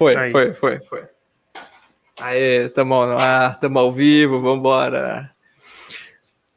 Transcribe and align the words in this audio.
Foi, 0.00 0.16
Aí. 0.16 0.30
foi, 0.32 0.54
foi, 0.54 0.80
foi. 0.80 1.04
Aê, 2.18 2.70
tamo 2.70 3.04
no 3.04 3.18
ar, 3.18 3.60
tamo 3.60 3.78
ao 3.78 3.92
vivo, 3.92 4.40
vambora. 4.40 5.30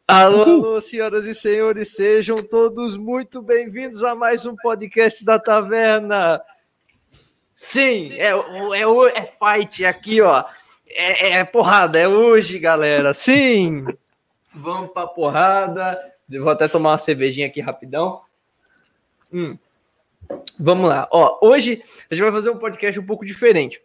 Alô, 0.08 0.44
alô, 0.44 0.82
senhoras 0.82 1.26
e 1.26 1.34
senhores, 1.34 1.94
sejam 1.94 2.42
todos 2.42 2.96
muito 2.96 3.42
bem-vindos 3.42 4.02
a 4.02 4.16
mais 4.16 4.46
um 4.46 4.56
podcast 4.56 5.26
da 5.26 5.38
Taverna. 5.38 6.42
Sim, 7.54 8.14
é, 8.14 8.30
é, 8.30 9.14
é 9.14 9.24
fight 9.26 9.84
aqui, 9.84 10.22
ó. 10.22 10.46
É, 10.88 11.32
é 11.32 11.44
porrada, 11.44 12.00
é 12.00 12.08
hoje, 12.08 12.58
galera. 12.58 13.14
Sim, 13.14 13.86
vamos 14.56 14.94
pra 14.94 15.06
porrada. 15.06 16.00
vou 16.30 16.50
até 16.50 16.70
tomar 16.70 16.92
uma 16.92 16.98
cervejinha 16.98 17.48
aqui 17.48 17.60
rapidão. 17.60 18.22
Hum. 19.34 19.58
Vamos 20.60 20.90
lá. 20.90 21.08
Ó, 21.12 21.40
hoje 21.42 21.84
a 22.10 22.14
gente 22.14 22.24
vai 22.24 22.32
fazer 22.32 22.50
um 22.50 22.58
podcast 22.58 23.00
um 23.00 23.06
pouco 23.06 23.26
diferente. 23.26 23.82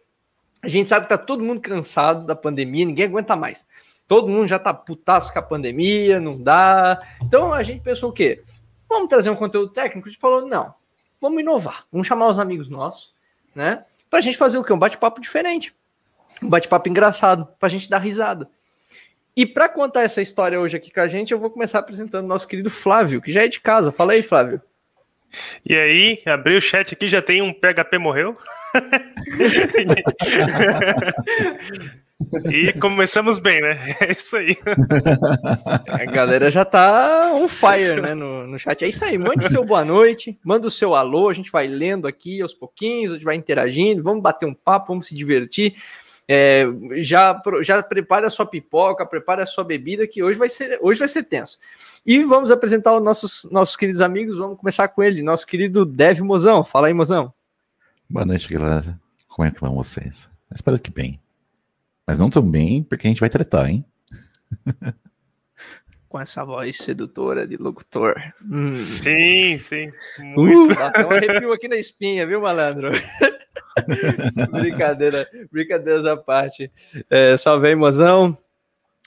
A 0.61 0.67
gente 0.67 0.87
sabe 0.89 1.05
que 1.05 1.09
tá 1.09 1.17
todo 1.17 1.43
mundo 1.43 1.61
cansado 1.61 2.25
da 2.25 2.35
pandemia, 2.35 2.85
ninguém 2.85 3.05
aguenta 3.05 3.35
mais. 3.35 3.65
Todo 4.07 4.27
mundo 4.27 4.47
já 4.47 4.59
tá 4.59 4.73
putaço 4.73 5.31
com 5.31 5.39
a 5.39 5.41
pandemia, 5.41 6.19
não 6.19 6.43
dá. 6.43 6.99
Então 7.21 7.53
a 7.53 7.63
gente 7.63 7.81
pensou 7.81 8.09
o 8.09 8.13
quê? 8.13 8.43
Vamos 8.89 9.09
trazer 9.09 9.29
um 9.29 9.35
conteúdo 9.35 9.71
técnico? 9.71 10.07
A 10.07 10.11
gente 10.11 10.19
falou, 10.19 10.47
não, 10.47 10.73
vamos 11.21 11.41
inovar. 11.41 11.85
Vamos 11.91 12.07
chamar 12.07 12.27
os 12.27 12.39
amigos 12.39 12.67
nossos, 12.67 13.13
né? 13.53 13.85
Pra 14.09 14.19
gente 14.19 14.37
fazer 14.37 14.57
o 14.57 14.63
quê? 14.63 14.73
Um 14.73 14.79
bate-papo 14.79 15.21
diferente. 15.21 15.75
Um 16.41 16.49
bate-papo 16.49 16.89
engraçado, 16.89 17.47
pra 17.59 17.69
gente 17.69 17.89
dar 17.89 17.99
risada. 17.99 18.49
E 19.35 19.45
para 19.45 19.69
contar 19.69 20.01
essa 20.01 20.21
história 20.21 20.59
hoje 20.59 20.75
aqui 20.75 20.91
com 20.91 20.99
a 20.99 21.07
gente, 21.07 21.31
eu 21.31 21.39
vou 21.39 21.49
começar 21.49 21.79
apresentando 21.79 22.27
nosso 22.27 22.47
querido 22.47 22.69
Flávio, 22.69 23.21
que 23.21 23.31
já 23.31 23.43
é 23.43 23.47
de 23.47 23.59
casa. 23.59 23.91
Fala 23.91 24.13
aí, 24.13 24.23
Flávio. 24.23 24.61
E 25.65 25.73
aí, 25.75 26.21
abri 26.25 26.57
o 26.57 26.61
chat 26.61 26.93
aqui, 26.93 27.07
já 27.07 27.21
tem 27.21 27.41
um 27.41 27.53
PHP 27.53 27.97
morreu. 27.97 28.35
e 32.51 32.73
começamos 32.73 33.39
bem, 33.39 33.61
né? 33.61 33.95
É 34.01 34.11
isso 34.11 34.35
aí. 34.37 34.57
A 35.87 36.05
galera 36.05 36.51
já 36.51 36.65
tá 36.65 37.31
on 37.33 37.47
fire, 37.47 38.01
né, 38.01 38.13
no, 38.13 38.45
no 38.47 38.59
chat. 38.59 38.83
É 38.83 38.87
isso 38.87 39.05
aí, 39.05 39.17
mande 39.17 39.49
seu 39.49 39.63
boa 39.63 39.85
noite, 39.85 40.37
manda 40.43 40.67
o 40.67 40.71
seu 40.71 40.95
alô, 40.95 41.29
a 41.29 41.33
gente 41.33 41.51
vai 41.51 41.67
lendo 41.67 42.07
aqui 42.07 42.41
aos 42.41 42.53
pouquinhos, 42.53 43.11
a 43.11 43.15
gente 43.15 43.25
vai 43.25 43.35
interagindo, 43.35 44.03
vamos 44.03 44.21
bater 44.21 44.45
um 44.45 44.53
papo, 44.53 44.89
vamos 44.89 45.07
se 45.07 45.15
divertir. 45.15 45.75
É, 46.31 46.63
já, 46.97 47.41
já 47.61 47.81
prepare 47.81 48.27
a 48.27 48.29
sua 48.29 48.45
pipoca, 48.45 49.03
prepare 49.03 49.41
a 49.41 49.47
sua 49.47 49.63
bebida, 49.63 50.05
que 50.05 50.21
hoje 50.21 50.37
vai 50.37 50.47
ser, 50.47 50.77
hoje 50.79 50.99
vai 50.99 51.07
ser 51.07 51.23
tenso. 51.23 51.57
E 52.05 52.23
vamos 52.23 52.51
apresentar 52.51 52.95
os 52.95 53.03
nossos, 53.03 53.47
nossos 53.51 53.75
queridos 53.75 54.01
amigos. 54.01 54.37
Vamos 54.37 54.57
começar 54.57 54.87
com 54.87 55.03
ele, 55.03 55.21
nosso 55.21 55.45
querido 55.45 55.85
Dev 55.85 56.21
Mozão. 56.21 56.63
Fala 56.63 56.87
aí, 56.87 56.93
Mozão. 56.93 57.33
Boa 58.09 58.25
noite, 58.25 58.47
galera. 58.47 58.99
Como 59.27 59.47
é 59.47 59.51
que 59.51 59.61
vão 59.61 59.75
vocês? 59.75 60.29
Espero 60.53 60.79
que 60.79 60.91
bem. 60.91 61.19
Mas 62.07 62.19
não 62.19 62.29
tão 62.29 62.41
bem, 62.41 62.81
porque 62.81 63.05
a 63.05 63.09
gente 63.09 63.19
vai 63.19 63.29
tratar, 63.29 63.69
hein? 63.69 63.85
com 66.09 66.19
essa 66.19 66.43
voz 66.43 66.75
sedutora 66.77 67.45
de 67.45 67.55
locutor. 67.55 68.15
Hum. 68.43 68.75
Sim, 68.75 69.59
sim. 69.59 69.91
Muito. 70.35 70.73
Uh, 70.73 71.07
um 71.07 71.11
arrepio 71.11 71.53
aqui 71.53 71.67
na 71.67 71.77
espinha, 71.77 72.25
viu, 72.25 72.41
malandro? 72.41 72.91
brincadeira, 74.51 75.29
brincadeiras 75.51 76.05
à 76.07 76.17
parte. 76.17 76.71
É, 77.09 77.37
salve 77.37 77.67
aí, 77.67 77.75
mozão. 77.75 78.35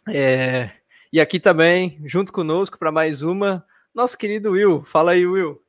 É, 0.09 0.71
e 1.13 1.21
aqui 1.21 1.39
também, 1.39 2.01
junto 2.05 2.33
conosco, 2.33 2.79
para 2.79 2.91
mais 2.91 3.23
uma, 3.23 3.65
nosso 3.95 4.17
querido 4.17 4.53
Will. 4.53 4.83
Fala 4.85 5.13
aí, 5.13 5.27
Will. 5.27 5.61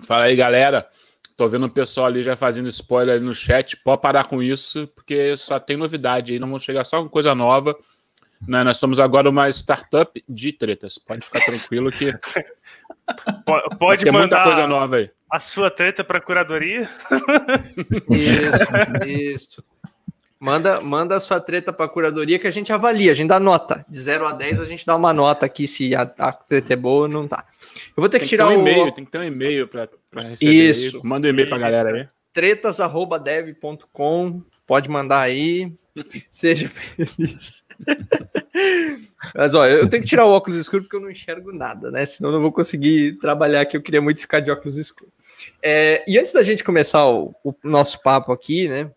Fala 0.00 0.24
aí, 0.24 0.36
galera. 0.36 0.88
Tô 1.36 1.48
vendo 1.48 1.66
o 1.66 1.70
pessoal 1.70 2.06
ali 2.06 2.22
já 2.22 2.36
fazendo 2.36 2.68
spoiler 2.68 3.20
no 3.20 3.34
chat. 3.34 3.76
Pode 3.78 4.00
parar 4.00 4.24
com 4.24 4.42
isso, 4.42 4.86
porque 4.94 5.36
só 5.36 5.58
tem 5.58 5.76
novidade 5.76 6.32
aí. 6.32 6.38
Não 6.38 6.46
vamos 6.46 6.62
chegar 6.62 6.84
só 6.84 7.02
com 7.02 7.08
coisa 7.08 7.34
nova. 7.34 7.76
Né? 8.46 8.62
Nós 8.62 8.76
somos 8.76 9.00
agora 9.00 9.28
uma 9.28 9.48
startup 9.48 10.22
de 10.28 10.52
tretas. 10.52 10.98
Pode 10.98 11.24
ficar 11.24 11.44
tranquilo 11.44 11.90
que. 11.90 12.12
Pode 13.78 14.04
mandar 14.06 14.18
muita 14.18 14.42
coisa 14.44 14.66
nova 14.66 14.96
aí. 14.96 15.10
A 15.30 15.40
sua 15.40 15.70
treta 15.70 16.04
para 16.04 16.20
curadoria? 16.20 16.88
Isso, 18.08 19.08
isso. 19.08 19.64
Manda, 20.42 20.80
manda 20.80 21.14
a 21.14 21.20
sua 21.20 21.38
treta 21.38 21.72
para 21.72 21.86
a 21.86 21.88
curadoria 21.88 22.36
que 22.36 22.48
a 22.48 22.50
gente 22.50 22.72
avalia, 22.72 23.12
a 23.12 23.14
gente 23.14 23.28
dá 23.28 23.38
nota. 23.38 23.86
De 23.88 23.96
0 23.96 24.26
a 24.26 24.32
10 24.32 24.58
a 24.58 24.64
gente 24.64 24.84
dá 24.84 24.96
uma 24.96 25.12
nota 25.12 25.46
aqui 25.46 25.68
se 25.68 25.94
a, 25.94 26.02
a 26.02 26.32
treta 26.32 26.72
é 26.72 26.76
boa 26.76 27.02
ou 27.02 27.08
não 27.08 27.28
tá. 27.28 27.46
Eu 27.96 28.00
vou 28.00 28.08
ter 28.08 28.18
que 28.18 28.26
tirar 28.26 28.48
que 28.48 28.56
um 28.56 28.60
e-mail, 28.60 28.90
tem 28.90 29.04
que 29.04 29.10
ter 29.12 29.18
um 29.18 29.22
e-mail 29.22 29.68
para 29.68 29.88
receber. 30.20 30.52
Isso. 30.52 30.96
Aí. 30.96 31.02
Manda 31.04 31.28
um 31.28 31.30
e-mail 31.30 31.46
para 31.46 31.58
a 31.58 31.60
galera 31.60 31.96
aí. 31.96 32.08
tretas@dev.com, 32.32 34.42
pode 34.66 34.88
mandar 34.88 35.20
aí. 35.20 35.72
Seja 36.28 36.68
feliz. 36.68 37.62
Mas 39.36 39.54
ó, 39.54 39.64
eu 39.64 39.88
tenho 39.88 40.02
que 40.02 40.08
tirar 40.08 40.26
o 40.26 40.32
óculos 40.32 40.58
escuro 40.58 40.82
porque 40.82 40.96
eu 40.96 41.00
não 41.00 41.10
enxergo 41.10 41.52
nada, 41.52 41.88
né? 41.88 42.04
Senão 42.04 42.30
eu 42.30 42.34
não 42.34 42.42
vou 42.42 42.50
conseguir 42.50 43.16
trabalhar 43.20 43.60
aqui. 43.60 43.76
Eu 43.76 43.82
queria 43.82 44.02
muito 44.02 44.20
ficar 44.20 44.40
de 44.40 44.50
óculos 44.50 44.76
escuros. 44.76 45.14
É, 45.62 46.02
e 46.04 46.18
antes 46.18 46.32
da 46.32 46.42
gente 46.42 46.64
começar 46.64 47.08
o, 47.08 47.32
o 47.44 47.54
nosso 47.62 48.02
papo 48.02 48.32
aqui, 48.32 48.66
né? 48.66 48.90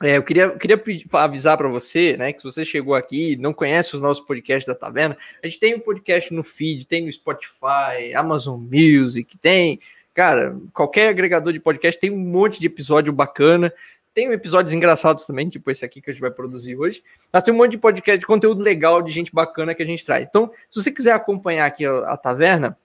É, 0.00 0.16
eu 0.16 0.22
queria, 0.22 0.50
queria 0.56 0.80
avisar 1.14 1.56
para 1.56 1.68
você, 1.68 2.16
né, 2.16 2.32
que 2.32 2.40
se 2.40 2.44
você 2.44 2.64
chegou 2.64 2.94
aqui 2.94 3.32
e 3.32 3.36
não 3.36 3.52
conhece 3.52 3.96
os 3.96 4.00
nossos 4.00 4.24
podcasts 4.24 4.64
da 4.64 4.74
Taverna, 4.74 5.16
a 5.42 5.46
gente 5.46 5.58
tem 5.58 5.74
um 5.74 5.80
podcast 5.80 6.32
no 6.32 6.44
feed, 6.44 6.86
tem 6.86 7.04
no 7.04 7.12
Spotify, 7.12 8.14
Amazon 8.14 8.60
Music, 8.60 9.36
tem, 9.38 9.80
cara, 10.14 10.56
qualquer 10.72 11.08
agregador 11.08 11.52
de 11.52 11.58
podcast 11.58 12.00
tem 12.00 12.12
um 12.12 12.18
monte 12.18 12.60
de 12.60 12.66
episódio 12.66 13.12
bacana, 13.12 13.72
tem 14.14 14.30
episódios 14.32 14.72
engraçados 14.72 15.26
também, 15.26 15.48
tipo 15.48 15.68
esse 15.68 15.84
aqui 15.84 16.00
que 16.00 16.10
a 16.10 16.12
gente 16.12 16.22
vai 16.22 16.30
produzir 16.30 16.76
hoje, 16.76 17.02
mas 17.32 17.42
tem 17.42 17.52
um 17.52 17.56
monte 17.56 17.72
de 17.72 17.78
podcast, 17.78 18.20
de 18.20 18.26
conteúdo 18.26 18.62
legal, 18.62 19.02
de 19.02 19.10
gente 19.10 19.34
bacana 19.34 19.74
que 19.74 19.82
a 19.82 19.86
gente 19.86 20.06
traz. 20.06 20.26
Então, 20.28 20.52
se 20.70 20.80
você 20.80 20.92
quiser 20.92 21.12
acompanhar 21.12 21.66
aqui 21.66 21.84
a, 21.84 21.98
a 22.00 22.16
Taverna, 22.16 22.78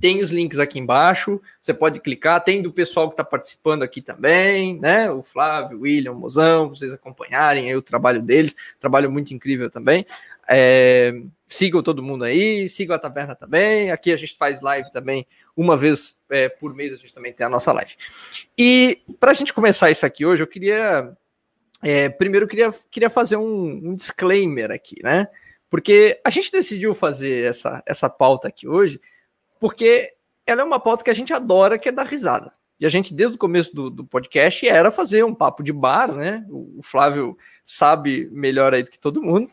tem 0.00 0.22
os 0.22 0.30
links 0.30 0.58
aqui 0.58 0.78
embaixo, 0.78 1.40
você 1.60 1.72
pode 1.72 2.00
clicar. 2.00 2.42
Tem 2.42 2.62
do 2.62 2.72
pessoal 2.72 3.08
que 3.08 3.14
está 3.14 3.24
participando 3.24 3.82
aqui 3.82 4.00
também, 4.00 4.78
né? 4.80 5.10
O 5.10 5.22
Flávio, 5.22 5.78
o 5.78 5.80
William, 5.82 6.12
o 6.12 6.18
Mozão, 6.18 6.68
vocês 6.68 6.92
acompanharem 6.92 7.68
aí 7.68 7.76
o 7.76 7.82
trabalho 7.82 8.22
deles, 8.22 8.56
trabalho 8.80 9.10
muito 9.10 9.32
incrível 9.32 9.70
também. 9.70 10.06
É, 10.48 11.22
sigam 11.46 11.82
todo 11.82 12.02
mundo 12.02 12.24
aí, 12.24 12.68
sigam 12.68 12.96
a 12.96 12.98
Taverna 12.98 13.34
também. 13.34 13.90
Aqui 13.90 14.12
a 14.12 14.16
gente 14.16 14.36
faz 14.36 14.60
live 14.60 14.90
também, 14.90 15.26
uma 15.56 15.76
vez 15.76 16.16
é, 16.30 16.48
por 16.48 16.74
mês 16.74 16.92
a 16.92 16.96
gente 16.96 17.12
também 17.12 17.32
tem 17.32 17.46
a 17.46 17.50
nossa 17.50 17.72
live. 17.72 17.94
E 18.56 19.02
para 19.20 19.30
a 19.30 19.34
gente 19.34 19.52
começar 19.52 19.90
isso 19.90 20.04
aqui 20.04 20.24
hoje, 20.26 20.42
eu 20.42 20.48
queria. 20.48 21.16
É, 21.82 22.08
primeiro, 22.08 22.44
eu 22.44 22.48
queria, 22.48 22.70
queria 22.90 23.10
fazer 23.10 23.36
um, 23.36 23.90
um 23.90 23.94
disclaimer 23.94 24.70
aqui, 24.70 24.96
né? 25.02 25.28
Porque 25.68 26.20
a 26.24 26.30
gente 26.30 26.50
decidiu 26.50 26.94
fazer 26.94 27.44
essa, 27.44 27.82
essa 27.86 28.08
pauta 28.08 28.48
aqui 28.48 28.68
hoje 28.68 29.00
porque 29.62 30.14
ela 30.44 30.60
é 30.60 30.64
uma 30.64 30.80
pauta 30.80 31.04
que 31.04 31.10
a 31.10 31.14
gente 31.14 31.32
adora, 31.32 31.78
que 31.78 31.88
é 31.88 31.92
dar 31.92 32.04
risada. 32.04 32.52
E 32.80 32.84
a 32.84 32.88
gente, 32.88 33.14
desde 33.14 33.36
o 33.36 33.38
começo 33.38 33.72
do, 33.72 33.88
do 33.88 34.04
podcast, 34.04 34.66
era 34.66 34.90
fazer 34.90 35.24
um 35.24 35.32
papo 35.32 35.62
de 35.62 35.72
bar, 35.72 36.12
né? 36.12 36.44
O, 36.50 36.80
o 36.80 36.82
Flávio 36.82 37.38
sabe 37.64 38.28
melhor 38.32 38.74
aí 38.74 38.82
do 38.82 38.90
que 38.90 38.98
todo 38.98 39.22
mundo. 39.22 39.48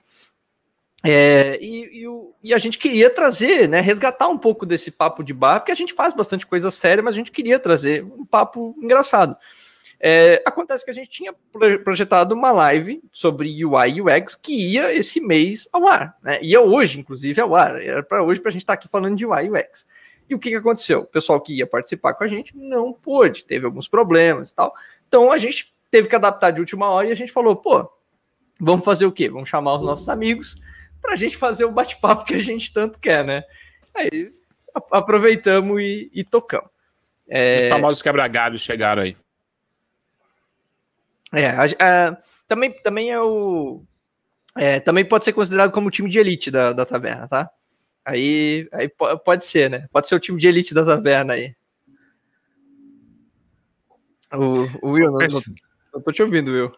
É, 1.03 1.59
e, 1.61 2.03
e, 2.03 2.07
e, 2.43 2.53
a 2.55 2.57
gente 2.57 2.79
queria 2.79 3.07
trazer, 3.11 3.69
né, 3.69 3.81
resgatar 3.81 4.27
um 4.27 4.37
pouco 4.37 4.65
desse 4.65 4.89
papo 4.89 5.23
de 5.23 5.31
bar, 5.31 5.59
porque 5.59 5.71
a 5.71 5.75
gente 5.75 5.93
faz 5.93 6.11
bastante 6.11 6.47
coisa 6.47 6.71
séria, 6.71 7.03
mas 7.03 7.13
a 7.13 7.17
gente 7.17 7.31
queria 7.31 7.59
trazer 7.59 8.03
um 8.03 8.25
papo 8.25 8.75
engraçado. 8.81 9.37
É, 10.01 10.41
acontece 10.45 10.85
que 10.85 10.91
a 10.91 10.93
gente 10.93 11.09
tinha 11.09 11.33
projetado 11.83 12.33
uma 12.33 12.51
live 12.51 13.03
sobre 13.11 13.65
UI 13.65 13.89
e 13.95 14.01
UX 14.01 14.33
que 14.33 14.73
ia 14.73 14.93
esse 14.93 15.19
mês 15.19 15.67
ao 15.73 15.87
ar, 15.87 16.15
né? 16.23 16.39
Ia 16.41 16.61
hoje, 16.61 16.99
inclusive, 16.99 17.41
ao 17.41 17.53
ar. 17.53 17.81
Era 17.81 18.01
para 18.01 18.23
hoje 18.23 18.39
para 18.39 18.49
a 18.49 18.51
gente 18.51 18.61
estar 18.61 18.73
tá 18.73 18.79
aqui 18.79 18.87
falando 18.87 19.17
de 19.17 19.25
UI 19.25 19.45
e 19.45 19.49
UX. 19.51 19.85
E 20.29 20.35
o 20.35 20.39
que, 20.39 20.49
que 20.49 20.55
aconteceu? 20.55 21.01
O 21.01 21.05
pessoal 21.05 21.41
que 21.41 21.53
ia 21.53 21.67
participar 21.67 22.13
com 22.13 22.23
a 22.23 22.27
gente 22.27 22.55
não 22.55 22.93
pôde, 22.93 23.43
teve 23.43 23.65
alguns 23.65 23.87
problemas 23.87 24.51
e 24.51 24.55
tal. 24.55 24.73
Então 25.07 25.31
a 25.31 25.37
gente 25.37 25.73
teve 25.91 26.07
que 26.07 26.15
adaptar 26.15 26.51
de 26.51 26.61
última 26.61 26.87
hora 26.89 27.07
e 27.07 27.11
a 27.11 27.15
gente 27.15 27.31
falou, 27.31 27.55
pô, 27.55 27.89
vamos 28.59 28.85
fazer 28.85 29.05
o 29.05 29.11
quê? 29.11 29.27
Vamos 29.27 29.49
chamar 29.49 29.75
os 29.75 29.83
nossos 29.83 30.07
amigos 30.07 30.55
para 31.01 31.13
a 31.13 31.15
gente 31.15 31.35
fazer 31.35 31.65
o 31.65 31.71
bate-papo 31.71 32.25
que 32.25 32.35
a 32.35 32.39
gente 32.39 32.71
tanto 32.71 32.99
quer, 32.99 33.25
né? 33.25 33.43
Aí 33.93 34.31
aproveitamos 34.91 35.81
e, 35.81 36.09
e 36.13 36.23
tocamos. 36.23 36.69
É... 37.27 37.63
Os 37.63 37.69
famosos 37.69 38.01
quebra-galhos 38.01 38.61
chegaram 38.61 39.01
aí. 39.01 39.17
É, 41.33 41.47
a, 41.49 41.63
a, 42.09 42.17
também, 42.47 42.71
também 42.81 43.11
é 43.11 43.21
o. 43.21 43.83
É, 44.55 44.79
também 44.79 45.05
pode 45.05 45.25
ser 45.25 45.33
considerado 45.33 45.71
como 45.71 45.91
time 45.91 46.09
de 46.09 46.19
elite 46.19 46.49
da, 46.49 46.73
da 46.73 46.85
taverna, 46.85 47.27
tá? 47.27 47.49
Aí, 48.03 48.67
aí 48.71 48.89
pode 49.23 49.45
ser, 49.45 49.69
né? 49.69 49.87
Pode 49.91 50.07
ser 50.07 50.15
o 50.15 50.19
time 50.19 50.39
de 50.39 50.47
elite 50.47 50.73
da 50.73 50.83
taverna 50.83 51.33
aí. 51.33 51.53
O, 54.33 54.67
o 54.81 54.91
Will, 54.91 55.11
não, 55.11 55.19
não, 55.19 55.41
não 55.93 56.01
tô 56.01 56.11
te 56.11 56.21
ouvindo, 56.21 56.51
Will. 56.51 56.71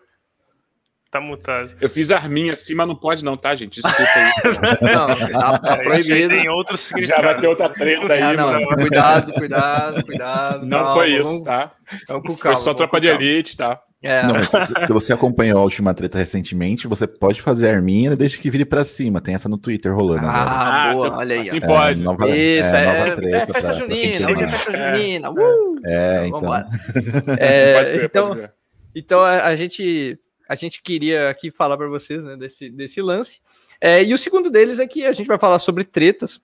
Tá 1.11 1.19
mutado. 1.19 1.75
Eu 1.81 1.89
fiz 1.89 2.09
arminha 2.09 2.53
assim, 2.53 2.73
mas 2.73 2.87
não 2.87 2.95
pode 2.95 3.23
não, 3.23 3.35
tá, 3.35 3.53
gente? 3.53 3.81
Desculpa 3.81 4.09
aí. 4.15 4.31
não, 4.81 5.07
tá, 5.41 5.59
tá 5.59 5.77
proibido. 5.83 6.29
Tem 6.29 6.49
outros 6.49 6.89
Já 6.99 7.19
vai 7.19 7.39
ter 7.39 7.47
outra 7.47 7.67
treta 7.69 8.13
aí, 8.13 8.21
ah, 8.21 8.33
não. 8.33 8.51
mano. 8.51 8.77
Cuidado, 8.77 9.33
cuidado, 9.33 10.05
cuidado. 10.05 10.65
Não 10.65 10.77
calma, 10.77 10.93
foi 10.93 11.09
isso, 11.09 11.23
vamos, 11.23 11.43
tá? 11.43 11.75
Vamos 12.07 12.27
com 12.27 12.33
foi 12.33 12.43
calma, 12.43 12.57
só 12.57 12.73
tropa 12.73 12.95
com 12.95 13.01
de 13.01 13.09
calma. 13.09 13.21
elite, 13.21 13.57
tá? 13.57 13.81
É, 14.03 14.23
Não, 14.23 14.41
se, 14.43 14.59
se 14.65 14.73
você 14.93 15.13
acompanhou 15.13 15.59
a 15.59 15.63
última 15.63 15.93
treta 15.93 16.17
recentemente, 16.17 16.87
você 16.87 17.05
pode 17.05 17.39
fazer 17.41 17.69
arminha 17.69 18.15
desde 18.15 18.39
que 18.39 18.49
vire 18.49 18.65
pra 18.65 18.83
cima. 18.83 19.21
Tem 19.21 19.35
essa 19.35 19.47
no 19.47 19.57
Twitter 19.59 19.93
rolando 19.95 20.25
agora. 20.27 20.49
ah, 20.49 20.89
Ah, 20.89 20.93
boa, 20.93 21.11
tá- 21.11 21.17
olha 21.17 21.35
aí. 21.35 21.41
assim 21.47 21.59
ó. 21.63 21.67
pode. 21.67 22.03
nova, 22.03 22.29
Isso, 22.29 22.75
é, 22.75 22.85
nova 22.85 22.97
é, 23.09 23.15
treta 23.15 23.37
festa 23.39 23.51
pra- 23.53 23.61
pra 23.61 23.73
junina, 23.73 24.17
sentir 24.17 24.31
hoje 24.31 24.43
é 24.43 24.47
festa 24.47 24.71
É. 24.77 24.97
junina. 24.97 25.31
Uh! 25.31 25.75
É, 25.85 26.27
então. 26.27 26.39
Vambora. 26.39 26.67
É, 27.39 27.73
pode 27.75 27.91
crer, 27.91 28.05
então, 28.05 28.49
então 28.95 29.21
a, 29.21 29.45
a 29.45 29.55
gente 29.55 30.17
a 30.49 30.55
gente 30.55 30.81
queria 30.81 31.29
aqui 31.29 31.49
falar 31.51 31.77
para 31.77 31.87
vocês 31.87 32.23
né, 32.23 32.35
desse, 32.35 32.69
desse 32.69 33.01
lance. 33.01 33.39
É, 33.79 34.03
e 34.03 34.13
o 34.13 34.17
segundo 34.17 34.49
deles 34.49 34.79
é 34.79 34.87
que 34.87 35.05
a 35.05 35.13
gente 35.13 35.27
vai 35.27 35.37
falar 35.39 35.59
sobre 35.59 35.83
tretas, 35.85 36.41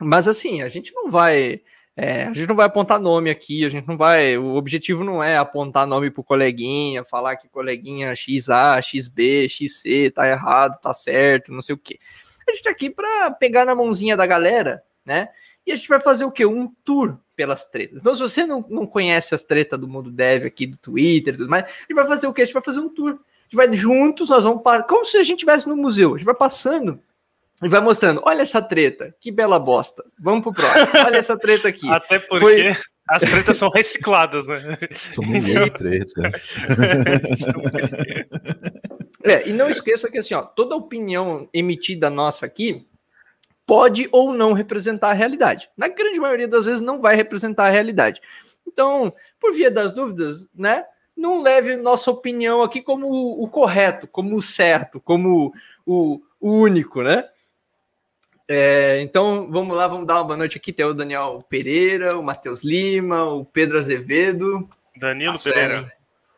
mas 0.00 0.26
assim, 0.28 0.62
a 0.62 0.68
gente 0.68 0.92
não 0.92 1.08
vai. 1.08 1.60
É, 1.94 2.24
a 2.24 2.32
gente 2.32 2.48
não 2.48 2.56
vai 2.56 2.66
apontar 2.66 2.98
nome 2.98 3.28
aqui, 3.28 3.66
a 3.66 3.68
gente 3.68 3.86
não 3.86 3.98
vai. 3.98 4.38
O 4.38 4.54
objetivo 4.54 5.04
não 5.04 5.22
é 5.22 5.36
apontar 5.36 5.86
nome 5.86 6.10
pro 6.10 6.24
coleguinha, 6.24 7.04
falar 7.04 7.36
que 7.36 7.48
coleguinha 7.48 8.14
XA, 8.16 8.80
XB, 8.82 9.48
XC 9.48 10.10
tá 10.10 10.26
errado, 10.26 10.80
tá 10.80 10.94
certo, 10.94 11.52
não 11.52 11.60
sei 11.60 11.74
o 11.74 11.78
quê. 11.78 11.98
A 12.48 12.52
gente 12.52 12.62
tá 12.62 12.70
aqui 12.70 12.88
para 12.88 13.30
pegar 13.32 13.66
na 13.66 13.74
mãozinha 13.74 14.16
da 14.16 14.26
galera, 14.26 14.82
né? 15.04 15.28
E 15.66 15.72
a 15.72 15.76
gente 15.76 15.88
vai 15.88 16.00
fazer 16.00 16.24
o 16.24 16.32
quê? 16.32 16.46
Um 16.46 16.66
tour 16.82 17.18
pelas 17.36 17.66
tretas. 17.66 18.00
Então, 18.00 18.14
se 18.14 18.20
você 18.20 18.46
não, 18.46 18.64
não 18.68 18.86
conhece 18.86 19.34
as 19.34 19.42
tretas 19.42 19.78
do 19.78 19.86
mundo 19.86 20.10
dev 20.10 20.46
aqui, 20.46 20.66
do 20.66 20.76
Twitter 20.76 21.34
e 21.34 21.36
tudo 21.36 21.50
mais, 21.50 21.64
a 21.64 21.68
gente 21.68 21.94
vai 21.94 22.06
fazer 22.06 22.26
o 22.26 22.32
quê? 22.32 22.42
A 22.42 22.44
gente 22.44 22.54
vai 22.54 22.64
fazer 22.64 22.80
um 22.80 22.88
tour. 22.88 23.12
A 23.12 23.44
gente 23.44 23.56
vai 23.56 23.72
juntos, 23.74 24.30
nós 24.30 24.44
vamos 24.44 24.62
como 24.88 25.04
se 25.04 25.18
a 25.18 25.22
gente 25.22 25.36
estivesse 25.36 25.68
no 25.68 25.76
museu. 25.76 26.14
A 26.14 26.18
gente 26.18 26.26
vai 26.26 26.34
passando 26.34 27.00
e 27.62 27.68
vai 27.68 27.80
mostrando. 27.80 28.20
Olha 28.24 28.42
essa 28.42 28.60
treta, 28.60 29.14
que 29.20 29.30
bela 29.30 29.58
bosta. 29.58 30.04
Vamos 30.20 30.42
pro 30.42 30.52
próximo. 30.52 30.88
Olha 31.06 31.16
essa 31.16 31.38
treta 31.38 31.68
aqui. 31.68 31.88
Até 31.90 32.18
porque 32.18 32.38
Foi- 32.38 32.76
as 33.08 33.22
tretas 33.22 33.56
são 33.56 33.68
recicladas, 33.68 34.46
né? 34.46 34.78
São 35.12 35.24
milhões 35.24 35.66
de 35.66 35.72
tretas. 35.72 36.48
É, 39.24 39.48
e 39.48 39.52
não 39.52 39.70
esqueça 39.70 40.10
que 40.10 40.18
assim, 40.18 40.34
ó, 40.34 40.42
toda 40.42 40.74
opinião 40.74 41.48
emitida 41.54 42.10
nossa 42.10 42.44
aqui 42.44 42.88
pode 43.64 44.08
ou 44.10 44.34
não 44.34 44.52
representar 44.52 45.10
a 45.10 45.14
realidade. 45.14 45.70
Na 45.76 45.86
grande 45.86 46.18
maioria 46.18 46.48
das 46.48 46.66
vezes 46.66 46.80
não 46.80 47.00
vai 47.00 47.14
representar 47.14 47.66
a 47.66 47.70
realidade. 47.70 48.20
Então, 48.66 49.14
por 49.40 49.54
via 49.54 49.70
das 49.70 49.92
dúvidas, 49.92 50.46
né? 50.54 50.84
Não 51.16 51.40
leve 51.40 51.76
nossa 51.76 52.10
opinião 52.10 52.62
aqui 52.62 52.82
como 52.82 53.06
o, 53.06 53.44
o 53.44 53.48
correto, 53.48 54.08
como 54.08 54.34
o 54.34 54.42
certo, 54.42 55.00
como 55.00 55.52
o, 55.86 56.20
o 56.40 56.50
único, 56.50 57.02
né? 57.02 57.24
É, 58.54 59.00
então, 59.00 59.48
vamos 59.50 59.74
lá, 59.74 59.88
vamos 59.88 60.06
dar 60.06 60.16
uma 60.16 60.24
boa 60.24 60.36
noite 60.36 60.58
aqui. 60.58 60.74
Tem 60.74 60.84
o 60.84 60.92
Daniel 60.92 61.38
Pereira, 61.48 62.18
o 62.18 62.22
Matheus 62.22 62.62
Lima, 62.62 63.24
o 63.24 63.46
Pedro 63.46 63.78
Azevedo. 63.78 64.68
Danilo 65.00 65.32
Pereira. 65.42 65.90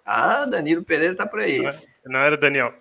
Ah, 0.06 0.46
Danilo 0.46 0.84
Pereira 0.84 1.16
tá 1.16 1.26
por 1.26 1.40
aí. 1.40 1.60
Não 2.06 2.20
era 2.20 2.36
Daniel. 2.36 2.72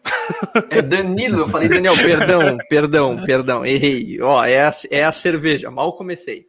É 0.69 0.81
Danilo, 0.83 1.39
eu 1.39 1.47
falei 1.47 1.67
Daniel, 1.67 1.95
perdão, 1.95 2.57
perdão, 2.69 3.23
perdão, 3.25 3.65
errei. 3.65 4.21
Ó, 4.21 4.45
é 4.45 4.67
a, 4.67 4.71
é 4.91 5.03
a 5.03 5.11
cerveja, 5.11 5.71
mal 5.71 5.93
comecei. 5.95 6.47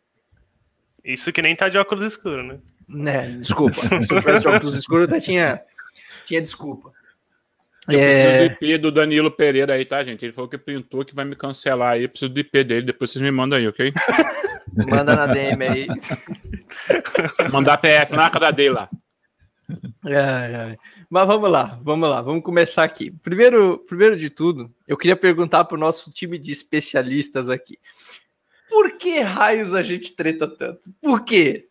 Isso 1.03 1.33
que 1.33 1.41
nem 1.41 1.57
tá 1.57 1.71
de 1.71 1.79
óculos 1.79 2.05
escuros, 2.05 2.47
né? 2.47 2.59
Né, 2.87 3.29
desculpa. 3.39 3.81
Se 3.81 4.13
eu 4.15 4.21
tivesse 4.21 4.41
de 4.41 4.49
óculos 4.49 4.75
escuros, 4.75 5.09
eu 5.09 5.17
até 5.17 5.25
tinha, 5.25 5.63
tinha 6.27 6.43
desculpa. 6.43 6.93
Eu 7.89 7.99
preciso 7.99 8.27
É, 8.27 8.49
do 8.49 8.55
IP 8.55 8.79
do 8.79 8.91
Danilo 8.91 9.31
Pereira 9.31 9.75
aí, 9.75 9.85
tá, 9.85 10.03
gente? 10.03 10.25
Ele 10.25 10.33
falou 10.33 10.49
que 10.49 10.57
printou 10.57 11.05
que 11.05 11.15
vai 11.15 11.25
me 11.25 11.37
cancelar 11.37 11.93
aí. 11.93 12.05
Eu 12.05 12.09
preciso 12.09 12.33
do 12.33 12.41
IP 12.41 12.65
dele, 12.65 12.87
depois 12.87 13.11
vocês 13.11 13.23
me 13.23 13.31
mandam 13.31 13.59
aí, 13.59 13.69
ok? 13.69 13.93
manda 14.89 15.15
na 15.15 15.27
DM 15.27 15.65
aí. 15.65 15.87
Mandar 17.53 17.79
PF 17.79 18.15
na 18.15 18.25
arca 18.25 18.53
dele 18.53 18.75
lá. 18.75 18.89
Ai, 20.05 20.55
ai. 20.55 20.79
Mas 21.09 21.27
vamos 21.27 21.51
lá, 21.51 21.79
vamos 21.83 22.09
lá, 22.09 22.21
vamos 22.21 22.43
começar 22.43 22.85
aqui. 22.85 23.11
Primeiro, 23.11 23.79
primeiro 23.87 24.17
de 24.17 24.29
tudo, 24.29 24.75
eu 24.87 24.97
queria 24.97 25.17
perguntar 25.17 25.65
para 25.65 25.77
o 25.77 25.81
nosso 25.81 26.13
time 26.13 26.39
de 26.39 26.53
especialistas 26.53 27.49
aqui. 27.49 27.79
Por 28.69 28.97
que 28.97 29.21
raios 29.21 29.75
a 29.75 29.83
gente 29.83 30.13
treta 30.13 30.49
tanto? 30.49 30.93
Por 31.01 31.25
quê? 31.25 31.69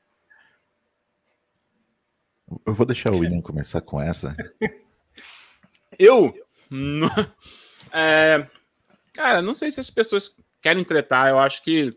Eu 2.66 2.74
vou 2.74 2.86
deixar 2.86 3.12
o 3.12 3.20
William 3.20 3.42
começar 3.42 3.82
com 3.82 4.02
essa. 4.02 4.36
Eu? 6.00 6.34
É, 7.96 8.48
cara, 9.14 9.42
não 9.42 9.54
sei 9.54 9.72
se 9.72 9.80
as 9.80 9.92
pessoas 9.92 10.36
querem 10.62 10.84
tretar. 10.84 11.30
Eu 11.30 11.38
acho 11.38 11.62
que 11.62 11.96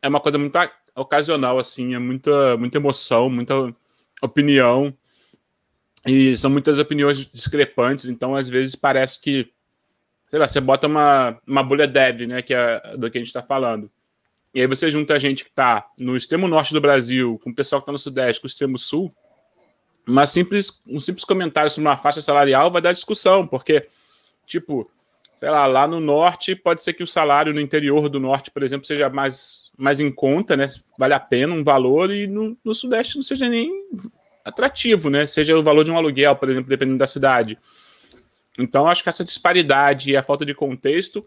é 0.00 0.08
uma 0.08 0.20
coisa 0.20 0.38
muito 0.38 0.56
ocasional, 0.94 1.58
assim. 1.58 1.94
É 1.94 1.98
muita, 1.98 2.56
muita 2.56 2.78
emoção, 2.78 3.28
muita 3.28 3.74
opinião. 4.22 4.96
E 6.06 6.36
são 6.36 6.50
muitas 6.50 6.78
opiniões 6.78 7.26
discrepantes. 7.26 8.06
Então, 8.06 8.36
às 8.36 8.48
vezes, 8.48 8.76
parece 8.76 9.20
que, 9.20 9.50
sei 10.28 10.38
lá, 10.38 10.46
você 10.46 10.60
bota 10.60 10.86
uma, 10.86 11.38
uma 11.46 11.62
bolha 11.62 11.88
dev, 11.88 12.28
né? 12.28 12.42
Que 12.42 12.54
é 12.54 12.96
do 12.96 13.10
que 13.10 13.18
a 13.18 13.20
gente 13.20 13.28
está 13.28 13.42
falando. 13.42 13.90
E 14.54 14.60
aí 14.60 14.66
você 14.66 14.90
junta 14.90 15.14
a 15.14 15.18
gente 15.18 15.44
que 15.44 15.50
está 15.50 15.86
no 15.98 16.16
extremo 16.16 16.48
norte 16.48 16.72
do 16.72 16.80
Brasil, 16.80 17.38
com 17.42 17.50
o 17.50 17.54
pessoal 17.54 17.80
que 17.80 17.82
está 17.82 17.92
no 17.92 17.98
sudeste, 17.98 18.40
com 18.40 18.46
o 18.46 18.48
extremo 18.48 18.78
sul. 18.78 19.12
Uma 20.06 20.26
simples, 20.26 20.80
um 20.86 21.00
simples 21.00 21.24
comentário 21.24 21.70
sobre 21.70 21.88
uma 21.88 21.96
faixa 21.96 22.20
salarial 22.20 22.70
vai 22.70 22.80
dar 22.80 22.92
discussão, 22.92 23.46
porque, 23.46 23.88
tipo, 24.46 24.88
sei 25.38 25.50
lá, 25.50 25.66
lá 25.66 25.86
no 25.86 25.98
norte 25.98 26.54
pode 26.54 26.82
ser 26.82 26.92
que 26.92 27.02
o 27.02 27.06
salário 27.06 27.52
no 27.52 27.60
interior 27.60 28.08
do 28.08 28.20
norte, 28.20 28.50
por 28.50 28.62
exemplo, 28.62 28.86
seja 28.86 29.10
mais, 29.10 29.70
mais 29.76 29.98
em 29.98 30.10
conta, 30.12 30.56
né? 30.56 30.68
Vale 30.96 31.14
a 31.14 31.20
pena 31.20 31.52
um 31.52 31.64
valor, 31.64 32.12
e 32.12 32.26
no, 32.26 32.56
no 32.64 32.74
sudeste 32.74 33.16
não 33.16 33.22
seja 33.22 33.48
nem 33.48 33.70
atrativo, 34.44 35.10
né? 35.10 35.26
Seja 35.26 35.58
o 35.58 35.62
valor 35.62 35.84
de 35.84 35.90
um 35.90 35.96
aluguel, 35.96 36.36
por 36.36 36.48
exemplo, 36.48 36.68
dependendo 36.68 36.98
da 36.98 37.06
cidade. 37.06 37.58
Então, 38.58 38.86
acho 38.86 39.02
que 39.02 39.08
essa 39.08 39.24
disparidade 39.24 40.10
e 40.12 40.16
a 40.16 40.22
falta 40.22 40.46
de 40.46 40.54
contexto 40.54 41.26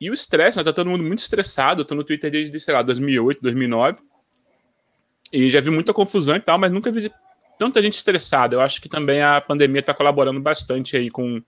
e 0.00 0.10
o 0.10 0.14
estresse, 0.14 0.58
né? 0.58 0.64
Tá 0.64 0.72
todo 0.72 0.90
mundo 0.90 1.02
muito 1.02 1.18
estressado. 1.18 1.80
Eu 1.80 1.84
tô 1.84 1.94
no 1.94 2.04
Twitter 2.04 2.30
desde, 2.30 2.60
sei 2.60 2.74
lá, 2.74 2.82
2008, 2.82 3.40
2009. 3.42 3.98
E 5.32 5.50
já 5.50 5.60
vi 5.60 5.70
muita 5.70 5.92
confusão 5.92 6.36
e 6.36 6.40
tal, 6.40 6.58
mas 6.58 6.70
nunca 6.70 6.92
vi 6.92 7.10
tanta 7.58 7.82
gente 7.82 7.94
estressada. 7.94 8.54
Eu 8.54 8.60
acho 8.60 8.80
que 8.80 8.88
também 8.88 9.20
a 9.22 9.40
pandemia 9.40 9.80
está 9.80 9.92
colaborando 9.92 10.40
bastante 10.40 10.96
aí 10.96 11.10
com, 11.10 11.40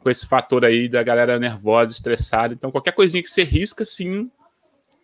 com 0.00 0.10
esse 0.10 0.26
fator 0.26 0.64
aí 0.64 0.88
da 0.88 1.02
galera 1.02 1.38
nervosa, 1.38 1.92
estressada. 1.92 2.54
Então, 2.54 2.70
qualquer 2.70 2.92
coisinha 2.92 3.22
que 3.22 3.28
você 3.28 3.42
risca, 3.42 3.82
assim, 3.82 4.30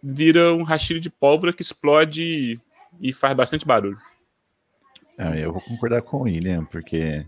vira 0.03 0.55
um 0.55 0.63
rastilho 0.63 1.01
de 1.01 1.11
pólvora 1.11 1.53
que 1.53 1.63
explode 1.63 2.23
e, 2.23 2.61
e 3.01 3.13
faz 3.13 3.35
bastante 3.37 3.67
barulho. 3.67 3.99
É, 5.19 5.45
eu 5.45 5.53
vou 5.53 5.61
concordar 5.61 6.01
com 6.03 6.19
o 6.19 6.23
William, 6.23 6.65
porque 6.65 7.27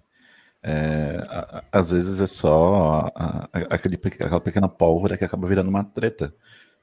é, 0.63 1.21
a- 1.29 1.59
a- 1.73 1.79
às 1.81 1.91
vezes 1.91 2.21
é 2.21 2.27
só 2.27 3.11
a- 3.15 3.49
aquele, 3.71 3.97
aquela 3.97 4.41
pequena 4.41 4.69
pólvora 4.69 5.19
que 5.19 5.25
acaba 5.25 5.47
virando 5.47 5.69
uma 5.69 5.85
treta. 5.85 6.35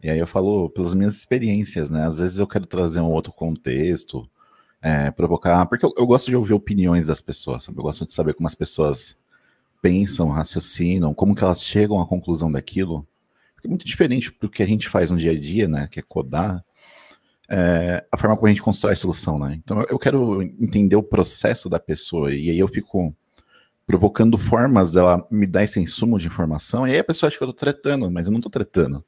E 0.03 0.09
aí 0.09 0.19
eu 0.19 0.27
falo 0.27 0.69
pelas 0.69 0.93
minhas 0.93 1.15
experiências, 1.17 1.89
né? 1.89 2.05
Às 2.05 2.19
vezes 2.19 2.37
eu 2.39 2.47
quero 2.47 2.65
trazer 2.65 2.99
um 3.01 3.11
outro 3.11 3.33
contexto, 3.33 4.29
é, 4.81 5.11
provocar, 5.11 5.65
porque 5.65 5.85
eu, 5.85 5.93
eu 5.97 6.05
gosto 6.05 6.27
de 6.27 6.35
ouvir 6.35 6.53
opiniões 6.53 7.05
das 7.05 7.21
pessoas, 7.21 7.63
sabe? 7.63 7.77
Eu 7.79 7.83
gosto 7.83 8.05
de 8.05 8.13
saber 8.13 8.33
como 8.33 8.47
as 8.47 8.55
pessoas 8.55 9.17
pensam, 9.81 10.29
raciocinam, 10.29 11.13
como 11.13 11.35
que 11.35 11.43
elas 11.43 11.63
chegam 11.63 12.01
à 12.01 12.07
conclusão 12.07 12.51
daquilo. 12.51 13.07
Porque 13.55 13.67
é 13.67 13.69
muito 13.69 13.85
diferente 13.85 14.33
do 14.39 14.49
que 14.49 14.63
a 14.63 14.67
gente 14.67 14.87
faz 14.89 15.11
no 15.11 15.17
dia 15.17 15.31
a 15.31 15.39
dia, 15.39 15.67
né? 15.67 15.87
Que 15.91 15.99
é 15.99 16.03
codar 16.03 16.63
é, 17.49 18.05
a 18.11 18.17
forma 18.17 18.35
como 18.35 18.45
a 18.45 18.49
gente 18.49 18.61
constrói 18.61 18.93
a 18.93 18.95
solução, 18.95 19.39
né? 19.39 19.59
Então 19.61 19.83
eu 19.89 19.97
quero 19.97 20.41
entender 20.43 20.95
o 20.95 21.03
processo 21.03 21.67
da 21.67 21.79
pessoa 21.79 22.31
e 22.33 22.49
aí 22.51 22.59
eu 22.59 22.67
fico 22.67 23.13
provocando 23.87 24.37
formas 24.37 24.91
dela 24.91 25.25
me 25.31 25.47
dar 25.47 25.63
esse 25.63 25.79
insumo 25.79 26.19
de 26.19 26.27
informação 26.27 26.87
e 26.87 26.91
aí 26.91 26.99
a 26.99 27.03
pessoa 27.03 27.27
acha 27.27 27.37
que 27.37 27.43
eu 27.43 27.47
tô 27.47 27.53
tretando, 27.53 28.09
mas 28.11 28.27
eu 28.27 28.33
não 28.33 28.39
tô 28.39 28.49
tretando. 28.49 29.03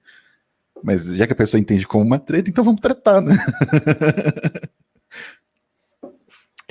Mas 0.83 1.15
já 1.15 1.27
que 1.27 1.33
a 1.33 1.35
pessoa 1.35 1.61
entende 1.61 1.85
como 1.85 2.03
uma 2.03 2.17
treta, 2.17 2.49
então 2.49 2.63
vamos 2.63 2.81
tretar, 2.81 3.21
né? 3.21 3.35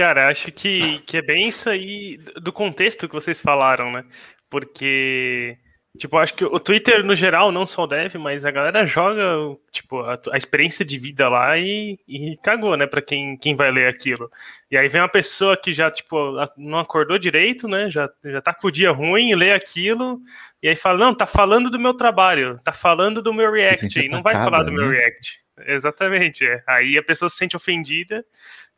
Cara, 0.00 0.28
acho 0.28 0.50
que, 0.50 1.00
que 1.00 1.18
é 1.18 1.20
bem 1.20 1.48
isso 1.48 1.68
aí 1.68 2.16
do 2.40 2.50
contexto 2.50 3.06
que 3.06 3.14
vocês 3.14 3.38
falaram, 3.38 3.92
né? 3.92 4.02
Porque, 4.48 5.58
tipo, 5.98 6.16
acho 6.16 6.34
que 6.34 6.42
o 6.42 6.58
Twitter, 6.58 7.04
no 7.04 7.14
geral, 7.14 7.52
não 7.52 7.66
só 7.66 7.84
o 7.84 7.86
dev, 7.86 8.14
mas 8.14 8.46
a 8.46 8.50
galera 8.50 8.86
joga, 8.86 9.22
tipo, 9.70 10.00
a, 10.00 10.18
a 10.32 10.38
experiência 10.38 10.86
de 10.86 10.98
vida 10.98 11.28
lá 11.28 11.58
e, 11.58 11.98
e 12.08 12.34
cagou, 12.42 12.78
né? 12.78 12.86
Pra 12.86 13.02
quem, 13.02 13.36
quem 13.36 13.54
vai 13.54 13.70
ler 13.70 13.90
aquilo. 13.90 14.30
E 14.70 14.78
aí 14.78 14.88
vem 14.88 15.02
uma 15.02 15.06
pessoa 15.06 15.54
que 15.54 15.70
já, 15.70 15.90
tipo, 15.90 16.16
não 16.56 16.78
acordou 16.78 17.18
direito, 17.18 17.68
né? 17.68 17.90
Já, 17.90 18.08
já 18.24 18.40
tá 18.40 18.54
com 18.54 18.68
o 18.68 18.72
dia 18.72 18.90
ruim, 18.92 19.34
lê 19.34 19.52
aquilo, 19.52 20.18
e 20.62 20.68
aí 20.68 20.76
fala, 20.76 20.96
não, 20.96 21.14
tá 21.14 21.26
falando 21.26 21.68
do 21.68 21.78
meu 21.78 21.92
trabalho, 21.92 22.58
tá 22.64 22.72
falando 22.72 23.20
do 23.20 23.34
meu 23.34 23.52
React, 23.52 24.08
não 24.08 24.22
vai 24.22 24.32
falar 24.32 24.62
do 24.62 24.72
meu 24.72 24.86
né? 24.88 24.96
React. 24.96 25.40
Exatamente, 25.66 26.46
é. 26.46 26.62
Aí 26.66 26.96
a 26.96 27.02
pessoa 27.02 27.28
se 27.28 27.36
sente 27.36 27.54
ofendida 27.54 28.24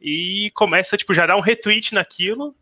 e 0.02 0.50
começa, 0.50 0.96
tipo, 0.96 1.14
já 1.14 1.24
dar 1.24 1.36
um 1.36 1.40
retweet 1.40 1.94
naquilo 1.94 2.54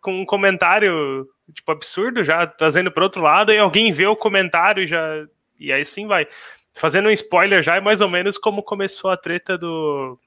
com 0.00 0.20
um 0.20 0.26
comentário 0.26 1.28
tipo, 1.54 1.70
absurdo, 1.70 2.24
já 2.24 2.46
trazendo 2.46 2.90
para 2.90 3.04
outro 3.04 3.22
lado, 3.22 3.52
e 3.52 3.58
alguém 3.58 3.92
vê 3.92 4.06
o 4.06 4.16
comentário 4.16 4.82
e 4.82 4.86
já. 4.86 5.26
E 5.58 5.72
aí 5.72 5.84
sim 5.84 6.06
vai. 6.06 6.26
Fazendo 6.74 7.08
um 7.08 7.12
spoiler 7.12 7.62
já, 7.62 7.76
é 7.76 7.80
mais 7.80 8.00
ou 8.00 8.08
menos 8.08 8.36
como 8.38 8.62
começou 8.62 9.10
a 9.10 9.16
treta 9.16 9.56
do, 9.56 10.18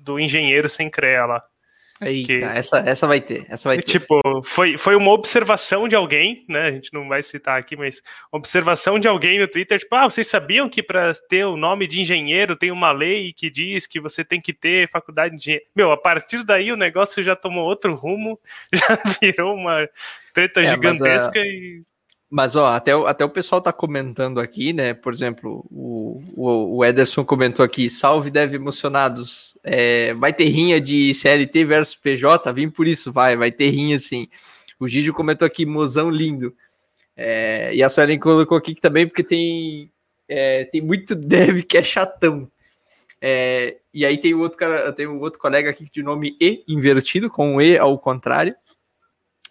do 0.00 0.18
engenheiro 0.18 0.68
sem 0.68 0.90
CREA 0.90 1.26
lá. 1.26 1.44
Eita, 2.02 2.26
que, 2.26 2.44
essa, 2.44 2.78
essa 2.78 3.06
vai 3.06 3.20
ter, 3.20 3.46
essa 3.48 3.68
vai 3.68 3.78
ter. 3.78 3.84
Tipo, 3.84 4.20
foi, 4.44 4.76
foi 4.76 4.96
uma 4.96 5.12
observação 5.12 5.86
de 5.86 5.94
alguém, 5.94 6.44
né? 6.48 6.68
A 6.68 6.70
gente 6.72 6.92
não 6.92 7.08
vai 7.08 7.22
citar 7.22 7.58
aqui, 7.58 7.76
mas 7.76 8.02
observação 8.30 8.98
de 8.98 9.06
alguém 9.08 9.38
no 9.38 9.48
Twitter, 9.48 9.78
tipo, 9.78 9.94
ah, 9.94 10.04
vocês 10.04 10.26
sabiam 10.26 10.68
que 10.68 10.82
para 10.82 11.12
ter 11.28 11.44
o 11.44 11.56
nome 11.56 11.86
de 11.86 12.00
engenheiro 12.00 12.56
tem 12.56 12.70
uma 12.70 12.92
lei 12.92 13.32
que 13.32 13.48
diz 13.48 13.86
que 13.86 14.00
você 14.00 14.24
tem 14.24 14.40
que 14.40 14.52
ter 14.52 14.90
faculdade 14.90 15.36
de 15.36 15.40
engenheiro. 15.40 15.66
Meu, 15.74 15.92
a 15.92 15.96
partir 15.96 16.44
daí 16.44 16.72
o 16.72 16.76
negócio 16.76 17.22
já 17.22 17.36
tomou 17.36 17.64
outro 17.64 17.94
rumo, 17.94 18.38
já 18.72 18.98
virou 19.20 19.54
uma 19.54 19.88
treta 20.34 20.60
é, 20.60 20.66
gigantesca 20.66 21.38
e 21.38 21.82
mas, 22.34 22.56
ó, 22.56 22.68
até, 22.68 22.92
até 22.92 23.22
o 23.26 23.28
pessoal 23.28 23.60
tá 23.60 23.70
comentando 23.74 24.40
aqui, 24.40 24.72
né? 24.72 24.94
Por 24.94 25.12
exemplo, 25.12 25.66
o, 25.70 26.22
o, 26.34 26.78
o 26.78 26.84
Ederson 26.84 27.26
comentou 27.26 27.62
aqui: 27.62 27.90
salve 27.90 28.30
deve 28.30 28.56
emocionados. 28.56 29.54
É, 29.62 30.14
vai 30.14 30.32
ter 30.32 30.44
rinha 30.44 30.80
de 30.80 31.12
CLT 31.12 31.66
versus 31.66 31.94
PJ? 31.94 32.50
Vim 32.54 32.70
por 32.70 32.88
isso, 32.88 33.12
vai, 33.12 33.36
vai 33.36 33.52
ter 33.52 33.68
rinha 33.68 33.98
sim. 33.98 34.28
O 34.80 34.88
Gídio 34.88 35.12
comentou 35.12 35.44
aqui: 35.44 35.66
mozão 35.66 36.08
lindo. 36.08 36.56
É, 37.14 37.74
e 37.74 37.82
a 37.82 37.90
Suelen 37.90 38.18
colocou 38.18 38.56
aqui 38.56 38.74
também, 38.76 39.06
porque 39.06 39.22
tem, 39.22 39.92
é, 40.26 40.64
tem 40.64 40.80
muito 40.80 41.12
dev 41.14 41.60
que 41.64 41.76
é 41.76 41.82
chatão. 41.84 42.50
É, 43.20 43.76
e 43.92 44.06
aí 44.06 44.16
tem 44.16 44.32
o 44.32 44.40
outro 44.40 44.56
cara, 44.56 44.90
tem 44.94 45.06
um 45.06 45.20
outro 45.20 45.38
colega 45.38 45.68
aqui 45.68 45.84
de 45.84 46.02
nome 46.02 46.34
E 46.40 46.64
invertido, 46.66 47.28
com 47.28 47.56
o 47.56 47.60
E 47.60 47.76
ao 47.76 47.98
contrário 47.98 48.56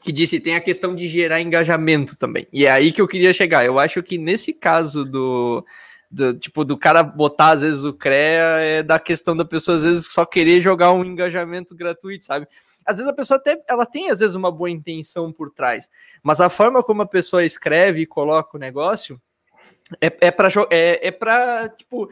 que 0.02 0.12
disse 0.12 0.40
tem 0.40 0.56
a 0.56 0.62
questão 0.62 0.96
de 0.96 1.08
gerar 1.08 1.40
engajamento 1.40 2.18
também. 2.18 2.48
E 2.52 2.66
é 2.66 2.72
aí 2.72 2.92
que 2.92 3.02
eu 3.02 3.08
queria 3.08 3.32
chegar. 3.32 3.64
Eu 3.64 3.80
acho 3.80 4.02
que 4.02 4.18
nesse 4.18 4.52
caso 4.52 5.06
do, 5.06 5.64
do 6.10 6.34
tipo 6.34 6.66
do 6.66 6.78
cara 6.78 7.04
botar 7.04 7.52
às 7.52 7.62
vezes 7.62 7.84
o 7.84 7.94
CREA 7.94 8.58
é 8.60 8.84
da 8.84 9.00
questão 9.00 9.38
da 9.38 9.46
pessoa 9.46 9.78
às 9.78 9.84
vezes 9.84 10.12
só 10.12 10.26
querer 10.26 10.60
jogar 10.60 10.92
um 10.92 11.06
engajamento 11.06 11.76
gratuito, 11.76 12.26
sabe? 12.26 12.48
Às 12.84 12.98
vezes 12.98 13.12
a 13.12 13.16
pessoa 13.16 13.38
até 13.38 13.62
ela 13.70 13.86
tem 13.86 14.10
às 14.10 14.20
vezes 14.20 14.36
uma 14.36 14.52
boa 14.52 14.70
intenção 14.70 15.32
por 15.32 15.52
trás, 15.52 15.88
mas 16.24 16.42
a 16.42 16.50
forma 16.50 16.84
como 16.84 17.04
a 17.04 17.08
pessoa 17.08 17.46
escreve 17.46 18.02
e 18.02 18.08
coloca 18.08 18.58
o 18.58 18.60
negócio 18.60 19.22
é, 20.02 20.12
é 20.20 20.32
para 20.32 20.50
é, 20.72 21.08
é 21.08 21.12
para 21.12 21.70
tipo 21.70 22.10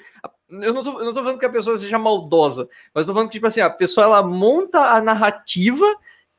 eu 0.50 0.74
não, 0.74 0.84
tô, 0.84 1.00
eu 1.00 1.06
não 1.06 1.14
tô 1.14 1.22
falando 1.22 1.40
que 1.40 1.46
a 1.46 1.50
pessoa 1.50 1.78
seja 1.78 1.98
maldosa, 2.00 2.68
mas 2.94 3.06
tô 3.06 3.14
falando 3.14 3.30
que 3.30 3.34
tipo 3.34 3.48
assim, 3.48 3.62
a 3.62 3.70
pessoa 3.70 4.06
ela 4.06 4.24
monta 4.24 4.80
a 4.80 5.02
narrativa 5.02 5.86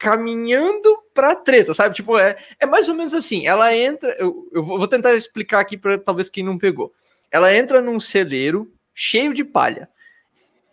caminhando 0.01 0.99
pra 1.13 1.37
treta, 1.37 1.75
sabe? 1.75 1.95
Tipo, 1.95 2.19
é, 2.19 2.35
é 2.59 2.65
mais 2.65 2.89
ou 2.89 2.95
menos 2.95 3.13
assim. 3.13 3.47
Ela 3.47 3.77
entra. 3.77 4.17
Eu, 4.19 4.49
eu 4.51 4.65
vou 4.65 4.89
tentar 4.89 5.15
explicar 5.15 5.61
aqui 5.61 5.77
para 5.77 5.99
talvez 5.99 6.31
quem 6.31 6.43
não 6.43 6.57
pegou. 6.57 6.91
Ela 7.31 7.55
entra 7.55 7.83
num 7.83 8.01
celeiro 8.01 8.73
cheio 8.95 9.35
de 9.35 9.45
palha. 9.45 9.89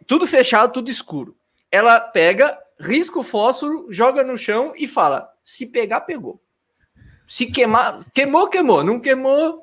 Tudo 0.08 0.26
fechado, 0.26 0.72
tudo 0.72 0.90
escuro. 0.90 1.36
Ela 1.70 2.00
pega, 2.00 2.58
risca 2.80 3.20
o 3.20 3.24
fósforo, 3.24 3.88
joga 3.90 4.24
no 4.24 4.38
chão 4.38 4.74
e 4.78 4.88
fala: 4.88 5.30
se 5.44 5.68
pegar, 5.68 6.02
pegou. 6.02 6.42
Se 7.28 7.48
queimar, 7.48 8.06
queimou, 8.14 8.48
queimou. 8.48 8.82
Não 8.82 8.98
queimou. 8.98 9.62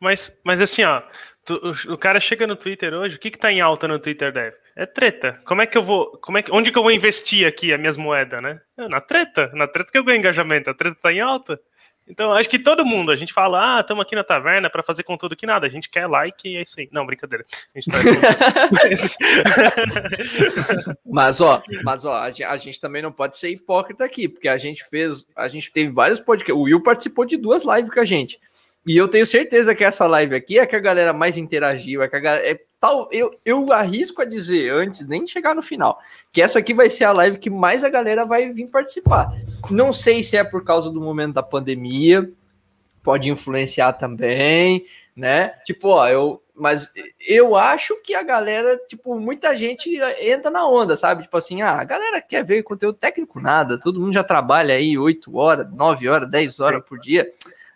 Mas, 0.00 0.32
mas 0.42 0.58
assim, 0.58 0.82
ó, 0.84 1.02
tu, 1.44 1.54
o, 1.88 1.98
cara 1.98 2.20
chega 2.20 2.46
no 2.46 2.56
Twitter 2.56 2.94
hoje, 2.94 3.16
o 3.16 3.18
que 3.18 3.30
que 3.30 3.38
tá 3.38 3.50
em 3.50 3.60
alta 3.60 3.88
no 3.88 3.98
Twitter 3.98 4.32
deve? 4.32 4.56
É 4.74 4.86
treta. 4.86 5.38
Como 5.44 5.62
é 5.62 5.66
que 5.66 5.76
eu 5.76 5.82
vou. 5.82 6.18
Como 6.18 6.38
é 6.38 6.42
que, 6.42 6.52
onde 6.52 6.72
que 6.72 6.78
eu 6.78 6.82
vou 6.82 6.92
investir 6.92 7.46
aqui 7.46 7.72
as 7.72 7.78
minhas 7.78 7.96
moedas, 7.96 8.42
né? 8.42 8.60
É 8.76 8.88
na 8.88 9.00
treta. 9.00 9.50
Na 9.54 9.68
treta 9.68 9.92
que 9.92 9.98
eu 9.98 10.04
ganho 10.04 10.18
engajamento. 10.18 10.70
A 10.70 10.74
treta 10.74 10.96
tá 11.00 11.12
em 11.12 11.20
alta. 11.20 11.60
Então, 12.08 12.32
acho 12.32 12.48
que 12.48 12.58
todo 12.58 12.84
mundo, 12.84 13.12
a 13.12 13.16
gente 13.16 13.32
fala, 13.32 13.78
ah, 13.78 13.80
estamos 13.80 14.02
aqui 14.02 14.16
na 14.16 14.24
taverna 14.24 14.68
para 14.68 14.82
fazer 14.82 15.04
conteúdo 15.04 15.36
que 15.36 15.46
nada. 15.46 15.66
A 15.66 15.70
gente 15.70 15.88
quer 15.88 16.06
like 16.06 16.48
e 16.48 16.56
é 16.56 16.62
isso 16.62 16.80
aí. 16.80 16.88
Não, 16.90 17.06
brincadeira. 17.06 17.44
A 17.74 17.80
gente 17.80 17.90
tá 17.90 17.98
mas, 21.06 21.40
ó, 21.40 21.62
mas, 21.84 22.04
ó, 22.04 22.14
a 22.14 22.56
gente 22.56 22.80
também 22.80 23.02
não 23.02 23.12
pode 23.12 23.36
ser 23.36 23.50
hipócrita 23.50 24.04
aqui, 24.04 24.28
porque 24.28 24.48
a 24.48 24.58
gente 24.58 24.84
fez, 24.88 25.26
a 25.36 25.46
gente 25.46 25.72
teve 25.72 25.92
vários 25.92 26.18
podcasts. 26.18 26.54
O 26.54 26.62
Will 26.62 26.82
participou 26.82 27.24
de 27.24 27.36
duas 27.36 27.62
lives 27.64 27.90
com 27.90 28.00
a 28.00 28.04
gente. 28.04 28.38
E 28.84 28.96
eu 28.96 29.06
tenho 29.06 29.24
certeza 29.24 29.74
que 29.74 29.84
essa 29.84 30.06
live 30.06 30.34
aqui 30.34 30.58
é 30.58 30.66
que 30.66 30.74
a 30.74 30.80
galera 30.80 31.12
mais 31.12 31.36
interagiu, 31.36 32.02
é 32.02 32.08
que 32.08 32.16
a 32.16 32.20
galera, 32.20 32.50
é 32.50 32.60
tal, 32.80 33.08
eu, 33.12 33.30
eu 33.44 33.72
arrisco 33.72 34.20
a 34.20 34.24
dizer 34.24 34.72
antes, 34.72 35.06
nem 35.06 35.24
chegar 35.24 35.54
no 35.54 35.62
final, 35.62 36.00
que 36.32 36.42
essa 36.42 36.58
aqui 36.58 36.74
vai 36.74 36.90
ser 36.90 37.04
a 37.04 37.12
live 37.12 37.38
que 37.38 37.48
mais 37.48 37.84
a 37.84 37.88
galera 37.88 38.26
vai 38.26 38.52
vir 38.52 38.66
participar. 38.66 39.32
Não 39.70 39.92
sei 39.92 40.20
se 40.22 40.36
é 40.36 40.42
por 40.42 40.64
causa 40.64 40.90
do 40.90 41.00
momento 41.00 41.34
da 41.34 41.44
pandemia, 41.44 42.28
pode 43.04 43.30
influenciar 43.30 43.92
também, 43.92 44.84
né? 45.14 45.50
Tipo, 45.64 45.90
ó, 45.90 46.08
eu, 46.08 46.42
mas 46.54 46.92
eu 47.20 47.54
acho 47.54 47.96
que 48.02 48.16
a 48.16 48.22
galera, 48.22 48.76
tipo, 48.88 49.18
muita 49.18 49.54
gente 49.54 49.90
entra 50.20 50.50
na 50.50 50.66
onda, 50.66 50.96
sabe? 50.96 51.22
Tipo 51.22 51.36
assim, 51.36 51.62
ah, 51.62 51.80
a 51.80 51.84
galera 51.84 52.20
quer 52.20 52.44
ver 52.44 52.64
conteúdo 52.64 52.98
técnico 52.98 53.38
nada, 53.40 53.78
todo 53.78 54.00
mundo 54.00 54.12
já 54.12 54.24
trabalha 54.24 54.74
aí 54.74 54.98
8 54.98 55.36
horas, 55.36 55.72
9 55.72 56.08
horas, 56.08 56.28
10 56.28 56.58
horas 56.58 56.82
por 56.84 56.98
dia. 56.98 57.30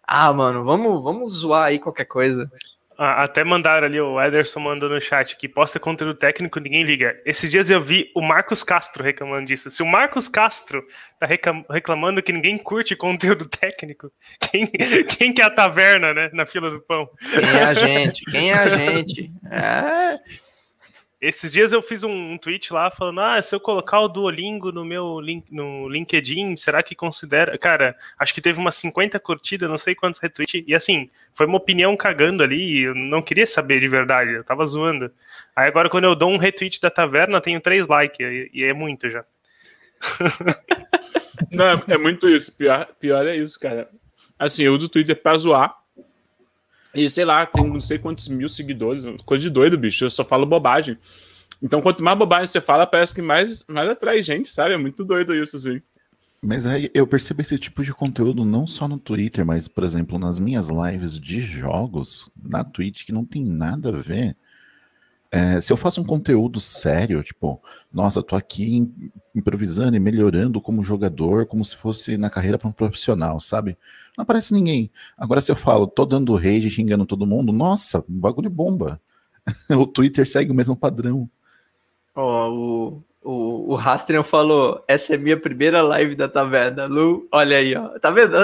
Ah, 0.06 0.32
mano, 0.32 0.62
vamos, 0.62 1.02
vamos 1.02 1.32
zoar 1.34 1.64
aí 1.64 1.78
qualquer 1.78 2.04
coisa. 2.04 2.50
Ah, 2.98 3.24
até 3.24 3.44
mandaram 3.44 3.86
ali, 3.86 4.00
o 4.00 4.18
Ederson 4.18 4.58
mandou 4.58 4.88
no 4.88 4.98
chat 5.00 5.36
que 5.36 5.46
posta 5.46 5.78
conteúdo 5.78 6.14
técnico, 6.14 6.58
ninguém 6.58 6.82
liga. 6.82 7.14
Esses 7.26 7.50
dias 7.50 7.68
eu 7.68 7.78
vi 7.78 8.10
o 8.14 8.22
Marcos 8.22 8.62
Castro 8.62 9.04
reclamando 9.04 9.46
disso. 9.46 9.70
Se 9.70 9.82
o 9.82 9.86
Marcos 9.86 10.28
Castro 10.28 10.82
tá 11.18 11.26
reclamando 11.70 12.22
que 12.22 12.32
ninguém 12.32 12.56
curte 12.56 12.96
conteúdo 12.96 13.46
técnico, 13.50 14.10
quem, 14.40 14.66
quem 15.08 15.34
que 15.34 15.42
é 15.42 15.44
a 15.44 15.50
taverna, 15.50 16.14
né, 16.14 16.30
na 16.32 16.46
fila 16.46 16.70
do 16.70 16.80
pão? 16.80 17.06
Quem 17.20 17.44
é 17.50 17.64
a 17.64 17.74
gente? 17.74 18.24
Quem 18.24 18.50
é 18.50 18.54
a 18.54 18.68
gente? 18.68 19.30
É... 19.50 20.45
Esses 21.18 21.52
dias 21.52 21.72
eu 21.72 21.80
fiz 21.80 22.04
um, 22.04 22.36
tweet 22.36 22.72
lá 22.72 22.90
falando: 22.90 23.20
ah, 23.20 23.40
se 23.40 23.54
eu 23.54 23.60
colocar 23.60 24.00
o 24.00 24.08
Duolingo 24.08 24.70
no 24.70 24.84
meu 24.84 25.18
link, 25.18 25.46
no 25.50 25.88
LinkedIn, 25.88 26.56
será 26.56 26.82
que 26.82 26.94
considera? 26.94 27.56
Cara, 27.56 27.96
acho 28.18 28.34
que 28.34 28.40
teve 28.40 28.58
umas 28.58 28.74
50 28.74 29.18
curtidas, 29.18 29.68
não 29.68 29.78
sei 29.78 29.94
quantos 29.94 30.20
retweets. 30.20 30.62
E 30.66 30.74
assim, 30.74 31.10
foi 31.32 31.46
uma 31.46 31.56
opinião 31.56 31.96
cagando 31.96 32.42
ali. 32.42 32.82
Eu 32.82 32.94
não 32.94 33.22
queria 33.22 33.46
saber 33.46 33.80
de 33.80 33.88
verdade, 33.88 34.32
eu 34.32 34.44
tava 34.44 34.66
zoando. 34.66 35.10
Aí 35.54 35.66
agora, 35.66 35.88
quando 35.88 36.04
eu 36.04 36.14
dou 36.14 36.30
um 36.30 36.36
retweet 36.36 36.80
da 36.80 36.90
taverna, 36.90 37.40
tenho 37.40 37.60
três 37.62 37.86
likes, 37.86 38.20
e, 38.20 38.50
e 38.52 38.64
é 38.64 38.74
muito 38.74 39.08
já. 39.08 39.24
não, 41.50 41.82
é 41.88 41.96
muito 41.96 42.28
isso. 42.28 42.54
Pior, 42.56 42.86
pior 43.00 43.26
é 43.26 43.36
isso, 43.36 43.58
cara. 43.58 43.88
Assim, 44.38 44.64
eu 44.64 44.74
uso 44.74 44.84
o 44.86 44.90
Twitter 44.90 45.16
pra 45.16 45.38
zoar 45.38 45.74
e 46.96 47.10
sei 47.10 47.24
lá, 47.24 47.44
tem 47.44 47.66
não 47.66 47.80
sei 47.80 47.98
quantos 47.98 48.28
mil 48.28 48.48
seguidores, 48.48 49.04
coisa 49.24 49.42
de 49.42 49.50
doido, 49.50 49.78
bicho. 49.78 50.04
Eu 50.04 50.10
só 50.10 50.24
falo 50.24 50.46
bobagem. 50.46 50.96
Então, 51.62 51.80
quanto 51.80 52.02
mais 52.02 52.18
bobagem 52.18 52.46
você 52.46 52.60
fala, 52.60 52.86
parece 52.86 53.14
que 53.14 53.22
mais, 53.22 53.64
mais 53.68 53.88
atrai 53.88 54.22
gente, 54.22 54.48
sabe? 54.48 54.74
É 54.74 54.76
muito 54.76 55.04
doido 55.04 55.34
isso, 55.34 55.56
assim. 55.56 55.80
Mas 56.42 56.66
aí 56.66 56.90
eu 56.94 57.06
percebo 57.06 57.40
esse 57.40 57.58
tipo 57.58 57.82
de 57.82 57.92
conteúdo 57.92 58.44
não 58.44 58.66
só 58.66 58.86
no 58.86 58.98
Twitter, 58.98 59.44
mas, 59.44 59.66
por 59.66 59.84
exemplo, 59.84 60.18
nas 60.18 60.38
minhas 60.38 60.68
lives 60.68 61.18
de 61.18 61.40
jogos 61.40 62.30
na 62.40 62.62
Twitch, 62.62 63.04
que 63.04 63.12
não 63.12 63.24
tem 63.24 63.44
nada 63.44 63.88
a 63.88 64.00
ver. 64.00 64.36
É, 65.36 65.60
se 65.60 65.70
eu 65.70 65.76
faço 65.76 66.00
um 66.00 66.04
conteúdo 66.04 66.58
sério, 66.58 67.22
tipo, 67.22 67.60
nossa, 67.92 68.22
tô 68.22 68.34
aqui 68.34 68.90
improvisando 69.34 69.94
e 69.94 70.00
melhorando 70.00 70.62
como 70.62 70.82
jogador, 70.82 71.44
como 71.44 71.62
se 71.62 71.76
fosse 71.76 72.16
na 72.16 72.30
carreira 72.30 72.56
para 72.56 72.68
um 72.68 72.72
profissional, 72.72 73.38
sabe? 73.38 73.76
Não 74.16 74.22
aparece 74.22 74.54
ninguém. 74.54 74.90
Agora, 75.14 75.42
se 75.42 75.52
eu 75.52 75.56
falo, 75.56 75.86
tô 75.86 76.06
dando 76.06 76.34
rage, 76.34 76.70
xingando 76.70 77.04
todo 77.04 77.26
mundo, 77.26 77.52
nossa, 77.52 78.02
bagulho 78.08 78.48
bomba. 78.48 78.98
o 79.68 79.86
Twitter 79.86 80.26
segue 80.26 80.50
o 80.50 80.54
mesmo 80.54 80.74
padrão. 80.74 81.28
Ó, 82.14 82.48
oh, 82.48 82.54
o, 82.54 83.04
o, 83.26 83.72
o 83.72 83.74
Rastrian 83.74 84.22
falou: 84.22 84.84
essa 84.86 85.14
é 85.14 85.18
minha 85.18 85.36
primeira 85.36 85.82
live 85.82 86.14
da 86.14 86.28
taverna, 86.28 86.86
Lu. 86.86 87.26
Olha 87.32 87.56
aí, 87.56 87.74
ó. 87.74 87.98
Tá 87.98 88.08
vendo? 88.10 88.36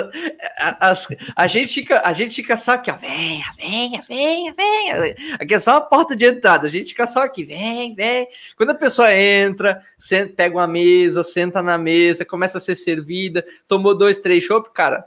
A, 1.36 1.46
gente, 1.46 1.72
fica, 1.72 2.02
a 2.04 2.12
gente 2.12 2.34
fica 2.34 2.56
só 2.56 2.72
aqui, 2.72 2.90
ó. 2.90 2.96
Venha, 2.96 3.44
venha, 3.56 4.04
venha, 4.08 4.52
venha. 4.52 5.14
Aqui 5.38 5.54
é 5.54 5.60
só 5.60 5.76
a 5.76 5.80
porta 5.80 6.16
de 6.16 6.26
entrada. 6.26 6.66
A 6.66 6.70
gente 6.70 6.88
fica 6.88 7.06
só 7.06 7.22
aqui, 7.22 7.44
vem, 7.44 7.94
vem. 7.94 8.26
Quando 8.56 8.70
a 8.70 8.74
pessoa 8.74 9.14
entra, 9.14 9.80
senta, 9.96 10.34
pega 10.34 10.56
uma 10.56 10.66
mesa, 10.66 11.22
senta 11.22 11.62
na 11.62 11.78
mesa, 11.78 12.24
começa 12.24 12.58
a 12.58 12.60
ser 12.60 12.74
servida, 12.74 13.44
tomou 13.68 13.96
dois, 13.96 14.16
três 14.16 14.42
chopp, 14.42 14.68
cara. 14.74 15.06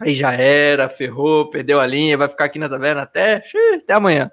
Aí 0.00 0.14
já 0.14 0.32
era, 0.32 0.88
ferrou, 0.88 1.50
perdeu 1.50 1.80
a 1.80 1.86
linha, 1.86 2.16
vai 2.16 2.28
ficar 2.28 2.44
aqui 2.44 2.58
na 2.58 2.68
taverna 2.68 3.02
até, 3.02 3.42
até 3.82 3.94
amanhã. 3.94 4.30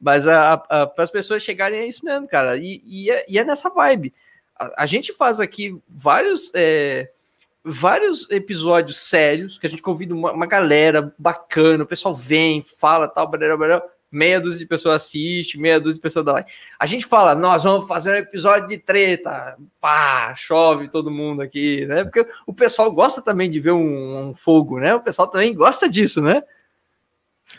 Mas 0.00 0.24
para 0.24 0.92
as 0.98 1.10
pessoas 1.10 1.42
chegarem 1.42 1.80
é 1.80 1.86
isso 1.86 2.04
mesmo, 2.04 2.28
cara. 2.28 2.56
E, 2.56 2.82
e, 2.84 3.10
é, 3.10 3.24
e 3.28 3.38
é, 3.38 3.44
nessa 3.44 3.70
vibe. 3.70 4.14
A, 4.58 4.84
a, 4.84 4.86
gente 4.86 5.12
faz 5.12 5.40
aqui 5.40 5.76
vários. 5.88 6.50
É, 6.54 7.10
vários 7.66 8.30
episódios 8.30 8.98
sérios 9.00 9.58
que 9.58 9.66
a 9.66 9.70
gente 9.70 9.80
convida 9.80 10.12
uma, 10.12 10.32
uma, 10.32 10.44
galera 10.44 11.14
bacana, 11.18 11.84
o 11.84 11.86
pessoal 11.86 12.14
vem, 12.14 12.60
fala 12.60 13.08
tal, 13.08 13.26
barará, 13.26 13.56
barará, 13.56 13.82
meia 14.14 14.40
dúzia 14.40 14.60
de 14.60 14.66
pessoas 14.66 14.96
assiste, 14.96 15.58
meia 15.58 15.80
dúzia 15.80 15.96
de 15.96 16.00
pessoas 16.00 16.24
dá 16.24 16.32
like. 16.32 16.52
A 16.78 16.86
gente 16.86 17.04
fala, 17.04 17.34
nós 17.34 17.64
vamos 17.64 17.88
fazer 17.88 18.12
um 18.12 18.16
episódio 18.16 18.68
de 18.68 18.78
treta, 18.78 19.56
pá, 19.80 20.34
chove 20.36 20.88
todo 20.88 21.10
mundo 21.10 21.42
aqui, 21.42 21.84
né? 21.86 22.04
Porque 22.04 22.26
o 22.46 22.54
pessoal 22.54 22.92
gosta 22.92 23.20
também 23.20 23.50
de 23.50 23.58
ver 23.58 23.72
um, 23.72 24.28
um 24.28 24.34
fogo, 24.34 24.78
né? 24.78 24.94
O 24.94 25.00
pessoal 25.00 25.26
também 25.26 25.52
gosta 25.52 25.88
disso, 25.88 26.22
né? 26.22 26.42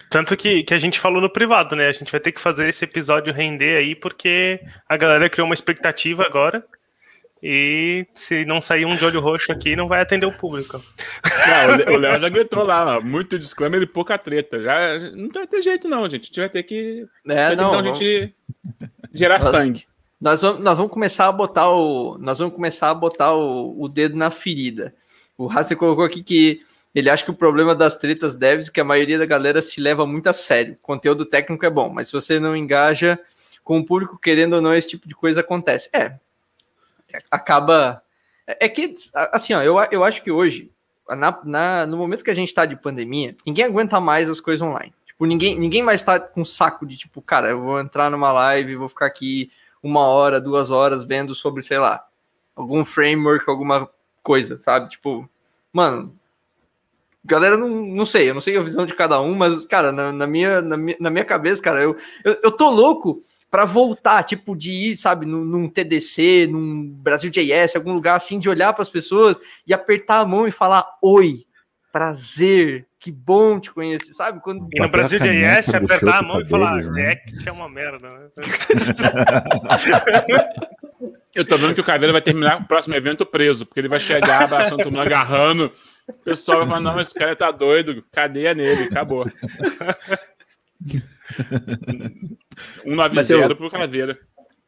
Tanto 0.09 0.35
que, 0.37 0.63
que 0.63 0.73
a 0.73 0.77
gente 0.77 0.99
falou 0.99 1.21
no 1.21 1.29
privado, 1.29 1.75
né? 1.75 1.87
A 1.87 1.91
gente 1.91 2.11
vai 2.11 2.19
ter 2.19 2.31
que 2.31 2.41
fazer 2.41 2.69
esse 2.69 2.83
episódio 2.85 3.33
render 3.33 3.77
aí, 3.77 3.95
porque 3.95 4.59
a 4.87 4.95
galera 4.97 5.29
criou 5.29 5.45
uma 5.47 5.53
expectativa 5.53 6.23
agora. 6.23 6.63
E 7.43 8.07
se 8.15 8.43
não 8.45 8.59
sair 8.59 8.85
um 8.85 8.95
de 8.95 9.05
olho 9.05 9.19
roxo 9.19 9.51
aqui, 9.51 9.75
não 9.75 9.87
vai 9.87 10.01
atender 10.01 10.25
o 10.25 10.31
público. 10.31 10.81
Não, 11.87 11.93
o 11.93 11.97
Léo 11.97 12.19
já 12.19 12.29
gritou 12.29 12.63
lá, 12.63 12.99
muito 13.01 13.37
disclaimer 13.37 13.81
e 13.81 13.85
pouca 13.85 14.17
treta. 14.17 14.61
Já, 14.61 14.97
não 15.13 15.29
vai 15.29 15.45
ter 15.45 15.61
jeito, 15.61 15.87
não, 15.87 16.09
gente. 16.09 16.23
A 16.23 16.25
gente 16.27 16.39
vai 16.39 16.49
ter 16.49 16.63
que. 16.63 17.05
É, 17.27 17.35
vai 17.35 17.49
ter 17.49 17.55
não, 17.57 17.69
que 17.69 17.75
dar 17.75 17.79
um 17.79 17.83
vamos- 17.83 17.99
jeito 17.99 18.33
de 19.11 19.19
gerar 19.19 19.35
Nós- 19.35 19.43
sangue. 19.43 19.85
Nós 20.19 20.41
vamos, 20.41 20.61
nós 20.61 20.77
vamos 20.77 20.91
começar 20.91 21.27
a 21.27 21.31
botar 21.31 21.69
o. 21.69 22.17
Nós 22.19 22.39
vamos 22.39 22.55
começar 22.55 22.89
a 22.89 22.95
botar 22.95 23.33
o, 23.33 23.79
o 23.83 23.87
dedo 23.89 24.15
na 24.17 24.31
ferida. 24.31 24.95
O 25.37 25.47
Hassi 25.51 25.75
colocou 25.75 26.05
aqui 26.05 26.23
que 26.23 26.61
ele 26.95 27.09
acha 27.09 27.23
que 27.25 27.31
o 27.31 27.35
problema 27.35 27.75
das 27.75 27.97
tretas 27.97 28.33
devs 28.35 28.69
é 28.69 28.71
que 28.71 28.79
a 28.79 28.85
maioria 28.85 29.17
da 29.19 29.25
galera 29.25 29.61
se 29.61 29.81
leva 29.81 30.05
muito 30.07 30.27
a 30.27 30.33
sério. 30.33 30.77
O 30.81 30.85
conteúdo 30.85 31.25
técnico 31.25 31.65
é 31.65 31.69
bom, 31.69 31.89
mas 31.89 32.07
se 32.07 32.13
você 32.13 32.39
não 32.39 32.55
engaja 32.55 33.19
com 33.63 33.77
o 33.79 33.85
público, 33.85 34.17
querendo 34.17 34.53
ou 34.53 34.61
não, 34.61 34.73
esse 34.73 34.89
tipo 34.89 35.07
de 35.07 35.13
coisa 35.13 35.41
acontece. 35.41 35.89
É. 35.93 36.17
Acaba. 37.29 38.01
É 38.47 38.69
que, 38.69 38.93
assim, 39.31 39.53
ó, 39.53 39.61
eu, 39.61 39.75
eu 39.91 40.03
acho 40.03 40.21
que 40.21 40.31
hoje, 40.31 40.71
na, 41.09 41.39
na- 41.43 41.85
no 41.85 41.97
momento 41.97 42.23
que 42.23 42.31
a 42.31 42.35
gente 42.35 42.53
tá 42.53 42.65
de 42.65 42.75
pandemia, 42.75 43.35
ninguém 43.45 43.65
aguenta 43.65 43.99
mais 43.99 44.29
as 44.29 44.39
coisas 44.39 44.61
online. 44.65 44.93
Tipo, 45.05 45.25
ninguém, 45.25 45.57
ninguém 45.57 45.81
mais 45.81 46.03
tá 46.03 46.19
com 46.19 46.45
saco 46.45 46.85
de 46.85 46.97
tipo, 46.97 47.21
cara, 47.21 47.49
eu 47.49 47.61
vou 47.61 47.79
entrar 47.79 48.09
numa 48.11 48.31
live, 48.31 48.75
vou 48.75 48.89
ficar 48.89 49.05
aqui 49.07 49.51
uma 49.81 50.01
hora, 50.07 50.41
duas 50.41 50.71
horas 50.71 51.03
vendo 51.03 51.33
sobre, 51.33 51.61
sei 51.63 51.79
lá, 51.79 52.05
algum 52.55 52.83
framework, 52.85 53.49
alguma 53.49 53.89
coisa, 54.21 54.57
sabe? 54.57 54.89
Tipo, 54.89 55.27
mano, 55.73 56.15
galera, 57.25 57.57
não, 57.57 57.69
não 57.69 58.05
sei, 58.05 58.29
eu 58.29 58.33
não 58.33 58.41
sei 58.41 58.55
a 58.57 58.61
visão 58.61 58.85
de 58.85 58.93
cada 58.93 59.19
um, 59.19 59.33
mas, 59.33 59.65
cara, 59.65 59.91
na, 59.91 60.11
na 60.11 60.27
minha, 60.27 60.61
na, 60.61 60.77
minha, 60.77 60.97
na 60.99 61.09
minha 61.09 61.25
cabeça, 61.25 61.61
cara, 61.61 61.81
eu, 61.81 61.97
eu, 62.23 62.37
eu 62.43 62.51
tô 62.51 62.69
louco 62.69 63.21
pra 63.49 63.65
voltar, 63.65 64.23
tipo, 64.23 64.55
de 64.55 64.71
ir, 64.71 64.97
sabe, 64.97 65.25
num, 65.25 65.43
num 65.43 65.67
TDC, 65.67 66.47
num 66.49 66.87
Brasil 66.87 67.31
JS, 67.31 67.75
algum 67.75 67.93
lugar 67.93 68.15
assim, 68.15 68.37
de 68.37 68.49
olhar 68.49 68.73
pras 68.73 68.89
pessoas 68.89 69.39
e 69.65 69.73
apertar 69.73 70.19
a 70.19 70.25
mão 70.25 70.47
e 70.47 70.51
falar, 70.51 70.85
oi, 71.01 71.45
prazer, 71.91 72.85
que 72.99 73.11
bom 73.11 73.59
te 73.59 73.71
conhecer, 73.71 74.13
sabe? 74.13 74.41
Quando 74.41 74.67
E 74.73 74.79
no 74.79 74.89
Brasil 74.89 75.17
JS, 75.17 75.67
no 75.67 75.77
apertar 75.77 76.17
a 76.17 76.21
mão 76.21 76.41
e 76.41 76.49
falar, 76.49 76.75
né? 76.75 77.03
React 77.03 77.47
é 77.47 77.51
uma 77.51 77.69
merda, 77.69 78.09
né? 78.09 78.27
Eu 81.33 81.45
tô 81.45 81.57
vendo 81.57 81.73
que 81.73 81.81
o 81.81 81.83
Caveira 81.83 82.13
vai 82.13 82.21
terminar 82.21 82.61
o 82.61 82.65
próximo 82.65 82.95
evento 82.95 83.25
preso, 83.25 83.65
porque 83.65 83.79
ele 83.79 83.89
vai 83.89 83.99
chegar 83.99 84.43
abraçando 84.43 84.83
todo 84.83 84.91
mundo, 84.91 85.01
agarrando. 85.01 85.71
O 86.07 86.13
pessoal 86.19 86.59
vai 86.59 86.67
falar: 86.67 86.79
não, 86.81 86.99
esse 86.99 87.13
cara 87.13 87.35
tá 87.35 87.51
doido, 87.51 88.03
cadeia 88.11 88.53
nele, 88.53 88.83
acabou. 88.83 89.25
190 92.83 93.13
Mas 93.15 93.29
eu- 93.29 93.55
pro 93.55 93.69
Caveira. 93.69 94.17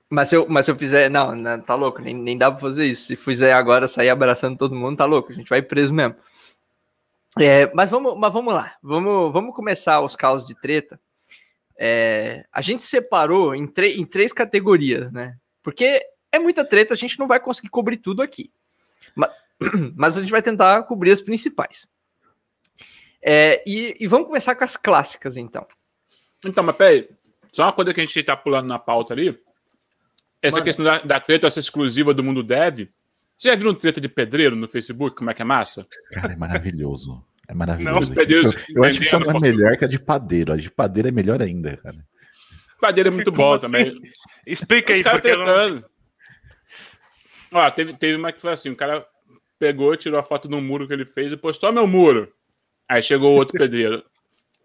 Mas 0.10 0.30
se 0.30 0.38
eu, 0.38 0.48
mas 0.48 0.66
se 0.66 0.72
eu 0.72 0.76
fizer. 0.78 1.10
Não, 1.10 1.36
não, 1.36 1.60
tá 1.60 1.76
louco, 1.76 2.02
nem, 2.02 2.14
nem 2.16 2.38
dá 2.38 2.50
pra 2.50 2.62
fazer 2.62 2.86
isso. 2.86 3.08
Se 3.08 3.16
fizer 3.16 3.52
agora 3.52 3.88
sair 3.90 4.10
abraçando 4.10 4.58
todo 4.58 4.74
mundo, 4.74 4.98
tá 4.98 5.06
louco, 5.06 5.32
a 5.32 5.36
gente 5.36 5.50
vai 5.50 5.62
preso 5.62 5.94
mesmo. 5.94 6.16
É, 7.40 7.72
mas, 7.74 7.92
vamos, 7.92 8.18
mas 8.18 8.32
vamos 8.34 8.54
lá, 8.54 8.76
vamos, 8.82 9.32
vamos 9.34 9.54
começar 9.54 10.00
os 10.02 10.16
caos 10.16 10.46
de 10.46 10.56
treta. 10.60 11.00
É, 11.78 12.46
a 12.52 12.62
gente 12.62 12.84
separou 12.84 13.54
em, 13.54 13.72
em 13.96 14.06
três 14.06 14.32
categorias, 14.34 15.12
né? 15.12 15.36
Porque 15.62 16.02
é 16.32 16.40
muita 16.40 16.64
treta, 16.66 16.94
a 16.94 16.98
gente 16.98 17.20
não 17.20 17.28
vai 17.28 17.40
conseguir 17.40 17.70
cobrir 17.70 17.98
tudo 17.98 18.22
aqui. 18.22 18.50
Mas, 19.14 19.30
mas 19.96 20.18
a 20.18 20.22
gente 20.22 20.32
vai 20.32 20.42
tentar 20.42 20.84
cobrir 20.84 21.12
as 21.12 21.22
principais. 21.22 21.88
É, 23.22 23.64
e, 23.68 23.96
e 24.00 24.08
vamos 24.08 24.28
começar 24.28 24.56
com 24.56 24.64
as 24.64 24.78
clássicas, 24.78 25.38
então. 25.38 25.66
Então, 26.46 26.64
mas 26.64 26.76
peraí, 26.76 27.10
só 27.52 27.64
uma 27.64 27.74
coisa 27.74 27.94
que 27.94 28.00
a 28.02 28.06
gente 28.06 28.24
tá 28.24 28.38
pulando 28.38 28.68
na 28.68 28.80
pauta 28.80 29.14
ali. 29.14 29.38
Essa 30.42 30.58
Manda. 30.58 30.66
questão 30.66 30.86
da, 30.86 31.00
da 31.00 31.20
treta 31.20 31.50
ser 31.50 31.60
exclusiva 31.62 32.14
do 32.14 32.24
mundo 32.24 32.44
dev. 32.44 32.88
Você 33.36 33.50
já 33.50 33.56
viu 33.56 33.70
um 33.70 33.74
treta 33.74 34.00
de 34.00 34.08
pedreiro 34.08 34.56
no 34.56 34.68
Facebook? 34.68 35.16
Como 35.16 35.30
é 35.30 35.34
que 35.34 35.42
é 35.42 35.46
massa? 35.46 35.86
Cara, 36.12 36.34
é 36.34 36.36
maravilhoso. 36.36 37.24
É 37.48 37.54
Não, 37.54 37.60
maravilhoso. 37.60 38.00
os 38.02 38.10
pedreiros 38.10 38.54
eu, 38.54 38.76
eu 38.78 38.84
acho 38.84 39.00
que 39.00 39.06
isso 39.06 39.20
não 39.20 39.32
é 39.32 39.40
melhor 39.40 39.78
que 39.78 39.86
a 39.86 39.88
de 39.88 40.00
padeiro. 40.00 40.54
A 40.54 40.58
de 40.58 40.70
padeiro 40.72 41.08
é 41.10 41.12
melhor 41.12 41.42
ainda, 41.42 41.78
cara. 41.78 42.06
Padeiro 42.80 43.08
é 43.10 43.12
muito 43.12 43.32
Como 43.32 43.44
bom 43.44 43.54
assim? 43.54 43.66
também. 43.66 44.00
Explica 44.46 44.92
Os 44.94 44.98
aí, 45.00 45.04
porque 45.04 45.30
eu 45.30 45.38
não- 45.38 45.44
tretando. 45.46 45.86
Ó, 47.52 47.72
teve, 47.72 47.94
teve 47.94 48.16
uma 48.18 48.32
que 48.32 48.42
foi 48.42 48.52
assim: 48.52 48.70
o 48.70 48.76
cara 48.76 49.06
pegou, 49.60 49.96
tirou 49.96 50.20
a 50.20 50.24
foto 50.24 50.48
do 50.48 50.60
muro 50.62 50.88
que 50.88 50.94
ele 50.94 51.06
fez 51.06 51.32
e 51.32 51.38
postou 51.38 51.70
"Ó, 51.70 51.72
meu 51.72 51.88
muro. 51.88 52.32
Aí 52.90 53.02
chegou 53.04 53.34
outro 53.34 53.58
pedreiro. 53.60 54.04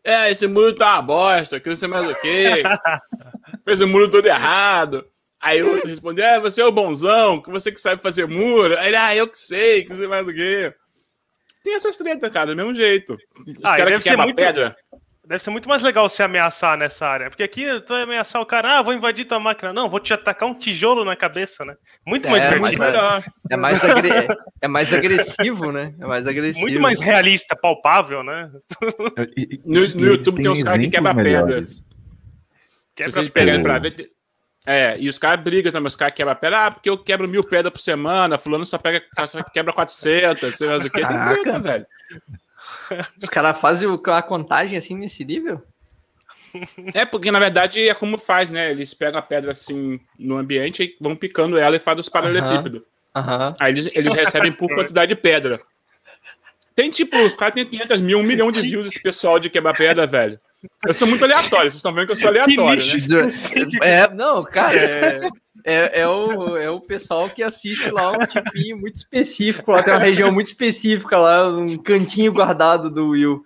É, 0.04 0.30
esse 0.30 0.46
muro 0.46 0.74
tá 0.74 0.94
uma 0.94 1.02
bosta, 1.02 1.60
que 1.60 1.68
não 1.68 1.76
sei 1.76 1.88
mais 1.88 2.08
o 2.08 2.14
quê. 2.20 2.62
Fez 3.64 3.80
o 3.80 3.86
muro 3.86 4.10
todo 4.10 4.26
errado. 4.26 5.06
Aí 5.40 5.62
o 5.62 5.70
outro 5.74 5.88
respondeu: 5.88 6.24
É, 6.24 6.40
você 6.40 6.60
é 6.60 6.64
o 6.66 6.72
bonzão, 6.72 7.40
que 7.40 7.50
você 7.50 7.70
que 7.70 7.80
sabe 7.80 8.02
fazer 8.02 8.26
muro. 8.26 8.76
Aí 8.78 8.88
ele, 8.88 8.96
ah, 8.96 9.14
eu 9.14 9.28
que 9.28 9.38
sei, 9.38 9.82
que 9.84 9.90
não 9.90 9.96
sei 9.96 10.08
mais 10.08 10.26
o 10.26 10.32
quê. 10.32 10.74
Tem 11.62 11.74
essas 11.76 11.96
tretas, 11.96 12.30
cara, 12.32 12.46
do 12.46 12.56
mesmo 12.56 12.74
jeito. 12.74 13.14
Os 13.14 13.54
Ah, 13.62 13.76
caras 13.76 13.98
que 13.98 14.04
quebram 14.08 14.24
muito- 14.24 14.36
pedra. 14.36 14.76
Deve 15.24 15.38
ser 15.40 15.50
muito 15.50 15.68
mais 15.68 15.82
legal 15.82 16.08
se 16.08 16.20
ameaçar 16.20 16.76
nessa 16.76 17.06
área. 17.06 17.30
Porque 17.30 17.44
aqui 17.44 17.64
tu 17.82 17.90
vai 17.92 18.02
ameaçar 18.02 18.42
o 18.42 18.46
cara, 18.46 18.78
ah, 18.78 18.82
vou 18.82 18.92
invadir 18.92 19.24
tua 19.24 19.38
máquina. 19.38 19.72
Não, 19.72 19.88
vou 19.88 20.00
te 20.00 20.12
atacar 20.12 20.48
um 20.48 20.54
tijolo 20.54 21.04
na 21.04 21.14
cabeça, 21.14 21.64
né? 21.64 21.76
Muito 22.04 22.28
mais 22.28 22.42
É, 22.42 22.48
É 22.48 22.54
divertido. 22.54 22.82
É 23.48 23.56
mais, 23.56 23.84
agre- 23.84 24.28
é 24.60 24.66
mais 24.68 24.92
agressivo, 24.92 25.70
né? 25.70 25.94
É 26.00 26.04
mais 26.06 26.26
agressivo. 26.26 26.66
Muito 26.66 26.80
mais 26.80 26.98
realista, 26.98 27.54
palpável, 27.54 28.24
né? 28.24 28.50
E- 29.36 29.42
e- 29.54 29.60
No- 29.64 29.80
no 29.80 30.04
e 30.04 30.08
YouTube 30.08 30.36
tem 30.42 30.48
uns 30.48 30.62
caras 30.64 30.80
que 30.80 30.86
exemplos 30.86 30.90
quebram 30.90 31.14
pedra. 31.14 31.44
melhores. 31.44 31.70
Se 31.70 31.86
Quebra 32.96 33.12
vocês 33.12 33.28
pedra. 33.30 33.32
pegarem 33.58 33.62
pra 33.62 33.78
ver. 33.78 34.10
É, 34.66 34.96
e 34.98 35.08
os 35.08 35.18
caras 35.18 35.42
brigam 35.42 35.72
também, 35.72 35.86
os 35.88 35.96
caras 35.96 36.14
quebram 36.14 36.34
pedra, 36.34 36.66
ah, 36.66 36.70
porque 36.72 36.90
eu 36.90 36.98
quebro 36.98 37.28
mil 37.28 37.44
pedras 37.44 37.72
por 37.72 37.80
semana, 37.80 38.38
fulano 38.38 38.66
só, 38.66 38.76
pega, 38.76 39.02
só 39.26 39.42
quebra 39.44 39.72
400, 39.72 40.56
sei 40.56 40.68
lá 40.68 40.76
o 40.76 40.80
que, 40.80 40.90
tem 40.90 41.04
treta, 41.06 41.58
velho. 41.60 41.86
Os 43.20 43.28
caras 43.28 43.60
fazem 43.60 43.88
a 44.06 44.22
contagem 44.22 44.76
assim 44.76 44.96
nesse 44.96 45.24
nível? 45.24 45.62
É, 46.94 47.04
porque 47.04 47.30
na 47.30 47.38
verdade 47.38 47.88
é 47.88 47.94
como 47.94 48.18
faz, 48.18 48.50
né? 48.50 48.70
Eles 48.70 48.92
pegam 48.92 49.18
a 49.18 49.22
pedra 49.22 49.52
assim 49.52 49.98
no 50.18 50.36
ambiente 50.36 50.82
e 50.82 50.96
vão 51.00 51.16
picando 51.16 51.56
ela 51.56 51.76
e 51.76 51.78
fazem 51.78 52.00
os 52.00 52.08
paralelepípedos. 52.08 52.82
Aham. 53.14 53.54
Aí 53.58 53.72
eles, 53.72 53.88
eles 53.94 54.12
recebem 54.12 54.52
por 54.52 54.68
quantidade 54.74 55.14
de 55.14 55.20
pedra. 55.20 55.60
Tem 56.74 56.90
tipo, 56.90 57.18
os 57.18 57.34
caras 57.34 57.54
têm 57.54 57.66
500 57.66 58.00
mil, 58.00 58.18
um 58.18 58.22
milhão 58.22 58.50
de 58.50 58.62
views 58.62 58.86
esse 58.86 59.00
pessoal 59.00 59.38
de 59.38 59.50
quebrar 59.50 59.74
pedra, 59.74 60.06
velho. 60.06 60.38
Eu 60.86 60.94
sou 60.94 61.08
muito 61.08 61.24
aleatório, 61.24 61.70
vocês 61.70 61.76
estão 61.76 61.92
vendo 61.92 62.06
que 62.06 62.12
eu 62.12 62.16
sou 62.16 62.28
aleatório, 62.28 62.82
né? 62.82 63.28
É, 63.82 64.08
não, 64.08 64.44
cara, 64.44 64.76
é, 64.78 65.28
é, 65.64 66.00
é 66.00 66.08
o, 66.08 66.56
é 66.56 66.70
o 66.70 66.80
pessoal 66.80 67.28
que 67.28 67.42
assiste 67.42 67.90
lá 67.90 68.12
um 68.12 68.26
tipinho 68.26 68.78
muito 68.78 68.96
específico, 68.96 69.70
lá 69.70 69.82
tem 69.82 69.92
uma 69.92 70.00
região 70.00 70.32
muito 70.32 70.46
específica 70.46 71.18
lá, 71.18 71.48
um 71.48 71.76
cantinho 71.76 72.32
guardado 72.32 72.90
do 72.90 73.08
Will. 73.10 73.44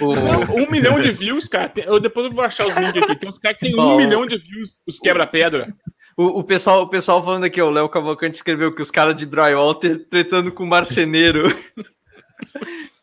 O, 0.00 0.12
Um 0.60 0.70
milhão 0.70 1.00
de 1.00 1.10
views, 1.12 1.48
cara. 1.48 1.72
Eu 1.76 1.98
depois 1.98 2.26
eu 2.26 2.32
vou 2.32 2.44
achar 2.44 2.66
os 2.66 2.74
links 2.76 3.02
aqui. 3.02 3.16
Tem 3.16 3.28
uns 3.28 3.38
caras 3.38 3.58
que 3.58 3.66
tem 3.66 3.76
um 3.76 3.80
Ó. 3.80 3.96
milhão 3.96 4.26
de 4.26 4.36
views, 4.36 4.78
os 4.86 4.98
quebra-pedra. 4.98 5.72
o, 6.16 6.40
o 6.40 6.44
pessoal, 6.44 6.82
o 6.82 6.88
pessoal 6.88 7.24
falando 7.24 7.44
aqui, 7.44 7.60
ó, 7.62 7.68
o 7.68 7.70
Léo 7.70 7.88
Cavalcante 7.88 8.36
escreveu 8.36 8.74
que 8.74 8.82
os 8.82 8.90
caras 8.90 9.16
de 9.16 9.24
drywall 9.24 9.74
tretando 9.74 10.52
com 10.52 10.66
marceneiro. 10.66 11.48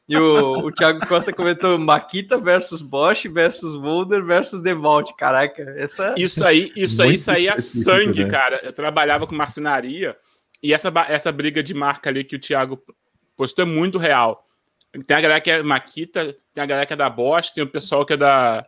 E 0.08 0.18
o, 0.18 0.66
o 0.66 0.72
Thiago 0.72 1.06
Costa 1.08 1.32
comentou 1.32 1.80
Makita 1.80 2.38
versus 2.38 2.82
Bosch 2.82 3.26
versus 3.26 3.76
Volder 3.76 4.24
versus 4.24 4.62
Devault. 4.62 5.16
Caraca, 5.16 5.64
essa. 5.78 6.14
Isso 6.18 6.46
aí, 6.46 6.72
isso 6.76 7.02
aí 7.02 7.18
saía 7.18 7.62
sangue, 7.62 8.26
né? 8.26 8.30
cara. 8.30 8.60
Eu 8.64 8.74
trabalhava 8.74 9.26
com 9.26 9.34
marcenaria 9.34 10.18
e 10.62 10.74
essa, 10.74 10.92
essa 11.08 11.32
briga 11.32 11.64
de 11.64 11.74
marca 11.74 12.10
ali 12.10 12.24
que 12.24 12.36
o 12.36 12.40
Thiago 12.40 12.82
postou 13.38 13.64
é 13.64 13.68
muito 13.68 13.98
real. 13.98 14.44
Tem 15.08 15.18
a 15.18 15.22
galera 15.22 15.42
que 15.42 15.50
é 15.50 15.64
Makita, 15.64 16.36
tem 16.54 16.64
a 16.64 16.68
galera 16.68 16.86
que 16.86 16.94
é 16.94 16.98
da 16.98 17.10
Bosch, 17.10 17.52
tem 17.52 17.64
o 17.64 17.70
pessoal 17.70 18.06
que 18.06 18.14
é 18.14 18.18
da, 18.18 18.66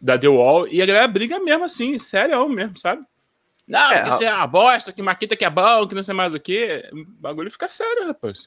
da 0.00 0.16
The 0.16 0.28
Wall, 0.28 0.68
e 0.68 0.80
a 0.80 0.86
galera 0.86 1.08
briga 1.08 1.40
mesmo 1.40 1.64
assim, 1.64 1.98
sério 1.98 2.48
mesmo, 2.48 2.78
sabe? 2.78 3.02
Não, 3.66 3.92
É, 3.92 4.02
que 4.02 4.10
isso 4.10 4.22
é 4.22 4.32
uma 4.32 4.46
bosta, 4.46 4.92
que 4.92 5.02
Makita 5.02 5.34
que 5.34 5.44
é 5.44 5.50
bom, 5.50 5.86
que 5.88 5.94
não 5.94 6.02
sei 6.02 6.14
mais 6.14 6.34
o 6.34 6.38
quê. 6.38 6.88
O 6.92 7.04
bagulho 7.20 7.50
fica 7.50 7.66
sério, 7.66 8.06
rapaz. 8.06 8.46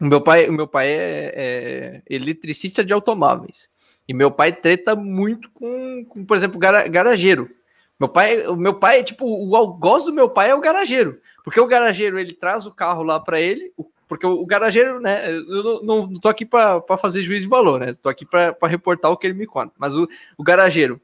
O 0.00 0.06
meu 0.06 0.20
pai, 0.20 0.48
o 0.48 0.52
meu 0.52 0.66
pai 0.66 0.88
é, 0.88 1.32
é 1.34 2.02
eletricista 2.08 2.82
de 2.82 2.92
automóveis. 2.92 3.68
E 4.08 4.14
meu 4.14 4.30
pai 4.30 4.52
treta 4.52 4.96
muito 4.96 5.50
com, 5.50 6.04
com, 6.06 6.24
por 6.24 6.36
exemplo, 6.36 6.58
gara, 6.58 6.88
garageiro. 6.88 7.50
Meu 7.98 8.08
pai, 8.08 8.46
o 8.46 8.56
meu 8.56 8.74
pai, 8.74 9.04
tipo, 9.04 9.26
o 9.26 9.54
algoz 9.54 10.04
do 10.04 10.12
meu 10.12 10.28
pai 10.28 10.50
é 10.50 10.54
o 10.54 10.60
garageiro. 10.60 11.20
Porque 11.44 11.60
o 11.60 11.66
garageiro, 11.66 12.18
ele 12.18 12.32
traz 12.32 12.64
o 12.66 12.72
carro 12.72 13.02
lá 13.02 13.20
para 13.20 13.38
ele, 13.40 13.72
porque 14.08 14.26
o, 14.26 14.40
o 14.40 14.46
garageiro, 14.46 15.00
né? 15.00 15.30
Eu 15.30 15.62
não, 15.62 15.82
não, 15.82 16.06
não 16.06 16.20
tô 16.20 16.28
aqui 16.28 16.46
para 16.46 16.82
fazer 16.98 17.22
juízo 17.22 17.42
de 17.42 17.48
valor, 17.48 17.78
né? 17.78 17.92
Tô 17.92 18.08
aqui 18.08 18.24
para 18.24 18.56
reportar 18.62 19.10
o 19.10 19.16
que 19.18 19.26
ele 19.26 19.38
me 19.38 19.46
conta. 19.46 19.74
Mas 19.78 19.94
o, 19.94 20.08
o 20.36 20.42
garageiro 20.42 20.98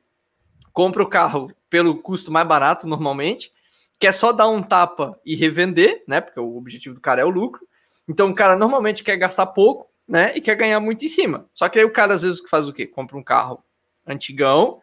compra 0.73 1.03
o 1.03 1.09
carro 1.09 1.53
pelo 1.69 1.97
custo 1.97 2.33
mais 2.33 2.49
barato, 2.49 2.87
normalmente, 2.89 3.53
quer 3.99 4.13
só 4.13 4.33
dar 4.33 4.49
um 4.49 4.63
tapa 4.63 5.19
e 5.25 5.37
revender, 5.37 6.03
né? 6.09 6.21
Porque 6.21 6.41
o 6.41 6.57
objetivo 6.57 6.95
do 6.95 7.01
cara 7.01 7.21
é 7.21 7.25
o 7.25 7.31
lucro. 7.31 7.67
Então 8.09 8.31
o 8.31 8.35
cara 8.35 8.57
normalmente 8.57 9.03
quer 9.03 9.16
gastar 9.16 9.47
pouco, 9.47 9.88
né? 10.07 10.33
E 10.37 10.40
quer 10.40 10.55
ganhar 10.55 10.81
muito 10.81 11.05
em 11.05 11.09
cima. 11.09 11.47
Só 11.55 11.69
que 11.69 11.79
aí 11.79 11.85
o 11.85 11.92
cara 11.92 12.14
às 12.14 12.23
vezes 12.23 12.40
faz 12.49 12.69
o 12.69 12.73
quê? 12.73 12.87
Compra 12.87 13.16
um 13.16 13.23
carro 13.23 13.62
antigão, 14.07 14.81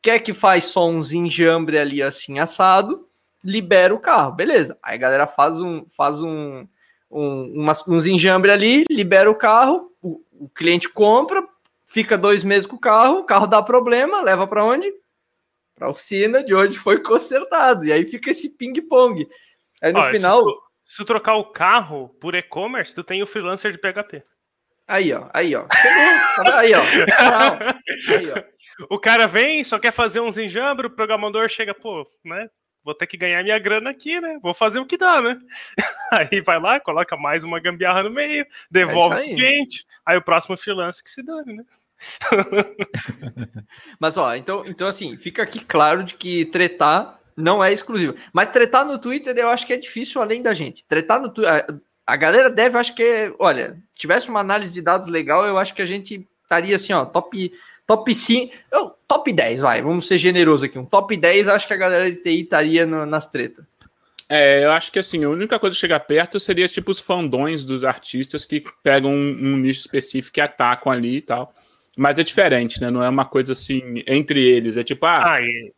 quer 0.00 0.20
que 0.20 0.32
faz 0.32 0.64
só 0.64 0.88
uns 0.88 1.12
enjambre 1.12 1.78
ali 1.78 2.02
assim 2.02 2.38
assado, 2.38 3.06
libera 3.42 3.94
o 3.94 3.98
carro, 3.98 4.32
beleza. 4.32 4.78
Aí 4.82 4.94
a 4.94 4.98
galera 4.98 5.26
faz 5.26 5.60
um 5.60 5.84
faz 5.88 6.22
um, 6.22 6.66
um 7.10 7.52
umas, 7.60 7.86
uns 7.86 8.06
enjambre 8.06 8.50
ali, 8.50 8.84
libera 8.90 9.30
o 9.30 9.34
carro, 9.34 9.92
o, 10.02 10.22
o 10.32 10.48
cliente 10.48 10.88
compra, 10.88 11.46
fica 11.84 12.16
dois 12.16 12.42
meses 12.42 12.66
com 12.66 12.76
o 12.76 12.80
carro, 12.80 13.18
o 13.18 13.24
carro 13.24 13.46
dá 13.46 13.62
problema, 13.62 14.22
leva 14.22 14.46
para 14.46 14.64
onde? 14.64 14.90
Para 15.74 15.90
oficina 15.90 16.42
de 16.42 16.54
onde 16.54 16.78
foi 16.78 17.00
consertado. 17.02 17.84
E 17.84 17.92
aí 17.92 18.06
fica 18.06 18.30
esse 18.30 18.50
ping-pong. 18.50 19.28
Aí 19.82 19.92
no 19.92 20.02
final. 20.10 20.38
Se 20.38 20.44
tu, 20.44 20.63
se 20.84 20.96
tu 20.98 21.04
trocar 21.04 21.36
o 21.36 21.44
carro 21.44 22.08
por 22.20 22.34
e-commerce, 22.34 22.94
tu 22.94 23.02
tem 23.02 23.22
o 23.22 23.26
freelancer 23.26 23.72
de 23.72 23.78
PHP. 23.78 24.22
Aí, 24.86 25.12
ó, 25.14 25.28
aí, 25.32 25.54
ó. 25.54 25.66
aí, 26.52 26.74
ó. 26.74 26.82
Aí, 28.14 28.30
ó. 28.30 28.44
O 28.90 28.98
cara 28.98 29.26
vem, 29.26 29.64
só 29.64 29.78
quer 29.78 29.92
fazer 29.92 30.20
uns 30.20 30.36
enjambres, 30.36 30.90
o 30.90 30.94
programador 30.94 31.48
chega, 31.48 31.74
pô, 31.74 32.06
né? 32.24 32.50
Vou 32.84 32.94
ter 32.94 33.06
que 33.06 33.16
ganhar 33.16 33.42
minha 33.42 33.58
grana 33.58 33.88
aqui, 33.88 34.20
né? 34.20 34.38
Vou 34.42 34.52
fazer 34.52 34.78
o 34.78 34.84
que 34.84 34.98
dá, 34.98 35.22
né? 35.22 35.38
Aí 36.12 36.42
vai 36.42 36.60
lá, 36.60 36.78
coloca 36.78 37.16
mais 37.16 37.44
uma 37.44 37.58
gambiarra 37.58 38.02
no 38.02 38.10
meio, 38.10 38.46
devolve 38.70 39.16
é 39.16 39.20
o 39.20 39.34
cliente, 39.34 39.86
aí 40.06 40.16
o 40.16 40.22
próximo 40.22 40.56
freelancer 40.56 41.02
que 41.02 41.10
se 41.10 41.24
dane, 41.24 41.54
né? 41.54 41.64
Mas, 43.98 44.16
ó, 44.18 44.34
então, 44.34 44.62
então, 44.66 44.86
assim, 44.86 45.16
fica 45.16 45.42
aqui 45.42 45.64
claro 45.64 46.04
de 46.04 46.14
que 46.14 46.44
tretar 46.44 47.18
não 47.36 47.62
é 47.62 47.72
exclusivo. 47.72 48.14
Mas 48.32 48.48
tretar 48.48 48.84
no 48.84 48.98
Twitter 48.98 49.36
eu 49.36 49.48
acho 49.48 49.66
que 49.66 49.72
é 49.72 49.76
difícil 49.76 50.20
além 50.20 50.42
da 50.42 50.54
gente. 50.54 50.84
Tretar 50.88 51.20
no 51.20 51.28
Twitter 51.28 51.80
a 52.06 52.16
galera 52.16 52.50
deve, 52.50 52.76
acho 52.76 52.94
que, 52.94 53.34
olha, 53.38 53.78
tivesse 53.94 54.28
uma 54.28 54.40
análise 54.40 54.72
de 54.72 54.82
dados 54.82 55.06
legal, 55.06 55.46
eu 55.46 55.56
acho 55.56 55.74
que 55.74 55.82
a 55.82 55.86
gente 55.86 56.26
estaria 56.42 56.76
assim, 56.76 56.92
ó, 56.92 57.04
top, 57.04 57.52
top 57.86 58.14
5, 58.14 58.54
eu, 58.70 58.94
top 59.08 59.32
10, 59.32 59.60
vai, 59.60 59.80
vamos 59.80 60.06
ser 60.06 60.18
generoso 60.18 60.66
aqui, 60.66 60.78
um 60.78 60.84
top 60.84 61.16
10, 61.16 61.48
acho 61.48 61.66
que 61.66 61.72
a 61.72 61.78
galera 61.78 62.10
de 62.10 62.18
TI 62.18 62.42
estaria 62.42 62.84
no, 62.84 63.06
nas 63.06 63.28
tretas. 63.28 63.64
É, 64.28 64.64
eu 64.64 64.70
acho 64.72 64.90
que 64.90 64.98
assim, 64.98 65.24
a 65.24 65.28
única 65.28 65.58
coisa 65.58 65.74
que 65.74 65.80
chega 65.80 66.00
perto 66.00 66.40
seria 66.40 66.66
tipo 66.68 66.90
os 66.90 67.00
fandões 67.00 67.64
dos 67.64 67.84
artistas 67.84 68.44
que 68.44 68.64
pegam 68.82 69.10
um, 69.10 69.38
um 69.40 69.56
nicho 69.56 69.80
específico 69.80 70.38
e 70.38 70.40
atacam 70.40 70.90
ali 70.90 71.16
e 71.16 71.20
tal. 71.20 71.54
Mas 71.96 72.18
é 72.18 72.24
diferente, 72.24 72.80
né? 72.80 72.90
Não 72.90 73.04
é 73.04 73.08
uma 73.08 73.26
coisa 73.26 73.52
assim 73.52 74.02
entre 74.06 74.42
eles. 74.42 74.78
É 74.78 74.82
tipo, 74.82 75.04
ah, 75.04 75.34
ah 75.34 75.40
e... 75.42 75.72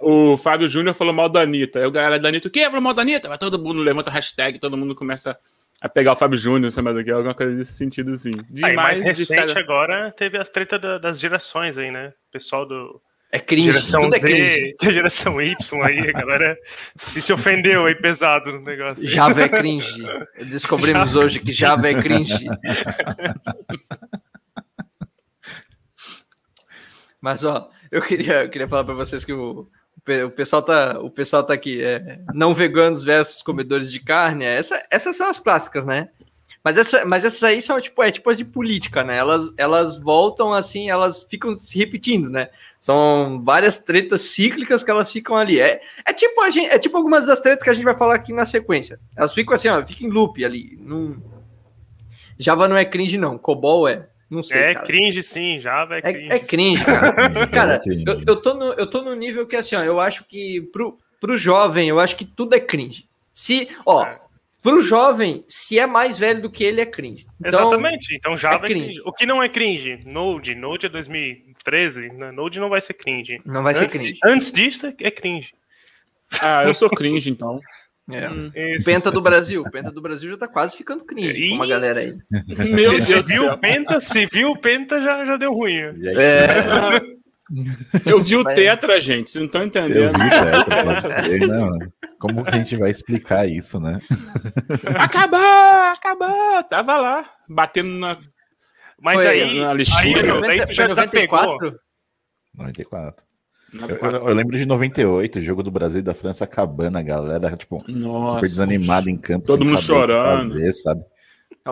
o 0.00 0.36
Fábio 0.36 0.68
Júnior 0.68 0.94
falou 0.94 1.12
mal 1.12 1.28
da 1.28 1.42
Anitta. 1.42 1.78
Aí 1.78 1.86
o 1.86 1.90
galera 1.90 2.18
da 2.18 2.28
Anitta, 2.28 2.48
o 2.48 2.50
quê? 2.50 2.64
Falou 2.64 2.80
mal 2.80 2.94
da 2.94 3.02
Anitta? 3.02 3.28
Vai 3.28 3.38
todo 3.38 3.58
mundo 3.58 3.82
levanta 3.82 4.10
hashtag, 4.10 4.58
todo 4.58 4.76
mundo 4.76 4.94
começa 4.94 5.38
a 5.80 5.88
pegar 5.88 6.12
o 6.12 6.16
Fábio 6.16 6.38
Júnior, 6.38 6.72
sabe 6.72 6.92
do 6.92 7.04
que? 7.04 7.10
Alguma 7.10 7.34
coisa 7.34 7.56
desse 7.56 7.72
sentido, 7.72 8.12
assim. 8.12 8.32
Demais 8.50 8.76
mais 8.76 9.00
recente 9.00 9.58
agora 9.58 10.10
teve 10.12 10.38
as 10.38 10.48
tretas 10.48 10.80
da, 10.80 10.98
das 10.98 11.20
gerações 11.20 11.76
aí, 11.76 11.90
né? 11.90 12.08
O 12.28 12.32
pessoal 12.32 12.64
do. 12.66 13.00
É 13.32 13.38
cringe, 13.38 13.72
geração 13.72 14.00
tudo 14.00 14.18
Z, 14.18 14.18
é 14.18 14.20
cringe. 14.20 14.74
geração 14.92 15.40
Y 15.40 15.56
aí, 15.84 16.00
a 16.00 16.12
galera 16.12 16.58
se, 16.96 17.22
se 17.22 17.32
ofendeu 17.32 17.86
aí 17.86 17.94
pesado 17.94 18.50
no 18.52 18.60
negócio. 18.62 19.04
Aí. 19.04 19.08
Java 19.08 19.42
é 19.42 19.48
cringe. 19.48 20.02
Descobrimos 20.48 21.14
hoje 21.16 21.38
que 21.38 21.52
Java 21.52 21.88
é 21.88 21.94
cringe. 21.94 22.46
Mas, 27.20 27.44
ó, 27.44 27.70
eu 27.90 28.00
queria, 28.02 28.44
eu 28.44 28.50
queria 28.50 28.66
falar 28.66 28.82
para 28.82 28.94
vocês 28.94 29.24
que 29.24 29.32
o, 29.32 29.68
o 30.26 30.30
pessoal 30.30 30.62
tá, 30.62 30.98
o 31.00 31.10
pessoal 31.10 31.44
tá 31.44 31.52
aqui, 31.52 31.82
é, 31.82 32.20
não 32.34 32.54
veganos 32.54 33.04
versus 33.04 33.42
comedores 33.42 33.90
de 33.90 34.00
carne, 34.00 34.44
é, 34.44 34.56
essa, 34.56 34.82
essas 34.90 35.16
são 35.16 35.28
as 35.28 35.40
clássicas, 35.40 35.86
né? 35.86 36.08
Mas, 36.62 36.76
essa, 36.76 37.06
mas 37.06 37.24
essas 37.24 37.42
aí 37.42 37.62
são 37.62 37.80
tipo, 37.80 38.02
é 38.02 38.10
tipo 38.10 38.28
as 38.28 38.36
de 38.36 38.44
política, 38.44 39.02
né? 39.02 39.16
Elas, 39.16 39.52
elas 39.56 39.98
voltam 39.98 40.52
assim, 40.52 40.90
elas 40.90 41.22
ficam 41.22 41.56
se 41.56 41.78
repetindo, 41.78 42.28
né? 42.28 42.50
São 42.78 43.40
várias 43.42 43.78
tretas 43.78 44.20
cíclicas 44.22 44.82
que 44.82 44.90
elas 44.90 45.10
ficam 45.10 45.36
ali. 45.36 45.58
É, 45.58 45.80
é, 46.04 46.12
tipo, 46.12 46.38
a 46.42 46.50
gente, 46.50 46.66
é 46.66 46.78
tipo 46.78 46.98
algumas 46.98 47.26
das 47.26 47.40
tretas 47.40 47.64
que 47.64 47.70
a 47.70 47.72
gente 47.72 47.84
vai 47.84 47.96
falar 47.96 48.14
aqui 48.14 48.32
na 48.34 48.44
sequência. 48.44 49.00
Elas 49.16 49.32
ficam 49.32 49.54
assim, 49.54 49.68
ó, 49.68 49.84
ficam 49.86 50.06
em 50.06 50.12
loop 50.12 50.44
ali. 50.44 50.78
Num... 50.82 51.18
Java 52.38 52.68
não 52.68 52.76
é 52.76 52.84
cringe, 52.84 53.16
não. 53.16 53.38
Cobol 53.38 53.88
é. 53.88 54.09
Não 54.30 54.42
sei. 54.44 54.60
É 54.60 54.74
cara. 54.74 54.86
cringe, 54.86 55.22
sim, 55.22 55.58
Java 55.58 55.96
é 55.96 56.02
cringe. 56.02 56.30
É, 56.30 56.36
é 56.36 56.38
cringe, 56.38 56.84
cara. 56.84 57.46
cara, 57.48 57.82
eu, 57.84 58.22
eu, 58.26 58.36
tô 58.36 58.54
no, 58.54 58.72
eu 58.74 58.86
tô 58.86 59.02
no 59.02 59.14
nível 59.14 59.46
que, 59.46 59.56
assim, 59.56 59.74
ó, 59.74 59.82
eu 59.82 59.98
acho 59.98 60.24
que 60.24 60.60
pro, 60.72 60.96
pro 61.20 61.36
jovem, 61.36 61.88
eu 61.88 61.98
acho 61.98 62.16
que 62.16 62.24
tudo 62.24 62.54
é 62.54 62.60
cringe. 62.60 63.08
Se, 63.34 63.68
ó, 63.84 64.04
é. 64.04 64.20
pro 64.62 64.80
jovem, 64.80 65.44
se 65.48 65.78
é 65.78 65.86
mais 65.86 66.16
velho 66.16 66.42
do 66.42 66.50
que 66.50 66.62
ele, 66.62 66.80
é 66.80 66.86
cringe. 66.86 67.26
Então, 67.40 67.60
Exatamente, 67.60 68.14
então 68.14 68.36
Java 68.36 68.66
é 68.66 68.68
cringe. 68.68 68.82
é 68.82 68.84
cringe. 68.84 69.02
O 69.04 69.12
que 69.12 69.26
não 69.26 69.42
é 69.42 69.48
cringe? 69.48 69.98
Node, 70.06 70.54
Node 70.54 70.86
é 70.86 70.88
2013, 70.88 72.10
né? 72.10 72.30
Node 72.30 72.60
não 72.60 72.68
vai 72.68 72.80
ser 72.80 72.94
cringe. 72.94 73.40
Não 73.44 73.64
vai 73.64 73.74
antes, 73.74 73.92
ser 73.92 73.98
cringe. 73.98 74.18
Antes 74.24 74.52
disso, 74.52 74.94
é 75.00 75.10
cringe. 75.10 75.52
Ah, 76.40 76.64
eu 76.64 76.72
sou 76.72 76.88
cringe, 76.88 77.28
então. 77.28 77.60
É. 78.16 78.30
Hum. 78.30 78.50
Penta 78.84 79.10
do 79.10 79.20
Brasil. 79.20 79.64
Penta 79.70 79.90
do 79.90 80.00
Brasil 80.00 80.30
já 80.30 80.36
tá 80.36 80.48
quase 80.48 80.76
ficando 80.76 81.04
cringe 81.04 81.50
com 81.50 81.54
uma 81.56 81.66
galera 81.66 82.00
aí. 82.00 82.16
Meu 82.70 82.92
Deus 82.92 83.04
se 83.04 83.22
viu 83.22 83.50
o 83.50 83.58
Penta, 83.58 84.00
se 84.00 84.26
viu 84.26 84.50
o 84.50 84.58
Penta, 84.58 85.00
já, 85.00 85.24
já 85.24 85.36
deu 85.36 85.52
ruim. 85.52 85.78
É. 85.78 87.20
Eu 88.06 88.22
vi 88.22 88.36
o 88.36 88.44
Tetra, 88.44 89.00
gente. 89.00 89.30
Vocês 89.30 89.40
não 89.40 89.46
estão 89.46 89.64
entendendo. 89.64 89.96
Eu 89.96 90.12
vi 90.12 90.26
o 90.26 90.30
Tetra. 90.30 91.46
não. 91.48 91.78
Como 92.20 92.44
que 92.44 92.50
a 92.50 92.58
gente 92.58 92.76
vai 92.76 92.90
explicar 92.90 93.48
isso, 93.48 93.80
né? 93.80 94.00
Acabou! 94.94 95.40
Acabou! 95.40 96.62
Tava 96.64 96.96
lá, 96.98 97.28
batendo 97.48 97.88
na. 97.88 98.18
Mas 99.00 99.14
foi, 99.14 99.26
aí, 99.26 99.60
na 99.60 99.72
lixeira. 99.72 100.46
Aí, 100.46 100.60
aí 100.60 100.66
tu 100.66 100.72
já 100.74 100.86
94? 100.86 101.80
94. 102.54 103.29
Eu, 103.72 104.10
eu, 104.10 104.28
eu, 104.28 104.34
lembro 104.34 104.56
de 104.56 104.66
98, 104.66 105.38
o 105.38 105.42
jogo 105.42 105.62
do 105.62 105.70
Brasil 105.70 106.00
e 106.00 106.02
da 106.02 106.14
França 106.14 106.44
acabando, 106.44 106.98
a 106.98 107.02
galera, 107.02 107.56
tipo, 107.56 107.82
Nossa, 107.88 108.34
super 108.34 108.48
desanimada 108.48 109.10
em 109.10 109.16
campo. 109.16 109.46
Todo 109.46 109.64
mundo 109.64 109.80
chorando. 109.80 110.52
Fazer, 110.52 110.72
sabe? 110.72 111.04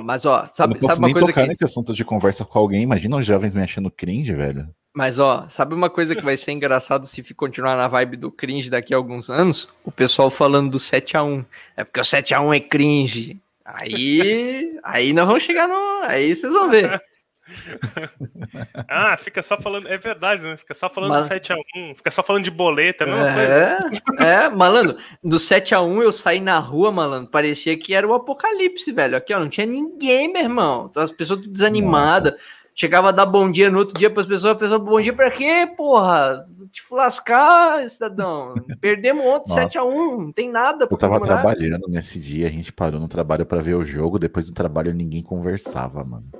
mas, 0.02 0.24
ó, 0.24 0.46
sabe, 0.46 0.76
eu 0.76 0.80
não 0.80 0.88
sabe 0.88 1.00
uma 1.00 1.12
coisa 1.12 1.26
tocar 1.26 1.42
que... 1.42 1.48
nesse 1.48 1.64
assunto 1.64 1.92
de 1.92 2.04
conversa 2.04 2.44
com 2.44 2.58
alguém, 2.58 2.82
imagina 2.82 3.16
os 3.16 3.26
jovens 3.26 3.54
me 3.54 3.62
achando 3.62 3.90
cringe, 3.90 4.32
velho. 4.32 4.68
Mas, 4.94 5.18
ó, 5.18 5.46
sabe 5.48 5.74
uma 5.74 5.90
coisa 5.90 6.14
que 6.14 6.24
vai 6.24 6.36
ser 6.36 6.52
engraçado 6.52 7.06
se 7.06 7.22
continuar 7.34 7.76
na 7.76 7.88
vibe 7.88 8.16
do 8.16 8.30
cringe 8.30 8.70
daqui 8.70 8.92
a 8.92 8.96
alguns 8.96 9.30
anos? 9.30 9.68
O 9.84 9.92
pessoal 9.92 10.30
falando 10.30 10.70
do 10.70 10.78
7x1. 10.78 11.44
É 11.76 11.84
porque 11.84 12.00
o 12.00 12.04
7x1 12.04 12.56
é 12.56 12.60
cringe. 12.60 13.40
Aí, 13.64 14.78
aí 14.82 15.12
nós 15.12 15.26
vamos 15.26 15.42
chegar 15.42 15.68
no. 15.68 16.02
Aí 16.02 16.34
vocês 16.34 16.52
vão 16.52 16.70
ver. 16.70 17.00
ah, 18.88 19.16
fica 19.16 19.42
só 19.42 19.60
falando. 19.60 19.88
É 19.88 19.96
verdade, 19.96 20.42
né? 20.42 20.56
Fica 20.56 20.74
só 20.74 20.88
falando 20.88 21.10
Mal... 21.10 21.22
do 21.22 21.28
7x1, 21.28 21.96
fica 21.96 22.10
só 22.10 22.22
falando 22.22 22.44
de 22.44 22.50
boleta, 22.50 23.06
não 23.06 23.18
é, 23.18 23.78
é, 24.18 24.48
malandro. 24.48 24.98
Do 25.22 25.36
7x1 25.36 26.02
eu 26.02 26.12
saí 26.12 26.40
na 26.40 26.58
rua, 26.58 26.92
malandro. 26.92 27.30
Parecia 27.30 27.76
que 27.76 27.94
era 27.94 28.06
o 28.06 28.14
apocalipse, 28.14 28.92
velho. 28.92 29.16
Aqui, 29.16 29.32
ó, 29.32 29.40
não 29.40 29.48
tinha 29.48 29.66
ninguém, 29.66 30.32
meu 30.32 30.42
irmão. 30.42 30.90
As 30.96 31.10
pessoas 31.10 31.40
tudo 31.40 31.52
desanimadas. 31.52 32.34
Chegava 32.74 33.08
a 33.08 33.12
dar 33.12 33.26
bom 33.26 33.50
dia 33.50 33.70
no 33.72 33.78
outro 33.78 33.98
dia 33.98 34.08
para 34.08 34.20
as 34.20 34.26
pessoas, 34.26 34.52
a 34.52 34.54
pessoa, 34.54 34.78
bom 34.78 35.00
dia 35.00 35.12
para 35.12 35.32
quê, 35.32 35.68
porra? 35.76 36.44
Te 36.70 36.80
lascar, 36.92 37.90
cidadão. 37.90 38.54
Perdemos 38.80 39.24
ontem 39.26 39.52
7x1, 39.52 40.16
não 40.16 40.32
tem 40.32 40.48
nada. 40.48 40.86
Eu 40.88 40.96
tava 40.96 41.18
comemorar. 41.18 41.42
trabalhando 41.42 41.88
nesse 41.88 42.20
dia, 42.20 42.46
a 42.46 42.50
gente 42.50 42.72
parou 42.72 43.00
no 43.00 43.08
trabalho 43.08 43.44
para 43.44 43.60
ver 43.60 43.74
o 43.74 43.82
jogo, 43.82 44.16
depois 44.16 44.46
do 44.46 44.54
trabalho 44.54 44.94
ninguém 44.94 45.24
conversava, 45.24 46.04
mano. 46.04 46.30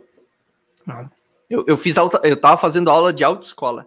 Não. 0.88 1.10
Eu, 1.50 1.64
eu 1.68 1.76
fiz 1.76 1.98
alta, 1.98 2.20
eu 2.24 2.36
tava 2.36 2.56
fazendo 2.56 2.90
aula 2.90 3.12
de 3.12 3.22
autoescola. 3.22 3.86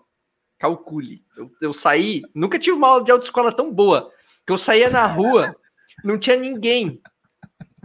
Calcule. 0.60 1.24
Eu, 1.36 1.52
eu 1.60 1.74
saí, 1.74 2.22
nunca 2.34 2.60
tive 2.60 2.78
uma 2.78 2.88
aula 2.88 3.04
de 3.04 3.12
autoescola 3.12 3.52
tão 3.52 3.74
boa. 3.74 4.12
Que 4.46 4.54
eu 4.54 4.58
saía 4.58 4.90
na 4.90 5.06
rua, 5.08 5.52
não 6.04 6.18
tinha 6.18 6.38
ninguém. 6.38 7.02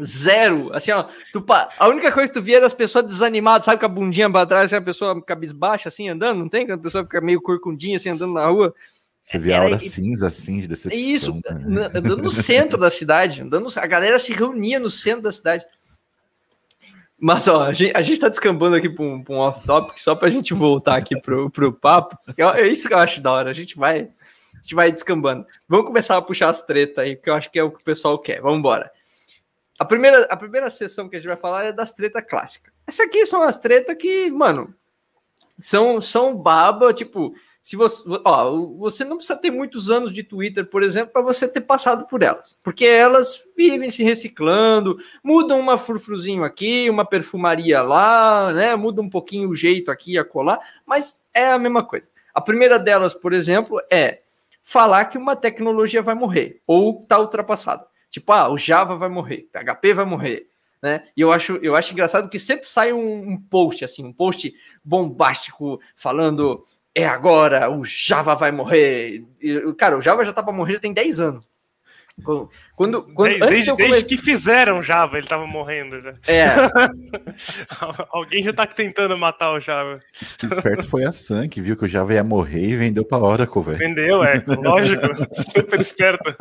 Zero. 0.05 0.71
Assim, 0.75 0.91
ó, 0.91 1.05
tu, 1.33 1.45
a 1.79 1.89
única 1.89 2.13
coisa 2.13 2.29
que 2.29 2.39
tu 2.39 2.43
via 2.43 2.59
era 2.59 2.67
as 2.67 2.75
pessoas 2.75 3.07
desanimadas, 3.07 3.65
sabe, 3.65 3.81
com 3.81 3.87
a 3.87 3.89
bundinha 3.89 4.31
pra 4.31 4.45
trás, 4.45 4.67
assim, 4.67 4.77
a 4.77 4.83
pessoa 4.83 5.23
cabisbaixa, 5.23 5.89
assim, 5.89 6.09
andando, 6.09 6.39
não 6.39 6.49
tem? 6.49 6.67
Quando 6.67 6.81
a 6.81 6.83
pessoa 6.83 7.05
fica 7.05 7.21
meio 7.21 7.41
corcundinha, 7.41 7.97
assim, 7.97 8.11
andando 8.11 8.35
na 8.35 8.47
rua. 8.47 8.75
Você 9.23 9.39
vê 9.39 9.55
a 9.55 9.63
hora 9.63 9.79
cinza, 9.79 10.27
assim, 10.27 10.61
de 10.61 10.69
decepção. 10.69 11.01
Isso, 11.01 11.41
né? 11.65 11.91
andando 11.95 12.19
no 12.19 12.31
centro 12.31 12.79
da 12.79 12.91
cidade, 12.91 13.43
andando, 13.43 13.69
a 13.75 13.87
galera 13.87 14.19
se 14.19 14.33
reunia 14.33 14.79
no 14.79 14.91
centro 14.91 15.23
da 15.23 15.33
cidade. 15.33 15.65
Mas, 17.19 17.49
ó, 17.49 17.63
a 17.63 17.73
gente, 17.73 17.97
a 17.97 18.03
gente 18.03 18.21
tá 18.21 18.29
descambando 18.29 18.77
aqui 18.77 18.91
para 18.91 19.05
um, 19.05 19.25
um 19.29 19.37
off-topic, 19.37 19.99
só 19.99 20.15
para 20.15 20.29
a 20.29 20.31
gente 20.31 20.53
voltar 20.53 20.97
aqui 20.97 21.19
pro, 21.21 21.51
pro 21.51 21.73
papo. 21.73 22.19
É 22.37 22.67
isso 22.67 22.87
que 22.87 22.95
eu 22.95 22.99
acho 22.99 23.23
da 23.23 23.33
hora, 23.33 23.51
a 23.51 23.55
gente 23.55 23.77
vai, 23.77 24.01
a 24.55 24.59
gente 24.61 24.75
vai 24.75 24.93
descambando. 24.93 25.47
Vamos 25.67 25.87
começar 25.87 26.17
a 26.17 26.23
puxar 26.23 26.51
as 26.51 26.61
tretas 26.61 27.05
aí, 27.05 27.17
que 27.17 27.31
eu 27.31 27.35
acho 27.35 27.51
que 27.51 27.59
é 27.59 27.63
o 27.63 27.71
que 27.71 27.81
o 27.81 27.85
pessoal 27.85 28.19
quer. 28.19 28.43
Vamos 28.43 28.59
embora. 28.59 28.93
a 29.79 29.85
primeira, 29.85 30.25
a 30.25 30.37
primeira 30.37 30.69
sessão 30.69 31.09
que 31.09 31.17
a 31.17 31.19
gente 31.19 31.29
vai 31.29 31.39
falar 31.39 31.65
é 31.65 31.73
das 31.73 31.93
tretas 31.93 32.23
clássicas. 32.29 32.73
Essa 32.87 33.05
aqui 33.05 33.27
são 33.27 33.43
as 33.43 33.57
tretas 33.57 33.97
que, 33.97 34.31
mano, 34.31 34.75
são, 35.59 36.01
são 36.03 36.37
baba, 36.37 36.93
tipo, 36.93 37.35
se 37.67 37.75
você, 37.75 38.05
ó, 38.25 38.49
você 38.77 39.05
não 39.05 39.17
precisa 39.17 39.37
ter 39.37 39.51
muitos 39.51 39.91
anos 39.91 40.13
de 40.13 40.23
Twitter, 40.23 40.65
por 40.65 40.85
exemplo, 40.85 41.13
para 41.13 41.21
você 41.21 41.49
ter 41.49 41.63
passado 41.63 42.07
por 42.07 42.23
elas, 42.23 42.57
porque 42.63 42.85
elas 42.85 43.43
vivem 43.57 43.91
se 43.91 44.05
reciclando, 44.05 44.97
mudam 45.21 45.59
uma 45.59 45.77
frufruzinho 45.77 46.45
aqui, 46.45 46.89
uma 46.89 47.05
perfumaria 47.05 47.83
lá, 47.83 48.53
né? 48.53 48.77
Muda 48.77 49.03
um 49.03 49.11
pouquinho 49.11 49.49
o 49.49 49.57
jeito 49.57 49.91
aqui 49.91 50.17
a 50.17 50.25
colar, 50.25 50.61
mas 50.87 51.21
é 51.35 51.51
a 51.51 51.59
mesma 51.59 51.83
coisa. 51.83 52.09
A 52.33 52.41
primeira 52.41 52.79
delas, 52.79 53.15
por 53.15 53.33
exemplo, 53.33 53.83
é 53.91 54.21
falar 54.63 55.07
que 55.07 55.19
uma 55.19 55.35
tecnologia 55.35 56.01
vai 56.01 56.15
morrer 56.15 56.61
ou 56.69 57.01
está 57.03 57.19
ultrapassada. 57.19 57.85
Tipo, 58.09 58.31
ah, 58.31 58.49
o 58.49 58.57
Java 58.57 58.95
vai 58.95 59.09
morrer, 59.09 59.49
PHP 59.53 59.93
vai 59.93 60.05
morrer, 60.05 60.47
né? 60.81 61.03
E 61.17 61.21
eu 61.21 61.33
acho, 61.33 61.57
eu 61.57 61.75
acho 61.75 61.93
engraçado 61.93 62.29
que 62.29 62.39
sempre 62.39 62.69
sai 62.69 62.93
um, 62.93 63.31
um 63.31 63.37
post 63.37 63.85
assim, 63.85 64.05
um 64.05 64.13
post 64.13 64.55
bombástico 64.85 65.81
falando 65.97 66.65
é 66.97 67.07
agora, 67.07 67.71
o 67.71 67.85
Java 67.85 68.35
vai 68.35 68.51
morrer. 68.51 69.23
E, 69.43 69.75
cara, 69.75 69.99
o 69.99 70.01
Java 70.01 70.25
já 70.25 70.33
tá 70.33 70.43
para 70.43 70.53
morrer 70.53 70.73
já 70.73 70.81
tem 70.81 70.95
10 70.95 71.21
anos. 71.21 71.47
Quando, 72.75 73.03
quando, 73.15 73.39
desde, 73.39 73.47
desde, 73.47 73.71
comece... 73.73 73.91
desde, 73.91 74.17
que 74.17 74.23
fizeram 74.23 74.83
Java, 74.83 75.19
ele 75.19 75.27
tava 75.27 75.47
morrendo 75.47 76.01
já. 76.01 76.15
É. 76.27 76.49
Alguém 78.11 78.43
já 78.43 78.55
tá 78.55 78.67
tentando 78.67 79.19
matar 79.19 79.53
o 79.53 79.61
Java. 79.61 80.01
Que 80.39 80.47
esperto 80.47 80.89
foi 80.89 81.05
a 81.05 81.13
Sun, 81.13 81.47
que 81.47 81.61
viu 81.61 81.77
que 81.77 81.85
o 81.85 81.89
Java 81.89 82.15
ia 82.15 82.25
morrer 82.25 82.69
e 82.69 82.77
vendeu 82.77 83.05
pra 83.05 83.19
Oracle, 83.19 83.63
velho. 83.63 83.79
Vendeu, 83.79 84.25
é, 84.25 84.43
lógico. 84.47 85.07
Super 85.33 85.81
esperto. 85.81 86.35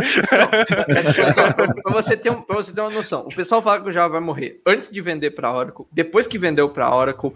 pra, 1.83 1.93
você 1.93 2.15
ter 2.15 2.31
um, 2.31 2.41
pra 2.41 2.55
você 2.55 2.73
ter 2.73 2.79
uma 2.79 2.89
noção, 2.89 3.27
o 3.27 3.35
pessoal 3.35 3.61
fala 3.61 3.81
que 3.81 3.89
o 3.89 3.91
Java 3.91 4.13
vai 4.13 4.21
morrer 4.21 4.61
antes 4.65 4.89
de 4.89 5.01
vender 5.01 5.31
pra 5.31 5.53
Oracle, 5.53 5.85
depois 5.91 6.25
que 6.25 6.37
vendeu 6.37 6.69
pra 6.69 6.95
Oracle, 6.95 7.33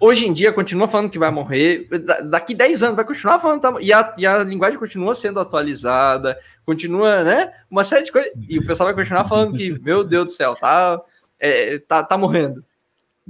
hoje 0.00 0.26
em 0.26 0.32
dia 0.32 0.52
continua 0.52 0.88
falando 0.88 1.10
que 1.10 1.18
vai 1.18 1.30
morrer, 1.30 1.88
daqui 2.30 2.54
10 2.54 2.82
anos 2.82 2.96
vai 2.96 3.04
continuar 3.04 3.40
falando, 3.40 3.60
tá, 3.60 3.74
e, 3.80 3.92
a, 3.92 4.14
e 4.18 4.26
a 4.26 4.38
linguagem 4.42 4.78
continua 4.78 5.14
sendo 5.14 5.40
atualizada, 5.40 6.38
continua, 6.64 7.24
né? 7.24 7.52
Uma 7.70 7.84
série 7.84 8.04
de 8.04 8.12
coisas, 8.12 8.32
e 8.48 8.58
o 8.58 8.66
pessoal 8.66 8.86
vai 8.86 8.94
continuar 8.94 9.24
falando 9.26 9.56
que, 9.56 9.70
meu 9.82 10.04
Deus 10.04 10.26
do 10.26 10.32
céu, 10.32 10.54
tá, 10.54 11.00
é, 11.38 11.78
tá, 11.78 12.02
tá 12.02 12.16
morrendo. 12.16 12.64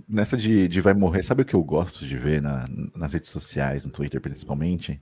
Nessa 0.08 0.36
de, 0.36 0.68
de 0.68 0.80
vai 0.80 0.92
morrer, 0.92 1.22
sabe 1.22 1.42
o 1.42 1.44
que 1.44 1.54
eu 1.54 1.62
gosto 1.62 2.04
de 2.04 2.18
ver 2.18 2.42
na, 2.42 2.64
nas 2.94 3.14
redes 3.14 3.30
sociais, 3.30 3.86
no 3.86 3.92
Twitter 3.92 4.20
principalmente? 4.20 5.00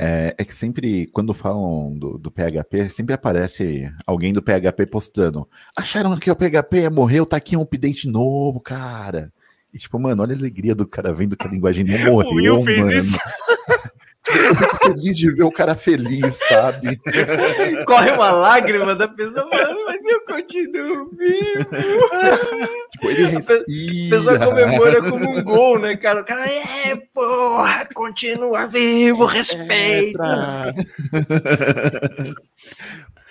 É, 0.00 0.32
é, 0.38 0.44
que 0.44 0.54
sempre, 0.54 1.08
quando 1.08 1.34
falam 1.34 1.98
do, 1.98 2.16
do, 2.16 2.30
PHP, 2.30 2.88
sempre 2.88 3.14
aparece 3.14 3.92
alguém 4.06 4.32
do 4.32 4.40
PHP 4.40 4.86
postando. 4.86 5.48
Acharam 5.76 6.16
que 6.16 6.30
o 6.30 6.36
PHP 6.36 6.88
morreu, 6.88 7.26
tá 7.26 7.36
aqui 7.36 7.56
um 7.56 7.62
update 7.62 8.06
novo, 8.06 8.60
cara. 8.60 9.32
E 9.72 9.78
tipo, 9.78 9.98
mano, 9.98 10.22
olha 10.22 10.34
a 10.34 10.38
alegria 10.38 10.74
do 10.74 10.86
cara 10.86 11.12
vendo 11.12 11.36
que 11.36 11.46
a 11.46 11.50
linguagem 11.50 11.84
não 11.84 11.98
morreu, 12.12 12.62
mano. 12.62 12.92
Isso. 12.92 13.18
Eu 14.28 14.54
fico 14.54 14.76
feliz 14.84 15.16
de 15.16 15.30
ver 15.30 15.42
o 15.42 15.50
cara 15.50 15.74
feliz, 15.74 16.34
sabe? 16.34 16.98
Corre 17.86 18.10
uma 18.12 18.30
lágrima 18.30 18.94
da 18.94 19.08
pessoa, 19.08 19.46
mano, 19.46 19.84
mas 19.86 20.04
eu 20.04 20.20
continuo 20.26 21.10
vivo. 21.10 21.70
Tipo, 22.90 23.10
ele 23.10 23.24
respira. 23.24 23.60
A 23.60 24.10
pessoa 24.10 24.38
comemora 24.38 25.02
como 25.02 25.30
um 25.30 25.42
gol, 25.42 25.78
né, 25.78 25.96
cara? 25.96 26.20
O 26.20 26.24
cara, 26.24 26.46
é, 26.46 26.94
porra, 27.14 27.88
continua 27.94 28.66
vivo, 28.66 29.24
respeita. 29.24 30.74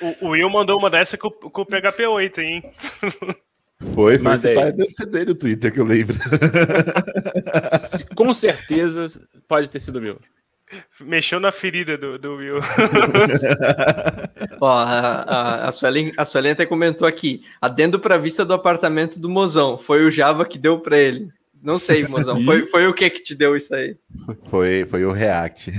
o, 0.02 0.26
o 0.26 0.30
Will 0.30 0.50
mandou 0.50 0.80
uma 0.80 0.89
dessa 0.89 1.15
com, 1.15 1.30
com 1.30 1.62
o 1.62 1.65
PHP 1.65 2.08
8, 2.08 2.41
hein? 2.41 2.63
Foi, 3.94 4.18
foi 4.18 4.34
esse 4.34 4.56
pai 4.56 4.72
deve 4.72 4.90
ser 4.90 5.06
dele 5.06 5.32
o 5.32 5.36
Twitter 5.36 5.72
que 5.72 5.80
eu 5.80 5.86
lembro. 5.86 6.18
Com 8.16 8.34
certeza 8.34 9.06
pode 9.48 9.70
ter 9.70 9.80
sido 9.80 10.02
meu. 10.02 10.20
Mexeu 11.00 11.40
na 11.40 11.52
ferida 11.52 11.98
do, 11.98 12.20
do 12.20 12.36
Will. 12.36 12.60
Ó, 14.60 14.70
a, 14.70 15.22
a, 15.22 15.68
a, 15.68 15.72
Suelen, 15.72 16.12
a 16.18 16.26
Suelen 16.26 16.52
até 16.52 16.66
comentou 16.66 17.08
aqui: 17.08 17.44
adendo 17.62 18.00
para 18.00 18.18
vista 18.18 18.44
do 18.44 18.54
apartamento 18.54 19.18
do 19.20 19.30
Mozão. 19.30 19.78
Foi 19.78 20.04
o 20.04 20.12
Java 20.12 20.46
que 20.46 20.58
deu 20.58 20.80
para 20.80 20.98
ele. 20.98 21.30
Não 21.62 21.80
sei, 21.80 22.06
Mozão. 22.08 22.44
Foi, 22.44 22.66
foi 22.66 22.88
o 22.88 22.94
que 22.94 23.10
que 23.10 23.22
te 23.22 23.34
deu 23.34 23.56
isso 23.56 23.74
aí? 23.74 23.96
Foi, 24.50 24.86
foi 24.86 25.06
o 25.06 25.12
React. 25.12 25.72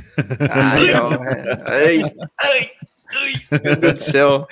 Ai, 0.51 0.95
ó, 0.95 1.13
é. 1.23 1.63
ai, 1.67 2.03
ai, 2.41 2.71
ai, 3.11 3.33
meu 3.63 3.77
Deus 3.77 3.95
do 3.95 4.01
céu. 4.01 4.49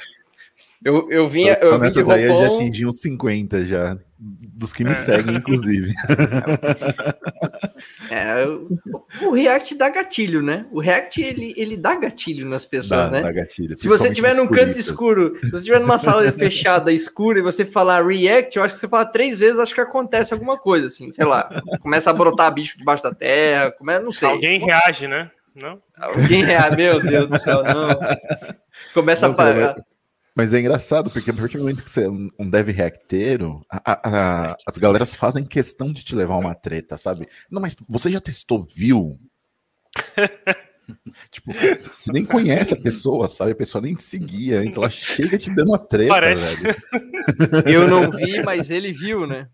Eu, 0.85 1.11
eu 1.11 1.27
vinha. 1.27 1.55
Só, 1.55 1.61
eu 1.61 1.79
nessa 1.79 2.05
daí 2.05 2.25
eu 2.25 2.37
já 2.37 2.47
atingi 2.47 2.87
uns 2.87 3.01
50 3.01 3.65
já. 3.65 3.99
Dos 4.19 4.73
que 4.73 4.83
me 4.83 4.93
é. 4.93 4.95
seguem, 4.95 5.37
inclusive. 5.37 5.93
É, 8.11 8.47
o, 8.47 8.69
o, 9.23 9.33
React 9.33 9.75
dá 9.75 9.89
gatilho, 9.89 10.41
né? 10.41 10.65
O 10.71 10.81
React 10.81 11.21
ele, 11.21 11.55
ele 11.57 11.77
dá 11.77 11.95
gatilho 11.95 12.49
nas 12.49 12.65
pessoas, 12.65 13.11
dá, 13.11 13.17
né? 13.17 13.23
Dá 13.23 13.33
gatilho, 13.33 13.77
se 13.77 13.89
você 13.89 14.09
estiver 14.09 14.35
num 14.35 14.47
canto 14.47 14.79
escuro, 14.79 15.37
se 15.41 15.51
você 15.51 15.57
estiver 15.59 15.81
numa 15.81 15.99
sala 15.99 16.31
fechada, 16.33 16.91
escura, 16.93 17.39
e 17.39 17.43
você 17.43 17.65
falar 17.65 18.07
React, 18.07 18.57
eu 18.57 18.65
acho 18.65 18.75
que 18.75 18.81
você 18.81 18.89
fala 18.89 19.05
três 19.05 19.39
vezes, 19.39 19.59
acho 19.59 19.75
que 19.75 19.81
acontece 19.81 20.33
alguma 20.33 20.57
coisa, 20.57 20.87
assim, 20.87 21.13
sei 21.13 21.27
lá. 21.27 21.51
Começa 21.81 22.11
a 22.11 22.15
brotar 22.15 22.53
bicho 22.55 22.79
debaixo 22.79 23.03
da 23.03 23.13
terra, 23.13 23.73
começa, 23.73 24.05
não 24.05 24.13
sei. 24.13 24.29
Alguém 24.29 24.59
reage, 24.59 25.07
né? 25.07 25.31
Não? 25.55 25.81
Alguém 25.99 26.45
reage, 26.45 26.77
meu 26.77 27.01
Deus 27.03 27.29
do 27.29 27.39
céu, 27.39 27.63
não. 27.63 27.89
Começa 28.95 29.27
não, 29.27 29.35
a 29.35 29.37
pagar. 29.37 29.77
Mas 30.37 30.53
é 30.53 30.61
engraçado, 30.61 31.11
porque 31.11 31.31
a 31.31 31.35
partir 31.35 31.57
do 31.57 31.63
momento 31.63 31.83
que 31.83 31.91
você 31.91 32.05
é 32.05 32.11
um 32.11 32.51
dev 32.51 32.69
reacteiro, 32.69 33.65
a, 33.71 33.93
a, 33.93 34.01
a, 34.51 34.57
as 34.67 34.77
galeras 34.77 35.15
fazem 35.15 35.47
questão 35.47 35.91
de 35.91 36.05
te 36.05 36.15
levar 36.15 36.37
uma 36.37 36.55
treta, 36.55 36.99
sabe? 36.99 37.27
Não, 37.51 37.63
mas 37.63 37.75
você 37.89 38.11
já 38.11 38.21
testou 38.21 38.67
viu? 38.77 39.19
tipo, 41.33 41.53
você 41.97 42.13
nem 42.13 42.27
conhece 42.27 42.75
a 42.75 42.77
pessoa, 42.77 43.29
sabe? 43.29 43.53
A 43.53 43.57
pessoa 43.57 43.81
nem 43.81 43.97
seguia 43.97 44.61
antes, 44.61 44.77
ela 44.77 44.91
chega 44.91 45.39
te 45.39 45.55
dando 45.55 45.71
uma 45.71 45.79
treta, 45.79 46.13
Parece. 46.13 46.57
velho. 46.57 46.77
Eu 47.67 47.89
não 47.89 48.11
vi, 48.11 48.43
mas 48.43 48.71
ele 48.71 48.93
viu, 48.93 49.27
né? 49.27 49.49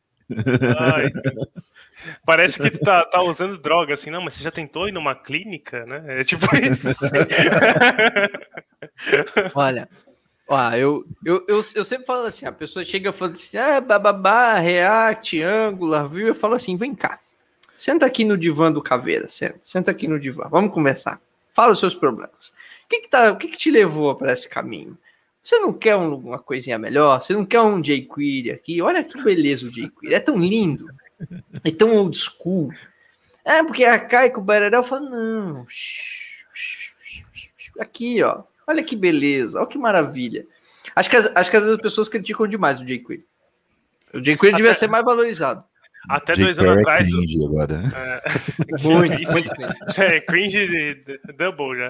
Ai, 0.79 1.13
Parece 2.27 2.61
que 2.61 2.71
tu 2.71 2.81
tá, 2.81 3.05
tá, 3.05 3.23
usando 3.23 3.57
droga, 3.59 3.95
assim, 3.95 4.11
não, 4.11 4.23
mas 4.23 4.35
você 4.35 4.43
já 4.43 4.51
tentou 4.51 4.89
ir 4.89 4.93
numa 4.93 5.15
clínica, 5.15 5.85
né? 5.87 6.21
É 6.21 6.25
tipo 6.25 6.45
isso. 6.57 6.89
Assim. 6.89 7.07
Olha, 9.55 9.89
ah, 10.55 10.79
eu, 10.79 11.05
eu, 11.25 11.45
eu, 11.49 11.65
eu 11.75 11.85
sempre 11.85 12.07
falo 12.07 12.25
assim, 12.25 12.47
a 12.47 12.53
pessoa 12.53 12.85
chega 12.85 13.13
falando 13.13 13.35
assim, 13.35 13.57
ah, 13.57 13.81
bababá, 13.81 14.59
React, 14.59 15.43
Angular, 15.43 16.09
viu? 16.09 16.29
Eu 16.29 16.35
falo 16.35 16.55
assim, 16.55 16.77
vem 16.77 16.95
cá, 16.95 17.19
senta 17.77 18.07
aqui 18.07 18.25
no 18.25 18.37
divã 18.37 18.71
do 18.71 18.83
Caveira, 18.83 19.29
senta, 19.29 19.59
senta 19.61 19.91
aqui 19.91 20.07
no 20.07 20.19
divã, 20.19 20.49
vamos 20.51 20.73
conversar. 20.73 21.21
Fala 21.53 21.73
os 21.73 21.79
seus 21.79 21.95
problemas. 21.95 22.49
O 22.85 22.89
que 22.89 23.01
que, 23.01 23.09
tá, 23.09 23.33
o 23.33 23.37
que, 23.37 23.49
que 23.49 23.57
te 23.57 23.71
levou 23.71 24.15
para 24.15 24.33
esse 24.33 24.49
caminho? 24.49 24.97
Você 25.43 25.59
não 25.59 25.73
quer 25.73 25.97
uma 25.97 26.39
coisinha 26.39 26.79
melhor? 26.79 27.21
Você 27.21 27.35
não 27.35 27.45
quer 27.45 27.61
um 27.61 27.81
jQuery 27.81 28.53
aqui? 28.53 28.81
Olha 28.81 29.03
que 29.03 29.21
beleza 29.23 29.67
o 29.67 29.71
jQuery, 29.71 30.15
é 30.15 30.21
tão 30.21 30.39
lindo, 30.39 30.89
é 31.65 31.71
tão 31.71 31.97
old 31.97 32.17
school. 32.17 32.71
É, 33.45 33.63
porque 33.63 33.85
a 33.85 33.99
Kai 33.99 34.31
com 34.31 34.41
o 34.41 34.45
Bararel 34.45 34.85
fala, 34.85 35.11
não, 35.11 35.67
aqui, 37.79 38.23
ó, 38.23 38.45
Olha 38.67 38.83
que 38.83 38.97
beleza, 38.97 39.59
olha 39.59 39.69
que 39.69 39.79
maravilha. 39.79 40.47
Acho 40.95 41.09
que, 41.09 41.17
acho 41.17 41.51
que 41.51 41.57
às 41.57 41.63
vezes 41.63 41.77
as 41.77 41.83
pessoas 41.83 42.09
criticam 42.09 42.47
demais 42.47 42.81
o 42.81 42.85
jQuery. 42.85 43.25
O 44.15 44.21
jQuery 44.21 44.57
devia 44.57 44.75
ser 44.75 44.89
mais 44.89 45.05
valorizado. 45.05 45.65
Até 46.09 46.35
dois 46.35 46.59
anos 46.59 46.79
é 46.79 46.81
atrás. 46.81 47.09
Cringe 47.09 47.45
agora. 47.45 47.81
É, 47.95 48.83
muito, 48.83 49.33
muito 49.33 49.55
cringe. 49.55 49.73
É, 49.99 50.21
cringe 50.21 50.67
de, 50.67 50.95
de, 50.95 51.33
double 51.37 51.79
já. 51.79 51.89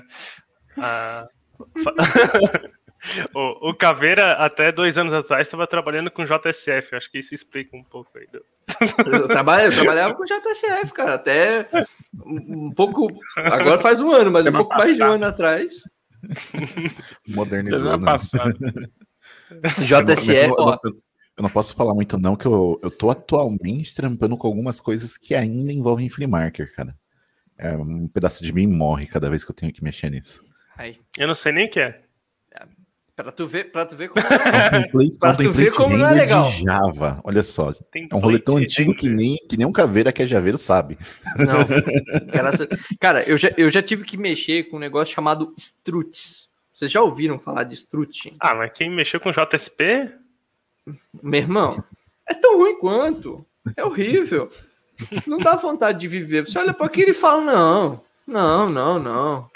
Ah, 0.78 1.26
o, 3.35 3.70
o, 3.70 3.74
Caveira, 3.74 4.32
até 4.35 4.70
dois 4.70 4.98
anos 4.98 5.14
atrás, 5.14 5.46
estava 5.46 5.66
trabalhando 5.66 6.11
com 6.11 6.24
JSF. 6.24 6.94
Acho 6.94 7.11
que 7.11 7.18
isso 7.18 7.35
explica 7.35 7.76
um 7.76 7.82
pouco 7.82 8.11
aí. 8.16 8.28
Eu, 9.06 9.28
trabalho, 9.28 9.66
eu 9.66 9.72
trabalhava 9.72 10.14
com 10.14 10.24
JSF, 10.24 10.92
cara, 10.92 11.14
até 11.14 11.68
um 12.24 12.70
pouco. 12.70 13.08
Agora 13.37 13.78
faz 13.78 14.00
um 14.00 14.12
ano, 14.12 14.30
mas 14.30 14.44
Semana 14.44 14.58
um 14.58 14.66
pouco 14.66 14.76
passada. 14.76 14.88
mais 14.88 14.96
de 14.96 15.02
um 15.02 15.12
ano 15.12 15.26
atrás. 15.26 15.82
Modernizando. 17.28 18.06
JSE, 19.78 20.32
ó. 20.58 20.78
Eu 21.37 21.42
não 21.42 21.50
posso 21.50 21.74
falar 21.74 21.94
muito, 21.94 22.18
não, 22.18 22.37
que 22.37 22.46
eu, 22.46 22.78
eu 22.82 22.90
tô 22.90 23.11
atualmente 23.11 23.94
trampando 23.94 24.37
com 24.37 24.46
algumas 24.46 24.80
coisas 24.80 25.16
que 25.16 25.35
ainda 25.35 25.72
envolvem 25.72 26.11
free 26.11 26.26
marker, 26.26 26.74
cara. 26.74 26.94
É, 27.58 27.76
um 27.76 28.06
pedaço 28.06 28.42
de 28.42 28.52
mim 28.52 28.66
morre 28.66 29.06
cada 29.06 29.30
vez 29.30 29.44
que 29.44 29.50
eu 29.50 29.54
tenho 29.54 29.72
que 29.72 29.82
mexer 29.82 30.11
nisso. 30.11 30.44
Aí. 30.76 30.98
Eu 31.16 31.26
não 31.26 31.35
sei 31.35 31.52
nem 31.52 31.66
o 31.66 31.70
que 31.70 31.80
é. 31.80 32.02
Pra 33.22 33.32
tu 33.32 33.46
ver, 33.46 33.70
pra 33.70 33.87
tu 33.87 33.96
ver 33.96 34.08
como, 34.08 34.24
é, 34.26 35.18
pra 35.18 35.35
tu 35.35 35.52
ver 35.52 35.72
como 35.72 35.96
não 35.96 36.08
é 36.08 36.12
legal. 36.12 36.50
Java, 36.50 37.20
olha 37.22 37.42
só. 37.42 37.70
é 37.70 38.14
um 38.14 38.18
rolê 38.18 38.38
tão 38.38 38.56
antigo 38.56 38.94
que 38.94 39.08
nem, 39.08 39.37
que 39.48 39.56
nem 39.56 39.66
um 39.66 39.72
caveira 39.72 40.12
que 40.12 40.22
é 40.22 40.26
javeiro 40.26 40.58
sabe. 40.58 40.98
Não. 41.37 41.66
Cara, 42.98 43.22
eu 43.22 43.38
já, 43.38 43.50
eu 43.56 43.70
já 43.70 43.82
tive 43.82 44.04
que 44.04 44.16
mexer 44.16 44.64
com 44.64 44.76
um 44.76 44.80
negócio 44.80 45.14
chamado 45.14 45.54
struts. 45.56 46.48
Vocês 46.74 46.90
já 46.90 47.00
ouviram 47.00 47.38
falar 47.38 47.64
de 47.64 47.74
strut? 47.74 48.32
Ah, 48.40 48.54
mas 48.54 48.72
quem 48.72 48.90
mexeu 48.90 49.20
com 49.20 49.30
JSP? 49.30 50.11
Meu 51.22 51.40
irmão, 51.40 51.76
é 52.26 52.35
tão 52.35 52.56
ruim 52.56 52.78
quanto. 52.78 53.46
É 53.76 53.85
horrível. 53.85 54.50
Não 55.26 55.38
dá 55.38 55.54
vontade 55.54 56.00
de 56.00 56.08
viver. 56.08 56.46
Você 56.46 56.58
olha 56.58 56.74
para 56.74 56.87
aquilo 56.87 57.11
e 57.11 57.14
fala: 57.14 57.40
não, 57.40 58.02
não, 58.26 58.68
não, 58.68 58.98
não. 58.98 59.52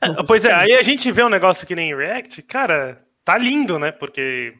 É, 0.00 0.22
pois 0.22 0.44
é, 0.44 0.52
aí 0.52 0.72
a 0.72 0.82
gente 0.82 1.10
vê 1.12 1.22
um 1.22 1.28
negócio 1.28 1.66
que 1.66 1.74
nem 1.74 1.94
React, 1.94 2.42
cara, 2.42 3.04
tá 3.24 3.36
lindo, 3.36 3.78
né? 3.78 3.92
Porque 3.92 4.54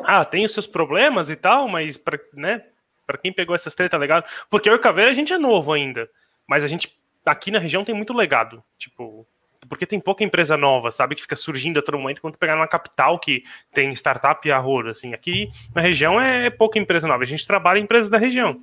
ah, 0.00 0.24
tem 0.24 0.44
os 0.44 0.52
seus 0.52 0.66
problemas 0.66 1.30
e 1.30 1.36
tal, 1.36 1.68
mas 1.68 1.96
para 1.96 2.18
né, 2.34 2.62
pra 3.06 3.18
quem 3.18 3.32
pegou 3.32 3.54
essas 3.54 3.74
tretas 3.74 3.98
legal, 4.00 4.24
porque 4.50 4.70
o 4.70 4.78
Caveira 4.78 5.10
a 5.10 5.14
gente 5.14 5.32
é 5.32 5.38
novo 5.38 5.72
ainda, 5.72 6.08
mas 6.46 6.64
a 6.64 6.66
gente 6.66 6.96
aqui 7.24 7.50
na 7.50 7.58
região 7.58 7.84
tem 7.84 7.94
muito 7.94 8.14
legado, 8.14 8.62
tipo, 8.78 9.26
porque 9.68 9.86
tem 9.86 10.00
pouca 10.00 10.24
empresa 10.24 10.56
nova, 10.56 10.90
sabe, 10.90 11.14
que 11.14 11.22
fica 11.22 11.36
surgindo 11.36 11.78
a 11.78 11.82
todo 11.82 11.98
momento, 11.98 12.22
quando 12.22 12.38
pegar 12.38 12.54
numa 12.54 12.68
capital 12.68 13.18
que 13.18 13.42
tem 13.72 13.92
startup 13.92 14.46
e 14.46 14.52
horror, 14.52 14.88
assim, 14.88 15.12
aqui 15.12 15.50
na 15.74 15.82
região 15.82 16.20
é 16.20 16.48
pouca 16.48 16.78
empresa 16.78 17.08
nova, 17.08 17.22
a 17.24 17.26
gente 17.26 17.46
trabalha 17.46 17.78
em 17.78 17.82
empresas 17.82 18.10
da 18.10 18.18
região. 18.18 18.60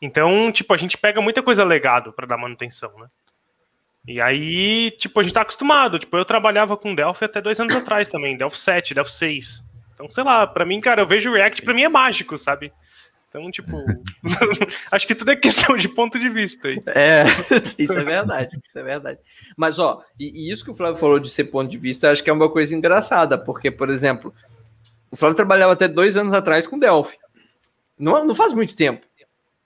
Então, 0.00 0.50
tipo, 0.50 0.74
a 0.74 0.76
gente 0.76 0.98
pega 0.98 1.20
muita 1.20 1.42
coisa 1.42 1.64
legado 1.64 2.12
para 2.12 2.26
dar 2.26 2.36
manutenção, 2.36 2.92
né? 2.98 3.06
E 4.06 4.20
aí, 4.20 4.90
tipo, 4.92 5.18
a 5.18 5.22
gente 5.22 5.32
tá 5.32 5.42
acostumado. 5.42 5.98
Tipo, 5.98 6.16
eu 6.16 6.24
trabalhava 6.24 6.76
com 6.76 6.94
Delphi 6.94 7.24
até 7.24 7.40
dois 7.40 7.58
anos 7.58 7.74
atrás 7.74 8.08
também, 8.08 8.36
Delphi 8.36 8.58
7, 8.58 8.94
Delphi 8.94 9.12
6. 9.12 9.64
Então, 9.94 10.10
sei 10.10 10.24
lá, 10.24 10.46
para 10.46 10.66
mim, 10.66 10.80
cara, 10.80 11.02
eu 11.02 11.06
vejo 11.06 11.30
o 11.30 11.34
React, 11.34 11.62
para 11.62 11.74
mim 11.74 11.84
é 11.84 11.88
mágico, 11.88 12.36
sabe? 12.36 12.72
Então, 13.28 13.50
tipo, 13.50 13.82
acho 14.92 15.06
que 15.06 15.14
tudo 15.14 15.30
é 15.30 15.36
questão 15.36 15.76
de 15.76 15.88
ponto 15.88 16.18
de 16.18 16.28
vista 16.28 16.68
aí. 16.68 16.82
É, 16.86 17.24
isso 17.78 17.92
é 17.92 18.04
verdade, 18.04 18.60
isso 18.66 18.78
é 18.78 18.82
verdade. 18.82 19.18
Mas, 19.56 19.78
ó, 19.78 20.02
e, 20.18 20.46
e, 20.46 20.52
isso 20.52 20.64
que 20.64 20.70
o 20.70 20.74
Flávio 20.74 21.00
falou 21.00 21.18
de 21.18 21.30
ser 21.30 21.44
ponto 21.44 21.70
de 21.70 21.78
vista, 21.78 22.10
acho 22.10 22.22
que 22.22 22.30
é 22.30 22.32
uma 22.32 22.50
coisa 22.50 22.74
engraçada, 22.74 23.38
porque, 23.38 23.70
por 23.70 23.88
exemplo, 23.88 24.34
o 25.10 25.16
Flávio 25.16 25.36
trabalhava 25.36 25.72
até 25.72 25.88
dois 25.88 26.16
anos 26.16 26.32
atrás 26.32 26.66
com 26.66 26.78
Delphi. 26.78 27.18
Não, 27.98 28.24
não 28.24 28.34
faz 28.34 28.52
muito 28.52 28.76
tempo, 28.76 29.06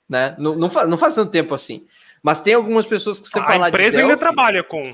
né? 0.09 0.35
Não, 0.39 0.55
não, 0.55 0.71
faz, 0.71 0.89
não 0.89 0.97
faz 0.97 1.15
tanto 1.15 1.33
tempo 1.33 1.55
assim. 1.55 1.87
Mas 2.23 2.41
tem 2.41 2.55
algumas 2.55 2.87
pessoas 2.87 3.19
que 3.19 3.29
você 3.29 3.41
fala 3.41 3.67
A 3.67 3.69
empresa 3.69 4.01
ainda 4.01 4.17
trabalha 4.17 4.63
com. 4.65 4.91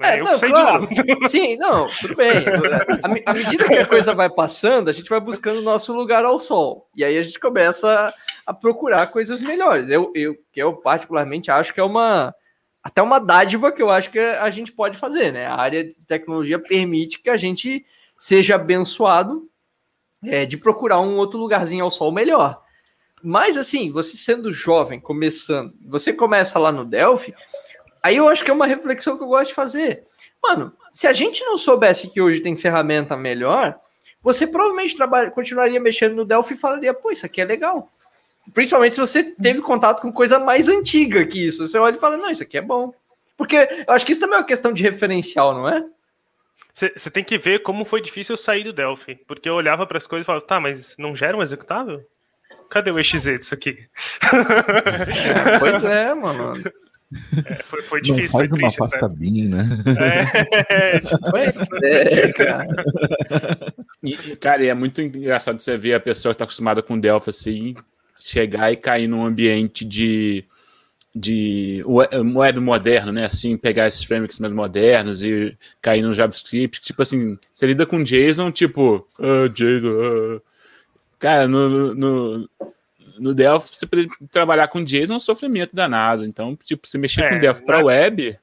É, 0.00 0.22
não, 0.22 0.38
claro. 0.38 0.88
Sim, 1.28 1.56
não, 1.56 1.88
tudo 1.88 2.14
bem. 2.14 2.44
À 3.26 3.34
medida 3.34 3.66
que 3.66 3.78
a 3.78 3.86
coisa 3.86 4.14
vai 4.14 4.30
passando, 4.30 4.88
a 4.88 4.92
gente 4.92 5.10
vai 5.10 5.18
buscando 5.18 5.58
o 5.58 5.62
nosso 5.62 5.92
lugar 5.92 6.24
ao 6.24 6.38
sol. 6.38 6.88
E 6.94 7.04
aí 7.04 7.18
a 7.18 7.22
gente 7.22 7.40
começa 7.40 8.12
a 8.46 8.54
procurar 8.54 9.08
coisas 9.08 9.40
melhores. 9.40 9.90
Eu, 9.90 10.12
eu, 10.14 10.36
que 10.52 10.62
eu 10.62 10.72
particularmente 10.74 11.50
acho 11.50 11.74
que 11.74 11.80
é 11.80 11.84
uma 11.84 12.32
até 12.82 13.02
uma 13.02 13.18
dádiva 13.18 13.72
que 13.72 13.82
eu 13.82 13.90
acho 13.90 14.10
que 14.10 14.18
a 14.18 14.48
gente 14.50 14.72
pode 14.72 14.96
fazer, 14.96 15.32
né? 15.32 15.46
A 15.46 15.56
área 15.56 15.84
de 15.84 16.06
tecnologia 16.06 16.58
permite 16.58 17.20
que 17.20 17.28
a 17.28 17.36
gente 17.36 17.84
seja 18.16 18.54
abençoado 18.54 19.48
é, 20.24 20.46
de 20.46 20.56
procurar 20.56 21.00
um 21.00 21.16
outro 21.18 21.38
lugarzinho 21.38 21.84
ao 21.84 21.90
sol 21.90 22.10
melhor. 22.10 22.62
Mas 23.22 23.56
assim, 23.56 23.90
você 23.90 24.16
sendo 24.16 24.52
jovem, 24.52 25.00
começando, 25.00 25.72
você 25.84 26.12
começa 26.12 26.58
lá 26.58 26.70
no 26.70 26.84
Delphi, 26.84 27.34
Aí 28.02 28.16
eu 28.16 28.28
acho 28.28 28.44
que 28.44 28.50
é 28.50 28.54
uma 28.54 28.66
reflexão 28.66 29.16
que 29.16 29.22
eu 29.22 29.28
gosto 29.28 29.48
de 29.48 29.54
fazer. 29.54 30.04
Mano, 30.42 30.72
se 30.92 31.06
a 31.06 31.12
gente 31.12 31.44
não 31.44 31.58
soubesse 31.58 32.08
que 32.08 32.20
hoje 32.20 32.40
tem 32.40 32.56
ferramenta 32.56 33.16
melhor, 33.16 33.78
você 34.22 34.46
provavelmente 34.46 34.96
trabalha, 34.96 35.30
continuaria 35.30 35.80
mexendo 35.80 36.14
no 36.14 36.24
Delphi 36.24 36.54
e 36.54 36.58
falaria, 36.58 36.94
pô, 36.94 37.10
isso 37.10 37.26
aqui 37.26 37.40
é 37.40 37.44
legal. 37.44 37.90
Principalmente 38.54 38.94
se 38.94 39.00
você 39.00 39.24
teve 39.24 39.60
contato 39.60 40.00
com 40.00 40.12
coisa 40.12 40.38
mais 40.38 40.68
antiga 40.68 41.26
que 41.26 41.46
isso. 41.46 41.66
Você 41.66 41.78
olha 41.78 41.96
e 41.96 42.00
fala, 42.00 42.16
não, 42.16 42.30
isso 42.30 42.42
aqui 42.42 42.56
é 42.56 42.62
bom. 42.62 42.94
Porque 43.36 43.56
eu 43.86 43.94
acho 43.94 44.06
que 44.06 44.12
isso 44.12 44.20
também 44.20 44.36
é 44.36 44.40
uma 44.40 44.46
questão 44.46 44.72
de 44.72 44.82
referencial, 44.82 45.54
não 45.54 45.68
é? 45.68 45.84
Você 46.72 47.10
tem 47.10 47.24
que 47.24 47.36
ver 47.36 47.62
como 47.62 47.84
foi 47.84 48.00
difícil 48.00 48.36
sair 48.36 48.62
do 48.62 48.72
Delphi. 48.72 49.16
Porque 49.26 49.48
eu 49.48 49.54
olhava 49.54 49.86
para 49.86 49.98
as 49.98 50.06
coisas 50.06 50.24
e 50.24 50.26
falava, 50.26 50.46
tá, 50.46 50.60
mas 50.60 50.96
não 50.96 51.14
gera 51.14 51.36
um 51.36 51.42
executável? 51.42 52.04
Cadê 52.70 52.90
o 52.90 52.98
EXE 52.98 53.38
disso 53.38 53.54
aqui? 53.54 53.78
É, 54.22 55.58
pois 55.58 55.84
é, 55.84 56.14
mano. 56.14 56.62
É, 57.46 57.62
foi, 57.62 57.82
foi 57.82 58.00
difícil. 58.02 58.24
Não 58.24 58.30
faz 58.30 58.52
uma 58.52 58.60
triste, 58.60 58.78
pasta 58.78 59.08
né? 59.08 59.14
BIM, 59.16 59.48
né? 59.48 59.66
É, 60.68 61.00
tipo, 61.00 61.36
é, 61.82 62.32
cara. 62.32 62.66
E, 64.02 64.36
cara, 64.36 64.66
é 64.66 64.74
muito 64.74 65.00
engraçado 65.00 65.58
você 65.58 65.76
ver 65.78 65.94
a 65.94 66.00
pessoa 66.00 66.34
que 66.34 66.38
tá 66.38 66.44
acostumada 66.44 66.82
com 66.82 67.00
Delphi 67.00 67.30
assim, 67.30 67.74
chegar 68.18 68.70
e 68.70 68.76
cair 68.76 69.08
num 69.08 69.24
ambiente 69.24 69.84
de 69.84 70.44
de 71.14 71.82
web 71.84 72.60
moderno, 72.60 73.10
né? 73.10 73.24
Assim, 73.24 73.56
pegar 73.56 73.88
esses 73.88 74.04
frameworks 74.04 74.38
mais 74.38 74.52
modernos 74.52 75.24
e 75.24 75.56
cair 75.82 76.02
no 76.02 76.14
JavaScript. 76.14 76.80
Tipo 76.80 77.02
assim, 77.02 77.36
você 77.52 77.66
lida 77.66 77.86
com 77.86 78.02
JSON, 78.02 78.52
tipo, 78.52 79.06
ah, 79.18 79.48
JSON, 79.48 80.38
ah. 80.38 80.47
Cara, 81.18 81.48
no, 81.48 81.94
no, 81.94 82.50
no 83.18 83.34
Delphi, 83.34 83.70
você 83.76 83.86
trabalhar 84.30 84.68
com 84.68 84.84
JSON 84.84 85.14
é 85.14 85.16
um 85.16 85.20
sofrimento 85.20 85.74
danado. 85.74 86.24
Então, 86.24 86.56
tipo, 86.64 86.86
se 86.86 86.98
mexer 86.98 87.24
é, 87.24 87.30
com 87.30 87.40
Delphi 87.40 87.64
para 87.64 87.84
web, 87.84 88.38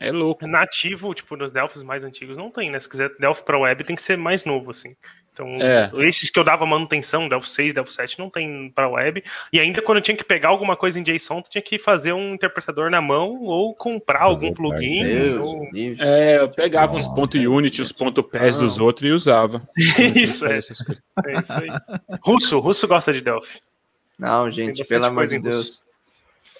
é 0.00 0.10
louco. 0.10 0.46
Nativo, 0.46 1.14
tipo, 1.14 1.36
nos 1.36 1.52
Delphis 1.52 1.82
mais 1.82 2.02
antigos 2.02 2.36
não 2.36 2.50
tem, 2.50 2.70
né? 2.70 2.80
Se 2.80 2.88
quiser 2.88 3.10
Delphi 3.18 3.44
para 3.44 3.58
web, 3.58 3.84
tem 3.84 3.94
que 3.94 4.02
ser 4.02 4.16
mais 4.16 4.46
novo, 4.46 4.70
assim. 4.70 4.96
Então, 5.32 5.48
é. 5.60 5.90
esses 6.08 6.30
que 6.30 6.38
eu 6.38 6.44
dava 6.44 6.66
manutenção, 6.66 7.28
Delphi 7.28 7.48
6, 7.48 7.74
Delphi 7.74 7.92
7, 7.92 8.18
não 8.18 8.28
tem 8.30 8.70
para 8.74 8.88
web. 8.88 9.22
E 9.52 9.60
ainda 9.60 9.80
quando 9.80 9.98
eu 9.98 10.02
tinha 10.02 10.16
que 10.16 10.24
pegar 10.24 10.48
alguma 10.48 10.74
coisa 10.74 10.98
em 10.98 11.02
JSON, 11.02 11.42
tinha 11.42 11.62
que 11.62 11.78
fazer 11.78 12.12
um 12.12 12.34
interpretador 12.34 12.90
na 12.90 13.00
mão 13.00 13.42
ou 13.42 13.74
comprar 13.74 14.20
Fazer 14.20 14.46
algum 14.46 14.54
plugin. 14.54 15.38
Ou... 15.38 15.68
É, 15.98 16.38
eu 16.38 16.48
pegava 16.48 16.96
uns 16.96 17.06
ponto 17.06 17.36
Unity, 17.36 17.82
os 17.82 17.92
ponto 17.92 18.22
PES 18.22 18.58
dos 18.58 18.78
outros 18.78 19.08
e 19.08 19.12
usava. 19.12 19.62
isso, 20.16 20.46
é. 20.46 20.56
é 20.56 20.58
isso 20.58 21.52
aí. 21.52 21.68
Russo, 22.22 22.58
Russo 22.58 22.88
gosta 22.88 23.12
de 23.12 23.20
Delphi. 23.20 23.60
Não, 24.18 24.50
gente, 24.50 24.82
pelo 24.86 25.06
amor 25.06 25.26
de 25.26 25.38
Deus. 25.38 25.82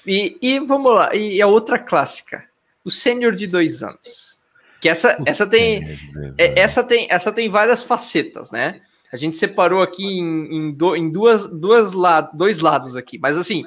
E, 0.06 0.38
e 0.40 0.58
vamos 0.60 0.94
lá, 0.94 1.14
e 1.14 1.42
a 1.42 1.46
outra 1.46 1.78
clássica, 1.78 2.44
o 2.84 2.90
sênior 2.90 3.34
de 3.34 3.46
dois 3.46 3.82
anos. 3.82 4.40
Que 4.80 4.88
essa, 4.88 5.22
essa 5.26 5.46
tem, 5.46 5.98
é, 6.38 6.58
essa 6.58 6.82
tem, 6.82 7.06
essa 7.10 7.30
tem 7.30 7.50
várias 7.50 7.82
facetas, 7.82 8.50
né? 8.50 8.80
A 9.12 9.16
gente 9.16 9.36
separou 9.36 9.82
aqui 9.82 10.04
em, 10.04 10.56
em, 10.56 10.72
do, 10.72 10.96
em 10.96 11.10
duas, 11.10 11.46
duas 11.46 11.92
la, 11.92 12.20
dois 12.20 12.60
lados 12.60 12.96
aqui, 12.96 13.18
mas 13.18 13.36
assim, 13.36 13.64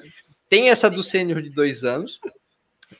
tem 0.49 0.69
essa 0.69 0.89
do 0.89 1.03
sênior 1.03 1.41
de 1.41 1.49
dois 1.49 1.83
anos 1.83 2.19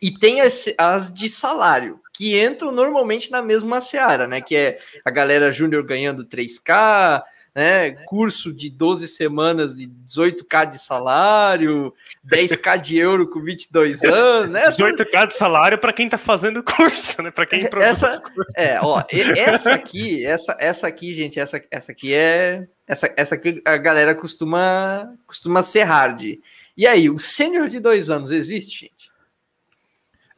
e 0.01 0.11
tem 0.11 0.41
as, 0.41 0.65
as 0.77 1.13
de 1.13 1.29
salário, 1.29 1.99
que 2.15 2.39
entram 2.39 2.71
normalmente 2.71 3.31
na 3.31 3.41
mesma 3.41 3.81
seara, 3.81 4.27
né? 4.27 4.41
Que 4.41 4.55
é 4.55 4.79
a 5.03 5.09
galera 5.09 5.51
júnior 5.51 5.85
ganhando 5.85 6.25
3K, 6.25 7.23
né? 7.55 7.91
Curso 8.05 8.51
de 8.51 8.69
12 8.69 9.07
semanas 9.07 9.75
de 9.75 9.87
18k 9.87 10.71
de 10.71 10.81
salário, 10.81 11.93
10k 12.25 12.81
de 12.81 12.97
euro 12.97 13.29
com 13.29 13.41
22 13.41 14.01
anos, 14.05 14.49
né? 14.49 14.65
18k 14.67 15.27
de 15.27 15.35
salário 15.35 15.77
para 15.77 15.93
quem 15.93 16.09
tá 16.09 16.17
fazendo 16.17 16.63
curso, 16.63 17.21
né? 17.21 17.29
Para 17.29 17.45
quem 17.45 17.69
essa 17.79 18.21
É, 18.55 18.79
ó, 18.81 19.03
essa 19.09 19.73
aqui, 19.73 20.25
essa 20.25 20.55
essa 20.59 20.87
aqui, 20.87 21.13
gente, 21.13 21.39
essa 21.39 21.61
essa 21.69 21.91
aqui 21.91 22.13
é 22.13 22.67
essa 22.87 23.13
essa 23.15 23.35
aqui 23.35 23.61
a 23.63 23.77
galera 23.77 24.15
costuma 24.15 25.13
costuma 25.27 25.61
ser 25.61 25.83
hard. 25.83 26.39
E 26.75 26.87
aí, 26.87 27.07
o 27.07 27.19
sênior 27.19 27.69
de 27.69 27.79
dois 27.79 28.09
anos 28.09 28.31
existe, 28.31 28.81
gente? 28.81 29.11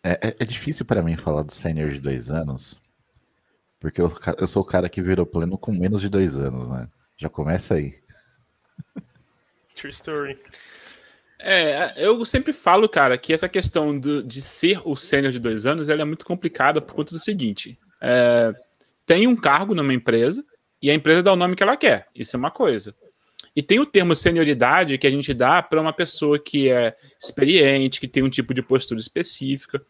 É, 0.03 0.27
é, 0.27 0.35
é 0.39 0.45
difícil 0.45 0.85
para 0.85 1.01
mim 1.01 1.15
falar 1.15 1.43
do 1.43 1.51
sênior 1.53 1.89
de 1.89 1.99
dois 1.99 2.29
anos, 2.29 2.81
porque 3.79 4.01
eu, 4.01 4.11
eu 4.37 4.45
sou 4.45 4.61
o 4.61 4.65
cara 4.65 4.89
que 4.89 5.01
virou 5.01 5.25
pleno 5.25 5.57
com 5.57 5.71
menos 5.71 6.01
de 6.01 6.09
dois 6.09 6.37
anos, 6.37 6.67
né? 6.67 6.89
Já 7.17 7.29
começa 7.29 7.75
aí. 7.75 7.93
True 9.75 9.91
story. 9.91 10.39
É, 11.39 11.93
eu 11.97 12.23
sempre 12.25 12.53
falo, 12.53 12.87
cara, 12.87 13.17
que 13.17 13.33
essa 13.33 13.47
questão 13.47 13.97
do, 13.97 14.23
de 14.23 14.41
ser 14.41 14.81
o 14.83 14.95
sênior 14.95 15.31
de 15.31 15.39
dois 15.39 15.65
anos 15.65 15.89
ela 15.89 16.01
é 16.01 16.05
muito 16.05 16.25
complicada 16.25 16.81
por 16.81 16.95
conta 16.95 17.13
do 17.13 17.19
seguinte: 17.19 17.77
é, 18.01 18.53
tem 19.05 19.27
um 19.27 19.35
cargo 19.35 19.75
numa 19.75 19.93
empresa 19.93 20.43
e 20.81 20.89
a 20.89 20.93
empresa 20.93 21.23
dá 21.23 21.33
o 21.33 21.37
nome 21.37 21.55
que 21.55 21.63
ela 21.63 21.77
quer. 21.77 22.07
Isso 22.15 22.35
é 22.35 22.39
uma 22.39 22.51
coisa. 22.51 22.95
E 23.55 23.61
tem 23.61 23.79
o 23.79 23.85
termo 23.85 24.15
senioridade 24.15 24.97
que 24.97 25.07
a 25.07 25.09
gente 25.09 25.33
dá 25.33 25.63
para 25.63 25.79
uma 25.79 25.93
pessoa 25.93 26.37
que 26.37 26.69
é 26.69 26.93
experiente, 27.21 28.01
que 28.01 28.07
tem 28.07 28.21
um 28.21 28.29
tipo 28.29 28.53
de 28.53 28.61
postura 28.61 28.99
específica. 28.99 29.81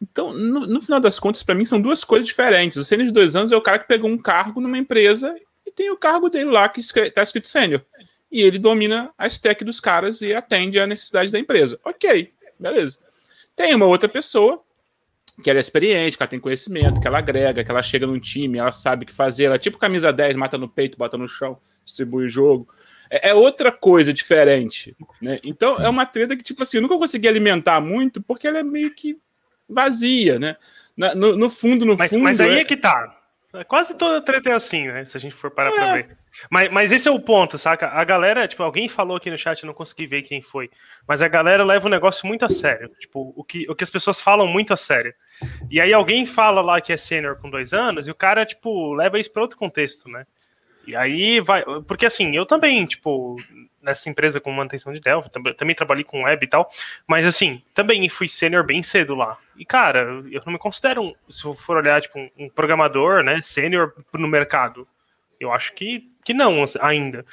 Então, 0.00 0.32
no, 0.32 0.66
no 0.66 0.80
final 0.80 0.98
das 0.98 1.20
contas, 1.20 1.42
para 1.42 1.54
mim, 1.54 1.66
são 1.66 1.80
duas 1.80 2.02
coisas 2.02 2.26
diferentes. 2.26 2.78
O 2.78 2.84
sênior 2.84 3.08
de 3.08 3.12
dois 3.12 3.36
anos 3.36 3.52
é 3.52 3.56
o 3.56 3.60
cara 3.60 3.78
que 3.78 3.88
pegou 3.88 4.08
um 4.08 4.16
cargo 4.16 4.60
numa 4.60 4.78
empresa 4.78 5.34
e 5.70 5.72
tem 5.72 5.90
o 5.90 5.96
cargo 5.96 6.28
dele 6.28 6.50
lá 6.50 6.68
que 6.68 6.80
está 6.80 7.22
escrito 7.22 7.48
sênior. 7.48 7.80
E 8.30 8.42
ele 8.42 8.58
domina 8.58 9.12
a 9.16 9.26
stack 9.26 9.64
dos 9.64 9.80
caras 9.80 10.20
e 10.20 10.34
atende 10.34 10.78
à 10.78 10.86
necessidade 10.86 11.30
da 11.30 11.38
empresa. 11.38 11.78
Ok, 11.84 12.32
beleza. 12.58 12.98
Tem 13.54 13.74
uma 13.74 13.86
outra 13.86 14.08
pessoa 14.08 14.62
que 15.42 15.48
ela 15.48 15.58
é 15.58 15.60
experiente, 15.60 16.16
que 16.16 16.22
ela 16.22 16.28
tem 16.28 16.40
conhecimento, 16.40 17.00
que 17.00 17.06
ela 17.06 17.18
agrega, 17.18 17.64
que 17.64 17.70
ela 17.70 17.82
chega 17.82 18.06
num 18.06 18.18
time, 18.18 18.58
ela 18.58 18.72
sabe 18.72 19.04
o 19.04 19.06
que 19.06 19.12
fazer, 19.12 19.44
ela 19.44 19.54
é 19.54 19.58
tipo 19.58 19.78
camisa 19.78 20.12
10, 20.12 20.36
mata 20.36 20.58
no 20.58 20.68
peito, 20.68 20.98
bota 20.98 21.16
no 21.16 21.26
chão, 21.26 21.58
distribui 21.84 22.26
o 22.26 22.28
jogo. 22.28 22.68
É, 23.08 23.30
é 23.30 23.34
outra 23.34 23.72
coisa 23.72 24.12
diferente, 24.12 24.94
né? 25.20 25.38
Então 25.42 25.76
Sim. 25.76 25.84
é 25.84 25.88
uma 25.88 26.04
treta 26.04 26.36
que, 26.36 26.42
tipo 26.42 26.62
assim, 26.62 26.76
eu 26.76 26.82
nunca 26.82 26.98
consegui 26.98 27.26
alimentar 27.26 27.80
muito 27.80 28.20
porque 28.20 28.46
ela 28.46 28.58
é 28.58 28.62
meio 28.62 28.94
que 28.94 29.18
vazia, 29.68 30.38
né? 30.38 30.56
no, 31.14 31.36
no, 31.36 31.48
fundo, 31.48 31.86
no 31.86 31.96
mas, 31.96 32.10
fundo. 32.10 32.22
Mas 32.22 32.40
aí 32.40 32.56
é, 32.56 32.60
é 32.60 32.64
que 32.64 32.76
tá. 32.76 33.19
É 33.52 33.64
quase 33.64 33.96
toda 33.96 34.20
treta 34.20 34.50
é 34.50 34.52
assim, 34.52 34.86
né? 34.86 35.04
Se 35.04 35.16
a 35.16 35.20
gente 35.20 35.34
for 35.34 35.50
parar 35.50 35.70
é, 35.70 35.74
pra 35.74 35.94
ver. 35.94 36.16
Mas, 36.48 36.70
mas 36.70 36.92
esse 36.92 37.08
é 37.08 37.10
o 37.10 37.18
ponto, 37.18 37.58
saca? 37.58 37.88
A 37.88 38.04
galera, 38.04 38.46
tipo, 38.46 38.62
alguém 38.62 38.88
falou 38.88 39.16
aqui 39.16 39.28
no 39.28 39.36
chat, 39.36 39.62
eu 39.62 39.66
não 39.66 39.74
consegui 39.74 40.06
ver 40.06 40.22
quem 40.22 40.40
foi, 40.40 40.70
mas 41.06 41.20
a 41.20 41.26
galera 41.26 41.64
leva 41.64 41.86
o 41.86 41.90
negócio 41.90 42.26
muito 42.26 42.44
a 42.44 42.48
sério. 42.48 42.88
Tipo, 43.00 43.32
o 43.36 43.42
que, 43.42 43.68
o 43.68 43.74
que 43.74 43.82
as 43.82 43.90
pessoas 43.90 44.20
falam 44.20 44.46
muito 44.46 44.72
a 44.72 44.76
sério. 44.76 45.12
E 45.68 45.80
aí 45.80 45.92
alguém 45.92 46.24
fala 46.26 46.60
lá 46.60 46.80
que 46.80 46.92
é 46.92 46.96
sênior 46.96 47.36
com 47.36 47.50
dois 47.50 47.72
anos 47.72 48.06
e 48.06 48.10
o 48.10 48.14
cara, 48.14 48.46
tipo, 48.46 48.94
leva 48.94 49.18
isso 49.18 49.32
para 49.32 49.42
outro 49.42 49.58
contexto, 49.58 50.08
né? 50.08 50.24
E 50.86 50.94
aí 50.94 51.40
vai. 51.40 51.64
Porque 51.86 52.06
assim, 52.06 52.36
eu 52.36 52.46
também, 52.46 52.86
tipo, 52.86 53.36
nessa 53.82 54.08
empresa 54.08 54.40
com 54.40 54.50
manutenção 54.50 54.92
de 54.92 55.00
Delphi, 55.00 55.30
também, 55.30 55.54
também 55.54 55.74
trabalhei 55.74 56.04
com 56.04 56.24
web 56.24 56.44
e 56.44 56.48
tal, 56.48 56.70
mas 57.06 57.26
assim, 57.26 57.62
também 57.74 58.08
fui 58.08 58.28
sênior 58.28 58.64
bem 58.64 58.82
cedo 58.82 59.14
lá. 59.14 59.38
E 59.56 59.64
cara, 59.64 60.22
eu 60.30 60.42
não 60.44 60.52
me 60.52 60.58
considero, 60.58 61.14
se 61.28 61.44
eu 61.44 61.54
for 61.54 61.76
olhar, 61.76 62.00
tipo, 62.00 62.18
um, 62.18 62.30
um 62.38 62.48
programador, 62.48 63.22
né, 63.22 63.40
sênior 63.42 63.92
no 64.12 64.28
mercado. 64.28 64.86
Eu 65.38 65.52
acho 65.52 65.72
que, 65.72 66.10
que 66.24 66.34
não 66.34 66.64
ainda. 66.80 67.24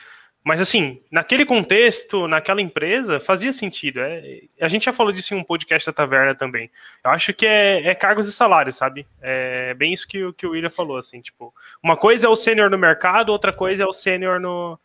Mas 0.47 0.61
assim, 0.61 1.01
naquele 1.11 1.45
contexto, 1.45 2.25
naquela 2.25 2.61
empresa, 2.61 3.19
fazia 3.19 3.51
sentido. 3.51 3.99
É, 3.99 4.43
a 4.61 4.69
gente 4.69 4.85
já 4.85 4.93
falou 4.93 5.11
disso 5.11 5.33
em 5.33 5.37
um 5.37 5.43
podcast 5.43 5.85
da 5.85 5.91
Taverna 5.91 6.33
também. 6.33 6.71
Eu 7.03 7.11
acho 7.11 7.33
que 7.33 7.45
é, 7.45 7.85
é 7.85 7.93
cargos 7.93 8.29
e 8.29 8.31
salários, 8.31 8.77
sabe? 8.77 9.05
É 9.21 9.73
bem 9.73 9.91
isso 9.91 10.07
que, 10.07 10.31
que 10.31 10.47
o 10.47 10.51
William 10.51 10.69
falou, 10.69 10.95
assim, 10.95 11.19
tipo, 11.19 11.53
uma 11.83 11.97
coisa 11.97 12.27
é 12.27 12.29
o 12.29 12.35
sênior 12.35 12.69
no 12.69 12.77
mercado, 12.77 13.27
outra 13.27 13.51
coisa 13.51 13.83
é 13.83 13.85
o 13.85 13.91
sênior 13.91 14.39
no, 14.39 14.79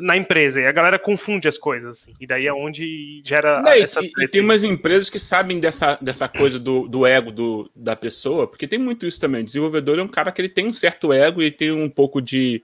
na 0.00 0.16
empresa. 0.16 0.60
E 0.60 0.66
a 0.66 0.72
galera 0.72 0.98
confunde 0.98 1.48
as 1.48 1.58
coisas, 1.58 1.98
assim. 1.98 2.12
E 2.20 2.26
daí 2.26 2.46
é 2.46 2.52
onde 2.52 3.22
gera 3.24 3.62
Não, 3.62 3.72
essa. 3.72 4.02
E, 4.02 4.10
e, 4.20 4.28
tem 4.28 4.40
umas 4.40 4.64
empresas 4.64 5.10
que 5.10 5.18
sabem 5.18 5.60
dessa, 5.60 5.98
dessa 6.00 6.28
coisa 6.28 6.58
do, 6.58 6.88
do 6.88 7.06
ego 7.06 7.30
do, 7.30 7.70
da 7.74 7.94
pessoa, 7.96 8.46
porque 8.46 8.66
tem 8.66 8.78
muito 8.78 9.06
isso 9.06 9.20
também. 9.20 9.42
O 9.42 9.44
desenvolvedor 9.44 9.98
é 9.98 10.02
um 10.02 10.08
cara 10.08 10.32
que 10.32 10.40
ele 10.40 10.48
tem 10.48 10.66
um 10.66 10.72
certo 10.72 11.12
ego 11.12 11.42
e 11.42 11.50
tem 11.50 11.70
um 11.70 11.88
pouco 11.88 12.20
de. 12.20 12.62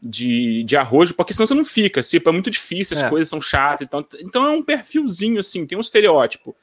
De, 0.00 0.62
de 0.62 0.76
arrojo, 0.76 1.12
porque 1.12 1.34
senão 1.34 1.44
você 1.44 1.54
não 1.54 1.64
fica, 1.64 2.00
tipo, 2.02 2.28
é 2.28 2.32
muito 2.32 2.52
difícil, 2.52 2.96
as 2.96 3.02
é. 3.02 3.08
coisas 3.08 3.28
são 3.28 3.40
chatas, 3.40 3.84
então, 3.84 4.06
então 4.20 4.46
é 4.46 4.50
um 4.50 4.62
perfilzinho, 4.62 5.40
assim, 5.40 5.66
tem 5.66 5.76
um 5.76 5.80
estereótipo. 5.80 6.54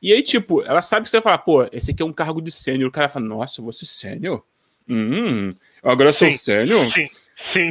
E 0.00 0.14
aí, 0.14 0.22
tipo, 0.22 0.62
ela 0.62 0.80
sabe 0.80 1.04
que 1.04 1.10
você 1.10 1.18
vai 1.18 1.24
falar, 1.24 1.38
pô, 1.38 1.68
esse 1.72 1.90
aqui 1.90 2.02
é 2.02 2.06
um 2.06 2.12
cargo 2.12 2.40
de 2.40 2.50
sênior. 2.50 2.88
O 2.88 2.92
cara 2.92 3.08
fala, 3.08 3.26
nossa, 3.26 3.60
você 3.60 3.84
é 3.84 3.88
sênior? 3.88 4.42
Hum, 4.88 5.50
agora 5.82 6.08
eu 6.08 6.12
sou 6.14 6.30
sênior? 6.32 6.78
Sim. 6.78 7.06
Sim. 7.40 7.70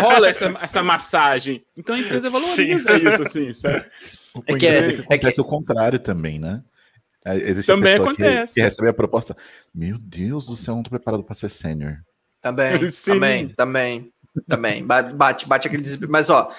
Rola 0.00 0.28
essa, 0.28 0.46
essa 0.60 0.82
massagem. 0.82 1.64
Então 1.76 1.94
a 1.94 1.98
empresa 1.98 2.28
valoriza 2.28 2.98
Sim. 2.98 3.08
isso, 3.08 3.22
assim, 3.22 3.54
sabe? 3.54 3.84
É 4.44 4.56
que, 4.56 4.66
é, 4.66 4.78
acontece 4.78 5.28
é 5.28 5.32
que... 5.32 5.40
o 5.40 5.44
contrário 5.44 5.98
também, 6.00 6.40
né? 6.40 6.60
É, 7.24 7.36
existe 7.36 7.68
também 7.68 7.94
acontece. 7.94 8.54
Que, 8.54 8.60
que, 8.60 8.64
recebe 8.64 8.88
a 8.88 8.92
proposta. 8.92 9.36
Meu 9.72 9.96
Deus 9.96 10.46
do 10.46 10.56
céu, 10.56 10.74
não 10.74 10.82
tô 10.82 10.90
preparado 10.90 11.22
para 11.22 11.36
ser 11.36 11.50
sênior. 11.50 11.98
Também, 12.42 12.90
Sim. 12.90 13.12
também, 13.12 13.48
também. 13.50 14.12
Também, 14.46 14.84
bate, 14.84 15.48
bate 15.48 15.68
aquele 15.68 15.82
desespero. 15.82 16.10
Mas, 16.10 16.28
ó, 16.28 16.52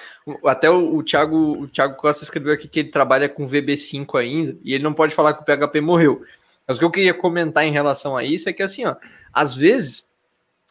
até 0.46 0.68
o, 0.68 0.96
o, 0.96 1.02
Thiago, 1.02 1.62
o 1.62 1.68
Thiago 1.68 1.96
Costa 1.96 2.24
escreveu 2.24 2.52
aqui 2.52 2.66
que 2.66 2.80
ele 2.80 2.88
trabalha 2.88 3.28
com 3.28 3.46
VB5 3.46 4.18
ainda, 4.18 4.58
e 4.64 4.74
ele 4.74 4.82
não 4.82 4.92
pode 4.92 5.14
falar 5.14 5.34
que 5.34 5.42
o 5.42 5.44
PHP 5.44 5.80
morreu. 5.80 6.24
Mas 6.66 6.76
o 6.76 6.80
que 6.80 6.84
eu 6.84 6.90
queria 6.90 7.14
comentar 7.14 7.64
em 7.64 7.70
relação 7.70 8.16
a 8.16 8.24
isso 8.24 8.48
é 8.48 8.52
que, 8.52 8.64
assim, 8.64 8.84
ó, 8.84 8.96
às 9.32 9.54
vezes 9.54 10.07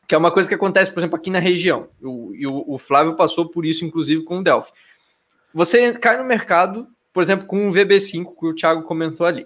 que 0.07 0.15
é 0.15 0.17
uma 0.17 0.31
coisa 0.31 0.47
que 0.47 0.55
acontece, 0.55 0.89
por 0.89 1.01
exemplo, 1.01 1.17
aqui 1.17 1.29
na 1.29 1.39
região. 1.39 1.89
O, 2.01 2.33
e 2.33 2.47
o, 2.47 2.63
o 2.65 2.77
Flávio 2.77 3.15
passou 3.15 3.49
por 3.49 3.65
isso, 3.65 3.83
inclusive, 3.83 4.23
com 4.23 4.39
o 4.39 4.43
Delphi. 4.43 4.71
Você 5.53 5.91
cai 5.93 6.17
no 6.17 6.23
mercado, 6.23 6.87
por 7.11 7.21
exemplo, 7.21 7.45
com 7.45 7.67
um 7.67 7.71
VB5, 7.71 8.33
que 8.39 8.45
o 8.45 8.55
Thiago 8.55 8.83
comentou 8.83 9.25
ali. 9.25 9.45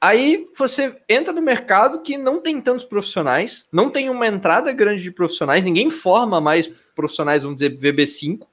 Aí 0.00 0.46
você 0.56 0.96
entra 1.08 1.32
no 1.32 1.42
mercado 1.42 2.00
que 2.00 2.16
não 2.16 2.40
tem 2.40 2.60
tantos 2.60 2.84
profissionais, 2.84 3.68
não 3.72 3.90
tem 3.90 4.08
uma 4.08 4.28
entrada 4.28 4.72
grande 4.72 5.02
de 5.02 5.10
profissionais, 5.10 5.64
ninguém 5.64 5.90
forma 5.90 6.40
mais 6.40 6.70
profissionais, 6.94 7.42
vamos 7.42 7.60
dizer, 7.60 7.76
VB5. 7.76 8.46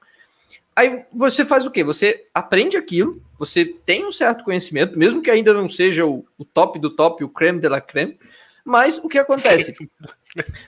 Aí 0.76 1.06
você 1.14 1.46
faz 1.46 1.66
o 1.66 1.72
quê? 1.72 1.84
Você 1.84 2.26
aprende 2.34 2.76
aquilo, 2.76 3.22
você 3.38 3.64
tem 3.64 4.06
um 4.06 4.12
certo 4.12 4.44
conhecimento, 4.44 4.98
mesmo 4.98 5.22
que 5.22 5.30
ainda 5.30 5.54
não 5.54 5.70
seja 5.70 6.06
o, 6.06 6.26
o 6.38 6.44
top 6.44 6.80
do 6.80 6.90
top, 6.90 7.24
o 7.24 7.30
creme 7.30 7.60
de 7.60 7.70
la 7.70 7.80
creme, 7.80 8.18
mas 8.66 8.98
o 8.98 9.08
que 9.08 9.20
acontece? 9.20 9.76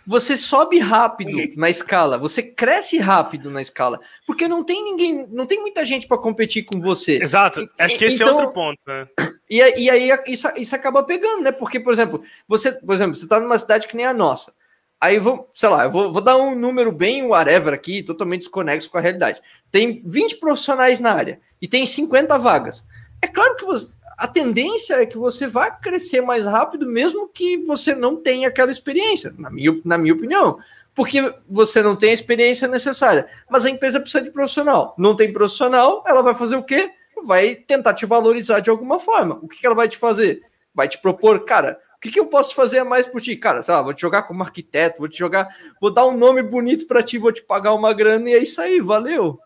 Você 0.05 0.37
sobe 0.37 0.79
rápido 0.79 1.37
na 1.57 1.69
escala, 1.69 2.17
você 2.17 2.41
cresce 2.41 2.99
rápido 2.99 3.51
na 3.51 3.61
escala, 3.61 3.99
porque 4.25 4.47
não 4.47 4.63
tem 4.63 4.81
ninguém, 4.81 5.27
não 5.29 5.45
tem 5.45 5.59
muita 5.59 5.83
gente 5.83 6.07
para 6.07 6.17
competir 6.17 6.63
com 6.63 6.79
você. 6.79 7.21
Exato, 7.21 7.69
acho 7.77 7.97
que 7.97 8.05
esse 8.05 8.23
é 8.23 8.25
então, 8.25 8.39
é 8.39 8.41
outro 8.41 8.53
ponto. 8.53 8.79
Né? 8.87 9.07
E, 9.49 9.59
e 9.59 9.89
aí 9.89 10.09
isso, 10.27 10.45
isso 10.57 10.75
acaba 10.75 11.03
pegando, 11.03 11.41
né? 11.41 11.53
Porque, 11.53 11.79
por 11.79 11.93
exemplo, 11.93 12.21
você, 12.45 12.69
por 12.69 12.93
exemplo, 12.93 13.15
você 13.15 13.23
está 13.23 13.39
numa 13.39 13.57
cidade 13.57 13.87
que 13.87 13.95
nem 13.95 14.05
a 14.05 14.13
nossa. 14.13 14.53
Aí 14.99 15.19
vou, 15.19 15.49
sei 15.55 15.69
lá, 15.69 15.85
eu 15.85 15.91
vou, 15.91 16.11
vou 16.11 16.21
dar 16.21 16.35
um 16.35 16.53
número 16.53 16.91
bem 16.91 17.23
whatever 17.23 17.73
aqui, 17.73 18.03
totalmente 18.03 18.41
desconexo 18.41 18.89
com 18.89 18.97
a 18.97 19.01
realidade. 19.01 19.41
Tem 19.71 20.01
20 20.05 20.35
profissionais 20.35 20.99
na 20.99 21.13
área 21.13 21.39
e 21.61 21.67
tem 21.67 21.85
50 21.85 22.37
vagas. 22.37 22.85
É 23.21 23.27
claro 23.27 23.55
que 23.55 23.65
você, 23.65 23.95
a 24.18 24.28
tendência 24.28 24.95
é 24.95 25.05
que 25.05 25.18
você 25.18 25.45
vá 25.45 25.70
crescer 25.70 26.22
mais 26.22 26.47
rápido, 26.47 26.88
mesmo 26.88 27.30
que 27.30 27.57
você 27.57 27.93
não 27.93 28.15
tenha 28.15 28.47
aquela 28.47 28.72
experiência, 28.72 29.32
na 29.38 29.51
minha, 29.51 29.80
na 29.86 29.97
minha 29.97 30.13
opinião. 30.13 30.57
Porque 30.95 31.32
você 31.47 31.84
não 31.84 31.95
tem 31.95 32.09
a 32.09 32.13
experiência 32.13 32.68
necessária. 32.68 33.28
Mas 33.47 33.63
a 33.63 33.70
empresa 33.70 33.99
precisa 33.99 34.24
de 34.24 34.32
profissional. 34.32 34.95
Não 34.97 35.15
tem 35.15 35.32
profissional, 35.32 36.03
ela 36.07 36.24
vai 36.24 36.34
fazer 36.34 36.55
o 36.55 36.63
quê? 36.63 36.89
Vai 37.24 37.53
tentar 37.53 37.93
te 37.93 38.07
valorizar 38.07 38.59
de 38.59 38.72
alguma 38.72 38.97
forma. 38.97 39.38
O 39.43 39.47
que, 39.47 39.59
que 39.59 39.65
ela 39.65 39.76
vai 39.76 39.88
te 39.88 39.97
fazer? 39.97 40.41
Vai 40.74 40.88
te 40.88 40.97
propor, 40.97 41.45
cara, 41.45 41.80
o 41.97 41.99
que, 41.99 42.11
que 42.11 42.20
eu 42.20 42.28
posso 42.28 42.53
fazer 42.55 42.80
a 42.80 42.86
mais 42.86 43.05
por 43.05 43.22
ti? 43.22 43.36
Cara, 43.36 43.61
sei 43.61 43.74
lá, 43.74 43.82
vou 43.82 43.93
te 43.93 44.01
jogar 44.01 44.24
como 44.24 44.43
arquiteto, 44.43 44.99
vou 44.99 45.09
te 45.09 45.18
jogar, 45.18 45.47
vou 45.82 45.91
dar 45.91 46.05
um 46.05 46.15
nome 46.15 46.41
bonito 46.43 46.88
para 46.88 47.01
ti, 47.01 47.18
vou 47.18 47.32
te 47.32 47.41
pagar 47.41 47.74
uma 47.74 47.93
grana 47.93 48.30
e 48.30 48.34
é 48.34 48.38
isso 48.38 48.61
aí, 48.61 48.80
valeu. 48.80 49.39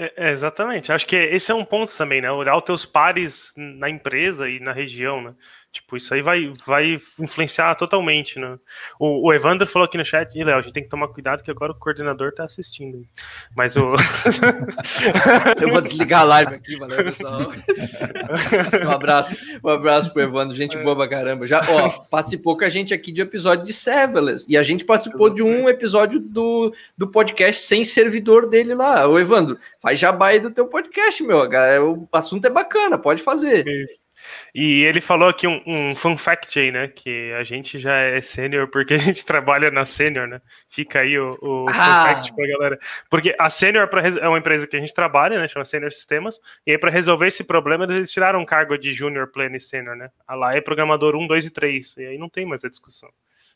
É, 0.00 0.28
é, 0.28 0.30
exatamente. 0.30 0.90
Acho 0.90 1.06
que 1.06 1.14
esse 1.14 1.52
é 1.52 1.54
um 1.54 1.64
ponto 1.64 1.94
também, 1.94 2.22
né? 2.22 2.30
Olhar 2.32 2.56
os 2.56 2.64
teus 2.64 2.86
pares 2.86 3.52
na 3.56 3.90
empresa 3.90 4.48
e 4.48 4.58
na 4.58 4.72
região, 4.72 5.20
né? 5.20 5.34
Tipo, 5.72 5.96
isso 5.96 6.12
aí 6.12 6.20
vai, 6.20 6.52
vai 6.66 6.96
influenciar 7.20 7.76
totalmente, 7.76 8.40
né? 8.40 8.58
O, 8.98 9.28
o 9.28 9.32
Evandro 9.32 9.68
falou 9.68 9.86
aqui 9.86 9.96
no 9.96 10.04
chat, 10.04 10.34
e 10.34 10.42
Léo, 10.42 10.58
a 10.58 10.62
gente 10.62 10.72
tem 10.72 10.82
que 10.82 10.88
tomar 10.88 11.06
cuidado 11.08 11.44
que 11.44 11.50
agora 11.50 11.70
o 11.70 11.76
coordenador 11.76 12.32
tá 12.32 12.42
assistindo. 12.42 13.06
Mas 13.54 13.76
o. 13.76 13.94
Eu 15.62 15.70
vou 15.70 15.80
desligar 15.80 16.22
a 16.22 16.24
live 16.24 16.54
aqui, 16.56 16.76
valeu, 16.76 17.04
pessoal. 17.04 17.40
Um 18.84 18.90
abraço, 18.90 19.36
um 19.62 19.68
abraço 19.68 20.12
pro 20.12 20.22
Evandro, 20.22 20.56
gente 20.56 20.76
boa 20.78 20.96
pra 20.96 21.08
caramba. 21.08 21.46
Já, 21.46 21.60
ó, 21.68 21.88
participou 22.10 22.56
com 22.56 22.64
a 22.64 22.68
gente 22.68 22.92
aqui 22.92 23.12
de 23.12 23.20
um 23.20 23.24
episódio 23.24 23.64
de 23.64 23.72
Serverless, 23.72 24.46
e 24.48 24.56
a 24.56 24.62
gente 24.62 24.84
participou 24.84 25.30
de 25.30 25.42
um 25.42 25.68
episódio 25.68 26.18
do, 26.18 26.74
do 26.96 27.08
podcast 27.08 27.62
sem 27.62 27.84
servidor 27.84 28.48
dele 28.48 28.74
lá. 28.74 29.06
Ô, 29.06 29.18
Evandro, 29.18 29.58
faz 29.80 29.98
jabá 29.98 30.28
aí 30.28 30.40
do 30.40 30.50
teu 30.50 30.66
podcast, 30.66 31.22
meu. 31.22 31.48
O 31.92 32.08
assunto 32.12 32.46
é 32.46 32.50
bacana, 32.50 32.98
pode 32.98 33.22
fazer. 33.22 33.66
Isso. 33.66 34.09
E 34.54 34.82
ele 34.82 35.00
falou 35.00 35.28
aqui 35.28 35.46
um, 35.46 35.62
um 35.66 35.94
fun 35.94 36.16
fact 36.16 36.58
aí, 36.58 36.70
né? 36.70 36.88
Que 36.88 37.32
a 37.32 37.44
gente 37.44 37.78
já 37.78 37.94
é 37.96 38.20
sênior 38.20 38.68
porque 38.68 38.94
a 38.94 38.98
gente 38.98 39.24
trabalha 39.26 39.70
na 39.70 39.84
sênior, 39.84 40.26
né? 40.26 40.40
Fica 40.68 41.00
aí 41.00 41.18
o, 41.18 41.30
o 41.40 41.66
ah. 41.68 41.72
fun 41.72 42.14
fact 42.14 42.34
pra 42.34 42.46
galera. 42.46 42.78
Porque 43.08 43.34
a 43.38 43.50
sênior 43.50 43.88
é 44.20 44.28
uma 44.28 44.38
empresa 44.38 44.66
que 44.66 44.76
a 44.76 44.80
gente 44.80 44.94
trabalha, 44.94 45.38
né? 45.38 45.48
Chama 45.48 45.64
Sênior 45.64 45.92
Sistemas. 45.92 46.40
E 46.66 46.72
aí, 46.72 46.78
para 46.78 46.90
resolver 46.90 47.26
esse 47.26 47.44
problema, 47.44 47.84
eles 47.84 48.12
tiraram 48.12 48.40
um 48.40 48.46
cargo 48.46 48.76
de 48.76 48.92
Junior, 48.92 49.28
Pleno 49.28 49.56
e 49.56 49.60
Sênior, 49.60 49.96
né? 49.96 50.10
A 50.26 50.34
lá 50.34 50.54
é 50.54 50.60
programador 50.60 51.14
1, 51.16 51.26
2 51.26 51.46
e 51.46 51.50
3. 51.50 51.96
E 51.98 52.06
aí 52.06 52.18
não 52.18 52.28
tem 52.28 52.46
mais 52.46 52.64
a 52.64 52.68
discussão. 52.68 53.10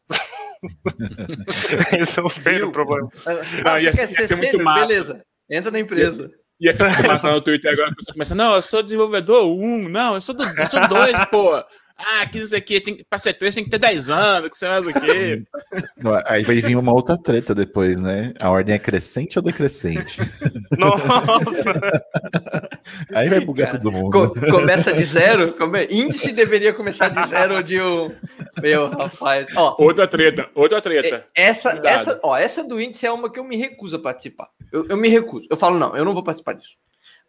esse 1.99 2.21
é 2.21 2.23
o 2.65 2.73
problema. 2.73 3.09
Não, 3.65 3.79
ia, 3.79 3.85
ia 3.85 3.93
ser, 4.09 4.57
massa. 4.63 4.87
Beleza, 4.87 5.25
entra 5.49 5.71
na 5.71 5.81
empresa. 5.81 6.31
E 6.61 6.69
essa 6.69 6.87
informação 6.89 7.33
no 7.33 7.41
Twitter 7.41 7.73
agora, 7.73 7.91
a 7.91 7.95
pessoa 7.95 8.15
começa, 8.15 8.35
não, 8.35 8.55
eu 8.55 8.63
sou 8.63 8.83
desenvolvedor 8.83 9.45
1, 9.47 9.65
um, 9.65 9.89
não, 9.89 10.15
eu 10.15 10.21
sou, 10.21 10.35
do, 10.35 10.45
eu 10.45 10.67
sou 10.67 10.87
2, 10.87 11.25
pô. 11.27 11.65
Ah, 11.97 12.27
que 12.27 12.41
não 12.41 12.49
sei 12.49 12.59
o 12.59 12.63
que, 12.63 12.81
tem, 12.81 13.05
pra 13.09 13.19
ser 13.19 13.35
3 13.35 13.55
tem 13.55 13.65
que 13.65 13.71
ter 13.71 13.79
10 13.79 14.11
anos, 14.11 14.51
que 14.51 14.57
sei 14.57 14.69
mais 14.69 14.85
o 14.85 14.93
quê. 14.93 15.43
Aí 16.27 16.43
vai 16.43 16.61
vir 16.61 16.77
uma 16.77 16.93
outra 16.93 17.17
treta 17.17 17.55
depois, 17.55 18.01
né? 18.01 18.35
A 18.41 18.51
ordem 18.51 18.75
é 18.75 18.79
crescente 18.81 19.39
ou 19.39 19.45
decrescente? 19.45 20.21
Nossa! 20.77 21.73
Aí 23.15 23.29
vai 23.29 23.41
bugar 23.41 23.69
Cara, 23.69 23.79
todo 23.79 23.93
mundo. 23.93 24.11
Co 24.11 24.51
começa 24.51 24.93
de 24.93 25.05
zero? 25.05 25.53
Come... 25.55 25.87
Índice 25.91 26.33
deveria 26.33 26.73
começar 26.73 27.09
de 27.09 27.27
zero 27.29 27.63
de 27.63 27.81
um. 27.81 28.15
Meu, 28.61 28.89
rapaz. 28.89 29.49
Ó, 29.57 29.77
outra 29.79 30.07
treta, 30.07 30.49
outra 30.55 30.81
treta. 30.81 31.27
Essa, 31.35 31.81
essa, 31.85 32.21
ó, 32.23 32.37
essa 32.37 32.63
do 32.63 32.81
índice 32.81 33.07
é 33.07 33.13
uma 33.13 33.31
que 33.31 33.39
eu 33.39 33.45
me 33.45 33.57
recuso 33.57 33.97
a 33.97 33.99
participar. 33.99 34.49
Eu, 34.73 34.87
eu 34.89 34.97
me 34.97 35.09
recuso. 35.09 35.47
Eu 35.51 35.57
falo, 35.57 35.79
não, 35.79 35.97
eu 35.97 36.05
não 36.05 36.15
vou 36.15 36.23
participar 36.23 36.55
disso. 36.55 36.77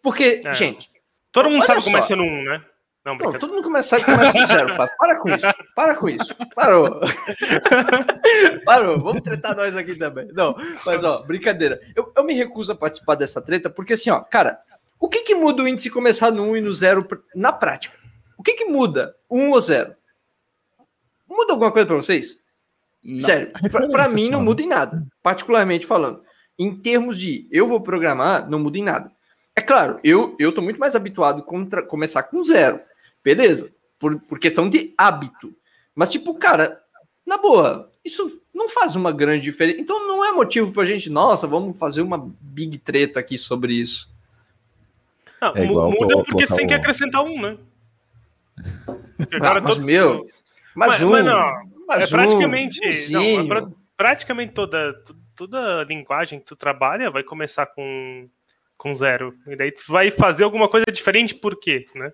Porque, 0.01 0.41
é. 0.45 0.53
gente. 0.53 0.89
Todo 1.31 1.49
mundo 1.49 1.65
sabe 1.65 1.83
como 1.83 1.97
é 1.97 2.01
ser 2.01 2.19
um, 2.19 2.43
né? 2.43 2.61
Não, 3.05 3.15
não, 3.17 3.33
todo 3.33 3.53
mundo 3.53 3.61
começa, 3.61 4.03
começa 4.03 4.33
do 4.33 4.47
zero. 4.47 4.73
Fala, 4.73 4.89
para 4.97 5.19
com 5.19 5.29
isso, 5.29 5.47
para 5.75 5.95
com 5.95 6.09
isso. 6.09 6.35
Parou. 6.55 7.01
Parou. 8.65 8.99
Vamos 8.99 9.21
tretar 9.21 9.55
nós 9.55 9.75
aqui 9.75 9.93
também. 9.93 10.27
Não, 10.33 10.55
mas 10.83 11.03
ó, 11.03 11.21
brincadeira. 11.21 11.79
Eu, 11.95 12.11
eu 12.17 12.23
me 12.23 12.33
recuso 12.33 12.71
a 12.71 12.75
participar 12.75 13.13
dessa 13.13 13.39
treta, 13.39 13.69
porque 13.69 13.93
assim, 13.93 14.09
ó, 14.09 14.21
cara, 14.21 14.59
o 14.99 15.09
que, 15.09 15.21
que 15.21 15.35
muda 15.35 15.63
o 15.63 15.67
índice 15.67 15.89
começar 15.89 16.31
no 16.31 16.43
1 16.51 16.57
e 16.57 16.61
no 16.61 16.73
0 16.73 17.07
na 17.35 17.51
prática? 17.51 17.97
O 18.37 18.43
que, 18.43 18.53
que 18.53 18.65
muda? 18.65 19.15
1 19.29 19.51
ou 19.51 19.61
0? 19.61 19.95
Muda 21.27 21.53
alguma 21.53 21.71
coisa 21.71 21.87
para 21.87 21.95
vocês? 21.95 22.37
Não. 23.03 23.19
Sério, 23.19 23.51
para 23.91 24.09
mim 24.09 24.29
não 24.29 24.43
muda 24.43 24.61
em 24.61 24.67
nada, 24.67 25.05
particularmente 25.21 25.85
falando. 25.85 26.23
em 26.57 26.75
termos 26.75 27.19
de 27.19 27.47
eu 27.51 27.67
vou 27.67 27.81
programar, 27.81 28.49
não 28.49 28.59
muda 28.59 28.77
em 28.77 28.83
nada. 28.83 29.11
É 29.55 29.61
claro, 29.61 29.99
eu 30.03 30.35
eu 30.39 30.51
tô 30.51 30.61
muito 30.61 30.79
mais 30.79 30.95
habituado 30.95 31.45
a 31.47 31.81
começar 31.83 32.23
com 32.23 32.43
zero. 32.43 32.79
Beleza, 33.23 33.73
por, 33.99 34.19
por 34.21 34.39
questão 34.39 34.69
de 34.69 34.93
hábito. 34.97 35.55
Mas, 35.93 36.11
tipo, 36.11 36.35
cara, 36.35 36.81
na 37.25 37.37
boa, 37.37 37.91
isso 38.03 38.41
não 38.53 38.69
faz 38.69 38.95
uma 38.95 39.11
grande 39.11 39.43
diferença. 39.43 39.79
Então 39.79 40.07
não 40.07 40.23
é 40.23 40.31
motivo 40.31 40.71
pra 40.71 40.85
gente, 40.85 41.09
nossa, 41.09 41.47
vamos 41.47 41.77
fazer 41.77 42.01
uma 42.01 42.31
big 42.39 42.77
treta 42.77 43.19
aqui 43.19 43.37
sobre 43.37 43.73
isso. 43.73 44.09
Não, 45.41 45.53
é 45.55 45.65
muda 45.65 46.23
porque 46.23 46.47
você 46.47 46.55
tem 46.55 46.67
que 46.67 46.73
acrescentar 46.73 47.23
um, 47.23 47.41
né? 47.41 47.57
Ah, 49.41 49.61
mas, 49.61 49.75
todo... 49.75 49.85
meu, 49.85 50.27
mas, 50.75 50.91
mas 50.91 51.01
um. 51.01 51.09
Mas 51.09 51.25
não, 51.25 51.35
mas 51.87 52.03
é 52.03 52.07
praticamente. 52.07 52.79
Um, 52.83 53.11
não, 53.11 53.21
é 53.21 53.47
pra, 53.47 53.67
praticamente 53.95 54.53
toda, 54.53 54.93
toda 55.35 55.83
linguagem 55.83 56.39
que 56.39 56.45
tu 56.45 56.55
trabalha 56.55 57.09
vai 57.09 57.23
começar 57.23 57.65
com, 57.65 58.29
com 58.77 58.93
zero. 58.93 59.33
E 59.47 59.55
daí 59.55 59.71
tu 59.71 59.81
vai 59.87 60.11
fazer 60.11 60.43
alguma 60.43 60.67
coisa 60.67 60.85
diferente, 60.91 61.35
por 61.35 61.59
quê? 61.59 61.85
Né? 61.95 62.11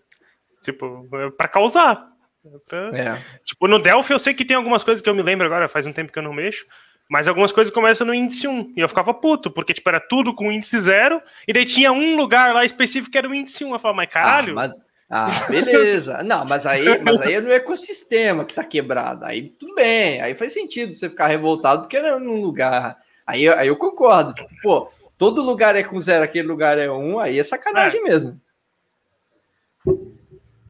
Tipo, 0.64 1.08
é 1.14 1.32
pra 1.32 1.48
causar. 1.48 2.08
É 2.46 2.58
pra... 2.68 2.98
É. 2.98 3.24
Tipo, 3.44 3.68
no 3.68 3.80
Delphi 3.80 4.14
eu 4.14 4.20
sei 4.20 4.34
que 4.34 4.46
tem 4.46 4.58
algumas 4.58 4.84
coisas 4.84 5.02
que 5.02 5.10
eu 5.10 5.16
me 5.16 5.24
lembro 5.24 5.46
agora, 5.46 5.68
faz 5.68 5.86
um 5.88 5.94
tempo 5.94 6.12
que 6.12 6.20
eu 6.20 6.24
não 6.24 6.34
mexo. 6.34 6.66
Mas 7.10 7.28
algumas 7.28 7.52
coisas 7.52 7.74
começam 7.74 8.08
no 8.08 8.14
índice 8.14 8.48
1. 8.48 8.74
E 8.76 8.80
eu 8.80 8.88
ficava 8.88 9.14
puto, 9.14 9.52
porque 9.52 9.74
tipo, 9.74 9.90
era 9.90 10.00
tudo 10.00 10.34
com 10.34 10.52
índice 10.52 10.80
0. 10.80 11.22
E 11.48 11.54
daí 11.54 11.66
tinha 11.66 11.92
um 11.92 12.16
lugar 12.16 12.54
lá 12.54 12.64
específico 12.64 13.12
que 13.12 13.18
era 13.18 13.28
o 13.28 13.36
índice 13.36 13.66
1. 13.66 13.74
Eu 13.74 13.80
falava, 13.80 13.98
mas 13.98 14.10
caralho. 14.10 14.52
Ah, 14.52 14.56
mas, 14.56 14.84
ah, 15.10 15.28
beleza. 15.50 16.24
Não, 16.24 16.46
mas 16.46 16.66
aí, 16.66 17.02
mas 17.04 17.20
aí 17.20 17.34
é 17.34 17.42
no 17.42 17.52
ecossistema 17.52 18.46
que 18.46 18.54
tá 18.54 18.64
quebrado. 18.64 19.26
Aí 19.26 19.50
tudo 19.50 19.76
bem. 19.76 20.22
Aí 20.22 20.34
faz 20.34 20.54
sentido 20.54 20.94
você 20.94 21.10
ficar 21.10 21.28
revoltado 21.28 21.82
porque 21.82 21.98
era 21.98 22.18
num 22.18 22.40
lugar. 22.42 22.98
Aí, 23.28 23.48
aí 23.50 23.68
eu 23.68 23.76
concordo. 23.76 24.34
Tipo, 24.34 24.50
pô, 24.64 24.90
todo 25.18 25.42
lugar 25.42 25.76
é 25.76 25.84
com 25.84 26.00
zero, 26.00 26.24
aquele 26.24 26.48
lugar 26.48 26.78
é 26.78 26.90
um, 26.90 27.20
aí 27.20 27.38
é 27.38 27.44
sacanagem 27.44 28.00
é. 28.00 28.04
mesmo. 28.04 28.40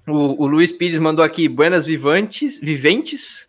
O, 0.07 0.43
o 0.43 0.47
Luiz 0.47 0.71
Pires 0.71 0.97
mandou 0.97 1.23
aqui, 1.23 1.47
buenas 1.47 1.85
vivantes, 1.85 2.59
viventes. 2.59 3.47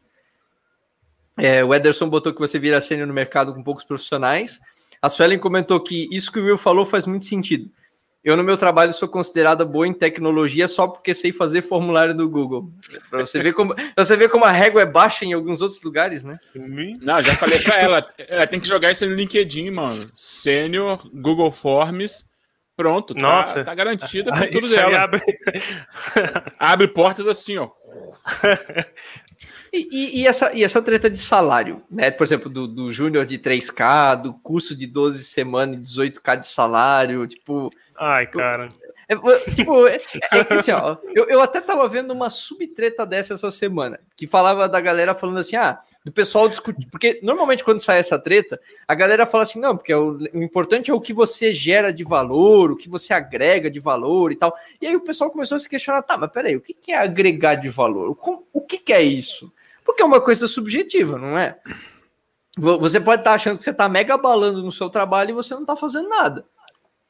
É, 1.37 1.65
o 1.65 1.75
Ederson 1.75 2.09
botou 2.09 2.33
que 2.33 2.41
você 2.41 2.59
vira 2.59 2.81
sênior 2.81 3.07
no 3.07 3.15
mercado 3.15 3.55
com 3.55 3.63
poucos 3.63 3.85
profissionais. 3.85 4.61
A 5.01 5.09
Suelen 5.09 5.39
comentou 5.39 5.81
que 5.81 6.09
isso 6.13 6.31
que 6.31 6.39
o 6.39 6.45
Will 6.45 6.59
falou 6.59 6.85
faz 6.85 7.07
muito 7.07 7.25
sentido. 7.25 7.71
Eu, 8.25 8.37
no 8.37 8.45
meu 8.45 8.57
trabalho, 8.57 8.95
sou 8.95 9.09
considerada 9.09 9.65
boa 9.65 9.87
em 9.87 9.93
tecnologia 9.93 10.69
só 10.69 10.87
porque 10.87 11.13
sei 11.13 11.33
fazer 11.33 11.61
formulário 11.61 12.15
do 12.15 12.29
Google. 12.31 12.71
Para 13.11 13.27
você 13.27 13.43
ver 13.43 13.53
como 13.53 13.75
você 13.97 14.17
ver 14.17 14.29
como 14.29 14.45
a 14.45 14.51
régua 14.51 14.83
é 14.83 14.87
baixa 14.87 15.25
em 15.25 15.33
alguns 15.33 15.61
outros 15.61 15.83
lugares, 15.83 16.23
né? 16.23 16.39
Não, 17.01 17.21
já 17.21 17.35
falei 17.35 17.59
para 17.59 17.81
ela. 17.81 18.09
Ela 18.29 18.47
tem 18.47 18.61
que 18.61 18.69
jogar 18.69 18.93
isso 18.93 19.05
no 19.07 19.15
LinkedIn, 19.15 19.71
mano. 19.71 20.09
Sênior, 20.15 21.05
Google 21.13 21.51
Forms. 21.51 22.31
Pronto, 22.77 23.13
tá, 23.13 23.21
Nossa. 23.21 23.65
tá 23.65 23.75
garantido 23.75 24.31
com 24.33 24.51
tudo 24.51 24.69
dela. 24.69 25.01
Abre... 25.01 25.23
abre 26.59 26.89
portas 26.89 27.27
assim, 27.27 27.59
ó. 27.59 27.71
E, 29.73 29.89
e, 29.91 30.21
e, 30.21 30.27
essa, 30.27 30.53
e 30.53 30.63
essa 30.63 30.83
treta 30.83 31.09
de 31.09 31.19
salário, 31.19 31.83
né? 31.91 32.11
Por 32.11 32.25
exemplo, 32.25 32.51
do, 32.51 32.69
do 32.69 32.93
júnior 32.93 33.25
de 33.25 33.39
3K, 33.39 34.21
do 34.21 34.35
curso 34.35 34.77
de 34.77 34.87
12 34.87 35.25
semanas 35.25 35.97
e 35.97 36.01
18K 36.01 36.41
de 36.41 36.47
salário, 36.47 37.27
tipo. 37.27 37.71
Ai, 37.99 38.27
cara. 38.27 38.69
É, 39.09 39.51
tipo, 39.53 39.87
é, 39.87 39.97
é 40.33 40.55
assim, 40.55 40.73
ó, 40.73 40.97
eu, 41.15 41.25
eu 41.25 41.41
até 41.41 41.61
tava 41.61 41.89
vendo 41.89 42.13
uma 42.13 42.31
subtreta 42.31 43.07
dessa 43.07 43.35
essa 43.35 43.51
semana, 43.51 43.99
que 44.17 44.27
falava 44.27 44.69
da 44.69 44.81
galera 44.81 45.15
falando 45.15 45.39
assim, 45.39 45.57
ah, 45.57 45.81
do 46.05 46.13
pessoal 46.13 46.49
discutir. 46.49 46.87
Porque 46.91 47.21
normalmente 47.23 47.65
quando 47.65 47.81
sai 47.81 47.99
essa 47.99 48.19
treta, 48.19 48.61
a 48.87 48.95
galera 48.95 49.27
fala 49.27 49.45
assim: 49.45 49.61
não, 49.61 49.77
porque 49.77 49.95
o, 49.95 50.19
o, 50.35 50.43
importante 50.43 50.91
é 50.91 50.95
o 50.95 51.01
que 51.01 51.13
você 51.13 51.53
gera 51.53 51.93
de 51.93 52.05
valor, 52.05 52.73
o 52.73 52.77
que 52.77 52.89
você 52.89 53.15
agrega 53.15 53.71
de 53.71 53.81
valor 53.81 54.33
e 54.33 54.37
tal. 54.37 54.55
E 54.81 54.87
aí 54.87 54.97
o 54.97 55.01
pessoal 55.01 55.31
começou 55.31 55.57
a 55.57 55.59
se 55.59 55.69
questionar: 55.69 56.03
tá, 56.03 56.17
mas 56.17 56.31
peraí, 56.31 56.57
o 56.57 56.61
que, 56.61 56.75
que 56.75 56.93
é 56.93 56.99
agregar 56.99 57.55
de 57.55 57.69
valor? 57.69 58.11
O, 58.11 58.45
o 58.53 58.61
que, 58.61 58.79
que 58.79 58.93
é 58.93 59.03
isso? 59.03 59.53
Porque 59.93 60.03
é 60.03 60.07
uma 60.07 60.23
coisa 60.23 60.47
subjetiva, 60.47 61.19
não 61.19 61.39
é? 61.39 61.59
Você 62.57 62.99
pode 62.99 63.21
estar 63.21 63.35
achando 63.35 63.59
que 63.59 63.65
você 63.65 63.71
está 63.71 63.89
mega 63.91 64.17
balando 64.17 64.63
no 64.63 64.73
seu 64.73 64.89
trabalho 64.89 65.31
e 65.31 65.35
você 65.35 65.53
não 65.53 65.63
está 65.63 65.77
fazendo 65.77 66.09
nada. 66.09 66.47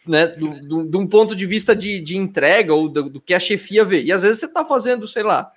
Né, 0.04 0.26
do, 0.26 0.60
do, 0.66 0.84
de 0.84 0.96
um 0.96 1.06
ponto 1.06 1.36
de 1.36 1.46
vista 1.46 1.76
de, 1.76 2.00
de 2.00 2.16
entrega 2.16 2.74
ou 2.74 2.88
do, 2.88 3.08
do, 3.08 3.20
que 3.20 3.32
a 3.32 3.38
chefia 3.38 3.84
vê. 3.84 4.02
E 4.02 4.10
às 4.10 4.22
vezes 4.22 4.40
você 4.40 4.46
está 4.46 4.64
fazendo, 4.64 5.06
sei 5.06 5.22
lá, 5.22 5.52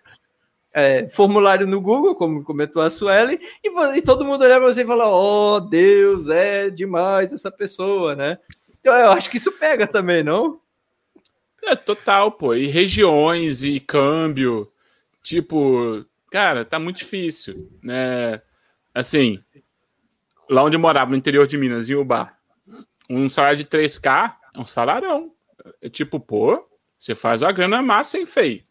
é, 0.71 1.09
formulário 1.09 1.65
no 1.65 1.81
Google, 1.81 2.13
como 2.13 2.43
comentou 2.43 2.79
a 2.83 2.91
Sueli, 2.91 3.39
e, 3.63 3.97
e 3.97 4.01
todo 4.03 4.23
mundo 4.23 4.43
olha 4.43 4.57
para 4.57 4.71
você 4.71 4.83
e 4.83 4.85
fala: 4.85 5.09
Oh, 5.09 5.59
Deus, 5.59 6.29
é 6.29 6.69
demais 6.69 7.33
essa 7.33 7.49
pessoa, 7.49 8.15
né? 8.15 8.37
Então 8.79 8.95
eu 8.95 9.09
acho 9.09 9.31
que 9.31 9.37
isso 9.37 9.51
pega 9.53 9.87
também, 9.87 10.23
não? 10.23 10.59
É 11.63 11.75
total, 11.75 12.31
pô. 12.31 12.53
E 12.53 12.67
regiões 12.67 13.63
e 13.63 13.79
câmbio. 13.79 14.67
Tipo, 15.23 16.05
cara, 16.31 16.65
tá 16.65 16.79
muito 16.79 16.97
difícil, 16.97 17.69
né? 17.81 18.41
Assim, 18.93 19.37
lá 20.49 20.63
onde 20.63 20.75
eu 20.75 20.79
morava, 20.79 21.11
no 21.11 21.17
interior 21.17 21.45
de 21.47 21.57
Minas, 21.57 21.89
em 21.89 21.95
Uba, 21.95 22.31
um 23.09 23.29
salário 23.29 23.57
de 23.57 23.65
3K 23.65 24.35
é 24.53 24.59
um 24.59 24.65
salarão. 24.65 25.31
É 25.81 25.89
tipo, 25.89 26.19
pô, 26.19 26.67
você 26.97 27.15
faz 27.15 27.43
a 27.43 27.51
grana 27.51 27.81
massa, 27.81 28.17
hein, 28.17 28.25
feio? 28.25 28.63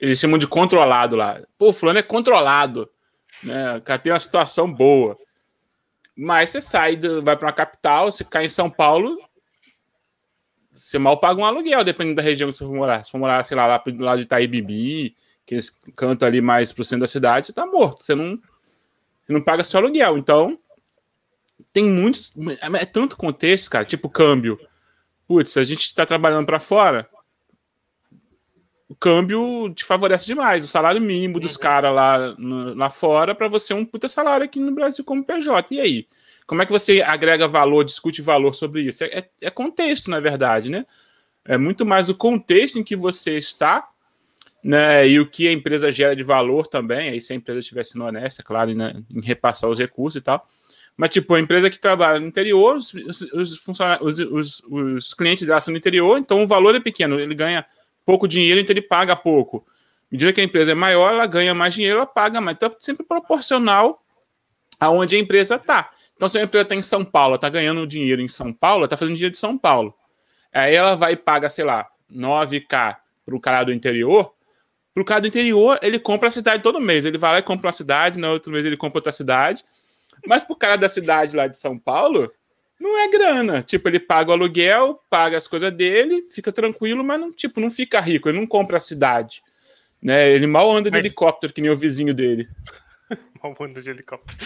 Eles 0.00 0.18
chamam 0.18 0.38
de 0.38 0.46
controlado 0.46 1.14
lá. 1.14 1.40
Pô, 1.56 1.68
o 1.68 1.72
fulano 1.72 1.98
é 1.98 2.02
controlado. 2.02 2.90
Né? 3.42 3.76
O 3.76 3.82
cara 3.82 3.98
tem 3.98 4.12
uma 4.12 4.18
situação 4.18 4.70
boa. 4.70 5.16
Mas 6.16 6.50
você 6.50 6.60
sai, 6.60 6.96
do, 6.96 7.22
vai 7.22 7.36
para 7.36 7.46
uma 7.46 7.52
capital, 7.52 8.10
você 8.10 8.24
cai 8.24 8.46
em 8.46 8.50
São 8.50 8.68
Paulo, 8.68 9.18
você 10.74 10.98
mal 10.98 11.18
paga 11.18 11.40
um 11.40 11.44
aluguel, 11.44 11.84
dependendo 11.84 12.16
da 12.16 12.22
região 12.22 12.50
que 12.50 12.56
você 12.56 12.64
for 12.64 12.74
morar. 12.74 13.04
Se 13.04 13.10
for 13.10 13.18
morar, 13.18 13.44
sei 13.44 13.56
lá, 13.56 13.66
lá 13.66 13.78
pro 13.78 13.96
lado 14.02 14.18
de 14.18 14.24
Itaíbibi, 14.24 15.14
que 15.46 15.54
eles 15.54 15.70
cantam 15.96 16.26
ali 16.26 16.40
mais 16.40 16.72
pro 16.72 16.84
centro 16.84 17.00
da 17.00 17.06
cidade, 17.06 17.46
você 17.46 17.52
tá 17.52 17.66
morto. 17.66 18.04
Você 18.04 18.14
não, 18.14 18.36
você 19.24 19.32
não 19.32 19.40
paga 19.40 19.64
seu 19.64 19.80
aluguel. 19.80 20.18
Então, 20.18 20.58
tem 21.72 21.84
muitos. 21.84 22.32
É, 22.60 22.82
é 22.82 22.86
tanto 22.86 23.16
contexto, 23.16 23.70
cara, 23.70 23.84
tipo 23.84 24.08
câmbio. 24.08 24.58
Putz, 25.26 25.56
a 25.56 25.64
gente 25.64 25.94
tá 25.94 26.04
trabalhando 26.04 26.46
para 26.46 26.60
fora, 26.60 27.08
o 28.92 28.94
câmbio 28.94 29.72
te 29.74 29.84
favorece 29.84 30.26
demais. 30.26 30.64
O 30.64 30.68
salário 30.68 31.00
mínimo 31.00 31.40
dos 31.40 31.54
uhum. 31.54 31.62
caras 31.62 31.94
lá, 31.94 32.36
lá 32.76 32.90
fora 32.90 33.34
para 33.34 33.48
você 33.48 33.72
um 33.72 33.86
puta 33.86 34.06
salário 34.06 34.44
aqui 34.44 34.60
no 34.60 34.72
Brasil 34.72 35.02
como 35.02 35.24
PJ. 35.24 35.74
E 35.74 35.80
aí? 35.80 36.06
Como 36.46 36.60
é 36.60 36.66
que 36.66 36.72
você 36.72 37.00
agrega 37.00 37.48
valor, 37.48 37.84
discute 37.84 38.20
valor 38.20 38.54
sobre 38.54 38.82
isso? 38.82 39.02
É, 39.04 39.06
é, 39.06 39.30
é 39.40 39.50
contexto, 39.50 40.10
na 40.10 40.20
verdade, 40.20 40.68
né? 40.68 40.84
É 41.44 41.56
muito 41.56 41.86
mais 41.86 42.10
o 42.10 42.14
contexto 42.14 42.78
em 42.78 42.84
que 42.84 42.94
você 42.94 43.38
está, 43.38 43.88
né? 44.62 45.08
E 45.08 45.18
o 45.18 45.26
que 45.28 45.48
a 45.48 45.52
empresa 45.52 45.90
gera 45.90 46.14
de 46.14 46.22
valor 46.22 46.66
também. 46.66 47.10
Aí, 47.10 47.20
se 47.20 47.32
a 47.32 47.36
empresa 47.36 47.60
estiver 47.60 47.84
sendo 47.84 48.04
honesta, 48.04 48.42
claro, 48.42 48.74
né, 48.74 49.02
em 49.10 49.20
repassar 49.20 49.68
os 49.68 49.78
recursos 49.78 50.18
e 50.18 50.20
tal. 50.22 50.46
Mas, 50.96 51.10
tipo, 51.10 51.34
a 51.34 51.40
empresa 51.40 51.70
que 51.70 51.78
trabalha 51.78 52.20
no 52.20 52.26
interior, 52.26 52.76
os, 52.76 52.92
os, 52.92 53.22
os, 53.32 54.20
os, 54.30 54.62
os 54.70 55.14
clientes 55.14 55.46
dela 55.46 55.60
são 55.60 55.72
no 55.72 55.78
interior, 55.78 56.18
então 56.18 56.42
o 56.42 56.46
valor 56.46 56.74
é 56.74 56.80
pequeno, 56.80 57.18
ele 57.18 57.34
ganha 57.34 57.64
pouco 58.04 58.28
dinheiro, 58.28 58.60
então 58.60 58.72
ele 58.72 58.82
paga 58.82 59.16
pouco. 59.16 59.64
À 59.66 60.12
medida 60.12 60.32
que 60.32 60.40
a 60.40 60.44
empresa 60.44 60.72
é 60.72 60.74
maior, 60.74 61.12
ela 61.12 61.26
ganha 61.26 61.54
mais 61.54 61.72
dinheiro, 61.72 61.96
ela 61.96 62.06
paga 62.06 62.40
mais. 62.40 62.56
Então, 62.56 62.68
é 62.68 62.76
sempre 62.78 63.04
proporcional 63.04 64.02
aonde 64.78 65.16
a 65.16 65.18
empresa 65.18 65.54
está. 65.56 65.90
Então, 66.14 66.28
se 66.28 66.38
a 66.38 66.42
empresa 66.42 66.64
está 66.64 66.74
em 66.74 66.82
São 66.82 67.04
Paulo, 67.04 67.36
está 67.36 67.48
ganhando 67.48 67.86
dinheiro 67.86 68.20
em 68.20 68.28
São 68.28 68.52
Paulo, 68.52 68.84
está 68.84 68.96
fazendo 68.96 69.14
dinheiro 69.14 69.32
de 69.32 69.38
São 69.38 69.56
Paulo. 69.56 69.94
Aí 70.52 70.74
ela 70.74 70.94
vai 70.94 71.12
e 71.12 71.16
paga, 71.16 71.48
sei 71.48 71.64
lá, 71.64 71.88
9K 72.12 72.96
para 73.24 73.34
o 73.34 73.40
cara 73.40 73.64
do 73.64 73.72
interior. 73.72 74.34
Para 74.94 75.02
o 75.02 75.06
cara 75.06 75.20
do 75.20 75.28
interior, 75.28 75.78
ele 75.82 75.98
compra 75.98 76.28
a 76.28 76.32
cidade 76.32 76.62
todo 76.62 76.80
mês. 76.80 77.04
Ele 77.04 77.18
vai 77.18 77.32
lá 77.32 77.38
e 77.38 77.42
compra 77.42 77.68
uma 77.68 77.72
cidade, 77.72 78.18
no 78.18 78.30
outro 78.30 78.52
mês 78.52 78.64
ele 78.64 78.76
compra 78.76 78.98
outra 78.98 79.12
cidade. 79.12 79.64
Mas 80.26 80.42
para 80.42 80.52
o 80.52 80.56
cara 80.56 80.76
da 80.76 80.88
cidade 80.88 81.36
lá 81.36 81.46
de 81.46 81.58
São 81.58 81.78
Paulo, 81.78 82.30
não 82.78 82.98
é 82.98 83.08
grana. 83.08 83.62
Tipo, 83.62 83.88
ele 83.88 83.98
paga 84.00 84.30
o 84.30 84.32
aluguel, 84.34 85.00
paga 85.08 85.36
as 85.36 85.46
coisas 85.46 85.72
dele, 85.72 86.26
fica 86.30 86.52
tranquilo, 86.52 87.02
mas 87.02 87.20
não, 87.20 87.30
tipo, 87.30 87.60
não 87.60 87.70
fica 87.70 88.00
rico, 88.00 88.28
ele 88.28 88.38
não 88.38 88.46
compra 88.46 88.76
a 88.76 88.80
cidade. 88.80 89.42
Né? 90.02 90.30
Ele 90.30 90.46
mal 90.46 90.70
anda 90.70 90.90
de 90.90 90.96
mas... 90.98 91.06
helicóptero, 91.06 91.52
que 91.52 91.60
nem 91.60 91.70
o 91.70 91.76
vizinho 91.76 92.12
dele. 92.12 92.48
mal 93.42 93.56
anda 93.60 93.80
de 93.80 93.88
helicóptero. 93.88 94.38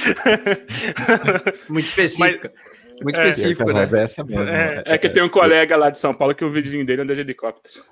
Muito 1.68 1.86
específica. 1.86 2.52
Mas... 2.54 2.76
Muito 3.02 3.20
é, 3.20 3.28
específico, 3.28 3.72
né? 3.72 3.88
É, 3.92 4.02
essa 4.02 4.24
mesmo. 4.24 4.54
É, 4.54 4.82
é, 4.86 4.98
que 4.98 5.08
tem 5.08 5.22
um 5.22 5.28
colega 5.28 5.76
lá 5.76 5.90
de 5.90 5.98
São 5.98 6.14
Paulo 6.14 6.34
que 6.34 6.44
o 6.44 6.50
vizinho 6.50 6.84
dele 6.84 7.02
anda 7.02 7.14
de 7.14 7.20
helicóptero. 7.20 7.84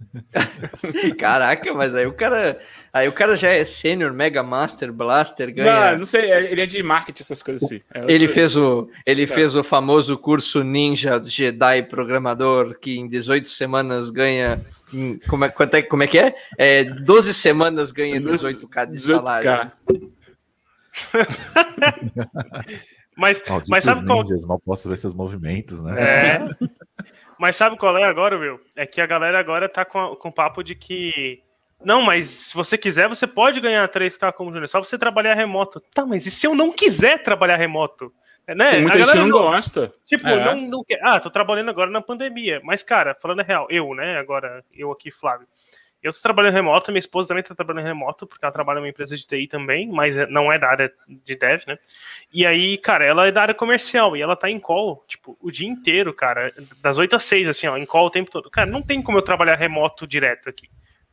Caraca, 1.18 1.74
mas 1.74 1.94
aí 1.94 2.06
o 2.06 2.12
cara, 2.12 2.58
aí 2.92 3.08
o 3.08 3.12
cara 3.12 3.36
já 3.36 3.50
é 3.50 3.64
sênior, 3.64 4.12
mega 4.12 4.42
master, 4.42 4.92
blaster, 4.92 5.54
ganha. 5.54 5.92
Não, 5.92 6.00
não 6.00 6.06
sei, 6.06 6.30
é, 6.30 6.50
ele 6.50 6.62
é 6.62 6.66
de 6.66 6.82
marketing 6.82 7.22
essas 7.22 7.42
coisas 7.42 7.62
assim. 7.62 7.80
É 7.92 8.12
ele 8.12 8.26
fez 8.26 8.56
o, 8.56 8.88
ele 9.06 9.26
tá. 9.26 9.34
fez 9.34 9.54
o 9.54 9.62
famoso 9.62 10.16
curso 10.18 10.64
Ninja 10.64 11.22
Jedi 11.22 11.82
programador 11.84 12.78
que 12.78 12.98
em 12.98 13.08
18 13.08 13.48
semanas 13.48 14.10
ganha 14.10 14.60
como 15.28 15.44
é, 15.44 15.48
quanto 15.48 15.74
é, 15.74 15.82
como 15.82 16.02
é 16.02 16.06
que 16.06 16.18
é? 16.18 16.34
é 16.58 16.84
12 16.84 17.34
semanas 17.34 17.92
ganha 17.92 18.20
18k 18.20 18.90
de 18.90 18.98
18K. 18.98 19.00
salário. 19.00 19.72
Mas, 23.16 23.42
mas 23.68 23.84
sabe 23.84 24.06
qual... 24.06 24.22
ninjas, 24.22 24.46
mal 24.46 24.58
posso 24.58 24.88
ver 24.88 24.96
seus 24.96 25.12
movimentos, 25.12 25.82
né? 25.82 26.00
É. 26.00 26.46
Mas 27.40 27.56
sabe 27.56 27.74
qual 27.78 27.96
é 27.96 28.04
agora, 28.04 28.36
Will? 28.36 28.60
É 28.76 28.84
que 28.84 29.00
a 29.00 29.06
galera 29.06 29.40
agora 29.40 29.66
tá 29.66 29.82
com, 29.82 30.14
com 30.16 30.30
papo 30.30 30.62
de 30.62 30.74
que. 30.74 31.42
Não, 31.82 32.02
mas 32.02 32.28
se 32.28 32.54
você 32.54 32.76
quiser, 32.76 33.08
você 33.08 33.26
pode 33.26 33.58
ganhar 33.62 33.88
3K 33.88 34.30
como 34.34 34.50
júnior, 34.50 34.68
só 34.68 34.78
você 34.78 34.98
trabalhar 34.98 35.32
remoto. 35.32 35.80
Tá, 35.94 36.04
mas 36.04 36.26
e 36.26 36.30
se 36.30 36.46
eu 36.46 36.54
não 36.54 36.70
quiser 36.70 37.22
trabalhar 37.22 37.56
remoto? 37.56 38.12
É, 38.46 38.54
né? 38.54 38.72
Tem 38.72 38.82
muita 38.82 38.98
gente 38.98 39.12
que 39.12 39.16
não, 39.16 39.30
gosta. 39.30 39.90
Tipo, 40.04 40.28
é. 40.28 40.44
não, 40.44 40.60
não 40.60 40.84
quer. 40.84 41.00
Ah, 41.02 41.18
tô 41.18 41.30
trabalhando 41.30 41.70
agora 41.70 41.90
na 41.90 42.02
pandemia. 42.02 42.60
Mas, 42.62 42.82
cara, 42.82 43.16
falando 43.18 43.40
a 43.40 43.42
real, 43.42 43.66
eu, 43.70 43.94
né? 43.94 44.18
Agora, 44.18 44.62
eu 44.70 44.92
aqui, 44.92 45.10
Flávio. 45.10 45.48
Eu 46.02 46.12
tô 46.12 46.20
trabalhando 46.20 46.54
remoto, 46.54 46.90
minha 46.90 46.98
esposa 46.98 47.28
também 47.28 47.42
tá 47.42 47.54
trabalhando 47.54 47.84
remoto, 47.84 48.26
porque 48.26 48.44
ela 48.44 48.52
trabalha 48.52 48.80
numa 48.80 48.88
empresa 48.88 49.16
de 49.16 49.26
TI 49.26 49.46
também, 49.46 49.88
mas 49.88 50.16
é, 50.16 50.26
não 50.26 50.50
é 50.50 50.58
da 50.58 50.68
área 50.68 50.92
de 51.06 51.36
dev, 51.36 51.62
né? 51.66 51.78
E 52.32 52.46
aí, 52.46 52.78
cara, 52.78 53.04
ela 53.04 53.26
é 53.26 53.32
da 53.32 53.42
área 53.42 53.54
comercial 53.54 54.16
e 54.16 54.22
ela 54.22 54.34
tá 54.34 54.50
em 54.50 54.58
call, 54.58 55.04
tipo, 55.06 55.36
o 55.40 55.50
dia 55.50 55.68
inteiro, 55.68 56.14
cara, 56.14 56.52
das 56.80 56.96
8 56.96 57.16
às 57.16 57.24
6, 57.24 57.48
assim, 57.48 57.66
ó, 57.66 57.76
em 57.76 57.84
call 57.84 58.06
o 58.06 58.10
tempo 58.10 58.30
todo. 58.30 58.50
Cara, 58.50 58.70
não 58.70 58.80
tem 58.80 59.02
como 59.02 59.18
eu 59.18 59.22
trabalhar 59.22 59.56
remoto 59.56 60.06
direto 60.06 60.48
aqui. 60.48 60.70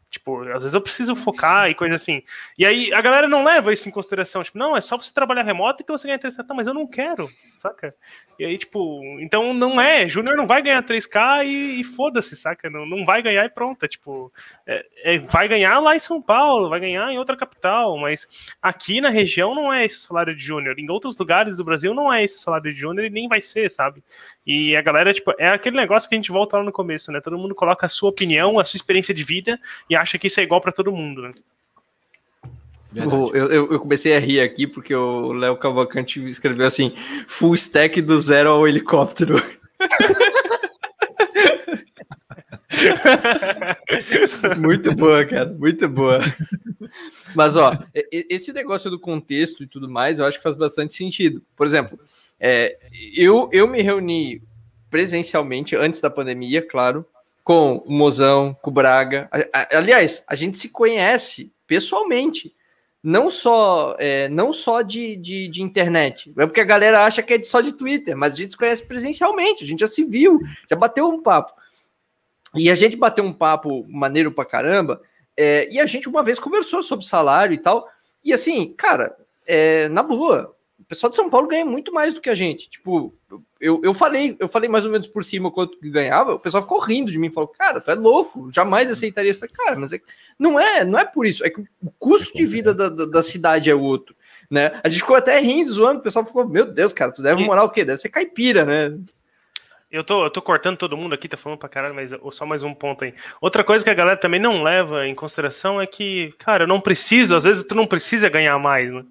Tipo, 0.10 0.42
às 0.44 0.64
vezes 0.64 0.74
eu 0.74 0.82
preciso 0.82 1.16
focar 1.16 1.70
e 1.70 1.76
coisa 1.76 1.96
assim. 1.96 2.24
E 2.58 2.66
aí 2.66 2.94
a 2.94 3.02
galera 3.02 3.28
não 3.28 3.44
leva 3.44 3.74
isso 3.74 3.90
em 3.90 3.92
consideração. 3.92 4.42
Tipo, 4.42 4.58
não, 4.58 4.76
é 4.76 4.80
só 4.80 4.98
você 4.98 5.14
trabalhar 5.14 5.44
remoto 5.44 5.84
que 5.84 5.92
você 5.92 6.08
ganha 6.08 6.18
3K. 6.18 6.46
Tá, 6.46 6.54
mas 6.54 6.66
eu 6.66 6.74
não 6.74 6.88
quero, 6.88 7.30
saca? 7.58 7.94
E 8.40 8.46
aí, 8.46 8.58
tipo, 8.58 9.02
então 9.20 9.54
não 9.54 9.82
é. 9.82 10.08
Júnior 10.08 10.38
não 10.38 10.48
vai 10.48 10.62
ganhar 10.62 10.82
3K 10.82 11.46
e, 11.46 11.82
e 11.82 11.84
foda-se, 11.84 12.38
saca? 12.38 12.70
Não, 12.70 12.86
não 12.86 13.04
vai 13.04 13.22
ganhar 13.22 13.44
e 13.44 13.50
pronto. 13.50 13.84
É, 13.84 13.88
tipo, 13.88 14.32
é, 14.66 14.86
é, 15.04 15.20
vai 15.20 15.48
ganhar 15.50 15.78
lá 15.80 15.94
em 15.94 16.00
São 16.00 16.22
Paulo, 16.22 16.70
vai 16.70 16.80
ganhar 16.80 17.12
em 17.12 17.20
outra 17.20 17.36
capital. 17.36 17.98
Mas 17.98 18.28
aqui 18.62 19.02
na 19.02 19.10
região 19.10 19.54
não 19.54 19.74
é 19.74 19.86
esse 19.86 19.98
o 19.98 20.02
salário 20.02 20.34
de 20.34 20.42
Júnior. 20.42 20.80
Em 20.80 20.90
outros 20.90 21.18
lugares 21.18 21.58
do 21.58 21.66
Brasil 21.66 21.94
não 21.94 22.12
é 22.14 22.24
esse 22.24 22.38
o 22.38 22.40
salário 22.40 22.74
de 22.74 22.80
Júnior 22.80 23.06
e 23.06 23.10
nem 23.10 23.28
vai 23.28 23.42
ser, 23.42 23.70
sabe? 23.70 24.02
E 24.48 24.76
a 24.78 24.82
galera, 24.82 25.14
tipo, 25.14 25.34
é 25.38 25.50
aquele 25.50 25.76
negócio 25.76 26.08
que 26.08 26.16
a 26.16 26.18
gente 26.18 26.32
volta 26.32 26.56
lá 26.56 26.64
no 26.64 26.72
começo, 26.72 27.12
né? 27.12 27.20
Todo 27.20 27.38
mundo 27.38 27.54
coloca 27.54 27.86
a 27.86 27.90
sua 27.90 28.10
opinião, 28.10 28.58
a 28.58 28.64
sua 28.64 28.78
experiência 28.78 29.14
de 29.14 29.22
vida 29.22 29.60
e 29.90 29.96
acha 29.96 30.18
que 30.18 30.28
isso 30.28 30.40
é 30.40 30.44
igual 30.44 30.62
para 30.62 30.72
todo 30.72 30.90
mundo, 30.90 31.24
né? 31.24 31.32
Eu, 32.96 33.36
eu, 33.36 33.72
eu, 33.74 33.80
comecei 33.80 34.16
a 34.16 34.20
rir 34.20 34.40
aqui 34.40 34.66
porque 34.66 34.96
o 34.96 35.34
Léo 35.34 35.58
Cavalcante 35.58 36.26
escreveu 36.26 36.66
assim: 36.66 36.94
full 37.28 37.54
stack 37.56 38.02
do 38.02 38.18
zero 38.22 38.52
ao 38.52 38.66
helicóptero. 38.66 39.36
muito 44.58 44.96
boa, 44.96 45.26
cara, 45.26 45.50
muito 45.50 45.90
boa. 45.90 46.20
Mas, 47.36 47.58
ó, 47.58 47.74
esse 48.12 48.54
negócio 48.54 48.90
do 48.90 48.98
contexto 48.98 49.64
e 49.64 49.68
tudo 49.68 49.90
mais, 49.90 50.20
eu 50.20 50.26
acho 50.26 50.38
que 50.38 50.44
faz 50.44 50.56
bastante 50.56 50.96
sentido. 50.96 51.44
Por 51.56 51.68
exemplo, 51.68 52.00
é, 52.40 52.78
eu, 53.16 53.50
eu 53.52 53.68
me 53.68 53.82
reuni 53.82 54.42
presencialmente 54.90 55.76
antes 55.76 56.00
da 56.00 56.10
pandemia, 56.10 56.62
claro, 56.62 57.06
com 57.44 57.78
o 57.86 57.92
Mozão, 57.92 58.56
com 58.62 58.70
o 58.70 58.74
Braga. 58.74 59.30
Aliás, 59.72 60.24
a 60.28 60.36
gente 60.36 60.58
se 60.58 60.70
conhece 60.70 61.54
pessoalmente, 61.66 62.54
não 63.02 63.30
só 63.30 63.96
é, 64.00 64.28
não 64.30 64.52
só 64.52 64.82
de, 64.82 65.16
de, 65.16 65.48
de, 65.48 65.62
internet. 65.62 66.34
É 66.38 66.46
porque 66.46 66.62
a 66.62 66.66
galera 66.66 67.06
acha 67.06 67.24
que 67.24 67.34
é 67.34 67.44
só 67.44 67.62
de 67.62 67.72
Twitter, 67.72 68.18
mas 68.18 68.34
a 68.34 68.36
gente 68.36 68.52
se 68.52 68.58
conhece 68.58 68.84
presencialmente, 68.84 69.64
a 69.64 69.68
gente 69.68 69.80
já 69.80 69.88
se 69.88 70.04
viu, 70.04 70.40
já 70.70 70.76
bateu 70.76 71.08
um 71.08 71.22
papo. 71.22 71.54
E 72.56 72.70
a 72.70 72.76
gente 72.76 72.98
bateu 72.98 73.24
um 73.24 73.34
papo 73.34 73.86
maneiro 73.88 74.32
pra 74.32 74.44
caramba, 74.44 75.02
é, 75.36 75.68
e 75.72 75.80
a 75.80 75.86
gente 75.86 76.10
uma 76.10 76.24
vez 76.24 76.40
conversou 76.40 76.82
sobre 76.82 77.06
salário 77.06 77.54
e 77.54 77.58
tal. 77.58 77.88
E 78.24 78.34
assim, 78.34 78.74
cara, 78.74 79.16
é, 79.46 79.88
na 79.90 80.04
boa, 80.04 80.57
pessoal 80.88 81.10
de 81.10 81.16
São 81.16 81.30
Paulo 81.30 81.48
ganha 81.48 81.66
muito 81.66 81.94
mais 81.94 82.14
do 82.14 82.22
que 82.22 82.30
a 82.30 82.36
gente. 82.36 82.70
Tipo, 82.70 83.14
eu, 83.60 83.82
eu 83.84 83.94
falei, 83.94 84.38
eu 84.40 84.48
falei 84.48 84.70
mais 84.70 84.86
ou 84.86 84.92
menos 84.92 85.08
por 85.08 85.24
cima 85.24 85.52
quanto 85.52 85.78
que 85.78 85.90
ganhava, 85.90 86.34
o 86.34 86.40
pessoal 86.40 86.64
ficou 86.64 86.80
rindo 86.80 87.12
de 87.12 87.18
mim, 87.18 87.32
falou, 87.32 87.50
cara, 87.50 87.82
tu 87.82 87.92
é 87.92 87.96
louco, 87.96 88.50
jamais 88.52 88.90
aceitaria. 88.90 89.32
Eu 89.32 89.36
falei, 89.36 89.54
cara, 89.54 89.76
mas 89.76 89.92
é, 89.92 90.00
não 90.40 90.60
é, 90.60 90.86
não 90.86 90.98
é 90.98 91.06
por 91.06 91.26
isso, 91.26 91.46
é 91.46 91.50
que 91.50 91.60
o 91.60 91.92
custo 92.00 92.36
de 92.38 92.46
vida 92.46 92.74
da, 92.74 92.90
da, 92.90 93.06
da 93.06 93.22
cidade 93.22 93.70
é 93.70 93.76
outro. 93.76 94.16
Né? 94.50 94.80
A 94.82 94.88
gente 94.88 95.02
ficou 95.02 95.16
até 95.18 95.40
rindo, 95.40 95.70
zoando, 95.70 96.00
o 96.00 96.04
pessoal 96.04 96.26
falou, 96.26 96.48
meu 96.48 96.66
Deus, 96.66 96.94
cara, 96.94 97.12
tu 97.12 97.22
deve 97.22 97.44
morar 97.44 97.64
o 97.64 97.70
quê? 97.70 97.84
Deve 97.84 97.98
ser 97.98 98.10
caipira, 98.10 98.64
né? 98.64 98.98
Eu 99.92 100.04
tô, 100.04 100.26
eu 100.26 100.30
tô 100.30 100.42
cortando 100.42 100.78
todo 100.78 100.98
mundo 100.98 101.14
aqui, 101.14 101.30
tá 101.30 101.38
falando 101.38 101.60
pra 101.60 101.70
caralho, 101.70 101.96
mas 101.96 102.12
só 102.32 102.46
mais 102.46 102.64
um 102.64 102.74
ponto 102.74 103.04
aí. 103.04 103.14
Outra 103.42 103.64
coisa 103.64 103.84
que 103.84 103.90
a 103.90 103.94
galera 103.94 104.18
também 104.18 104.40
não 104.40 104.64
leva 104.64 105.08
em 105.08 105.16
consideração 105.16 105.82
é 105.82 105.88
que, 105.88 106.34
cara, 106.40 106.64
eu 106.64 106.68
não 106.68 106.80
preciso, 106.80 107.36
às 107.36 107.46
vezes 107.46 107.66
tu 107.66 107.74
não 107.74 107.88
precisa 107.88 108.30
ganhar 108.30 108.58
mais, 108.60 108.92
né? 108.92 109.04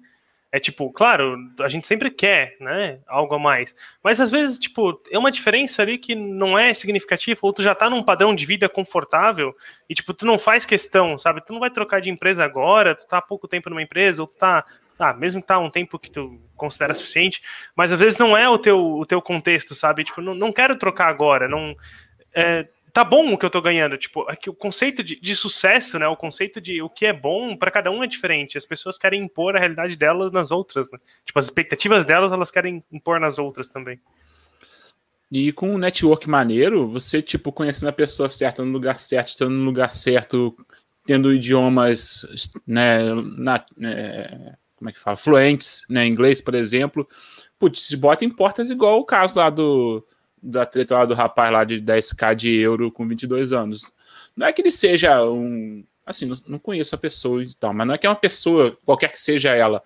É 0.49 0.59
tipo, 0.59 0.89
claro, 0.91 1.37
a 1.59 1.67
gente 1.67 1.85
sempre 1.85 2.09
quer, 2.09 2.55
né, 2.61 2.99
algo 3.05 3.35
a 3.35 3.39
mais. 3.39 3.75
Mas 4.01 4.21
às 4.21 4.31
vezes, 4.31 4.57
tipo, 4.57 5.01
é 5.11 5.19
uma 5.19 5.29
diferença 5.29 5.81
ali 5.81 5.97
que 5.97 6.15
não 6.15 6.57
é 6.57 6.73
significativa, 6.73 7.39
ou 7.43 7.51
tu 7.51 7.61
já 7.61 7.75
tá 7.75 7.89
num 7.89 8.01
padrão 8.01 8.33
de 8.33 8.45
vida 8.45 8.69
confortável 8.69 9.53
e, 9.89 9.93
tipo, 9.93 10.13
tu 10.13 10.25
não 10.25 10.39
faz 10.39 10.65
questão, 10.65 11.17
sabe? 11.17 11.45
Tu 11.45 11.51
não 11.51 11.59
vai 11.59 11.69
trocar 11.69 11.99
de 11.99 12.09
empresa 12.09 12.45
agora, 12.45 12.95
tu 12.95 13.05
tá 13.05 13.17
há 13.17 13.21
pouco 13.21 13.47
tempo 13.47 13.69
numa 13.69 13.81
empresa, 13.81 14.21
ou 14.21 14.27
tu 14.27 14.37
tá, 14.37 14.63
tá 14.97 15.13
mesmo 15.13 15.41
que 15.41 15.47
tá 15.47 15.59
um 15.59 15.69
tempo 15.69 15.99
que 15.99 16.09
tu 16.09 16.39
considera 16.55 16.93
suficiente, 16.93 17.41
mas 17.75 17.91
às 17.91 17.99
vezes 17.99 18.17
não 18.17 18.35
é 18.35 18.47
o 18.47 18.57
teu, 18.57 18.79
o 18.79 19.05
teu 19.05 19.21
contexto, 19.21 19.75
sabe? 19.75 20.05
Tipo, 20.05 20.21
não, 20.21 20.33
não 20.33 20.53
quero 20.53 20.77
trocar 20.77 21.09
agora, 21.09 21.49
não. 21.49 21.75
É, 22.33 22.67
tá 22.97 23.03
bom 23.03 23.31
o 23.31 23.37
que 23.37 23.45
eu 23.45 23.49
tô 23.51 23.61
ganhando. 23.61 23.95
Tipo, 23.95 24.27
aqui 24.27 24.49
é 24.49 24.51
o 24.51 24.55
conceito 24.55 25.03
de, 25.03 25.19
de 25.21 25.35
sucesso, 25.35 25.99
né? 25.99 26.07
O 26.07 26.17
conceito 26.17 26.59
de 26.59 26.81
o 26.81 26.89
que 26.89 27.05
é 27.05 27.13
bom 27.13 27.55
para 27.55 27.69
cada 27.69 27.91
um 27.91 28.03
é 28.03 28.07
diferente. 28.07 28.57
As 28.57 28.65
pessoas 28.65 28.97
querem 28.97 29.21
impor 29.21 29.55
a 29.55 29.59
realidade 29.59 29.95
delas 29.95 30.31
nas 30.31 30.49
outras, 30.49 30.89
né? 30.89 30.97
Tipo, 31.23 31.37
as 31.37 31.45
expectativas 31.45 32.05
delas, 32.05 32.31
elas 32.31 32.49
querem 32.49 32.83
impor 32.91 33.19
nas 33.19 33.37
outras 33.37 33.69
também. 33.69 33.99
E 35.31 35.51
com 35.51 35.69
um 35.69 35.77
network 35.77 36.27
maneiro, 36.27 36.87
você, 36.87 37.21
tipo, 37.21 37.51
conhecendo 37.51 37.89
a 37.89 37.93
pessoa 37.93 38.27
certa 38.27 38.65
no 38.65 38.71
lugar 38.71 38.97
certo, 38.97 39.27
estando 39.27 39.51
no 39.51 39.65
lugar 39.65 39.91
certo, 39.91 40.57
tendo 41.05 41.31
idiomas, 41.31 42.25
né, 42.65 43.13
na, 43.37 43.63
né, 43.77 44.55
como 44.75 44.89
é 44.89 44.93
que 44.93 44.99
fala, 44.99 45.15
fluentes, 45.17 45.83
né, 45.87 46.07
inglês, 46.07 46.41
por 46.41 46.55
exemplo, 46.55 47.07
putz, 47.59 47.81
se 47.81 47.95
bota 47.95 48.25
em 48.25 48.29
portas 48.31 48.71
igual 48.71 48.99
o 48.99 49.05
caso 49.05 49.37
lá 49.37 49.51
do, 49.51 50.03
da 50.47 50.65
treta 50.65 50.95
lá 50.95 51.05
do 51.05 51.13
rapaz 51.13 51.51
lá 51.51 51.63
de 51.63 51.81
10k 51.81 52.33
de 52.33 52.55
euro 52.55 52.91
com 52.91 53.07
22 53.07 53.51
anos. 53.51 53.91
Não 54.35 54.47
é 54.47 54.53
que 54.53 54.61
ele 54.61 54.71
seja 54.71 55.23
um. 55.23 55.83
Assim, 56.05 56.25
não, 56.25 56.37
não 56.47 56.59
conheço 56.59 56.95
a 56.95 56.97
pessoa 56.97 57.43
e 57.43 57.53
tal, 57.53 57.73
mas 57.73 57.85
não 57.85 57.93
é 57.93 57.97
que 57.97 58.07
é 58.07 58.09
uma 58.09 58.15
pessoa, 58.15 58.77
qualquer 58.85 59.11
que 59.11 59.19
seja 59.19 59.53
ela, 59.53 59.83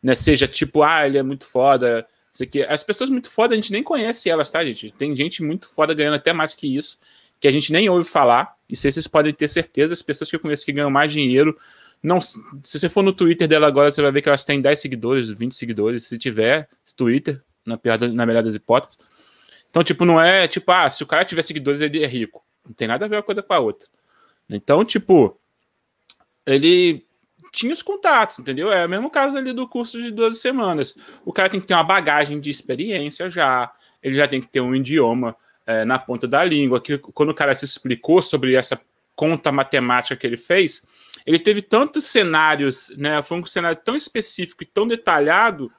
né? 0.00 0.14
Seja 0.14 0.46
tipo, 0.46 0.82
ah, 0.82 1.06
ele 1.06 1.18
é 1.18 1.22
muito 1.22 1.44
foda. 1.44 2.06
Sei 2.32 2.46
que. 2.46 2.62
As 2.62 2.84
pessoas 2.84 3.10
muito 3.10 3.28
foda, 3.28 3.54
a 3.54 3.56
gente 3.56 3.72
nem 3.72 3.82
conhece 3.82 4.30
elas, 4.30 4.48
tá, 4.48 4.64
gente? 4.64 4.92
Tem 4.92 5.14
gente 5.16 5.42
muito 5.42 5.68
foda 5.68 5.92
ganhando 5.92 6.14
até 6.14 6.32
mais 6.32 6.54
que 6.54 6.72
isso, 6.76 7.00
que 7.40 7.48
a 7.48 7.50
gente 7.52 7.72
nem 7.72 7.88
ouve 7.88 8.08
falar. 8.08 8.54
E 8.68 8.76
se 8.76 8.90
vocês 8.90 9.08
podem 9.08 9.32
ter 9.32 9.48
certeza, 9.48 9.92
as 9.92 10.02
pessoas 10.02 10.30
que 10.30 10.36
eu 10.36 10.40
conheço 10.40 10.64
que 10.64 10.72
ganham 10.72 10.90
mais 10.90 11.12
dinheiro. 11.12 11.56
Não, 12.02 12.20
se 12.20 12.38
você 12.62 12.88
for 12.88 13.02
no 13.02 13.12
Twitter 13.12 13.48
dela 13.48 13.66
agora, 13.66 13.90
você 13.90 14.00
vai 14.02 14.12
ver 14.12 14.22
que 14.22 14.28
elas 14.28 14.44
têm 14.44 14.60
10 14.60 14.78
seguidores, 14.78 15.30
20 15.30 15.52
seguidores. 15.54 16.04
Se 16.04 16.18
tiver 16.18 16.68
Twitter, 16.94 17.40
na, 17.64 17.76
pior, 17.76 17.98
na 18.00 18.24
melhor 18.24 18.42
das 18.42 18.54
hipóteses. 18.54 18.96
Então, 19.76 19.84
tipo, 19.84 20.06
não 20.06 20.18
é 20.18 20.48
tipo, 20.48 20.72
ah, 20.72 20.88
se 20.88 21.02
o 21.02 21.06
cara 21.06 21.22
tiver 21.22 21.42
seguidores, 21.42 21.82
ele 21.82 22.02
é 22.02 22.06
rico. 22.06 22.42
Não 22.64 22.72
tem 22.72 22.88
nada 22.88 23.04
a 23.04 23.08
ver 23.08 23.16
uma 23.16 23.22
coisa 23.22 23.42
com 23.42 23.52
a 23.52 23.58
outra. 23.58 23.86
Então, 24.48 24.82
tipo, 24.82 25.38
ele 26.46 27.04
tinha 27.52 27.74
os 27.74 27.82
contatos, 27.82 28.38
entendeu? 28.38 28.72
É 28.72 28.86
o 28.86 28.88
mesmo 28.88 29.10
caso 29.10 29.36
ali 29.36 29.52
do 29.52 29.68
curso 29.68 30.00
de 30.00 30.10
12 30.10 30.40
semanas. 30.40 30.94
O 31.26 31.32
cara 31.32 31.50
tem 31.50 31.60
que 31.60 31.66
ter 31.66 31.74
uma 31.74 31.84
bagagem 31.84 32.40
de 32.40 32.48
experiência 32.48 33.28
já, 33.28 33.70
ele 34.02 34.14
já 34.14 34.26
tem 34.26 34.40
que 34.40 34.48
ter 34.48 34.62
um 34.62 34.74
idioma 34.74 35.36
é, 35.66 35.84
na 35.84 35.98
ponta 35.98 36.26
da 36.26 36.42
língua. 36.42 36.80
Que, 36.80 36.96
quando 36.96 37.28
o 37.28 37.34
cara 37.34 37.54
se 37.54 37.66
explicou 37.66 38.22
sobre 38.22 38.54
essa 38.54 38.80
conta 39.14 39.52
matemática 39.52 40.16
que 40.16 40.26
ele 40.26 40.38
fez, 40.38 40.86
ele 41.26 41.38
teve 41.38 41.60
tantos 41.60 42.06
cenários, 42.06 42.94
né? 42.96 43.22
Foi 43.22 43.38
um 43.38 43.44
cenário 43.44 43.78
tão 43.84 43.94
específico 43.94 44.62
e 44.62 44.66
tão 44.66 44.88
detalhado 44.88 45.70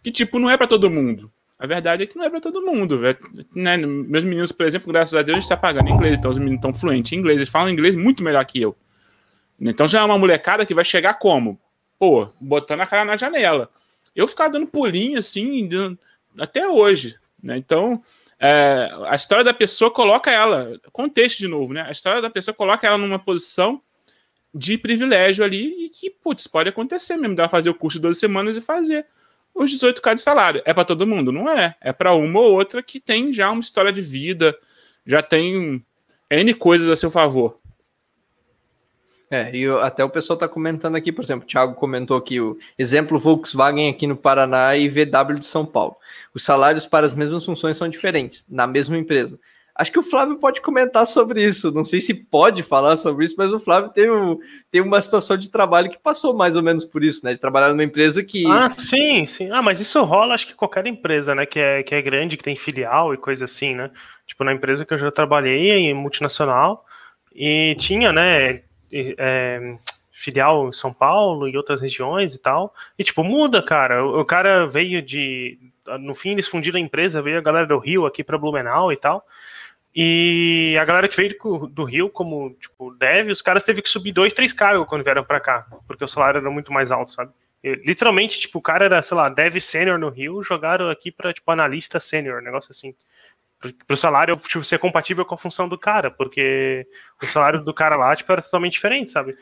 que, 0.00 0.12
tipo, 0.12 0.38
não 0.38 0.48
é 0.48 0.56
para 0.56 0.68
todo 0.68 0.88
mundo. 0.88 1.28
A 1.62 1.66
verdade 1.68 2.02
é 2.02 2.06
que 2.08 2.16
não 2.16 2.24
é 2.24 2.28
para 2.28 2.40
todo 2.40 2.60
mundo, 2.60 2.98
velho. 2.98 3.16
Né? 3.54 3.76
Meus 3.76 4.24
meninos, 4.24 4.50
por 4.50 4.66
exemplo, 4.66 4.92
graças 4.92 5.14
a 5.14 5.22
Deus, 5.22 5.36
a 5.36 5.40
gente 5.40 5.44
está 5.44 5.56
pagando 5.56 5.90
inglês, 5.90 6.18
então 6.18 6.28
os 6.28 6.36
meninos 6.36 6.56
estão 6.56 6.74
fluentes 6.74 7.12
em 7.12 7.20
inglês, 7.20 7.38
eles 7.38 7.48
falam 7.48 7.70
inglês 7.70 7.94
muito 7.94 8.20
melhor 8.20 8.44
que 8.44 8.60
eu. 8.60 8.76
Então 9.60 9.86
já 9.86 10.00
é 10.00 10.04
uma 10.04 10.18
molecada 10.18 10.66
que 10.66 10.74
vai 10.74 10.84
chegar 10.84 11.14
como? 11.14 11.60
Pô, 12.00 12.28
botando 12.40 12.80
a 12.80 12.86
cara 12.86 13.04
na 13.04 13.16
janela. 13.16 13.70
Eu 14.12 14.26
ficar 14.26 14.48
dando 14.48 14.66
pulinho 14.66 15.20
assim, 15.20 15.70
até 16.36 16.66
hoje. 16.66 17.14
Né? 17.40 17.58
Então, 17.58 18.02
é, 18.40 18.90
a 19.06 19.14
história 19.14 19.44
da 19.44 19.54
pessoa 19.54 19.88
coloca 19.88 20.32
ela, 20.32 20.80
contexto 20.90 21.38
de 21.38 21.46
novo, 21.46 21.72
né? 21.72 21.82
A 21.82 21.92
história 21.92 22.20
da 22.20 22.28
pessoa 22.28 22.52
coloca 22.52 22.88
ela 22.88 22.98
numa 22.98 23.20
posição 23.20 23.80
de 24.52 24.76
privilégio 24.76 25.44
ali 25.44 25.86
e 25.86 25.88
que, 25.90 26.10
putz, 26.10 26.48
pode 26.48 26.70
acontecer 26.70 27.16
mesmo, 27.16 27.36
dá 27.36 27.48
fazer 27.48 27.70
o 27.70 27.74
curso 27.74 27.98
de 27.98 28.02
12 28.02 28.18
semanas 28.18 28.56
e 28.56 28.60
fazer 28.60 29.06
os 29.54 29.70
18k 29.70 30.14
de 30.14 30.22
salário. 30.22 30.62
É 30.64 30.72
para 30.72 30.84
todo 30.84 31.06
mundo? 31.06 31.32
Não 31.32 31.48
é. 31.48 31.74
É 31.80 31.92
para 31.92 32.14
uma 32.14 32.40
ou 32.40 32.52
outra 32.52 32.82
que 32.82 33.00
tem 33.00 33.32
já 33.32 33.50
uma 33.50 33.60
história 33.60 33.92
de 33.92 34.00
vida, 34.00 34.56
já 35.06 35.22
tem 35.22 35.84
N 36.30 36.54
coisas 36.54 36.88
a 36.88 36.96
seu 36.96 37.10
favor. 37.10 37.60
É, 39.32 39.50
e 39.56 39.66
até 39.66 40.04
o 40.04 40.10
pessoal 40.10 40.34
está 40.34 40.46
comentando 40.46 40.94
aqui, 40.94 41.10
por 41.10 41.24
exemplo, 41.24 41.46
o 41.46 41.48
Thiago 41.48 41.74
comentou 41.74 42.18
aqui 42.18 42.38
o 42.38 42.58
exemplo 42.78 43.18
Volkswagen 43.18 43.88
aqui 43.88 44.06
no 44.06 44.14
Paraná 44.14 44.76
e 44.76 44.90
VW 44.90 45.38
de 45.38 45.46
São 45.46 45.64
Paulo. 45.64 45.96
Os 46.34 46.44
salários 46.44 46.84
para 46.84 47.06
as 47.06 47.14
mesmas 47.14 47.42
funções 47.42 47.78
são 47.78 47.88
diferentes, 47.88 48.44
na 48.46 48.66
mesma 48.66 48.98
empresa. 48.98 49.40
Acho 49.74 49.90
que 49.90 49.98
o 49.98 50.02
Flávio 50.02 50.36
pode 50.36 50.60
comentar 50.60 51.06
sobre 51.06 51.42
isso. 51.42 51.72
Não 51.72 51.82
sei 51.82 51.98
se 51.98 52.12
pode 52.12 52.62
falar 52.62 52.96
sobre 52.96 53.24
isso, 53.24 53.34
mas 53.38 53.52
o 53.52 53.58
Flávio 53.58 53.88
tem, 53.88 54.10
um, 54.10 54.38
tem 54.70 54.82
uma 54.82 55.00
situação 55.00 55.36
de 55.36 55.50
trabalho 55.50 55.90
que 55.90 55.98
passou 55.98 56.34
mais 56.34 56.56
ou 56.56 56.62
menos 56.62 56.84
por 56.84 57.02
isso, 57.02 57.24
né? 57.24 57.32
De 57.32 57.40
trabalhar 57.40 57.70
numa 57.70 57.82
empresa 57.82 58.22
que. 58.22 58.46
Ah, 58.46 58.68
sim, 58.68 59.24
sim. 59.26 59.50
Ah, 59.50 59.62
mas 59.62 59.80
isso 59.80 60.02
rola, 60.04 60.34
acho 60.34 60.46
que 60.46 60.54
qualquer 60.54 60.86
empresa, 60.86 61.34
né? 61.34 61.46
Que 61.46 61.58
é, 61.58 61.82
que 61.82 61.94
é 61.94 62.02
grande, 62.02 62.36
que 62.36 62.44
tem 62.44 62.54
filial 62.54 63.14
e 63.14 63.16
coisa 63.16 63.46
assim, 63.46 63.74
né? 63.74 63.90
Tipo, 64.26 64.44
na 64.44 64.52
empresa 64.52 64.84
que 64.84 64.92
eu 64.92 64.98
já 64.98 65.10
trabalhei, 65.10 65.70
em 65.70 65.94
multinacional, 65.94 66.84
e 67.34 67.74
tinha, 67.78 68.12
né? 68.12 68.62
É, 68.92 69.76
filial 70.12 70.68
em 70.68 70.72
São 70.72 70.92
Paulo 70.92 71.48
e 71.48 71.56
outras 71.56 71.80
regiões 71.80 72.34
e 72.34 72.38
tal. 72.38 72.74
E, 72.98 73.02
tipo, 73.02 73.24
muda, 73.24 73.62
cara. 73.62 74.04
O, 74.04 74.20
o 74.20 74.24
cara 74.24 74.66
veio 74.66 75.00
de. 75.00 75.58
No 75.98 76.14
fim, 76.14 76.30
eles 76.30 76.46
fundiram 76.46 76.78
a 76.78 76.82
empresa, 76.82 77.22
veio 77.22 77.38
a 77.38 77.42
galera 77.42 77.66
do 77.66 77.78
Rio 77.78 78.04
aqui 78.04 78.22
para 78.22 78.36
Blumenau 78.38 78.92
e 78.92 78.96
tal. 78.96 79.26
E 79.94 80.74
a 80.80 80.84
galera 80.84 81.06
que 81.06 81.16
veio 81.16 81.36
do 81.70 81.84
Rio, 81.84 82.08
como, 82.08 82.54
tipo, 82.54 82.94
deve, 82.94 83.30
os 83.30 83.42
caras 83.42 83.62
teve 83.62 83.82
que 83.82 83.88
subir 83.90 84.12
dois, 84.12 84.32
três 84.32 84.52
cargos 84.52 84.88
quando 84.88 85.04
vieram 85.04 85.22
para 85.22 85.40
cá, 85.40 85.66
porque 85.86 86.04
o 86.04 86.08
salário 86.08 86.38
era 86.38 86.50
muito 86.50 86.72
mais 86.72 86.90
alto, 86.90 87.10
sabe? 87.10 87.30
E, 87.62 87.74
literalmente, 87.86 88.40
tipo, 88.40 88.58
o 88.58 88.62
cara 88.62 88.86
era, 88.86 89.02
sei 89.02 89.16
lá, 89.16 89.28
dev 89.28 89.58
sênior 89.60 89.98
no 89.98 90.08
Rio, 90.08 90.42
jogaram 90.42 90.88
aqui 90.88 91.12
para 91.12 91.32
tipo, 91.32 91.50
analista 91.50 92.00
sênior, 92.00 92.40
negócio 92.40 92.72
assim. 92.72 92.94
Pro 93.86 93.96
salário, 93.96 94.34
tipo, 94.36 94.64
ser 94.64 94.78
compatível 94.78 95.24
com 95.26 95.34
a 95.34 95.38
função 95.38 95.68
do 95.68 95.78
cara, 95.78 96.10
porque 96.10 96.86
o 97.22 97.26
salário 97.26 97.62
do 97.62 97.74
cara 97.74 97.94
lá, 97.94 98.16
tipo, 98.16 98.32
era 98.32 98.42
totalmente 98.42 98.72
diferente, 98.72 99.10
sabe? 99.10 99.36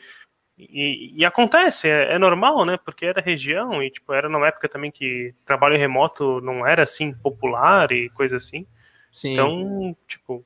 E, 0.57 1.13
e, 1.17 1.25
acontece, 1.25 1.89
é, 1.89 2.13
é, 2.13 2.19
normal, 2.19 2.65
né? 2.65 2.77
Porque 2.83 3.05
era 3.05 3.21
região 3.21 3.81
e 3.81 3.89
tipo 3.89 4.13
era 4.13 4.29
numa 4.29 4.47
época 4.47 4.69
também 4.69 4.91
que 4.91 5.33
trabalho 5.43 5.77
remoto 5.77 6.39
não 6.41 6.67
era 6.67 6.83
assim 6.83 7.13
popular 7.13 7.91
e 7.91 8.09
coisa 8.11 8.37
assim. 8.37 8.67
Sim. 9.11 9.33
Então, 9.33 9.95
tipo. 10.07 10.43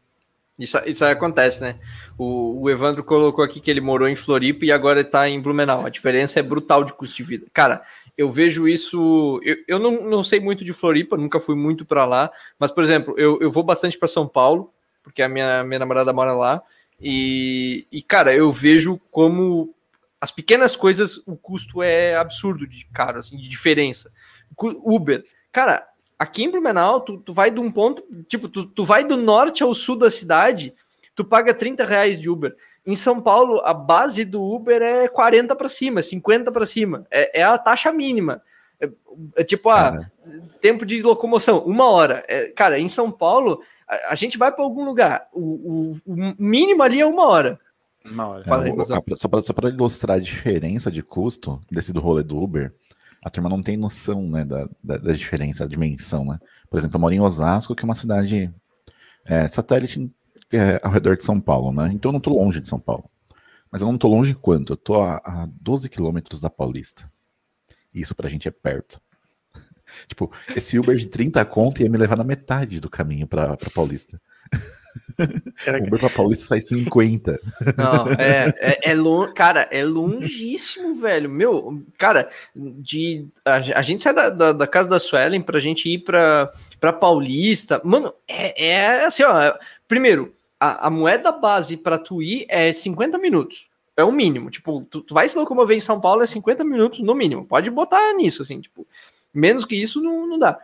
Isso, 0.57 0.77
isso 0.85 1.03
aí 1.03 1.11
acontece, 1.11 1.61
né? 1.61 1.75
O, 2.17 2.61
o 2.61 2.69
Evandro 2.69 3.03
colocou 3.03 3.43
aqui 3.43 3.59
que 3.59 3.69
ele 3.69 3.81
morou 3.81 4.07
em 4.07 4.15
Floripa 4.15 4.63
e 4.63 4.71
agora 4.71 5.01
está 5.01 5.27
em 5.27 5.41
Blumenau. 5.41 5.85
A 5.85 5.89
diferença 5.89 6.39
é 6.39 6.43
brutal 6.43 6.85
de 6.85 6.93
custo 6.93 7.17
de 7.17 7.23
vida. 7.23 7.45
Cara, 7.53 7.83
eu 8.17 8.31
vejo 8.31 8.67
isso. 8.67 9.41
Eu, 9.43 9.57
eu 9.67 9.79
não, 9.79 10.03
não 10.03 10.23
sei 10.23 10.39
muito 10.39 10.63
de 10.63 10.71
Floripa, 10.71 11.17
nunca 11.17 11.41
fui 11.41 11.55
muito 11.55 11.85
para 11.85 12.05
lá, 12.05 12.31
mas, 12.57 12.71
por 12.71 12.83
exemplo, 12.83 13.13
eu, 13.17 13.37
eu 13.41 13.51
vou 13.51 13.63
bastante 13.63 13.97
para 13.97 14.07
São 14.07 14.25
Paulo, 14.27 14.73
porque 15.03 15.21
a 15.21 15.27
minha, 15.27 15.63
minha 15.63 15.79
namorada 15.79 16.13
mora 16.13 16.33
lá. 16.33 16.61
E, 17.01 17.85
e, 17.91 18.01
cara, 18.01 18.33
eu 18.33 18.51
vejo 18.51 18.99
como 19.11 19.75
as 20.21 20.31
pequenas 20.31 20.75
coisas, 20.75 21.17
o 21.27 21.35
custo 21.35 21.83
é 21.83 22.15
absurdo 22.15 22.65
de 22.65 22.85
caro, 22.93 23.19
assim, 23.19 23.35
de 23.37 23.49
diferença. 23.49 24.11
Uber, 24.57 25.23
cara, 25.51 25.85
aqui 26.17 26.43
em 26.43 26.51
Blumenau, 26.51 27.01
tu, 27.01 27.17
tu 27.17 27.33
vai 27.33 27.51
de 27.51 27.59
um 27.59 27.71
ponto, 27.71 28.03
tipo, 28.27 28.47
tu, 28.47 28.65
tu 28.65 28.83
vai 28.83 29.03
do 29.03 29.17
norte 29.17 29.63
ao 29.63 29.73
sul 29.73 29.95
da 29.95 30.09
cidade, 30.09 30.73
tu 31.15 31.23
paga 31.23 31.53
30 31.53 31.85
reais 31.85 32.19
de 32.19 32.29
Uber. 32.29 32.55
Em 32.85 32.95
São 32.95 33.19
Paulo, 33.19 33.61
a 33.65 33.73
base 33.73 34.23
do 34.23 34.43
Uber 34.43 34.81
é 34.81 35.07
40 35.07 35.55
para 35.55 35.69
cima, 35.69 36.03
50 36.03 36.51
para 36.51 36.65
cima. 36.65 37.05
É, 37.09 37.41
é, 37.41 37.43
a 37.43 37.57
taxa 37.57 37.91
mínima. 37.91 38.41
É, 38.79 38.89
é 39.37 39.43
tipo, 39.43 39.69
ah, 39.69 40.05
tempo 40.61 40.85
de 40.85 41.01
locomoção, 41.01 41.59
uma 41.59 41.89
hora. 41.89 42.23
É, 42.27 42.47
cara, 42.49 42.79
em 42.79 42.87
São 42.87 43.09
Paulo, 43.09 43.61
a, 43.87 44.11
a 44.11 44.15
gente 44.15 44.37
vai 44.37 44.51
para 44.51 44.63
algum 44.63 44.85
lugar. 44.85 45.27
O, 45.33 45.39
o, 45.41 45.97
o, 46.05 46.35
mínimo 46.37 46.83
ali 46.83 47.01
é 47.01 47.05
uma 47.05 47.25
hora. 47.27 47.59
Uma 48.05 48.27
hora. 48.27 48.43
Aí, 48.63 48.69
é, 48.69 49.15
só 49.15 49.27
para 49.53 49.69
ilustrar 49.69 50.17
a 50.17 50.21
diferença 50.21 50.91
de 50.91 51.01
custo 51.01 51.59
desse 51.71 51.91
do 51.91 52.01
rolê 52.01 52.21
do 52.21 52.37
Uber, 52.37 52.71
a 53.25 53.29
turma 53.31 53.49
não 53.49 53.59
tem 53.59 53.75
noção 53.75 54.21
né, 54.29 54.45
da, 54.45 54.69
da, 54.83 54.97
da, 54.97 55.13
diferença, 55.13 55.65
da 55.65 55.69
dimensão. 55.69 56.23
Né? 56.23 56.39
Por 56.69 56.77
exemplo, 56.77 56.95
eu 56.95 57.01
moro 57.01 57.13
em 57.15 57.19
Osasco, 57.19 57.73
que 57.73 57.83
é 57.83 57.87
uma 57.87 57.95
cidade 57.95 58.53
é, 59.25 59.47
satélite 59.47 60.13
é, 60.53 60.79
ao 60.83 60.91
redor 60.91 61.17
de 61.17 61.23
São 61.23 61.41
Paulo, 61.41 61.73
né? 61.73 61.89
Então 61.91 62.09
eu 62.09 62.13
não 62.13 62.19
estou 62.19 62.37
longe 62.39 62.61
de 62.61 62.69
São 62.69 62.79
Paulo. 62.79 63.09
Mas 63.71 63.81
eu 63.81 63.87
não 63.87 63.95
estou 63.95 64.11
longe 64.11 64.35
quanto? 64.35 64.73
Eu 64.73 64.75
estou 64.75 65.03
a, 65.03 65.15
a 65.25 65.49
12 65.59 65.89
quilômetros 65.89 66.39
da 66.39 66.51
Paulista. 66.51 67.11
Isso 67.91 68.13
pra 68.13 68.29
gente 68.29 68.47
é 68.47 68.51
perto. 68.51 69.01
tipo, 70.07 70.31
esse 70.55 70.77
Uber 70.77 70.95
de 70.95 71.07
30 71.07 71.43
conto 71.45 71.81
ia 71.81 71.89
me 71.89 71.97
levar 71.97 72.15
na 72.15 72.23
metade 72.23 72.79
do 72.79 72.91
caminho 72.91 73.25
pra 73.25 73.57
Paulista. 73.73 74.21
O 75.17 75.87
Uber 75.87 75.99
pra 75.99 76.09
Paulista 76.09 76.45
sai 76.45 76.61
50. 76.61 77.39
Não, 77.77 78.07
é, 78.19 78.53
é, 78.59 78.91
é 78.91 78.93
long, 78.93 79.31
cara, 79.33 79.67
é 79.71 79.83
longíssimo, 79.83 80.95
velho. 80.95 81.29
Meu, 81.29 81.83
cara, 81.97 82.29
de 82.55 83.25
a, 83.43 83.55
a 83.55 83.81
gente 83.81 84.03
sai 84.03 84.13
da, 84.13 84.29
da, 84.29 84.51
da, 84.51 84.67
casa 84.67 84.89
da 84.89 84.99
Suelen 84.99 85.41
pra 85.41 85.59
gente 85.59 85.87
ir 85.89 85.99
pra, 85.99 86.51
pra 86.79 86.93
Paulista. 86.93 87.81
Mano, 87.83 88.13
é, 88.27 88.67
é 88.67 89.05
assim, 89.05 89.23
ó. 89.23 89.53
Primeiro, 89.87 90.33
a, 90.59 90.87
a 90.87 90.89
moeda 90.89 91.31
base 91.31 91.77
pra 91.77 91.97
tu 91.97 92.21
ir 92.21 92.45
é 92.49 92.71
50 92.71 93.17
minutos. 93.17 93.67
É 93.97 94.03
o 94.03 94.11
mínimo. 94.11 94.49
Tipo, 94.49 94.81
tu, 94.89 95.01
tu 95.01 95.13
vai 95.13 95.27
se 95.29 95.37
locomover 95.37 95.77
em 95.77 95.81
São 95.81 95.99
Paulo 96.01 96.21
é 96.21 96.27
50 96.27 96.63
minutos 96.63 96.99
no 96.99 97.15
mínimo. 97.15 97.45
Pode 97.45 97.69
botar 97.71 98.13
nisso, 98.13 98.41
assim, 98.41 98.59
tipo, 98.59 98.85
menos 99.33 99.63
que 99.63 99.75
isso 99.75 100.01
não, 100.01 100.27
não 100.27 100.39
dá. 100.39 100.59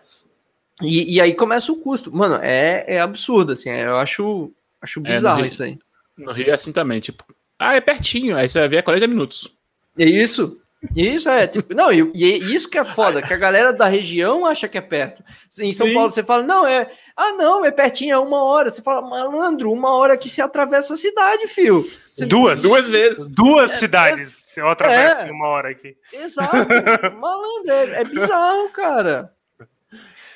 E, 0.81 1.15
e 1.15 1.21
aí 1.21 1.33
começa 1.33 1.71
o 1.71 1.77
custo. 1.77 2.13
Mano, 2.15 2.35
é, 2.41 2.83
é 2.87 3.01
absurdo, 3.01 3.53
assim. 3.53 3.69
Eu 3.69 3.97
acho, 3.97 4.51
acho 4.81 4.99
é, 4.99 5.03
bizarro 5.03 5.39
é, 5.39 5.41
Rio, 5.43 5.47
isso 5.47 5.63
aí. 5.63 5.79
No 6.17 6.31
Rio 6.31 6.49
é 6.49 6.53
assim 6.53 6.71
também, 6.71 6.99
tipo, 6.99 7.23
ah, 7.57 7.75
é 7.75 7.81
pertinho, 7.81 8.35
aí 8.35 8.49
você 8.49 8.59
vai 8.59 8.69
ver 8.69 8.77
é 8.77 8.81
40 8.81 9.07
minutos. 9.07 9.55
É 9.97 10.05
isso. 10.05 10.57
Isso 10.95 11.29
é, 11.29 11.45
tipo, 11.45 11.75
não, 11.75 11.93
e, 11.93 12.11
e 12.15 12.55
isso 12.55 12.67
que 12.67 12.77
é 12.77 12.83
foda, 12.83 13.21
que 13.21 13.31
a 13.31 13.37
galera 13.37 13.71
da 13.71 13.85
região 13.85 14.47
acha 14.47 14.67
que 14.67 14.79
é 14.79 14.81
perto. 14.81 15.23
Em 15.59 15.71
São 15.71 15.85
Sim. 15.85 15.93
Paulo 15.93 16.09
você 16.09 16.23
fala, 16.23 16.41
não, 16.41 16.65
é, 16.65 16.89
ah, 17.15 17.33
não, 17.33 17.63
é 17.63 17.69
pertinho, 17.69 18.15
é 18.15 18.19
uma 18.19 18.43
hora. 18.43 18.71
Você 18.71 18.81
fala, 18.81 19.07
malandro, 19.07 19.71
uma 19.71 19.95
hora 19.95 20.17
que 20.17 20.27
se 20.27 20.41
atravessa 20.41 20.95
a 20.95 20.97
cidade, 20.97 21.45
fio. 21.45 21.87
Você, 22.11 22.25
duas, 22.25 22.63
duas 22.63 22.89
vezes. 22.89 23.27
Duas 23.27 23.73
é, 23.73 23.77
cidades. 23.77 24.57
É, 24.57 24.61
eu 24.61 24.69
atravesso 24.69 25.21
é, 25.21 25.27
em 25.27 25.31
uma 25.31 25.47
hora 25.49 25.69
aqui. 25.69 25.95
Exato, 26.11 26.55
malandro, 27.19 27.71
é, 27.71 28.01
é 28.01 28.03
bizarro, 28.03 28.69
cara. 28.69 29.31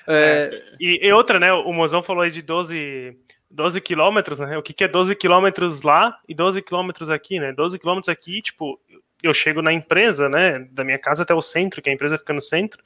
É, 0.07 0.63
e, 0.79 1.07
e, 1.07 1.13
outra, 1.13 1.39
né? 1.39 1.51
O 1.51 1.73
Mozão 1.73 2.01
falou 2.01 2.23
aí 2.23 2.31
de 2.31 2.41
12, 2.41 3.17
12 3.49 3.81
quilômetros, 3.81 4.39
né? 4.39 4.57
O 4.57 4.61
que, 4.61 4.73
que 4.73 4.83
é 4.83 4.87
12 4.87 5.15
quilômetros 5.15 5.81
lá 5.81 6.17
e 6.27 6.33
12 6.33 6.61
quilômetros 6.61 7.09
aqui, 7.09 7.39
né? 7.39 7.51
12 7.51 7.79
quilômetros 7.79 8.09
aqui, 8.09 8.41
tipo, 8.41 8.79
eu 9.23 9.33
chego 9.33 9.61
na 9.61 9.73
empresa, 9.73 10.29
né? 10.29 10.59
Da 10.71 10.83
minha 10.83 10.99
casa 10.99 11.23
até 11.23 11.33
o 11.33 11.41
centro, 11.41 11.81
que 11.81 11.89
a 11.89 11.93
empresa 11.93 12.17
fica 12.17 12.33
no 12.33 12.41
centro. 12.41 12.83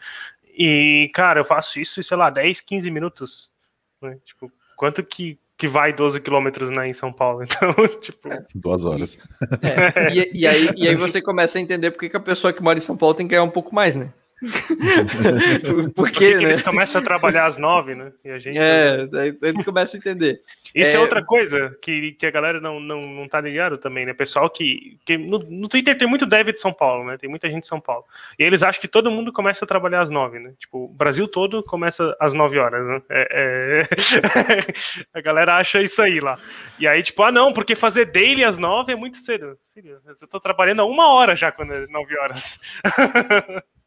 E, 0.58 1.10
cara, 1.14 1.40
eu 1.40 1.46
faço 1.46 1.80
isso, 1.80 2.02
sei 2.04 2.18
lá, 2.18 2.30
10, 2.30 2.62
15 2.62 2.92
minutos. 2.92 3.52
Né? 4.02 4.18
Tipo, 4.26 4.52
quanto 4.76 5.04
que, 5.04 5.38
que 5.58 5.68
vai 5.68 5.94
12 5.94 6.20
quilômetros 6.22 6.70
né, 6.70 6.88
em 6.88 6.94
São 6.94 7.12
Paulo? 7.12 7.44
Então, 7.50 7.74
tipo. 8.00 8.32
É, 8.32 8.46
duas 8.54 8.84
horas. 8.84 9.18
É, 9.62 10.14
e, 10.14 10.42
e, 10.42 10.48
aí, 10.48 10.70
e 10.76 10.88
aí 10.88 10.96
você 10.96 11.22
começa 11.22 11.58
a 11.58 11.62
entender 11.62 11.92
porque 11.92 12.10
que 12.10 12.18
a 12.18 12.22
pessoa 12.22 12.54
que 12.54 12.62
mora 12.62 12.78
em 12.78 12.82
São 12.82 12.96
Paulo 12.96 13.16
tem 13.16 13.28
que 13.28 13.32
ganhar 13.32 13.44
um 13.44 13.50
pouco 13.50 13.74
mais, 13.74 13.96
né? 13.96 14.14
Porque, 15.96 16.36
né? 16.36 16.44
eles 16.44 16.62
começam 16.62 17.02
a 17.02 17.04
trabalhar 17.04 17.46
às 17.46 17.58
nove, 17.58 17.96
né? 17.96 18.12
E 18.24 18.30
a 18.30 18.40
gente... 18.40 18.58
É, 18.58 19.08
a 19.42 19.48
gente 19.48 19.64
começa 19.64 19.98
a 19.98 20.00
entender. 20.00 20.42
Isso 20.74 20.96
é, 20.96 21.00
é 21.00 21.02
outra 21.02 21.24
coisa 21.24 21.76
que, 21.82 22.14
que 22.14 22.26
a 22.26 22.32
galera 22.32 22.60
não, 22.60 22.80
não, 22.80 23.02
não 23.02 23.28
tá 23.28 23.42
ligado 23.42 23.78
também, 23.78 24.06
né? 24.06 24.14
Pessoal 24.14 24.50
que. 24.50 24.98
que 25.06 25.18
no, 25.18 25.40
no 25.40 25.68
Twitter 25.68 25.98
tem 25.98 26.08
muito 26.08 26.26
dev 26.26 26.50
de 26.50 26.60
São 26.60 26.72
Paulo, 26.72 27.06
né? 27.06 27.18
Tem 27.18 27.30
muita 27.30 27.50
gente 27.50 27.62
de 27.62 27.68
São 27.68 27.80
Paulo. 27.80 28.06
E 28.38 28.44
eles 28.44 28.62
acham 28.62 28.80
que 28.80 28.88
todo 28.88 29.10
mundo 29.10 29.34
começa 29.34 29.66
a 29.66 29.68
trabalhar 29.68 30.02
às 30.02 30.10
nove, 30.10 30.40
né? 30.40 30.54
Tipo, 30.60 30.86
o 30.86 30.88
Brasil 30.88 31.28
todo 31.28 31.64
começa 31.64 32.16
às 32.20 32.34
nove 32.34 32.60
horas, 32.60 32.88
né? 32.88 33.02
É, 33.10 33.82
é... 33.82 35.18
a 35.18 35.22
galera 35.22 35.58
acha 35.58 35.82
isso 35.82 36.02
aí 36.02 36.20
lá. 36.20 36.38
E 36.80 36.88
aí, 36.88 37.02
tipo, 37.02 37.24
ah, 37.24 37.32
não, 37.32 37.52
porque 37.52 37.76
fazer 37.76 38.06
daily 38.06 38.44
às 38.44 38.58
nove 38.58 38.94
é 38.94 38.96
muito 38.96 39.18
cedo. 39.18 39.58
Filho, 39.74 40.00
eu 40.06 40.28
tô 40.28 40.40
trabalhando 40.40 40.82
há 40.82 40.86
uma 40.86 41.10
hora 41.10 41.36
já 41.36 41.52
quando 41.52 41.74
é 41.74 41.88
nove 41.88 42.18
horas. 42.20 42.60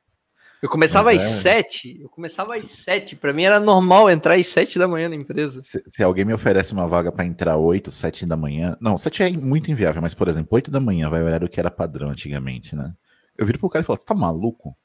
Eu 0.62 0.68
começava 0.68 1.12
Mas 1.12 1.24
às 1.24 1.28
é. 1.28 1.54
sete. 1.54 2.00
Eu 2.00 2.08
começava 2.08 2.54
às 2.54 2.62
sete. 2.62 3.16
Para 3.16 3.32
mim 3.32 3.42
era 3.42 3.58
normal 3.58 4.08
entrar 4.08 4.36
às 4.36 4.46
sete 4.46 4.78
da 4.78 4.86
manhã 4.86 5.08
na 5.08 5.16
empresa. 5.16 5.60
Se, 5.60 5.82
se 5.84 6.02
alguém 6.04 6.24
me 6.24 6.32
oferece 6.32 6.72
uma 6.72 6.86
vaga 6.86 7.10
para 7.10 7.24
entrar 7.24 7.56
oito, 7.56 7.90
sete 7.90 8.24
da 8.24 8.36
manhã. 8.36 8.76
Não, 8.80 8.96
sete 8.96 9.24
é 9.24 9.30
muito 9.30 9.72
inviável, 9.72 10.00
mas, 10.00 10.14
por 10.14 10.28
exemplo, 10.28 10.50
oito 10.52 10.70
da 10.70 10.78
manhã 10.78 11.10
vai 11.10 11.20
o 11.20 11.24
horário 11.26 11.48
que 11.48 11.58
era 11.58 11.68
padrão 11.68 12.10
antigamente, 12.10 12.76
né? 12.76 12.92
Eu 13.36 13.44
viro 13.44 13.58
pro 13.58 13.68
cara 13.68 13.82
e 13.82 13.86
falo: 13.86 13.98
Você 13.98 14.06
tá 14.06 14.14
maluco? 14.14 14.76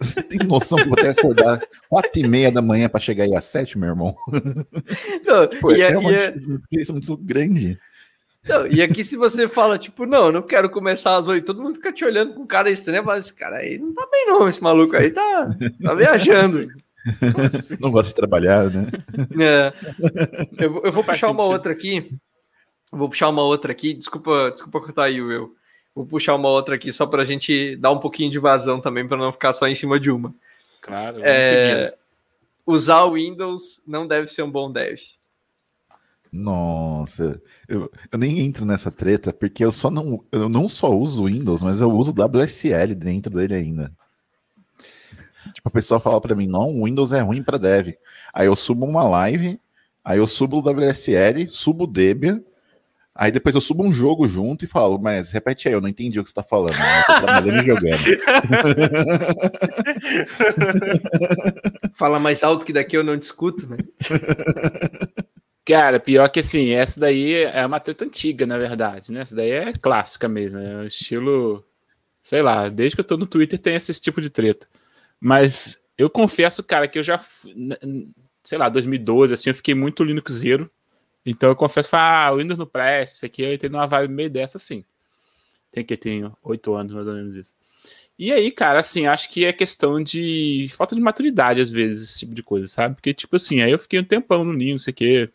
Você 0.00 0.22
tem 0.22 0.38
noção 0.46 0.78
que 0.78 0.88
vou 0.88 0.96
ter 0.96 1.14
que 1.14 1.20
acordar 1.20 1.60
quatro 1.88 2.20
e 2.20 2.26
meia 2.26 2.50
da 2.50 2.62
manhã 2.62 2.88
para 2.88 3.00
chegar 3.00 3.24
aí 3.24 3.34
às 3.34 3.44
sete, 3.46 3.78
meu 3.78 3.90
irmão? 3.90 4.14
Não, 5.24 5.46
tipo, 5.48 5.72
é, 5.72 5.92
é 5.92 5.98
uma 5.98 6.12
é... 6.12 6.30
diferença 6.30 6.92
muito 6.92 7.16
grande. 7.16 7.78
Não, 8.48 8.66
e 8.66 8.82
aqui, 8.82 9.04
se 9.04 9.16
você 9.16 9.46
fala, 9.46 9.78
tipo, 9.78 10.06
não, 10.06 10.32
não 10.32 10.42
quero 10.42 10.70
começar 10.70 11.16
às 11.16 11.28
oito, 11.28 11.44
todo 11.44 11.62
mundo 11.62 11.74
fica 11.74 11.92
te 11.92 12.04
olhando 12.04 12.32
com 12.34 12.46
cara 12.46 12.70
estranho, 12.70 13.04
mas 13.04 13.26
esse 13.26 13.34
cara 13.34 13.56
aí 13.56 13.78
não 13.78 13.92
tá 13.92 14.08
bem, 14.10 14.26
não. 14.26 14.48
Esse 14.48 14.62
maluco 14.62 14.96
aí 14.96 15.10
tá, 15.10 15.50
tá 15.82 15.94
viajando. 15.94 16.68
não 17.80 17.90
gosta 17.90 18.08
de 18.08 18.14
trabalhar, 18.14 18.70
né? 18.70 18.86
É. 19.38 19.72
Eu, 20.58 20.82
eu 20.84 20.92
vou 20.92 21.04
puxar 21.04 21.30
uma 21.30 21.44
outra 21.44 21.72
aqui. 21.72 22.10
Vou 22.90 23.08
puxar 23.08 23.28
uma 23.28 23.42
outra 23.42 23.72
aqui. 23.72 23.92
Desculpa, 23.94 24.50
desculpa 24.52 24.80
cortar 24.80 25.04
aí, 25.04 25.20
Will. 25.20 25.54
Vou 25.94 26.06
puxar 26.06 26.34
uma 26.34 26.48
outra 26.48 26.76
aqui 26.76 26.92
só 26.92 27.06
para 27.06 27.22
a 27.22 27.24
gente 27.24 27.76
dar 27.76 27.90
um 27.90 27.98
pouquinho 27.98 28.30
de 28.30 28.38
vazão 28.38 28.80
também, 28.80 29.06
para 29.06 29.16
não 29.16 29.32
ficar 29.32 29.52
só 29.52 29.68
em 29.68 29.74
cima 29.74 30.00
de 30.00 30.10
uma. 30.10 30.34
Claro, 30.80 31.18
é, 31.20 31.94
usar 32.64 33.04
o 33.04 33.14
Windows 33.14 33.82
não 33.86 34.06
deve 34.06 34.28
ser 34.28 34.42
um 34.42 34.50
bom 34.50 34.72
dev. 34.72 34.98
Nossa, 36.32 37.42
eu, 37.68 37.90
eu 38.10 38.18
nem 38.18 38.40
entro 38.40 38.64
nessa 38.64 38.90
treta 38.90 39.32
porque 39.32 39.64
eu 39.64 39.72
só 39.72 39.90
não, 39.90 40.24
eu 40.30 40.48
não 40.48 40.68
só 40.68 40.90
uso 40.90 41.24
Windows, 41.26 41.62
mas 41.62 41.80
eu 41.80 41.90
uso 41.90 42.12
WSL 42.12 42.94
dentro 42.94 43.32
dele 43.32 43.54
ainda. 43.54 43.92
Tipo, 45.52 45.68
a 45.68 45.72
pessoa 45.72 45.98
fala 45.98 46.20
para 46.20 46.36
mim, 46.36 46.46
não, 46.46 46.68
o 46.68 46.84
Windows 46.84 47.12
é 47.12 47.20
ruim 47.20 47.42
para 47.42 47.58
dev. 47.58 47.94
Aí 48.32 48.46
eu 48.46 48.54
subo 48.54 48.86
uma 48.86 49.02
live, 49.02 49.58
aí 50.04 50.18
eu 50.18 50.26
subo 50.26 50.58
o 50.58 50.60
WSL, 50.60 51.48
subo 51.48 51.84
o 51.84 51.86
Debian, 51.86 52.40
aí 53.12 53.32
depois 53.32 53.56
eu 53.56 53.60
subo 53.60 53.82
um 53.82 53.92
jogo 53.92 54.28
junto 54.28 54.64
e 54.64 54.68
falo, 54.68 54.98
mas 54.98 55.32
repete 55.32 55.66
aí, 55.66 55.74
eu 55.74 55.80
não 55.80 55.88
entendi 55.88 56.20
o 56.20 56.22
que 56.22 56.28
você 56.28 56.34
tá 56.34 56.44
falando. 56.44 56.76
Né? 56.76 57.00
Eu 57.00 57.04
tô 57.06 57.20
trabalhando 57.22 57.60
e 57.60 57.66
jogando. 57.66 57.98
Fala 61.94 62.20
mais 62.20 62.44
alto 62.44 62.64
que 62.64 62.72
daqui 62.72 62.96
eu 62.96 63.02
não 63.02 63.16
discuto, 63.16 63.68
né? 63.68 63.78
Cara, 65.70 66.00
pior 66.00 66.28
que 66.28 66.40
assim, 66.40 66.70
essa 66.70 66.98
daí 66.98 67.44
é 67.44 67.64
uma 67.64 67.78
treta 67.78 68.04
antiga, 68.04 68.44
na 68.44 68.58
verdade, 68.58 69.12
né? 69.12 69.20
Essa 69.20 69.36
daí 69.36 69.50
é 69.52 69.72
clássica 69.72 70.28
mesmo, 70.28 70.58
é 70.58 70.76
um 70.78 70.84
estilo, 70.84 71.64
sei 72.20 72.42
lá, 72.42 72.68
desde 72.68 72.96
que 72.96 73.00
eu 73.00 73.06
tô 73.06 73.16
no 73.16 73.24
Twitter 73.26 73.56
tem 73.56 73.76
esse 73.76 74.00
tipo 74.00 74.20
de 74.20 74.30
treta. 74.30 74.66
Mas 75.20 75.80
eu 75.96 76.10
confesso, 76.10 76.64
cara, 76.64 76.88
que 76.88 76.98
eu 76.98 77.04
já, 77.04 77.20
sei 78.42 78.58
lá, 78.58 78.68
2012, 78.68 79.34
assim, 79.34 79.50
eu 79.50 79.54
fiquei 79.54 79.74
muito 79.74 80.02
Linuxero. 80.02 80.68
Então 81.24 81.50
eu 81.50 81.56
confesso, 81.56 81.94
ah, 81.94 82.30
o 82.32 82.38
Windows 82.38 82.58
no 82.58 82.66
Press, 82.66 83.12
isso 83.14 83.26
aqui, 83.26 83.42
eu 83.42 83.54
entrei 83.54 83.70
numa 83.70 83.86
vibe 83.86 84.12
meio 84.12 84.30
dessa, 84.30 84.56
assim. 84.56 84.84
Tem 85.70 85.84
que 85.84 85.96
ter 85.96 86.28
oito 86.42 86.74
anos, 86.74 86.92
mais 86.92 87.06
ou 87.06 87.14
menos 87.14 87.36
isso. 87.36 87.54
E 88.18 88.32
aí, 88.32 88.50
cara, 88.50 88.80
assim, 88.80 89.06
acho 89.06 89.30
que 89.30 89.44
é 89.44 89.52
questão 89.52 90.02
de 90.02 90.66
falta 90.76 90.96
de 90.96 91.00
maturidade, 91.00 91.60
às 91.60 91.70
vezes, 91.70 92.10
esse 92.10 92.18
tipo 92.20 92.34
de 92.34 92.42
coisa, 92.42 92.66
sabe? 92.66 92.96
Porque, 92.96 93.14
tipo 93.14 93.36
assim, 93.36 93.60
aí 93.62 93.70
eu 93.70 93.78
fiquei 93.78 94.00
um 94.00 94.04
tempão 94.04 94.44
no 94.44 94.52
Linux, 94.52 94.72
não 94.72 94.78
sei 94.78 94.92
o 94.92 94.94
quê, 94.94 95.30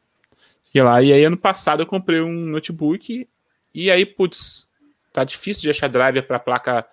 sei 0.76 0.84
lá. 0.84 1.02
E 1.02 1.14
aí, 1.14 1.24
ano 1.24 1.38
passado, 1.38 1.82
eu 1.84 1.88
comprei 1.88 2.20
um 2.20 2.48
notebook, 2.48 3.26
e 3.74 3.90
aí, 3.90 4.06
putz, 4.06 4.68
tá 5.14 5.24
difícil 5.24 5.62
de 5.62 5.70
achar 5.70 5.88
driver 5.88 6.28
para 6.28 6.38
placa 6.38 6.86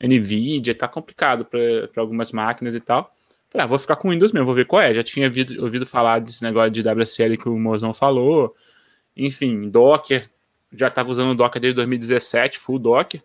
NVIDIA, 0.00 0.72
tá 0.72 0.86
complicado 0.86 1.44
para 1.44 1.90
algumas 1.96 2.30
máquinas 2.30 2.76
e 2.76 2.80
tal. 2.80 3.12
Falei, 3.50 3.64
ah, 3.64 3.66
vou 3.66 3.80
ficar 3.80 3.96
com 3.96 4.10
Windows 4.10 4.30
mesmo, 4.30 4.46
vou 4.46 4.54
ver 4.54 4.64
qual 4.64 4.80
é. 4.80 4.94
Já 4.94 5.02
tinha 5.02 5.26
ouvido, 5.26 5.60
ouvido 5.60 5.84
falar 5.84 6.20
desse 6.20 6.40
negócio 6.44 6.70
de 6.70 6.88
WSL 6.88 7.36
que 7.36 7.48
o 7.48 7.58
Mozão 7.58 7.92
falou. 7.92 8.54
Enfim, 9.16 9.70
Docker, 9.70 10.30
já 10.72 10.88
tava 10.88 11.10
usando 11.10 11.34
Docker 11.34 11.60
desde 11.60 11.74
2017, 11.74 12.60
full 12.60 12.78
Docker. 12.78 13.20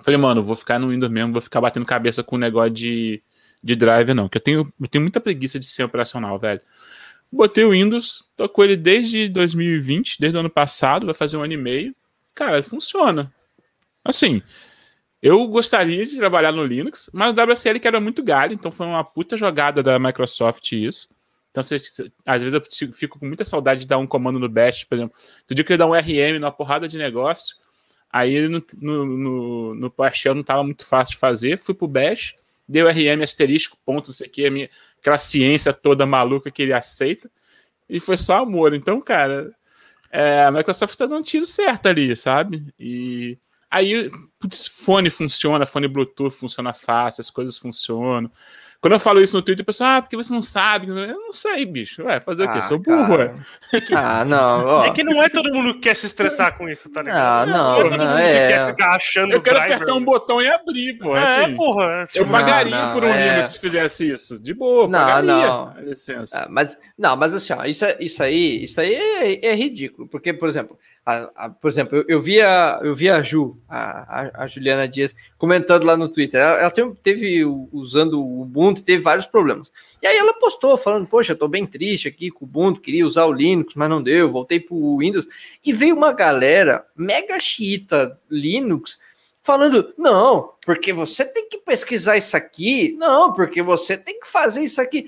Falei, 0.00 0.18
mano, 0.18 0.42
vou 0.42 0.56
ficar 0.56 0.80
no 0.80 0.88
Windows 0.88 1.12
mesmo, 1.12 1.32
vou 1.32 1.42
ficar 1.42 1.60
batendo 1.60 1.86
cabeça 1.86 2.24
com 2.24 2.34
o 2.34 2.40
negócio 2.40 2.72
de, 2.72 3.22
de 3.62 3.76
driver, 3.76 4.16
não. 4.16 4.28
Que 4.28 4.38
eu 4.38 4.42
tenho, 4.42 4.72
eu 4.80 4.88
tenho 4.88 5.02
muita 5.02 5.20
preguiça 5.20 5.60
de 5.60 5.66
ser 5.66 5.84
operacional, 5.84 6.36
velho. 6.40 6.60
Botei 7.30 7.64
o 7.64 7.70
Windows, 7.70 8.24
tô 8.36 8.48
com 8.48 8.62
ele 8.62 8.76
desde 8.76 9.28
2020, 9.28 10.20
desde 10.20 10.36
o 10.36 10.40
ano 10.40 10.50
passado, 10.50 11.06
vai 11.06 11.14
fazer 11.14 11.36
um 11.36 11.42
ano 11.42 11.52
e 11.52 11.56
meio. 11.56 11.94
Cara, 12.34 12.62
funciona. 12.62 13.32
Assim, 14.04 14.42
eu 15.20 15.46
gostaria 15.48 16.04
de 16.06 16.16
trabalhar 16.16 16.52
no 16.52 16.64
Linux, 16.64 17.10
mas 17.12 17.30
o 17.30 17.42
WSL 17.42 17.80
que 17.80 17.88
era 17.88 18.00
muito 18.00 18.22
galho, 18.22 18.54
então 18.54 18.70
foi 18.70 18.86
uma 18.86 19.02
puta 19.02 19.36
jogada 19.36 19.82
da 19.82 19.98
Microsoft 19.98 20.72
isso. 20.72 21.08
Então, 21.50 21.62
você, 21.62 21.76
às 22.24 22.42
vezes 22.42 22.54
eu 22.54 22.92
fico 22.92 23.18
com 23.18 23.26
muita 23.26 23.44
saudade 23.44 23.80
de 23.80 23.86
dar 23.86 23.96
um 23.96 24.06
comando 24.06 24.38
no 24.38 24.48
Bash, 24.48 24.84
por 24.84 24.96
exemplo. 24.96 25.18
Tu 25.46 25.54
dia 25.54 25.64
que 25.64 25.72
eu 25.72 25.78
dar 25.78 25.86
um 25.86 25.94
RM 25.94 26.38
numa 26.38 26.52
porrada 26.52 26.86
de 26.86 26.98
negócio, 26.98 27.56
aí 28.12 28.46
no, 28.46 28.62
no, 28.78 29.06
no, 29.06 29.74
no 29.74 29.94
não 30.34 30.40
estava 30.42 30.62
muito 30.62 30.84
fácil 30.84 31.12
de 31.14 31.18
fazer, 31.18 31.58
fui 31.58 31.74
pro 31.74 31.88
Bash, 31.88 32.36
dei 32.68 32.82
o 32.82 32.88
RM 32.88 33.22
asterisco, 33.22 33.78
ponto, 33.84 34.08
não 34.08 34.14
sei 34.14 34.26
o 34.26 34.30
que, 34.30 34.50
minha, 34.50 34.70
aquela 34.98 35.18
ciência 35.18 35.72
toda 35.72 36.06
maluca 36.06 36.50
que 36.50 36.62
ele 36.62 36.72
aceita, 36.72 37.30
e 37.88 38.00
foi 38.00 38.16
só 38.16 38.42
amor. 38.42 38.74
Então, 38.74 39.00
cara, 39.00 39.54
é, 40.10 40.44
a 40.44 40.50
Microsoft 40.50 40.96
tá 40.96 41.06
dando 41.06 41.20
um 41.20 41.22
tiro 41.22 41.46
certo 41.46 41.86
ali, 41.86 42.14
sabe? 42.16 42.72
E 42.78 43.38
Aí, 43.70 44.10
putz, 44.38 44.66
fone 44.66 45.10
funciona, 45.10 45.66
fone 45.66 45.88
Bluetooth 45.88 46.30
funciona 46.30 46.72
fácil, 46.72 47.20
as 47.20 47.30
coisas 47.30 47.58
funcionam. 47.58 48.30
Quando 48.80 48.92
eu 48.92 49.00
falo 49.00 49.20
isso 49.20 49.36
no 49.36 49.42
Twitter, 49.42 49.62
o 49.62 49.66
pessoal, 49.66 49.98
ah, 49.98 50.02
porque 50.02 50.16
você 50.16 50.32
não 50.32 50.42
sabe? 50.42 50.88
Eu 50.88 50.94
não 50.94 51.32
sei, 51.32 51.64
bicho. 51.64 52.04
Ué, 52.04 52.20
fazer 52.20 52.44
ah, 52.44 52.50
o 52.50 52.52
quê? 52.52 52.58
Ah, 52.58 52.62
Sou 52.62 52.78
burro, 52.78 53.16
ué. 53.16 53.34
Ah, 53.92 54.24
não. 54.24 54.64
Ó. 54.64 54.84
É 54.84 54.90
que 54.92 55.02
não 55.02 55.22
é 55.22 55.28
todo 55.28 55.52
mundo 55.52 55.74
que 55.74 55.80
quer 55.80 55.96
se 55.96 56.06
estressar 56.06 56.56
com 56.56 56.68
isso, 56.68 56.88
tá 56.90 57.02
ligado? 57.02 57.18
Ah, 57.18 57.46
não, 57.46 57.90
não, 57.90 57.94
é 57.94 57.96
não, 57.96 58.18
é. 58.18 58.48
quer 58.48 58.66
ficar 58.68 58.96
achando 58.96 59.32
Eu 59.32 59.40
quero 59.40 59.56
driver. 59.56 59.76
apertar 59.76 59.94
um 59.94 60.04
botão 60.04 60.40
e 60.40 60.48
abrir, 60.48 60.94
pô. 60.98 61.16
É, 61.16 61.44
assim, 61.44 61.56
porra. 61.56 62.06
Eu 62.14 62.26
pagaria 62.26 62.76
não, 62.76 62.92
por 62.92 63.04
um 63.04 63.08
é... 63.08 63.32
Linux 63.32 63.50
se 63.50 63.60
fizesse 63.60 64.10
isso. 64.10 64.42
De 64.42 64.54
boa, 64.54 64.86
não, 64.88 64.98
pagaria. 64.98 65.46
Não. 65.46 65.74
licença. 65.80 66.44
Ah, 66.44 66.46
mas, 66.50 66.76
não, 66.98 67.16
mas 67.16 67.34
assim, 67.34 67.52
ó, 67.52 67.64
isso, 67.64 67.84
isso 67.98 68.22
aí, 68.22 68.62
isso 68.62 68.80
aí 68.80 68.94
é, 68.94 69.46
é 69.48 69.54
ridículo. 69.54 70.06
Porque, 70.08 70.32
por 70.32 70.48
exemplo, 70.48 70.78
a, 71.06 71.30
a, 71.36 71.48
por 71.48 71.70
exemplo, 71.70 71.96
eu, 71.96 72.04
eu, 72.08 72.20
via, 72.20 72.80
eu 72.82 72.92
via 72.92 73.14
a 73.14 73.22
Ju, 73.22 73.56
a, 73.68 74.42
a, 74.42 74.46
Juliana 74.48 74.88
Dias, 74.88 75.14
comentando 75.38 75.84
lá 75.84 75.96
no 75.96 76.08
Twitter. 76.08 76.40
Ela, 76.40 76.58
ela 76.58 76.70
teve, 76.70 76.94
teve, 77.00 77.44
usando 77.72 78.20
o 78.20 78.42
Ubuntu, 78.42 78.82
teve 78.82 79.00
vários 79.00 79.24
problemas. 79.24 79.72
E 80.02 80.06
aí 80.06 80.16
ela 80.16 80.34
postou, 80.34 80.76
falando: 80.76 81.06
Poxa, 81.06 81.36
tô 81.36 81.46
bem 81.46 81.64
triste 81.64 82.08
aqui 82.08 82.28
com 82.28 82.44
o 82.44 82.48
Ubuntu, 82.48 82.80
queria 82.80 83.06
usar 83.06 83.24
o 83.24 83.32
Linux, 83.32 83.74
mas 83.76 83.88
não 83.88 84.02
deu, 84.02 84.28
voltei 84.28 84.58
pro 84.58 84.98
Windows. 84.98 85.28
E 85.64 85.72
veio 85.72 85.94
uma 85.94 86.12
galera 86.12 86.84
mega 86.96 87.38
chita 87.38 88.18
Linux 88.28 88.98
falando: 89.44 89.94
Não, 89.96 90.54
porque 90.64 90.92
você 90.92 91.24
tem 91.24 91.48
que 91.48 91.58
pesquisar 91.58 92.16
isso 92.16 92.36
aqui, 92.36 92.96
não, 92.98 93.32
porque 93.32 93.62
você 93.62 93.96
tem 93.96 94.18
que 94.18 94.26
fazer 94.26 94.64
isso 94.64 94.80
aqui. 94.80 95.06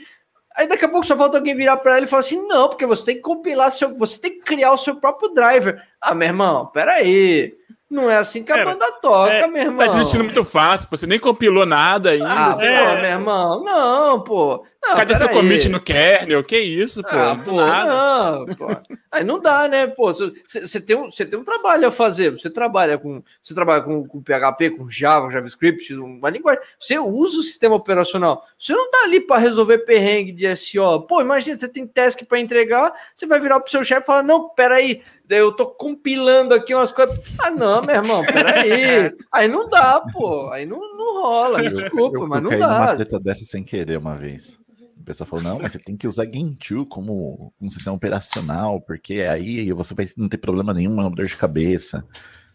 Aí 0.58 0.66
daqui 0.66 0.84
a 0.84 0.88
pouco 0.88 1.06
só 1.06 1.16
falta 1.16 1.38
alguém 1.38 1.54
virar 1.54 1.76
para 1.76 1.96
ele 1.96 2.06
e 2.06 2.08
falar 2.08 2.18
assim: 2.18 2.44
não, 2.48 2.68
porque 2.68 2.84
você 2.84 3.04
tem 3.04 3.14
que 3.14 3.22
compilar 3.22 3.70
seu. 3.70 3.96
Você 3.96 4.20
tem 4.20 4.32
que 4.32 4.44
criar 4.44 4.72
o 4.72 4.76
seu 4.76 4.96
próprio 4.96 5.28
driver. 5.32 5.80
Ah, 6.00 6.16
meu 6.16 6.26
irmão, 6.26 6.66
peraí. 6.66 7.56
Não 7.90 8.10
é 8.10 8.16
assim 8.18 8.44
que 8.44 8.52
a 8.52 8.64
banda 8.64 8.92
toca, 9.00 9.32
é, 9.32 9.46
meu 9.46 9.62
irmão. 9.62 9.78
Tá 9.78 9.92
desistindo 9.92 10.24
muito 10.24 10.44
fácil, 10.44 10.88
você 10.90 11.06
nem 11.06 11.18
compilou 11.18 11.64
nada 11.64 12.10
ainda. 12.10 12.28
Ah, 12.30 12.52
pô, 12.52 12.60
meu 13.00 13.10
irmão, 13.10 13.64
não, 13.64 14.20
pô. 14.20 14.62
Não, 14.82 14.94
Cadê 14.94 15.14
seu 15.14 15.28
commit 15.30 15.68
no 15.68 15.80
kernel? 15.80 16.44
Que 16.44 16.58
isso, 16.58 17.02
pô? 17.02 17.08
Ah, 17.10 17.40
pô 17.42 17.52
não, 17.52 18.46
pô. 18.56 18.66
Aí 19.10 19.24
não 19.24 19.40
dá, 19.40 19.66
né, 19.68 19.86
pô? 19.86 20.12
Você 20.12 20.80
tem, 20.80 20.96
um, 20.96 21.08
tem 21.08 21.38
um 21.38 21.44
trabalho 21.44 21.88
a 21.88 21.90
fazer. 21.90 22.30
Você 22.30 22.50
trabalha 22.50 22.98
com, 22.98 23.22
você 23.42 23.54
trabalha 23.54 23.82
com, 23.82 24.06
com 24.06 24.22
PHP, 24.22 24.70
com 24.70 24.88
Java, 24.88 25.30
JavaScript, 25.30 25.94
uma 25.94 26.28
linguagem. 26.28 26.62
Você 26.78 26.98
usa 26.98 27.38
o 27.38 27.42
sistema 27.42 27.74
operacional. 27.74 28.46
Você 28.58 28.74
não 28.74 28.90
tá 28.90 28.98
ali 29.04 29.20
para 29.20 29.38
resolver 29.38 29.78
perrengue 29.78 30.30
de 30.30 30.54
SEO. 30.54 31.02
Pô, 31.02 31.22
imagina, 31.22 31.56
você 31.56 31.68
tem 31.68 31.86
task 31.86 32.22
para 32.24 32.38
entregar, 32.38 32.92
você 33.14 33.26
vai 33.26 33.40
virar 33.40 33.60
pro 33.60 33.70
seu 33.70 33.82
chefe 33.82 34.02
e 34.02 34.06
falar: 34.06 34.22
não, 34.22 34.50
peraí, 34.50 35.02
eu 35.28 35.52
tô 35.52 35.66
compilando 35.66 36.54
aqui 36.54 36.74
umas 36.74 36.92
coisas. 36.92 37.18
Ah, 37.38 37.50
não, 37.50 37.82
meu 37.82 37.94
irmão, 37.94 38.24
peraí. 38.24 39.12
Aí 39.32 39.48
não 39.48 39.68
dá, 39.68 40.00
pô. 40.00 40.50
Aí 40.50 40.64
não, 40.64 40.78
não 40.96 41.22
rola. 41.22 41.62
Desculpa, 41.68 42.18
eu, 42.18 42.22
eu 42.22 42.28
mas 42.28 42.42
não 42.42 42.50
dá. 42.50 42.68
uma 42.68 42.94
treta 42.96 43.20
dessa 43.20 43.44
sem 43.44 43.62
querer 43.62 43.98
uma 43.98 44.16
vez. 44.16 44.58
O 44.98 45.04
pessoal 45.04 45.28
falou: 45.28 45.44
não, 45.44 45.58
mas 45.60 45.72
você 45.72 45.78
tem 45.78 45.96
que 45.96 46.06
usar 46.06 46.26
Gentoo 46.26 46.86
como 46.86 47.52
um 47.60 47.70
sistema 47.70 47.96
operacional, 47.96 48.80
porque 48.80 49.20
aí 49.20 49.70
você 49.72 49.94
vai 49.94 50.06
não 50.16 50.28
ter 50.28 50.38
problema 50.38 50.72
nenhum, 50.72 50.92
uma 50.92 51.10
dor 51.10 51.26
de 51.26 51.36
cabeça. 51.36 52.04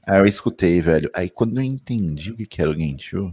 Aí 0.06 0.20
eu 0.20 0.26
escutei, 0.26 0.82
velho. 0.82 1.10
Aí 1.14 1.30
quando 1.30 1.58
eu 1.58 1.64
entendi 1.64 2.32
o 2.32 2.36
que 2.36 2.62
era 2.62 2.72
o 2.72 2.76
Gentoo, 2.76 3.32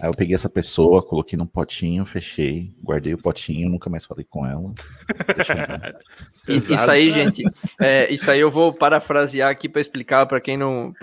Aí 0.00 0.08
eu 0.08 0.14
peguei 0.14 0.34
essa 0.34 0.48
pessoa, 0.48 1.02
coloquei 1.02 1.36
num 1.36 1.46
potinho, 1.46 2.04
fechei, 2.04 2.74
guardei 2.82 3.12
o 3.12 3.18
potinho, 3.18 3.68
nunca 3.68 3.90
mais 3.90 4.06
falei 4.06 4.24
com 4.28 4.46
ela. 4.46 4.72
isso 6.48 6.90
aí, 6.90 7.10
gente, 7.10 7.44
é, 7.78 8.10
isso 8.12 8.30
aí 8.30 8.40
eu 8.40 8.50
vou 8.50 8.72
parafrasear 8.72 9.50
aqui 9.50 9.68
para 9.68 9.82
explicar 9.82 10.24
para 10.24 10.40
quem 10.40 10.56
não, 10.56 10.94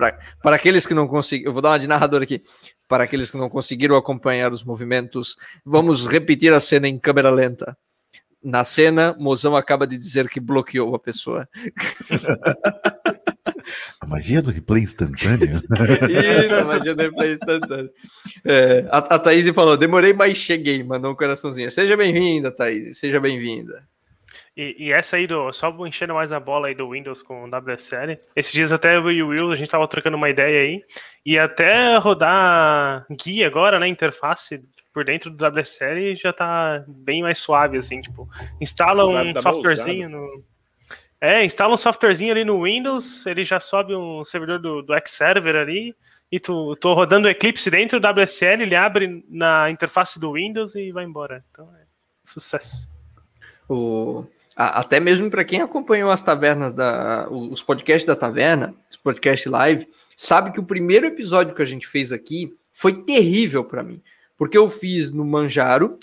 para 0.42 0.56
aqueles 0.56 0.88
que 0.88 0.96
não 0.96 1.08
conseguiram, 1.08 1.50
eu 1.50 1.54
vou 1.54 1.62
dar 1.62 1.70
uma 1.70 1.80
de 1.80 1.86
narrador 1.86 2.24
aqui, 2.24 2.42
para 2.88 3.04
aqueles 3.04 3.30
que 3.30 3.38
não 3.38 3.48
conseguiram 3.48 3.96
acompanhar 3.96 4.52
os 4.52 4.64
movimentos, 4.64 5.36
vamos 5.64 6.08
repetir 6.08 6.52
a 6.52 6.60
cena 6.60 6.88
em 6.88 6.98
câmera 6.98 7.30
lenta. 7.30 7.78
Na 8.42 8.64
cena, 8.64 9.16
Mozão 9.20 9.56
acaba 9.56 9.86
de 9.86 9.98
dizer 9.98 10.30
que 10.30 10.40
bloqueou 10.40 10.96
a 10.96 11.00
pessoa. 11.00 11.48
A 14.02 14.06
magia 14.06 14.42
do 14.42 14.52
replay 14.52 14.84
instantâneo. 14.84 15.62
Isso, 16.10 16.56
a 16.56 16.64
magia 16.64 16.96
do 16.96 17.02
replay 17.02 17.34
instantâneo. 17.34 17.90
É, 18.46 18.86
a, 18.90 18.98
a 18.98 19.20
Thaís 19.20 19.48
falou: 19.50 19.78
demorei, 19.78 20.14
mas 20.14 20.38
cheguei. 20.38 20.84
Mandou 20.84 21.12
um 21.12 21.16
coraçãozinho. 21.16 21.72
Seja 21.72 21.96
bem-vinda, 21.98 22.52
Thaís. 22.52 22.98
Seja 22.98 23.20
bem-vinda. 23.20 23.84
E, 24.56 24.76
e, 24.78 24.92
essa 24.92 25.16
aí 25.16 25.26
do. 25.26 25.54
Só 25.54 25.74
enchendo 25.88 26.14
mais 26.14 26.34
a 26.34 26.40
bola 26.40 26.68
aí 26.68 26.76
do 26.76 26.90
Windows 26.90 27.22
com 27.22 27.46
o 27.46 27.48
WSL. 27.48 28.20
Esses 28.36 28.52
dias 28.52 28.74
até 28.74 28.98
eu 28.98 29.10
e 29.10 29.24
o 29.24 29.30
Will, 29.30 29.52
a 29.52 29.56
gente 29.56 29.72
tava 29.72 29.88
trocando 29.88 30.18
uma 30.18 30.30
ideia 30.30 30.62
aí. 30.62 30.84
E 31.26 31.40
até 31.40 31.98
rodar 31.98 33.06
guia 33.10 33.48
agora, 33.48 33.80
né? 33.80 33.88
Interface 33.88 34.62
por 34.94 35.06
dentro 35.06 35.30
do 35.30 35.46
WSL 35.46 36.14
já 36.16 36.34
tá 36.34 36.84
bem 36.88 37.22
mais 37.22 37.38
suave, 37.38 37.78
assim, 37.78 38.02
tipo, 38.02 38.28
instala 38.60 39.06
um 39.06 39.34
softwarezinho 39.42 40.10
no 40.10 40.44
É, 41.22 41.44
instala 41.44 41.74
um 41.74 41.78
softwarezinho 41.78 42.32
ali 42.32 42.46
no 42.46 42.64
Windows, 42.64 43.26
ele 43.26 43.44
já 43.44 43.60
sobe 43.60 43.94
um 43.94 44.24
servidor 44.24 44.58
do, 44.60 44.82
do 44.82 44.94
X-Server 44.94 45.56
ali, 45.56 45.94
e 46.32 46.40
tu 46.40 46.76
tô 46.78 46.94
rodando 46.94 47.28
o 47.28 47.32
Eclipse 47.32 47.70
dentro 47.70 48.00
do 48.00 48.08
WSL, 48.08 48.62
ele 48.62 48.76
abre 48.76 49.26
na 49.28 49.70
interface 49.70 50.20
do 50.20 50.34
Windows 50.34 50.76
e 50.76 50.92
vai 50.92 51.04
embora. 51.04 51.44
Então 51.52 51.70
é 51.76 51.84
sucesso. 52.24 52.90
O, 53.68 54.24
a, 54.56 54.80
até 54.80 55.00
mesmo 55.00 55.30
para 55.30 55.44
quem 55.44 55.62
acompanhou 55.62 56.10
as 56.10 56.22
tavernas 56.22 56.72
da 56.72 57.28
os 57.30 57.62
podcasts 57.62 58.06
da 58.06 58.16
taverna, 58.16 58.74
os 58.90 58.96
podcasts 58.96 59.52
live, 59.52 59.88
sabe 60.16 60.52
que 60.52 60.60
o 60.60 60.66
primeiro 60.66 61.06
episódio 61.06 61.54
que 61.54 61.62
a 61.62 61.66
gente 61.66 61.88
fez 61.88 62.12
aqui 62.12 62.56
foi 62.72 62.94
terrível 63.04 63.64
para 63.64 63.84
mim, 63.84 64.02
porque 64.38 64.58
eu 64.58 64.70
fiz 64.70 65.12
no 65.12 65.26
Manjaro, 65.26 65.98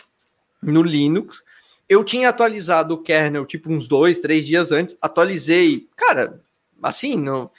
no 0.63 0.83
Linux, 0.83 1.43
eu 1.89 2.03
tinha 2.05 2.29
atualizado 2.29 2.95
o 2.95 3.03
kernel 3.03 3.47
tipo 3.47 3.71
uns 3.71 3.87
dois, 3.87 4.19
três 4.19 4.47
dias 4.47 4.73
antes, 4.73 4.97
atualizei, 5.01 5.89
cara, 5.97 6.41
assim, 6.83 7.17
no, 7.17 7.51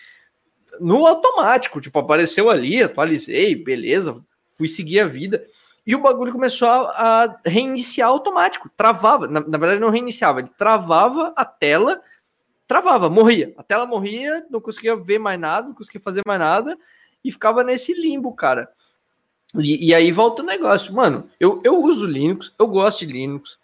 automático, 1.05 1.79
tipo, 1.81 1.97
apareceu 1.99 2.49
ali, 2.49 2.83
atualizei, 2.83 3.55
beleza, 3.55 4.21
fui 4.57 4.67
seguir 4.67 4.99
a 4.99 5.07
vida. 5.07 5.45
E 5.85 5.95
o 5.95 6.01
bagulho 6.01 6.33
começou 6.33 6.67
a, 6.67 7.23
a 7.23 7.39
reiniciar 7.45 8.09
automático, 8.09 8.69
travava, 8.75 9.27
na, 9.27 9.39
na, 9.39 9.57
verdade 9.57 9.79
não 9.79 9.89
reiniciava, 9.89 10.39
ele 10.39 10.51
travava 10.57 11.33
a 11.35 11.45
tela, 11.45 12.01
travava, 12.67 13.09
morria. 13.09 13.53
A 13.57 13.63
tela 13.63 13.85
morria, 13.85 14.45
não 14.49 14.59
conseguia 14.59 14.97
ver 14.97 15.19
mais 15.19 15.39
nada, 15.39 15.67
não 15.67 15.73
conseguia 15.73 16.01
fazer 16.01 16.23
mais 16.25 16.39
nada, 16.39 16.77
e 17.23 17.31
ficava 17.31 17.63
nesse 17.63 17.93
limbo, 17.93 18.33
cara. 18.33 18.69
E, 19.55 19.87
e 19.87 19.95
aí 19.95 20.11
volta 20.11 20.41
o 20.41 20.45
negócio, 20.45 20.93
mano, 20.93 21.29
eu, 21.39 21.61
eu 21.63 21.81
uso 21.81 22.05
Linux, 22.05 22.53
eu 22.59 22.67
gosto 22.67 23.05
de 23.05 23.13
Linux, 23.13 23.57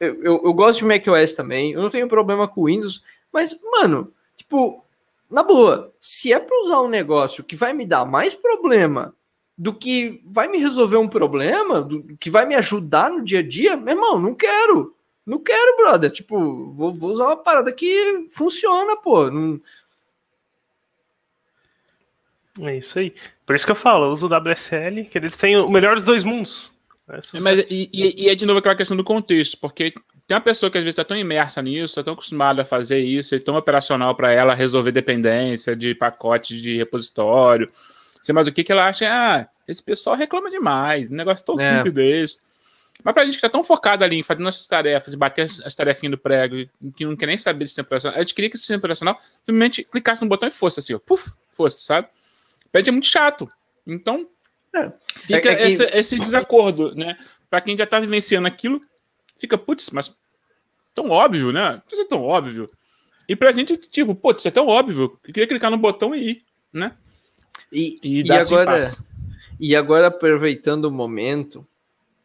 eu, 0.00 0.22
eu, 0.22 0.42
eu 0.44 0.54
gosto 0.54 0.80
de 0.80 0.84
macOS 0.84 1.32
também, 1.32 1.72
eu 1.72 1.82
não 1.82 1.90
tenho 1.90 2.08
problema 2.08 2.46
com 2.46 2.64
Windows, 2.64 3.02
mas, 3.32 3.58
mano, 3.62 4.12
tipo, 4.34 4.84
na 5.30 5.42
boa, 5.42 5.92
se 6.00 6.32
é 6.32 6.38
para 6.38 6.64
usar 6.64 6.80
um 6.82 6.88
negócio 6.88 7.44
que 7.44 7.56
vai 7.56 7.72
me 7.72 7.84
dar 7.84 8.04
mais 8.04 8.34
problema 8.34 9.14
do 9.58 9.72
que 9.72 10.22
vai 10.24 10.48
me 10.48 10.58
resolver 10.58 10.98
um 10.98 11.08
problema, 11.08 11.80
do 11.80 12.16
que 12.18 12.30
vai 12.30 12.44
me 12.44 12.54
ajudar 12.54 13.10
no 13.10 13.24
dia 13.24 13.38
a 13.38 13.42
dia, 13.42 13.76
meu 13.76 13.94
irmão, 13.94 14.20
não 14.20 14.34
quero. 14.34 14.94
Não 15.24 15.38
quero, 15.38 15.76
brother. 15.76 16.10
Tipo, 16.10 16.72
vou, 16.72 16.92
vou 16.92 17.10
usar 17.10 17.26
uma 17.26 17.36
parada 17.36 17.72
que 17.72 18.28
funciona, 18.30 18.96
pô. 18.96 19.30
Não... 19.30 19.60
É 22.60 22.76
isso 22.76 22.98
aí. 22.98 23.12
Por 23.44 23.56
isso 23.56 23.66
que 23.66 23.72
eu 23.72 23.76
falo, 23.76 24.06
eu 24.06 24.12
uso 24.12 24.26
o 24.26 24.30
WSL, 24.30 25.04
que 25.06 25.18
eles 25.18 25.36
têm 25.36 25.56
o 25.56 25.70
melhor 25.70 25.96
dos 25.96 26.04
dois 26.04 26.22
mundos. 26.22 26.70
É 27.08 27.40
Mas, 27.40 27.70
e, 27.70 27.88
e, 27.92 28.28
é 28.28 28.34
de 28.34 28.44
novo 28.44 28.58
aquela 28.58 28.74
questão 28.74 28.96
do 28.96 29.04
contexto, 29.04 29.58
porque 29.58 29.92
tem 30.26 30.34
uma 30.34 30.40
pessoa 30.40 30.70
que 30.70 30.76
às 30.76 30.82
vezes 30.82 30.94
está 30.94 31.04
tão 31.04 31.16
imersa 31.16 31.62
nisso, 31.62 31.86
está 31.86 32.02
tão 32.02 32.14
acostumada 32.14 32.62
a 32.62 32.64
fazer 32.64 32.98
isso, 32.98 33.34
é 33.34 33.38
tão 33.38 33.54
operacional 33.54 34.14
para 34.16 34.32
ela 34.32 34.54
resolver 34.54 34.90
dependência 34.90 35.76
de 35.76 35.94
pacotes 35.94 36.60
de 36.60 36.76
repositório. 36.76 37.70
Sei 38.20 38.34
mais 38.34 38.48
o 38.48 38.52
que, 38.52 38.64
que 38.64 38.72
ela 38.72 38.88
acha, 38.88 39.06
ah, 39.08 39.46
esse 39.68 39.80
pessoal 39.80 40.16
reclama 40.16 40.50
demais, 40.50 41.08
um 41.10 41.14
negócio 41.14 41.44
tão 41.44 41.54
é. 41.60 41.76
simples 41.76 41.94
desse. 41.94 42.38
Mas 43.04 43.14
para 43.14 43.22
a 43.22 43.26
gente 43.26 43.34
que 43.34 43.38
está 43.38 43.48
tão 43.48 43.62
focado 43.62 44.04
ali 44.04 44.16
em 44.16 44.22
fazer 44.22 44.42
nossas 44.42 44.66
tarefas, 44.66 45.14
bater 45.14 45.42
as, 45.42 45.60
as 45.60 45.74
tarefinhas 45.76 46.12
do 46.12 46.18
prego, 46.18 46.56
que 46.96 47.04
não 47.04 47.14
quer 47.14 47.26
nem 47.26 47.38
saber 47.38 47.64
de 47.64 47.70
sistema 47.70 47.86
operacional, 47.86 48.16
a 48.16 48.20
gente 48.20 48.34
queria 48.34 48.50
que 48.50 48.56
esse 48.56 48.62
sistema 48.62 48.78
operacional 48.78 49.20
simplesmente 49.40 49.84
clicasse 49.84 50.22
no 50.22 50.28
botão 50.28 50.48
e 50.48 50.52
fosse 50.52 50.80
assim, 50.80 50.94
ó, 50.94 50.98
puf, 50.98 51.34
fosse, 51.52 51.84
sabe? 51.84 52.08
Pede 52.72 52.88
é 52.88 52.92
muito 52.92 53.06
chato. 53.06 53.48
Então, 53.86 54.28
é. 54.74 54.92
fica 55.16 55.50
é, 55.50 55.52
é 55.52 55.56
que... 55.56 55.62
esse, 55.64 55.84
esse 55.84 56.18
desacordo, 56.18 56.94
né? 56.94 57.16
Para 57.48 57.60
quem 57.60 57.76
já 57.76 57.84
está 57.84 58.00
vivenciando 58.00 58.46
aquilo, 58.48 58.80
fica, 59.38 59.56
putz, 59.56 59.90
mas 59.90 60.14
tão 60.94 61.10
óbvio, 61.10 61.52
né? 61.52 61.82
Isso 61.90 62.02
é 62.02 62.06
tão 62.06 62.22
óbvio. 62.22 62.70
E 63.28 63.34
pra 63.34 63.52
gente, 63.52 63.76
tipo, 63.76 64.14
putz, 64.14 64.40
isso 64.40 64.48
é 64.48 64.50
tão 64.50 64.66
óbvio. 64.66 65.18
Eu 65.24 65.32
queria 65.32 65.46
clicar 65.46 65.70
no 65.70 65.78
botão 65.78 66.14
e 66.14 66.30
ir, 66.30 66.42
né? 66.72 66.92
E, 67.72 67.98
e, 68.02 68.22
e 68.22 68.32
agora, 68.32 68.78
e 69.58 69.74
agora, 69.74 70.06
aproveitando 70.06 70.84
o 70.86 70.90
momento, 70.90 71.66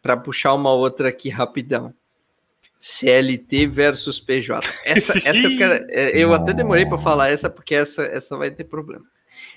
para 0.02 0.18
puxar 0.18 0.54
uma 0.54 0.72
outra 0.72 1.10
aqui 1.10 1.30
rapidão. 1.30 1.94
CLT 2.78 3.68
versus 3.68 4.20
PJ. 4.20 4.68
Essa, 4.86 5.14
essa 5.18 5.38
eu 5.38 5.58
quero. 5.58 5.86
É, 5.90 6.18
eu 6.18 6.34
até 6.34 6.52
demorei 6.52 6.86
para 6.86 6.98
falar 6.98 7.30
essa, 7.30 7.50
porque 7.50 7.76
essa, 7.76 8.04
essa 8.04 8.36
vai 8.36 8.50
ter 8.50 8.64
problema. 8.64 9.06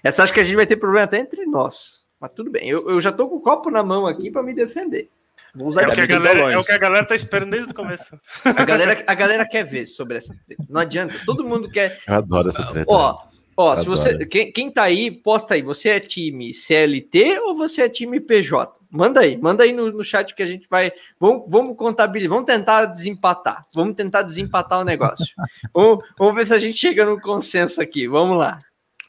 Essa 0.03 0.22
acho 0.22 0.32
que 0.32 0.41
a 0.41 0.45
gente 0.45 0.57
vai 0.57 0.66
ter 0.66 0.76
problema 0.76 1.05
até 1.05 1.18
entre 1.18 1.47
nós. 1.47 2.03
Mas 2.24 2.32
tudo 2.34 2.50
bem. 2.50 2.66
Eu, 2.66 2.88
eu 2.88 3.00
já 3.02 3.12
tô 3.12 3.28
com 3.28 3.36
o 3.36 3.40
copo 3.40 3.70
na 3.70 3.82
mão 3.82 4.06
aqui 4.06 4.30
para 4.30 4.42
me 4.42 4.54
defender. 4.54 5.10
Vou 5.54 5.68
usar 5.68 5.82
é, 5.82 5.88
o 5.88 5.92
que 5.92 6.00
a 6.00 6.06
galera, 6.06 6.52
é 6.52 6.56
o 6.56 6.64
que 6.64 6.72
a 6.72 6.78
galera 6.78 7.04
tá 7.04 7.14
esperando 7.14 7.50
desde 7.50 7.70
o 7.70 7.74
começo. 7.74 8.18
A 8.42 8.64
galera, 8.64 9.04
a 9.06 9.14
galera 9.14 9.46
quer 9.46 9.62
ver 9.62 9.84
sobre 9.84 10.16
essa 10.16 10.34
treta. 10.46 10.64
Não 10.70 10.80
adianta, 10.80 11.14
todo 11.26 11.44
mundo 11.44 11.70
quer. 11.70 12.00
Eu 12.08 12.14
adoro 12.14 12.48
essa 12.48 12.66
treta. 12.66 12.90
Ó, 12.90 13.14
ó 13.58 13.76
se 13.76 13.84
você, 13.84 14.24
quem, 14.24 14.50
quem 14.50 14.70
tá 14.70 14.84
aí, 14.84 15.10
posta 15.10 15.52
aí. 15.52 15.60
Você 15.60 15.90
é 15.90 16.00
time 16.00 16.54
CLT 16.54 17.40
ou 17.40 17.54
você 17.54 17.82
é 17.82 17.88
time 17.90 18.18
PJ? 18.20 18.74
Manda 18.90 19.20
aí, 19.20 19.36
manda 19.36 19.64
aí 19.64 19.74
no, 19.74 19.92
no 19.92 20.02
chat 20.02 20.34
que 20.34 20.42
a 20.42 20.46
gente 20.46 20.66
vai. 20.66 20.92
Vamos, 21.20 21.44
vamos 21.46 21.76
contabilizar, 21.76 22.30
vamos 22.30 22.46
tentar 22.46 22.86
desempatar. 22.86 23.66
Vamos 23.74 23.96
tentar 23.96 24.22
desempatar 24.22 24.80
o 24.80 24.84
negócio. 24.84 25.26
vamos, 25.74 26.02
vamos 26.16 26.34
ver 26.34 26.46
se 26.46 26.54
a 26.54 26.58
gente 26.58 26.78
chega 26.78 27.04
no 27.04 27.20
consenso 27.20 27.82
aqui. 27.82 28.08
Vamos 28.08 28.38
lá. 28.38 28.60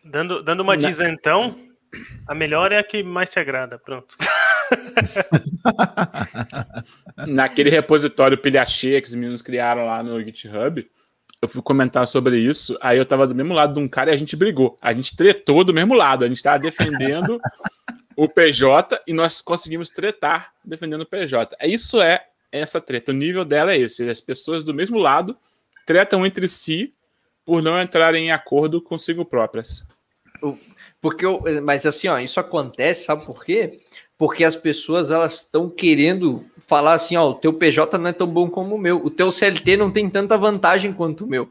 Dando, 0.04 0.44
dando 0.44 0.60
uma 0.60 0.78
diz 0.78 1.00
então, 1.00 1.56
a 2.28 2.36
melhor 2.36 2.72
é 2.72 2.80
a 2.80 2.84
que 2.84 3.04
mais 3.04 3.32
te 3.32 3.40
agrada. 3.40 3.78
Pronto. 3.78 4.16
Naquele 7.28 7.70
repositório 7.70 8.38
pilha 8.38 8.66
cheia 8.66 9.02
que 9.02 9.08
os 9.08 9.14
meninos 9.14 9.42
criaram 9.42 9.86
lá 9.86 10.02
no 10.02 10.22
GitHub, 10.24 10.88
eu 11.42 11.50
fui 11.50 11.62
comentar 11.62 12.08
sobre 12.08 12.38
isso, 12.38 12.78
aí 12.82 12.98
eu 12.98 13.06
tava 13.06 13.28
do 13.28 13.36
mesmo 13.36 13.54
lado 13.54 13.76
de 13.76 13.80
um 13.80 13.88
cara 13.88 14.12
e 14.12 14.14
a 14.14 14.18
gente 14.18 14.36
brigou. 14.36 14.78
A 14.82 14.94
gente 14.94 15.16
tretou 15.16 15.64
do 15.64 15.74
mesmo 15.74 15.94
lado, 15.94 16.26
a 16.26 16.28
gente 16.28 16.42
tava 16.42 16.60
defendendo 16.60 17.40
o 18.16 18.28
PJ 18.28 19.02
e 19.06 19.14
nós 19.14 19.42
conseguimos 19.42 19.90
tretar 19.90 20.54
defendendo 20.64 21.02
o 21.02 21.06
PJ. 21.06 21.56
Isso 21.64 22.02
é 22.02 22.26
essa 22.52 22.80
treta, 22.80 23.12
o 23.12 23.16
nível 23.16 23.44
dela 23.44 23.74
é 23.74 23.78
esse, 23.78 24.10
as 24.10 24.22
pessoas 24.22 24.64
do 24.64 24.74
mesmo 24.74 24.98
lado 24.98 25.38
tretam 25.86 26.26
entre 26.26 26.48
si 26.48 26.94
por 27.44 27.62
não 27.62 27.80
entrarem 27.80 28.28
em 28.28 28.32
acordo 28.32 28.82
consigo 28.82 29.26
próprias. 29.26 29.86
Porque 31.06 31.24
eu, 31.24 31.44
mas 31.62 31.86
assim, 31.86 32.08
ó, 32.08 32.18
isso 32.18 32.40
acontece, 32.40 33.06
sabe 33.06 33.26
por 33.26 33.46
quê? 33.46 33.80
porque 34.18 34.44
as 34.44 34.56
pessoas 34.56 35.12
elas 35.12 35.40
estão 35.40 35.70
querendo 35.70 36.46
falar 36.66 36.94
assim, 36.94 37.16
ó, 37.16 37.30
o 37.30 37.36
teu 37.36 37.54
PJ 37.54 37.98
não 37.98 38.10
é 38.10 38.14
tão 38.14 38.28
bom 38.28 38.50
como 38.50 38.76
o 38.76 38.80
meu, 38.80 38.98
o 39.06 39.10
teu 39.10 39.32
CLT 39.32 39.78
não 39.78 39.92
tem 39.92 40.10
tanta 40.10 40.38
vantagem 40.38 40.94
quanto 40.94 41.26
o 41.26 41.28
meu, 41.28 41.50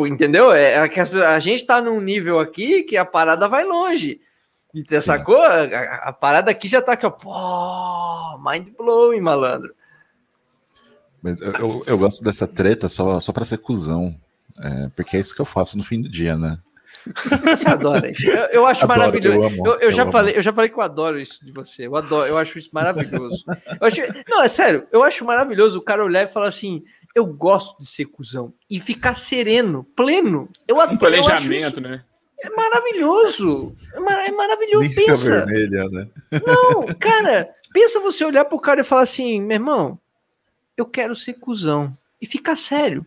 entendeu? 0.00 0.52
É, 0.52 0.74
é 0.74 0.88
que 0.88 1.00
a 1.00 1.38
gente 1.38 1.60
está 1.60 1.80
num 1.80 2.00
nível 2.00 2.40
aqui 2.40 2.82
que 2.82 2.96
a 2.96 3.04
parada 3.04 3.48
vai 3.48 3.64
longe. 3.64 4.20
E 4.74 4.82
você 4.82 5.00
sacou? 5.00 5.40
A, 5.40 5.62
a, 6.08 6.12
parada 6.12 6.50
aqui 6.50 6.66
já 6.66 6.82
tá 6.82 6.92
aqui, 6.92 7.06
ó, 7.06 7.10
pô, 7.10 7.30
mind 8.38 8.68
blowing, 8.76 9.20
malandro. 9.20 9.72
Mas 11.22 11.40
eu, 11.40 11.52
eu, 11.52 11.84
eu 11.86 11.98
gosto 11.98 12.24
dessa 12.24 12.46
treta 12.46 12.88
só, 12.88 13.20
só 13.20 13.32
para 13.32 13.44
ser 13.44 13.58
cuzão. 13.58 14.14
É, 14.58 14.88
porque 14.94 15.16
é 15.16 15.20
isso 15.20 15.34
que 15.34 15.40
eu 15.40 15.46
faço 15.46 15.78
no 15.78 15.84
fim 15.84 16.00
do 16.00 16.08
dia, 16.08 16.36
né? 16.36 16.58
Você 17.44 17.68
adora 17.68 18.10
isso. 18.10 18.26
Eu, 18.26 18.46
eu 18.46 18.66
acho 18.66 18.84
adoro, 18.84 19.00
maravilhoso. 19.00 19.38
Eu, 19.38 19.44
amo, 19.44 19.66
eu, 19.66 19.80
eu 19.80 19.92
já 19.92 20.10
falei, 20.10 20.36
eu 20.36 20.42
já 20.42 20.52
falei 20.52 20.70
que 20.70 20.76
eu 20.76 20.82
adoro 20.82 21.20
isso 21.20 21.44
de 21.44 21.52
você. 21.52 21.86
Eu 21.86 21.96
adoro, 21.96 22.26
eu 22.26 22.38
acho 22.38 22.58
isso 22.58 22.70
maravilhoso. 22.72 23.44
Acho, 23.80 24.00
não, 24.28 24.42
é 24.42 24.48
sério, 24.48 24.86
eu 24.90 25.02
acho 25.02 25.24
maravilhoso 25.24 25.78
o 25.78 25.82
cara 25.82 26.04
olhar 26.04 26.22
e 26.22 26.26
falar 26.26 26.48
assim: 26.48 26.82
eu 27.14 27.26
gosto 27.26 27.78
de 27.78 27.86
ser 27.86 28.06
cuzão 28.06 28.52
e 28.68 28.80
ficar 28.80 29.14
sereno, 29.14 29.84
pleno. 29.96 30.48
Eu 30.66 30.80
adoro. 30.80 30.94
Um 30.94 30.98
planejamento, 30.98 31.80
né? 31.80 32.02
É 32.40 32.50
maravilhoso. 32.50 33.76
É, 33.94 34.00
mar 34.00 34.28
é 34.28 34.32
maravilhoso. 34.32 34.86
Lixa 34.86 35.00
pensa. 35.06 35.46
Vermelha, 35.46 35.88
né? 35.88 36.08
Não, 36.44 36.86
cara, 36.98 37.48
pensa 37.72 38.00
você 38.00 38.24
olhar 38.24 38.44
pro 38.44 38.58
cara 38.58 38.80
e 38.80 38.84
falar 38.84 39.02
assim, 39.02 39.40
meu 39.40 39.56
irmão, 39.56 39.98
eu 40.76 40.84
quero 40.84 41.14
ser 41.14 41.34
cuzão. 41.34 41.96
E 42.20 42.26
ficar 42.26 42.56
sério. 42.56 43.04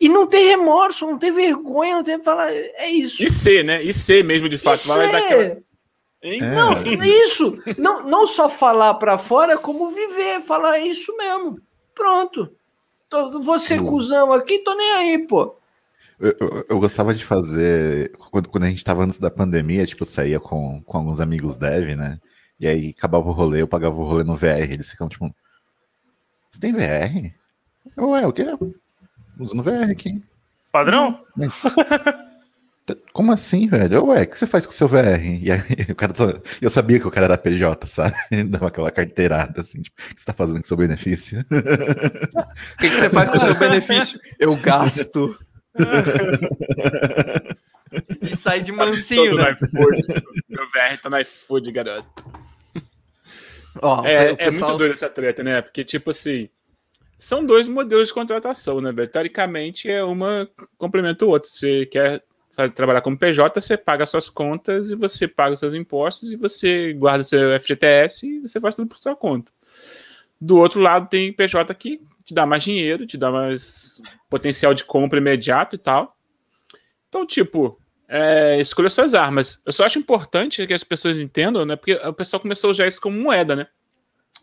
E 0.00 0.08
não 0.08 0.26
ter 0.26 0.48
remorso, 0.48 1.06
não 1.06 1.18
ter 1.18 1.32
vergonha, 1.32 1.96
não 1.96 2.04
ter 2.04 2.22
falar. 2.22 2.52
É 2.52 2.88
isso. 2.88 3.22
E 3.22 3.28
ser, 3.28 3.64
né? 3.64 3.82
E 3.82 3.92
ser 3.92 4.22
mesmo, 4.22 4.48
de 4.48 4.58
fato. 4.58 4.86
Vai 4.88 5.10
daquela... 5.10 5.42
É. 5.42 5.62
Não, 6.40 6.80
isso. 6.82 7.58
Não, 7.76 8.02
não 8.04 8.26
só 8.26 8.48
falar 8.48 8.94
para 8.94 9.18
fora, 9.18 9.56
como 9.56 9.90
viver. 9.90 10.40
Falar 10.40 10.78
é 10.78 10.86
isso 10.86 11.16
mesmo. 11.16 11.60
Pronto. 11.94 12.52
Tô, 13.08 13.40
você 13.40 13.78
eu... 13.78 13.84
cuzão 13.84 14.32
aqui, 14.32 14.58
tô 14.58 14.74
nem 14.74 14.92
aí, 14.92 15.26
pô. 15.26 15.56
Eu, 16.20 16.36
eu, 16.40 16.66
eu, 16.70 16.80
gostava 16.80 17.14
de 17.14 17.24
fazer, 17.24 18.10
quando, 18.30 18.48
quando 18.48 18.64
a 18.64 18.68
gente 18.68 18.82
tava 18.82 19.04
antes 19.04 19.20
da 19.20 19.30
pandemia, 19.30 19.86
tipo, 19.86 20.04
saía 20.04 20.40
com, 20.40 20.82
com 20.82 20.98
alguns 20.98 21.20
amigos 21.20 21.56
dev, 21.56 21.94
né? 21.96 22.18
E 22.58 22.66
aí 22.66 22.94
acabava 22.96 23.28
o 23.28 23.32
rolê, 23.32 23.62
eu 23.62 23.68
pagava 23.68 24.00
o 24.00 24.04
rolê 24.04 24.24
no 24.24 24.34
VR. 24.34 24.70
Eles 24.70 24.90
ficam 24.90 25.08
tipo, 25.08 25.32
você 26.50 26.60
tem 26.60 26.72
VR? 26.72 27.32
Eu, 27.96 28.16
é, 28.16 28.26
o 28.26 28.32
quê? 28.32 28.46
Usando 29.38 29.62
VR 29.62 29.90
aqui. 29.90 30.22
Padrão? 30.72 31.20
Como 33.12 33.32
assim, 33.32 33.68
velho? 33.68 34.06
Ué, 34.06 34.22
o 34.22 34.26
que 34.26 34.38
você 34.38 34.46
faz 34.46 34.64
com 34.64 34.72
o 34.72 34.74
seu 34.74 34.88
VR? 34.88 35.20
E 35.22 35.52
aí, 35.52 35.60
o 35.92 35.94
cara, 35.94 36.12
eu 36.60 36.70
sabia 36.70 36.98
que 36.98 37.06
o 37.06 37.10
cara 37.10 37.26
era 37.26 37.36
PJ, 37.38 37.86
sabe? 37.86 38.16
Dava 38.48 38.68
aquela 38.68 38.90
carteirada 38.90 39.60
assim, 39.60 39.82
tipo, 39.82 40.00
o 40.00 40.14
que 40.14 40.20
você 40.20 40.24
tá 40.26 40.32
fazendo 40.32 40.56
com 40.56 40.64
o 40.64 40.66
seu 40.68 40.76
benefício? 40.76 41.40
O 41.50 42.78
que, 42.78 42.88
que 42.88 42.96
você 42.98 43.10
faz 43.10 43.28
com 43.28 43.36
o 43.36 43.40
seu 43.40 43.54
benefício? 43.58 44.18
Eu 44.38 44.56
gasto. 44.56 45.38
e 48.22 48.36
sai 48.36 48.60
de 48.60 48.72
mansinho, 48.72 49.32
Todo 49.36 49.42
né? 49.42 49.54
Meu 50.48 50.66
VR 50.68 50.98
tá 51.02 51.10
no 51.10 51.20
iFood, 51.20 51.70
garoto. 51.72 52.26
Ó, 53.82 54.04
É, 54.04 54.30
o 54.32 54.32
é 54.32 54.36
pessoal- 54.36 54.70
muito 54.70 54.78
doido 54.78 54.92
essa 54.94 55.08
treta, 55.10 55.42
né? 55.42 55.60
Porque, 55.62 55.84
tipo 55.84 56.10
assim, 56.10 56.48
são 57.18 57.44
dois 57.44 57.66
modelos 57.66 58.08
de 58.08 58.14
contratação, 58.14 58.80
né? 58.80 58.92
Teoricamente, 59.06 59.90
é 59.90 60.04
uma 60.04 60.48
complementa 60.76 61.26
o 61.26 61.30
outro. 61.30 61.50
Você 61.50 61.84
quer 61.86 62.22
trabalhar 62.74 63.00
como 63.00 63.18
PJ, 63.18 63.60
você 63.60 63.76
paga 63.76 64.06
suas 64.06 64.28
contas 64.28 64.90
e 64.90 64.94
você 64.94 65.28
paga 65.28 65.56
seus 65.56 65.74
impostos 65.74 66.30
e 66.30 66.36
você 66.36 66.92
guarda 66.92 67.24
seu 67.24 67.58
FGTS 67.60 68.26
e 68.26 68.40
você 68.40 68.60
faz 68.60 68.74
tudo 68.74 68.88
por 68.88 68.98
sua 68.98 69.14
conta. 69.14 69.52
Do 70.40 70.58
outro 70.58 70.80
lado, 70.80 71.08
tem 71.08 71.32
PJ 71.32 71.72
que 71.74 72.00
te 72.24 72.34
dá 72.34 72.46
mais 72.46 72.62
dinheiro, 72.62 73.06
te 73.06 73.16
dá 73.16 73.30
mais 73.30 74.00
potencial 74.30 74.74
de 74.74 74.84
compra 74.84 75.18
imediato 75.18 75.74
e 75.74 75.78
tal. 75.78 76.16
Então, 77.08 77.26
tipo, 77.26 77.80
é, 78.08 78.60
escolha 78.60 78.90
suas 78.90 79.14
armas. 79.14 79.60
Eu 79.64 79.72
só 79.72 79.84
acho 79.84 79.98
importante 79.98 80.66
que 80.66 80.74
as 80.74 80.84
pessoas 80.84 81.18
entendam, 81.18 81.64
né? 81.64 81.74
Porque 81.74 81.94
o 81.94 82.12
pessoal 82.12 82.40
começou 82.40 82.68
a 82.68 82.70
usar 82.72 82.86
isso 82.86 83.00
como 83.00 83.18
moeda, 83.18 83.56
né? 83.56 83.66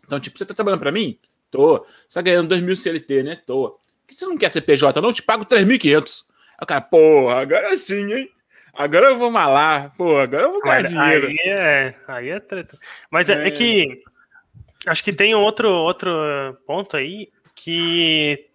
Então, 0.04 0.20
tipo, 0.20 0.38
você 0.38 0.44
tá 0.44 0.54
trabalhando 0.54 0.80
pra 0.80 0.92
mim? 0.92 1.18
Tô. 1.50 1.84
Você 2.08 2.14
tá 2.18 2.22
ganhando 2.22 2.48
2 2.48 2.60
mil 2.62 2.76
CLT, 2.76 3.22
né? 3.22 3.36
Tô. 3.46 3.70
Por 3.70 3.80
que 4.08 4.14
você 4.14 4.26
não 4.26 4.38
quer 4.38 4.50
ser 4.50 4.60
PJ? 4.62 5.00
Não, 5.00 5.08
eu 5.10 5.14
te 5.14 5.22
pago 5.22 5.44
3.500. 5.44 6.24
Aí 6.58 6.62
o 6.62 6.66
cara, 6.66 6.80
porra, 6.80 7.40
agora 7.40 7.74
sim, 7.76 8.12
hein? 8.12 8.30
Agora 8.74 9.06
eu 9.06 9.18
vou 9.18 9.30
malar. 9.30 9.94
Pô, 9.96 10.18
agora 10.18 10.44
eu 10.44 10.52
vou 10.52 10.60
ganhar 10.60 10.82
dinheiro. 10.82 11.28
Aí 11.28 11.36
é, 11.46 11.94
aí 12.08 12.28
é 12.28 12.40
treta. 12.40 12.78
Mas 13.10 13.28
é, 13.28 13.44
É. 13.44 13.48
é 13.48 13.50
que 13.50 14.02
acho 14.86 15.02
que 15.02 15.12
tem 15.12 15.34
outro, 15.34 15.68
outro 15.68 16.10
ponto 16.66 16.96
aí 16.96 17.30
que 17.54 18.46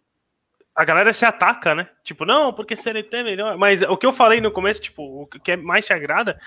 a 0.76 0.86
galera 0.86 1.12
se 1.12 1.26
ataca, 1.26 1.76
né? 1.76 1.90
Tipo, 2.04 2.24
não, 2.24 2.54
porque 2.54 2.76
CLT 2.76 3.18
é 3.18 3.24
melhor. 3.24 3.58
Mas 3.58 3.82
o 3.82 3.98
que 3.98 4.06
eu 4.06 4.12
falei 4.14 4.40
no 4.40 4.52
começo, 4.52 4.82
tipo, 4.82 5.24
o 5.24 5.28
que 5.28 5.52
é 5.52 5.58
mais 5.58 5.86
te 5.86 5.92
agrada, 5.94 6.40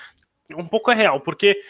um 0.57 0.67
pouco 0.67 0.91
é 0.91 0.95
real, 0.95 1.21
porque 1.21 1.61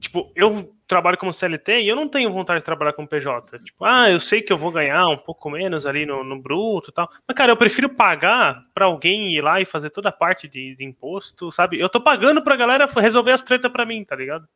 tipo, 0.00 0.32
eu 0.34 0.74
trabalho 0.86 1.16
como 1.16 1.32
CLT 1.32 1.82
e 1.82 1.88
eu 1.88 1.94
não 1.94 2.08
tenho 2.08 2.32
vontade 2.32 2.60
de 2.60 2.64
trabalhar 2.64 2.92
como 2.92 3.06
PJ. 3.06 3.58
Tipo, 3.60 3.84
ah, 3.84 4.10
eu 4.10 4.18
sei 4.18 4.42
que 4.42 4.52
eu 4.52 4.58
vou 4.58 4.72
ganhar 4.72 5.06
um 5.08 5.16
pouco 5.16 5.48
menos 5.48 5.86
ali 5.86 6.04
no, 6.04 6.24
no 6.24 6.40
bruto 6.40 6.90
e 6.90 6.92
tal. 6.92 7.08
Mas, 7.28 7.36
cara, 7.36 7.52
eu 7.52 7.56
prefiro 7.56 7.88
pagar 7.88 8.64
pra 8.74 8.86
alguém 8.86 9.34
ir 9.34 9.40
lá 9.40 9.60
e 9.60 9.64
fazer 9.64 9.90
toda 9.90 10.08
a 10.08 10.12
parte 10.12 10.48
de, 10.48 10.74
de 10.74 10.84
imposto, 10.84 11.52
sabe? 11.52 11.78
Eu 11.78 11.88
tô 11.88 12.00
pagando 12.00 12.42
pra 12.42 12.56
galera 12.56 12.86
resolver 12.86 13.32
as 13.32 13.42
tretas 13.42 13.70
pra 13.70 13.86
mim, 13.86 14.04
tá 14.04 14.16
ligado? 14.16 14.48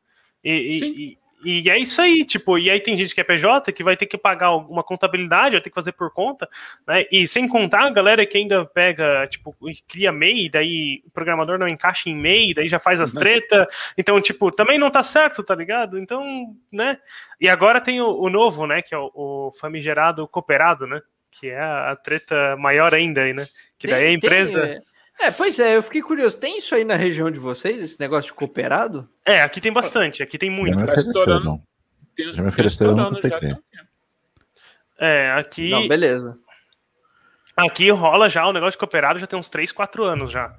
E, 0.42 0.78
Sim. 0.78 0.94
e, 0.96 1.18
e, 1.44 1.70
é 1.70 1.78
isso 1.78 2.00
aí, 2.00 2.24
tipo, 2.24 2.58
e 2.58 2.70
aí 2.70 2.80
tem 2.80 2.96
gente 2.96 3.14
que 3.14 3.20
é 3.20 3.24
PJ 3.24 3.72
que 3.72 3.84
vai 3.84 3.96
ter 3.96 4.06
que 4.06 4.16
pagar 4.18 4.46
alguma 4.46 4.82
contabilidade, 4.82 5.52
vai 5.56 5.60
ter 5.60 5.70
que 5.70 5.74
fazer 5.74 5.92
por 5.92 6.12
conta, 6.12 6.48
né? 6.86 7.04
E 7.10 7.26
sem 7.26 7.46
contar 7.48 7.84
a 7.84 7.90
galera 7.90 8.24
que 8.26 8.38
ainda 8.38 8.64
pega, 8.64 9.26
tipo, 9.28 9.54
cria 9.88 10.10
MEI, 10.12 10.48
daí 10.48 11.02
o 11.06 11.10
programador 11.10 11.58
não 11.58 11.68
encaixa 11.68 12.08
em 12.08 12.16
MEI, 12.16 12.54
daí 12.54 12.68
já 12.68 12.78
faz 12.78 13.00
as 13.00 13.12
treta. 13.12 13.68
Então, 13.96 14.20
tipo, 14.20 14.50
também 14.50 14.78
não 14.78 14.90
tá 14.90 15.02
certo, 15.02 15.42
tá 15.42 15.54
ligado? 15.54 15.98
Então, 15.98 16.54
né? 16.72 16.98
E 17.40 17.48
agora 17.48 17.80
tem 17.80 18.00
o, 18.00 18.08
o 18.08 18.28
novo, 18.30 18.66
né? 18.66 18.82
Que 18.82 18.94
é 18.94 18.98
o, 18.98 19.10
o 19.14 19.52
famigerado 19.60 20.26
cooperado, 20.28 20.86
né? 20.86 21.00
Que 21.30 21.50
é 21.50 21.60
a, 21.60 21.96
treta 21.96 22.56
maior 22.56 22.94
ainda 22.94 23.22
aí, 23.22 23.32
né? 23.32 23.46
Que 23.78 23.86
daí 23.86 24.04
a 24.04 24.06
Tem- 24.06 24.14
empresa. 24.14 24.66
tem, 24.66 24.80
é... 25.20 25.30
pois 25.30 25.58
é, 25.58 25.76
eu 25.76 25.82
fiquei 25.82 26.02
curioso. 26.02 26.38
Tem 26.38 26.58
isso 26.58 26.74
aí 26.74 26.84
na 26.84 26.96
região 26.96 27.30
de 27.30 27.38
vocês, 27.38 27.82
esse 27.82 27.98
negócio 28.00 28.26
de 28.30 28.34
cooperado? 28.34 29.08
É, 29.26 29.40
aqui 29.42 29.60
tem 29.60 29.72
bastante, 29.72 30.22
aqui 30.22 30.36
tem 30.38 30.50
Já 30.50 30.56
muito. 30.56 30.76
me 30.76 30.84
Tá 30.84 30.92
ofereceram, 30.92 31.10
estourando. 31.18 31.44
não. 31.44 31.62
Tem- 32.14 32.26
Já 32.26 32.30
me 32.32 32.36
tem 32.38 32.46
ofereceram, 32.48 32.90
eu 32.92 32.96
não 32.96 33.04
já, 33.04 33.10
aceitei. 33.10 33.56
É, 34.98 35.32
aqui. 35.32 35.70
Não, 35.70 35.88
beleza. 35.88 36.38
Aqui 37.56 37.90
rola 37.90 38.28
já 38.28 38.46
o 38.46 38.52
negócio 38.52 38.72
de 38.72 38.78
cooperado 38.78 39.18
já 39.18 39.26
tem 39.26 39.38
uns 39.38 39.48
3, 39.48 39.70
4 39.72 40.04
anos 40.04 40.30
já. 40.32 40.54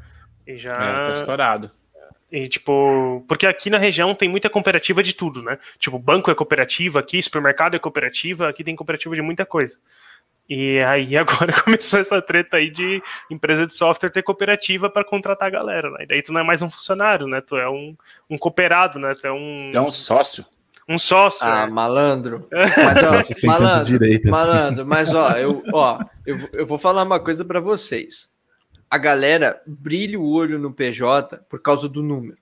E 0.47 0.57
já. 0.57 0.69
É, 0.71 1.03
tá 1.03 1.11
estourado. 1.11 1.71
E, 2.31 2.49
tipo, 2.49 3.23
porque 3.27 3.45
aqui 3.45 3.69
na 3.69 3.77
região 3.77 4.13
tem 4.15 4.27
muita 4.27 4.49
cooperativa 4.49 5.01
de 5.03 5.13
tudo, 5.13 5.41
né? 5.41 5.57
Tipo, 5.77 5.97
banco 5.99 6.29
é 6.31 6.35
cooperativa 6.35 6.99
aqui, 6.99 7.21
supermercado 7.21 7.75
é 7.75 7.79
cooperativa, 7.79 8.49
aqui 8.49 8.63
tem 8.63 8.75
cooperativa 8.75 9.15
de 9.15 9.21
muita 9.21 9.45
coisa. 9.45 9.77
E 10.49 10.79
aí 10.83 11.15
agora 11.17 11.51
começou 11.63 11.99
essa 11.99 12.21
treta 12.21 12.57
aí 12.57 12.69
de 12.69 13.01
empresa 13.31 13.65
de 13.65 13.73
software 13.73 14.09
ter 14.11 14.21
cooperativa 14.23 14.89
para 14.89 15.03
contratar 15.03 15.47
a 15.47 15.51
galera, 15.51 15.89
né? 15.89 16.03
E 16.03 16.07
daí 16.07 16.21
tu 16.21 16.31
não 16.31 16.41
é 16.41 16.43
mais 16.43 16.61
um 16.61 16.69
funcionário, 16.69 17.27
né? 17.27 17.41
Tu 17.41 17.57
é 17.57 17.69
um, 17.69 17.95
um 18.29 18.37
cooperado, 18.37 18.99
né? 18.99 19.15
Tu 19.19 19.25
é 19.25 19.31
um, 19.31 19.71
É 19.73 19.81
um 19.81 19.89
sócio. 19.89 20.45
um 20.87 20.99
sócio. 20.99 21.45
Ah, 21.47 21.65
né? 21.65 21.71
malandro. 21.73 22.47
Mas, 22.51 23.03
ó, 23.05 23.23
Sócio 23.23 23.47
malandro, 23.47 23.85
direito, 23.85 24.21
assim. 24.21 24.31
malandro, 24.31 24.85
mas 24.85 25.13
ó, 25.15 25.31
eu, 25.31 25.63
ó, 25.73 25.99
eu, 26.25 26.37
vou- 26.37 26.49
eu 26.53 26.67
vou 26.67 26.77
falar 26.77 27.01
uma 27.03 27.19
coisa 27.19 27.43
pra 27.43 27.59
vocês. 27.59 28.29
A 28.87 28.99
galera 28.99 29.59
brilha 29.65 30.19
o 30.19 30.31
olho 30.31 30.59
no 30.59 30.71
PJ 30.71 31.37
por 31.49 31.59
causa 31.59 31.89
do 31.89 32.03
número. 32.03 32.37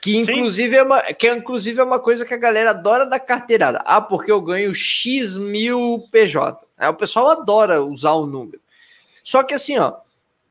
Que 0.00 0.24
Sim. 0.24 0.32
inclusive, 0.32 0.74
é 0.74 0.82
uma, 0.82 1.00
que 1.00 1.28
é, 1.28 1.36
inclusive 1.36 1.78
é 1.80 1.84
uma 1.84 2.00
coisa 2.00 2.24
que 2.24 2.34
a 2.34 2.36
galera 2.36 2.70
adora 2.70 3.06
da 3.06 3.20
carteirada. 3.20 3.78
Ah, 3.86 4.00
porque 4.00 4.32
eu 4.32 4.40
ganho 4.40 4.74
X 4.74 5.36
mil 5.36 6.04
PJ. 6.10 6.58
Aí 6.82 6.90
o 6.90 6.94
pessoal 6.94 7.30
adora 7.30 7.82
usar 7.82 8.12
o 8.12 8.26
número. 8.26 8.60
Só 9.22 9.42
que 9.42 9.54
assim, 9.54 9.78
ó, 9.78 9.94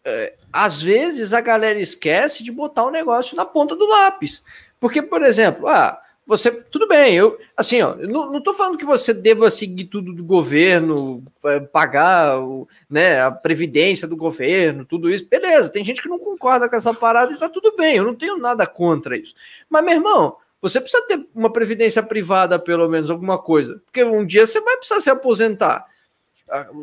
é, 0.05 0.35
às 0.51 0.81
vezes 0.81 1.33
a 1.33 1.41
galera 1.41 1.79
esquece 1.79 2.43
de 2.43 2.51
botar 2.51 2.85
o 2.85 2.91
negócio 2.91 3.35
na 3.35 3.45
ponta 3.45 3.75
do 3.75 3.85
lápis. 3.85 4.43
Porque, 4.79 5.01
por 5.01 5.21
exemplo, 5.21 5.67
ah, 5.67 6.01
você. 6.25 6.51
Tudo 6.51 6.87
bem, 6.87 7.13
eu. 7.15 7.37
Assim, 7.55 7.81
ó, 7.81 7.95
não, 7.95 8.31
não 8.31 8.41
tô 8.41 8.53
falando 8.53 8.77
que 8.77 8.85
você 8.85 9.13
deva 9.13 9.49
seguir 9.49 9.85
tudo 9.85 10.13
do 10.13 10.23
governo, 10.23 11.23
eh, 11.45 11.59
pagar 11.59 12.39
o, 12.39 12.67
né, 12.89 13.21
a 13.21 13.31
previdência 13.31 14.07
do 14.07 14.15
governo, 14.15 14.85
tudo 14.85 15.09
isso. 15.09 15.27
Beleza, 15.27 15.69
tem 15.69 15.83
gente 15.83 16.01
que 16.01 16.09
não 16.09 16.17
concorda 16.17 16.69
com 16.69 16.75
essa 16.75 16.93
parada 16.93 17.33
e 17.33 17.37
tá 17.37 17.49
tudo 17.49 17.75
bem, 17.75 17.97
eu 17.97 18.05
não 18.05 18.15
tenho 18.15 18.37
nada 18.37 18.65
contra 18.65 19.17
isso. 19.17 19.35
Mas, 19.69 19.83
meu 19.83 19.93
irmão, 19.95 20.37
você 20.61 20.79
precisa 20.79 21.05
ter 21.07 21.27
uma 21.35 21.51
previdência 21.51 22.01
privada, 22.01 22.57
pelo 22.57 22.87
menos, 22.87 23.09
alguma 23.09 23.37
coisa. 23.37 23.81
Porque 23.85 24.03
um 24.03 24.25
dia 24.25 24.45
você 24.45 24.61
vai 24.61 24.77
precisar 24.77 25.01
se 25.01 25.09
aposentar. 25.09 25.90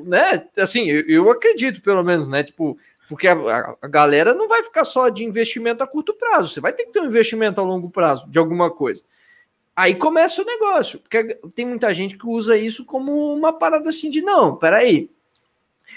Né? 0.05 0.47
Assim, 0.59 0.89
eu, 0.91 1.05
eu 1.09 1.31
acredito, 1.31 1.81
pelo 1.83 2.03
menos, 2.03 2.27
né? 2.29 2.43
Tipo, 2.45 2.79
porque 3.09 3.27
a, 3.29 3.35
a- 3.35 3.77
a 3.83 3.89
galera 3.89 4.35
não 4.35 4.49
vai 4.49 4.63
ficar 4.63 4.85
só 4.85 5.09
de 5.09 5.25
investimento 5.25 5.83
a 5.83 5.87
curto 5.87 6.15
prazo. 6.15 6.53
Você 6.55 6.61
vai 6.61 6.73
ter 6.73 6.85
que 6.85 6.93
ter 6.93 7.01
um 7.01 7.07
investimento 7.07 7.61
a 7.61 7.65
longo 7.65 7.91
prazo 7.91 8.29
de 8.29 8.39
alguma 8.39 8.71
coisa. 8.71 9.03
Aí 9.77 9.95
começa 9.95 10.43
o 10.43 10.45
negócio, 10.45 10.99
porque 10.99 11.37
tem 11.55 11.65
muita 11.65 11.95
gente 11.95 12.17
que 12.19 12.27
usa 12.27 12.57
isso 12.57 12.85
como 12.85 13.33
uma 13.33 13.53
parada 13.53 13.89
assim 13.91 14.11
de 14.11 14.21
não, 14.21 14.57
peraí. 14.57 15.11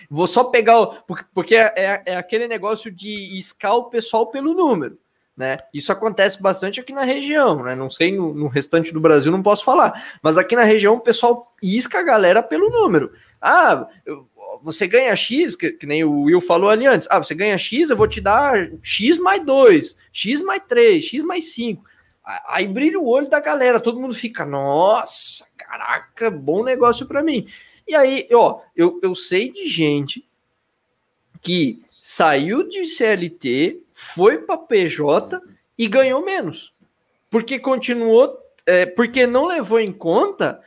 Vou 0.09 0.28
só 0.28 0.45
pegar 0.45 0.80
o. 0.80 0.88
Porque, 1.03 1.26
porque 1.34 1.55
é, 1.55 1.74
é- 1.76 2.03
é 2.07 2.15
aquele 2.15 2.47
negócio 2.47 2.91
de 2.91 3.09
iscar 3.38 3.76
o 3.76 3.86
pessoal 3.86 4.28
pelo 4.28 4.53
número. 4.53 4.97
Né? 5.36 5.57
Isso 5.74 5.91
acontece 5.91 6.41
bastante 6.41 6.80
aqui 6.80 6.93
na 6.93 7.03
região, 7.03 7.63
né? 7.63 7.74
Não 7.74 7.89
sei 7.89 8.15
no, 8.15 8.34
no 8.34 8.47
restante 8.47 8.93
do 8.93 8.99
Brasil, 8.99 9.32
não 9.32 9.41
posso 9.41 9.63
falar. 9.63 10.19
Mas 10.22 10.38
aqui 10.38 10.55
na 10.55 10.63
região 10.63 10.95
o 10.95 10.99
pessoal 10.99 11.51
isca 11.63 11.99
a 11.99 12.03
galera 12.03 12.43
pelo 12.43 12.69
número. 12.69 13.11
Ah, 13.41 13.87
você 14.61 14.87
ganha 14.87 15.15
X, 15.15 15.55
que, 15.55 15.71
que 15.71 15.87
nem 15.87 16.03
o 16.03 16.23
Will 16.23 16.41
falou 16.41 16.69
ali 16.69 16.85
antes. 16.85 17.07
Ah, 17.09 17.17
você 17.17 17.33
ganha 17.33 17.57
X, 17.57 17.89
eu 17.89 17.97
vou 17.97 18.07
te 18.07 18.21
dar 18.21 18.69
X 18.83 19.17
mais 19.17 19.43
2, 19.43 19.97
X 20.13 20.41
mais 20.41 20.61
3, 20.67 21.03
X 21.03 21.23
mais 21.23 21.53
5. 21.53 21.83
Aí 22.47 22.67
brilha 22.67 22.99
o 22.99 23.07
olho 23.07 23.29
da 23.29 23.39
galera, 23.39 23.79
todo 23.79 23.99
mundo 23.99 24.13
fica, 24.13 24.45
nossa, 24.45 25.47
caraca, 25.57 26.29
bom 26.29 26.63
negócio 26.63 27.07
para 27.07 27.23
mim. 27.23 27.47
E 27.87 27.95
aí, 27.95 28.27
ó, 28.31 28.61
eu, 28.75 28.99
eu 29.01 29.15
sei 29.15 29.51
de 29.51 29.65
gente 29.67 30.23
que 31.41 31.83
saiu 31.99 32.67
de 32.67 32.85
CLT, 32.85 33.81
foi 33.93 34.37
para 34.37 34.57
PJ 34.57 35.41
e 35.77 35.87
ganhou 35.87 36.23
menos. 36.23 36.73
Porque 37.29 37.57
continuou, 37.57 38.37
é, 38.66 38.86
porque 38.86 39.25
não 39.25 39.45
levou 39.45 39.79
em 39.79 39.91
conta 39.91 40.61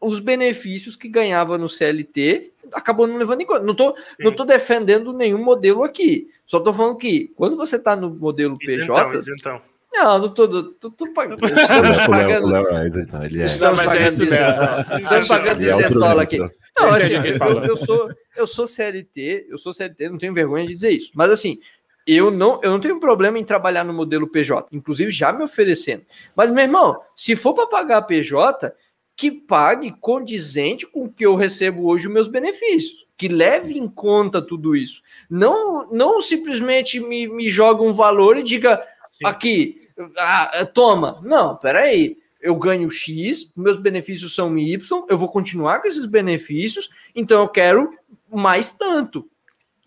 os 0.00 0.20
benefícios 0.20 0.96
que 0.96 1.08
ganhava 1.08 1.58
no 1.58 1.68
CLT, 1.68 2.52
acabou 2.72 3.06
não 3.06 3.16
levando 3.16 3.40
em 3.40 3.46
conta. 3.46 3.64
Não 3.64 3.74
tô, 3.74 3.94
não 4.18 4.32
tô 4.32 4.44
defendendo 4.44 5.12
nenhum 5.12 5.42
modelo 5.42 5.82
aqui. 5.82 6.28
Só 6.46 6.60
tô 6.60 6.72
falando 6.72 6.96
que 6.96 7.32
quando 7.36 7.56
você 7.56 7.78
tá 7.78 7.96
no 7.96 8.10
modelo 8.10 8.56
Isentão, 8.60 9.08
PJ, 9.10 9.18
isentão. 9.18 9.62
não, 9.92 10.18
não 10.18 10.28
tô, 10.28 10.64
tô, 10.64 10.90
tô 10.90 11.10
pagando. 11.12 11.44
Estamos 11.44 11.98
o 11.98 12.06
pagando. 12.06 12.48
Léo 12.48 12.86
então, 13.02 13.24
ele 13.24 13.42
é. 13.42 13.46
Estamos 13.46 13.80
é 13.80 13.84
pagando 13.84 14.08
isentão. 14.08 14.98
Estamos 15.02 15.28
pagando 15.28 15.62
é 15.62 15.66
isentola 15.66 16.22
aqui. 16.22 16.38
nível. 16.38 16.54
Não, 16.78 16.88
assim, 16.90 17.20
que 17.20 17.28
ele 17.28 17.38
eu, 17.42 17.64
eu 17.64 17.76
sou, 17.76 18.08
eu 18.36 18.46
sou 18.46 18.66
CLT, 18.66 19.46
eu 19.50 19.58
sou 19.58 19.72
CLT, 19.72 20.10
não 20.10 20.18
tenho 20.18 20.32
vergonha 20.32 20.64
de 20.64 20.72
dizer 20.72 20.90
isso. 20.90 21.10
Mas 21.12 21.28
assim, 21.30 21.58
eu 22.06 22.30
não, 22.30 22.60
eu 22.62 22.70
não 22.70 22.80
tenho 22.80 23.00
problema 23.00 23.38
em 23.38 23.44
trabalhar 23.44 23.84
no 23.84 23.92
modelo 23.92 24.26
PJ, 24.26 24.68
inclusive 24.72 25.10
já 25.10 25.32
me 25.32 25.44
oferecendo. 25.44 26.04
Mas, 26.34 26.50
meu 26.50 26.62
irmão, 26.64 26.98
se 27.14 27.36
for 27.36 27.52
para 27.52 27.66
pagar 27.66 28.02
PJ, 28.02 28.72
que 29.18 29.32
pague 29.32 29.92
condizente 30.00 30.86
com 30.86 31.06
o 31.06 31.12
que 31.12 31.26
eu 31.26 31.34
recebo 31.34 31.88
hoje 31.88 32.06
os 32.06 32.14
meus 32.14 32.28
benefícios. 32.28 33.04
Que 33.16 33.26
leve 33.26 33.76
em 33.76 33.88
conta 33.88 34.40
tudo 34.40 34.76
isso. 34.76 35.02
Não, 35.28 35.90
não 35.90 36.22
simplesmente 36.22 37.00
me, 37.00 37.26
me 37.26 37.48
joga 37.48 37.82
um 37.82 37.92
valor 37.92 38.36
e 38.36 38.44
diga 38.44 38.80
aqui, 39.24 39.88
ah, 40.16 40.64
toma. 40.72 41.20
Não, 41.24 41.56
peraí. 41.56 42.16
Eu 42.40 42.54
ganho 42.54 42.88
X, 42.88 43.52
meus 43.56 43.76
benefícios 43.76 44.36
são 44.36 44.56
Y, 44.56 45.04
eu 45.08 45.18
vou 45.18 45.28
continuar 45.28 45.82
com 45.82 45.88
esses 45.88 46.06
benefícios, 46.06 46.88
então 47.12 47.42
eu 47.42 47.48
quero 47.48 47.90
mais 48.30 48.70
tanto. 48.70 49.28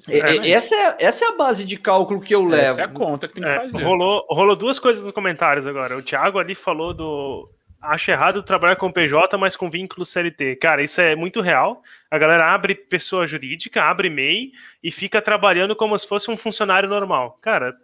É, 0.09 0.51
essa, 0.51 0.75
é, 0.75 0.95
essa 0.99 1.23
é 1.23 1.27
a 1.29 1.37
base 1.37 1.63
de 1.63 1.77
cálculo 1.77 2.19
que 2.19 2.35
eu 2.35 2.43
levo. 2.43 2.63
Essa 2.63 2.81
é 2.81 2.83
a 2.83 2.89
conta 2.89 3.29
que 3.29 3.35
tem 3.35 3.43
que 3.43 3.49
é, 3.49 3.59
fazer. 3.61 3.81
Rolou, 3.81 4.25
rolou 4.29 4.57
duas 4.57 4.77
coisas 4.77 5.01
nos 5.05 5.13
comentários 5.13 5.65
agora. 5.65 5.97
O 5.97 6.01
Thiago 6.01 6.37
ali 6.37 6.53
falou 6.53 6.93
do. 6.93 7.49
Acho 7.81 8.11
errado 8.11 8.43
trabalhar 8.43 8.75
com 8.75 8.91
PJ, 8.91 9.35
mas 9.39 9.57
com 9.57 9.69
vínculo 9.69 10.05
CLT. 10.05 10.57
Cara, 10.57 10.83
isso 10.83 11.01
é 11.01 11.15
muito 11.15 11.41
real. 11.41 11.81
A 12.11 12.17
galera 12.17 12.53
abre 12.53 12.75
pessoa 12.75 13.25
jurídica, 13.25 13.81
abre 13.83 14.07
MEI 14.07 14.51
e 14.83 14.91
fica 14.91 15.19
trabalhando 15.19 15.75
como 15.75 15.97
se 15.97 16.07
fosse 16.07 16.29
um 16.29 16.37
funcionário 16.37 16.87
normal. 16.87 17.39
Cara, 17.41 17.75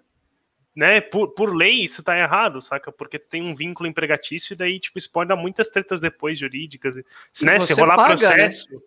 né, 0.78 1.02
por, 1.02 1.30
por 1.30 1.56
lei 1.56 1.84
isso 1.84 2.04
tá 2.04 2.16
errado, 2.16 2.62
saca? 2.62 2.92
Porque 2.92 3.18
tu 3.18 3.28
tem 3.28 3.42
um 3.42 3.56
vínculo 3.56 3.90
empregatício 3.90 4.54
e 4.54 4.56
daí, 4.56 4.80
tipo, 4.80 5.00
isso 5.00 5.12
pode 5.12 5.30
dar 5.30 5.36
muitas 5.36 5.72
tretas 5.72 6.00
depois 6.00 6.38
jurídicas. 6.38 6.94
Se, 7.34 7.44
né, 7.44 7.60
se 7.60 7.74
rolar 7.74 7.96
paga, 7.96 8.10
né? 8.10 8.36
processo. 8.36 8.72
Né? 8.72 8.78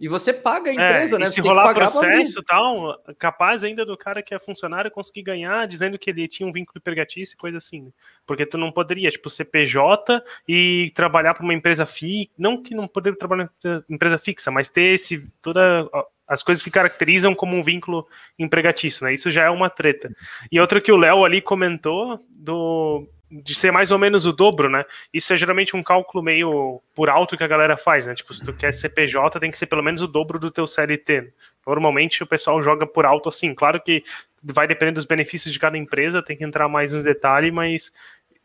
E 0.00 0.08
você 0.08 0.32
paga 0.32 0.70
a 0.70 0.72
é, 0.72 0.74
empresa, 0.74 1.16
é, 1.16 1.18
né? 1.18 1.26
se 1.26 1.42
rolar 1.42 1.74
processo 1.74 2.40
e 2.40 2.44
tal, 2.44 2.98
capaz 3.18 3.62
ainda 3.62 3.84
do 3.84 3.94
cara 3.94 4.22
que 4.22 4.34
é 4.34 4.38
funcionário 4.38 4.90
conseguir 4.90 5.20
ganhar 5.20 5.68
dizendo 5.68 5.98
que 5.98 6.08
ele 6.08 6.26
tinha 6.26 6.48
um 6.48 6.52
vínculo 6.52 6.78
empregatício 6.78 7.34
e 7.34 7.36
coisa 7.36 7.58
assim. 7.58 7.82
Né? 7.82 7.90
Porque 8.26 8.46
tu 8.46 8.56
não 8.56 8.72
poderia, 8.72 9.10
tipo, 9.10 9.28
ser 9.28 9.44
PJ 9.44 10.24
e 10.48 10.90
trabalhar 10.94 11.34
para 11.34 11.44
uma 11.44 11.52
empresa 11.52 11.84
fixa. 11.84 12.30
Não 12.38 12.62
que 12.62 12.74
não 12.74 12.88
poderia 12.88 13.18
trabalhar 13.18 13.50
para 13.60 13.84
empresa 13.90 14.16
fixa, 14.16 14.50
mas 14.50 14.70
ter 14.70 14.94
esse, 14.94 15.30
toda 15.42 15.86
as 16.26 16.42
coisas 16.42 16.62
que 16.62 16.70
caracterizam 16.70 17.34
como 17.34 17.56
um 17.56 17.62
vínculo 17.62 18.06
empregatício, 18.38 19.04
né? 19.04 19.14
Isso 19.14 19.30
já 19.30 19.44
é 19.44 19.50
uma 19.50 19.68
treta. 19.68 20.10
E 20.50 20.58
outra 20.60 20.80
que 20.80 20.92
o 20.92 20.96
Léo 20.96 21.24
ali 21.24 21.40
comentou 21.40 22.18
do 22.30 23.06
de 23.42 23.54
ser 23.54 23.72
mais 23.72 23.90
ou 23.90 23.98
menos 23.98 24.26
o 24.26 24.32
dobro, 24.32 24.70
né? 24.70 24.84
Isso 25.12 25.32
é 25.32 25.36
geralmente 25.36 25.74
um 25.74 25.82
cálculo 25.82 26.22
meio 26.22 26.80
por 26.94 27.10
alto 27.10 27.36
que 27.36 27.42
a 27.42 27.48
galera 27.48 27.76
faz, 27.76 28.06
né? 28.06 28.14
Tipo, 28.14 28.32
se 28.32 28.44
tu 28.44 28.52
quer 28.52 28.72
ser 28.72 28.90
PJ, 28.90 29.40
tem 29.40 29.50
que 29.50 29.58
ser 29.58 29.66
pelo 29.66 29.82
menos 29.82 30.02
o 30.02 30.06
dobro 30.06 30.38
do 30.38 30.50
teu 30.50 30.66
CLT. 30.66 31.32
Normalmente 31.66 32.22
o 32.22 32.26
pessoal 32.26 32.62
joga 32.62 32.86
por 32.86 33.04
alto 33.04 33.28
assim. 33.28 33.52
Claro 33.52 33.80
que 33.80 34.04
vai 34.44 34.68
depender 34.68 34.92
dos 34.92 35.06
benefícios 35.06 35.52
de 35.52 35.58
cada 35.58 35.76
empresa, 35.76 36.22
tem 36.22 36.36
que 36.36 36.44
entrar 36.44 36.68
mais 36.68 36.92
nos 36.92 37.02
detalhes, 37.02 37.52
mas 37.52 37.92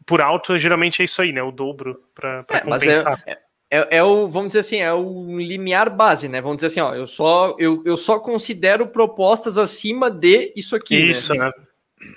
por 0.05 0.21
alto 0.21 0.57
geralmente 0.57 1.01
é 1.01 1.05
isso 1.05 1.21
aí, 1.21 1.31
né? 1.31 1.43
O 1.43 1.51
dobro 1.51 2.01
para 2.15 2.45
é, 2.49 2.59
compensar. 2.61 3.23
É, 3.27 3.33
é, 3.33 3.37
é, 3.71 4.03
o, 4.03 4.27
vamos 4.27 4.47
dizer 4.47 4.59
assim, 4.59 4.77
é 4.77 4.91
o 4.91 5.39
limiar 5.39 5.95
base, 5.95 6.27
né? 6.27 6.41
Vamos 6.41 6.57
dizer 6.57 6.67
assim, 6.67 6.79
ó, 6.79 6.95
eu 6.95 7.05
só, 7.05 7.55
eu, 7.59 7.83
eu 7.85 7.95
só 7.95 8.19
considero 8.19 8.87
propostas 8.87 9.57
acima 9.57 10.09
de 10.09 10.51
isso 10.55 10.75
aqui. 10.75 10.95
Isso, 10.95 11.33
né? 11.33 11.45
né? 11.45 11.51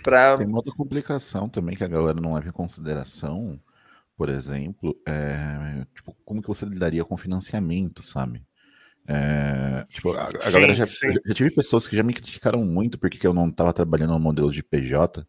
Pra... 0.03 0.39
Tem 0.39 0.47
uma 0.47 0.59
outra 0.59 0.73
complicação 0.75 1.49
também 1.49 1.77
que 1.77 1.85
a 1.85 1.89
galera 1.89 2.21
não 2.21 2.35
leva 2.35 2.49
em 2.49 2.53
consideração, 2.53 3.59
por 4.17 4.29
exemplo, 4.29 4.97
é, 5.07 5.85
tipo, 5.95 6.17
como 6.25 6.41
que 6.41 6.49
você 6.49 6.65
lidaria 6.65 7.05
com 7.05 7.17
financiamento, 7.19 8.03
sabe? 8.03 8.43
É, 9.07 9.85
tipo, 9.91 10.13
a, 10.13 10.29
a 10.29 10.41
sim, 10.41 10.53
galera 10.53 10.73
já, 10.73 10.87
já, 10.87 11.35
tive 11.35 11.51
pessoas 11.51 11.87
que 11.87 11.97
já 11.97 12.05
me 12.05 12.15
criticaram 12.15 12.65
muito 12.65 12.99
porque 12.99 13.27
eu 13.27 13.35
não 13.35 13.49
estava 13.49 13.73
trabalhando 13.73 14.13
no 14.13 14.21
modelo 14.21 14.51
de 14.51 14.63
PJ. 14.63 15.27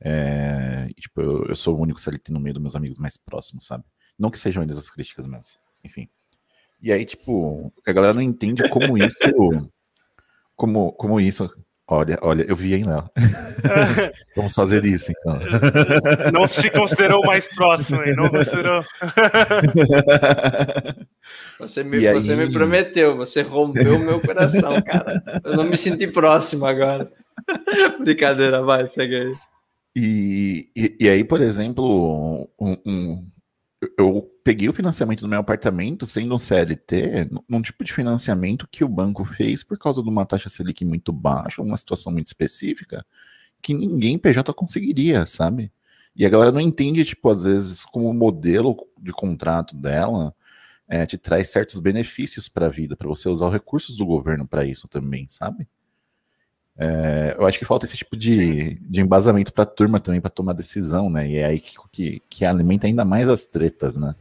É, 0.00 0.86
e, 0.88 1.00
tipo, 1.00 1.20
eu, 1.20 1.44
eu, 1.46 1.56
sou 1.56 1.76
o 1.76 1.82
único 1.82 2.00
CLT 2.00 2.32
no 2.32 2.40
meio 2.40 2.54
dos 2.54 2.62
meus 2.62 2.76
amigos 2.76 2.98
mais 2.98 3.18
próximos, 3.18 3.66
sabe? 3.66 3.84
Não 4.20 4.30
que 4.30 4.38
sejam 4.38 4.62
eles 4.62 4.78
as 4.78 4.90
críticas, 4.90 5.26
mas 5.26 5.58
enfim. 5.82 6.08
E 6.80 6.92
aí, 6.92 7.04
tipo, 7.04 7.72
a 7.86 7.92
galera 7.92 8.14
não 8.14 8.22
entende 8.22 8.68
como 8.68 8.96
isso. 8.96 9.16
como, 10.54 10.92
como 10.92 11.20
isso 11.20 11.50
Olha, 11.92 12.16
olha, 12.22 12.44
eu 12.48 12.54
vi, 12.54 12.72
hein, 12.72 12.84
Léo? 12.86 13.10
Vamos 14.36 14.54
fazer 14.54 14.84
isso, 14.84 15.10
então. 15.10 15.40
Não 16.32 16.46
se 16.46 16.70
considerou 16.70 17.20
mais 17.24 17.52
próximo, 17.52 18.00
hein? 18.04 18.14
Não 18.16 18.28
considerou. 18.28 18.80
Você 21.58 21.82
me, 21.82 21.98
você 22.12 22.36
me 22.36 22.52
prometeu, 22.52 23.16
você 23.16 23.42
rompeu 23.42 23.96
o 23.96 24.04
meu 24.06 24.20
coração, 24.20 24.80
cara. 24.82 25.20
Eu 25.44 25.56
não 25.56 25.64
me 25.64 25.76
senti 25.76 26.06
próximo 26.06 26.64
agora. 26.64 27.10
Brincadeira, 27.98 28.62
vai, 28.62 28.86
segue 28.86 29.16
aí. 29.16 29.32
E, 29.96 30.68
e, 30.76 30.96
e 31.00 31.08
aí, 31.08 31.24
por 31.24 31.40
exemplo, 31.40 32.48
um, 32.58 32.76
um, 32.86 33.30
eu 33.96 34.30
peguei 34.44 34.68
o 34.68 34.72
financiamento 34.72 35.20
do 35.20 35.28
meu 35.28 35.40
apartamento 35.40 36.06
sendo 36.06 36.34
um 36.34 36.38
CLT, 36.38 37.30
num 37.48 37.62
tipo 37.62 37.82
de 37.82 37.92
financiamento 37.92 38.68
que 38.70 38.84
o 38.84 38.88
banco 38.88 39.24
fez 39.24 39.64
por 39.64 39.78
causa 39.78 40.02
de 40.02 40.08
uma 40.08 40.26
taxa 40.26 40.48
Selic 40.48 40.84
muito 40.84 41.12
baixa, 41.12 41.62
uma 41.62 41.76
situação 41.76 42.12
muito 42.12 42.26
específica, 42.26 43.04
que 43.62 43.72
ninguém 43.74 44.18
PJ 44.18 44.52
conseguiria, 44.52 45.24
sabe? 45.26 45.72
E 46.14 46.26
a 46.26 46.28
galera 46.28 46.52
não 46.52 46.60
entende, 46.60 47.04
tipo, 47.04 47.28
às 47.30 47.44
vezes, 47.44 47.84
como 47.84 48.08
o 48.10 48.14
modelo 48.14 48.76
de 49.00 49.12
contrato 49.12 49.76
dela 49.76 50.34
é, 50.88 51.06
te 51.06 51.16
traz 51.16 51.50
certos 51.50 51.78
benefícios 51.78 52.48
para 52.48 52.66
a 52.66 52.70
vida, 52.70 52.96
para 52.96 53.08
você 53.08 53.28
usar 53.28 53.46
os 53.46 53.52
recursos 53.52 53.96
do 53.96 54.04
governo 54.04 54.46
para 54.46 54.64
isso 54.64 54.88
também, 54.88 55.26
sabe? 55.28 55.68
É, 56.82 57.36
eu 57.38 57.46
acho 57.46 57.58
que 57.58 57.64
falta 57.66 57.84
esse 57.84 57.98
tipo 57.98 58.16
de, 58.16 58.78
de 58.80 59.02
embasamento 59.02 59.52
para 59.52 59.64
a 59.64 59.66
turma 59.66 60.00
também 60.00 60.18
para 60.18 60.30
tomar 60.30 60.54
decisão, 60.54 61.10
né? 61.10 61.28
E 61.28 61.36
é 61.36 61.44
aí 61.44 61.60
que, 61.60 61.74
que, 61.92 62.22
que, 62.30 62.44
alimenta 62.46 62.86
ainda 62.86 63.04
mais 63.04 63.28
as 63.28 63.44
tretas, 63.44 63.98
né? 63.98 64.14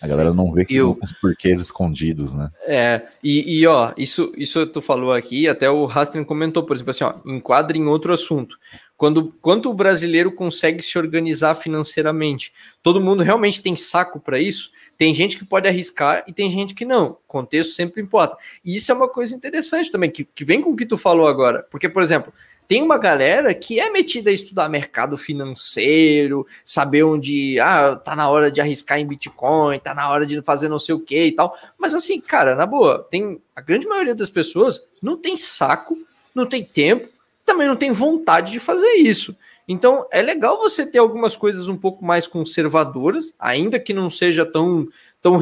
A 0.00 0.06
galera 0.06 0.32
não 0.32 0.52
vê 0.52 0.64
que 0.64 0.76
eu, 0.76 0.96
os 1.02 1.12
porquês 1.12 1.60
escondidos, 1.60 2.32
né? 2.32 2.50
É, 2.66 3.02
e, 3.22 3.58
e, 3.58 3.66
ó, 3.66 3.92
isso, 3.96 4.32
isso 4.36 4.64
tu 4.66 4.80
falou 4.80 5.12
aqui, 5.12 5.48
até 5.48 5.68
o 5.68 5.86
Rastrin 5.86 6.22
comentou, 6.22 6.62
por 6.62 6.76
exemplo, 6.76 6.92
assim, 6.92 7.02
ó, 7.02 7.14
enquadra 7.26 7.76
em 7.76 7.86
outro 7.86 8.12
assunto. 8.12 8.56
Quando, 8.96 9.34
quando 9.40 9.68
o 9.68 9.74
brasileiro 9.74 10.30
consegue 10.30 10.82
se 10.82 10.96
organizar 10.96 11.56
financeiramente, 11.56 12.52
todo 12.80 13.00
mundo 13.00 13.24
realmente 13.24 13.60
tem 13.60 13.74
saco 13.74 14.20
para 14.20 14.38
isso? 14.38 14.70
Tem 14.96 15.14
gente 15.14 15.36
que 15.36 15.44
pode 15.44 15.68
arriscar 15.68 16.24
e 16.26 16.32
tem 16.32 16.50
gente 16.50 16.74
que 16.74 16.84
não. 16.84 17.18
Contexto 17.26 17.74
sempre 17.74 18.00
importa. 18.00 18.36
E 18.64 18.76
isso 18.76 18.90
é 18.92 18.94
uma 18.94 19.08
coisa 19.08 19.34
interessante 19.34 19.90
também, 19.90 20.10
que, 20.10 20.24
que 20.24 20.44
vem 20.44 20.60
com 20.60 20.70
o 20.70 20.76
que 20.76 20.86
tu 20.86 20.96
falou 20.96 21.26
agora. 21.26 21.66
Porque, 21.70 21.88
por 21.88 22.02
exemplo, 22.02 22.32
tem 22.66 22.82
uma 22.82 22.96
galera 22.96 23.52
que 23.54 23.78
é 23.78 23.90
metida 23.90 24.30
a 24.30 24.32
estudar 24.32 24.68
mercado 24.68 25.16
financeiro, 25.16 26.46
saber 26.64 27.02
onde, 27.02 27.58
ah, 27.60 27.96
tá 27.96 28.16
na 28.16 28.28
hora 28.28 28.50
de 28.50 28.60
arriscar 28.60 28.98
em 28.98 29.06
Bitcoin, 29.06 29.78
tá 29.78 29.94
na 29.94 30.08
hora 30.08 30.24
de 30.24 30.40
fazer 30.40 30.68
não 30.68 30.78
sei 30.78 30.94
o 30.94 31.00
que 31.00 31.26
e 31.26 31.32
tal. 31.32 31.56
Mas 31.78 31.92
assim, 31.92 32.20
cara, 32.20 32.54
na 32.54 32.64
boa, 32.64 33.06
tem 33.10 33.40
a 33.54 33.60
grande 33.60 33.86
maioria 33.86 34.14
das 34.14 34.30
pessoas 34.30 34.82
não 35.02 35.16
tem 35.16 35.36
saco, 35.36 35.98
não 36.34 36.46
tem 36.46 36.64
tempo, 36.64 37.08
também 37.44 37.68
não 37.68 37.76
tem 37.76 37.92
vontade 37.92 38.52
de 38.52 38.58
fazer 38.58 38.94
isso. 38.94 39.36
Então 39.66 40.06
é 40.10 40.20
legal 40.20 40.58
você 40.58 40.84
ter 40.84 40.98
algumas 40.98 41.34
coisas 41.34 41.68
um 41.68 41.76
pouco 41.76 42.04
mais 42.04 42.26
conservadoras, 42.26 43.34
ainda 43.38 43.78
que 43.78 43.94
não 43.94 44.10
seja 44.10 44.44
tão. 44.44 44.86
tão 45.22 45.40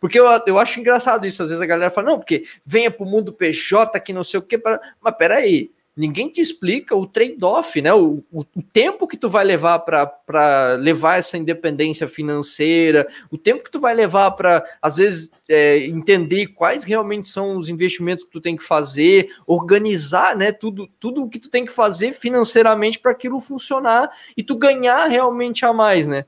porque 0.00 0.18
eu, 0.18 0.26
eu 0.46 0.58
acho 0.58 0.78
engraçado 0.78 1.26
isso. 1.26 1.42
Às 1.42 1.48
vezes 1.48 1.62
a 1.62 1.66
galera 1.66 1.90
fala, 1.90 2.10
não, 2.10 2.18
porque 2.18 2.44
venha 2.64 2.90
para 2.90 3.04
o 3.04 3.08
mundo 3.08 3.32
PJ 3.32 3.98
que 4.00 4.12
não 4.12 4.22
sei 4.22 4.38
o 4.38 4.42
quê. 4.42 4.60
Mas 5.00 5.16
peraí, 5.16 5.70
ninguém 5.96 6.28
te 6.28 6.40
explica 6.40 6.94
o 6.94 7.06
trade-off, 7.06 7.80
né? 7.80 7.92
O, 7.94 8.22
o, 8.30 8.44
o, 8.54 8.62
tempo 8.62 9.06
que 9.06 9.16
tu 9.16 9.30
vai 9.30 9.44
levar 9.44 9.78
para 9.78 10.74
levar 10.78 11.18
essa 11.18 11.38
independência 11.38 12.06
financeira, 12.06 13.08
o 13.30 13.38
tempo 13.38 13.64
que 13.64 13.70
tu 13.70 13.80
vai 13.80 13.94
levar 13.94 14.32
para, 14.32 14.62
às 14.82 14.98
vezes, 14.98 15.30
é, 15.48 15.78
entender 15.86 16.48
quais 16.48 16.84
realmente 16.84 17.28
são 17.28 17.56
os 17.56 17.70
investimentos 17.70 18.24
que 18.24 18.30
tu 18.30 18.40
tem 18.40 18.56
que 18.56 18.62
fazer, 18.62 19.30
organizar, 19.46 20.36
né? 20.36 20.52
Tudo, 20.52 20.86
tudo 21.00 21.22
o 21.22 21.28
que 21.30 21.38
tu 21.38 21.48
tem 21.48 21.64
que 21.64 21.72
fazer 21.72 22.12
financeiramente 22.12 22.98
para 22.98 23.12
aquilo 23.12 23.40
funcionar 23.40 24.10
e 24.36 24.42
tu 24.42 24.54
ganhar 24.54 25.06
realmente 25.06 25.64
a 25.64 25.72
mais, 25.72 26.06
né? 26.06 26.24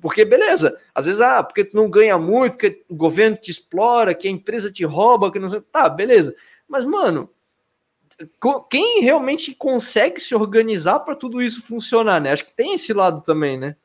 Porque, 0.00 0.24
beleza, 0.24 0.78
às 0.94 1.04
vezes, 1.06 1.20
ah, 1.20 1.42
porque 1.42 1.64
tu 1.64 1.76
não 1.76 1.90
ganha 1.90 2.16
muito, 2.16 2.52
porque 2.52 2.82
o 2.88 2.94
governo 2.94 3.36
te 3.36 3.50
explora, 3.50 4.14
que 4.14 4.28
a 4.28 4.30
empresa 4.30 4.72
te 4.72 4.84
rouba, 4.84 5.30
que 5.30 5.38
não 5.38 5.50
sei. 5.50 5.60
Tá, 5.72 5.88
beleza. 5.88 6.34
Mas, 6.68 6.84
mano, 6.84 7.28
quem 8.70 9.00
realmente 9.02 9.54
consegue 9.54 10.20
se 10.20 10.34
organizar 10.34 11.00
para 11.00 11.14
tudo 11.14 11.42
isso 11.42 11.62
funcionar, 11.62 12.20
né? 12.20 12.32
Acho 12.32 12.44
que 12.44 12.56
tem 12.56 12.74
esse 12.74 12.92
lado 12.92 13.20
também, 13.20 13.58
né? 13.58 13.76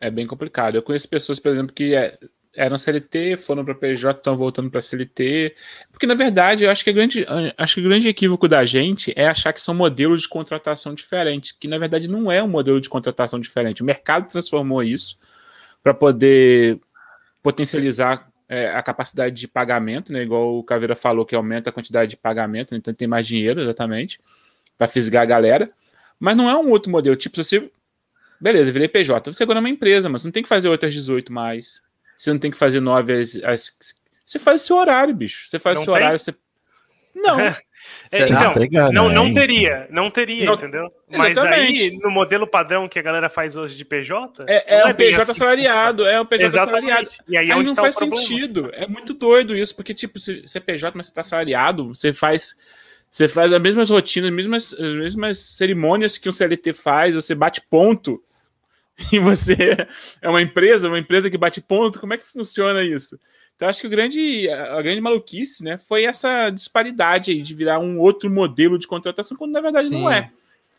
É 0.00 0.10
bem 0.10 0.26
complicado. 0.26 0.74
Eu 0.74 0.82
conheço 0.82 1.08
pessoas, 1.08 1.38
por 1.38 1.52
exemplo, 1.52 1.72
que 1.72 1.94
é, 1.94 2.18
eram 2.54 2.76
CLT, 2.76 3.36
foram 3.36 3.64
para 3.64 3.74
PJ, 3.74 4.18
estão 4.18 4.36
voltando 4.36 4.70
para 4.70 4.80
CLT. 4.80 5.54
Porque, 5.90 6.06
na 6.06 6.14
verdade, 6.14 6.64
eu 6.64 6.70
acho 6.70 6.84
que, 6.84 6.90
a 6.90 6.92
grande, 6.92 7.26
acho 7.56 7.74
que 7.74 7.80
o 7.80 7.84
grande 7.84 8.08
equívoco 8.08 8.48
da 8.48 8.64
gente 8.64 9.12
é 9.16 9.26
achar 9.26 9.52
que 9.52 9.60
são 9.60 9.74
modelos 9.74 10.22
de 10.22 10.28
contratação 10.28 10.94
diferentes, 10.94 11.52
que 11.52 11.68
na 11.68 11.78
verdade 11.78 12.08
não 12.08 12.30
é 12.30 12.42
um 12.42 12.48
modelo 12.48 12.80
de 12.80 12.88
contratação 12.88 13.40
diferente. 13.40 13.82
O 13.82 13.86
mercado 13.86 14.30
transformou 14.30 14.82
isso 14.82 15.18
para 15.82 15.94
poder 15.94 16.78
potencializar 17.42 18.31
é, 18.52 18.68
a 18.68 18.82
capacidade 18.82 19.34
de 19.34 19.48
pagamento, 19.48 20.12
né? 20.12 20.22
Igual 20.22 20.58
o 20.58 20.62
Caveira 20.62 20.94
falou, 20.94 21.24
que 21.24 21.34
aumenta 21.34 21.70
a 21.70 21.72
quantidade 21.72 22.10
de 22.10 22.16
pagamento, 22.18 22.72
né, 22.72 22.78
então 22.78 22.92
tem 22.92 23.08
mais 23.08 23.26
dinheiro, 23.26 23.62
exatamente, 23.62 24.20
para 24.76 24.86
fisgar 24.86 25.22
a 25.22 25.26
galera. 25.26 25.70
Mas 26.20 26.36
não 26.36 26.50
é 26.50 26.54
um 26.54 26.68
outro 26.68 26.92
modelo. 26.92 27.16
Tipo, 27.16 27.42
se 27.42 27.58
você. 27.58 27.70
Beleza, 28.38 28.70
virei 28.70 28.88
PJ. 28.88 29.32
Você 29.32 29.42
agora 29.42 29.58
é 29.58 29.60
uma 29.60 29.70
empresa, 29.70 30.06
mas 30.10 30.22
não 30.22 30.30
tem 30.30 30.42
que 30.42 30.50
fazer 30.50 30.68
8 30.68 30.84
às 30.84 30.92
18 30.92 31.32
mais. 31.32 31.80
Você 32.14 32.30
não 32.30 32.38
tem 32.38 32.50
que 32.50 32.56
fazer 32.58 32.80
9 32.80 33.14
às. 33.14 33.36
às... 33.36 33.72
Você 34.26 34.38
faz 34.38 34.60
o 34.60 34.66
seu 34.66 34.76
horário, 34.76 35.14
bicho. 35.14 35.48
Você 35.48 35.58
faz 35.58 35.80
o 35.80 35.84
seu 35.84 35.94
tem? 35.94 36.02
horário. 36.02 36.18
Você... 36.20 36.34
Não. 37.16 37.38
É, 38.10 38.28
então, 38.28 38.52
tá 38.52 38.92
não, 38.92 39.08
não 39.08 39.32
teria, 39.32 39.86
não 39.90 40.10
teria, 40.10 40.44
não, 40.44 40.54
entendeu? 40.54 40.92
Mas 41.10 41.36
aí, 41.38 41.98
no 42.02 42.10
modelo 42.10 42.46
padrão 42.46 42.88
que 42.88 42.98
a 42.98 43.02
galera 43.02 43.28
faz 43.28 43.56
hoje 43.56 43.76
de 43.76 43.84
PJ. 43.84 44.44
É, 44.46 44.80
é 44.80 44.84
um 44.84 44.88
é 44.88 44.92
PJ 44.92 45.22
assim 45.22 45.30
assalariado, 45.32 46.06
é 46.06 46.20
um 46.20 46.26
PJ 46.26 46.44
exatamente. 46.44 46.92
assalariado. 46.92 47.08
E 47.28 47.36
aí, 47.36 47.50
aí 47.50 47.62
não 47.62 47.74
tá 47.74 47.82
faz 47.82 47.96
sentido. 47.96 48.70
É 48.74 48.86
muito 48.86 49.14
doido 49.14 49.56
isso, 49.56 49.74
porque, 49.74 49.94
tipo, 49.94 50.18
você 50.18 50.42
é 50.54 50.60
PJ, 50.60 50.96
mas 50.96 51.06
você 51.06 51.14
tá 51.14 51.20
assalariado, 51.22 51.88
você 51.88 52.12
faz. 52.12 52.54
Você 53.10 53.28
faz 53.28 53.52
as 53.52 53.60
mesmas 53.60 53.90
rotinas, 53.90 54.30
as 54.30 54.34
mesmas, 54.34 54.72
as 54.72 54.94
mesmas 54.94 55.38
cerimônias 55.38 56.16
que 56.16 56.30
um 56.30 56.32
CLT 56.32 56.72
faz, 56.72 57.14
você 57.14 57.34
bate 57.34 57.60
ponto. 57.60 58.22
E 59.10 59.18
você 59.18 59.56
é 60.20 60.28
uma 60.28 60.42
empresa, 60.42 60.88
uma 60.88 60.98
empresa 60.98 61.30
que 61.30 61.38
bate 61.38 61.60
ponto, 61.60 61.98
como 61.98 62.14
é 62.14 62.18
que 62.18 62.26
funciona 62.26 62.82
isso? 62.82 63.18
Então, 63.56 63.68
acho 63.68 63.80
que 63.80 63.86
o 63.86 63.90
grande, 63.90 64.48
a 64.48 64.82
grande 64.82 65.00
maluquice 65.00 65.62
né, 65.62 65.78
foi 65.78 66.04
essa 66.04 66.50
disparidade 66.50 67.30
aí 67.30 67.40
de 67.40 67.54
virar 67.54 67.78
um 67.78 67.98
outro 67.98 68.28
modelo 68.28 68.78
de 68.78 68.86
contratação, 68.86 69.36
quando 69.36 69.52
na 69.52 69.60
verdade 69.60 69.88
Sim. 69.88 70.00
não 70.00 70.10
é. 70.10 70.30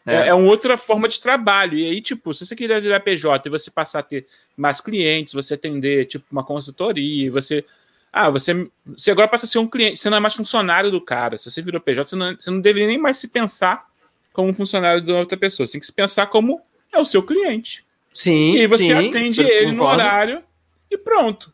É. 0.06 0.16
é. 0.16 0.28
é 0.28 0.34
uma 0.34 0.50
outra 0.50 0.78
forma 0.78 1.08
de 1.08 1.20
trabalho. 1.20 1.78
E 1.78 1.90
aí, 1.90 2.02
tipo, 2.02 2.34
se 2.34 2.46
você 2.46 2.56
quiser 2.56 2.82
virar 2.82 3.00
PJ 3.00 3.48
e 3.48 3.50
você 3.50 3.72
passar 3.72 4.00
a 4.00 4.04
ter 4.04 4.28
mais 4.56 4.82
clientes, 4.82 5.34
você 5.34 5.54
atender, 5.54 6.06
tipo, 6.06 6.26
uma 6.32 6.44
consultoria, 6.44 7.32
você. 7.32 7.64
Ah, 8.12 8.30
você, 8.30 8.70
você 8.86 9.10
agora 9.10 9.28
passa 9.28 9.46
a 9.46 9.50
ser 9.50 9.58
um 9.58 9.68
cliente, 9.68 9.98
você 9.98 10.08
não 10.08 10.18
é 10.18 10.20
mais 10.20 10.36
funcionário 10.36 10.92
do 10.92 11.02
cara. 11.02 11.36
Se 11.38 11.50
você 11.50 11.64
virou 11.64 11.82
PJ, 11.82 12.10
você 12.10 12.16
não, 12.16 12.36
você 12.36 12.52
não 12.52 12.62
deveria 12.62 12.88
nem 12.88 12.98
mais 12.98 13.18
se 13.18 13.28
pensar 13.28 13.88
como 14.32 14.50
um 14.50 14.54
funcionário 14.54 15.02
de 15.02 15.12
outra 15.12 15.36
pessoa. 15.36 15.66
Você 15.66 15.74
tem 15.74 15.80
que 15.80 15.88
se 15.88 15.94
pensar 15.94 16.28
como 16.28 16.62
é 16.92 17.00
o 17.00 17.06
seu 17.06 17.24
cliente. 17.24 17.84
Sim. 18.14 18.56
E 18.56 18.68
você 18.68 18.86
sim, 18.86 18.94
atende 18.94 19.42
ele 19.42 19.72
concordo. 19.72 19.76
no 19.76 19.84
horário 19.86 20.44
e 20.90 20.98
pronto. 20.98 21.52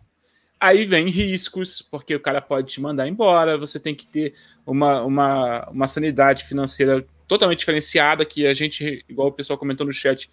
Aí 0.60 0.84
vem 0.84 1.08
riscos, 1.08 1.82
porque 1.82 2.14
o 2.14 2.20
cara 2.20 2.42
pode 2.42 2.68
te 2.68 2.82
mandar 2.82 3.08
embora, 3.08 3.58
você 3.58 3.80
tem 3.80 3.96
que 3.96 4.06
ter 4.06 4.34
uma, 4.66 5.02
uma, 5.04 5.70
uma 5.70 5.88
sanidade 5.88 6.44
financeira 6.44 7.06
totalmente 7.28 7.60
diferenciada, 7.60 8.26
que 8.26 8.46
a 8.46 8.54
gente, 8.54 9.06
igual 9.08 9.30
o 9.30 9.32
pessoal 9.32 9.58
comentou 9.58 9.88
no 9.88 9.94
chat, 9.94 10.30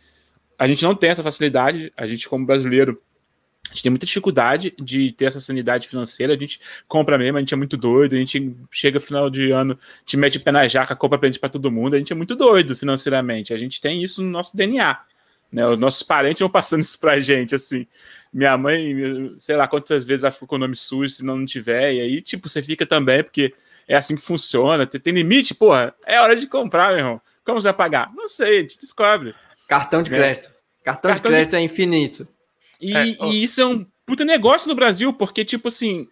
a 0.59 0.67
gente 0.67 0.83
não 0.83 0.95
tem 0.95 1.11
essa 1.11 1.23
facilidade, 1.23 1.93
a 1.97 2.07
gente 2.07 2.29
como 2.29 2.45
brasileiro, 2.45 3.01
a 3.67 3.75
gente 3.75 3.83
tem 3.83 3.91
muita 3.91 4.07
dificuldade 4.07 4.75
de 4.81 5.13
ter 5.13 5.27
essa 5.27 5.39
sanidade 5.39 5.87
financeira, 5.87 6.35
a 6.35 6.39
gente 6.39 6.61
compra 6.89 7.19
mesmo, 7.19 7.37
a 7.37 7.41
gente 7.41 7.55
é 7.55 7.57
muito 7.57 7.77
doido, 7.77 8.17
a 8.17 8.19
gente 8.19 8.57
chega 8.71 8.99
no 8.99 9.05
final 9.05 9.31
de 9.31 9.51
ano, 9.51 9.79
te 10.05 10.17
mete 10.17 10.39
o 10.39 10.41
pé 10.41 10.51
na 10.51 10.67
jaca, 10.67 10.97
compra 10.97 11.19
presente 11.19 11.39
para 11.39 11.51
todo 11.51 11.71
mundo, 11.71 11.95
a 11.95 11.99
gente 11.99 12.13
é 12.13 12.17
muito 12.17 12.35
doido 12.35 12.75
financeiramente, 12.75 13.53
a 13.53 13.57
gente 13.57 13.81
tem 13.81 14.03
isso 14.03 14.23
no 14.23 14.31
nosso 14.31 14.57
DNA. 14.57 14.99
Né? 15.53 15.65
Os 15.65 15.79
nossos 15.79 16.03
parentes 16.03 16.41
vão 16.41 16.51
passando 16.51 16.83
isso 16.83 16.99
pra 16.99 17.21
gente, 17.21 17.55
assim. 17.55 17.87
Minha 18.33 18.57
mãe, 18.59 19.35
sei 19.39 19.57
lá 19.57 19.67
quantas 19.67 20.05
vezes 20.05 20.25
ela 20.25 20.31
ficou 20.31 20.49
com 20.49 20.57
o 20.57 20.59
nome 20.59 20.77
sujo, 20.77 21.11
se 21.11 21.25
não, 21.25 21.39
não 21.39 21.47
tiver, 21.47 21.95
e 21.95 22.01
aí, 22.01 22.21
tipo, 22.21 22.49
você 22.49 22.63
fica 22.63 22.85
também, 22.85 23.23
porque 23.23 23.55
é 23.89 23.97
assim 23.97 24.17
que 24.17 24.23
funciona. 24.23 24.87
Tem, 24.87 25.01
tem 25.01 25.15
limite, 25.15 25.55
porra, 25.55 25.95
é 26.07 26.21
hora 26.21 26.37
de 26.37 26.47
comprar, 26.47 26.91
meu 26.91 26.99
irmão. 26.99 27.21
Como 27.45 27.61
você 27.61 27.69
vai 27.69 27.75
pagar? 27.75 28.13
Não 28.15 28.29
sei, 28.29 28.59
a 28.59 28.61
gente 28.61 28.79
descobre. 28.79 29.35
Cartão 29.69 30.03
de 30.03 30.13
é. 30.13 30.17
crédito. 30.17 30.51
Cartão, 30.85 31.11
Cartão, 31.11 31.31
de 31.31 31.37
crédito 31.37 31.51
de... 31.53 31.57
é 31.57 31.61
infinito. 31.61 32.29
E, 32.81 32.97
é, 32.97 33.07
e 33.07 33.45
isso 33.45 33.61
é 33.61 33.67
um 33.67 33.87
puta 34.05 34.25
negócio 34.25 34.69
no 34.69 34.75
Brasil, 34.75 35.13
porque, 35.13 35.45
tipo 35.45 35.69
assim, 35.69 36.09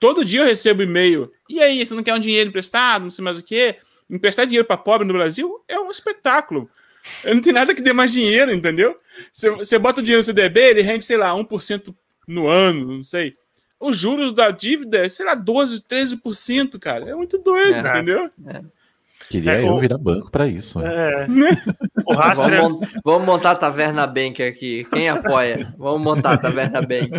todo 0.00 0.24
dia 0.24 0.40
eu 0.40 0.46
recebo 0.46 0.82
e-mail. 0.82 1.30
E 1.48 1.60
aí, 1.60 1.84
você 1.86 1.94
não 1.94 2.02
quer 2.02 2.14
um 2.14 2.18
dinheiro 2.18 2.48
emprestado, 2.48 3.02
não 3.02 3.10
sei 3.10 3.22
mais 3.22 3.38
o 3.38 3.42
quê? 3.42 3.76
Emprestar 4.08 4.46
dinheiro 4.46 4.66
para 4.66 4.76
pobre 4.76 5.06
no 5.06 5.12
Brasil 5.12 5.62
é 5.68 5.78
um 5.78 5.90
espetáculo. 5.90 6.70
Eu 7.24 7.34
não 7.34 7.42
tem 7.42 7.52
nada 7.52 7.74
que 7.74 7.82
dê 7.82 7.92
mais 7.92 8.12
dinheiro, 8.12 8.52
entendeu? 8.52 8.96
Você, 9.32 9.50
você 9.50 9.78
bota 9.78 10.00
o 10.00 10.02
dinheiro 10.02 10.20
no 10.20 10.24
CDB, 10.24 10.60
ele 10.60 10.82
rende, 10.82 11.04
sei 11.04 11.16
lá, 11.16 11.30
1% 11.30 11.94
no 12.26 12.46
ano, 12.46 12.96
não 12.96 13.04
sei. 13.04 13.34
Os 13.80 13.96
juros 13.96 14.32
da 14.32 14.50
dívida 14.50 14.98
é, 14.98 15.08
sei 15.08 15.24
lá, 15.24 15.34
12, 15.34 15.82
13%, 15.82 16.78
cara. 16.78 17.10
É 17.10 17.14
muito 17.14 17.38
doido, 17.38 17.76
é, 17.76 17.80
entendeu? 17.80 18.30
É. 18.46 18.62
Queria 19.28 19.60
é, 19.60 19.62
eu 19.62 19.74
o... 19.74 19.78
virar 19.78 19.98
banco 19.98 20.30
para 20.30 20.46
isso. 20.46 20.80
É. 20.80 21.26
o 22.06 22.14
Rastra... 22.14 22.62
vamos, 22.62 22.88
vamos, 23.04 23.26
montar 23.26 23.50
a 23.52 23.56
Taverna 23.56 24.06
Bank 24.06 24.42
aqui. 24.42 24.86
Quem 24.90 25.08
apoia? 25.08 25.74
Vamos 25.76 26.02
montar 26.02 26.32
a 26.32 26.38
Taverna 26.38 26.80
Bank. 26.80 27.10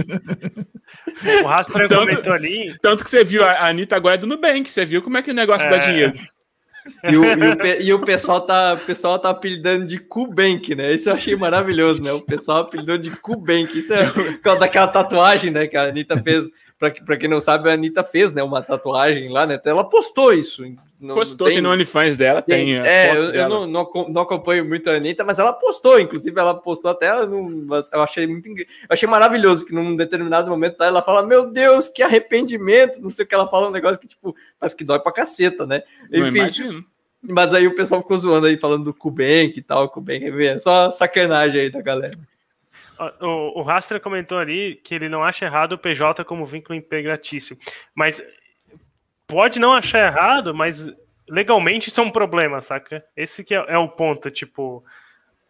O 1.44 1.48
Rastra 1.48 1.88
comentou 1.88 2.34
ali. 2.34 2.76
Tanto 2.82 3.04
que 3.04 3.12
você 3.12 3.24
viu, 3.24 3.44
a 3.44 3.68
Anitta 3.68 3.96
agora 3.96 4.16
é 4.16 4.18
do 4.18 4.26
Nubank. 4.26 4.70
Você 4.70 4.86
viu 4.86 5.02
como 5.02 5.18
é 5.18 5.22
que 5.22 5.30
o 5.30 5.36
negócio 5.36 5.68
é. 5.68 5.70
dá 5.70 5.78
dinheiro. 5.78 6.14
E 7.04 7.18
o, 7.18 7.26
e 7.26 7.34
o, 7.34 7.82
e 7.82 7.94
o, 7.94 8.00
pessoal 8.00 8.42
tá, 8.42 8.74
o 8.74 8.86
pessoal 8.86 9.20
tá 9.20 9.30
apelidando 9.30 9.86
de 9.86 10.00
Kubank, 10.00 10.76
né? 10.76 10.94
Isso 10.94 11.10
eu 11.10 11.14
achei 11.14 11.36
maravilhoso, 11.36 12.02
né? 12.02 12.12
O 12.12 12.22
pessoal 12.22 12.60
apelidou 12.60 12.98
de 12.98 13.12
Kubank. 13.12 13.78
Isso 13.78 13.94
é 13.94 14.06
por 14.10 14.40
causa 14.42 14.60
daquela 14.60 14.88
tatuagem, 14.88 15.52
né? 15.52 15.68
Que 15.68 15.78
a 15.78 15.84
Anitta 15.84 16.22
fez. 16.22 16.50
Pra, 16.78 16.92
pra 16.92 17.18
quem 17.18 17.30
não 17.30 17.42
sabe, 17.42 17.70
a 17.70 17.74
Anitta 17.74 18.04
fez, 18.04 18.34
né? 18.34 18.42
Uma 18.42 18.62
tatuagem 18.62 19.30
lá, 19.30 19.46
né? 19.46 19.60
Ela 19.66 19.84
postou 19.84 20.34
isso 20.34 20.64
não, 21.00 21.16
postou, 21.16 21.48
tem, 21.48 21.56
tem 21.56 21.64
no 21.64 21.72
OnlyFans 21.72 22.18
dela, 22.18 22.42
tem. 22.42 22.66
tem 22.66 22.78
é, 22.78 23.16
eu, 23.16 23.32
eu 23.32 23.50
não, 23.50 23.66
não, 23.66 23.90
não, 24.10 24.22
acompanho 24.22 24.66
muito 24.66 24.90
a 24.90 24.96
Anitta, 24.96 25.24
mas 25.24 25.40
ela 25.40 25.54
postou, 25.54 25.98
inclusive 25.98 26.38
ela 26.38 26.54
postou 26.54 26.92
até. 26.92 27.26
Num, 27.26 27.68
eu 27.92 28.02
achei 28.02 28.28
muito. 28.28 28.50
Eu 28.50 28.66
achei 28.90 29.08
maravilhoso 29.08 29.66
que 29.66 29.74
num 29.74 29.96
determinado 29.96 30.50
momento 30.50 30.76
tá, 30.76 30.86
ela 30.86 31.02
fala: 31.02 31.26
Meu 31.26 31.50
Deus, 31.50 31.88
que 31.88 32.04
arrependimento, 32.04 33.02
não 33.02 33.10
sei 33.10 33.24
o 33.24 33.28
que 33.28 33.34
ela 33.34 33.48
fala, 33.48 33.70
um 33.70 33.72
negócio 33.72 33.98
que, 33.98 34.10
tipo, 34.10 34.36
parece 34.60 34.76
que 34.76 34.84
dói 34.84 35.00
pra 35.00 35.14
caceta, 35.14 35.66
né? 35.66 35.84
Enfim. 36.12 36.84
Mas 37.22 37.54
aí 37.54 37.66
o 37.66 37.76
pessoal 37.76 38.02
ficou 38.02 38.18
zoando 38.18 38.48
aí, 38.48 38.58
falando 38.58 38.86
do 38.86 38.94
Kubank 38.94 39.58
e 39.58 39.62
tal, 39.62 39.90
Kubank, 39.90 40.26
é 40.26 40.58
só 40.58 40.90
sacanagem 40.90 41.62
aí 41.62 41.70
da 41.70 41.82
galera. 41.82 42.18
O, 43.22 43.60
o 43.60 43.62
Rastra 43.62 44.00
comentou 44.00 44.38
ali 44.38 44.76
que 44.84 44.94
ele 44.94 45.08
não 45.08 45.24
acha 45.24 45.46
errado 45.46 45.74
o 45.74 45.78
PJ 45.78 46.26
como 46.26 46.46
vínculo 46.46 46.78
empregatício, 46.78 47.58
mas 47.96 48.22
pode 49.30 49.60
não 49.60 49.72
achar 49.72 50.08
errado, 50.08 50.54
mas 50.54 50.92
legalmente 51.30 51.88
isso 51.88 52.02
é 52.02 52.04
um 52.04 52.12
problema, 52.12 52.62
saca? 52.62 53.06
Esse 53.16 53.44
que 53.44 53.56
é, 53.56 53.64
é 53.70 53.78
o 53.78 53.88
ponto, 53.88 54.30
tipo. 54.30 54.84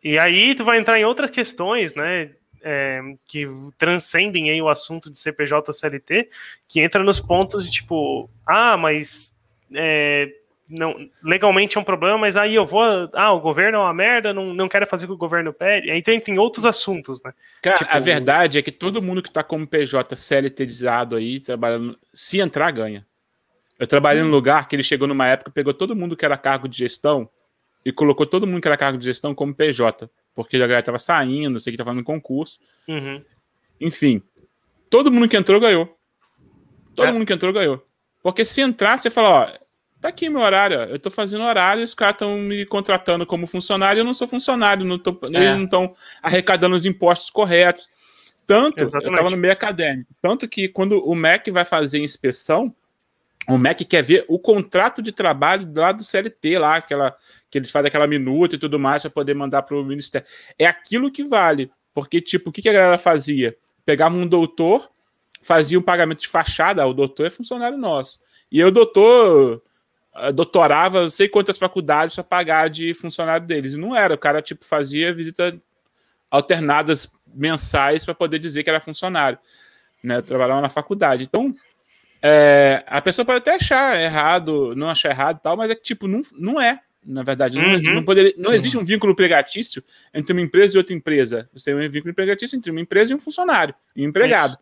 E 0.03 0.19
aí 0.19 0.53
tu 0.53 0.64
vai 0.64 0.77
entrar 0.77 0.99
em 0.99 1.06
outras 1.06 1.31
questões, 1.31 1.95
né? 1.95 2.31
É, 2.61 3.01
que 3.26 3.47
transcendem 3.77 4.49
aí 4.49 4.61
o 4.61 4.68
assunto 4.68 5.10
de 5.10 5.18
CPJ 5.18 5.72
CLT, 5.72 6.30
que 6.68 6.81
entra 6.81 7.01
nos 7.01 7.18
pontos 7.18 7.65
de 7.65 7.72
tipo, 7.72 8.30
ah, 8.45 8.76
mas 8.76 9.34
é, 9.73 10.30
não, 10.69 11.10
legalmente 11.23 11.77
é 11.77 11.81
um 11.81 11.85
problema, 11.85 12.18
mas 12.18 12.35
aí 12.35 12.56
eu 12.56 12.65
vou, 12.65 12.84
ah, 13.14 13.31
o 13.31 13.39
governo 13.39 13.77
é 13.77 13.81
uma 13.81 13.93
merda, 13.93 14.34
não, 14.34 14.53
não 14.53 14.68
quero 14.68 14.85
fazer 14.85 15.06
o 15.06 15.07
que 15.07 15.14
o 15.14 15.18
governo 15.18 15.53
pede. 15.53 15.89
Aí 15.89 16.03
tem, 16.03 16.19
tem 16.19 16.38
outros 16.38 16.65
assuntos, 16.65 17.23
né? 17.23 17.34
Cara, 17.61 17.77
tipo, 17.77 17.91
a 17.91 17.99
verdade 17.99 18.57
é 18.57 18.61
que 18.61 18.73
todo 18.73 19.01
mundo 19.01 19.23
que 19.23 19.31
tá 19.31 19.41
como 19.41 19.65
PJ 19.65 20.14
CLTizado 20.18 21.15
aí, 21.15 21.39
trabalhando, 21.39 21.97
se 22.14 22.41
entrar, 22.41 22.72
ganha. 22.72 23.07
Eu 23.80 23.88
trabalhei 23.88 24.22
num 24.22 24.30
lugar 24.30 24.68
que 24.68 24.76
ele 24.76 24.84
chegou 24.84 25.07
numa 25.07 25.26
época, 25.26 25.49
pegou 25.49 25.73
todo 25.73 25.95
mundo 25.95 26.18
que 26.18 26.26
era 26.26 26.38
cargo 26.38 26.68
de 26.68 26.77
gestão 26.77 27.30
e 27.85 27.93
colocou 27.93 28.26
todo 28.26 28.45
mundo 28.45 28.61
que 28.61 28.68
era 28.68 28.76
cargo 28.76 28.97
de 28.97 29.06
gestão 29.06 29.34
como 29.34 29.56
PJ, 29.56 30.10
porque 30.35 30.57
a 30.57 30.60
galera 30.60 30.84
tava 30.84 30.99
saindo, 30.99 31.60
sei 31.61 31.72
que 31.72 31.77
tava 31.77 31.93
no 31.93 32.03
concurso. 32.03 32.60
Uhum. 32.88 33.23
Enfim, 33.80 34.22
todo 34.89 35.10
mundo 35.10 35.30
que 35.30 35.38
entrou 35.38 35.61
ganhou. 35.61 35.97
Todo 36.93 37.07
é. 37.07 37.11
mundo 37.14 37.26
que 37.26 37.31
entrou 37.31 37.53
ganhou. 37.53 37.81
Porque 38.22 38.43
se 38.43 38.60
entrar, 38.60 38.99
você 38.99 39.10
fala, 39.10 39.30
ó, 39.30 39.60
tá 40.01 40.10
aqui 40.10 40.30
meu 40.30 40.41
horário, 40.41 40.77
eu 40.81 40.99
tô 40.99 41.10
fazendo 41.10 41.45
horário, 41.45 41.84
os 41.84 41.93
caras 41.93 42.15
estão 42.15 42.38
me 42.38 42.65
contratando 42.65 43.26
como 43.26 43.47
funcionário, 43.47 44.01
eu 44.01 44.06
não 44.06 44.14
sou 44.14 44.27
funcionário, 44.27 44.85
não 44.85 44.99
tô, 44.99 45.11
é. 45.11 45.27
eles 45.27 45.56
não 45.56 45.64
estão 45.64 45.95
arrecadando 46.22 46.76
os 46.76 46.85
impostos 46.85 47.30
corretos. 47.30 47.88
Tanto, 48.45 48.84
Exatamente. 48.84 49.10
eu 49.10 49.15
tava 49.15 49.30
no 49.30 49.38
meio 49.38 49.53
acadêmico, 49.53 50.14
tanto 50.19 50.49
que 50.49 50.68
quando 50.68 50.99
o 51.06 51.14
MEC 51.14 51.51
vai 51.51 51.64
fazer 51.64 51.99
inspeção, 51.99 52.73
o 53.49 53.57
MEC 53.57 53.84
quer 53.85 54.03
ver 54.03 54.26
o 54.27 54.38
contrato 54.38 55.01
de 55.01 55.11
trabalho 55.11 55.71
lá 55.76 55.91
do 55.91 56.03
CLT, 56.03 56.59
lá, 56.59 56.76
aquela, 56.76 57.15
que 57.49 57.57
eles 57.57 57.71
fazem 57.71 57.88
aquela 57.88 58.07
minuta 58.07 58.55
e 58.55 58.59
tudo 58.59 58.77
mais 58.77 59.01
para 59.01 59.11
poder 59.11 59.34
mandar 59.34 59.63
para 59.63 59.76
o 59.76 59.84
Ministério. 59.84 60.27
É 60.57 60.65
aquilo 60.65 61.11
que 61.11 61.23
vale. 61.23 61.71
Porque, 61.93 62.21
tipo, 62.21 62.49
o 62.49 62.53
que, 62.53 62.61
que 62.61 62.69
a 62.69 62.73
galera 62.73 62.97
fazia? 62.97 63.57
Pegava 63.85 64.15
um 64.15 64.27
doutor, 64.27 64.89
fazia 65.41 65.80
um 65.80 65.81
pagamento 65.81 66.19
de 66.19 66.27
fachada, 66.27 66.85
o 66.85 66.93
doutor 66.93 67.26
é 67.26 67.30
funcionário 67.30 67.77
nosso. 67.77 68.19
E 68.51 68.63
o 68.63 68.71
doutor 68.71 69.61
eh, 70.15 70.31
doutorava 70.31 71.01
não 71.01 71.09
sei 71.09 71.27
quantas 71.27 71.57
faculdades 71.57 72.15
para 72.15 72.23
pagar 72.23 72.69
de 72.69 72.93
funcionário 72.93 73.47
deles. 73.47 73.73
E 73.73 73.77
não 73.77 73.95
era, 73.95 74.13
o 74.13 74.17
cara, 74.17 74.41
tipo, 74.41 74.63
fazia 74.63 75.13
visita 75.13 75.59
alternadas 76.30 77.11
mensais 77.34 78.05
para 78.05 78.13
poder 78.13 78.38
dizer 78.39 78.63
que 78.63 78.69
era 78.69 78.80
funcionário. 78.80 79.39
Né? 80.03 80.21
Trabalhava 80.21 80.61
na 80.61 80.69
faculdade. 80.69 81.23
Então, 81.23 81.53
é, 82.22 82.84
a 82.88 83.02
pessoa 83.02 83.26
pode 83.26 83.40
até 83.40 83.56
achar 83.56 84.00
errado, 84.00 84.76
não 84.76 84.90
achar 84.90 85.10
errado 85.10 85.38
e 85.38 85.41
tal, 85.41 85.58
mas 85.58 85.72
é 85.72 85.76
que, 85.76 85.84
tipo, 85.84 86.08
não, 86.08 86.22
não 86.38 86.62
é. 86.62 86.80
Na 87.06 87.24
verdade, 87.24 87.58
não, 87.58 87.76
uhum. 87.76 87.96
não, 87.96 88.04
poderia, 88.04 88.34
não 88.38 88.54
existe 88.54 88.78
um 88.78 88.84
vínculo 88.84 89.14
empregatício 89.14 89.82
entre 90.14 90.34
uma 90.34 90.41
empresa 90.41 90.76
e 90.76 90.78
outra 90.78 90.94
empresa. 90.94 91.50
Você 91.54 91.72
tem 91.72 91.76
um 91.76 91.90
vínculo 91.90 92.12
empregatício 92.12 92.58
entre 92.58 92.70
uma 92.70 92.82
empresa 92.82 93.14
e 93.14 93.16
um 93.16 93.20
funcionário, 93.20 93.74
e 93.96 94.06
um 94.06 94.10
empregado. 94.10 94.58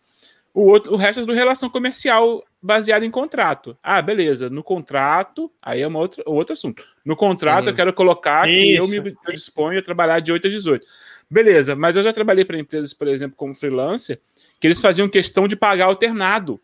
O, 0.53 0.69
outro, 0.69 0.93
o 0.93 0.95
resto 0.95 1.21
é 1.21 1.25
do 1.25 1.33
relação 1.33 1.69
comercial 1.69 2.43
baseado 2.61 3.03
em 3.03 3.11
contrato. 3.11 3.77
Ah, 3.83 4.01
beleza. 4.01 4.49
No 4.49 4.63
contrato, 4.63 5.51
aí 5.61 5.81
é 5.81 5.87
uma 5.87 5.99
outra, 5.99 6.23
outro 6.25 6.53
assunto. 6.53 6.83
No 7.05 7.15
contrato, 7.15 7.65
Sim. 7.65 7.69
eu 7.71 7.75
quero 7.75 7.93
colocar 7.93 8.49
Isso. 8.49 8.59
que 8.59 8.75
eu 8.75 8.87
me 8.87 8.97
eu 8.97 9.33
disponho 9.33 9.79
a 9.79 9.83
trabalhar 9.83 10.19
de 10.19 10.31
8 10.31 10.47
a 10.47 10.49
18. 10.49 10.85
Beleza, 11.29 11.75
mas 11.75 11.95
eu 11.95 12.03
já 12.03 12.13
trabalhei 12.13 12.45
para 12.45 12.57
empresas, 12.57 12.93
por 12.93 13.07
exemplo, 13.07 13.35
como 13.35 13.53
freelancer, 13.53 14.19
que 14.59 14.65
eles 14.65 14.79
faziam 14.79 15.09
questão 15.09 15.47
de 15.47 15.55
pagar 15.55 15.85
alternado. 15.85 16.59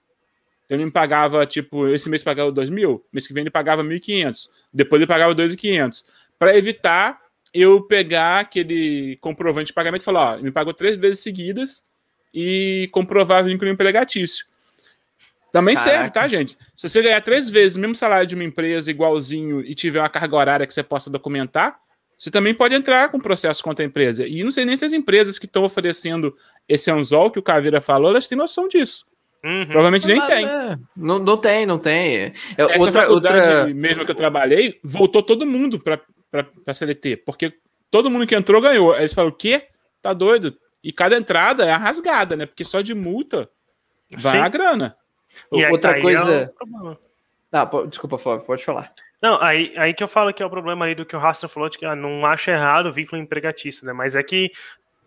Então 0.66 0.78
ele 0.78 0.86
me 0.86 0.92
pagava, 0.92 1.46
tipo, 1.46 1.88
esse 1.88 2.10
mês 2.10 2.24
pagava 2.24 2.52
2 2.52 2.70
mil, 2.70 3.04
mês 3.12 3.28
que 3.28 3.34
vem 3.34 3.42
ele 3.42 3.52
pagava 3.52 3.84
1.500, 3.84 4.50
depois 4.74 5.02
ele 5.02 5.08
pagava 5.08 5.36
2.500, 5.36 6.06
para 6.40 6.56
evitar 6.58 7.20
eu 7.54 7.82
pegar 7.82 8.40
aquele 8.40 9.18
comprovante 9.22 9.68
de 9.68 9.74
pagamento 9.74 10.02
e 10.02 10.06
falar, 10.06 10.38
ó, 10.38 10.42
me 10.42 10.52
pagou 10.52 10.74
três 10.74 10.96
vezes 10.96 11.20
seguidas 11.20 11.84
e 12.34 12.90
comprovar 12.92 13.44
vínculo 13.44 13.70
empregatício. 13.70 14.46
Também 15.52 15.76
Caraca. 15.76 15.92
serve, 15.92 16.10
tá, 16.10 16.28
gente? 16.28 16.58
Se 16.76 16.90
você 16.90 17.02
ganhar 17.04 17.22
três 17.22 17.48
vezes 17.48 17.78
o 17.78 17.80
mesmo 17.80 17.96
salário 17.96 18.26
de 18.26 18.34
uma 18.34 18.44
empresa 18.44 18.90
igualzinho 18.90 19.62
e 19.62 19.76
tiver 19.76 20.00
uma 20.00 20.10
carga 20.10 20.36
horária 20.36 20.66
que 20.66 20.74
você 20.74 20.82
possa 20.82 21.12
documentar, 21.12 21.78
você 22.18 22.32
também 22.32 22.56
pode 22.56 22.74
entrar 22.74 23.10
com 23.10 23.20
processo 23.20 23.64
contra 23.64 23.86
a 23.86 23.88
empresa. 23.88 24.26
E 24.26 24.44
não 24.44 24.52
sei 24.52 24.66
nem 24.66 24.76
se 24.76 24.86
as 24.86 24.94
empresas 24.94 25.38
que 25.38 25.46
estão 25.46 25.64
oferecendo 25.64 26.36
esse 26.68 26.90
anzol 26.90 27.30
que 27.30 27.38
o 27.38 27.44
Caveira 27.44 27.82
falou, 27.82 28.10
elas 28.10 28.28
têm 28.28 28.38
noção 28.38 28.68
disso. 28.68 29.06
Uhum. 29.44 29.66
Provavelmente 29.66 30.08
nem 30.08 30.26
tem. 30.26 30.46
é. 30.46 30.78
Não, 30.96 31.20
não 31.20 31.38
tem, 31.38 31.66
não 31.66 31.78
tem. 31.78 32.18
É, 32.18 32.34
Essa 32.58 32.80
outra, 32.80 33.02
faculdade 33.02 33.38
outra... 33.38 33.74
mesmo 33.74 34.06
que 34.06 34.12
eu 34.12 34.16
trabalhei, 34.16 34.80
voltou 34.82 35.22
todo 35.22 35.46
mundo 35.46 35.80
para 35.80 36.00
a 36.66 36.74
CLT, 36.74 37.18
porque 37.18 37.54
todo 37.92 38.10
mundo 38.10 38.26
que 38.26 38.36
entrou 38.36 38.62
ganhou. 38.62 38.94
Aí 38.94 39.02
eles 39.02 39.14
falaram, 39.14 39.34
o 39.34 39.38
quê? 39.38 39.68
Tá 40.02 40.14
doido? 40.14 40.58
E 40.82 40.92
cada 40.92 41.18
entrada 41.18 41.66
é 41.66 41.72
a 41.72 41.78
rasgada, 41.78 42.38
né? 42.38 42.46
Porque 42.46 42.64
só 42.64 42.82
de 42.82 42.94
multa 42.94 43.50
vai 44.18 44.38
Sim. 44.38 44.40
a 44.40 44.50
grana. 44.50 44.98
E 45.52 45.66
outra 45.66 45.96
aí 45.96 46.02
coisa. 46.02 46.32
é 46.34 46.46
problema. 46.46 46.98
Ah, 47.52 47.66
pô, 47.66 47.86
desculpa, 47.86 48.18
Flávio, 48.18 48.46
pode 48.46 48.64
falar. 48.64 48.92
Não, 49.22 49.42
aí, 49.42 49.74
aí 49.78 49.94
que 49.94 50.04
eu 50.04 50.08
falo 50.08 50.34
que 50.34 50.42
é 50.42 50.46
o 50.46 50.50
problema 50.50 50.86
aí 50.86 50.96
do 50.96 51.06
que 51.06 51.16
o 51.16 51.20
Rastra 51.20 51.48
falou, 51.48 51.70
de 51.70 51.78
que 51.78 51.86
ah, 51.86 51.96
não 51.96 52.26
acha 52.26 52.52
errado 52.52 52.88
o 52.88 52.92
vínculo 52.92 53.22
empregatício, 53.22 53.86
né? 53.86 53.94
Mas 53.94 54.16
é 54.16 54.24
que 54.24 54.52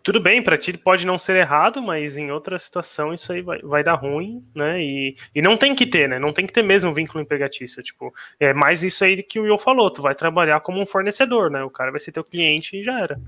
tudo 0.07 0.21
bem, 0.21 0.41
pra 0.41 0.57
ti 0.57 0.71
pode 0.77 1.05
não 1.05 1.17
ser 1.17 1.35
errado, 1.35 1.81
mas 1.81 2.15
em 2.15 2.31
outra 2.31 2.57
situação 2.57 3.13
isso 3.13 3.33
aí 3.33 3.41
vai, 3.41 3.59
vai 3.59 3.83
dar 3.83 3.95
ruim, 3.95 4.41
né? 4.55 4.81
E, 4.81 5.17
e 5.35 5.41
não 5.41 5.57
tem 5.57 5.75
que 5.75 5.85
ter, 5.85 6.07
né? 6.07 6.17
Não 6.17 6.31
tem 6.31 6.47
que 6.47 6.53
ter 6.53 6.63
mesmo 6.63 6.89
um 6.89 6.93
vínculo 6.93 7.21
empregatício. 7.21 7.83
Tipo, 7.83 8.15
é 8.39 8.53
mais 8.53 8.83
isso 8.83 9.03
aí 9.03 9.21
que 9.21 9.37
o 9.37 9.43
Will 9.43 9.57
falou, 9.57 9.91
tu 9.91 10.01
vai 10.01 10.15
trabalhar 10.15 10.61
como 10.61 10.81
um 10.81 10.85
fornecedor, 10.85 11.51
né? 11.51 11.61
O 11.61 11.69
cara 11.69 11.91
vai 11.91 11.99
ser 11.99 12.13
teu 12.13 12.23
cliente 12.23 12.77
e 12.77 12.83
já 12.85 13.01
era. 13.01 13.19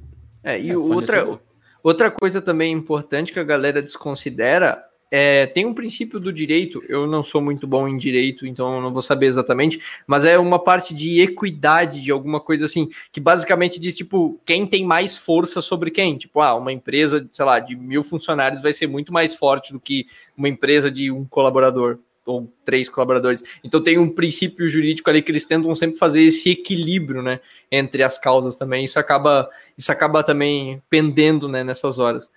É, 0.42 0.58
e 0.58 0.70
É, 0.70 0.78
outra, 0.78 1.28
outra 1.84 2.10
coisa 2.10 2.42
também 2.42 2.72
importante 2.72 3.34
que 3.34 3.40
a 3.42 3.44
galera 3.44 3.82
desconsidera 3.82 4.82
é 5.12 5.46
tem 5.48 5.66
um 5.66 5.74
princípio 5.74 6.20
do 6.20 6.32
direito. 6.32 6.84
Eu 6.88 7.08
não 7.08 7.24
sou 7.24 7.42
muito 7.42 7.66
bom 7.66 7.88
em 7.88 7.98
direito, 7.98 8.46
então 8.46 8.82
não 8.82 8.94
vou 8.94 9.02
saber 9.02 9.28
exatamente, 9.28 9.80
mas 10.06 10.26
é 10.26 10.38
uma 10.38 10.60
parte 10.60 10.94
de 10.94 11.22
equidade 11.22 12.02
de 12.02 12.12
alguma 12.12 12.40
coisa 12.40 12.66
assim, 12.66 12.90
que 13.12 13.20
basicamente 13.20 13.80
diz 13.80 13.96
tipo 13.96 14.40
quem 14.46 14.66
tem 14.66 14.86
mais 14.86 15.18
força 15.18 15.62
sobre 15.62 15.92
quem. 15.92 16.18
Tipo, 16.18 16.42
ah, 16.42 16.56
uma 16.56 16.72
empresa, 16.72 17.28
sei 17.32 17.46
lá, 17.46 17.60
de 17.60 17.76
mil 17.76 18.04
funcionários 18.04 18.62
vai 18.62 18.74
ser 18.74 18.88
muito 18.88 19.12
mais 19.12 19.34
forte 19.36 19.74
do 19.74 19.80
que 19.80 20.06
uma 20.38 20.50
empresa 20.50 20.92
de 20.92 21.12
um 21.12 21.26
colaborador 21.26 22.00
ou 22.30 22.52
três 22.64 22.88
colaboradores. 22.88 23.44
Então 23.64 23.82
tem 23.82 23.98
um 23.98 24.10
princípio 24.10 24.70
jurídico 24.70 25.10
ali 25.10 25.22
que 25.22 25.32
eles 25.32 25.46
tentam 25.46 25.74
sempre 25.76 25.98
fazer 25.98 26.22
esse 26.22 26.52
equilíbrio, 26.52 27.22
né, 27.22 27.40
entre 27.72 28.04
as 28.04 28.18
causas 28.18 28.56
também. 28.56 28.84
Isso 28.84 29.00
acaba, 29.00 29.50
isso 29.78 29.92
acaba 29.92 30.24
também 30.24 30.82
pendendo, 30.90 31.48
né, 31.48 31.64
nessas 31.64 31.98
horas. 31.98 32.32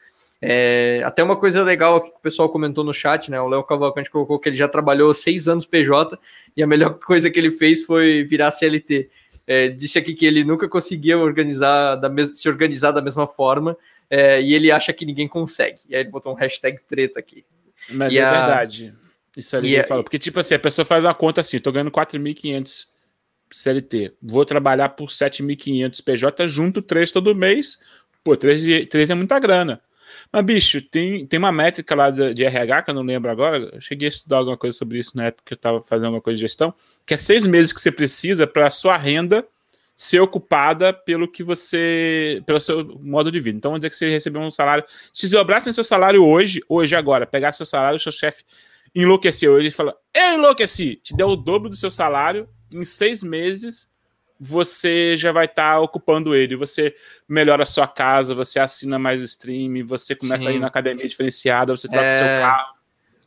É, 0.44 1.01
até 1.05 1.23
uma 1.23 1.36
coisa 1.36 1.62
legal 1.62 1.97
aqui 1.97 2.10
que 2.10 2.16
o 2.16 2.20
pessoal 2.20 2.48
comentou 2.48 2.82
no 2.82 2.93
chat, 2.93 3.31
né? 3.31 3.40
O 3.40 3.48
Léo 3.48 3.62
Cavalcante 3.62 4.10
colocou 4.10 4.40
que 4.40 4.48
ele 4.48 4.56
já 4.56 4.66
trabalhou 4.66 5.14
seis 5.14 5.47
anos 5.47 5.64
PJ 5.64 6.19
e 6.56 6.62
a 6.62 6.66
melhor 6.66 6.98
coisa 7.06 7.31
que 7.31 7.39
ele 7.39 7.52
fez 7.52 7.85
foi 7.85 8.24
virar 8.24 8.51
CLT. 8.51 9.09
É, 9.47 9.69
disse 9.69 9.98
aqui 9.98 10.14
que 10.14 10.27
ele 10.27 10.43
nunca 10.43 10.69
conseguia 10.69 11.16
organizar 11.16 11.94
da 11.97 12.10
se 12.27 12.48
organizar 12.48 12.90
da 12.90 13.01
mesma 13.01 13.27
forma 13.27 13.77
é, 14.10 14.43
e 14.43 14.52
ele 14.52 14.70
acha 14.73 14.93
que 14.93 15.06
ninguém 15.06 15.28
consegue. 15.28 15.81
E 15.89 15.94
aí 15.94 16.02
ele 16.02 16.10
botou 16.10 16.32
um 16.32 16.36
hashtag 16.36 16.78
treta 16.89 17.20
aqui. 17.20 17.44
Mas 17.89 18.12
E 18.12 18.19
é 18.19 18.24
a- 18.24 18.31
verdade. 18.32 18.93
Isso 19.36 19.56
ali 19.56 19.74
ele 19.74 19.85
falou. 19.85 20.02
Porque, 20.05 20.19
tipo 20.19 20.39
assim, 20.40 20.55
a 20.55 20.59
pessoa 20.59 20.85
faz 20.85 21.05
uma 21.05 21.14
conta 21.14 21.40
assim: 21.40 21.59
tô 21.60 21.70
ganhando 21.73 21.90
4.500 21.90 22.89
CLT, 23.51 24.12
vou 24.23 24.44
trabalhar 24.44 24.89
por 24.90 25.09
7.500 25.09 26.01
PJ, 26.01 26.48
junto 26.48 26.82
3 26.82 27.12
todo 27.12 27.35
mês. 27.35 27.78
Pô, 28.24 28.36
3, 28.36 28.64
e- 28.64 28.86
3 28.86 29.10
é 29.10 29.14
muita 29.14 29.39
grana. 29.39 29.81
Mas, 30.32 30.44
bicho, 30.44 30.80
tem, 30.80 31.26
tem 31.26 31.38
uma 31.38 31.52
métrica 31.52 31.94
lá 31.94 32.10
de, 32.10 32.42
RH, 32.42 32.82
que 32.82 32.90
eu 32.90 32.94
não 32.94 33.02
lembro 33.02 33.30
agora. 33.30 33.68
Eu 33.74 33.80
cheguei 33.82 34.09
a 34.09 34.10
estudar 34.10 34.38
alguma 34.38 34.56
coisa 34.56 34.76
sobre 34.76 34.98
isso 34.98 35.14
na 35.14 35.26
época 35.26 35.42
que 35.44 35.52
eu 35.52 35.56
estava 35.56 35.82
fazendo 35.82 36.06
alguma 36.06 36.22
coisa 36.22 36.36
de 36.36 36.40
gestão, 36.40 36.72
que 37.04 37.12
é 37.12 37.18
seis 37.18 37.46
meses 37.46 37.70
que 37.70 37.80
você 37.80 37.92
precisa 37.92 38.46
para 38.46 38.66
a 38.66 38.70
sua 38.70 38.96
renda 38.96 39.46
ser 39.94 40.20
ocupada 40.20 40.90
pelo 40.90 41.30
que 41.30 41.44
você. 41.44 42.42
pelo 42.46 42.59
seu 42.59 42.98
modo 43.00 43.30
de 43.30 43.38
vida. 43.40 43.59
Então, 43.59 43.72
vamos 43.72 43.80
dizer 43.80 43.90
que 43.90 43.96
você 43.96 44.09
recebeu 44.09 44.40
um 44.40 44.50
salário. 44.50 44.84
Se 45.12 45.30
dobrassem 45.30 45.70
seu 45.70 45.84
salário 45.84 46.24
hoje, 46.24 46.62
hoje, 46.66 46.96
agora, 46.96 47.26
pegar 47.26 47.52
seu 47.52 47.66
salário, 47.66 48.00
seu 48.00 48.10
chefe 48.10 48.42
enlouqueceu. 48.94 49.59
Ele 49.59 49.70
fala: 49.70 49.94
Eu 50.14 50.34
enlouqueci! 50.34 50.96
Te 50.96 51.14
deu 51.14 51.28
o 51.28 51.36
dobro 51.36 51.68
do 51.68 51.76
seu 51.76 51.90
salário, 51.90 52.48
em 52.72 52.86
seis 52.86 53.22
meses 53.22 53.91
você 54.44 55.16
já 55.16 55.31
vai 55.31 55.44
estar 55.44 55.78
ocupando 55.81 56.35
ele. 56.35 56.56
Você 56.56 56.93
melhora 57.28 57.62
a 57.62 57.66
sua 57.66 57.86
casa, 57.86 58.35
você 58.35 58.59
assina 58.59 58.98
mais 58.98 59.23
stream, 59.23 59.86
você 59.86 60.16
começa 60.16 60.48
a 60.48 60.51
ir 60.51 60.55
Sim. 60.56 60.60
na 60.60 60.66
academia 60.66 61.06
diferenciada, 61.06 61.74
você 61.77 61.89
troca 61.89 62.06
É. 62.06 62.10
seu 62.19 62.27
carro. 62.27 62.74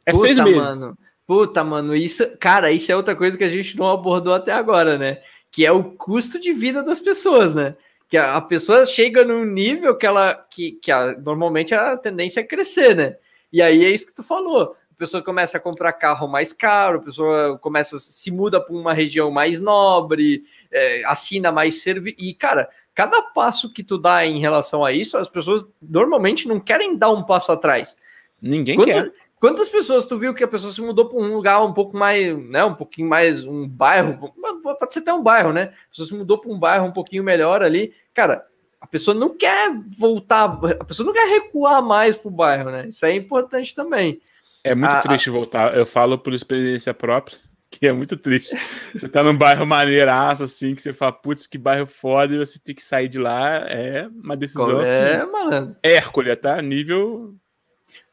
É 0.06 0.12
Puta, 0.12 0.26
seis 0.26 0.40
meses. 0.40 0.58
Mano. 0.62 0.98
Puta, 1.26 1.64
mano, 1.64 1.96
isso, 1.96 2.38
cara, 2.38 2.70
isso 2.72 2.92
é 2.92 2.96
outra 2.96 3.16
coisa 3.16 3.38
que 3.38 3.44
a 3.44 3.50
gente 3.50 3.78
não 3.78 3.90
abordou 3.90 4.34
até 4.34 4.52
agora, 4.52 4.98
né? 4.98 5.20
Que 5.50 5.66
é 5.66 5.72
o 5.72 5.84
custo 5.84 6.40
de 6.40 6.52
vida 6.54 6.84
das 6.84 7.00
pessoas, 7.00 7.56
né? 7.56 7.76
Que 8.10 8.18
a, 8.18 8.36
a 8.36 8.42
pessoa 8.42 8.86
chega 8.86 9.24
num 9.24 9.46
nível 9.46 9.96
que 9.98 10.06
ela, 10.06 10.36
que, 10.52 10.74
que 10.74 10.92
a- 10.92 11.18
normalmente 11.18 11.74
a 11.74 11.96
tendência 11.98 12.42
é 12.42 12.44
crescer, 12.44 12.96
né? 12.96 13.16
E 13.52 13.62
aí 13.62 13.86
é 13.86 13.90
isso 13.90 14.06
que 14.08 14.14
tu 14.14 14.22
falou. 14.22 14.76
A 14.96 14.98
pessoa 14.98 15.22
começa 15.22 15.58
a 15.58 15.60
comprar 15.60 15.92
carro 15.92 16.26
mais 16.26 16.54
caro, 16.54 17.00
a 17.00 17.02
pessoa 17.02 17.60
começa, 17.60 18.00
se 18.00 18.32
muda 18.32 18.62
para 18.62 18.74
uma 18.74 18.94
região 18.94 19.30
mais 19.30 19.60
nobre, 19.60 20.46
é, 20.72 21.04
assina 21.04 21.52
mais 21.52 21.82
serviço. 21.82 22.16
E, 22.18 22.34
cara, 22.34 22.70
cada 22.94 23.22
passo 23.22 23.74
que 23.74 23.84
tu 23.84 23.98
dá 23.98 24.26
em 24.26 24.40
relação 24.40 24.86
a 24.86 24.94
isso, 24.94 25.18
as 25.18 25.28
pessoas 25.28 25.66
normalmente 25.82 26.48
não 26.48 26.62
querem 26.62 26.96
dar 26.96 27.12
um 27.12 27.24
passo 27.24 27.52
atrás. 27.52 27.98
Ninguém 28.42 28.78
Quanta- 28.78 28.92
quer. 28.92 29.14
Quantas 29.38 29.68
pessoas 29.68 30.06
tu 30.06 30.18
viu 30.18 30.34
que 30.34 30.46
a 30.46 30.48
pessoa 30.48 30.72
se 30.72 30.82
mudou 30.82 31.10
para 31.10 31.20
um 31.20 31.34
lugar 31.36 31.62
um 31.62 31.74
pouco 31.74 31.96
mais, 31.98 32.36
né, 32.48 32.64
um 32.64 32.74
pouquinho 32.74 33.10
mais, 33.10 33.44
um 33.44 33.68
bairro, 33.68 34.34
pode 34.64 34.94
ser 34.94 35.00
até 35.02 35.14
um 35.14 35.22
bairro, 35.22 35.52
né? 35.52 35.74
A 35.88 35.90
pessoa 35.90 36.08
se 36.08 36.14
mudou 36.14 36.38
para 36.38 36.50
um 36.50 36.58
bairro 36.58 36.86
um 36.88 36.92
pouquinho 36.92 37.22
melhor 37.22 37.62
ali. 37.62 37.94
Cara, 38.14 38.46
a 38.80 38.88
pessoa 38.88 39.14
não 39.14 39.36
quer 39.36 39.72
voltar, 40.00 40.58
a 40.80 40.86
pessoa 40.86 41.06
não 41.06 41.14
quer 41.14 41.28
recuar 41.28 41.84
mais 41.84 42.16
pro 42.16 42.32
bairro, 42.32 42.72
né? 42.72 42.88
Isso 42.88 43.06
é 43.06 43.14
importante 43.14 43.76
também. 43.76 44.22
É 44.66 44.76
muito 44.76 44.94
A- 44.96 45.00
triste 45.00 45.30
voltar. 45.30 45.76
Eu 45.78 45.86
falo 45.86 46.18
por 46.18 46.34
experiência 46.34 46.94
própria, 46.94 47.38
que 47.70 47.88
é 47.88 47.92
muito 47.94 48.18
triste. 48.18 48.56
Você 48.94 49.08
tá 49.08 49.22
num 49.24 49.38
bairro 49.38 49.66
maneiraço, 49.66 50.44
assim, 50.44 50.74
que 50.76 50.82
você 50.82 50.92
fala, 50.94 51.12
putz, 51.12 51.46
que 51.48 51.58
bairro 51.58 51.86
foda, 51.86 52.34
e 52.34 52.38
você 52.38 52.58
tem 52.60 52.74
que 52.76 52.84
sair 52.84 53.08
de 53.08 53.20
lá. 53.20 53.58
É 53.68 54.08
uma 54.24 54.36
decisão 54.36 54.82
é, 54.82 55.18
assim. 55.22 55.32
mano. 55.32 55.76
Hércules, 55.84 56.38
tá? 56.38 56.62
Nível. 56.62 57.36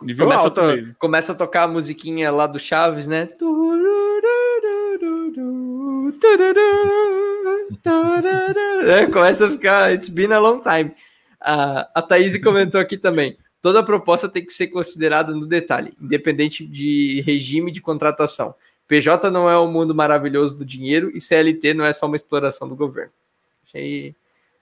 Nível 0.02 0.26
Começa 0.26 0.42
a, 0.42 0.44
alto 0.46 0.60
to- 0.60 0.66
mesmo. 0.76 0.94
começa 0.98 1.32
a 1.32 1.34
tocar 1.34 1.62
a 1.64 1.68
musiquinha 1.68 2.30
lá 2.30 2.46
do 2.46 2.58
Chaves, 2.58 3.06
né? 3.06 3.28
É, 8.86 9.06
começa 9.06 9.46
a 9.46 9.50
ficar. 9.50 9.92
It's 9.92 10.08
been 10.08 10.32
a 10.32 10.38
long 10.38 10.60
time. 10.60 10.94
A, 11.40 11.88
a 11.94 12.02
Thaís 12.02 12.36
comentou 12.42 12.80
aqui 12.80 12.96
também. 12.96 13.36
Toda 13.62 13.84
proposta 13.84 14.28
tem 14.28 14.44
que 14.44 14.52
ser 14.52 14.66
considerada 14.66 15.32
no 15.32 15.46
detalhe, 15.46 15.94
independente 16.00 16.66
de 16.66 17.20
regime 17.20 17.70
de 17.70 17.80
contratação. 17.80 18.54
PJ 18.88 19.30
não 19.30 19.48
é 19.48 19.56
o 19.56 19.68
mundo 19.68 19.94
maravilhoso 19.94 20.56
do 20.56 20.64
dinheiro 20.64 21.12
e 21.14 21.20
CLT 21.20 21.72
não 21.72 21.84
é 21.84 21.92
só 21.92 22.06
uma 22.06 22.16
exploração 22.16 22.68
do 22.68 22.74
governo. 22.74 23.12
Achei, 23.64 24.16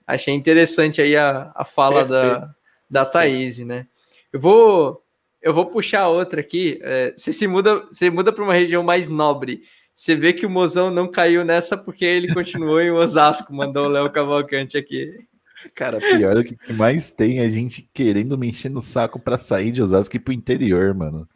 achei 0.05 0.33
interessante 0.35 1.01
aí 1.01 1.17
a, 1.17 1.51
a 1.55 1.65
fala 1.65 2.05
da, 2.05 2.55
da 2.87 3.03
Thaís, 3.03 3.57
né? 3.57 3.87
Eu 4.31 4.39
vou, 4.39 5.03
eu 5.41 5.51
vou 5.51 5.65
puxar 5.65 6.07
outra 6.07 6.39
aqui. 6.39 6.79
É, 6.83 7.11
você 7.17 7.33
se 7.33 7.47
muda, 7.47 7.83
você 7.91 8.07
muda 8.09 8.31
para 8.31 8.43
uma 8.43 8.53
região 8.53 8.83
mais 8.83 9.09
nobre. 9.09 9.63
Você 9.95 10.15
vê 10.15 10.31
que 10.31 10.45
o 10.45 10.49
mozão 10.49 10.91
não 10.91 11.07
caiu 11.07 11.43
nessa 11.43 11.75
porque 11.75 12.05
ele 12.05 12.33
continuou 12.33 12.79
em 12.79 12.91
Osasco, 12.91 13.53
mandou 13.53 13.87
o 13.87 13.89
Léo 13.89 14.09
Cavalcante 14.11 14.77
aqui. 14.77 15.27
Cara, 15.75 15.99
pior 15.99 16.37
é 16.37 16.43
que 16.43 16.53
o 16.53 16.57
que 16.57 16.73
mais 16.73 17.11
tem 17.11 17.39
é 17.39 17.49
gente 17.49 17.89
querendo 17.93 18.37
me 18.37 18.49
encher 18.49 18.69
no 18.69 18.81
saco 18.81 19.19
pra 19.19 19.37
sair 19.37 19.71
de 19.71 19.81
Osasco 19.81 20.15
e 20.15 20.17
ir 20.17 20.21
pro 20.21 20.33
interior, 20.33 20.93
mano. 20.93 21.27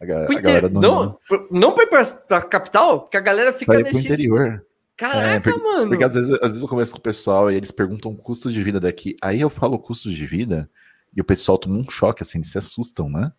A, 0.00 0.06
ga- 0.06 0.22
a 0.22 0.26
Pro 0.26 0.42
galera 0.42 0.66
inter- 0.68 0.80
não, 0.80 1.18
não, 1.30 1.48
não 1.50 1.74
para 1.74 2.38
a 2.38 2.42
capital, 2.42 3.00
porque 3.02 3.16
a 3.16 3.20
galera 3.20 3.52
fica 3.52 3.72
vai 3.72 3.82
pro 3.82 3.92
nesse. 3.92 4.04
interior. 4.06 4.64
Caraca, 4.96 5.26
É, 5.28 5.40
porque- 5.40 5.62
mano. 5.62 5.88
Porque 5.88 6.04
às 6.04 6.14
vezes, 6.14 6.30
às 6.34 6.40
vezes 6.48 6.62
eu 6.62 6.68
converso 6.68 6.92
com 6.92 6.98
o 6.98 7.02
pessoal 7.02 7.50
e 7.50 7.54
eles 7.54 7.70
perguntam 7.70 8.10
o 8.12 8.16
custo 8.16 8.50
de 8.52 8.62
vida 8.62 8.78
daqui. 8.80 9.16
Aí 9.22 9.40
eu 9.40 9.48
falo 9.50 9.78
custo 9.78 10.10
de 10.10 10.26
vida 10.26 10.70
e 11.16 11.20
o 11.20 11.24
pessoal 11.24 11.58
toma 11.58 11.76
um 11.76 11.88
choque, 11.88 12.22
assim, 12.22 12.42
se 12.42 12.56
assustam, 12.58 13.08
né? 13.08 13.32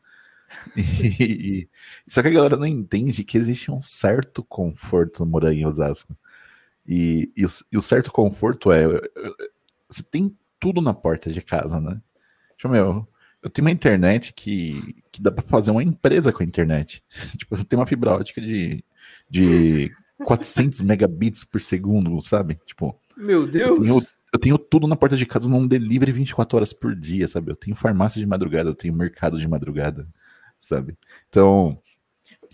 E- 0.78 1.68
só 2.08 2.22
que 2.22 2.28
a 2.28 2.32
galera 2.32 2.58
não 2.58 2.66
entende 2.68 3.24
que 3.24 3.38
existe 3.38 3.72
um 3.72 3.82
certo 3.82 4.44
conforto 4.44 5.26
morar 5.26 5.54
em 5.54 5.66
Osasco. 5.66 6.16
E, 6.86 7.32
e 7.38 7.46
o, 7.46 7.50
e 7.72 7.78
o 7.78 7.82
certo 7.82 8.12
conforto 8.12 8.72
é. 8.72 8.86
Você 9.92 10.04
tem 10.04 10.36
tudo 10.60 10.82
na 10.82 10.94
porta 10.94 11.32
de 11.32 11.42
casa, 11.42 11.80
né? 11.80 12.02
Tipo, 12.58 12.70
meu, 12.70 13.08
eu 13.42 13.50
tenho 13.50 13.66
uma 13.68 13.72
internet 13.72 14.34
que, 14.34 14.96
que 15.12 15.22
dá 15.22 15.32
pra 15.32 15.44
fazer 15.44 15.72
uma 15.72 15.84
empresa 15.84 16.32
com 16.32 16.44
a 16.44 16.46
internet. 16.46 17.04
tipo, 17.38 17.56
eu 17.56 17.66
tenho 17.66 17.80
uma 17.80 17.88
fibra 17.88 18.12
ótica 18.12 18.40
de, 18.40 18.84
de 19.30 19.92
400 20.24 20.82
megabits 20.82 21.44
por 21.44 21.60
segundo, 21.60 22.22
sabe? 22.22 22.60
Tipo, 22.66 22.98
Meu 23.18 23.48
Deus. 23.48 23.80
eu 23.80 23.84
tenho, 23.84 24.00
eu 24.34 24.40
tenho 24.40 24.58
tudo 24.58 24.88
na 24.88 24.96
porta 24.96 25.18
de 25.18 25.26
casa 25.26 25.50
num 25.50 25.62
delivery 25.64 26.12
24 26.12 26.56
horas 26.56 26.72
por 26.72 26.96
dia, 26.96 27.28
sabe? 27.28 27.52
Eu 27.52 27.56
tenho 27.56 27.76
farmácia 27.76 28.20
de 28.20 28.26
madrugada, 28.28 28.70
eu 28.70 28.76
tenho 28.76 28.94
mercado 28.94 29.40
de 29.40 29.48
madrugada, 29.48 30.08
sabe? 30.60 30.96
Então, 31.28 31.76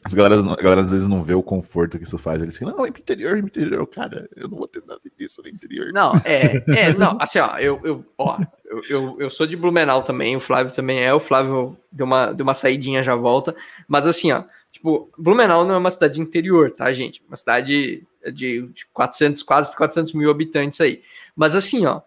As 0.07 0.13
galera, 0.13 0.39
a 0.39 0.55
galera 0.55 0.81
às 0.81 0.91
vezes 0.91 1.05
não 1.05 1.21
vê 1.21 1.33
o 1.33 1.43
conforto 1.43 1.97
que 1.97 2.05
isso 2.05 2.17
faz. 2.17 2.41
Eles 2.41 2.57
ficam, 2.57 2.73
não, 2.73 2.85
é 2.85 2.91
pro 2.91 3.01
interior, 3.01 3.37
é 3.37 3.41
pro 3.41 3.47
interior. 3.47 3.85
Cara, 3.87 4.29
eu 4.37 4.47
não 4.47 4.57
vou 4.57 4.67
ter 4.67 4.81
nada 4.87 5.01
disso 5.17 5.41
no 5.43 5.49
interior. 5.49 5.91
Não, 5.91 6.13
é, 6.23 6.63
é, 6.69 6.93
não, 6.95 7.17
assim, 7.19 7.39
ó, 7.39 7.57
eu, 7.57 7.81
eu, 7.83 8.05
ó, 8.17 8.37
eu, 8.63 8.81
eu, 8.89 9.17
eu 9.19 9.29
sou 9.29 9.45
de 9.45 9.57
Blumenau 9.57 10.01
também, 10.03 10.37
o 10.37 10.39
Flávio 10.39 10.73
também 10.73 11.03
é, 11.03 11.13
o 11.13 11.19
Flávio 11.19 11.77
deu 11.91 12.05
uma, 12.05 12.31
deu 12.31 12.45
uma 12.45 12.53
saidinha, 12.53 13.03
já 13.03 13.15
volta, 13.15 13.53
mas 13.85 14.07
assim, 14.07 14.31
ó, 14.31 14.45
tipo, 14.71 15.11
Blumenau 15.17 15.65
não 15.65 15.75
é 15.75 15.77
uma 15.77 15.91
cidade 15.91 16.21
interior, 16.21 16.71
tá, 16.71 16.93
gente? 16.93 17.21
Uma 17.27 17.35
cidade 17.35 18.07
de 18.31 18.69
400, 18.93 19.43
quase 19.43 19.75
400 19.75 20.13
mil 20.13 20.31
habitantes 20.31 20.79
aí. 20.79 21.01
Mas 21.35 21.53
assim, 21.53 21.85
ó, 21.85 22.01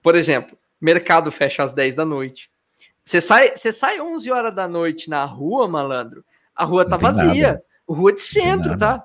por 0.00 0.14
exemplo, 0.14 0.56
mercado 0.80 1.32
fecha 1.32 1.64
às 1.64 1.72
10 1.72 1.96
da 1.96 2.04
noite. 2.04 2.48
Você 3.02 3.20
sai, 3.20 3.56
você 3.56 3.72
sai 3.72 4.00
11 4.00 4.30
horas 4.30 4.54
da 4.54 4.68
noite 4.68 5.10
na 5.10 5.24
rua, 5.24 5.66
malandro, 5.66 6.24
a 6.54 6.64
rua 6.64 6.88
tá 6.88 6.96
vazia. 6.96 7.46
Nada. 7.48 7.62
Rua 7.88 8.12
de 8.12 8.22
centro, 8.22 8.78
tá? 8.78 9.04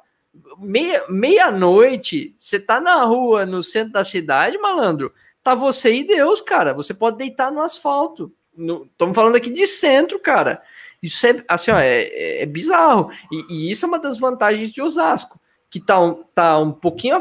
Meia-noite, 0.60 2.18
meia 2.18 2.34
você 2.38 2.60
tá 2.60 2.80
na 2.80 3.04
rua, 3.04 3.46
no 3.46 3.64
centro 3.64 3.94
da 3.94 4.04
cidade, 4.04 4.58
malandro, 4.58 5.12
tá 5.44 5.56
você 5.56 5.94
e 5.94 6.04
Deus, 6.04 6.42
cara. 6.42 6.74
Você 6.74 6.94
pode 6.94 7.18
deitar 7.18 7.52
no 7.52 7.62
asfalto. 7.62 8.32
Estamos 8.58 9.16
falando 9.16 9.36
aqui 9.36 9.50
de 9.50 9.66
centro, 9.66 10.20
cara. 10.20 10.62
Isso 11.02 11.26
é, 11.28 11.44
assim, 11.48 11.72
ó, 11.72 11.78
é, 11.78 12.04
é, 12.04 12.44
é 12.44 12.46
bizarro. 12.46 13.10
E, 13.32 13.46
e, 13.50 13.72
isso 13.72 13.86
é 13.86 13.88
uma 13.88 14.00
das 14.00 14.18
vantagens 14.18 14.72
de 14.72 14.82
Osasco, 14.82 15.40
que 15.70 15.80
tá 15.80 16.00
um, 16.00 16.24
tá 16.34 16.58
um 16.58 16.72
pouquinho, 16.72 17.20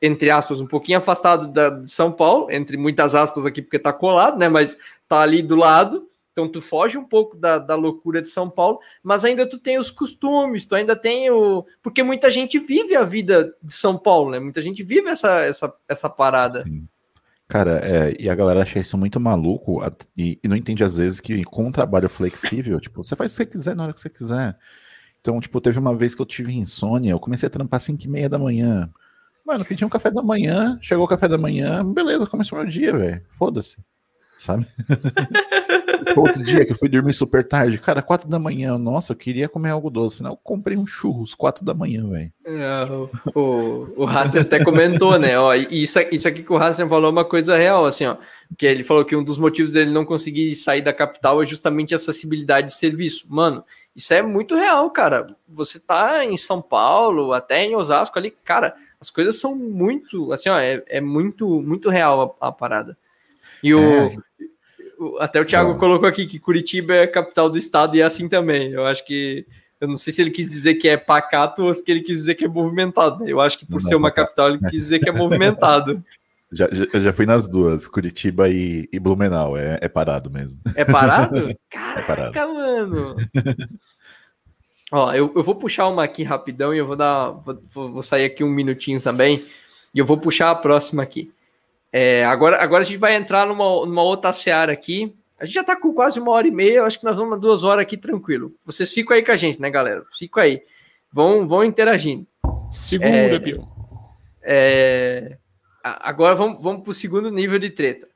entre 0.00 0.30
aspas, 0.30 0.60
um 0.60 0.66
pouquinho 0.66 0.98
afastado 0.98 1.48
da, 1.48 1.70
de 1.70 1.90
São 1.90 2.10
Paulo, 2.10 2.50
entre 2.50 2.76
muitas 2.76 3.14
aspas 3.14 3.46
aqui, 3.46 3.62
porque 3.62 3.78
tá 3.78 3.92
colado, 3.92 4.38
né? 4.38 4.48
Mas 4.48 4.76
tá 5.08 5.20
ali 5.20 5.42
do 5.42 5.56
lado. 5.56 6.07
Então 6.38 6.48
tu 6.48 6.60
foge 6.60 6.96
um 6.96 7.02
pouco 7.02 7.36
da, 7.36 7.58
da 7.58 7.74
loucura 7.74 8.22
de 8.22 8.28
São 8.28 8.48
Paulo, 8.48 8.78
mas 9.02 9.24
ainda 9.24 9.44
tu 9.44 9.58
tem 9.58 9.76
os 9.76 9.90
costumes, 9.90 10.64
tu 10.64 10.76
ainda 10.76 10.94
tem 10.94 11.28
o. 11.32 11.66
Porque 11.82 12.00
muita 12.00 12.30
gente 12.30 12.60
vive 12.60 12.94
a 12.94 13.02
vida 13.02 13.52
de 13.60 13.74
São 13.74 13.98
Paulo, 13.98 14.30
né? 14.30 14.38
Muita 14.38 14.62
gente 14.62 14.84
vive 14.84 15.08
essa, 15.08 15.40
essa, 15.40 15.74
essa 15.88 16.08
parada. 16.08 16.62
Sim. 16.62 16.86
Cara, 17.48 17.80
é, 17.82 18.16
e 18.20 18.30
a 18.30 18.36
galera 18.36 18.62
acha 18.62 18.78
isso 18.78 18.96
muito 18.96 19.18
maluco 19.18 19.82
e, 20.16 20.38
e, 20.40 20.46
não 20.46 20.54
entende 20.54 20.84
às 20.84 20.98
vezes 20.98 21.18
que 21.18 21.42
com 21.42 21.66
um 21.66 21.72
trabalho 21.72 22.08
flexível, 22.08 22.78
tipo, 22.80 23.02
você 23.02 23.16
faz 23.16 23.32
o 23.32 23.34
que 23.34 23.42
você 23.42 23.46
quiser 23.46 23.74
na 23.74 23.82
hora 23.82 23.92
que 23.92 24.00
você 24.00 24.10
quiser. 24.10 24.56
Então, 25.20 25.40
tipo, 25.40 25.60
teve 25.60 25.80
uma 25.80 25.96
vez 25.96 26.14
que 26.14 26.22
eu 26.22 26.26
tive 26.26 26.54
insônia, 26.54 27.10
eu 27.10 27.18
comecei 27.18 27.48
a 27.48 27.50
trampar 27.50 27.78
às 27.78 27.82
5 27.82 28.04
e 28.04 28.08
meia 28.08 28.28
da 28.28 28.38
manhã. 28.38 28.88
Mano, 29.44 29.64
pedi 29.64 29.84
um 29.84 29.88
café 29.88 30.08
da 30.08 30.22
manhã, 30.22 30.78
chegou 30.80 31.04
o 31.04 31.08
café 31.08 31.26
da 31.26 31.36
manhã, 31.36 31.84
beleza, 31.84 32.28
começou 32.28 32.58
meu 32.58 32.68
dia, 32.68 32.96
velho. 32.96 33.24
Foda-se. 33.36 33.78
Sabe? 34.38 34.66
Outro 36.16 36.42
dia 36.42 36.64
que 36.64 36.72
eu 36.72 36.76
fui 36.76 36.88
dormir 36.88 37.12
super 37.12 37.46
tarde, 37.46 37.78
cara, 37.78 38.02
quatro 38.02 38.28
da 38.28 38.38
manhã, 38.38 38.78
nossa, 38.78 39.12
eu 39.12 39.16
queria 39.16 39.48
comer 39.48 39.70
algo 39.70 39.90
doce, 39.90 40.22
né? 40.22 40.30
Eu 40.30 40.36
comprei 40.36 40.76
um 40.76 40.86
churros, 40.86 41.34
quatro 41.34 41.64
da 41.64 41.74
manhã, 41.74 42.08
velho. 42.08 42.32
É, 42.44 42.84
o, 43.34 43.88
o, 43.96 44.06
até 44.06 44.62
comentou, 44.64 45.18
né? 45.18 45.38
Ó, 45.38 45.54
isso, 45.54 45.98
isso 46.10 46.28
aqui 46.28 46.42
que 46.42 46.52
o 46.52 46.56
Haster 46.56 46.88
falou 46.88 47.08
é 47.08 47.12
uma 47.12 47.24
coisa 47.24 47.56
real, 47.56 47.84
assim, 47.84 48.06
ó. 48.06 48.16
Que 48.56 48.66
ele 48.66 48.84
falou 48.84 49.04
que 49.04 49.16
um 49.16 49.22
dos 49.22 49.38
motivos 49.38 49.72
dele 49.72 49.90
não 49.90 50.04
conseguir 50.04 50.54
sair 50.54 50.82
da 50.82 50.92
capital 50.92 51.42
é 51.42 51.46
justamente 51.46 51.94
a 51.94 51.96
acessibilidade 51.96 52.68
de 52.68 52.74
serviço. 52.74 53.26
Mano, 53.28 53.64
isso 53.94 54.14
é 54.14 54.22
muito 54.22 54.54
real, 54.54 54.90
cara. 54.90 55.34
Você 55.48 55.78
tá 55.80 56.24
em 56.24 56.36
São 56.36 56.62
Paulo, 56.62 57.32
até 57.32 57.64
em 57.64 57.76
Osasco 57.76 58.18
ali, 58.18 58.30
cara, 58.44 58.74
as 59.00 59.10
coisas 59.10 59.40
são 59.40 59.54
muito, 59.54 60.32
assim, 60.32 60.48
ó, 60.48 60.58
é, 60.58 60.82
é 60.88 61.00
muito, 61.00 61.60
muito 61.62 61.90
real 61.90 62.36
a, 62.40 62.48
a 62.48 62.52
parada. 62.52 62.96
E 63.62 63.74
o, 63.74 63.80
é. 63.80 64.16
Até 65.20 65.40
o 65.40 65.44
Thiago 65.44 65.74
Bom. 65.74 65.78
colocou 65.78 66.08
aqui 66.08 66.26
que 66.26 66.38
Curitiba 66.38 66.94
é 66.94 67.02
a 67.04 67.10
capital 67.10 67.48
do 67.48 67.58
estado 67.58 67.96
e 67.96 68.00
é 68.00 68.04
assim 68.04 68.28
também. 68.28 68.72
Eu 68.72 68.86
acho 68.86 69.04
que. 69.04 69.46
Eu 69.80 69.86
não 69.86 69.94
sei 69.94 70.12
se 70.12 70.20
ele 70.20 70.30
quis 70.30 70.50
dizer 70.50 70.74
que 70.74 70.88
é 70.88 70.96
pacato 70.96 71.62
ou 71.62 71.72
se 71.72 71.84
ele 71.86 72.00
quis 72.00 72.18
dizer 72.18 72.34
que 72.34 72.44
é 72.44 72.48
movimentado. 72.48 73.28
Eu 73.28 73.40
acho 73.40 73.56
que 73.56 73.64
por 73.64 73.80
não, 73.80 73.88
ser 73.88 73.94
uma 73.94 74.10
capital, 74.10 74.48
ele 74.48 74.58
quis 74.58 74.82
dizer 74.82 74.98
que 74.98 75.08
é 75.08 75.12
movimentado. 75.12 76.02
Já, 76.50 76.66
já, 76.72 76.86
eu 76.94 77.02
já 77.02 77.12
fui 77.12 77.26
nas 77.26 77.46
duas, 77.46 77.86
Curitiba 77.86 78.48
e, 78.48 78.88
e 78.90 78.98
Blumenau. 78.98 79.54
É, 79.54 79.78
é, 79.82 79.86
parado 79.86 80.30
mesmo. 80.30 80.58
É 80.74 80.82
parado? 80.82 81.46
Caraca, 81.68 82.00
é 82.00 82.02
parado. 82.06 82.54
mano! 82.54 83.16
Ó, 84.90 85.12
eu, 85.12 85.30
eu 85.36 85.42
vou 85.42 85.54
puxar 85.54 85.88
uma 85.88 86.02
aqui 86.02 86.22
rapidão 86.22 86.74
e 86.74 86.78
eu 86.78 86.86
vou 86.86 86.96
dar. 86.96 87.32
Vou, 87.70 87.92
vou 87.92 88.02
sair 88.02 88.24
aqui 88.24 88.42
um 88.42 88.48
minutinho 88.48 88.98
também. 88.98 89.44
E 89.94 89.98
eu 89.98 90.06
vou 90.06 90.16
puxar 90.16 90.50
a 90.50 90.54
próxima 90.54 91.02
aqui. 91.02 91.30
É, 91.92 92.24
agora, 92.24 92.62
agora 92.62 92.82
a 92.82 92.86
gente 92.86 92.98
vai 92.98 93.14
entrar 93.14 93.46
numa, 93.46 93.86
numa 93.86 94.02
outra 94.02 94.32
seara 94.32 94.72
aqui. 94.72 95.14
A 95.38 95.44
gente 95.44 95.54
já 95.54 95.64
tá 95.64 95.76
com 95.76 95.92
quase 95.92 96.18
uma 96.18 96.32
hora 96.32 96.48
e 96.48 96.50
meia, 96.50 96.78
eu 96.78 96.84
acho 96.84 96.98
que 96.98 97.04
nós 97.04 97.16
vamos 97.16 97.40
duas 97.40 97.62
horas 97.62 97.82
aqui 97.82 97.96
tranquilo. 97.96 98.52
Vocês 98.64 98.92
ficam 98.92 99.16
aí 99.16 99.24
com 99.24 99.32
a 99.32 99.36
gente, 99.36 99.60
né, 99.60 99.70
galera? 99.70 100.04
Ficam 100.18 100.42
aí. 100.42 100.62
Vão, 101.12 101.46
vão 101.46 101.64
interagindo. 101.64 102.26
Segunda, 102.70 103.36
é, 103.36 103.38
Pio. 103.38 103.66
É, 104.42 105.38
agora 105.82 106.34
vamos, 106.34 106.62
vamos 106.62 106.82
pro 106.82 106.92
segundo 106.92 107.30
nível 107.30 107.58
de 107.58 107.70
treta. 107.70 108.08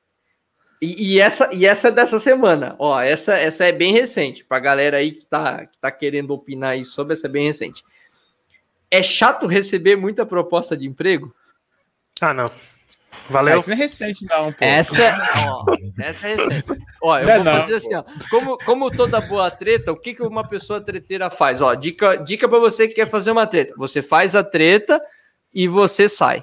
E, 0.80 1.14
e, 1.14 1.20
essa, 1.20 1.54
e 1.54 1.64
essa 1.64 1.88
é 1.88 1.92
dessa 1.92 2.18
semana. 2.18 2.74
Ó, 2.76 3.00
essa, 3.00 3.34
essa 3.38 3.64
é 3.64 3.70
bem 3.70 3.92
recente. 3.92 4.44
Pra 4.44 4.58
galera 4.58 4.96
aí 4.96 5.12
que 5.12 5.24
tá, 5.24 5.64
que 5.64 5.78
tá 5.78 5.92
querendo 5.92 6.32
opinar 6.32 6.70
aí 6.70 6.84
sobre, 6.84 7.12
essa 7.12 7.28
é 7.28 7.30
bem 7.30 7.46
recente. 7.46 7.84
É 8.90 9.00
chato 9.00 9.46
receber 9.46 9.94
muita 9.94 10.26
proposta 10.26 10.76
de 10.76 10.84
emprego? 10.84 11.32
Ah, 12.20 12.34
não. 12.34 12.50
Valeu. 13.28 13.58
Essa 13.58 13.72
é 13.72 13.74
recente, 13.74 14.26
não, 14.26 14.52
pô. 14.52 14.64
Essa, 14.64 15.36
ó, 15.48 15.64
essa 16.00 16.28
é 16.28 16.34
recente. 16.34 16.64
Ó, 17.02 17.18
eu 17.18 17.26
vou 17.26 17.44
não, 17.44 17.60
fazer 17.60 17.74
assim, 17.76 17.94
ó. 17.94 18.04
Como, 18.30 18.58
como 18.58 18.90
toda 18.90 19.20
boa 19.20 19.50
treta, 19.50 19.92
o 19.92 19.96
que, 19.96 20.14
que 20.14 20.22
uma 20.22 20.46
pessoa 20.46 20.80
treteira 20.80 21.30
faz? 21.30 21.60
Ó, 21.60 21.74
dica, 21.74 22.16
dica 22.16 22.48
para 22.48 22.58
você 22.58 22.88
que 22.88 22.94
quer 22.94 23.08
fazer 23.08 23.30
uma 23.30 23.46
treta. 23.46 23.74
Você 23.76 24.02
faz 24.02 24.34
a 24.34 24.42
treta 24.42 25.00
e 25.52 25.68
você 25.68 26.08
sai. 26.08 26.42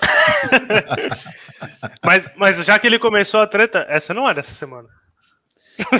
mas, 2.04 2.28
mas 2.36 2.64
já 2.64 2.78
que 2.78 2.86
ele 2.86 2.98
começou 2.98 3.40
a 3.40 3.46
treta, 3.46 3.86
essa 3.88 4.12
não 4.12 4.28
é 4.28 4.34
dessa 4.34 4.52
semana. 4.52 4.88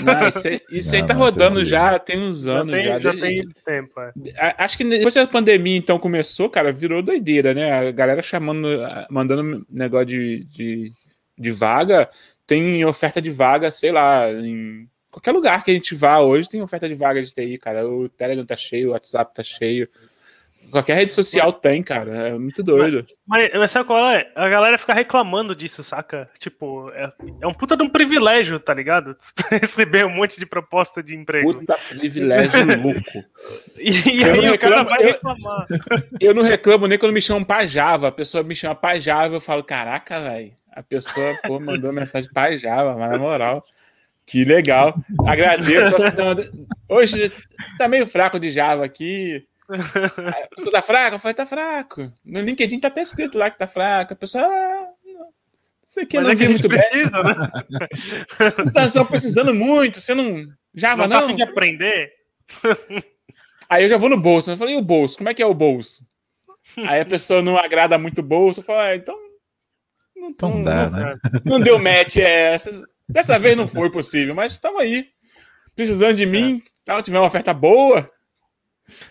Não, 0.03 0.27
isso 0.29 0.47
aí, 0.47 0.61
isso 0.71 0.91
não, 0.93 0.99
aí 0.99 1.05
tá 1.05 1.13
rodando 1.13 1.65
já 1.65 1.99
tem 1.99 2.19
uns 2.19 2.45
anos. 2.47 2.71
Já, 2.71 2.77
tem, 2.77 3.01
já, 3.01 3.11
já 3.11 3.21
tem 3.21 3.47
tempo. 3.65 3.99
É. 3.99 4.55
Acho 4.57 4.77
que 4.77 4.83
depois 4.83 5.13
da 5.13 5.27
pandemia 5.27 5.77
então 5.77 5.99
começou, 5.99 6.49
cara, 6.49 6.71
virou 6.71 7.01
doideira, 7.01 7.53
né? 7.53 7.71
A 7.71 7.91
galera 7.91 8.21
chamando, 8.21 8.67
mandando 9.09 9.65
negócio 9.69 10.07
de, 10.07 10.45
de, 10.45 10.93
de 11.37 11.51
vaga, 11.51 12.09
tem 12.47 12.85
oferta 12.85 13.21
de 13.21 13.31
vaga, 13.31 13.71
sei 13.71 13.91
lá, 13.91 14.31
em 14.31 14.87
qualquer 15.11 15.31
lugar 15.31 15.63
que 15.63 15.71
a 15.71 15.73
gente 15.73 15.95
vá 15.95 16.19
hoje 16.19 16.49
tem 16.49 16.61
oferta 16.61 16.87
de 16.87 16.95
vaga 16.95 17.21
de 17.21 17.31
TI, 17.31 17.57
cara. 17.57 17.87
O 17.87 18.09
Telegram 18.09 18.45
tá 18.45 18.55
cheio, 18.55 18.89
o 18.89 18.91
WhatsApp 18.91 19.33
tá 19.33 19.43
cheio. 19.43 19.89
Qualquer 20.75 20.95
rede 20.95 21.13
social 21.13 21.53
tem, 21.53 21.81
cara. 21.81 22.27
É 22.27 22.33
muito 22.33 22.61
doido. 22.61 23.07
Mas, 23.25 23.49
mas 23.53 23.71
sabe 23.71 23.87
qual 23.87 24.09
é? 24.09 24.29
A 24.35 24.49
galera 24.49 24.77
fica 24.77 24.93
reclamando 24.93 25.55
disso, 25.55 25.81
saca? 25.81 26.29
Tipo, 26.37 26.91
é, 26.91 27.13
é 27.39 27.47
um 27.47 27.53
puta 27.53 27.77
de 27.77 27.83
um 27.83 27.87
privilégio, 27.87 28.59
tá 28.59 28.73
ligado? 28.73 29.15
Receber 29.49 30.05
um 30.05 30.09
monte 30.09 30.37
de 30.37 30.45
proposta 30.45 31.01
de 31.01 31.15
emprego. 31.15 31.53
Puta 31.53 31.77
privilégio 31.87 32.59
louco. 32.81 33.01
E, 33.77 34.17
e 34.17 34.23
aí 34.23 34.49
o 34.49 34.57
cara 34.57 34.83
vai 34.83 35.03
reclamar. 35.03 35.67
Eu, 35.69 36.29
eu, 36.29 36.33
não 36.33 36.41
reclamo 36.41 36.87
nem 36.87 36.97
quando 36.97 37.13
me 37.13 37.21
chamam 37.21 37.43
pra 37.43 37.67
Java. 37.67 38.07
A 38.07 38.11
pessoa 38.11 38.43
me 38.43 38.55
chama 38.55 38.73
pra 38.73 38.99
Java, 38.99 39.35
eu 39.35 39.41
falo, 39.41 39.63
caraca, 39.63 40.19
velho. 40.19 40.51
A 40.71 40.81
pessoa, 40.81 41.37
pô, 41.43 41.59
mandou 41.59 41.93
mensagem 41.93 42.29
pra 42.33 42.57
Java, 42.57 42.95
mas 42.97 43.11
na 43.11 43.17
moral. 43.19 43.61
Que 44.25 44.43
legal. 44.43 44.95
Agradeço. 45.27 45.95
Hoje 46.89 47.31
tá 47.77 47.87
meio 47.87 48.07
fraco 48.07 48.39
de 48.39 48.49
Java 48.49 48.83
aqui. 48.83 49.45
Você 49.67 50.71
tá 50.71 50.81
fraco? 50.81 51.15
Eu 51.15 51.19
falei, 51.19 51.33
tá 51.33 51.45
fraco. 51.45 52.11
No 52.23 52.41
LinkedIn 52.41 52.79
tá 52.79 52.87
até 52.87 53.01
escrito 53.01 53.37
lá 53.37 53.49
que 53.49 53.57
tá 53.57 53.67
fraco. 53.67 54.13
A 54.13 54.15
pessoa, 54.15 54.43
ah, 54.43 54.87
não. 55.05 55.27
Isso 55.87 55.99
aqui 55.99 56.17
Mas 56.17 56.25
não 56.25 56.31
é 56.31 56.35
que 56.35 56.47
muito 56.47 56.67
precisa, 56.67 57.23
bem. 57.23 57.35
né? 57.35 57.49
Você 58.57 58.93
tá 58.93 59.05
precisando 59.05 59.53
muito, 59.53 60.01
você 60.01 60.13
não. 60.13 60.45
Java 60.73 61.07
não? 61.07 61.21
Tá 61.21 61.27
não? 61.27 61.35
de 61.35 61.43
aprender? 61.43 62.11
Aí 63.69 63.83
eu 63.83 63.89
já 63.89 63.97
vou 63.97 64.09
no 64.09 64.19
bolso. 64.19 64.51
Eu 64.51 64.57
falei, 64.57 64.75
e 64.75 64.77
o 64.77 64.81
bolso? 64.81 65.17
Como 65.17 65.29
é 65.29 65.33
que 65.33 65.41
é 65.41 65.45
o 65.45 65.53
bolso? 65.53 66.05
Aí 66.87 66.99
a 66.99 67.05
pessoa 67.05 67.41
não 67.41 67.57
agrada 67.57 67.97
muito 67.97 68.19
o 68.19 68.23
bolso. 68.23 68.59
Eu 68.59 68.63
falo, 68.63 68.79
ah, 68.79 68.95
então. 68.95 69.15
Não, 70.15 70.29
então 70.29 70.49
não, 70.49 70.63
dá, 70.63 70.89
não, 70.89 70.99
né? 70.99 71.15
não 71.43 71.59
deu 71.59 71.79
match. 71.79 72.17
É, 72.17 72.57
dessa 73.07 73.39
vez 73.39 73.55
não 73.55 73.67
foi 73.67 73.91
possível, 73.91 74.35
mas 74.35 74.53
estamos 74.53 74.79
aí. 74.79 75.07
Precisando 75.75 76.15
de 76.15 76.23
é. 76.23 76.25
mim, 76.25 76.61
tá, 76.83 77.01
tiver 77.01 77.19
uma 77.19 77.27
oferta 77.27 77.53
boa, 77.53 78.09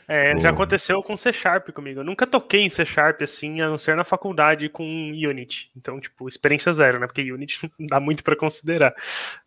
é, 0.08 0.38
já 0.38 0.50
aconteceu 0.50 1.02
com 1.02 1.16
C 1.16 1.32
Sharp 1.32 1.70
comigo. 1.70 2.00
Eu 2.00 2.04
nunca 2.04 2.26
toquei 2.26 2.60
em 2.60 2.70
C 2.70 2.84
Sharp 2.84 3.22
assim, 3.22 3.60
a 3.60 3.68
não 3.68 3.78
ser 3.78 3.96
na 3.96 4.04
faculdade 4.04 4.68
com 4.68 4.84
Unity. 4.84 5.70
Então, 5.76 6.00
tipo, 6.00 6.28
experiência 6.28 6.72
zero, 6.72 7.00
né? 7.00 7.06
Porque 7.06 7.32
Unity 7.32 7.70
não 7.78 7.86
dá 7.86 8.00
muito 8.00 8.22
para 8.22 8.36
considerar. 8.36 8.94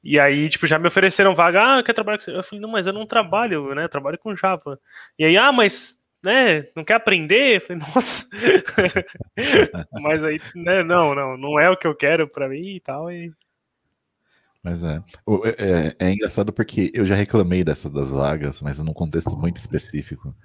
E 0.03 0.19
aí, 0.19 0.49
tipo, 0.49 0.67
já 0.67 0.77
me 0.77 0.87
ofereceram 0.87 1.35
vaga, 1.35 1.77
ah, 1.79 1.83
quer 1.83 1.93
trabalhar 1.93 2.17
com 2.17 2.25
você? 2.25 2.35
Eu 2.35 2.43
falei, 2.43 2.61
não, 2.61 2.69
mas 2.69 2.87
eu 2.87 2.93
não 2.93 3.05
trabalho, 3.05 3.73
né? 3.73 3.83
Eu 3.85 3.89
trabalho 3.89 4.17
com 4.17 4.35
Java. 4.35 4.79
E 5.17 5.25
aí, 5.25 5.37
ah, 5.37 5.51
mas 5.51 5.99
né, 6.23 6.67
não 6.75 6.83
quer 6.83 6.95
aprender? 6.95 7.57
Eu 7.57 7.61
falei, 7.61 7.81
nossa. 7.95 8.27
mas 10.01 10.23
aí, 10.23 10.37
né, 10.55 10.83
não, 10.83 11.15
não, 11.15 11.37
não 11.37 11.59
é 11.59 11.69
o 11.69 11.77
que 11.77 11.87
eu 11.87 11.95
quero 11.95 12.27
para 12.27 12.49
mim 12.49 12.75
e 12.75 12.79
tal. 12.79 13.11
E 13.11 13.31
Mas 14.69 14.83
é. 14.83 14.97
É. 14.97 15.01
é- 15.57 15.95
É 15.99 16.11
engraçado 16.11 16.51
porque 16.51 16.91
eu 16.93 17.05
já 17.05 17.15
reclamei 17.15 17.63
dessa 17.63 17.89
das 17.89 18.11
vagas, 18.11 18.61
mas 18.61 18.79
num 18.81 18.91
contexto 18.93 19.37
muito 19.37 19.55
específico. 19.57 20.35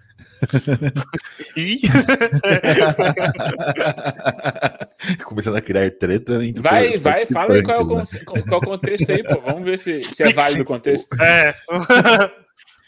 Ih, 1.57 1.81
Começando 5.24 5.57
a 5.57 5.61
criar 5.61 5.90
treta 5.93 6.44
entre 6.44 6.62
Vai, 6.62 6.99
vai, 6.99 7.27
fala 7.27 7.55
aí 7.55 7.62
qual 7.62 7.77
é, 7.77 7.81
o, 7.81 7.86
con- 7.86 8.05
qual 8.24 8.39
é 8.39 8.57
o 8.57 8.61
contexto 8.61 9.11
aí, 9.11 9.23
pô. 9.24 9.40
Vamos 9.40 9.62
ver 9.65 9.78
se, 9.78 10.05
se 10.05 10.23
é 10.23 10.32
válido 10.32 10.62
o 10.62 10.66
contexto. 10.66 11.15
é. 11.20 11.55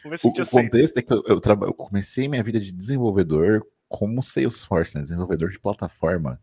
Vamos 0.05 0.11
ver 0.11 0.19
se 0.19 0.27
O, 0.27 0.31
o 0.31 0.47
contexto 0.49 0.99
é 0.99 1.03
que 1.03 1.13
eu, 1.13 1.23
eu, 1.27 1.41
traba- 1.41 1.67
eu 1.67 1.75
comecei 1.75 2.29
minha 2.29 2.43
vida 2.43 2.61
de 2.61 2.71
desenvolvedor 2.71 3.63
como 3.89 4.23
Salesforce, 4.23 4.97
né? 4.97 5.03
desenvolvedor 5.03 5.51
de 5.51 5.59
plataforma. 5.59 6.39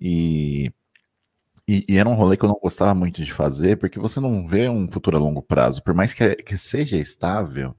E, 0.00 0.70
e, 1.68 1.84
e 1.88 1.96
era 1.98 2.08
um 2.08 2.14
rolê 2.14 2.36
que 2.36 2.44
eu 2.44 2.48
não 2.48 2.58
gostava 2.60 2.94
muito 2.94 3.22
de 3.22 3.32
fazer, 3.32 3.76
porque 3.76 3.98
você 3.98 4.20
não 4.20 4.46
vê 4.46 4.68
um 4.68 4.90
futuro 4.90 5.16
a 5.16 5.20
longo 5.20 5.42
prazo. 5.42 5.82
Por 5.82 5.94
mais 5.94 6.12
que, 6.12 6.36
que 6.36 6.56
seja 6.56 6.96
estável, 6.96 7.74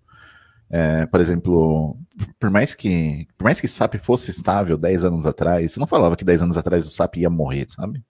é, 0.69 1.05
por 1.05 1.21
exemplo, 1.21 1.97
por 2.39 2.49
mais 2.49 2.75
que 2.75 3.27
por 3.37 3.45
mais 3.45 3.61
que 3.61 3.67
SAP 3.67 3.95
fosse 4.03 4.31
estável 4.31 4.77
10 4.77 5.05
anos 5.05 5.25
atrás, 5.25 5.71
você 5.71 5.79
não 5.79 5.87
falava 5.87 6.17
que 6.17 6.25
10 6.25 6.43
anos 6.43 6.57
atrás 6.57 6.85
o 6.85 6.89
SAP 6.91 7.17
ia 7.17 7.29
morrer, 7.29 7.65
sabe? 7.69 8.03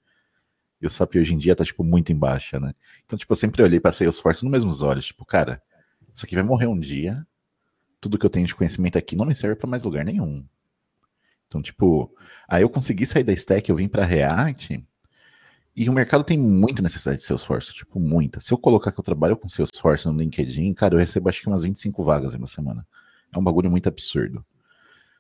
E 0.82 0.86
o 0.88 0.90
SAP 0.90 1.16
hoje 1.16 1.34
em 1.34 1.38
dia 1.38 1.56
tá, 1.56 1.64
tipo, 1.64 1.84
muito 1.84 2.12
em 2.12 2.16
baixa, 2.16 2.60
né? 2.60 2.74
Então, 3.06 3.18
tipo, 3.18 3.32
eu 3.32 3.38
sempre 3.38 3.64
olhei 3.64 3.80
pra 3.80 3.92
Salesforce 3.92 4.44
nos 4.44 4.52
mesmos 4.52 4.82
olhos, 4.84 5.08
tipo, 5.08 5.26
cara, 5.26 5.62
isso 6.14 6.26
aqui 6.26 6.36
vai 6.36 6.44
morrer 6.44 6.68
um 6.68 6.80
dia. 6.80 7.26
Tudo 8.02 8.18
que 8.18 8.26
eu 8.26 8.30
tenho 8.30 8.46
de 8.46 8.56
conhecimento 8.56 8.98
aqui 8.98 9.16
não 9.16 9.26
me 9.26 9.36
serve 9.36 9.56
pra 9.56 9.70
mais 9.70 9.84
lugar 9.84 10.06
nenhum. 10.06 10.46
Então, 11.48 11.62
tipo, 11.62 12.14
aí 12.48 12.62
eu 12.64 12.70
consegui 12.70 13.06
sair 13.06 13.24
da 13.24 13.34
stack, 13.34 13.70
eu 13.70 13.76
vim 13.76 13.88
pra 13.88 14.06
React, 14.06 14.86
e 15.78 15.88
o 15.88 15.94
mercado 15.94 16.24
tem 16.24 16.40
muita 16.40 16.82
necessidade 16.82 17.20
de 17.20 17.28
Salesforce, 17.28 17.72
tipo, 17.72 18.00
muita. 18.00 18.42
Se 18.42 18.52
eu 18.52 18.58
colocar 18.58 18.92
que 18.92 19.00
eu 19.00 19.04
trabalho 19.04 19.38
com 19.38 19.48
Salesforce 19.48 20.08
no 20.08 20.18
LinkedIn, 20.18 20.74
cara, 20.74 20.96
eu 20.96 20.98
recebo 20.98 21.30
acho 21.30 21.40
que 21.40 21.48
umas 21.48 21.62
25 21.62 22.04
vagas 22.04 22.34
em 22.34 22.38
uma 22.38 22.48
semana. 22.48 22.84
É 23.32 23.38
um 23.38 23.44
bagulho 23.44 23.70
muito 23.70 23.88
absurdo. 23.88 24.44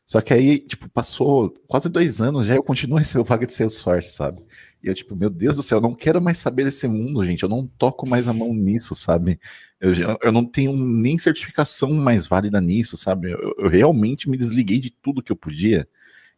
Só 0.03 0.19
que 0.19 0.33
aí, 0.33 0.57
tipo, 0.57 0.89
passou 0.89 1.53
quase 1.67 1.89
dois 1.89 2.21
anos 2.21 2.47
já 2.47 2.55
eu 2.55 2.63
continuo 2.63 2.97
recebendo 2.97 3.27
vaga 3.27 3.45
de 3.45 3.53
Salesforce, 3.53 4.13
sabe? 4.13 4.43
E 4.81 4.87
eu, 4.87 4.95
tipo, 4.95 5.15
meu 5.15 5.29
Deus 5.29 5.57
do 5.57 5.61
céu, 5.61 5.77
eu 5.77 5.81
não 5.81 5.93
quero 5.93 6.19
mais 6.19 6.39
saber 6.39 6.63
desse 6.63 6.87
mundo, 6.87 7.23
gente. 7.23 7.43
Eu 7.43 7.49
não 7.49 7.67
toco 7.67 8.07
mais 8.07 8.27
a 8.27 8.33
mão 8.33 8.51
nisso, 8.51 8.95
sabe? 8.95 9.39
Eu, 9.79 9.91
eu 10.23 10.31
não 10.31 10.43
tenho 10.43 10.73
nem 10.73 11.19
certificação 11.19 11.91
mais 11.91 12.25
válida 12.25 12.59
nisso, 12.59 12.97
sabe? 12.97 13.31
Eu, 13.31 13.53
eu 13.59 13.69
realmente 13.69 14.27
me 14.27 14.35
desliguei 14.35 14.79
de 14.79 14.89
tudo 14.89 15.21
que 15.21 15.31
eu 15.31 15.35
podia. 15.35 15.87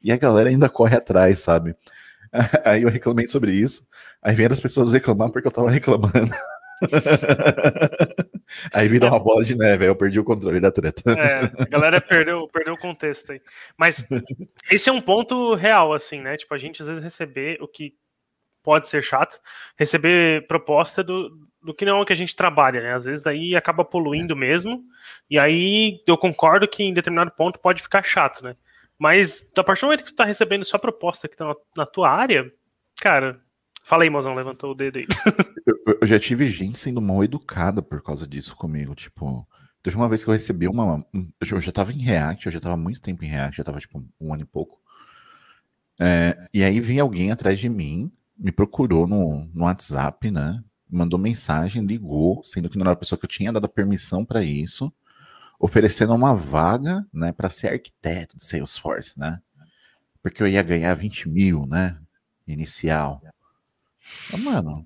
E 0.03 0.11
a 0.11 0.17
galera 0.17 0.49
ainda 0.49 0.67
corre 0.67 0.97
atrás, 0.97 1.39
sabe? 1.39 1.73
Aí 2.65 2.83
eu 2.83 2.89
reclamei 2.89 3.27
sobre 3.27 3.51
isso. 3.51 3.87
Aí 4.21 4.35
vieram 4.35 4.53
as 4.53 4.59
pessoas 4.59 4.93
reclamar 4.93 5.31
porque 5.31 5.47
eu 5.47 5.51
tava 5.51 5.69
reclamando. 5.69 6.31
Aí 8.73 8.87
virou 8.87 9.09
uma 9.09 9.19
bola 9.19 9.43
de 9.43 9.55
neve, 9.55 9.83
aí 9.83 9.89
eu 9.89 9.95
perdi 9.95 10.19
o 10.19 10.23
controle 10.23 10.59
da 10.59 10.71
treta. 10.71 11.11
É, 11.11 11.43
a 11.61 11.65
galera 11.65 12.01
perdeu, 12.01 12.47
perdeu 12.47 12.73
o 12.73 12.79
contexto 12.79 13.31
aí. 13.31 13.41
Mas 13.77 14.03
esse 14.71 14.89
é 14.89 14.91
um 14.91 15.01
ponto 15.01 15.53
real, 15.53 15.93
assim, 15.93 16.19
né? 16.19 16.35
Tipo, 16.35 16.55
a 16.55 16.57
gente 16.57 16.81
às 16.81 16.87
vezes 16.87 17.03
receber 17.03 17.61
o 17.61 17.67
que 17.67 17.93
pode 18.63 18.87
ser 18.87 19.03
chato, 19.03 19.39
receber 19.77 20.47
proposta 20.47 21.03
do, 21.03 21.29
do 21.61 21.73
que 21.73 21.85
não 21.85 21.99
é 21.99 22.01
o 22.01 22.05
que 22.05 22.13
a 22.13 22.15
gente 22.15 22.35
trabalha, 22.35 22.81
né? 22.81 22.93
Às 22.93 23.05
vezes 23.05 23.23
daí 23.23 23.55
acaba 23.55 23.85
poluindo 23.85 24.35
mesmo, 24.35 24.83
e 25.29 25.37
aí 25.37 26.01
eu 26.07 26.17
concordo 26.17 26.67
que 26.67 26.83
em 26.83 26.93
determinado 26.93 27.31
ponto 27.31 27.59
pode 27.59 27.81
ficar 27.81 28.03
chato, 28.03 28.43
né? 28.43 28.55
Mas 28.99 29.49
a 29.57 29.63
partir 29.63 29.81
do 29.81 29.85
momento 29.87 30.03
que 30.03 30.11
tu 30.11 30.15
tá 30.15 30.25
recebendo 30.25 30.65
só 30.65 30.77
proposta 30.77 31.27
que 31.27 31.37
tá 31.37 31.45
na, 31.47 31.55
na 31.77 31.85
tua 31.85 32.09
área, 32.09 32.51
cara. 33.01 33.39
Fala 33.83 34.03
aí, 34.03 34.09
mozão, 34.09 34.35
levantou 34.35 34.71
o 34.71 34.75
dedo 34.75 34.99
aí. 34.99 35.07
Eu, 35.65 35.97
eu 36.01 36.07
já 36.07 36.19
tive 36.19 36.47
gente 36.47 36.77
sendo 36.79 36.99
mal 37.01 37.23
educada 37.23 37.81
por 37.81 38.01
causa 38.01 38.25
disso 38.27 38.55
comigo. 38.55 38.95
Tipo, 38.95 39.47
teve 39.83 39.95
uma 39.95 40.09
vez 40.09 40.23
que 40.23 40.29
eu 40.29 40.33
recebi 40.33 40.67
uma. 40.67 40.95
um- 41.13 41.31
Eu 41.39 41.59
já- 41.61 41.71
tava 41.71 41.91
em 41.93 41.99
React, 41.99 42.45
eu 42.47 42.51
já 42.51 42.59
tava 42.59 42.75
muito 42.77 43.01
tempo 43.01 43.23
em 43.23 43.27
React, 43.27 43.57
já 43.57 43.63
tava 43.63 43.79
tipo 43.79 44.03
um 44.19 44.33
ano 44.33 44.41
e 44.43 44.45
pouco. 44.45 44.79
É, 45.99 46.47
e 46.53 46.63
aí 46.63 46.79
vinha 46.79 47.01
alguém 47.03 47.31
atrás 47.31 47.59
de 47.59 47.69
mim, 47.69 48.11
me 48.37 48.51
procurou 48.51 49.05
no, 49.07 49.45
no 49.53 49.63
WhatsApp, 49.63 50.31
né? 50.31 50.63
Mandou 50.89 51.19
mensagem, 51.19 51.85
ligou, 51.85 52.41
sendo 52.43 52.69
que 52.69 52.77
não 52.77 52.83
era 52.85 52.93
a 52.93 52.95
pessoa 52.95 53.17
que 53.19 53.25
eu 53.25 53.29
tinha 53.29 53.51
dado 53.51 53.65
a 53.65 53.69
permissão 53.69 54.25
para 54.25 54.43
isso, 54.43 54.91
oferecendo 55.59 56.13
uma 56.15 56.33
vaga, 56.33 57.05
né, 57.13 57.31
para 57.33 57.49
ser 57.49 57.73
arquiteto 57.73 58.37
de 58.37 58.45
Salesforce, 58.45 59.19
né? 59.19 59.39
Porque 60.23 60.41
eu 60.41 60.47
ia 60.47 60.63
ganhar 60.63 60.93
20 60.95 61.27
mil, 61.27 61.65
né? 61.65 61.97
Inicial. 62.47 63.21
Mas, 64.31 64.41
mano, 64.41 64.85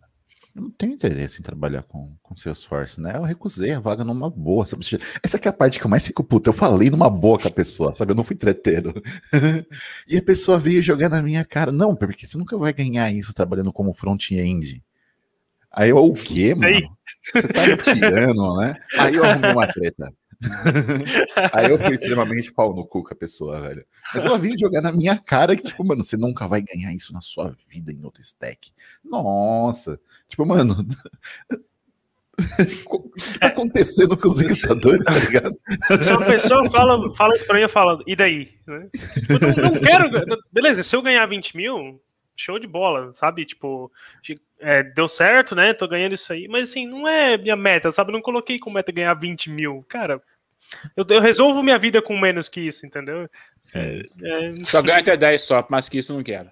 eu 0.56 0.62
não 0.62 0.72
tenho 0.72 0.94
interesse 0.94 1.40
em 1.40 1.44
trabalhar 1.44 1.84
com, 1.84 2.16
com 2.22 2.36
Salesforce, 2.36 3.02
né? 3.02 3.16
Eu 3.16 3.24
recusei 3.24 3.72
a 3.72 3.80
vaga 3.80 4.04
numa 4.04 4.30
boa. 4.30 4.66
Sabe? 4.66 4.86
Essa 5.24 5.38
aqui 5.38 5.48
é 5.48 5.50
a 5.50 5.54
parte 5.54 5.80
que 5.80 5.86
eu 5.86 5.90
mais 5.90 6.06
fico 6.06 6.24
puto. 6.24 6.50
Eu 6.50 6.54
falei 6.54 6.90
numa 6.90 7.10
boa 7.10 7.40
com 7.40 7.48
a 7.48 7.52
pessoa, 7.52 7.92
sabe? 7.92 8.12
Eu 8.12 8.16
não 8.16 8.24
fui 8.24 8.36
treteiro. 8.36 8.94
e 10.08 10.18
a 10.18 10.22
pessoa 10.22 10.60
veio 10.60 10.82
jogar 10.82 11.10
na 11.10 11.22
minha 11.22 11.44
cara. 11.44 11.72
Não, 11.72 11.96
porque 11.96 12.28
você 12.28 12.38
nunca 12.38 12.56
vai 12.58 12.72
ganhar 12.72 13.12
isso 13.12 13.34
trabalhando 13.34 13.74
como 13.74 13.94
front-end. 13.94 14.84
Aí 15.72 15.90
eu, 15.90 15.98
o 15.98 16.14
quê, 16.14 16.54
mano? 16.54 16.96
Você 17.34 17.48
tá 17.48 17.66
me 17.66 17.78
tirando, 17.78 18.58
né? 18.58 18.76
Aí 19.00 19.16
eu 19.16 19.24
arrumei 19.24 19.52
uma 19.52 19.68
treta. 19.68 20.14
Aí 21.54 21.70
eu 21.70 21.78
fui 21.78 21.94
extremamente 21.94 22.52
pau 22.52 22.76
no 22.76 22.86
cu 22.86 23.04
com 23.04 23.14
a 23.14 23.18
pessoa, 23.18 23.60
velho. 23.60 23.86
Mas 24.14 24.26
ela 24.26 24.38
veio 24.38 24.58
jogar 24.58 24.82
na 24.82 24.92
minha 24.92 25.18
cara 25.18 25.56
que, 25.56 25.64
tipo, 25.64 25.84
mano, 25.84 26.04
você 26.04 26.18
nunca 26.18 26.48
vai 26.48 26.62
ganhar 26.62 26.94
isso 26.94 27.14
na 27.14 27.22
sua 27.22 27.56
vida 27.70 27.92
em 27.92 28.04
outro 28.04 28.22
stack. 28.22 28.72
Nossa. 29.04 30.00
Tipo, 30.28 30.46
mano. 30.46 30.76
O 32.88 33.12
que 33.12 33.40
tá 33.40 33.48
acontecendo 33.48 34.18
com 34.18 34.28
os 34.28 34.40
recrutadores, 34.40 35.06
tá 35.06 35.20
ligado? 35.20 35.56
Se 36.02 36.12
uma 36.12 36.26
pessoa 36.26 36.72
fala, 36.72 37.16
fala 37.16 37.36
isso 37.36 37.46
pra 37.46 37.56
mim, 37.56 37.62
eu 37.62 37.70
falo, 37.70 38.04
e 38.08 38.16
daí? 38.16 38.50
Né? 38.66 38.90
Tipo, 38.92 39.62
não, 39.62 39.70
não 39.70 39.80
quero. 39.80 40.10
Beleza, 40.52 40.82
se 40.82 40.96
eu 40.96 41.04
ganhar 41.04 41.28
20 41.28 41.56
mil, 41.56 42.02
show 42.36 42.58
de 42.58 42.68
bola, 42.68 43.14
sabe? 43.14 43.46
Tipo, 43.46 43.92
é, 44.60 44.84
deu 44.84 45.08
certo, 45.08 45.56
né? 45.56 45.74
Tô 45.74 45.88
ganhando 45.88 46.14
isso 46.16 46.32
aí, 46.32 46.48
mas 46.48 46.70
assim, 46.70 46.88
não 46.88 47.08
é 47.08 47.38
minha 47.38 47.56
meta, 47.56 47.92
sabe? 47.92 48.12
Não 48.12 48.22
coloquei 48.22 48.58
como 48.58 48.76
meta 48.76 48.92
ganhar 48.92 49.14
20 49.14 49.50
mil. 49.50 49.86
Cara, 49.88 50.22
eu, 50.96 51.06
eu 51.10 51.22
resolvo 51.22 51.64
minha 51.64 51.78
vida 51.78 52.02
com 52.02 52.18
menos 52.20 52.48
que 52.50 52.62
isso, 52.62 52.86
entendeu? 52.86 53.30
É, 53.76 54.02
Só 54.66 54.82
ganha 54.82 55.00
até 55.00 55.16
10 55.18 55.42
só, 55.42 55.66
mas 55.70 55.88
que 55.90 55.98
isso 55.98 56.12
eu 56.12 56.18
não 56.18 56.24
quero. 56.24 56.50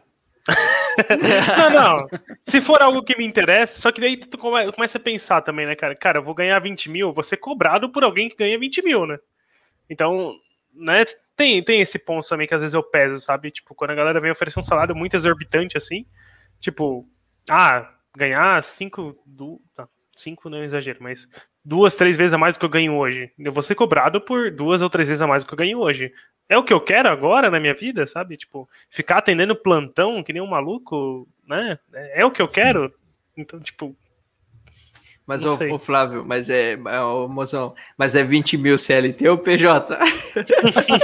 não, 1.58 1.70
não. 1.70 2.08
Se 2.46 2.60
for 2.60 2.82
algo 2.82 3.04
que 3.04 3.18
me 3.18 3.26
interessa, 3.26 3.80
só 3.80 3.92
que 3.92 4.02
daí 4.02 4.18
tu 4.18 4.38
come- 4.38 4.72
começa 4.72 4.98
a 4.98 5.02
pensar 5.02 5.42
também, 5.42 5.66
né, 5.66 5.76
cara? 5.76 5.96
Cara, 5.96 6.20
eu 6.20 6.24
vou 6.24 6.34
ganhar 6.34 6.60
20 6.60 6.90
mil, 6.90 7.14
vou 7.14 7.24
ser 7.24 7.38
cobrado 7.38 7.90
por 7.90 8.04
alguém 8.04 8.30
que 8.30 8.36
ganha 8.36 8.58
20 8.60 8.82
mil, 8.84 9.06
né? 9.06 9.18
Então, 9.90 10.34
né, 10.74 11.04
tem, 11.36 11.64
tem 11.64 11.82
esse 11.82 12.00
ponto 12.00 12.28
também 12.28 12.48
que 12.48 12.54
às 12.54 12.62
vezes 12.62 12.74
eu 12.74 12.84
peso, 12.84 13.20
sabe? 13.20 13.52
Tipo, 13.52 13.76
quando 13.76 13.92
a 13.92 13.96
galera 13.96 14.20
vem 14.20 14.32
oferecer 14.32 14.60
um 14.60 14.64
salário 14.64 14.96
muito 14.96 15.16
exorbitante 15.16 15.78
assim, 15.78 16.06
tipo, 16.60 17.08
ah, 17.50 17.90
ganhar 18.16 18.64
5, 18.64 19.18
du... 19.26 19.62
tá, 19.76 19.88
5 20.16 20.50
não 20.50 20.60
é 20.60 20.66
exagero, 20.66 21.00
mas 21.02 21.28
duas, 21.64 21.96
três 21.96 22.18
vezes 22.18 22.34
a 22.34 22.38
mais 22.38 22.56
do 22.56 22.60
que 22.60 22.66
eu 22.66 22.70
ganho 22.70 22.96
hoje. 22.96 23.32
Eu 23.38 23.52
vou 23.52 23.64
ser 23.64 23.76
cobrado 23.76 24.20
por 24.22 24.52
duas 24.52 24.82
ou 24.82 24.90
três 24.90 25.08
vezes 25.08 25.22
a 25.22 25.28
mais 25.28 25.44
do 25.44 25.48
que 25.48 25.54
eu 25.54 25.58
ganho 25.58 25.80
hoje. 25.80 26.14
É 26.50 26.58
o 26.58 26.64
que 26.64 26.74
eu 26.74 26.82
quero 26.82 27.10
agora 27.10 27.50
na 27.50 27.60
minha 27.60 27.74
vida, 27.74 28.06
sabe? 28.06 28.38
Tipo, 28.38 28.70
ficar 28.90 29.20
atendendo 29.20 29.56
plantão 29.56 30.24
que 30.24 30.34
nem 30.34 30.42
um 30.42 30.48
maluco, 30.48 31.28
né? 31.48 31.80
É 31.94 32.26
o 32.26 32.32
que 32.32 32.42
eu 32.42 32.48
quero. 32.48 32.90
Então, 33.38 33.60
tipo, 33.60 33.96
Mas, 35.32 35.44
sei. 35.44 35.72
ô, 35.72 35.80
Flávio, 35.80 36.26
mas 36.28 36.50
é, 36.50 36.74
é, 36.74 37.00
ô, 37.00 37.26
mozão, 37.26 37.74
mas 37.98 38.18
é 38.18 38.24
20 38.24 38.58
mil 38.58 38.78
CLT 38.78 39.30
ou 39.30 39.38
PJ? 39.38 39.98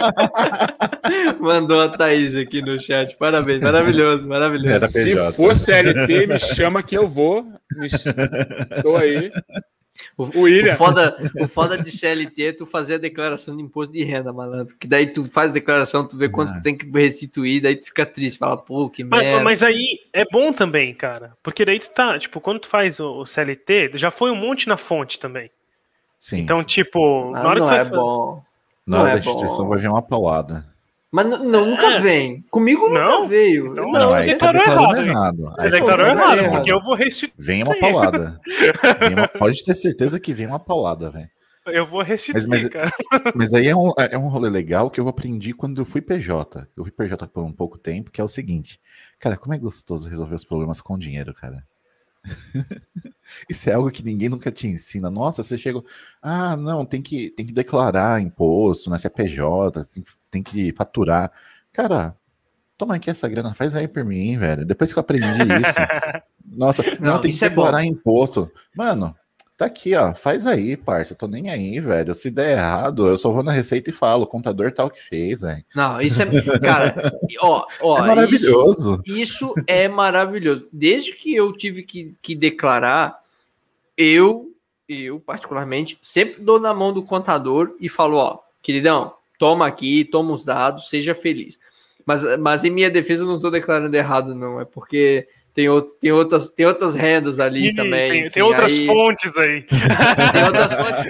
Mandou 1.39 1.79
a 1.79 1.87
Thaís 1.87 2.35
aqui 2.35 2.61
no 2.61 2.77
chat. 2.77 3.15
Parabéns, 3.15 3.61
maravilhoso, 3.61 4.27
maravilhoso. 4.27 4.85
Se 4.87 5.15
for 5.31 5.55
CLT, 5.55 6.27
me 6.27 6.37
chama 6.39 6.83
que 6.83 6.97
eu 6.97 7.07
vou. 7.07 7.45
Tô 8.81 8.97
aí. 8.97 9.31
O, 10.17 10.23
O 10.23 10.41
William. 10.41 10.73
o 10.73 10.77
foda, 10.77 11.31
o 11.39 11.47
foda 11.47 11.77
de 11.77 11.91
CLT 11.91 12.43
é 12.45 12.53
tu 12.53 12.65
fazer 12.65 12.95
a 12.95 12.97
declaração 12.97 13.55
de 13.55 13.63
imposto 13.63 13.93
de 13.93 14.03
renda, 14.03 14.31
malandro. 14.33 14.75
Que 14.77 14.87
daí 14.87 15.07
tu 15.07 15.25
faz 15.25 15.49
a 15.49 15.53
declaração, 15.53 16.07
tu 16.07 16.17
vê 16.17 16.29
quanto 16.29 16.51
Ah. 16.51 16.55
tu 16.57 16.61
tem 16.61 16.77
que 16.77 16.85
restituir, 16.89 17.61
daí 17.61 17.75
tu 17.75 17.85
fica 17.85 18.05
triste, 18.05 18.37
fala, 18.37 18.57
pô, 18.57 18.89
que 18.89 19.03
Mas, 19.03 19.21
merda. 19.23 19.43
mas 19.43 19.63
aí 19.63 19.99
é 20.13 20.25
bom 20.25 20.51
também, 20.53 20.93
cara. 20.93 21.33
Porque 21.43 21.63
daí 21.65 21.79
tu 21.79 21.89
tá, 21.91 22.17
tipo, 22.19 22.39
quando 22.41 22.59
tu 22.59 22.67
faz 22.67 22.99
o, 22.99 23.19
o 23.21 23.25
CLT, 23.25 23.91
já 23.95 24.11
foi 24.11 24.31
um 24.31 24.35
monte 24.35 24.67
na 24.67 24.77
fonte 24.77 25.19
também. 25.19 25.49
Sim. 26.19 26.39
Então, 26.39 26.63
tipo, 26.63 27.29
Ah, 27.35 27.43
na 27.43 27.49
hora 27.49 27.59
não 27.59 27.67
que 27.67 27.71
tu 27.71 27.75
é 27.75 27.83
vai 27.83 27.85
fa- 27.85 27.95
bom. 27.95 28.43
Na 28.85 28.97
não 28.97 29.03
hora 29.03 29.09
é 29.11 29.13
da 29.13 29.19
instituição 29.19 29.63
bom. 29.65 29.69
vai 29.69 29.79
vir 29.79 29.87
uma 29.89 30.01
paulada. 30.01 30.65
Mas 31.11 31.25
não, 31.25 31.65
nunca 31.67 31.85
É. 31.93 31.99
vem. 32.01 32.41
Comigo 32.51 32.87
nunca 32.89 33.01
Não? 33.03 33.27
veio. 33.27 33.71
Então, 33.71 33.91
não, 33.91 34.09
você 34.09 34.25
declarou 34.33 34.61
errado, 34.61 34.97
errado. 34.97 35.37
Você 35.55 35.69
declarou 35.69 36.05
errado, 36.05 36.37
errado. 36.39 36.55
porque 36.55 36.73
eu 36.73 36.81
vou 36.81 36.95
restituir. 36.95 37.33
Vem 37.37 37.63
uma 37.63 37.79
paulada. 37.79 38.41
Vem 38.99 39.13
uma- 39.13 39.27
Pode 39.27 39.63
ter 39.63 39.73
certeza 39.73 40.19
que 40.19 40.33
vem 40.33 40.47
uma 40.47 40.59
paulada, 40.59 41.09
velho. 41.09 41.29
Eu 41.67 41.85
vou 41.85 42.01
restituir, 42.01 42.47
Mas- 42.47 42.63
mas- 42.63 42.69
cara. 42.69 42.91
Mas 43.35 43.53
aí 43.53 43.67
é 43.67 43.75
um, 43.75 43.91
é 43.97 44.17
um 44.17 44.29
rolê 44.29 44.49
legal 44.49 44.89
que 44.89 44.99
eu 45.01 45.07
aprendi 45.09 45.53
quando 45.53 45.81
eu 45.81 45.85
fui 45.85 46.01
PJ. 46.01 46.65
Eu 46.77 46.83
fui 46.83 46.91
PJ 46.91 47.27
por 47.27 47.43
um 47.43 47.51
pouco 47.51 47.77
tempo, 47.77 48.09
que 48.11 48.21
é 48.21 48.23
o 48.23 48.27
seguinte. 48.27 48.79
Cara, 49.19 49.35
como 49.37 49.53
é 49.53 49.57
gostoso 49.57 50.07
resolver 50.09 50.35
os 50.35 50.45
problemas 50.45 50.79
com 50.81 50.97
dinheiro, 50.97 51.33
cara. 51.33 51.63
Isso 53.49 53.69
é 53.69 53.73
algo 53.73 53.91
que 53.91 54.03
ninguém 54.03 54.29
nunca 54.29 54.51
te 54.51 54.67
ensina. 54.67 55.09
Nossa, 55.09 55.43
você 55.43 55.57
chegou. 55.57 55.85
Ah, 56.21 56.55
não, 56.55 56.85
tem 56.85 57.01
que, 57.01 57.29
tem 57.31 57.45
que 57.45 57.53
declarar 57.53 58.21
imposto 58.21 58.89
na 58.89 58.97
CPJ, 58.97 59.85
tem, 59.85 60.03
tem 60.29 60.43
que 60.43 60.73
faturar. 60.73 61.31
Cara, 61.71 62.15
toma 62.77 62.95
aqui 62.95 63.09
essa 63.09 63.27
grana, 63.27 63.53
faz 63.53 63.75
aí 63.75 63.87
por 63.87 64.03
mim, 64.05 64.37
velho. 64.37 64.65
Depois 64.65 64.93
que 64.93 64.99
eu 64.99 65.01
aprendi 65.01 65.27
isso. 65.27 65.79
Nossa, 66.45 66.83
não, 66.99 67.13
não 67.13 67.21
tem 67.21 67.31
que 67.31 67.43
é 67.43 67.49
declarar 67.49 67.83
é 67.83 67.85
imposto. 67.85 68.49
Mano, 68.75 69.15
Tá 69.57 69.65
aqui, 69.65 69.95
ó. 69.95 70.13
Faz 70.13 70.45
aí, 70.45 70.77
parça. 70.77 71.13
Eu 71.13 71.17
tô 71.17 71.27
nem 71.27 71.49
aí, 71.49 71.79
velho. 71.79 72.13
Se 72.13 72.29
der 72.29 72.51
errado, 72.51 73.07
eu 73.07 73.17
só 73.17 73.31
vou 73.31 73.41
na 73.41 73.51
receita 73.51 73.89
e 73.89 73.93
falo. 73.93 74.23
O 74.23 74.27
contador 74.27 74.71
tal 74.71 74.87
que 74.87 75.01
fez, 75.01 75.41
velho. 75.41 75.65
Não, 75.75 75.99
isso 75.99 76.21
é. 76.21 76.25
Cara, 76.61 77.11
ó, 77.41 77.65
ó. 77.81 77.97
É 77.97 78.07
maravilhoso. 78.07 79.01
Isso, 79.03 79.17
isso, 79.17 79.53
é 79.65 79.87
maravilhoso. 79.87 80.67
Desde 80.71 81.11
que 81.13 81.33
eu 81.33 81.51
tive 81.53 81.81
que, 81.81 82.13
que 82.21 82.35
declarar, 82.35 83.19
eu, 83.97 84.51
eu 84.87 85.19
particularmente, 85.19 85.97
sempre 86.03 86.43
dou 86.43 86.59
na 86.59 86.71
mão 86.71 86.93
do 86.93 87.01
contador 87.01 87.75
e 87.79 87.89
falo, 87.89 88.17
ó, 88.17 88.39
queridão, 88.61 89.15
toma 89.39 89.65
aqui, 89.65 90.05
toma 90.05 90.33
os 90.33 90.45
dados, 90.45 90.87
seja 90.87 91.15
feliz. 91.15 91.59
Mas, 92.05 92.23
mas 92.37 92.63
em 92.63 92.69
minha 92.69 92.91
defesa 92.91 93.23
eu 93.23 93.27
não 93.27 93.39
tô 93.39 93.49
declarando 93.49 93.97
errado, 93.97 94.35
não. 94.35 94.61
É 94.61 94.65
porque 94.65 95.27
tem, 95.57 95.67
outro, 95.69 95.97
tem, 95.99 96.11
outras, 96.11 96.49
tem 96.49 96.67
outras 96.67 96.93
rendas 96.93 97.39
ali 97.39 97.73
também. 97.73 98.11
Tem, 98.11 98.19
enfim, 98.19 98.29
tem 98.29 98.43
outras 98.43 98.71
aí... 98.71 98.85
fontes 98.85 99.35
aí. 99.37 99.65
tem 100.31 100.43
outras 100.45 100.71
fontes. 100.71 101.03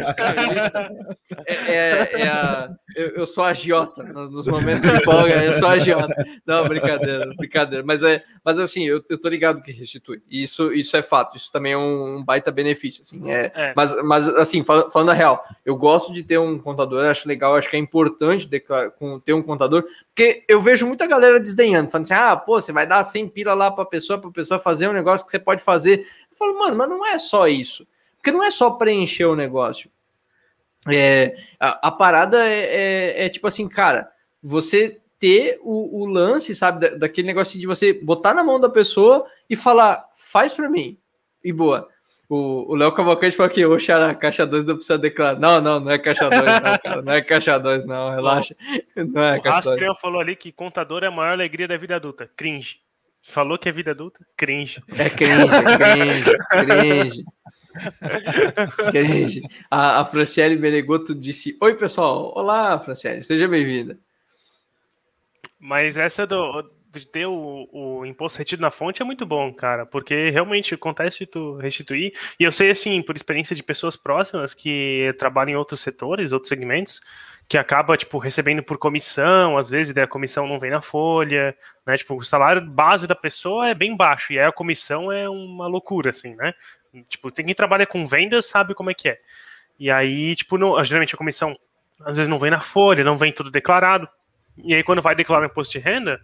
É, 1.46 1.54
é, 1.54 2.22
é 2.22 2.28
a, 2.30 2.70
eu, 2.96 3.08
eu, 3.10 3.28
sou 3.28 3.44
agiota. 3.44 4.02
Nos 4.04 4.48
momentos 4.48 4.90
de 4.90 5.04
folga, 5.04 5.44
eu 5.44 5.54
sou 5.56 5.68
agiota. 5.68 6.16
Não, 6.46 6.66
brincadeira, 6.66 7.30
brincadeira. 7.38 7.84
Mas, 7.86 8.04
é, 8.04 8.24
mas 8.42 8.58
assim, 8.58 8.86
eu, 8.88 9.04
eu 9.10 9.20
tô 9.20 9.28
ligado 9.28 9.62
que 9.62 9.70
restitui. 9.70 10.22
Isso, 10.32 10.72
isso 10.72 10.96
é 10.96 11.02
fato. 11.02 11.36
Isso 11.36 11.52
também 11.52 11.74
é 11.74 11.78
um, 11.78 12.24
baita 12.24 12.50
benefício. 12.50 13.02
Assim, 13.02 13.30
é, 13.30 13.52
é. 13.54 13.74
Mas, 13.76 14.02
mas, 14.02 14.30
assim, 14.30 14.64
falando, 14.64 14.92
falando 14.94 15.10
a 15.10 15.14
real, 15.14 15.44
eu 15.66 15.76
gosto 15.76 16.14
de 16.14 16.24
ter 16.24 16.38
um 16.38 16.58
contador, 16.58 17.06
acho 17.06 17.28
legal, 17.28 17.58
acho 17.58 17.70
que 17.70 17.76
é 17.76 17.80
importante 17.80 18.48
ter 18.48 19.34
um 19.34 19.44
contador, 19.44 19.84
porque 20.16 20.46
eu 20.48 20.62
vejo 20.62 20.88
muita 20.88 21.06
galera 21.06 21.38
desdenhando, 21.38 21.92
falando 21.92 22.06
assim: 22.06 22.14
ah, 22.14 22.36
pô, 22.38 22.62
você 22.62 22.72
vai 22.72 22.88
dar 22.88 23.04
100 23.04 23.28
pila 23.28 23.54
lá 23.54 23.70
pra 23.70 23.84
pessoa, 23.84 24.18
pra 24.18 24.32
pessoa 24.38 24.60
fazer 24.60 24.88
um 24.88 24.94
negócio 24.94 25.26
que 25.26 25.32
você 25.32 25.40
pode 25.40 25.62
fazer. 25.62 26.08
Eu 26.32 26.38
falo, 26.38 26.58
mano, 26.58 26.76
mas 26.76 26.90
não 26.90 27.06
é 27.06 27.18
só 27.18 27.48
isso. 27.48 27.88
Porque 28.16 28.32
não 28.32 28.44
é 28.44 28.52
só 28.52 28.72
preencher 28.72 29.26
o 29.26 29.36
negócio. 29.36 29.90
É, 30.90 31.36
a, 31.60 31.88
a 31.88 31.92
parada 31.92 32.48
é, 32.48 32.60
é, 32.60 33.26
é, 33.26 33.30
tipo 33.30 33.48
assim, 33.48 33.68
cara, 33.68 34.10
você 34.42 35.02
ter 35.20 35.60
o, 35.62 36.02
o 36.02 36.06
lance, 36.06 36.56
sabe, 36.56 36.80
da, 36.80 36.96
daquele 36.98 37.28
negócio 37.28 37.60
de 37.60 37.68
você 37.68 37.92
botar 37.92 38.34
na 38.34 38.44
mão 38.44 38.60
da 38.60 38.70
pessoa 38.70 39.26
e 39.50 39.56
falar, 39.56 40.10
faz 40.14 40.54
para 40.54 40.70
mim. 40.70 40.98
E 41.44 41.52
boa. 41.52 41.90
O 42.30 42.76
Léo 42.76 42.92
Cavalcante 42.92 43.38
falou 43.38 43.50
que 43.50 43.66
o 43.66 43.80
Xará, 43.80 44.14
caixa 44.14 44.46
2 44.46 44.66
não 44.66 44.76
precisa 44.76 44.98
declarar. 44.98 45.40
Não, 45.40 45.62
não, 45.62 45.80
não 45.80 45.92
é 45.92 45.98
caixa 45.98 46.30
2, 46.30 46.44
não, 46.44 46.78
cara. 46.78 47.02
Não 47.02 47.14
é 47.14 47.22
caixa 47.22 47.58
2, 47.58 47.86
não, 47.86 48.10
relaxa. 48.12 48.54
Não 48.98 49.24
é 49.24 49.40
caixa 49.40 49.78
2. 49.78 49.98
falou 49.98 50.20
ali 50.20 50.36
que 50.36 50.52
contador 50.52 51.06
é 51.06 51.08
a 51.08 51.12
maior 51.12 51.32
alegria 51.32 51.70
da 51.70 51.78
vida 51.78 51.96
adulta. 51.96 52.30
Cringe. 52.36 52.82
Falou 53.28 53.60
que 53.60 53.68
é 53.68 53.72
vida 53.74 53.92
adulta? 53.92 54.26
Cringe. 54.38 54.82
É 54.98 55.10
cringe, 55.10 55.54
é 55.54 55.78
cringe, 55.78 56.38
cringe. 56.50 57.26
cringe. 58.90 59.42
A, 59.70 60.00
a 60.00 60.06
Franciele 60.06 60.56
Benegoto 60.56 61.14
disse: 61.14 61.58
Oi, 61.62 61.76
pessoal. 61.76 62.32
Olá, 62.36 62.80
Franciele, 62.80 63.22
seja 63.22 63.46
bem-vinda. 63.46 64.00
Mas 65.60 65.98
essa 65.98 66.26
do, 66.26 66.64
de 66.94 67.06
ter 67.06 67.28
o, 67.28 67.68
o, 67.72 68.06
imposto 68.06 68.40
retido 68.40 68.62
na 68.62 68.72
fonte 68.72 69.02
é 69.02 69.06
muito 69.06 69.26
bom, 69.26 69.54
cara, 69.54 69.86
porque 69.86 70.30
realmente 70.30 70.74
acontece 70.74 71.26
tu 71.26 71.58
restituir. 71.58 72.14
E 72.40 72.46
eu 72.46 72.52
sei, 72.52 72.72
assim, 72.72 73.02
por 73.02 73.16
experiência 73.16 73.56
de 73.56 73.62
pessoas 73.62 73.98
próximas 73.98 74.54
que 74.54 75.14
trabalham 75.20 75.52
em 75.52 75.58
outros 75.58 75.82
setores, 75.82 76.32
outros 76.32 76.48
segmentos, 76.48 77.02
que 77.48 77.58
acaba, 77.58 77.96
tipo, 77.96 78.18
recebendo 78.18 78.62
por 78.62 78.78
comissão, 78.78 79.58
às 79.58 79.70
vezes, 79.70 79.94
daí 79.94 80.04
a 80.04 80.08
comissão 80.08 80.46
não 80.46 80.60
vem 80.60 80.70
na 80.70 80.82
folha, 80.82 81.56
né? 81.86 81.98
Tipo, 81.98 82.16
o 82.16 82.24
salário 82.24 82.62
base 82.62 83.08
da 83.08 83.16
pessoa 83.16 83.70
é 83.70 83.74
bem 83.74 83.96
baixo, 83.96 84.34
e 84.34 84.40
aí 84.40 84.46
a 84.46 84.52
comissão 84.52 85.12
é 85.12 85.30
uma 85.30 85.68
loucura, 85.68 86.10
assim, 86.10 86.36
né? 86.36 86.54
Tipo, 87.10 87.32
tem 87.32 87.46
quem 87.46 87.56
trabalha 87.56 87.86
com 87.86 88.06
vendas 88.08 88.48
sabe 88.48 88.74
como 88.74 88.92
é 88.92 88.94
que 88.94 89.10
é. 89.10 89.20
E 89.80 89.90
aí, 89.90 90.36
tipo, 90.36 90.58
não, 90.58 90.84
geralmente 90.84 91.16
a 91.16 91.18
comissão 91.18 91.58
às 92.02 92.18
vezes 92.18 92.28
não 92.28 92.40
vem 92.40 92.52
na 92.52 92.62
folha, 92.62 93.04
não 93.04 93.18
vem 93.18 93.32
tudo 93.32 93.50
declarado. 93.50 94.08
E 94.58 94.74
aí, 94.74 94.84
quando 94.84 95.02
vai 95.02 95.16
declarar 95.16 95.44
o 95.44 95.50
imposto 95.50 95.74
de 95.74 95.80
renda, 95.80 96.22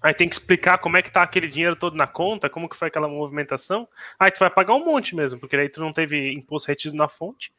Aí 0.00 0.14
tem 0.14 0.28
que 0.28 0.36
explicar 0.36 0.78
como 0.78 0.96
é 0.96 1.02
que 1.02 1.10
tá 1.10 1.22
aquele 1.22 1.48
dinheiro 1.48 1.74
todo 1.74 1.96
na 1.96 2.06
conta, 2.06 2.48
como 2.48 2.68
que 2.68 2.76
foi 2.76 2.88
aquela 2.88 3.08
movimentação. 3.08 3.88
Aí 4.18 4.30
tu 4.30 4.38
vai 4.38 4.50
pagar 4.50 4.74
um 4.74 4.84
monte 4.84 5.14
mesmo, 5.14 5.40
porque 5.40 5.56
aí 5.56 5.68
tu 5.68 5.80
não 5.80 5.92
teve 5.92 6.32
imposto 6.32 6.68
retido 6.68 6.96
na 6.96 7.08
fonte. 7.08 7.52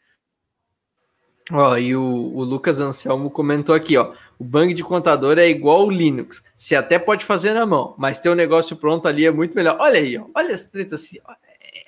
Ó, 1.51 1.77
e 1.77 1.95
o, 1.95 2.03
o 2.03 2.43
Lucas 2.43 2.80
Anselmo 2.80 3.30
comentou 3.30 3.73
aqui, 3.73 3.97
ó. 3.97 4.13
O 4.38 4.43
bang 4.43 4.73
de 4.73 4.84
contador 4.84 5.38
é 5.38 5.49
igual 5.49 5.85
o 5.85 5.91
Linux. 5.91 6.43
Você 6.57 6.76
até 6.76 6.97
pode 6.97 7.26
fazer 7.26 7.53
na 7.53 7.65
mão, 7.65 7.93
mas 7.97 8.19
ter 8.19 8.30
um 8.30 8.35
negócio 8.35 8.76
pronto 8.76 9.07
ali 9.07 9.26
é 9.26 9.31
muito 9.31 9.55
melhor. 9.55 9.77
Olha 9.80 9.99
aí, 9.99 10.17
ó. 10.17 10.26
Olha 10.34 10.55
as 10.55 10.63
tretas 10.63 11.01
assim. 11.01 11.17
Ó 11.27 11.34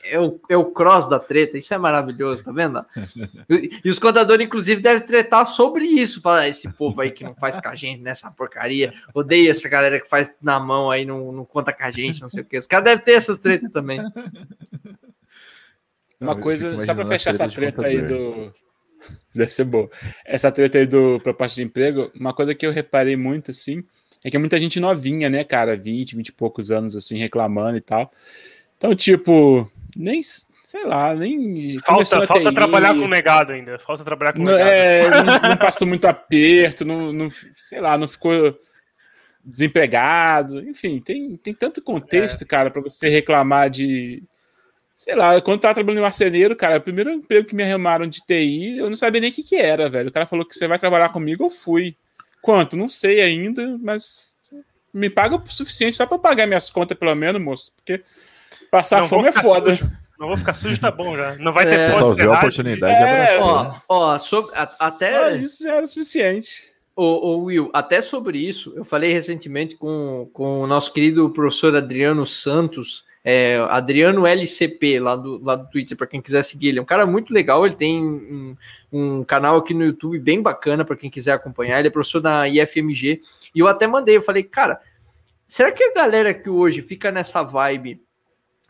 é 0.03 0.19
o, 0.19 0.39
é 0.49 0.57
o 0.57 0.65
cross 0.65 1.07
da 1.07 1.19
treta, 1.19 1.57
isso 1.57 1.73
é 1.73 1.77
maravilhoso, 1.77 2.43
tá 2.43 2.51
vendo? 2.51 2.83
E, 3.49 3.81
e 3.83 3.89
os 3.89 3.99
contadores, 3.99 4.45
inclusive, 4.45 4.81
devem 4.81 5.05
tretar 5.05 5.45
sobre 5.45 5.83
isso. 5.85 6.21
Falar, 6.21 6.47
esse 6.47 6.71
povo 6.73 7.01
aí 7.01 7.11
que 7.11 7.23
não 7.23 7.35
faz 7.35 7.59
com 7.59 7.67
a 7.67 7.75
gente 7.75 8.01
nessa 8.01 8.31
porcaria, 8.31 8.93
odeia 9.13 9.51
essa 9.51 9.67
galera 9.67 9.99
que 9.99 10.07
faz 10.07 10.33
na 10.41 10.59
mão 10.59 10.89
aí, 10.89 11.05
não, 11.05 11.31
não 11.31 11.43
conta 11.43 11.73
com 11.73 11.83
a 11.83 11.91
gente, 11.91 12.21
não 12.21 12.29
sei 12.29 12.41
o 12.41 12.45
que. 12.45 12.57
Os 12.57 12.67
caras 12.67 12.85
devem 12.85 13.03
ter 13.03 13.13
essas 13.13 13.37
tretas 13.37 13.69
também. 13.71 13.99
Uma 16.19 16.35
coisa, 16.35 16.79
só 16.79 16.93
para 16.93 17.05
fechar 17.05 17.31
essa 17.31 17.49
treta 17.49 17.85
aí 17.85 18.01
do. 18.01 18.53
Deve 19.33 19.51
ser 19.51 19.65
boa. 19.65 19.89
Essa 20.25 20.51
treta 20.51 20.77
aí 20.77 20.85
do 20.85 21.19
proposta 21.19 21.55
de 21.55 21.63
emprego, 21.63 22.11
uma 22.19 22.33
coisa 22.33 22.53
que 22.53 22.65
eu 22.65 22.71
reparei 22.71 23.15
muito, 23.15 23.51
assim, 23.51 23.83
é 24.23 24.29
que 24.29 24.35
é 24.35 24.39
muita 24.39 24.57
gente 24.57 24.79
novinha, 24.79 25.29
né, 25.29 25.43
cara? 25.43 25.75
20, 25.75 26.15
20 26.15 26.27
e 26.27 26.31
poucos 26.31 26.71
anos, 26.71 26.95
assim, 26.95 27.17
reclamando 27.17 27.77
e 27.77 27.81
tal. 27.81 28.11
Então, 28.77 28.95
tipo, 28.95 29.69
nem 29.95 30.21
sei 30.71 30.85
lá, 30.85 31.13
nem. 31.13 31.77
Falta, 31.79 32.25
falta 32.25 32.53
trabalhar 32.53 32.95
com 32.95 33.07
negado 33.07 33.51
ainda. 33.51 33.77
Falta 33.79 34.05
trabalhar 34.05 34.33
com 34.33 34.39
não, 34.39 34.53
negado. 34.53 34.69
É, 34.69 35.09
não, 35.09 35.49
não, 35.49 35.57
passou 35.57 35.85
muito 35.85 36.05
aperto, 36.05 36.85
não, 36.85 37.11
não, 37.11 37.29
sei 37.55 37.81
lá, 37.81 37.97
não 37.97 38.07
ficou 38.07 38.57
desempregado. 39.43 40.61
Enfim, 40.67 41.01
tem, 41.01 41.35
tem 41.35 41.53
tanto 41.53 41.81
contexto, 41.81 42.43
é. 42.43 42.47
cara, 42.47 42.71
para 42.71 42.81
você 42.81 43.09
reclamar 43.09 43.69
de. 43.69 44.23
Sei 45.01 45.15
lá, 45.15 45.41
quando 45.41 45.55
eu 45.55 45.61
tava 45.61 45.73
trabalhando 45.73 45.97
em 45.97 46.03
marceneiro, 46.03 46.55
cara, 46.55 46.77
o 46.77 46.81
primeiro 46.81 47.09
emprego 47.09 47.47
que 47.47 47.55
me 47.55 47.63
arrumaram 47.63 48.05
de 48.05 48.21
TI, 48.21 48.77
eu 48.77 48.87
não 48.87 48.95
sabia 48.95 49.19
nem 49.19 49.31
o 49.31 49.33
que, 49.33 49.41
que 49.41 49.55
era, 49.55 49.89
velho. 49.89 50.09
O 50.09 50.11
cara 50.11 50.27
falou 50.27 50.45
que 50.45 50.55
você 50.55 50.67
vai 50.67 50.77
trabalhar 50.77 51.09
comigo, 51.09 51.43
eu 51.43 51.49
fui. 51.49 51.95
Quanto? 52.39 52.77
Não 52.77 52.87
sei 52.87 53.19
ainda, 53.19 53.79
mas 53.81 54.37
me 54.93 55.09
paga 55.09 55.37
o 55.37 55.43
suficiente 55.47 55.95
só 55.95 56.05
para 56.05 56.19
pagar 56.19 56.45
minhas 56.45 56.69
contas, 56.69 56.95
pelo 56.95 57.15
menos, 57.15 57.41
moço. 57.41 57.73
Porque 57.75 58.03
Passar 58.69 58.99
não 58.99 59.07
fome 59.07 59.29
é 59.29 59.31
foda. 59.31 59.75
Sujo. 59.75 59.91
Não 60.19 60.27
vou 60.27 60.37
ficar 60.37 60.53
sujo, 60.53 60.79
tá 60.79 60.91
bom 60.91 61.15
já. 61.15 61.33
Não 61.37 61.51
vai 61.51 61.65
ter 61.65 61.79
é, 61.79 61.91
Só 61.93 62.13
viu 62.13 62.31
a 62.31 62.37
oportunidade 62.37 62.93
é, 62.93 63.39
Ó, 63.39 63.73
ó 63.89 64.17
sobre, 64.19 64.55
a, 64.55 64.69
até. 64.81 65.13
Só 65.13 65.35
isso 65.35 65.63
já 65.63 65.77
era 65.77 65.87
suficiente. 65.87 66.71
Ô, 66.95 67.05
ô, 67.05 67.37
Will, 67.45 67.71
até 67.73 68.01
sobre 68.01 68.37
isso, 68.37 68.71
eu 68.75 68.85
falei 68.85 69.11
recentemente 69.11 69.75
com, 69.75 70.29
com 70.31 70.61
o 70.61 70.67
nosso 70.67 70.93
querido 70.93 71.27
professor 71.31 71.75
Adriano 71.75 72.27
Santos, 72.27 73.03
é, 73.23 73.57
Adriano 73.69 74.25
LCP, 74.25 74.99
lá 74.99 75.15
do, 75.15 75.43
lá 75.43 75.55
do 75.55 75.69
Twitter, 75.69 75.97
para 75.97 76.07
quem 76.07 76.21
quiser 76.21 76.43
seguir. 76.43 76.69
Ele 76.69 76.79
é 76.79 76.81
um 76.81 76.85
cara 76.85 77.05
muito 77.05 77.33
legal, 77.33 77.65
ele 77.65 77.75
tem 77.75 78.03
um, 78.03 78.55
um 78.91 79.23
canal 79.23 79.57
aqui 79.57 79.73
no 79.73 79.85
YouTube 79.85 80.19
bem 80.19 80.41
bacana 80.41 80.83
para 80.83 80.95
quem 80.95 81.09
quiser 81.09 81.33
acompanhar. 81.33 81.79
Ele 81.79 81.87
é 81.87 81.91
professor 81.91 82.19
da 82.19 82.47
IFMG. 82.47 83.21
E 83.53 83.59
eu 83.59 83.67
até 83.67 83.87
mandei, 83.87 84.17
eu 84.17 84.21
falei, 84.21 84.43
cara, 84.43 84.81
será 85.45 85.71
que 85.71 85.83
a 85.83 85.93
galera 85.93 86.33
que 86.33 86.49
hoje 86.49 86.81
fica 86.81 87.11
nessa 87.11 87.43
vibe 87.43 88.01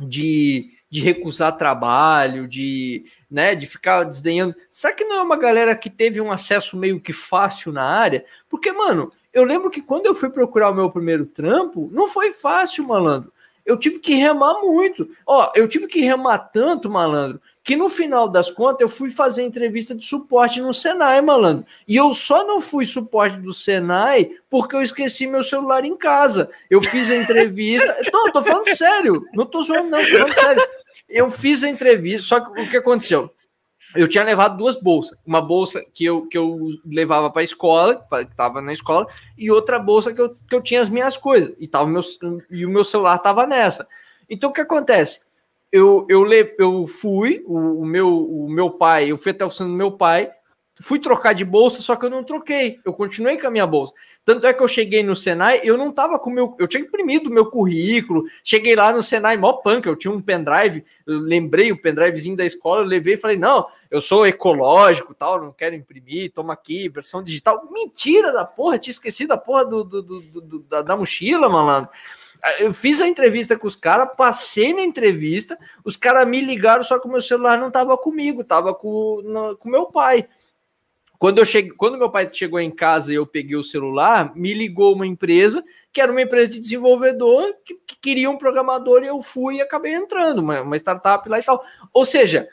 de, 0.07 0.71
de 0.89 1.01
recusar 1.01 1.57
trabalho, 1.57 2.47
de, 2.47 3.05
né, 3.29 3.55
de 3.55 3.67
ficar 3.67 4.03
desdenhando. 4.03 4.55
Será 4.69 4.93
que 4.93 5.05
não 5.05 5.17
é 5.17 5.21
uma 5.21 5.37
galera 5.37 5.75
que 5.75 5.89
teve 5.89 6.19
um 6.19 6.31
acesso 6.31 6.75
meio 6.77 6.99
que 6.99 7.13
fácil 7.13 7.71
na 7.71 7.83
área? 7.83 8.25
Porque, 8.49 8.71
mano, 8.71 9.11
eu 9.33 9.43
lembro 9.43 9.69
que 9.69 9.81
quando 9.81 10.05
eu 10.05 10.15
fui 10.15 10.29
procurar 10.29 10.69
o 10.69 10.75
meu 10.75 10.89
primeiro 10.89 11.25
trampo, 11.25 11.89
não 11.93 12.07
foi 12.07 12.31
fácil, 12.31 12.87
malandro. 12.87 13.31
Eu 13.71 13.77
tive 13.77 13.99
que 13.99 14.15
remar 14.15 14.55
muito. 14.61 15.09
Ó, 15.25 15.49
eu 15.55 15.65
tive 15.65 15.87
que 15.87 16.01
remar 16.01 16.37
tanto, 16.37 16.89
malandro, 16.89 17.41
que 17.63 17.77
no 17.77 17.89
final 17.89 18.27
das 18.27 18.51
contas 18.51 18.81
eu 18.81 18.89
fui 18.89 19.09
fazer 19.09 19.43
entrevista 19.43 19.95
de 19.95 20.05
suporte 20.05 20.59
no 20.59 20.73
Senai, 20.73 21.21
malandro. 21.21 21.65
E 21.87 21.95
eu 21.95 22.13
só 22.13 22.45
não 22.45 22.59
fui 22.59 22.85
suporte 22.85 23.37
do 23.37 23.53
Senai 23.53 24.31
porque 24.49 24.75
eu 24.75 24.81
esqueci 24.81 25.25
meu 25.25 25.41
celular 25.41 25.85
em 25.85 25.95
casa. 25.95 26.51
Eu 26.69 26.81
fiz 26.83 27.09
a 27.09 27.15
entrevista. 27.15 27.95
não, 28.11 28.29
tô 28.31 28.43
falando 28.43 28.75
sério. 28.75 29.23
Não 29.33 29.45
tô 29.45 29.63
zoando, 29.63 29.89
não, 29.89 30.03
tô 30.03 30.11
falando 30.11 30.33
sério. 30.33 30.67
Eu 31.07 31.31
fiz 31.31 31.63
a 31.63 31.69
entrevista, 31.69 32.27
só 32.27 32.39
que 32.41 32.61
o 32.61 32.69
que 32.69 32.77
aconteceu? 32.77 33.31
Eu 33.95 34.07
tinha 34.07 34.23
levado 34.23 34.57
duas 34.57 34.75
bolsas. 34.79 35.17
Uma 35.25 35.41
bolsa 35.41 35.83
que 35.93 36.05
eu, 36.05 36.27
que 36.27 36.37
eu 36.37 36.69
levava 36.85 37.29
para 37.29 37.41
a 37.41 37.45
escola, 37.45 37.95
que 37.95 38.15
estava 38.15 38.61
na 38.61 38.73
escola, 38.73 39.07
e 39.37 39.51
outra 39.51 39.77
bolsa 39.79 40.13
que 40.13 40.21
eu, 40.21 40.35
que 40.47 40.55
eu 40.55 40.61
tinha 40.61 40.81
as 40.81 40.89
minhas 40.89 41.17
coisas. 41.17 41.53
E, 41.59 41.67
tava 41.67 41.87
meu, 41.87 42.01
e 42.49 42.65
o 42.65 42.69
meu 42.69 42.83
celular 42.83 43.17
estava 43.17 43.45
nessa. 43.45 43.87
Então 44.29 44.49
o 44.49 44.53
que 44.53 44.61
acontece? 44.61 45.21
eu, 45.71 46.05
eu, 46.09 46.27
eu 46.59 46.85
fui, 46.85 47.43
o, 47.47 47.81
o, 47.81 47.85
meu, 47.85 48.09
o 48.09 48.49
meu 48.49 48.69
pai, 48.69 49.11
eu 49.11 49.17
fui 49.17 49.31
até 49.31 49.45
o 49.45 49.49
do 49.49 49.69
meu 49.69 49.91
pai, 49.91 50.29
fui 50.81 50.99
trocar 50.99 51.33
de 51.33 51.45
bolsa, 51.45 51.81
só 51.81 51.95
que 51.95 52.05
eu 52.05 52.09
não 52.09 52.23
troquei, 52.23 52.79
eu 52.83 52.91
continuei 52.91 53.37
com 53.37 53.47
a 53.47 53.51
minha 53.51 53.65
bolsa. 53.65 53.93
Tanto 54.25 54.45
é 54.45 54.53
que 54.53 54.61
eu 54.61 54.67
cheguei 54.67 55.01
no 55.01 55.15
Senai, 55.15 55.61
eu 55.63 55.77
não 55.77 55.91
tava 55.91 56.19
com 56.19 56.29
meu. 56.29 56.55
Eu 56.59 56.67
tinha 56.67 56.83
imprimido 56.83 57.29
meu 57.29 57.45
currículo, 57.45 58.25
cheguei 58.43 58.75
lá 58.75 58.91
no 58.91 59.01
Senai, 59.01 59.37
mó 59.37 59.53
punk, 59.53 59.87
eu 59.87 59.95
tinha 59.95 60.11
um 60.11 60.21
pendrive, 60.21 60.83
eu 61.07 61.19
lembrei 61.19 61.71
o 61.71 61.81
pendrivezinho 61.81 62.35
da 62.35 62.45
escola, 62.45 62.81
eu 62.81 62.87
levei 62.87 63.13
e 63.13 63.17
falei, 63.17 63.37
não, 63.37 63.65
eu 63.91 63.99
sou 63.99 64.25
ecológico 64.25 65.13
tal, 65.13 65.41
não 65.41 65.51
quero 65.51 65.75
imprimir, 65.75 66.31
toma 66.31 66.53
aqui, 66.53 66.87
versão 66.87 67.21
digital. 67.21 67.67
Mentira 67.69 68.31
da 68.31 68.45
porra, 68.45 68.79
tinha 68.79 68.91
esquecido 68.91 69.33
a 69.33 69.37
porra 69.37 69.65
do, 69.65 69.83
do, 69.83 70.01
do, 70.01 70.21
do 70.21 70.59
da, 70.59 70.81
da 70.81 70.95
mochila, 70.95 71.49
malandro. 71.49 71.91
Eu 72.57 72.73
fiz 72.73 73.01
a 73.01 73.07
entrevista 73.07 73.57
com 73.57 73.67
os 73.67 73.75
caras, 73.75 74.09
passei 74.15 74.73
na 74.73 74.81
entrevista, 74.81 75.59
os 75.83 75.97
caras 75.97 76.25
me 76.25 76.39
ligaram, 76.39 76.83
só 76.83 76.97
que 76.99 77.07
o 77.07 77.11
meu 77.11 77.21
celular 77.21 77.59
não 77.59 77.69
tava 77.69 77.97
comigo, 77.97 78.45
tava 78.45 78.73
com, 78.73 79.21
com 79.59 79.69
meu 79.69 79.87
pai. 79.87 80.25
Quando 81.19 81.39
eu 81.39 81.45
cheguei, 81.45 81.71
quando 81.71 81.97
meu 81.97 82.09
pai 82.09 82.29
chegou 82.31 82.61
em 82.61 82.71
casa 82.71 83.11
e 83.11 83.15
eu 83.15 83.27
peguei 83.27 83.57
o 83.57 83.63
celular, 83.63 84.33
me 84.35 84.53
ligou 84.53 84.95
uma 84.95 85.05
empresa 85.05 85.63
que 85.91 85.99
era 85.99 86.11
uma 86.11 86.21
empresa 86.21 86.53
de 86.53 86.59
desenvolvedor 86.61 87.53
que, 87.65 87.75
que 87.85 87.97
queria 87.97 88.29
um 88.29 88.37
programador 88.37 89.03
e 89.03 89.07
eu 89.07 89.21
fui 89.21 89.57
e 89.57 89.61
acabei 89.61 89.93
entrando, 89.93 90.39
uma, 90.39 90.61
uma 90.61 90.77
startup 90.77 91.27
lá 91.27 91.39
e 91.39 91.43
tal. 91.43 91.61
Ou 91.93 92.05
seja, 92.05 92.47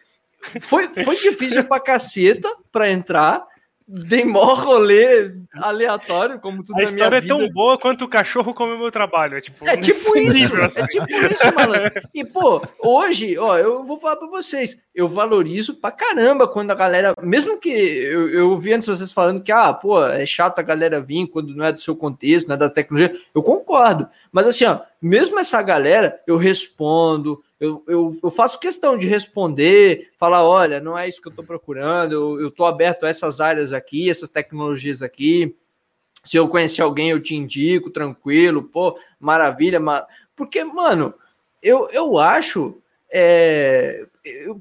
foi, 0.61 0.89
foi 0.89 1.17
difícil 1.17 1.65
pra 1.65 1.81
caceta 1.81 2.49
para 2.71 2.91
entrar 2.91 3.47
Dei 3.91 4.23
mó 4.23 4.53
rolê 4.53 5.33
aleatório, 5.55 6.39
como 6.39 6.63
tudo 6.63 6.79
A 6.79 6.83
história 6.83 7.17
é 7.17 7.21
tão 7.23 7.49
boa 7.49 7.79
quanto 7.79 8.05
o 8.05 8.09
cachorro 8.09 8.53
come 8.53 8.75
o 8.75 8.79
meu 8.79 8.91
trabalho. 8.91 9.39
É 9.39 9.41
tipo, 9.41 9.67
é 9.67 9.77
tipo 9.79 10.19
isso, 10.19 10.55
assim. 10.59 10.81
é 10.83 10.87
tipo 10.87 11.07
isso, 11.09 11.55
malandro. 11.55 12.03
E, 12.13 12.23
pô, 12.23 12.61
hoje, 12.85 13.39
ó, 13.39 13.57
eu 13.57 13.83
vou 13.85 13.99
falar 13.99 14.17
pra 14.17 14.29
vocês, 14.29 14.77
eu 14.95 15.09
valorizo 15.09 15.75
pra 15.77 15.91
caramba 15.91 16.47
quando 16.47 16.71
a 16.71 16.75
galera, 16.75 17.15
mesmo 17.23 17.59
que 17.59 17.71
eu, 17.71 18.29
eu 18.29 18.59
vi 18.59 18.75
antes 18.75 18.87
vocês 18.87 19.11
falando 19.11 19.43
que, 19.43 19.51
ah, 19.51 19.73
pô, 19.73 20.05
é 20.05 20.27
chato 20.27 20.59
a 20.59 20.63
galera 20.63 21.01
vir 21.01 21.27
quando 21.27 21.57
não 21.57 21.65
é 21.65 21.73
do 21.73 21.81
seu 21.81 21.97
contexto, 21.97 22.47
não 22.47 22.57
é 22.57 22.59
da 22.59 22.69
tecnologia, 22.69 23.19
eu 23.35 23.43
concordo. 23.43 24.07
Mas 24.31 24.47
assim, 24.47 24.67
ó, 24.67 24.81
mesmo 25.01 25.39
essa 25.39 25.63
galera, 25.63 26.21
eu 26.27 26.37
respondo, 26.37 27.43
eu, 27.61 27.83
eu, 27.89 28.19
eu, 28.23 28.31
faço 28.31 28.61
questão 28.61 28.97
de 28.97 29.07
responder, 29.07 30.11
falar: 30.17 30.45
olha, 30.45 30.81
não 30.81 30.97
é 30.97 31.09
isso 31.09 31.21
que 31.21 31.29
eu 31.29 31.33
estou 31.33 31.45
procurando, 31.45 32.41
eu 32.41 32.49
estou 32.49 32.67
aberto 32.67 33.05
a 33.05 33.09
essas 33.09 33.41
áreas 33.41 33.73
aqui, 33.73 34.09
essas 34.09 34.29
tecnologias 34.29 35.03
aqui. 35.03 35.57
Se 36.25 36.37
eu 36.37 36.49
conhecer 36.49 36.83
alguém, 36.83 37.11
eu 37.11 37.23
te 37.23 37.35
indico, 37.35 37.91
tranquilo, 37.91 38.63
pô, 38.63 38.99
maravilha. 39.19 39.81
Mar... 39.81 40.07
Porque, 40.37 40.63
mano, 40.63 41.15
eu, 41.63 41.89
eu 41.91 42.19
acho 42.19 42.81
é, 43.11 44.07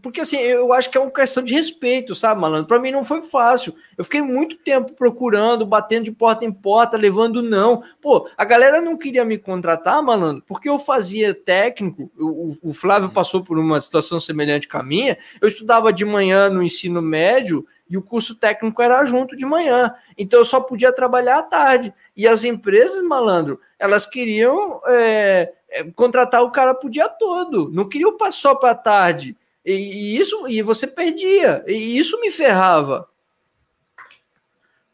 porque 0.01 0.21
assim, 0.21 0.37
eu 0.37 0.71
acho 0.73 0.89
que 0.89 0.97
é 0.97 1.01
uma 1.01 1.11
questão 1.11 1.43
de 1.43 1.53
respeito, 1.53 2.15
sabe, 2.15 2.41
malandro? 2.41 2.67
Para 2.67 2.79
mim 2.79 2.91
não 2.91 3.03
foi 3.03 3.21
fácil. 3.21 3.75
Eu 3.97 4.03
fiquei 4.03 4.21
muito 4.21 4.57
tempo 4.57 4.93
procurando, 4.93 5.65
batendo 5.65 6.05
de 6.05 6.11
porta 6.11 6.45
em 6.45 6.51
porta, 6.51 6.97
levando 6.97 7.41
não. 7.41 7.83
Pô, 8.01 8.29
a 8.37 8.45
galera 8.45 8.81
não 8.81 8.97
queria 8.97 9.25
me 9.25 9.37
contratar, 9.37 10.01
malandro, 10.03 10.43
porque 10.47 10.69
eu 10.69 10.79
fazia 10.79 11.33
técnico. 11.33 12.11
O, 12.17 12.57
o 12.61 12.73
Flávio 12.73 13.09
passou 13.09 13.43
por 13.43 13.57
uma 13.57 13.79
situação 13.79 14.19
semelhante 14.19 14.67
com 14.67 14.77
a 14.77 14.83
minha. 14.83 15.17
Eu 15.41 15.47
estudava 15.47 15.91
de 15.91 16.05
manhã 16.05 16.49
no 16.49 16.61
ensino 16.61 17.01
médio 17.01 17.65
e 17.89 17.97
o 17.97 18.01
curso 18.01 18.35
técnico 18.35 18.81
era 18.81 19.03
junto 19.05 19.35
de 19.35 19.45
manhã. 19.45 19.93
Então 20.17 20.39
eu 20.39 20.45
só 20.45 20.59
podia 20.59 20.91
trabalhar 20.91 21.39
à 21.39 21.43
tarde. 21.43 21.93
E 22.15 22.27
as 22.27 22.43
empresas, 22.43 23.01
malandro, 23.03 23.59
elas 23.79 24.05
queriam. 24.05 24.81
É, 24.87 25.53
contratar 25.95 26.43
o 26.43 26.51
cara 26.51 26.73
pro 26.73 26.89
dia 26.89 27.09
todo, 27.09 27.69
não 27.71 27.87
queria 27.87 28.11
passar 28.13 28.31
só 28.31 28.55
para 28.55 28.75
tarde. 28.75 29.35
E, 29.67 29.73
e, 29.73 30.17
isso 30.17 30.47
e 30.47 30.61
você 30.61 30.87
perdia, 30.87 31.61
e 31.67 31.97
isso 31.97 32.17
me 32.21 32.31
ferrava. 32.31 33.05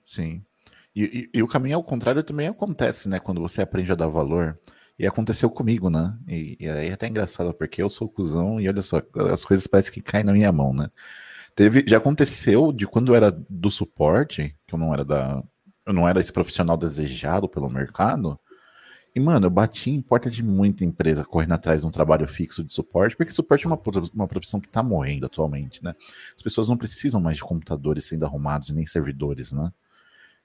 Sim. 0.03 0.43
E, 0.95 1.29
e, 1.31 1.37
e, 1.37 1.43
o 1.43 1.47
caminho 1.47 1.75
ao 1.75 1.83
contrário 1.83 2.23
também 2.23 2.47
acontece, 2.47 3.07
né? 3.07 3.19
Quando 3.19 3.39
você 3.39 3.61
aprende 3.61 3.91
a 3.91 3.95
dar 3.95 4.07
valor. 4.07 4.59
E 4.97 5.05
aconteceu 5.05 5.49
comigo, 5.49 5.89
né? 5.91 6.17
E, 6.27 6.57
e 6.59 6.69
aí 6.69 6.89
é 6.89 6.93
até 6.93 7.07
engraçado, 7.07 7.53
porque 7.53 7.83
eu 7.83 7.89
sou 7.89 8.09
cuzão 8.09 8.59
e 8.59 8.67
olha 8.67 8.81
só, 8.81 8.99
as 9.31 9.45
coisas 9.45 9.67
parecem 9.67 9.93
que 9.93 10.01
caem 10.01 10.23
na 10.23 10.33
minha 10.33 10.51
mão, 10.51 10.73
né? 10.73 10.89
Teve, 11.55 11.83
já 11.87 11.97
aconteceu 11.97 12.71
de 12.71 12.87
quando 12.87 13.11
eu 13.11 13.15
era 13.15 13.31
do 13.31 13.69
suporte, 13.69 14.55
que 14.65 14.73
eu 14.73 14.79
não 14.79 14.91
era 14.91 15.05
da. 15.05 15.43
Eu 15.85 15.93
não 15.93 16.07
era 16.07 16.19
esse 16.19 16.31
profissional 16.31 16.77
desejado 16.77 17.47
pelo 17.47 17.69
mercado, 17.69 18.39
e, 19.15 19.19
mano, 19.19 19.45
eu 19.45 19.49
bati 19.49 19.91
em 19.91 20.01
porta 20.01 20.29
de 20.29 20.41
muita 20.41 20.83
empresa 20.83 21.23
correndo 21.23 21.51
atrás 21.51 21.81
de 21.81 21.87
um 21.87 21.91
trabalho 21.91 22.27
fixo 22.27 22.63
de 22.63 22.73
suporte, 22.73 23.15
porque 23.15 23.31
suporte 23.31 23.65
é 23.65 23.69
uma, 23.69 23.79
uma 24.13 24.27
profissão 24.27 24.59
que 24.59 24.67
tá 24.67 24.81
morrendo 24.81 25.27
atualmente, 25.27 25.83
né? 25.83 25.93
As 26.35 26.41
pessoas 26.41 26.67
não 26.67 26.75
precisam 26.75 27.21
mais 27.21 27.37
de 27.37 27.43
computadores 27.43 28.05
sendo 28.05 28.25
arrumados 28.25 28.69
e 28.69 28.73
nem 28.73 28.85
servidores, 28.87 29.51
né? 29.51 29.71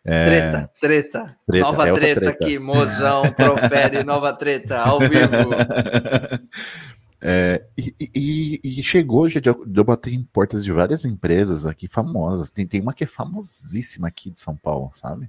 É... 0.04 0.26
Treta, 0.26 0.70
treta, 0.80 1.36
treta, 1.46 1.64
Nova 1.64 1.88
é 1.88 1.92
treta, 1.92 2.20
treta, 2.20 2.30
aqui, 2.30 2.58
mozão, 2.58 3.32
profere 3.32 4.04
nova 4.04 4.32
treta, 4.32 4.78
ao 4.78 5.00
vivo. 5.00 5.08
É, 7.20 7.64
e, 7.76 7.92
e, 8.14 8.60
e, 8.62 8.82
chegou 8.84 9.28
já 9.28 9.40
de 9.40 9.48
eu 9.48 9.84
bater 9.84 10.14
em 10.14 10.22
portas 10.22 10.64
de 10.64 10.70
várias 10.70 11.04
empresas 11.04 11.66
aqui 11.66 11.88
famosas. 11.88 12.48
Tem, 12.48 12.64
tem 12.64 12.80
uma 12.80 12.92
que 12.92 13.02
é 13.02 13.08
famosíssima 13.08 14.06
aqui 14.06 14.30
de 14.30 14.38
São 14.38 14.56
Paulo, 14.56 14.90
sabe? 14.94 15.28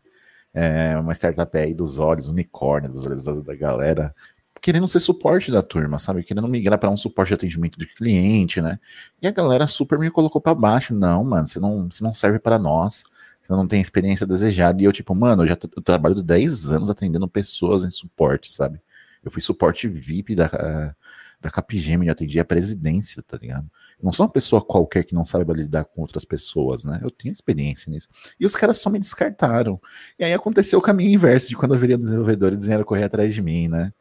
É, 0.54 0.98
uma 0.98 1.14
startup 1.14 1.58
aí 1.58 1.74
dos 1.74 2.00
olhos, 2.00 2.28
unicórnio, 2.28 2.90
dos 2.90 3.06
olhos 3.06 3.44
da 3.44 3.56
galera, 3.56 4.14
querendo 4.62 4.88
ser 4.88 5.00
suporte 5.00 5.52
da 5.52 5.62
turma, 5.62 6.00
sabe? 6.00 6.24
Querendo 6.24 6.48
migrar 6.48 6.78
para 6.80 6.90
um 6.90 6.98
suporte 6.98 7.30
de 7.30 7.36
atendimento 7.36 7.80
de 7.80 7.88
cliente, 7.88 8.62
né? 8.62 8.80
E 9.22 9.28
a 9.28 9.32
galera 9.32 9.68
super 9.68 9.98
me 9.98 10.12
colocou 10.12 10.42
para 10.42 10.56
baixo. 10.56 10.94
Não, 10.94 11.24
mano, 11.24 11.48
você 11.48 11.60
não, 11.60 11.90
você 11.90 12.04
não 12.04 12.14
serve 12.14 12.40
para 12.40 12.60
nós. 12.60 13.04
Você 13.42 13.54
não 13.54 13.68
tem 13.68 13.82
experiência 13.82 14.28
desejada. 14.28 14.82
E 14.82 14.86
eu, 14.86 14.92
tipo, 14.92 15.16
mano, 15.16 15.44
eu 15.44 15.48
já 15.48 15.58
eu 15.76 15.82
trabalho 15.82 16.22
10 16.22 16.72
anos 16.72 16.90
atendendo 16.90 17.28
pessoas 17.28 17.84
em 17.84 17.92
suporte, 17.92 18.52
sabe? 18.52 18.82
Eu 19.24 19.32
fui 19.32 19.42
suporte 19.42 19.88
VIP 19.88 20.36
da, 20.36 20.96
da 21.42 21.50
Capgemini, 21.50 22.08
eu 22.08 22.12
atendi 22.12 22.40
a 22.40 22.46
presidência, 22.46 23.24
tá 23.24 23.38
ligado? 23.38 23.70
Eu 24.00 24.06
não 24.06 24.14
sou 24.14 24.26
uma 24.26 24.32
pessoa 24.32 24.62
qualquer 24.62 25.04
que 25.04 25.14
não 25.14 25.26
sabe 25.26 25.54
lidar 25.54 25.84
com 25.84 26.02
outras 26.02 26.24
pessoas, 26.24 26.86
né? 26.86 27.00
Eu 27.04 27.12
tenho 27.12 27.34
experiência 27.34 27.92
nisso. 27.92 28.08
E 28.40 28.46
os 28.46 28.56
caras 28.56 28.78
só 28.78 28.90
me 28.90 28.98
descartaram. 28.98 29.80
E 30.18 30.24
aí 30.24 30.34
aconteceu 30.34 30.80
o 30.80 30.82
caminho 30.82 31.14
inverso 31.14 31.50
de 31.50 31.56
quando 31.56 31.74
eu 31.74 31.80
virei 31.80 31.98
desenvolvedor 31.98 32.54
e 32.54 32.58
vieram 32.58 32.86
correr 32.86 33.04
atrás 33.04 33.34
de 33.34 33.42
mim, 33.42 33.68
né? 33.68 33.92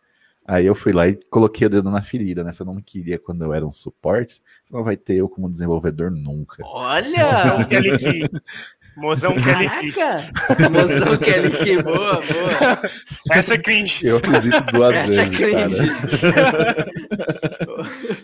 Aí 0.47 0.65
eu 0.65 0.75
fui 0.75 0.93
lá 0.93 1.07
e 1.07 1.19
coloquei 1.29 1.67
o 1.67 1.71
dedo 1.71 1.91
na 1.91 2.01
ferida, 2.01 2.43
né? 2.43 2.53
Você 2.53 2.65
não 2.65 2.75
me 2.75 2.83
queria 2.83 3.19
quando 3.19 3.45
eu 3.45 3.53
era 3.53 3.67
um 3.67 3.73
suporte, 3.73 4.41
você 4.65 4.73
não 4.73 4.83
vai 4.83 4.97
ter 4.97 5.17
eu 5.17 5.29
como 5.29 5.51
desenvolvedor 5.51 6.11
nunca. 6.11 6.63
Olha! 6.65 7.45
Mozão 8.97 9.33
Kelly 9.35 9.93
Key. 9.93 10.01
Mozão 10.71 11.17
Kelly 11.19 11.51
Key, 11.51 11.83
boa, 11.83 12.15
boa. 12.15 12.83
Essa 13.31 13.55
é 13.55 13.59
cringe. 13.59 14.07
Eu 14.07 14.21
fiz 14.21 14.45
isso 14.47 14.65
duas 14.73 14.95
Essa 14.95 15.21
é 15.21 15.25
vezes, 15.27 15.41
é 15.41 15.87
cringe. 15.87 15.91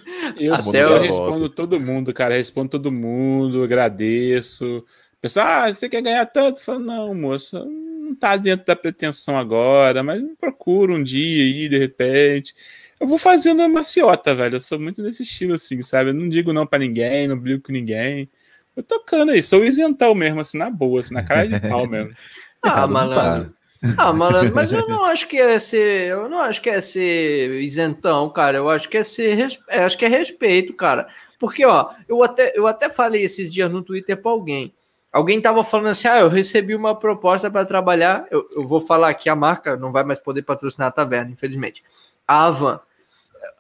Eu, 0.37 0.55
Até 0.55 0.83
eu 0.83 1.01
respondo 1.01 1.49
todo 1.49 1.81
mundo, 1.81 2.13
cara. 2.13 2.37
Respondo 2.37 2.71
todo 2.71 2.93
mundo, 2.93 3.63
agradeço. 3.63 4.85
Pessoal, 5.21 5.47
ah, 5.47 5.75
você 5.75 5.89
quer 5.89 6.03
ganhar 6.03 6.27
tanto? 6.27 6.59
Eu 6.59 6.65
falo, 6.65 6.81
não, 6.81 7.15
moça, 7.15 7.65
não 7.65 8.15
tá 8.15 8.37
dentro 8.37 8.67
da 8.67 8.77
pretensão 8.77 9.39
agora, 9.39 10.03
mas 10.03 10.23
procura 10.39 10.93
um 10.93 11.03
dia 11.03 11.43
aí, 11.45 11.69
de 11.69 11.79
repente. 11.79 12.55
Eu 13.01 13.07
vou 13.07 13.19
fazendo 13.19 13.61
uma 13.61 13.69
maciota, 13.69 14.35
velho. 14.35 14.57
Eu 14.57 14.61
sou 14.61 14.79
muito 14.79 15.03
desse 15.03 15.23
estilo, 15.23 15.55
assim, 15.55 15.81
sabe? 15.83 16.11
Eu 16.11 16.15
não 16.15 16.29
digo 16.29 16.53
não 16.53 16.67
para 16.67 16.79
ninguém, 16.79 17.27
não 17.27 17.39
brigo 17.39 17.63
com 17.63 17.73
ninguém. 17.73 18.29
Eu 18.77 18.83
tocando 18.83 19.31
aí, 19.31 19.43
sou 19.43 19.65
isentão 19.65 20.15
mesmo, 20.15 20.41
assim, 20.41 20.59
na 20.59 20.69
boa, 20.69 21.01
assim, 21.01 21.15
na 21.15 21.23
cara 21.23 21.47
de 21.47 21.61
pau 21.69 21.89
mesmo. 21.89 22.13
ah, 22.63 22.87
malandro. 22.87 23.55
Ah, 23.99 24.13
malandro, 24.13 24.55
mas 24.55 24.73
eu 24.73 24.87
não 24.89 25.05
acho 25.05 25.29
que 25.29 25.39
é 25.39 25.59
ser, 25.59 26.09
eu 26.09 26.29
não 26.29 26.41
acho 26.41 26.61
que 26.61 26.71
é 26.71 26.81
ser 26.81 27.61
isentão, 27.61 28.31
cara. 28.31 28.59
Eu 28.59 28.71
acho 28.71 28.89
que 28.89 28.97
é 28.97 29.05
ser, 29.05 29.59
eu 29.69 29.85
acho 29.85 29.99
que 29.99 30.05
é 30.05 30.09
respeito, 30.09 30.73
cara. 30.73 31.07
Porque, 31.39 31.65
ó, 31.65 31.91
eu 32.09 32.23
até, 32.23 32.53
eu 32.57 32.67
até 32.67 32.89
falei 32.89 33.23
esses 33.23 33.53
dias 33.53 33.71
no 33.71 33.83
Twitter 33.83 34.21
para 34.21 34.31
alguém. 34.31 34.73
Alguém 35.13 35.41
tava 35.41 35.63
falando 35.63 35.89
assim: 35.89 36.09
ah, 36.09 36.21
eu 36.21 36.29
recebi 36.29 36.75
uma 36.75 36.95
proposta 36.95 37.51
para 37.51 37.67
trabalhar. 37.67 38.27
Eu, 38.31 38.47
eu 38.57 38.67
vou 38.67 38.81
falar 38.81 39.11
aqui, 39.11 39.29
a 39.29 39.37
marca 39.37 39.77
não 39.77 39.93
vai 39.93 40.05
mais 40.05 40.19
poder 40.19 40.43
patrocinar 40.43 40.89
a 40.89 40.93
taverna, 40.93 41.31
infelizmente. 41.31 41.85
A 42.27 42.47
Avan. 42.47 42.81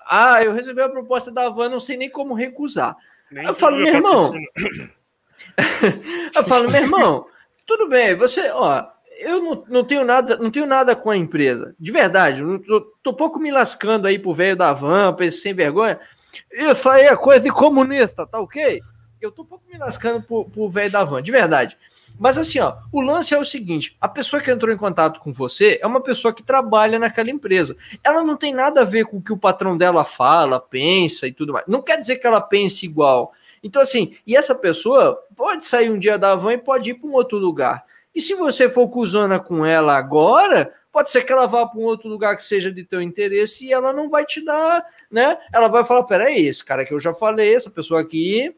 Ah, 0.08 0.42
eu 0.42 0.52
recebi 0.52 0.80
a 0.80 0.88
proposta 0.88 1.30
da 1.30 1.46
Avan, 1.46 1.68
não 1.68 1.80
sei 1.80 1.96
nem 1.96 2.10
como 2.10 2.34
recusar. 2.34 2.96
Nem 3.30 3.46
eu 3.46 3.54
falo, 3.54 3.76
meu 3.76 3.86
irmão. 3.86 4.32
eu 6.34 6.44
falo, 6.44 6.70
meu 6.70 6.82
irmão, 6.82 7.26
tudo 7.66 7.88
bem, 7.88 8.14
você, 8.14 8.50
ó, 8.50 8.86
eu 9.18 9.42
não, 9.42 9.64
não 9.68 9.84
tenho 9.84 10.04
nada, 10.04 10.36
não 10.36 10.50
tenho 10.50 10.66
nada 10.66 10.94
com 10.94 11.10
a 11.10 11.16
empresa. 11.16 11.74
De 11.78 11.90
verdade, 11.90 12.42
eu 12.42 12.58
tô, 12.60 12.80
tô 13.02 13.14
pouco 13.14 13.38
me 13.38 13.50
lascando 13.50 14.06
aí 14.06 14.18
pro 14.18 14.34
velho 14.34 14.56
da 14.56 14.72
van, 14.72 15.12
pra 15.12 15.26
esse 15.26 15.40
sem 15.40 15.54
vergonha. 15.54 15.98
Isso 16.52 16.88
aí 16.88 17.04
é 17.04 17.16
coisa 17.16 17.40
de 17.40 17.50
comunista, 17.50 18.26
tá 18.26 18.38
ok? 18.40 18.80
Eu 19.20 19.30
tô 19.30 19.44
pouco 19.44 19.64
me 19.70 19.78
lascando 19.78 20.22
pro 20.22 20.70
velho 20.70 20.90
da 20.90 21.04
van, 21.04 21.22
de 21.22 21.30
verdade. 21.30 21.76
Mas 22.18 22.38
assim, 22.38 22.60
ó, 22.60 22.76
o 22.92 23.00
lance 23.00 23.34
é 23.34 23.38
o 23.38 23.44
seguinte: 23.44 23.96
a 24.00 24.08
pessoa 24.08 24.40
que 24.40 24.50
entrou 24.50 24.72
em 24.72 24.78
contato 24.78 25.18
com 25.18 25.32
você 25.32 25.78
é 25.82 25.86
uma 25.86 26.00
pessoa 26.00 26.32
que 26.32 26.42
trabalha 26.42 26.98
naquela 26.98 27.30
empresa. 27.30 27.76
Ela 28.02 28.22
não 28.22 28.36
tem 28.36 28.54
nada 28.54 28.82
a 28.82 28.84
ver 28.84 29.04
com 29.06 29.16
o 29.16 29.22
que 29.22 29.32
o 29.32 29.38
patrão 29.38 29.76
dela 29.76 30.04
fala, 30.04 30.60
pensa 30.60 31.26
e 31.26 31.32
tudo 31.32 31.52
mais. 31.52 31.66
Não 31.66 31.82
quer 31.82 31.98
dizer 31.98 32.16
que 32.16 32.26
ela 32.26 32.40
pense 32.40 32.86
igual. 32.86 33.32
Então, 33.62 33.80
assim, 33.80 34.16
e 34.26 34.36
essa 34.36 34.54
pessoa 34.54 35.18
pode 35.34 35.64
sair 35.64 35.90
um 35.90 35.98
dia 35.98 36.18
da 36.18 36.34
van 36.34 36.52
e 36.52 36.58
pode 36.58 36.90
ir 36.90 36.94
para 36.94 37.08
um 37.08 37.14
outro 37.14 37.38
lugar. 37.38 37.84
E 38.14 38.20
se 38.20 38.34
você 38.34 38.68
for 38.68 38.88
cuzona 38.88 39.40
com 39.40 39.66
ela 39.66 39.96
agora, 39.96 40.72
pode 40.92 41.10
ser 41.10 41.22
que 41.22 41.32
ela 41.32 41.46
vá 41.46 41.66
para 41.66 41.80
um 41.80 41.84
outro 41.84 42.08
lugar 42.08 42.36
que 42.36 42.44
seja 42.44 42.70
de 42.70 42.84
teu 42.84 43.02
interesse 43.02 43.66
e 43.66 43.72
ela 43.72 43.92
não 43.92 44.08
vai 44.08 44.24
te 44.24 44.44
dar, 44.44 44.84
né? 45.10 45.36
Ela 45.52 45.68
vai 45.68 45.84
falar: 45.84 46.04
peraí, 46.04 46.46
esse 46.46 46.64
cara 46.64 46.84
que 46.84 46.94
eu 46.94 47.00
já 47.00 47.12
falei, 47.12 47.54
essa 47.54 47.70
pessoa 47.70 48.00
aqui 48.00 48.54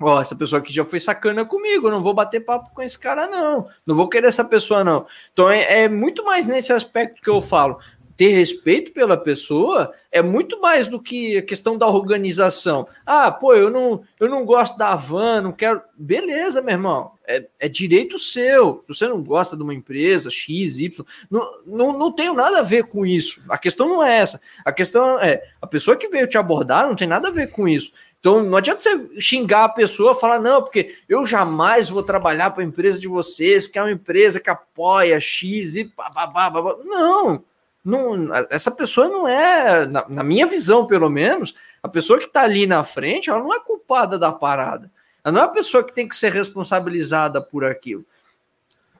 Ó, 0.00 0.20
essa 0.20 0.34
pessoa 0.34 0.60
aqui 0.60 0.72
já 0.72 0.84
foi 0.84 0.98
sacana 0.98 1.44
comigo, 1.44 1.90
não 1.90 2.02
vou 2.02 2.12
bater 2.12 2.40
papo 2.40 2.70
com 2.74 2.82
esse 2.82 2.98
cara, 2.98 3.26
não. 3.28 3.68
Não 3.86 3.94
vou 3.94 4.08
querer 4.08 4.26
essa 4.26 4.44
pessoa, 4.44 4.82
não. 4.82 5.06
Então 5.32 5.48
é, 5.48 5.84
é 5.84 5.88
muito 5.88 6.24
mais 6.24 6.46
nesse 6.46 6.72
aspecto 6.72 7.22
que 7.22 7.30
eu 7.30 7.40
falo. 7.40 7.78
Ter 8.16 8.28
respeito 8.28 8.92
pela 8.92 9.16
pessoa 9.16 9.92
é 10.12 10.22
muito 10.22 10.60
mais 10.60 10.86
do 10.86 11.00
que 11.00 11.38
a 11.38 11.42
questão 11.42 11.76
da 11.76 11.88
organização. 11.88 12.86
Ah, 13.04 13.32
pô, 13.32 13.54
eu 13.54 13.68
não, 13.68 14.02
eu 14.20 14.28
não 14.28 14.44
gosto 14.44 14.78
da 14.78 14.94
van, 14.94 15.42
não 15.42 15.52
quero. 15.52 15.82
Beleza, 15.96 16.62
meu 16.62 16.72
irmão. 16.74 17.12
É, 17.26 17.46
é 17.58 17.68
direito 17.68 18.18
seu. 18.18 18.82
Se 18.82 18.88
você 18.88 19.08
não 19.08 19.22
gosta 19.22 19.56
de 19.56 19.62
uma 19.62 19.74
empresa 19.74 20.30
X, 20.30 20.78
Y, 20.78 21.04
não, 21.28 21.50
não, 21.66 21.98
não 21.98 22.12
tenho 22.12 22.34
nada 22.34 22.60
a 22.60 22.62
ver 22.62 22.84
com 22.84 23.04
isso. 23.04 23.42
A 23.48 23.58
questão 23.58 23.88
não 23.88 24.04
é 24.04 24.18
essa. 24.18 24.40
A 24.64 24.70
questão 24.70 25.18
é 25.18 25.42
a 25.60 25.66
pessoa 25.66 25.96
que 25.96 26.08
veio 26.08 26.28
te 26.28 26.38
abordar 26.38 26.86
não 26.86 26.94
tem 26.94 27.08
nada 27.08 27.28
a 27.28 27.32
ver 27.32 27.48
com 27.48 27.66
isso. 27.66 27.92
Então 28.20 28.42
não 28.42 28.56
adianta 28.56 28.80
você 28.80 29.20
xingar 29.20 29.64
a 29.64 29.68
pessoa, 29.68 30.14
falar, 30.14 30.38
não, 30.38 30.62
porque 30.62 30.94
eu 31.06 31.26
jamais 31.26 31.90
vou 31.90 32.02
trabalhar 32.02 32.50
para 32.50 32.62
a 32.62 32.66
empresa 32.66 32.98
de 32.98 33.06
vocês, 33.06 33.66
que 33.66 33.78
é 33.78 33.82
uma 33.82 33.92
empresa 33.92 34.40
que 34.40 34.48
apoia 34.48 35.20
X 35.20 35.74
e 35.74 35.92
babá. 35.96 36.50
Não, 36.84 37.44
não, 37.84 38.34
essa 38.50 38.70
pessoa 38.70 39.08
não 39.08 39.28
é, 39.28 39.86
na, 39.86 40.08
na 40.08 40.22
minha 40.22 40.46
visão, 40.46 40.86
pelo 40.86 41.10
menos, 41.10 41.54
a 41.82 41.88
pessoa 41.88 42.18
que 42.18 42.24
está 42.24 42.42
ali 42.42 42.66
na 42.66 42.82
frente, 42.82 43.28
ela 43.28 43.40
não 43.40 43.52
é 43.52 43.60
culpada 43.60 44.18
da 44.18 44.32
parada. 44.32 44.90
Ela 45.22 45.32
não 45.34 45.40
é 45.42 45.44
a 45.44 45.48
pessoa 45.48 45.84
que 45.84 45.92
tem 45.92 46.08
que 46.08 46.16
ser 46.16 46.32
responsabilizada 46.32 47.42
por 47.42 47.62
aquilo. 47.62 48.04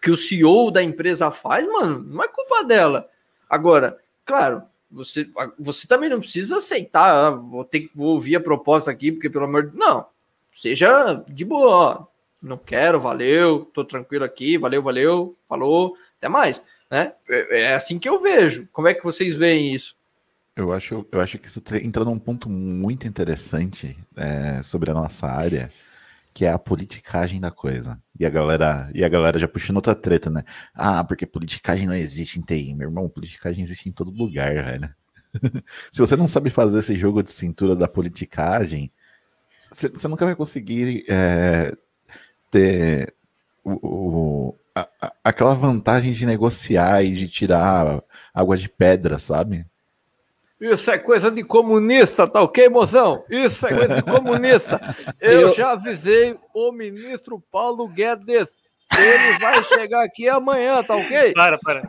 Que 0.03 0.11
o 0.11 0.17
CEO 0.17 0.71
da 0.71 0.83
empresa 0.83 1.31
faz, 1.31 1.67
mano, 1.67 2.05
não 2.07 2.23
é 2.23 2.29
culpa 2.29 2.63
dela. 2.63 3.09
Agora, 3.49 3.99
claro, 4.27 4.63
você, 4.91 5.29
você 5.59 5.87
também 5.87 6.11
não 6.11 6.21
precisa 6.21 6.59
aceitar, 6.59 7.09
ah, 7.09 7.31
vou 7.31 7.65
ter 7.65 7.91
vou 7.95 8.09
ouvir 8.09 8.37
a 8.37 8.41
proposta 8.41 8.91
aqui, 8.91 9.11
porque 9.11 9.31
pelo 9.31 9.47
amor 9.47 9.71
de 9.71 9.77
Não, 9.77 10.07
seja 10.53 11.25
de 11.27 11.45
boa, 11.45 12.07
não 12.41 12.59
quero, 12.59 13.01
valeu, 13.01 13.65
tô 13.73 13.83
tranquilo 13.83 14.25
aqui, 14.25 14.59
valeu, 14.59 14.83
valeu, 14.83 15.37
falou, 15.49 15.97
até 16.19 16.29
mais. 16.29 16.63
Né? 16.95 17.13
É, 17.29 17.63
é 17.63 17.75
assim 17.75 17.99
que 17.99 18.09
eu 18.09 18.23
vejo. 18.23 18.69
Como 18.73 18.87
é 18.87 18.95
que 18.95 19.03
vocês 19.03 19.35
veem 19.35 19.75
isso? 19.75 19.97
Eu 20.55 20.73
acho, 20.73 21.05
eu 21.11 21.21
acho 21.21 21.41
que 21.41 21.49
isso 21.49 21.61
entra 21.83 22.05
num 22.05 22.21
ponto 22.21 22.49
muito 22.49 23.09
interessante 23.09 23.99
é, 24.15 24.63
sobre 24.63 24.93
a 24.93 24.95
nossa 24.95 25.27
área, 25.27 25.69
que 26.33 26.45
é 26.45 26.53
a 26.53 26.59
politicagem 26.59 27.41
da 27.41 27.51
coisa. 27.51 28.01
E 28.17 28.25
a 28.25 28.31
galera, 28.31 28.89
e 28.95 29.05
a 29.05 29.09
galera 29.09 29.41
já 29.41 29.49
puxando 29.49 29.75
outra 29.75 29.97
treta, 29.97 30.31
né? 30.31 30.45
Ah, 30.73 31.03
porque 31.03 31.27
politicagem 31.27 31.85
não 31.85 31.97
existe 31.97 32.39
em 32.39 32.43
TI, 32.43 32.73
meu 32.77 32.89
irmão. 32.89 33.09
Politicagem 33.09 33.65
existe 33.65 33.89
em 33.89 33.93
todo 33.93 34.13
lugar, 34.13 34.55
velho. 34.55 34.95
Se 35.91 35.99
você 35.99 36.15
não 36.15 36.29
sabe 36.29 36.49
fazer 36.49 36.79
esse 36.79 36.97
jogo 36.97 37.25
de 37.25 37.33
cintura 37.33 37.75
da 37.75 37.89
politicagem, 37.89 38.93
você 39.57 40.07
nunca 40.07 40.25
vai 40.25 40.37
conseguir 40.37 41.05
é, 41.09 41.77
ter 42.53 43.13
o, 43.65 44.53
o 44.53 44.59
a, 44.75 44.89
a, 45.01 45.13
aquela 45.23 45.55
vantagem 45.55 46.13
de 46.13 46.27
negociar 46.27 47.03
e 47.03 47.13
de 47.13 47.29
tirar 47.29 48.03
água 48.33 48.57
de 48.57 48.69
pedra, 48.69 49.19
sabe? 49.19 49.65
Isso 50.61 50.91
é 50.91 50.99
coisa 50.99 51.31
de 51.31 51.45
comunista, 51.45 52.27
tá 52.27 52.41
ok, 52.41 52.69
mozão? 52.69 53.25
Isso 53.29 53.67
é 53.67 53.71
coisa 53.75 53.97
de 53.97 54.03
comunista. 54.03 54.81
Eu, 55.21 55.41
Eu 55.49 55.55
já 55.55 55.73
avisei 55.73 56.37
o 56.55 56.73
ministro 56.73 57.43
Paulo 57.53 57.87
Guedes. 57.87 58.49
Ele 58.97 59.39
vai 59.41 59.65
chegar 59.65 60.05
aqui 60.05 60.29
amanhã, 60.29 60.83
tá 60.83 60.95
ok? 60.95 61.33
Para, 61.35 61.59
para. 61.59 61.83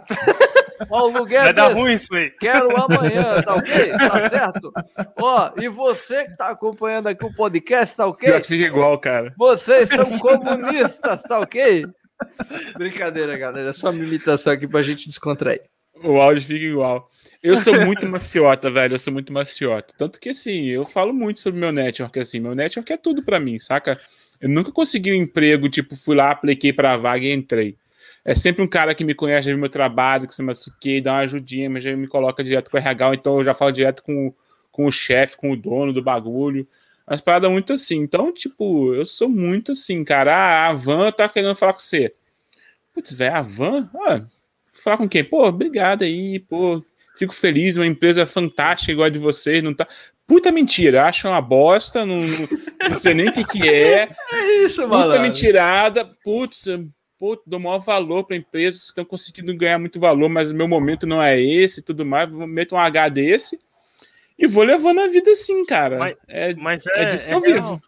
Paulo 0.89 1.23
Guedes. 1.25 1.43
Vai 1.43 1.53
dar 1.53 1.73
ruim 1.73 1.93
isso 1.93 2.13
aí. 2.13 2.31
Quero 2.31 2.75
amanhã, 2.75 3.41
tá 3.43 3.55
ok? 3.55 3.91
Tá 3.91 4.29
certo? 4.29 4.73
Ó, 5.17 5.51
e 5.57 5.67
você 5.69 6.25
que 6.25 6.35
tá 6.35 6.49
acompanhando 6.49 7.07
aqui 7.07 7.23
o 7.23 7.33
podcast, 7.33 7.95
tá 7.95 8.07
ok? 8.07 8.29
Já 8.29 8.41
fica 8.43 8.65
igual, 8.65 8.99
cara. 8.99 9.33
Vocês 9.37 9.87
são 9.89 10.19
comunistas, 10.19 11.21
tá 11.21 11.39
ok? 11.39 11.85
Brincadeira, 12.77 13.37
galera. 13.37 13.69
É 13.69 13.73
só 13.73 13.89
uma 13.89 14.03
imitação 14.03 14.53
aqui 14.53 14.67
pra 14.67 14.83
gente 14.83 15.07
descontrair. 15.07 15.61
O 16.03 16.19
áudio 16.19 16.43
fica 16.43 16.65
igual. 16.65 17.09
Eu 17.41 17.55
sou 17.57 17.73
muito 17.85 18.07
maciota, 18.07 18.69
velho. 18.69 18.95
Eu 18.95 18.99
sou 18.99 19.13
muito 19.13 19.31
maciota. 19.31 19.93
Tanto 19.97 20.19
que, 20.19 20.29
assim, 20.29 20.65
eu 20.65 20.83
falo 20.83 21.13
muito 21.13 21.39
sobre 21.39 21.59
meu 21.59 21.71
network, 21.71 22.19
assim. 22.19 22.39
Meu 22.39 22.55
network 22.55 22.91
é 22.91 22.97
tudo 22.97 23.23
para 23.23 23.39
mim, 23.39 23.59
saca? 23.59 23.99
Eu 24.41 24.49
nunca 24.49 24.71
consegui 24.71 25.11
um 25.11 25.15
emprego, 25.15 25.69
tipo, 25.69 25.95
fui 25.95 26.15
lá, 26.15 26.31
apliquei 26.31 26.73
pra 26.73 26.97
vaga 26.97 27.25
e 27.25 27.31
entrei. 27.31 27.77
É 28.23 28.33
sempre 28.33 28.63
um 28.63 28.67
cara 28.67 28.95
que 28.95 29.03
me 29.03 29.13
conhece, 29.13 29.45
já 29.45 29.51
viu 29.51 29.59
meu 29.59 29.69
trabalho, 29.69 30.27
que 30.27 30.33
se 30.33 30.41
machuquei, 30.41 30.99
dá 30.99 31.13
uma 31.13 31.19
ajudinha, 31.19 31.69
mas 31.69 31.83
já 31.83 31.95
me 31.95 32.07
coloca 32.07 32.43
direto 32.43 32.71
com 32.71 32.77
o 32.77 32.79
RH, 32.79 33.13
então 33.13 33.37
eu 33.37 33.43
já 33.43 33.53
falo 33.53 33.71
direto 33.71 34.01
com, 34.01 34.33
com 34.71 34.87
o 34.87 34.91
chefe, 34.91 35.37
com 35.37 35.51
o 35.51 35.55
dono 35.55 35.93
do 35.93 36.01
bagulho. 36.01 36.67
Mas 37.07 37.21
parada 37.21 37.49
muito 37.49 37.73
assim. 37.73 37.97
Então, 37.97 38.33
tipo, 38.33 38.93
eu 38.93 39.05
sou 39.05 39.29
muito 39.29 39.73
assim, 39.73 40.03
cara. 40.03 40.35
Ah, 40.35 40.67
a 40.69 40.73
Van 40.73 41.11
tá 41.11 41.29
querendo 41.29 41.55
falar 41.55 41.73
com 41.73 41.79
você. 41.79 42.13
Putz, 42.93 43.11
velho, 43.11 43.35
a 43.35 43.41
Van? 43.41 43.89
Ah, 44.07 44.25
falar 44.73 44.97
com 44.97 45.07
quem? 45.07 45.23
Pô, 45.23 45.45
obrigado 45.45 46.03
aí, 46.03 46.39
pô, 46.39 46.83
Fico 47.15 47.33
feliz, 47.33 47.77
uma 47.77 47.87
empresa 47.87 48.25
fantástica 48.25 48.91
igual 48.91 49.05
a 49.05 49.09
de 49.09 49.17
vocês, 49.17 49.63
não 49.63 49.73
tá. 49.73 49.87
Puta 50.27 50.51
mentira, 50.51 51.05
acho 51.05 51.27
uma 51.27 51.41
bosta, 51.41 52.05
não, 52.05 52.17
não, 52.17 52.47
não 52.89 52.95
sei 52.95 53.13
nem 53.13 53.29
o 53.29 53.31
que, 53.31 53.45
que 53.45 53.69
é. 53.69 54.09
É 54.33 54.65
isso, 54.65 54.85
mano. 54.87 55.11
Puta 55.11 55.19
mentirada, 55.19 56.03
putz, 56.23 56.65
putz, 57.17 57.43
dou 57.45 57.59
maior 57.59 57.79
valor 57.79 58.25
para 58.25 58.35
empresas, 58.35 58.83
estão 58.83 59.05
conseguindo 59.05 59.55
ganhar 59.55 59.79
muito 59.79 59.99
valor, 59.99 60.29
mas 60.29 60.51
o 60.51 60.55
meu 60.55 60.67
momento 60.67 61.07
não 61.07 61.23
é 61.23 61.39
esse 61.39 61.81
tudo 61.81 62.05
mais. 62.05 62.29
Meto 62.29 62.75
um 62.75 62.79
H 62.79 63.09
desse 63.09 63.59
e 64.37 64.47
vou 64.47 64.63
levando 64.63 64.99
a 65.01 65.07
vida 65.07 65.31
assim, 65.31 65.65
cara. 65.65 65.97
Mas 65.97 66.17
é, 66.27 66.55
mas 66.55 66.87
é, 66.87 67.01
é 67.01 67.05
disso 67.05 67.27
que 67.27 67.33
é 67.33 67.35
eu 67.37 67.41
real. 67.41 67.53
vivo. 67.61 67.81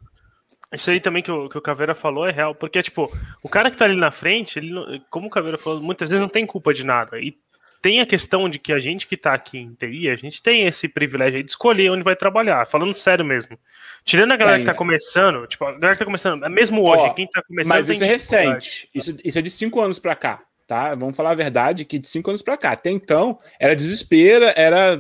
Isso 0.74 0.92
aí 0.92 1.00
também 1.00 1.24
que 1.24 1.32
o, 1.32 1.48
que 1.48 1.58
o 1.58 1.62
Caveira 1.62 1.96
falou 1.96 2.28
é 2.28 2.32
real, 2.32 2.54
porque, 2.54 2.82
tipo, 2.84 3.10
o 3.42 3.48
cara 3.48 3.72
que 3.72 3.78
tá 3.78 3.86
ali 3.86 3.96
na 3.96 4.12
frente, 4.12 4.60
ele, 4.60 4.74
como 5.10 5.28
o 5.28 5.30
Caveira 5.30 5.58
falou, 5.58 5.82
muitas 5.82 6.10
vezes 6.10 6.22
não 6.22 6.28
tem 6.28 6.46
culpa 6.46 6.74
de 6.74 6.84
nada. 6.84 7.18
E 7.20 7.38
tem 7.82 8.02
a 8.02 8.06
questão 8.06 8.50
de 8.50 8.60
que 8.60 8.74
a 8.74 8.80
gente 8.80 9.08
que 9.08 9.16
tá 9.16 9.34
aqui 9.34 9.58
em 9.58 9.74
TI, 9.74 10.10
a 10.10 10.16
gente 10.18 10.42
tem 10.44 10.66
esse 10.68 10.90
privilégio 10.90 11.38
aí 11.38 11.44
de 11.44 11.52
escolher 11.52 11.90
onde 11.92 12.04
vai 12.04 12.18
trabalhar, 12.18 12.68
falando 12.68 12.94
sério 12.94 13.24
mesmo. 13.24 13.58
Tirando 14.04 14.34
a 14.34 14.36
galera 14.36 14.58
Tem, 14.58 14.64
que 14.64 14.66
tá 14.66 14.74
né? 14.74 14.78
começando, 14.78 15.48
tipo, 15.48 15.64
a 15.64 15.72
galera 15.72 15.94
que 15.94 16.00
tá 16.00 16.06
começando, 16.06 16.50
mesmo 16.50 16.82
hoje, 16.82 17.04
Ó, 17.04 17.14
quem 17.14 17.28
tá 17.28 17.42
começando. 17.48 17.70
Mas 17.70 17.88
isso 17.88 18.04
é 18.04 18.08
recente. 18.08 18.90
Isso, 18.94 19.16
isso 19.24 19.40
é 19.40 19.42
de 19.42 19.50
cinco 19.52 19.80
anos 19.80 20.00
pra 20.00 20.16
cá, 20.16 20.42
tá? 20.68 20.96
Vamos 20.96 21.16
falar 21.16 21.32
a 21.32 21.36
verdade 21.36 21.86
que 21.86 21.98
de 21.98 22.10
cinco 22.10 22.30
anos 22.30 22.42
pra 22.42 22.58
cá. 22.58 22.72
Até 22.72 22.90
então, 22.90 23.40
era 23.58 23.76
desespero, 23.76 24.46
era 24.56 24.98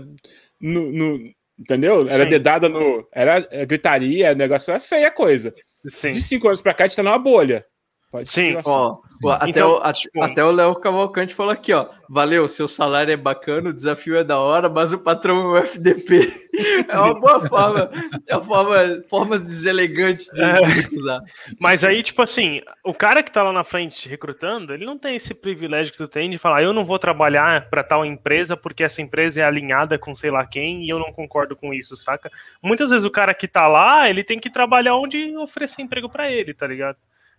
no, 0.61 0.91
no- 0.93 1.33
entendeu? 1.59 2.07
Era 2.07 2.23
Sim. 2.23 2.29
dedada 2.29 2.69
no, 2.69 3.07
era 3.13 3.47
é, 3.51 3.65
gritaria, 3.65 4.31
o 4.31 4.35
negócio 4.35 4.71
era 4.71 4.79
feia 4.79 5.07
a 5.07 5.11
coisa. 5.11 5.53
Sim. 5.89 6.09
De 6.09 6.21
cinco 6.21 6.47
anos 6.47 6.61
pra 6.61 6.73
cá, 6.73 6.83
a 6.83 6.87
gente 6.87 6.97
tá 6.97 7.03
numa 7.03 7.17
bolha. 7.17 7.65
Pode 8.09 8.29
Sim. 8.29 8.53
ser. 8.55 8.61
Ó, 8.65 8.99
ó, 9.23 9.31
até, 9.31 9.49
Então, 9.49 9.71
o, 9.73 9.77
a- 9.83 9.91
tipo- 9.91 10.23
até 10.23 10.43
o 10.43 10.51
Léo 10.51 10.73
Cavalcante 10.75 11.33
falou 11.35 11.51
aqui, 11.51 11.73
ó. 11.73 11.87
Valeu, 12.09 12.47
seu 12.47 12.65
salário 12.69 13.11
é 13.11 13.17
bacana, 13.17 13.69
o 13.69 13.73
desafio 13.73 14.15
é 14.15 14.23
da 14.23 14.39
hora, 14.39 14.69
mas 14.69 14.93
o 14.93 14.99
patrão 14.99 15.41
é 15.41 15.59
o 15.59 15.63
FDP. 15.63 16.47
É 16.89 16.97
uma 16.99 17.13
boa 17.19 17.39
forma, 17.47 17.91
é 18.25 18.35
uma 18.35 18.43
forma, 18.43 19.03
formas 19.07 19.43
deselegantes 19.43 20.25
de, 20.33 20.41
É. 20.41 20.59
de 20.87 20.95
usar. 20.95 21.21
Mas 21.59 21.83
aí, 21.83 22.01
tipo 22.01 22.19
assim, 22.23 22.61
o 22.83 22.95
cara 22.95 23.21
que 23.21 23.29
tá 23.31 23.43
lá 23.43 23.53
na 23.53 23.63
frente 23.63 24.09
recrutando, 24.09 24.73
ele 24.73 24.83
não 24.83 24.97
tem 24.97 25.15
esse 25.15 25.35
privilégio 25.35 25.91
que 25.91 25.97
tu 25.99 26.07
tem 26.07 26.31
de 26.31 26.37
falar, 26.39 26.63
eu 26.63 26.73
não 26.73 26.83
vou 26.83 26.97
trabalhar 26.97 27.69
pra 27.69 27.83
tal 27.83 28.03
empresa 28.03 28.57
porque 28.57 28.83
essa 28.83 29.03
empresa 29.03 29.41
é 29.41 29.43
alinhada 29.43 29.99
com 29.99 30.15
sei 30.15 30.31
lá 30.31 30.47
quem 30.47 30.83
e 30.83 30.89
eu 30.89 30.97
não 30.97 31.11
concordo 31.13 31.55
com 31.55 31.71
isso, 31.73 31.95
saca? 31.95 32.31
Muitas 32.63 32.89
vezes 32.89 33.05
o 33.05 33.11
cara 33.11 33.35
que 33.35 33.47
tá 33.47 33.67
lá, 33.67 34.09
ele 34.09 34.23
tem 34.23 34.39
que 34.39 34.49
trabalhar 34.49 34.95
onde 34.95 35.37
oferecer 35.37 35.83
emprego 35.83 36.09
pra 36.09 36.31
ele, 36.31 36.55
tá 36.55 36.65
ligado? 36.65 36.97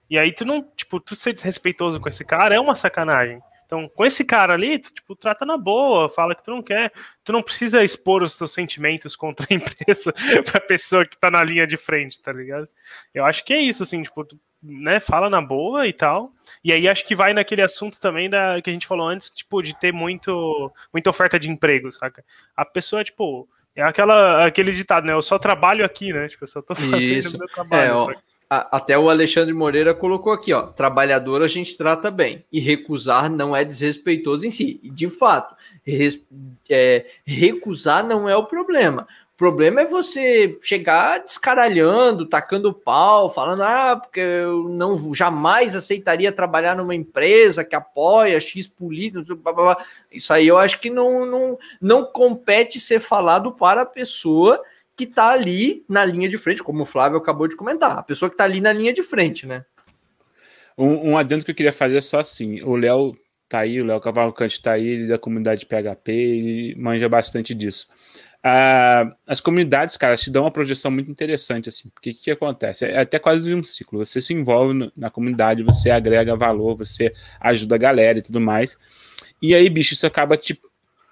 E 0.09 0.19
aí 0.19 0.33
tu 0.33 0.45
não, 0.45 0.63
tipo, 0.77 0.99
tu 1.01 1.15
ser 1.15 1.33
desrespeitoso 1.33 2.01
com 2.01 2.09
esse 2.09 2.25
cara 2.25 2.55
é 2.55 2.61
uma 2.61 2.75
sacanagem. 2.75 3.41
Então, 3.69 3.87
com 3.87 4.07
esse 4.07 4.25
cara 4.25 4.55
ali, 4.55 4.79
tu, 4.79 4.91
tipo, 4.91 5.15
trata 5.15 5.45
na 5.45 5.59
boa, 5.59 6.09
fala 6.09 6.35
que 6.35 6.43
tu 6.43 6.51
não 6.51 6.63
quer. 6.63 6.91
Tu 7.23 7.33
não 7.33 7.43
precisa 7.43 7.85
expor 7.85 8.23
os 8.23 8.35
teus 8.35 8.51
sentimentos 8.51 9.15
contra 9.15 9.47
a 9.49 9.53
empresa 9.55 10.11
pra 10.51 10.59
pessoa 10.59 11.05
que 11.05 11.19
tá 11.19 11.31
na 11.31 11.45
linha 11.45 11.67
de 11.67 11.77
frente, 11.77 12.21
tá 12.21 12.33
ligado? 12.33 12.67
Eu 13.13 13.27
acho 13.27 13.45
que 13.45 13.53
é 13.53 13.61
isso, 13.61 13.83
assim, 13.83 14.03
tipo, 14.03 14.25
tu, 14.25 14.41
né, 14.63 15.01
fala 15.01 15.29
na 15.29 15.43
boa 15.43 15.87
e 15.87 15.93
tal. 15.93 16.33
E 16.65 16.73
aí 16.73 16.89
acho 16.89 17.07
que 17.07 17.15
vai 17.15 17.35
naquele 17.35 17.61
assunto 17.61 18.01
também 18.01 18.31
da 18.31 18.61
que 18.63 18.71
a 18.71 18.73
gente 18.73 18.87
falou 18.87 19.07
antes, 19.07 19.29
tipo, 19.31 19.63
de 19.63 19.79
ter 19.79 19.93
muito, 19.93 20.73
muita 20.91 21.11
oferta 21.11 21.39
de 21.39 21.51
emprego, 21.51 21.93
saca? 21.93 22.25
A 22.57 22.65
pessoa, 22.65 23.05
tipo, 23.05 23.47
é 23.77 23.83
aquela, 23.83 24.47
aquele 24.47 24.73
ditado, 24.73 25.07
né? 25.07 25.13
Eu 25.13 25.21
só 25.21 25.39
trabalho 25.39 25.85
aqui, 25.85 26.11
né? 26.11 26.27
Tipo, 26.27 26.45
eu 26.45 26.49
só 26.49 26.63
tô 26.63 26.75
fazendo 26.75 27.01
Isso. 27.01 27.37
o 27.37 27.39
meu 27.39 27.49
trabalho. 27.49 27.83
É, 27.83 27.93
ó, 27.93 28.13
até 28.51 28.99
o 28.99 29.11
Alexandre 29.11 29.53
Moreira 29.53 29.93
colocou 29.95 30.33
aqui, 30.33 30.55
ó, 30.55 30.63
trabalhador 30.63 31.43
a 31.43 31.47
gente 31.47 31.77
trata 31.77 32.11
bem 32.11 32.45
e 32.51 32.59
recusar 32.59 33.31
não 33.31 33.55
é 33.55 33.63
desrespeitoso 33.63 34.47
em 34.47 34.51
si. 34.51 34.81
De 34.85 35.09
fato, 35.11 35.55
res, 35.85 36.25
é, 36.71 37.05
recusar 37.27 38.07
não 38.07 38.29
é 38.29 38.35
o 38.37 38.47
problema. 38.47 39.07
O 39.35 39.39
problema 39.39 39.83
é 39.83 39.87
você 39.87 40.59
chegar 40.63 41.19
descaralhando, 41.19 42.27
tacando 42.27 42.73
pau, 42.73 43.33
falando, 43.33 43.63
ah, 43.63 43.97
porque 43.97 44.19
eu 44.19 44.69
não 44.69 45.15
jamais 45.15 45.77
aceitaria 45.77 46.33
trabalhar 46.33 46.75
numa 46.75 46.95
empresa 46.95 47.65
que 47.65 47.77
apoia 47.77 48.41
X 48.41 48.67
político, 48.67 49.37
blá, 49.37 49.53
blá, 49.53 49.75
blá. 49.75 49.87
isso 50.11 50.33
aí 50.33 50.49
eu 50.49 50.59
acho 50.59 50.81
que 50.81 50.91
não, 50.91 51.25
não, 51.25 51.59
não 51.81 52.05
compete 52.05 52.81
ser 52.81 52.99
falado 52.99 53.53
para 53.53 53.83
a 53.83 53.87
pessoa 53.87 54.61
que 54.99 55.05
está 55.05 55.29
ali 55.29 55.85
na 55.89 56.05
linha 56.05 56.29
de 56.29 56.37
frente, 56.37 56.61
como 56.61 56.83
o 56.83 56.87
Flávio 56.87 57.19
acabou 57.19 57.47
de 57.47 57.55
comentar, 57.55 57.99
a 57.99 58.03
pessoa 58.03 58.29
que 58.29 58.35
está 58.35 58.43
ali 58.43 58.61
na 58.61 58.73
linha 58.73 58.93
de 58.93 59.05
frente, 59.05 59.47
né? 59.47 59.65
Um, 60.77 61.11
um 61.11 61.17
adendo 61.17 61.45
que 61.45 61.53
eu 61.53 61.55
queria 61.55 61.73
fazer 61.73 61.99
é 61.99 62.01
só 62.01 62.19
assim: 62.19 62.61
o 62.63 62.75
Léo 62.75 63.17
tá 63.49 63.61
aí, 63.61 63.81
o 63.81 63.85
Léo 63.85 64.01
Cavalcante 64.01 64.61
tá 64.61 64.73
aí, 64.73 64.87
ele 64.87 65.07
da 65.07 65.17
comunidade 65.17 65.65
PHP, 65.65 66.11
ele 66.11 66.75
manja 66.77 67.09
bastante 67.09 67.55
disso. 67.55 67.87
Ah, 68.43 69.13
as 69.27 69.41
comunidades, 69.41 69.97
cara, 69.97 70.17
te 70.17 70.31
dão 70.31 70.43
uma 70.45 70.51
projeção 70.51 70.91
muito 70.91 71.11
interessante, 71.11 71.69
assim, 71.69 71.89
porque 71.91 72.11
o 72.11 72.15
que, 72.15 72.25
que, 72.25 72.31
acontece? 72.33 72.85
É 72.85 72.99
até 72.99 73.19
quase 73.21 73.55
um 73.55 73.63
ciclo. 73.63 74.05
Você 74.05 74.21
se 74.21 74.35
envolve 74.35 74.75
no, 74.75 74.93
na 74.97 75.11
comunidade, 75.11 75.63
você 75.63 75.91
agrega 75.91 76.37
valor, 76.37 76.77
você 76.77 77.13
ajuda 77.41 77.77
a 77.77 77.79
galera 77.79 78.19
e 78.19 78.23
tudo 78.23 78.41
mais. 78.41 78.77
E 79.41 79.55
aí, 79.55 79.71
bicho, 79.71 79.95
isso 79.95 80.07
acaba 80.07 80.37
te 80.37 80.61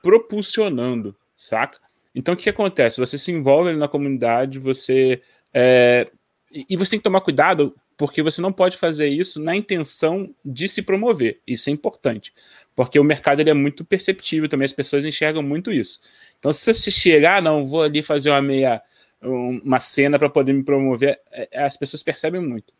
propulsionando, 0.03 1.17
saca? 1.37 1.79
Então, 2.17 2.33
o 2.33 2.37
que 2.37 2.49
acontece? 2.49 2.99
Você 2.99 3.19
se 3.19 3.31
envolve 3.31 3.75
na 3.75 3.87
comunidade, 3.87 4.59
você. 4.59 5.21
É, 5.53 6.11
e 6.51 6.75
você 6.75 6.93
tem 6.93 6.99
que 6.99 7.05
tomar 7.05 7.21
cuidado, 7.21 7.77
porque 7.95 8.23
você 8.23 8.41
não 8.41 8.51
pode 8.51 8.79
fazer 8.79 9.07
isso 9.07 9.39
na 9.39 9.55
intenção 9.55 10.35
de 10.43 10.67
se 10.67 10.81
promover. 10.81 11.41
Isso 11.47 11.69
é 11.69 11.73
importante. 11.75 12.33
Porque 12.75 12.99
o 12.99 13.05
mercado 13.05 13.41
ele 13.41 13.51
é 13.51 13.55
muito 13.55 13.85
perceptível 13.85 14.49
também, 14.49 14.65
as 14.65 14.73
pessoas 14.73 15.05
enxergam 15.05 15.43
muito 15.43 15.71
isso. 15.71 16.01
Então, 16.39 16.55
se 16.55 16.73
você 16.73 16.91
chegar, 16.91 17.43
não, 17.43 17.67
vou 17.67 17.83
ali 17.83 18.03
fazer 18.03 18.31
uma 18.31 18.41
meia. 18.41 18.81
uma 19.21 19.79
cena 19.79 20.19
para 20.19 20.31
poder 20.31 20.55
me 20.55 20.65
promover, 20.65 21.21
é, 21.31 21.65
as 21.65 21.77
pessoas 21.77 22.03
percebem 22.03 22.41
muito. 22.41 22.73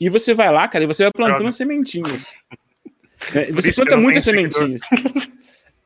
E 0.00 0.08
você 0.08 0.34
vai 0.34 0.50
lá, 0.50 0.66
cara, 0.66 0.82
e 0.82 0.88
você 0.88 1.04
vai 1.04 1.12
plantando 1.12 1.38
Droga. 1.38 1.52
sementinhas. 1.52 2.34
É, 3.36 3.52
você 3.52 3.72
planta 3.72 3.96
muitas 3.96 4.24
sementinhas. 4.24 4.82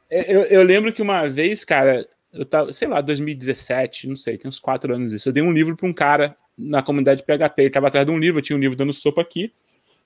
É, 0.09 0.35
eu, 0.35 0.45
eu 0.45 0.63
lembro 0.63 0.91
que 0.91 1.03
uma 1.03 1.29
vez, 1.29 1.67
cara, 1.67 2.09
eu 2.37 2.45
tava, 2.45 2.73
sei 2.73 2.89
lá, 2.89 3.01
2017, 3.01 4.09
não 4.09 4.17
sei, 4.17 4.37
tem 4.37 4.49
uns 4.49 4.59
quatro 4.59 4.95
anos 4.95 5.13
isso. 5.13 5.29
Eu 5.29 5.33
dei 5.33 5.43
um 5.43 5.53
livro 5.53 5.77
para 5.77 5.89
um 5.89 5.93
cara 5.93 6.37
na 6.57 6.83
comunidade 6.83 7.23
PHP, 7.23 7.63
ele 7.63 7.71
tava 7.71 7.89
atrás 7.89 8.07
de 8.07 8.13
um 8.13 8.19
livro, 8.19 8.39
eu 8.39 8.43
tinha 8.43 8.57
um 8.57 8.61
livro 8.61 8.77
dando 8.77 8.93
sopa 8.93 9.21
aqui. 9.21 9.53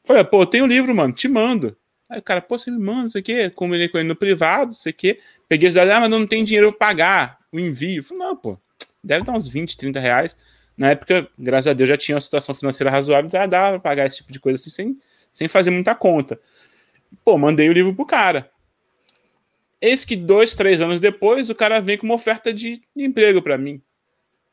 Falei, 0.04 0.24
pô, 0.24 0.44
tem 0.46 0.62
um 0.62 0.66
livro, 0.66 0.94
mano, 0.94 1.12
te 1.12 1.28
mando. 1.28 1.76
Aí 2.08 2.18
o 2.18 2.22
cara, 2.22 2.40
pô, 2.40 2.58
você 2.58 2.70
me 2.70 2.82
manda, 2.82 3.06
isso 3.06 3.18
aqui, 3.18 3.50
combinei 3.50 3.88
com 3.88 3.98
ele 3.98 4.08
no 4.08 4.16
privado, 4.16 4.72
isso 4.72 4.88
aqui. 4.88 5.18
Peguei 5.48 5.68
os 5.68 5.74
dados, 5.74 5.92
ah, 5.92 6.00
mas 6.00 6.10
não 6.10 6.26
tem 6.26 6.44
dinheiro 6.44 6.72
pra 6.72 6.88
pagar 6.88 7.38
o 7.52 7.60
envio. 7.60 8.02
Falei, 8.02 8.24
não, 8.24 8.36
pô, 8.36 8.58
deve 9.02 9.24
dar 9.24 9.32
uns 9.32 9.48
20, 9.48 9.76
30 9.76 10.00
reais. 10.00 10.36
Na 10.76 10.90
época, 10.90 11.28
graças 11.38 11.68
a 11.68 11.72
Deus, 11.72 11.88
já 11.88 11.96
tinha 11.96 12.14
uma 12.16 12.20
situação 12.20 12.54
financeira 12.54 12.90
razoável, 12.90 13.28
então 13.28 13.46
dava 13.48 13.78
pra 13.78 13.90
pagar 13.90 14.06
esse 14.06 14.18
tipo 14.18 14.32
de 14.32 14.40
coisa 14.40 14.58
assim, 14.58 14.70
sem, 14.70 14.98
sem 15.32 15.46
fazer 15.46 15.70
muita 15.70 15.94
conta. 15.94 16.40
Pô, 17.24 17.36
mandei 17.36 17.68
o 17.68 17.72
livro 17.72 17.94
pro 17.94 18.06
cara. 18.06 18.50
Eis 19.80 20.04
que 20.04 20.14
dois, 20.14 20.54
três 20.54 20.80
anos 20.80 21.00
depois, 21.00 21.48
o 21.48 21.54
cara 21.54 21.80
vem 21.80 21.96
com 21.96 22.06
uma 22.06 22.14
oferta 22.14 22.52
de, 22.52 22.82
emprego 22.94 23.40
para 23.40 23.56
mim, 23.56 23.80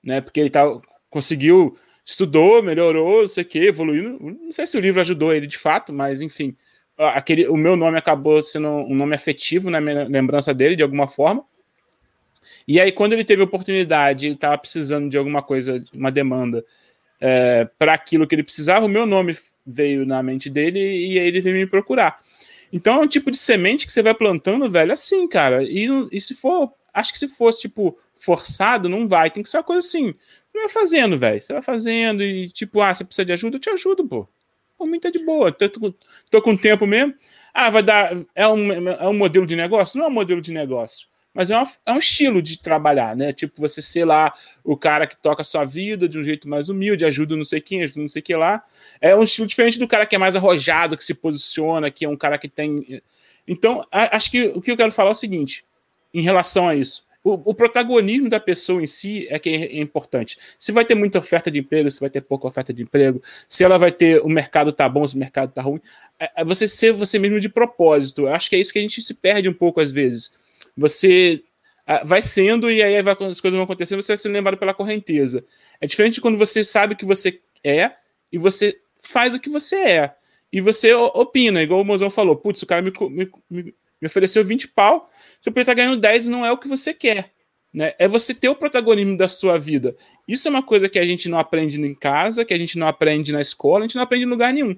né? 0.03 0.21
Porque 0.21 0.39
ele 0.39 0.49
tá, 0.49 0.63
conseguiu, 1.09 1.77
estudou, 2.05 2.63
melhorou, 2.63 3.21
não 3.21 3.27
sei 3.27 3.43
o 3.43 3.47
que, 3.47 3.59
evoluindo. 3.59 4.17
Não 4.19 4.51
sei 4.51 4.65
se 4.65 4.77
o 4.77 4.79
livro 4.79 5.01
ajudou 5.01 5.33
ele 5.33 5.47
de 5.47 5.57
fato, 5.57 5.91
mas 5.91 6.21
enfim, 6.21 6.55
aquele, 6.97 7.47
o 7.47 7.57
meu 7.57 7.75
nome 7.75 7.97
acabou 7.97 8.41
sendo 8.41 8.69
um 8.69 8.95
nome 8.95 9.15
afetivo 9.15 9.69
na 9.69 9.81
minha 9.81 10.05
lembrança 10.05 10.53
dele, 10.53 10.75
de 10.75 10.83
alguma 10.83 11.07
forma. 11.07 11.43
E 12.67 12.79
aí, 12.79 12.91
quando 12.91 13.13
ele 13.13 13.23
teve 13.23 13.41
oportunidade, 13.41 14.25
ele 14.25 14.35
estava 14.35 14.57
precisando 14.57 15.09
de 15.09 15.17
alguma 15.17 15.43
coisa, 15.43 15.83
uma 15.93 16.11
demanda 16.11 16.63
é, 17.19 17.65
para 17.77 17.93
aquilo 17.93 18.27
que 18.27 18.35
ele 18.35 18.43
precisava, 18.43 18.85
o 18.85 18.89
meu 18.89 19.05
nome 19.05 19.35
veio 19.65 20.05
na 20.05 20.21
mente 20.23 20.49
dele 20.49 20.79
e 20.79 21.19
aí 21.19 21.27
ele 21.27 21.41
veio 21.41 21.55
me 21.55 21.67
procurar. 21.67 22.17
Então 22.72 23.02
é 23.02 23.06
um 23.06 23.07
tipo 23.07 23.31
de 23.31 23.38
semente 23.38 23.85
que 23.85 23.91
você 23.91 24.03
vai 24.03 24.14
plantando, 24.14 24.69
velho, 24.69 24.94
assim, 24.94 25.27
cara. 25.27 25.64
E, 25.64 25.88
e 26.11 26.19
se 26.19 26.35
for, 26.35 26.73
acho 26.94 27.14
que 27.14 27.19
se 27.19 27.27
fosse, 27.27 27.61
tipo, 27.61 27.98
forçado, 28.15 28.89
não 28.89 29.07
vai. 29.07 29.31
Tem 29.31 29.44
que 29.44 29.49
ser 29.49 29.57
uma 29.57 29.64
coisa 29.64 29.85
assim. 29.85 30.14
Você 30.45 30.60
vai 30.60 30.69
fazendo, 30.69 31.18
velho. 31.18 31.41
Você 31.41 31.53
vai 31.53 31.61
fazendo 31.61 32.23
e, 32.23 32.49
tipo, 32.49 32.81
ah, 32.81 32.94
você 32.94 33.03
precisa 33.03 33.26
de 33.26 33.34
ajuda, 33.34 33.57
eu 33.57 33.61
te 33.61 33.69
ajudo, 33.69 34.07
pô. 34.07 34.27
Por 34.77 34.88
mim 34.88 34.99
tá 34.99 35.10
de 35.10 35.19
boa. 35.19 35.52
Tô, 35.52 35.68
tô, 35.69 35.94
tô 36.30 36.41
com 36.41 36.56
tempo 36.56 36.85
mesmo. 36.85 37.14
Ah, 37.53 37.69
vai 37.69 37.81
dar. 37.81 38.15
É 38.35 38.48
um, 38.48 38.89
é 38.89 39.07
um 39.07 39.18
modelo 39.18 39.45
de 39.45 39.56
negócio? 39.56 39.98
Não 39.98 40.06
é 40.06 40.10
um 40.10 40.14
modelo 40.14 40.41
de 40.41 40.52
negócio 40.52 41.07
mas 41.38 41.51
é, 41.51 41.55
uma, 41.55 41.68
é, 41.85 41.91
um 41.91 41.99
estilo 41.99 42.41
de 42.41 42.57
trabalhar, 42.57 43.15
né? 43.15 43.31
Tipo, 43.31 43.61
você 43.61 43.80
ser 43.80 44.05
lá 44.05 44.34
o 44.64 44.76
cara 44.76 45.05
que 45.05 45.15
toca 45.15 45.43
a 45.43 45.45
sua 45.45 45.64
vida 45.65 46.09
de 46.09 46.18
um 46.18 46.23
jeito 46.23 46.49
mais 46.49 46.68
humilde, 46.68 47.05
ajuda 47.05 47.35
não 47.35 47.45
sei 47.45 47.61
quem, 47.61 47.84
ajuda 47.84 48.01
não 48.01 48.07
sei 48.07 48.23
que 48.23 48.35
lá. 48.35 48.64
É 48.99 49.15
um 49.15 49.22
estilo 49.22 49.45
diferente 49.45 49.77
do 49.77 49.88
cara 49.88 50.07
que 50.07 50.15
é 50.15 50.18
mais 50.18 50.35
arrojado, 50.35 50.97
que 50.97 51.05
se 51.05 51.14
posiciona, 51.14 51.91
que 51.91 52.05
é 52.05 52.09
um 52.09 52.18
cara 52.18 52.39
que 52.39 52.49
tem. 52.49 53.03
Então, 53.47 53.85
acho 53.91 54.31
que 54.31 54.47
o 54.47 54.59
que 54.59 54.72
eu 54.72 54.77
quero 54.77 54.91
falar 54.91 55.11
é 55.11 55.11
o 55.11 55.15
seguinte, 55.15 55.64
em 56.11 56.23
relação 56.23 56.68
a 56.68 56.73
isso. 56.73 57.05
O, 57.23 57.51
o, 57.51 57.53
protagonismo 57.53 58.30
da 58.30 58.39
pessoa 58.39 58.81
em 58.81 58.88
si 58.88 59.27
é 59.30 59.38
que 59.38 59.49
é, 59.49 59.80
importante. 59.80 60.39
Se 60.57 60.72
vai 60.72 60.85
ter 60.85 60.95
muita 60.95 61.19
oferta 61.19 61.51
de 61.51 61.59
emprego, 61.59 61.91
se 61.91 61.99
vai 61.99 62.09
ter 62.09 62.22
pouca 62.22 62.47
oferta 62.47 62.73
de 62.73 62.81
emprego, 62.81 63.22
se 63.47 63.64
ela 63.64 63.77
vai 63.77 63.91
ter 63.91 64.22
o 64.22 64.27
mercado 64.27 64.72
tá 64.72 64.89
bom, 64.89 65.07
se 65.07 65.14
o 65.14 65.19
mercado 65.19 65.51
tá 65.51 65.61
ruim, 65.61 65.81
é, 66.19 66.31
é 66.38 66.43
você 66.43 66.68
ser 66.68 66.93
você 66.93 67.19
mesmo 67.19 67.39
de 67.39 67.49
propósito. 67.49 68.22
Eu 68.22 68.30
acho 68.30 68.49
que 68.49 68.55
é 68.55 68.59
isso 68.59 68.73
que 68.73 68.80
a 68.80 68.81
gente 68.81 69.03
se 69.03 69.14
perde 69.14 69.47
um 69.47 69.53
pouco 69.53 69.80
às 69.80 69.91
vezes 69.91 70.31
você 70.77 71.43
ah, 71.85 72.03
vai 72.03 72.21
sendo 72.21 72.69
e 72.69 72.83
aí 72.83 72.97
as 72.97 73.41
coisas 73.41 73.51
vão 73.51 73.63
acontecendo, 73.63 74.01
você 74.01 74.11
vai 74.11 74.17
sendo 74.17 74.33
lembrado 74.33 74.57
pela 74.57 74.73
correnteza. 74.73 75.43
É 75.81 75.87
diferente 75.87 76.15
de 76.15 76.21
quando 76.21 76.37
você 76.37 76.63
sabe 76.63 76.93
o 76.93 76.97
que 76.97 77.05
você 77.05 77.39
é 77.63 77.91
e 78.31 78.37
você 78.37 78.77
faz 79.01 79.33
o 79.33 79.39
que 79.39 79.49
você 79.49 79.75
é. 79.75 80.15
E 80.51 80.61
você 80.61 80.93
opina, 80.93 81.61
igual 81.61 81.81
o 81.81 81.85
Mozão 81.85 82.09
falou, 82.09 82.35
putz, 82.35 82.61
o 82.61 82.65
cara 82.65 82.81
me, 82.81 82.91
me, 83.09 83.29
me 83.49 84.05
ofereceu 84.05 84.43
20 84.45 84.69
pau, 84.69 85.09
você 85.41 85.49
pode 85.51 85.61
estar 85.61 85.73
ganhando 85.73 85.99
10 85.99 86.27
e 86.27 86.29
não 86.29 86.45
é 86.45 86.51
o 86.51 86.57
que 86.57 86.67
você 86.67 86.93
quer. 86.93 87.31
Né? 87.73 87.93
É 87.99 88.07
você 88.07 88.33
ter 88.33 88.49
o 88.49 88.55
protagonismo 88.55 89.17
da 89.17 89.27
sua 89.27 89.57
vida. 89.57 89.95
Isso 90.27 90.47
é 90.47 90.51
uma 90.51 90.63
coisa 90.63 90.87
que 90.87 90.97
a 90.97 91.05
gente 91.05 91.27
não 91.27 91.37
aprende 91.37 91.79
em 91.79 91.95
casa, 91.95 92.45
que 92.45 92.53
a 92.53 92.57
gente 92.57 92.77
não 92.77 92.87
aprende 92.87 93.31
na 93.31 93.41
escola, 93.41 93.79
a 93.79 93.87
gente 93.87 93.95
não 93.95 94.03
aprende 94.03 94.23
em 94.23 94.29
lugar 94.29 94.53
nenhum. 94.53 94.75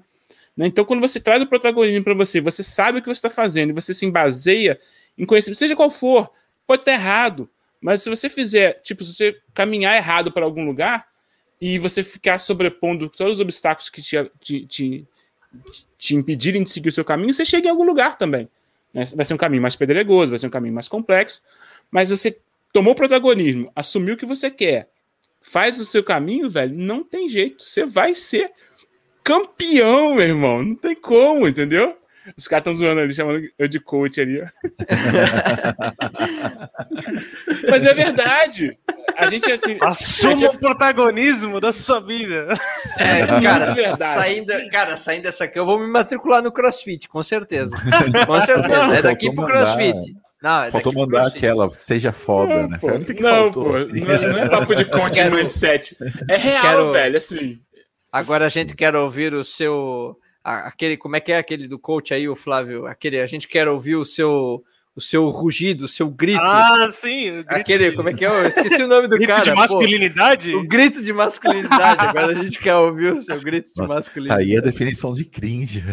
Né? 0.55 0.67
Então, 0.67 0.83
quando 0.83 0.99
você 0.99 1.19
traz 1.19 1.41
o 1.41 1.47
protagonismo 1.47 2.03
para 2.03 2.13
você, 2.13 2.41
você 2.41 2.61
sabe 2.63 2.99
o 2.99 3.01
que 3.01 3.07
você 3.07 3.13
está 3.13 3.29
fazendo 3.29 3.73
você 3.73 3.93
se 3.93 4.09
baseia 4.11 4.79
em 5.19 5.25
conhecimento, 5.25 5.59
seja 5.59 5.75
qual 5.75 5.91
for, 5.91 6.31
pode 6.65 6.81
estar 6.81 6.93
errado, 6.93 7.49
mas 7.81 8.01
se 8.01 8.09
você 8.09 8.29
fizer, 8.29 8.81
tipo, 8.81 9.03
se 9.03 9.13
você 9.13 9.39
caminhar 9.53 9.95
errado 9.95 10.31
para 10.31 10.45
algum 10.45 10.65
lugar 10.65 11.07
e 11.59 11.77
você 11.77 12.01
ficar 12.01 12.39
sobrepondo 12.39 13.09
todos 13.09 13.35
os 13.35 13.39
obstáculos 13.39 13.89
que 13.89 14.01
te, 14.01 14.31
te, 14.39 14.65
te, 14.65 15.07
te 15.97 16.15
impedirem 16.15 16.63
de 16.63 16.69
seguir 16.69 16.89
o 16.89 16.93
seu 16.93 17.05
caminho, 17.05 17.33
você 17.33 17.43
chega 17.43 17.67
em 17.67 17.71
algum 17.71 17.83
lugar 17.83 18.17
também. 18.17 18.49
Né? 18.93 19.03
Vai 19.15 19.25
ser 19.25 19.33
um 19.33 19.37
caminho 19.37 19.61
mais 19.61 19.75
pedregoso, 19.75 20.31
vai 20.31 20.39
ser 20.39 20.47
um 20.47 20.51
caminho 20.51 20.73
mais 20.73 20.87
complexo, 20.87 21.41
mas 21.91 22.09
você 22.09 22.39
tomou 22.71 22.95
protagonismo, 22.95 23.71
assumiu 23.75 24.15
o 24.15 24.17
que 24.17 24.25
você 24.25 24.49
quer, 24.49 24.89
faz 25.41 25.79
o 25.79 25.85
seu 25.85 26.03
caminho, 26.03 26.49
velho, 26.49 26.75
não 26.77 27.03
tem 27.03 27.29
jeito. 27.29 27.63
Você 27.63 27.85
vai 27.85 28.15
ser 28.15 28.51
campeão, 29.23 30.15
meu 30.15 30.25
irmão. 30.25 30.63
Não 30.63 30.75
tem 30.75 30.95
como, 30.95 31.47
entendeu? 31.47 31.97
Os 32.37 32.47
caras 32.47 32.61
estão 32.61 32.75
zoando 32.75 33.01
ali, 33.01 33.13
chamando 33.13 33.41
eu 33.57 33.67
de 33.67 33.79
coach 33.79 34.19
ali. 34.19 34.41
Mas 37.69 37.85
é 37.85 37.93
verdade. 37.93 38.77
A 39.17 39.29
gente 39.29 39.49
é 39.49 39.53
assim. 39.53 39.77
Assuma 39.81 40.37
gente... 40.37 40.55
o 40.55 40.59
protagonismo 40.59 41.59
da 41.59 41.71
sua 41.71 41.99
vida. 41.99 42.47
É, 42.97 43.21
é 43.21 43.41
cara, 43.41 43.73
verdade. 43.73 44.13
Saindo, 44.13 44.53
cara, 44.71 44.97
saindo 44.97 45.23
dessa 45.23 45.45
aqui, 45.45 45.59
eu 45.59 45.65
vou 45.65 45.79
me 45.79 45.87
matricular 45.87 46.41
no 46.41 46.51
CrossFit, 46.51 47.07
com 47.07 47.21
certeza. 47.21 47.77
Com 48.25 48.39
certeza. 48.41 48.67
Não, 48.67 48.93
é 48.93 49.01
daqui 49.01 49.33
pro 49.33 49.45
CrossFit. 49.45 50.15
Não, 50.41 50.63
é 50.63 50.71
faltou 50.71 50.93
mandar 50.93 51.27
aquela, 51.27 51.67
seja 51.69 52.13
foda, 52.13 52.61
não, 52.61 52.69
né? 52.69 52.77
Pô, 52.79 52.87
não, 52.87 53.51
pô, 53.51 53.73
não, 53.73 53.87
não, 53.87 54.39
é 54.39 54.49
papo 54.49 54.73
de 54.73 54.85
coach 54.85 55.13
quero... 55.13 55.35
mindset. 55.35 55.97
É 56.29 56.37
real, 56.37 56.61
quero... 56.61 56.91
velho, 56.91 57.17
assim. 57.17 57.59
Agora 58.11 58.45
a 58.45 58.49
gente 58.49 58.75
quer 58.75 58.95
ouvir 58.95 59.33
o 59.33 59.43
seu 59.43 60.17
aquele, 60.49 60.97
como 60.97 61.15
é 61.15 61.19
que 61.19 61.31
é 61.31 61.37
aquele 61.37 61.67
do 61.67 61.79
coach 61.79 62.13
aí, 62.13 62.27
o 62.27 62.35
Flávio? 62.35 62.85
Aquele, 62.85 63.19
a 63.19 63.25
gente 63.25 63.47
quer 63.47 63.67
ouvir 63.67 63.95
o 63.95 64.05
seu, 64.05 64.63
o 64.95 65.01
seu 65.01 65.29
rugido, 65.29 65.85
o 65.85 65.87
seu 65.87 66.09
grito. 66.09 66.41
Ah, 66.41 66.89
sim. 66.91 67.43
Aquele, 67.47 67.91
de... 67.91 67.95
como 67.95 68.09
é 68.09 68.13
que 68.13 68.25
é? 68.25 68.27
Eu 68.27 68.45
esqueci 68.45 68.83
o 68.83 68.87
nome 68.87 69.07
do 69.07 69.15
grito 69.17 69.29
cara. 69.29 69.43
de 69.43 69.53
masculinidade? 69.53 70.51
Pô, 70.51 70.59
o 70.59 70.67
grito 70.67 71.01
de 71.01 71.13
masculinidade. 71.13 72.05
Agora 72.05 72.31
a 72.31 72.43
gente 72.43 72.59
quer 72.59 72.75
ouvir 72.75 73.13
o 73.13 73.21
seu 73.21 73.39
grito 73.39 73.67
de 73.73 73.81
Nossa, 73.81 73.93
masculinidade. 73.95 74.43
Tá 74.43 74.45
aí 74.45 74.57
a 74.57 74.61
definição 74.61 75.13
de 75.13 75.23
cringe. 75.23 75.85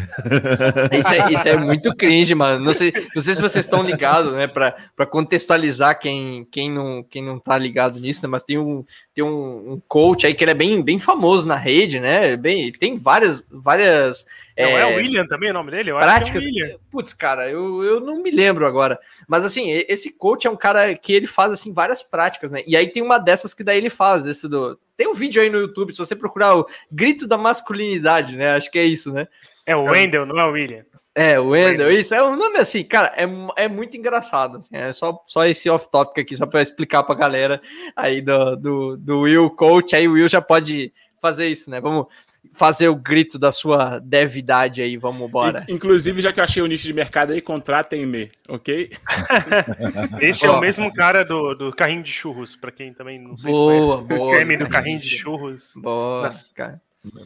Isso 0.98 1.14
é, 1.14 1.32
isso 1.32 1.48
é 1.48 1.56
muito 1.60 1.94
cringe, 1.94 2.34
mano. 2.34 2.64
Não 2.64 2.74
sei, 2.74 2.92
não 3.14 3.22
sei 3.22 3.34
se 3.34 3.40
vocês 3.40 3.64
estão 3.64 3.82
ligados, 3.82 4.32
né? 4.32 4.46
Para 4.46 5.06
contextualizar 5.06 5.98
quem, 5.98 6.46
quem, 6.50 6.70
não, 6.70 7.04
quem 7.04 7.22
não 7.22 7.38
tá 7.38 7.56
ligado 7.56 8.00
nisso, 8.00 8.22
né? 8.22 8.28
Mas 8.28 8.42
tem 8.42 8.58
um, 8.58 8.84
tem 9.16 9.24
um, 9.24 9.72
um 9.72 9.82
coach 9.88 10.26
aí 10.26 10.34
que 10.34 10.44
ele 10.44 10.50
é 10.50 10.54
bem, 10.54 10.82
bem 10.82 10.98
famoso 10.98 11.48
na 11.48 11.56
rede, 11.56 11.98
né? 11.98 12.36
Bem, 12.36 12.70
tem 12.70 12.98
várias, 12.98 13.48
várias 13.50 14.26
não 14.58 14.68
é, 14.68 14.80
é 14.80 14.86
o 14.86 14.96
William 14.96 15.26
também 15.26 15.50
o 15.50 15.54
nome 15.54 15.70
dele? 15.70 15.90
Eu 15.90 15.96
práticas. 15.96 16.42
Acho 16.42 16.52
que 16.52 16.62
é 16.62 16.76
Putz, 16.90 17.14
cara, 17.14 17.50
eu, 17.50 17.82
eu 17.82 17.98
não 18.00 18.22
me 18.22 18.30
lembro 18.30 18.66
agora. 18.66 19.00
Mas 19.26 19.42
assim, 19.42 19.70
esse 19.88 20.12
coach 20.16 20.46
é 20.46 20.50
um 20.50 20.56
cara 20.56 20.94
que 20.94 21.14
ele 21.14 21.26
faz 21.26 21.50
assim 21.50 21.72
várias 21.72 22.02
práticas, 22.02 22.52
né? 22.52 22.62
E 22.66 22.76
aí 22.76 22.88
tem 22.88 23.02
uma 23.02 23.18
dessas 23.18 23.54
que 23.54 23.64
daí 23.64 23.78
ele 23.78 23.90
faz, 23.90 24.24
desse 24.24 24.46
do. 24.48 24.78
Tem 24.98 25.08
um 25.08 25.14
vídeo 25.14 25.40
aí 25.40 25.48
no 25.48 25.58
YouTube, 25.58 25.92
se 25.92 25.98
você 25.98 26.14
procurar 26.14 26.56
o 26.56 26.66
grito 26.92 27.26
da 27.26 27.38
masculinidade, 27.38 28.36
né? 28.36 28.54
Acho 28.54 28.70
que 28.70 28.78
é 28.78 28.84
isso, 28.84 29.12
né? 29.12 29.26
É 29.64 29.74
o 29.74 29.84
Wendell, 29.84 30.26
não 30.26 30.38
é 30.38 30.46
o 30.46 30.52
William. 30.52 30.84
É, 31.18 31.40
o 31.40 31.48
Wendell, 31.48 31.90
isso 31.90 32.14
é 32.14 32.22
um 32.22 32.36
nome 32.36 32.58
assim, 32.58 32.84
cara, 32.84 33.10
é, 33.16 33.64
é 33.64 33.68
muito 33.68 33.96
engraçado. 33.96 34.58
Assim, 34.58 34.76
é 34.76 34.92
só, 34.92 35.24
só 35.26 35.46
esse 35.46 35.70
off-topic 35.70 36.18
aqui, 36.18 36.36
só 36.36 36.44
para 36.44 36.60
explicar 36.60 37.02
pra 37.04 37.14
galera 37.14 37.58
aí 37.96 38.20
do, 38.20 38.54
do, 38.54 38.96
do 38.98 39.20
Will 39.22 39.48
Coach. 39.48 39.96
Aí 39.96 40.06
o 40.06 40.12
Will 40.12 40.28
já 40.28 40.42
pode 40.42 40.92
fazer 41.18 41.48
isso, 41.48 41.70
né? 41.70 41.80
Vamos, 41.80 42.06
fazer 42.52 42.88
o 42.88 42.94
grito 42.94 43.38
da 43.38 43.52
sua 43.52 43.98
devidade 43.98 44.82
aí, 44.82 44.96
vamos 44.96 45.28
embora. 45.28 45.64
Inclusive, 45.68 46.20
já 46.20 46.32
que 46.32 46.40
eu 46.40 46.44
achei 46.44 46.62
o 46.62 46.66
nicho 46.66 46.86
de 46.86 46.92
mercado 46.92 47.32
aí, 47.32 47.40
contratem-me, 47.40 48.30
ok? 48.48 48.90
Esse 50.20 50.46
é 50.46 50.50
o 50.50 50.60
mesmo 50.60 50.92
cara 50.92 51.24
do, 51.24 51.54
do 51.54 51.72
carrinho 51.72 52.02
de 52.02 52.12
churros, 52.12 52.56
para 52.56 52.70
quem 52.70 52.92
também 52.92 53.18
não 53.18 53.36
sei 53.36 53.50
boa, 53.50 54.02
se 54.02 54.08
boa, 54.08 54.28
o 54.28 54.30
creme 54.30 54.56
do 54.56 54.68
carrinho 54.68 54.98
de 54.98 55.08
churros. 55.08 55.72
Boa, 55.76 56.22
Nossa. 56.26 56.52
cara. 56.54 56.80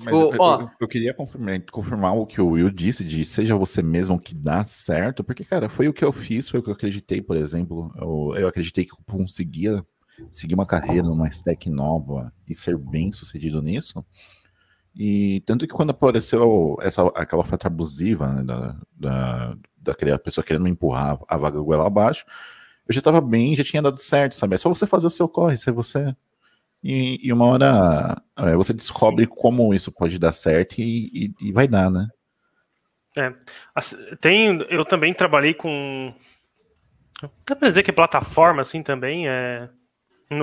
Mas 0.04 0.14
o, 0.14 0.32
eu, 0.32 0.34
eu, 0.34 0.70
eu, 0.80 0.88
queria 0.88 1.14
confirmar, 1.14 1.60
confirmar, 1.70 2.14
o 2.14 2.26
que 2.26 2.40
o 2.40 2.48
Will 2.48 2.70
disse 2.70 3.04
de 3.04 3.24
seja 3.24 3.56
você 3.56 3.82
mesmo 3.82 4.20
que 4.20 4.34
dá 4.34 4.62
certo, 4.64 5.24
porque, 5.24 5.44
cara, 5.44 5.68
foi 5.68 5.88
o 5.88 5.92
que 5.92 6.04
eu 6.04 6.12
fiz, 6.12 6.48
foi 6.48 6.60
o 6.60 6.62
que 6.62 6.68
eu 6.68 6.74
acreditei, 6.74 7.22
por 7.22 7.36
exemplo. 7.36 7.92
Eu, 7.96 8.34
eu 8.36 8.48
acreditei 8.48 8.84
que 8.84 8.92
eu 8.92 8.98
conseguia 9.06 9.84
seguir 10.30 10.54
uma 10.54 10.66
carreira 10.66 11.02
numa 11.02 11.28
stack 11.28 11.70
nova 11.70 12.32
e 12.48 12.54
ser 12.54 12.76
bem 12.76 13.12
sucedido 13.12 13.62
nisso. 13.62 14.04
E 14.94 15.40
tanto 15.46 15.66
que 15.66 15.72
quando 15.72 15.90
apareceu 15.90 16.76
essa, 16.80 17.06
aquela 17.14 17.42
oferta 17.42 17.68
abusiva 17.68 18.26
né, 18.26 18.42
da, 18.42 18.76
da, 18.96 19.56
daquela 19.76 20.18
pessoa 20.18 20.44
querendo 20.44 20.68
empurrar 20.68 21.18
a 21.28 21.36
vaga 21.36 21.60
goela 21.60 21.86
abaixo, 21.86 22.24
eu 22.88 22.92
já 22.92 22.98
estava 22.98 23.20
bem, 23.20 23.54
já 23.54 23.62
tinha 23.62 23.80
dado 23.80 23.98
certo, 23.98 24.34
sabe? 24.34 24.56
É 24.56 24.58
só 24.58 24.68
você 24.68 24.86
fazer 24.86 25.06
o 25.06 25.10
seu 25.10 25.28
corre, 25.28 25.56
ser 25.56 25.72
você. 25.72 26.14
E, 26.82 27.18
e 27.22 27.32
uma 27.32 27.46
hora 27.46 28.16
é, 28.38 28.54
você 28.56 28.72
descobre 28.72 29.26
como 29.26 29.74
isso 29.74 29.92
pode 29.92 30.18
dar 30.18 30.32
certo 30.32 30.78
e, 30.78 31.32
e, 31.40 31.48
e 31.48 31.52
vai 31.52 31.68
dar, 31.68 31.90
né? 31.90 32.08
É. 33.16 33.32
Tem, 34.20 34.64
eu 34.70 34.84
também 34.84 35.12
trabalhei 35.12 35.52
com. 35.52 36.14
Dá 37.46 37.54
pra 37.54 37.68
dizer 37.68 37.82
que 37.82 37.92
plataforma 37.92 38.62
assim 38.62 38.82
também 38.82 39.28
é 39.28 39.68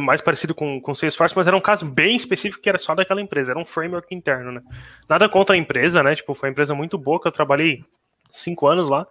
mais 0.02 0.20
parecido 0.20 0.54
com, 0.54 0.82
com 0.82 0.94
Salesforce, 0.94 1.36
mas 1.36 1.48
era 1.48 1.56
um 1.56 1.62
caso 1.62 1.86
bem 1.86 2.16
específico 2.16 2.62
que 2.62 2.68
era 2.68 2.78
só 2.78 2.94
daquela 2.94 3.22
empresa, 3.22 3.54
era 3.54 3.60
um 3.60 3.66
framework 3.66 4.14
interno, 4.14 4.52
né? 4.52 4.62
Nada 5.08 5.30
contra 5.30 5.56
a 5.56 5.58
empresa, 5.58 6.04
né? 6.04 6.14
Tipo, 6.14 6.34
foi 6.34 6.50
uma 6.50 6.52
empresa 6.52 6.76
muito 6.76 6.98
boa 6.98 7.22
que 7.22 7.28
eu 7.28 7.32
trabalhei 7.32 7.84
cinco 8.30 8.68
anos 8.68 8.90
lá. 8.90 9.08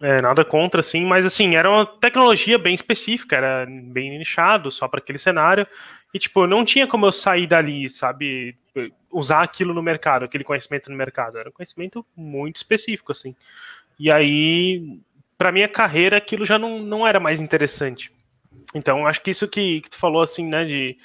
É, 0.00 0.22
nada 0.22 0.46
contra, 0.46 0.80
assim, 0.80 1.04
mas 1.04 1.26
assim, 1.26 1.56
era 1.56 1.70
uma 1.70 1.84
tecnologia 1.84 2.58
bem 2.58 2.74
específica, 2.74 3.36
era 3.36 3.66
bem 3.66 4.18
nichado, 4.18 4.70
só 4.70 4.88
para 4.88 4.98
aquele 4.98 5.18
cenário. 5.18 5.66
E, 6.12 6.18
tipo, 6.18 6.46
não 6.46 6.64
tinha 6.64 6.86
como 6.86 7.06
eu 7.06 7.12
sair 7.12 7.46
dali, 7.46 7.88
sabe? 7.88 8.56
Usar 9.10 9.42
aquilo 9.42 9.72
no 9.72 9.82
mercado, 9.82 10.24
aquele 10.24 10.44
conhecimento 10.44 10.90
no 10.90 10.96
mercado. 10.96 11.38
Era 11.38 11.48
um 11.48 11.52
conhecimento 11.52 12.04
muito 12.16 12.56
específico, 12.56 13.12
assim. 13.12 13.34
E 13.98 14.10
aí, 14.10 14.98
para 15.38 15.52
minha 15.52 15.68
carreira, 15.68 16.16
aquilo 16.16 16.44
já 16.44 16.58
não, 16.58 16.80
não 16.80 17.06
era 17.06 17.20
mais 17.20 17.40
interessante. 17.40 18.12
Então, 18.74 19.06
acho 19.06 19.22
que 19.22 19.30
isso 19.30 19.48
que, 19.48 19.80
que 19.82 19.90
tu 19.90 19.96
falou, 19.96 20.22
assim, 20.22 20.46
né, 20.46 20.64
de, 20.64 20.96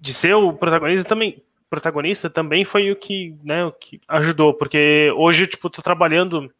de 0.00 0.14
ser 0.14 0.34
o 0.34 0.52
protagonista 0.52 1.08
também, 1.08 1.42
protagonista 1.68 2.30
também 2.30 2.64
foi 2.64 2.90
o 2.90 2.96
que, 2.96 3.34
né, 3.42 3.64
o 3.64 3.72
que 3.72 4.00
ajudou, 4.08 4.54
porque 4.54 5.12
hoje, 5.16 5.46
tipo, 5.46 5.68
tô 5.68 5.82
trabalhando 5.82 6.52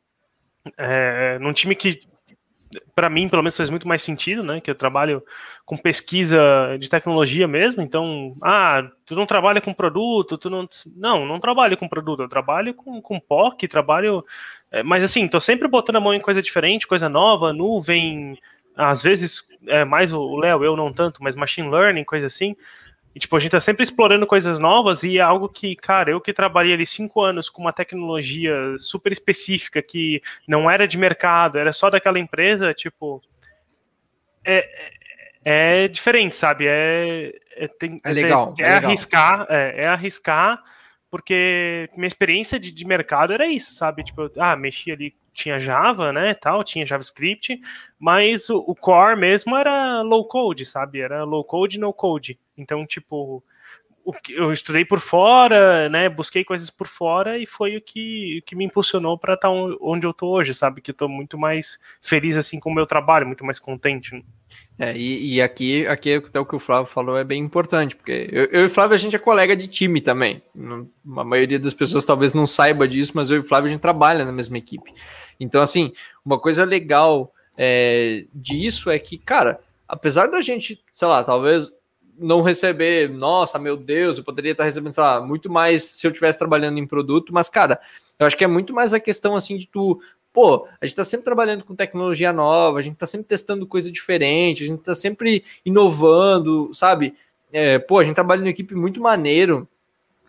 é, 0.77 1.39
num 1.39 1.53
time 1.53 1.75
que, 1.75 2.03
para 2.95 3.09
mim, 3.09 3.29
pelo 3.29 3.43
menos 3.43 3.57
faz 3.57 3.71
muito 3.71 3.89
mais 3.89 4.03
sentido, 4.03 4.43
né, 4.43 4.61
que 4.61 4.71
eu 4.71 4.75
trabalho 4.75 5.23
com 5.65 5.77
pesquisa 5.77 6.39
de 6.79 6.89
tecnologia 6.89 7.49
mesmo, 7.49 7.83
então, 7.83 8.37
ah, 8.43 8.89
tu 9.07 9.15
não 9.15 9.27
trabalha 9.27 9.61
com 9.61 9.73
produto, 9.73 10.37
tu 10.37 10.51
não, 10.51 10.69
não, 10.97 11.27
não 11.27 11.41
trabalho 11.41 11.77
com 11.77 11.89
produto, 11.89 12.23
eu 12.23 12.29
trabalho 12.29 12.75
com, 12.75 13.01
com 13.01 13.21
POC, 13.21 13.69
trabalho, 13.69 14.25
é, 14.71 14.83
mas 14.83 15.03
assim, 15.03 15.27
tô 15.29 15.41
sempre 15.41 15.69
botando 15.69 15.97
a 15.97 16.01
mão 16.01 16.15
em 16.15 16.21
coisa 16.21 16.43
diferente, 16.43 16.87
coisa 16.87 17.09
nova, 17.09 17.53
nuvem, 17.53 18.39
às 18.77 19.03
vezes 19.03 19.43
é, 19.67 19.85
mais 19.85 20.13
o 20.13 20.37
Léo, 20.37 20.65
eu 20.65 20.77
não 20.77 20.93
tanto, 20.93 21.23
mas 21.23 21.35
machine 21.35 21.69
learning, 21.69 22.05
coisa 22.05 22.27
assim. 22.27 22.57
E, 23.19 23.21
tipo, 23.21 23.37
a 23.37 23.41
gente 23.41 23.51
tá 23.51 23.59
sempre 23.59 23.83
explorando 23.83 24.29
coisas 24.29 24.61
novas 24.61 25.03
e 25.03 25.19
é 25.19 25.21
algo 25.21 25.49
que, 25.49 25.75
cara, 25.75 26.09
eu 26.09 26.21
que 26.21 26.33
trabalhei 26.33 26.73
ali 26.73 26.87
cinco 26.87 27.21
anos 27.21 27.51
com 27.51 27.61
uma 27.61 27.73
tecnologia 27.73 28.55
super 28.79 29.11
específica 29.11 29.83
que 29.83 30.23
não 30.47 30.71
era 30.71 30.87
de 30.87 30.97
mercado, 30.97 31.59
era 31.59 31.73
só 31.73 31.91
daquela 31.91 32.21
empresa, 32.21 32.73
tipo. 32.73 33.21
É, 34.45 34.69
é, 35.45 35.85
é 35.85 35.89
diferente, 35.89 36.37
sabe? 36.37 36.67
É, 36.69 37.35
é, 37.57 37.67
tem, 37.67 38.01
é 38.05 38.13
legal. 38.13 38.55
É, 38.57 38.63
é 38.63 38.75
legal. 38.75 38.85
arriscar, 38.85 39.47
é, 39.51 39.83
é 39.83 39.87
arriscar 39.89 40.63
porque 41.11 41.91
minha 41.97 42.07
experiência 42.07 42.57
de, 42.61 42.71
de 42.71 42.87
mercado 42.87 43.33
era 43.33 43.49
isso, 43.49 43.75
sabe? 43.75 44.05
Tipo, 44.05 44.31
ah, 44.39 44.55
mexi 44.55 44.93
ali, 44.93 45.13
tinha 45.39 45.61
Java, 45.61 46.13
né, 46.13 46.35
tal, 46.35 46.65
tinha 46.65 46.85
JavaScript, 46.85 47.61
mas 47.99 48.51
o, 48.51 48.59
o 48.67 48.75
core 48.75 49.17
mesmo 49.17 49.57
era 49.57 50.03
low 50.03 50.27
code, 50.27 50.67
sabe? 50.67 51.01
Era 51.01 51.25
low 51.25 51.45
code, 51.45 51.79
no 51.79 51.93
code. 51.93 52.39
Então, 52.57 52.85
tipo, 52.85 53.43
o 54.09 54.13
que 54.15 54.33
eu 54.33 54.51
estudei 54.55 54.87
por 54.87 55.01
fora, 55.01 55.87
né, 55.91 56.09
busquei 56.09 56.43
coisas 56.43 56.71
por 56.71 56.87
fora 56.87 57.37
e 57.37 57.45
foi 57.45 57.77
o 57.77 57.81
que, 57.83 58.39
o 58.39 58.43
que 58.43 58.57
me 58.57 58.65
impulsionou 58.65 59.19
para 59.19 59.35
estar 59.35 59.49
tá 59.49 59.55
onde 59.83 60.07
eu 60.07 60.15
tô 60.15 60.29
hoje, 60.29 60.55
sabe? 60.55 60.81
Que 60.81 60.93
eu 60.93 60.95
tô 60.95 61.07
muito 61.09 61.37
mais 61.37 61.79
feliz 62.01 62.35
assim 62.39 62.59
com 62.59 62.71
o 62.71 62.75
meu 62.75 62.87
trabalho, 62.87 63.27
muito 63.27 63.45
mais 63.45 63.59
contente. 63.59 64.25
É, 64.79 64.97
e, 64.97 65.35
e, 65.35 65.43
aqui, 65.43 65.87
aqui 65.87 66.15
até 66.15 66.41
o 66.41 66.47
que 66.47 66.57
o 66.57 66.59
Flávio 66.59 66.91
falou 66.91 67.19
é 67.19 67.25
bem 67.25 67.43
importante, 67.43 67.95
porque 67.95 68.31
eu, 68.33 68.47
eu 68.47 68.63
e 68.63 68.65
o 68.65 68.71
Flávio 68.71 68.95
a 68.95 68.99
gente 68.99 69.15
é 69.15 69.19
colega 69.19 69.55
de 69.55 69.69
time 69.69 70.01
também. 70.01 70.41
A 71.15 71.25
maioria 71.25 71.59
das 71.59 71.75
pessoas 71.75 72.07
talvez 72.07 72.33
não 72.33 72.47
saiba 72.47 72.89
disso, 72.89 73.13
mas 73.15 73.31
eu 73.31 73.37
e 73.37 73.41
o 73.41 73.45
Flávio 73.45 73.69
a 73.69 73.73
gente 73.73 73.83
trabalha 73.83 74.25
na 74.25 74.33
mesma 74.33 74.57
equipe. 74.57 74.91
Então, 75.39 75.61
assim, 75.61 75.93
uma 76.25 76.39
coisa 76.39 76.65
legal 76.65 77.31
é, 77.59 78.25
disso 78.33 78.89
é 78.89 78.99
que, 78.99 79.19
cara, 79.19 79.61
apesar 79.87 80.29
da 80.29 80.41
gente, 80.41 80.83
sei 80.95 81.09
lá, 81.09 81.23
talvez 81.23 81.71
não 82.19 82.43
receber, 82.43 83.09
nossa, 83.09 83.59
meu 83.59 83.77
Deus, 83.77 84.19
eu 84.19 84.25
poderia 84.25 84.53
estar 84.53 84.65
recebendo, 84.65 84.93
sei 84.93 85.03
lá, 85.03 85.21
muito 85.21 85.51
mais 85.51 85.85
se 85.85 86.07
eu 86.07 86.11
estivesse 86.11 86.39
trabalhando 86.39 86.79
em 86.79 86.87
produto, 86.87 87.33
mas, 87.33 87.49
cara, 87.49 87.81
eu 88.19 88.27
acho 88.27 88.37
que 88.37 88.45
é 88.45 88.49
muito 88.49 88.75
mais 88.75 88.93
a 88.93 89.01
questão, 89.01 89.37
assim, 89.37 89.57
de 89.57 89.67
tu 89.67 90.01
pô, 90.33 90.69
a 90.81 90.87
gente 90.87 90.93
está 90.93 91.05
sempre 91.05 91.25
trabalhando 91.25 91.65
com 91.65 91.75
tecnologia 91.75 92.33
nova, 92.33 92.79
a 92.79 92.83
gente 92.83 92.95
está 92.95 93.07
sempre 93.07 93.27
testando 93.27 93.67
coisa 93.67 93.91
diferente, 93.91 94.63
a 94.63 94.67
gente 94.69 94.79
está 94.79 94.95
sempre 94.95 95.43
inovando, 95.65 96.71
sabe? 96.73 97.17
É, 97.53 97.79
pô, 97.79 97.99
a 97.99 98.05
gente 98.05 98.15
trabalha 98.15 98.45
em 98.45 98.49
equipe 98.49 98.75
muito 98.75 99.01
maneiro. 99.01 99.69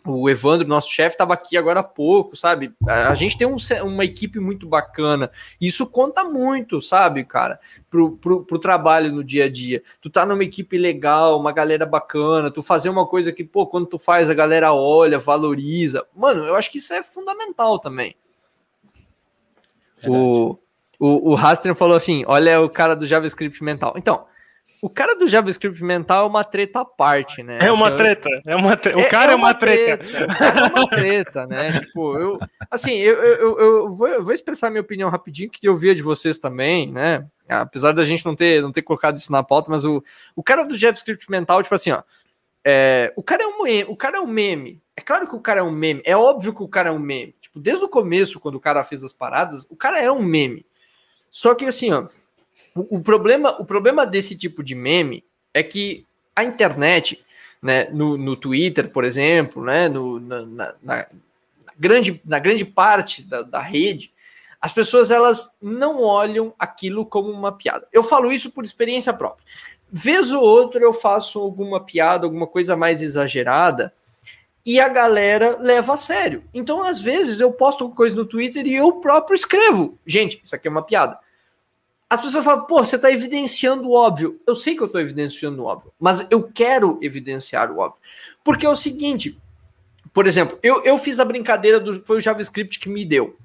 O 0.06 0.30
Evandro, 0.30 0.66
nosso 0.66 0.90
chefe, 0.90 1.14
estava 1.14 1.34
aqui 1.34 1.56
agora 1.56 1.80
há 1.80 1.82
pouco, 1.84 2.34
sabe? 2.34 2.72
A, 2.86 3.14
gente 3.14 3.36
tem 3.36 3.46
um, 3.46 3.56
uma 3.84 4.04
equipe 4.04 4.40
muito 4.40 4.66
bacana. 4.66 5.30
Isso 5.60 5.86
conta 5.86 6.24
muito, 6.24 6.80
sabe, 6.80 7.22
cara, 7.24 7.60
pro, 7.90 8.12
pro, 8.12 8.44
pro, 8.44 8.58
trabalho 8.58 9.12
no 9.12 9.22
dia 9.22 9.44
a 9.44 9.50
dia. 9.50 9.82
Tu 10.00 10.08
tá 10.08 10.24
numa 10.24 10.42
equipe 10.42 10.78
legal, 10.78 11.38
uma 11.38 11.52
galera 11.52 11.84
bacana, 11.84 12.50
tu 12.50 12.62
fazer 12.62 12.88
uma 12.88 13.06
coisa 13.06 13.30
que, 13.30 13.44
pô, 13.44 13.66
quando 13.66 13.86
tu 13.86 13.98
faz, 13.98 14.30
a 14.30 14.34
galera 14.34 14.72
olha, 14.72 15.18
valoriza. 15.18 16.06
Mano, 16.16 16.44
eu 16.44 16.54
acho 16.54 16.70
que 16.70 16.78
isso 16.78 16.94
é 16.94 17.02
fundamental 17.02 17.78
também. 17.78 18.16
O, 20.06 20.58
o, 20.98 21.32
o 21.32 21.34
Rastner 21.34 21.74
falou 21.74 21.96
assim: 21.96 22.24
olha 22.26 22.60
o 22.60 22.70
cara 22.70 22.96
do 22.96 23.06
JavaScript 23.06 23.62
mental. 23.62 23.94
Então, 23.96 24.24
o 24.82 24.88
cara 24.88 25.14
do 25.14 25.28
JavaScript 25.28 25.82
mental 25.84 26.24
é 26.24 26.28
uma 26.28 26.42
treta 26.42 26.80
à 26.80 26.84
parte, 26.84 27.42
né? 27.42 27.58
É 27.60 27.70
uma 27.70 27.88
assim, 27.88 27.96
treta. 27.96 28.30
É 28.46 28.56
uma 28.56 28.76
tre... 28.76 28.94
O 28.96 29.00
é, 29.00 29.04
cara 29.04 29.32
é, 29.32 29.34
é 29.34 29.36
uma, 29.36 29.54
treta. 29.54 30.04
treta. 30.04 30.34
É 30.34 30.78
uma 30.78 30.88
treta, 30.88 31.46
né? 31.46 31.80
tipo, 31.84 32.16
eu. 32.18 32.38
Assim, 32.70 32.92
eu, 32.92 33.14
eu, 33.22 33.58
eu, 33.58 33.94
vou, 33.94 34.08
eu 34.08 34.24
vou 34.24 34.32
expressar 34.32 34.70
minha 34.70 34.80
opinião 34.80 35.10
rapidinho, 35.10 35.50
que 35.50 35.68
eu 35.68 35.76
via 35.76 35.94
de 35.94 36.02
vocês 36.02 36.38
também, 36.38 36.90
né? 36.90 37.26
Apesar 37.48 37.92
da 37.92 38.04
gente 38.04 38.24
não 38.24 38.34
ter, 38.34 38.62
não 38.62 38.72
ter 38.72 38.82
colocado 38.82 39.16
isso 39.16 39.30
na 39.30 39.42
pauta, 39.42 39.70
mas 39.70 39.84
o, 39.84 40.02
o 40.34 40.42
cara 40.42 40.62
do 40.62 40.78
JavaScript 40.78 41.30
mental, 41.30 41.62
tipo 41.62 41.74
assim, 41.74 41.90
ó. 41.90 42.02
É, 42.64 43.12
o, 43.16 43.22
cara 43.22 43.42
é 43.42 43.46
um, 43.46 43.90
o 43.90 43.96
cara 43.96 44.18
é 44.18 44.20
um 44.20 44.26
meme. 44.26 44.80
É 44.96 45.00
claro 45.00 45.26
que 45.26 45.34
o 45.34 45.40
cara 45.40 45.60
é 45.60 45.62
um 45.62 45.70
meme. 45.70 46.02
É 46.04 46.16
óbvio 46.16 46.54
que 46.54 46.62
o 46.62 46.68
cara 46.68 46.90
é 46.90 46.92
um 46.92 46.98
meme. 46.98 47.34
Tipo, 47.40 47.58
desde 47.58 47.84
o 47.84 47.88
começo, 47.88 48.38
quando 48.38 48.54
o 48.54 48.60
cara 48.60 48.84
fez 48.84 49.02
as 49.02 49.12
paradas, 49.12 49.66
o 49.68 49.76
cara 49.76 49.98
é 49.98 50.10
um 50.10 50.22
meme. 50.22 50.64
Só 51.30 51.54
que 51.54 51.64
assim, 51.64 51.92
ó, 51.92 52.06
o, 52.74 53.00
problema, 53.00 53.60
o 53.60 53.64
problema 53.64 54.06
desse 54.06 54.36
tipo 54.36 54.62
de 54.62 54.74
meme 54.74 55.24
é 55.52 55.62
que 55.62 56.06
a 56.34 56.44
internet, 56.44 57.24
né, 57.60 57.88
no, 57.90 58.16
no 58.16 58.36
Twitter, 58.36 58.90
por 58.90 59.04
exemplo, 59.04 59.64
né, 59.64 59.88
no, 59.88 60.20
na, 60.20 60.42
na, 60.42 60.74
na 60.82 61.06
grande, 61.78 62.20
na 62.24 62.38
grande 62.38 62.64
parte 62.64 63.22
da, 63.22 63.42
da 63.42 63.60
rede, 63.60 64.12
as 64.60 64.72
pessoas 64.72 65.10
elas 65.10 65.56
não 65.60 66.02
olham 66.02 66.54
aquilo 66.58 67.06
como 67.06 67.30
uma 67.30 67.52
piada. 67.52 67.88
Eu 67.92 68.02
falo 68.02 68.30
isso 68.30 68.52
por 68.52 68.64
experiência 68.64 69.12
própria. 69.12 69.44
Vez 69.90 70.30
ou 70.30 70.42
outra 70.42 70.80
eu 70.80 70.92
faço 70.92 71.40
alguma 71.40 71.80
piada, 71.80 72.26
alguma 72.26 72.46
coisa 72.46 72.76
mais 72.76 73.02
exagerada, 73.02 73.92
e 74.64 74.78
a 74.78 74.88
galera 74.88 75.56
leva 75.58 75.94
a 75.94 75.96
sério. 75.96 76.44
Então, 76.52 76.82
às 76.82 77.00
vezes, 77.00 77.40
eu 77.40 77.50
posto 77.50 77.82
alguma 77.82 77.96
coisa 77.96 78.14
no 78.14 78.26
Twitter 78.26 78.66
e 78.66 78.74
eu 78.74 78.92
próprio 79.00 79.34
escrevo. 79.34 79.98
Gente, 80.06 80.40
isso 80.44 80.54
aqui 80.54 80.68
é 80.68 80.70
uma 80.70 80.82
piada. 80.82 81.18
As 82.10 82.20
pessoas 82.20 82.44
falam, 82.44 82.66
pô, 82.66 82.84
você 82.84 82.96
está 82.96 83.08
evidenciando 83.12 83.88
o 83.88 83.92
óbvio. 83.92 84.40
Eu 84.44 84.56
sei 84.56 84.74
que 84.74 84.82
eu 84.82 84.86
estou 84.86 85.00
evidenciando 85.00 85.62
o 85.62 85.66
óbvio, 85.66 85.92
mas 85.96 86.26
eu 86.28 86.42
quero 86.42 86.98
evidenciar 87.00 87.70
o 87.70 87.78
óbvio. 87.78 88.00
Porque 88.42 88.66
é 88.66 88.68
o 88.68 88.74
seguinte, 88.74 89.38
por 90.12 90.26
exemplo, 90.26 90.58
eu, 90.60 90.82
eu 90.82 90.98
fiz 90.98 91.20
a 91.20 91.24
brincadeira 91.24 91.78
do. 91.78 92.04
Foi 92.04 92.18
o 92.18 92.20
JavaScript 92.20 92.80
que 92.80 92.88
me 92.88 93.04
deu. 93.04 93.36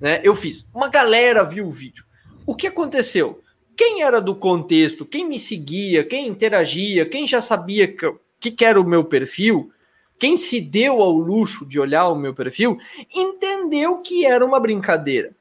Né? 0.00 0.20
Eu 0.22 0.36
fiz. 0.36 0.68
Uma 0.72 0.88
galera 0.88 1.42
viu 1.42 1.66
o 1.66 1.70
vídeo. 1.70 2.04
O 2.46 2.54
que 2.54 2.68
aconteceu? 2.68 3.42
Quem 3.76 4.02
era 4.02 4.20
do 4.20 4.36
contexto, 4.36 5.04
quem 5.04 5.28
me 5.28 5.38
seguia, 5.38 6.04
quem 6.04 6.28
interagia, 6.28 7.04
quem 7.04 7.26
já 7.26 7.40
sabia 7.40 7.88
que, 7.88 8.14
que, 8.38 8.50
que 8.52 8.64
era 8.64 8.80
o 8.80 8.86
meu 8.86 9.04
perfil, 9.04 9.72
quem 10.16 10.36
se 10.36 10.60
deu 10.60 11.02
ao 11.02 11.10
luxo 11.10 11.66
de 11.66 11.80
olhar 11.80 12.08
o 12.08 12.14
meu 12.14 12.32
perfil, 12.32 12.78
entendeu 13.12 13.98
que 13.98 14.24
era 14.24 14.44
uma 14.44 14.60
brincadeira. 14.60 15.34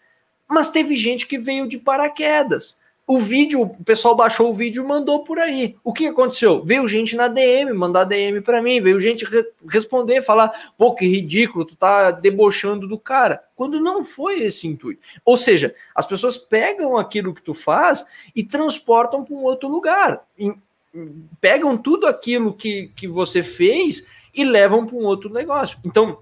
Mas 0.51 0.67
teve 0.67 0.97
gente 0.97 1.25
que 1.25 1.37
veio 1.37 1.65
de 1.65 1.77
paraquedas. 1.77 2.77
O 3.07 3.19
vídeo, 3.19 3.61
o 3.61 3.83
pessoal 3.85 4.15
baixou 4.15 4.49
o 4.49 4.53
vídeo 4.53 4.83
e 4.83 4.87
mandou 4.87 5.23
por 5.23 5.39
aí. 5.39 5.77
O 5.81 5.93
que 5.93 6.07
aconteceu? 6.07 6.61
Veio 6.63 6.85
gente 6.87 7.15
na 7.15 7.29
DM, 7.29 7.71
mandar 7.73 8.03
DM 8.03 8.41
para 8.41 8.61
mim, 8.61 8.81
veio 8.81 8.99
gente 8.99 9.23
re 9.23 9.45
responder, 9.67 10.21
falar, 10.21 10.73
pô, 10.77 10.93
que 10.93 11.05
ridículo, 11.05 11.63
tu 11.63 11.75
tá 11.75 12.11
debochando 12.11 12.85
do 12.85 12.99
cara. 12.99 13.43
Quando 13.55 13.79
não 13.79 14.03
foi 14.03 14.41
esse 14.41 14.67
intuito. 14.67 15.01
Ou 15.23 15.37
seja, 15.37 15.73
as 15.95 16.05
pessoas 16.05 16.37
pegam 16.37 16.97
aquilo 16.97 17.33
que 17.33 17.41
tu 17.41 17.53
faz 17.53 18.05
e 18.35 18.43
transportam 18.43 19.23
para 19.23 19.35
um 19.35 19.43
outro 19.43 19.69
lugar. 19.69 20.25
E, 20.37 20.53
pegam 21.39 21.77
tudo 21.77 22.07
aquilo 22.07 22.53
que, 22.53 22.91
que 22.93 23.07
você 23.07 23.41
fez 23.41 24.05
e 24.33 24.43
levam 24.43 24.85
para 24.85 24.97
um 24.97 25.05
outro 25.05 25.29
negócio. 25.29 25.79
Então, 25.85 26.19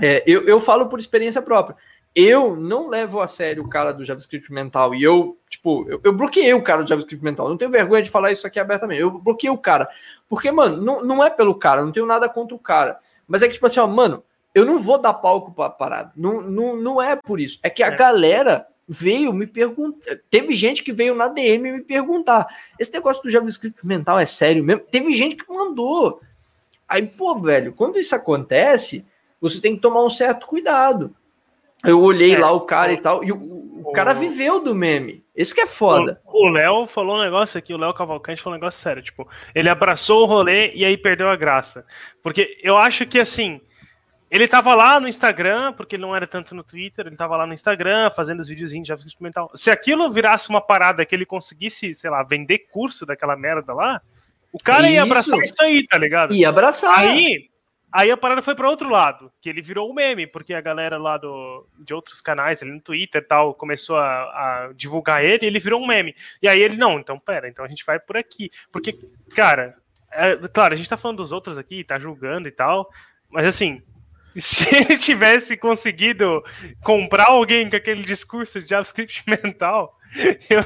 é, 0.00 0.22
eu, 0.26 0.44
eu 0.48 0.58
falo 0.58 0.86
por 0.88 0.98
experiência 0.98 1.42
própria 1.42 1.76
eu 2.14 2.56
não 2.56 2.88
levo 2.88 3.20
a 3.20 3.26
sério 3.26 3.62
o 3.62 3.68
cara 3.68 3.92
do 3.92 4.04
JavaScript 4.04 4.52
mental 4.52 4.94
e 4.94 5.02
eu, 5.02 5.38
tipo, 5.48 5.86
eu, 5.88 6.00
eu 6.02 6.12
bloqueei 6.12 6.52
o 6.54 6.62
cara 6.62 6.82
do 6.82 6.88
JavaScript 6.88 7.24
mental. 7.24 7.48
Não 7.48 7.56
tenho 7.56 7.70
vergonha 7.70 8.02
de 8.02 8.10
falar 8.10 8.32
isso 8.32 8.46
aqui 8.46 8.58
abertamente. 8.58 9.00
Eu 9.00 9.10
bloqueei 9.10 9.50
o 9.50 9.58
cara. 9.58 9.88
Porque, 10.28 10.50
mano, 10.50 10.82
não, 10.82 11.02
não 11.02 11.24
é 11.24 11.30
pelo 11.30 11.54
cara, 11.54 11.84
não 11.84 11.92
tenho 11.92 12.06
nada 12.06 12.28
contra 12.28 12.54
o 12.54 12.58
cara. 12.58 12.98
Mas 13.26 13.42
é 13.42 13.46
que, 13.46 13.54
tipo 13.54 13.66
assim, 13.66 13.80
ó, 13.80 13.86
mano, 13.86 14.24
eu 14.54 14.64
não 14.64 14.78
vou 14.78 14.98
dar 14.98 15.14
palco 15.14 15.52
pra 15.52 15.70
parada. 15.70 16.12
Não, 16.16 16.40
não, 16.40 16.76
não 16.76 17.02
é 17.02 17.14
por 17.16 17.38
isso. 17.38 17.58
É 17.62 17.70
que 17.70 17.82
a 17.82 17.88
é. 17.88 17.96
galera 17.96 18.66
veio 18.88 19.32
me 19.32 19.46
perguntar. 19.46 20.18
Teve 20.30 20.54
gente 20.54 20.82
que 20.82 20.92
veio 20.92 21.14
na 21.14 21.28
DM 21.28 21.70
me 21.72 21.82
perguntar: 21.82 22.46
esse 22.78 22.92
negócio 22.92 23.22
do 23.22 23.30
JavaScript 23.30 23.86
mental 23.86 24.18
é 24.18 24.26
sério 24.26 24.64
mesmo? 24.64 24.82
Teve 24.90 25.14
gente 25.14 25.36
que 25.36 25.48
mandou. 25.52 26.20
Aí, 26.88 27.06
pô, 27.06 27.38
velho, 27.38 27.74
quando 27.74 27.98
isso 27.98 28.14
acontece, 28.14 29.04
você 29.40 29.60
tem 29.60 29.76
que 29.76 29.82
tomar 29.82 30.02
um 30.02 30.10
certo 30.10 30.46
cuidado. 30.46 31.14
Eu 31.84 32.02
olhei 32.02 32.34
é, 32.34 32.38
lá 32.38 32.50
o 32.50 32.62
cara 32.62 32.90
o, 32.90 32.94
e 32.94 32.96
tal, 32.98 33.24
e 33.24 33.32
o, 33.32 33.36
o, 33.36 33.90
o, 33.90 33.92
cara 33.92 34.12
viveu 34.12 34.62
do 34.62 34.74
meme. 34.74 35.24
Esse 35.34 35.54
que 35.54 35.60
é 35.60 35.66
foda. 35.66 36.20
O 36.26 36.48
Léo 36.48 36.86
falou 36.86 37.16
um 37.16 37.22
negócio 37.22 37.58
aqui, 37.58 37.72
o 37.72 37.78
Léo 37.78 37.94
Cavalcante 37.94 38.42
falou 38.42 38.56
um 38.56 38.60
negócio 38.60 38.80
sério, 38.80 39.02
tipo, 39.02 39.28
ele 39.54 39.68
abraçou 39.68 40.22
o 40.22 40.26
rolê 40.26 40.72
e 40.74 40.84
aí 40.84 40.96
perdeu 40.96 41.28
a 41.28 41.36
graça. 41.36 41.84
Porque 42.22 42.58
eu 42.62 42.76
acho 42.76 43.06
que 43.06 43.20
assim, 43.20 43.60
ele 44.30 44.46
tava 44.46 44.74
lá 44.74 45.00
no 45.00 45.08
Instagram, 45.08 45.72
porque 45.72 45.96
ele 45.96 46.02
não 46.02 46.14
era 46.14 46.26
tanto 46.26 46.54
no 46.54 46.62
Twitter, 46.62 47.06
ele 47.06 47.16
tava 47.16 47.36
lá 47.36 47.46
no 47.46 47.54
Instagram 47.54 48.10
fazendo 48.10 48.40
os 48.40 48.48
videozinhos 48.48 48.84
de 48.84 48.88
JavaScript 48.88 49.14
experimental. 49.14 49.50
Se 49.54 49.70
aquilo 49.70 50.10
virasse 50.10 50.50
uma 50.50 50.60
parada 50.60 51.04
que 51.06 51.14
ele 51.14 51.24
conseguisse, 51.24 51.94
sei 51.94 52.10
lá, 52.10 52.22
vender 52.22 52.66
curso 52.70 53.06
daquela 53.06 53.36
merda 53.36 53.72
lá, 53.72 54.02
o 54.52 54.58
cara 54.58 54.82
isso. 54.82 54.92
ia 54.94 55.02
abraçar 55.02 55.38
isso 55.38 55.62
aí, 55.62 55.86
tá 55.86 55.96
ligado? 55.96 56.34
Ia 56.34 56.48
abraçar. 56.48 56.98
Aí, 56.98 57.48
Aí 57.90 58.10
a 58.10 58.16
parada 58.16 58.42
foi 58.42 58.54
para 58.54 58.68
outro 58.68 58.90
lado, 58.90 59.32
que 59.40 59.48
ele 59.48 59.62
virou 59.62 59.90
um 59.90 59.94
meme, 59.94 60.26
porque 60.26 60.52
a 60.52 60.60
galera 60.60 60.98
lá 60.98 61.16
do, 61.16 61.66
de 61.78 61.94
outros 61.94 62.20
canais, 62.20 62.62
ali 62.62 62.70
no 62.70 62.80
Twitter 62.80 63.22
e 63.22 63.24
tal, 63.24 63.54
começou 63.54 63.96
a, 63.96 64.04
a, 64.04 64.72
divulgar 64.74 65.24
ele 65.24 65.44
e 65.44 65.46
ele 65.46 65.58
virou 65.58 65.82
um 65.82 65.86
meme. 65.86 66.14
E 66.42 66.48
aí 66.48 66.60
ele, 66.60 66.76
não, 66.76 66.98
então 66.98 67.18
pera, 67.18 67.48
então 67.48 67.64
a 67.64 67.68
gente 67.68 67.86
vai 67.86 67.98
por 67.98 68.16
aqui. 68.16 68.50
Porque, 68.70 68.98
cara, 69.34 69.74
é, 70.12 70.36
claro, 70.52 70.74
a 70.74 70.76
gente 70.76 70.88
tá 70.88 70.98
falando 70.98 71.18
dos 71.18 71.32
outros 71.32 71.56
aqui, 71.56 71.82
tá 71.82 71.98
julgando 71.98 72.46
e 72.46 72.52
tal, 72.52 72.90
mas 73.30 73.46
assim, 73.46 73.82
se 74.38 74.64
ele 74.74 74.96
tivesse 74.96 75.56
conseguido 75.56 76.42
comprar 76.82 77.30
alguém 77.30 77.68
com 77.68 77.76
aquele 77.76 78.02
discurso 78.02 78.60
de 78.60 78.68
JavaScript 78.68 79.24
mental, 79.26 79.98
eu, 80.48 80.64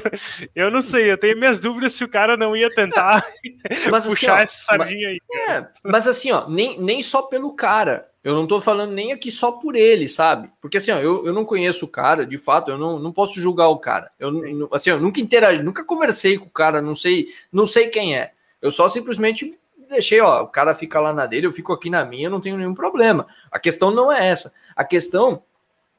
eu 0.55 0.71
não 0.71 0.81
sei, 0.81 1.11
eu 1.11 1.17
tenho 1.17 1.37
minhas 1.37 1.59
dúvidas 1.59 1.93
se 1.93 2.03
o 2.03 2.09
cara 2.09 2.37
não 2.37 2.55
ia 2.55 2.69
tentar 2.69 3.25
mas, 3.91 4.05
assim, 4.05 4.09
puxar 4.09 4.35
assim, 4.35 4.41
ó, 4.41 4.43
essa 4.43 4.61
sardinha 4.63 5.09
aí. 5.09 5.21
É, 5.49 5.67
mas 5.83 6.07
assim, 6.07 6.31
ó, 6.31 6.47
nem, 6.47 6.79
nem 6.79 7.03
só 7.03 7.23
pelo 7.23 7.53
cara. 7.53 8.09
Eu 8.23 8.33
não 8.35 8.47
tô 8.47 8.61
falando 8.61 8.93
nem 8.93 9.11
aqui 9.11 9.29
só 9.29 9.51
por 9.51 9.75
ele, 9.75 10.07
sabe? 10.07 10.49
Porque 10.61 10.77
assim, 10.77 10.91
ó, 10.91 10.97
eu, 10.97 11.25
eu 11.25 11.33
não 11.33 11.43
conheço 11.43 11.83
o 11.83 11.89
cara, 11.89 12.25
de 12.25 12.37
fato, 12.37 12.71
eu 12.71 12.77
não, 12.77 12.97
não 12.97 13.11
posso 13.11 13.37
julgar 13.39 13.67
o 13.67 13.77
cara. 13.77 14.09
Eu, 14.17 14.69
assim, 14.71 14.91
eu 14.91 14.99
nunca 14.99 15.19
interagi, 15.19 15.61
nunca 15.61 15.83
conversei 15.83 16.37
com 16.37 16.45
o 16.45 16.49
cara, 16.49 16.81
não 16.81 16.95
sei, 16.95 17.27
não 17.51 17.67
sei 17.67 17.89
quem 17.89 18.17
é. 18.17 18.31
Eu 18.61 18.71
só 18.71 18.87
simplesmente 18.87 19.59
deixei, 19.93 20.19
ó, 20.19 20.43
o 20.43 20.47
cara 20.47 20.75
fica 20.75 20.99
lá 20.99 21.13
na 21.13 21.25
dele, 21.25 21.47
eu 21.47 21.51
fico 21.51 21.71
aqui 21.71 21.89
na 21.89 22.03
minha, 22.03 22.29
não 22.29 22.41
tenho 22.41 22.57
nenhum 22.57 22.73
problema. 22.73 23.25
A 23.51 23.57
questão 23.57 23.91
não 23.91 24.11
é 24.11 24.27
essa. 24.27 24.53
A 24.75 24.83
questão 24.83 25.43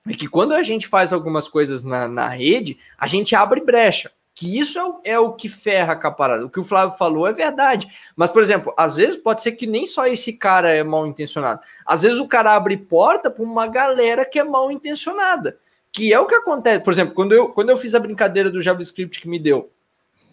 é 0.06 0.12
que 0.12 0.28
quando 0.28 0.52
a 0.52 0.62
gente 0.62 0.86
faz 0.86 1.12
algumas 1.12 1.48
coisas 1.48 1.82
na, 1.82 2.06
na 2.06 2.28
rede, 2.28 2.78
a 2.98 3.06
gente 3.06 3.34
abre 3.34 3.60
brecha. 3.60 4.10
Que 4.34 4.58
isso 4.58 4.78
é 4.78 4.84
o, 4.84 5.00
é 5.04 5.18
o 5.18 5.32
que 5.32 5.48
ferra 5.48 5.94
com 5.94 6.08
a 6.08 6.10
parada. 6.10 6.44
O 6.44 6.50
que 6.50 6.58
o 6.58 6.64
Flávio 6.64 6.98
falou 6.98 7.26
é 7.26 7.32
verdade. 7.32 7.86
Mas, 8.16 8.30
por 8.30 8.42
exemplo, 8.42 8.74
às 8.76 8.96
vezes 8.96 9.16
pode 9.16 9.42
ser 9.42 9.52
que 9.52 9.64
nem 9.64 9.86
só 9.86 10.06
esse 10.06 10.32
cara 10.32 10.70
é 10.70 10.82
mal 10.82 11.06
intencionado. 11.06 11.60
Às 11.86 12.02
vezes 12.02 12.18
o 12.18 12.26
cara 12.26 12.52
abre 12.52 12.76
porta 12.76 13.30
para 13.30 13.44
uma 13.44 13.68
galera 13.68 14.24
que 14.24 14.38
é 14.38 14.44
mal 14.44 14.72
intencionada. 14.72 15.56
Que 15.92 16.12
é 16.12 16.18
o 16.18 16.26
que 16.26 16.34
acontece. 16.34 16.82
Por 16.82 16.92
exemplo, 16.92 17.14
quando 17.14 17.32
eu, 17.32 17.50
quando 17.50 17.70
eu 17.70 17.76
fiz 17.76 17.94
a 17.94 18.00
brincadeira 18.00 18.50
do 18.50 18.60
JavaScript 18.60 19.20
que 19.20 19.28
me 19.28 19.38
deu, 19.38 19.70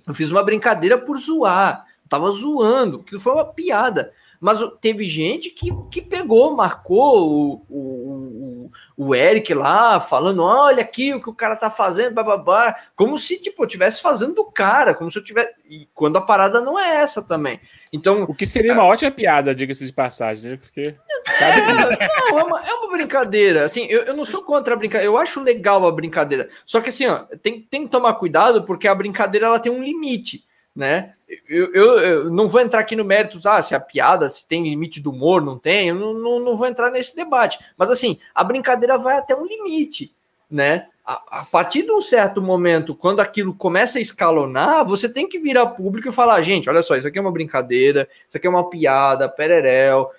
eu 0.07 0.15
fiz 0.15 0.31
uma 0.31 0.41
brincadeira 0.41 0.97
por 0.97 1.19
zoar. 1.19 1.85
Tava 2.11 2.29
zoando, 2.29 3.01
que 3.01 3.17
foi 3.17 3.31
uma 3.31 3.45
piada. 3.45 4.11
Mas 4.37 4.59
teve 4.81 5.05
gente 5.05 5.49
que, 5.49 5.69
que 5.89 6.01
pegou, 6.01 6.53
marcou 6.53 7.31
o, 7.31 7.65
o, 7.69 8.71
o, 8.97 9.15
Eric 9.15 9.53
lá, 9.53 9.97
falando: 9.97 10.43
olha 10.43 10.81
aqui 10.81 11.13
o 11.13 11.21
que 11.21 11.29
o 11.29 11.33
cara 11.33 11.55
tá 11.55 11.69
fazendo, 11.69 12.15
bababá. 12.15 12.75
Como 12.97 13.17
se, 13.17 13.41
tipo, 13.41 13.63
eu 13.63 13.65
estivesse 13.65 14.01
fazendo 14.01 14.35
do 14.35 14.43
cara, 14.43 14.93
como 14.93 15.09
se 15.09 15.19
eu 15.19 15.23
tivesse. 15.23 15.53
E 15.69 15.87
quando 15.93 16.17
a 16.17 16.21
parada 16.21 16.59
não 16.59 16.77
é 16.77 16.97
essa 16.97 17.21
também. 17.21 17.61
Então. 17.93 18.23
O 18.23 18.35
que 18.35 18.45
seria 18.45 18.73
uma 18.73 18.83
ótima 18.83 19.11
piada, 19.11 19.55
diga-se 19.55 19.85
de 19.85 19.93
passagem, 19.93 20.51
né? 20.51 20.57
Porque. 20.57 20.93
É, 21.39 21.61
não, 22.29 22.39
é 22.39 22.43
uma, 22.43 22.61
é 22.65 22.73
uma 22.73 22.91
brincadeira. 22.91 23.63
Assim, 23.63 23.85
eu, 23.85 24.01
eu 24.01 24.13
não 24.13 24.25
sou 24.25 24.43
contra 24.43 24.73
a 24.73 24.77
brincadeira. 24.77 25.09
Eu 25.09 25.17
acho 25.17 25.39
legal 25.39 25.87
a 25.87 25.91
brincadeira. 25.93 26.49
Só 26.65 26.81
que, 26.81 26.89
assim, 26.89 27.05
ó, 27.05 27.19
tem, 27.41 27.61
tem 27.61 27.85
que 27.85 27.91
tomar 27.91 28.15
cuidado, 28.15 28.65
porque 28.65 28.89
a 28.89 28.95
brincadeira 28.95 29.45
ela 29.45 29.59
tem 29.59 29.71
um 29.71 29.81
limite 29.81 30.43
né? 30.75 31.13
Eu, 31.47 31.73
eu, 31.73 31.99
eu, 31.99 32.31
não 32.31 32.47
vou 32.47 32.61
entrar 32.61 32.79
aqui 32.79 32.95
no 32.95 33.05
mérito, 33.05 33.39
ah, 33.45 33.61
se 33.61 33.75
a 33.75 33.79
piada, 33.79 34.29
se 34.29 34.47
tem 34.47 34.63
limite 34.63 34.99
do 34.99 35.11
humor, 35.11 35.41
não 35.41 35.57
tem, 35.57 35.89
eu 35.89 35.95
não, 35.95 36.13
não, 36.13 36.39
não 36.39 36.55
vou 36.55 36.67
entrar 36.67 36.89
nesse 36.89 37.15
debate. 37.15 37.59
Mas 37.77 37.89
assim, 37.89 38.17
a 38.33 38.43
brincadeira 38.43 38.97
vai 38.97 39.17
até 39.17 39.35
um 39.35 39.45
limite, 39.45 40.13
né? 40.49 40.87
A, 41.05 41.39
a, 41.41 41.45
partir 41.45 41.83
de 41.83 41.91
um 41.91 42.01
certo 42.01 42.41
momento, 42.41 42.95
quando 42.95 43.21
aquilo 43.21 43.53
começa 43.53 43.97
a 43.97 44.01
escalonar, 44.01 44.85
você 44.85 45.09
tem 45.09 45.27
que 45.27 45.39
virar 45.39 45.67
público 45.67 46.09
e 46.09 46.11
falar, 46.11 46.41
gente, 46.41 46.69
olha 46.69 46.81
só, 46.81 46.95
isso 46.95 47.07
aqui 47.07 47.17
é 47.17 47.21
uma 47.21 47.31
brincadeira, 47.31 48.07
isso 48.27 48.37
aqui 48.37 48.47
é 48.47 48.49
uma 48.49 48.69
piada, 48.69 49.27
pereréu, 49.27 50.09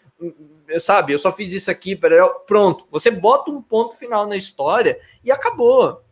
sabe? 0.78 1.12
Eu 1.12 1.18
só 1.18 1.32
fiz 1.32 1.52
isso 1.52 1.70
aqui, 1.70 1.94
pereréu, 1.94 2.30
pronto. 2.46 2.86
Você 2.90 3.10
bota 3.10 3.50
um 3.50 3.62
ponto 3.62 3.96
final 3.96 4.26
na 4.26 4.36
história 4.36 4.98
e 5.24 5.30
acabou 5.30 6.02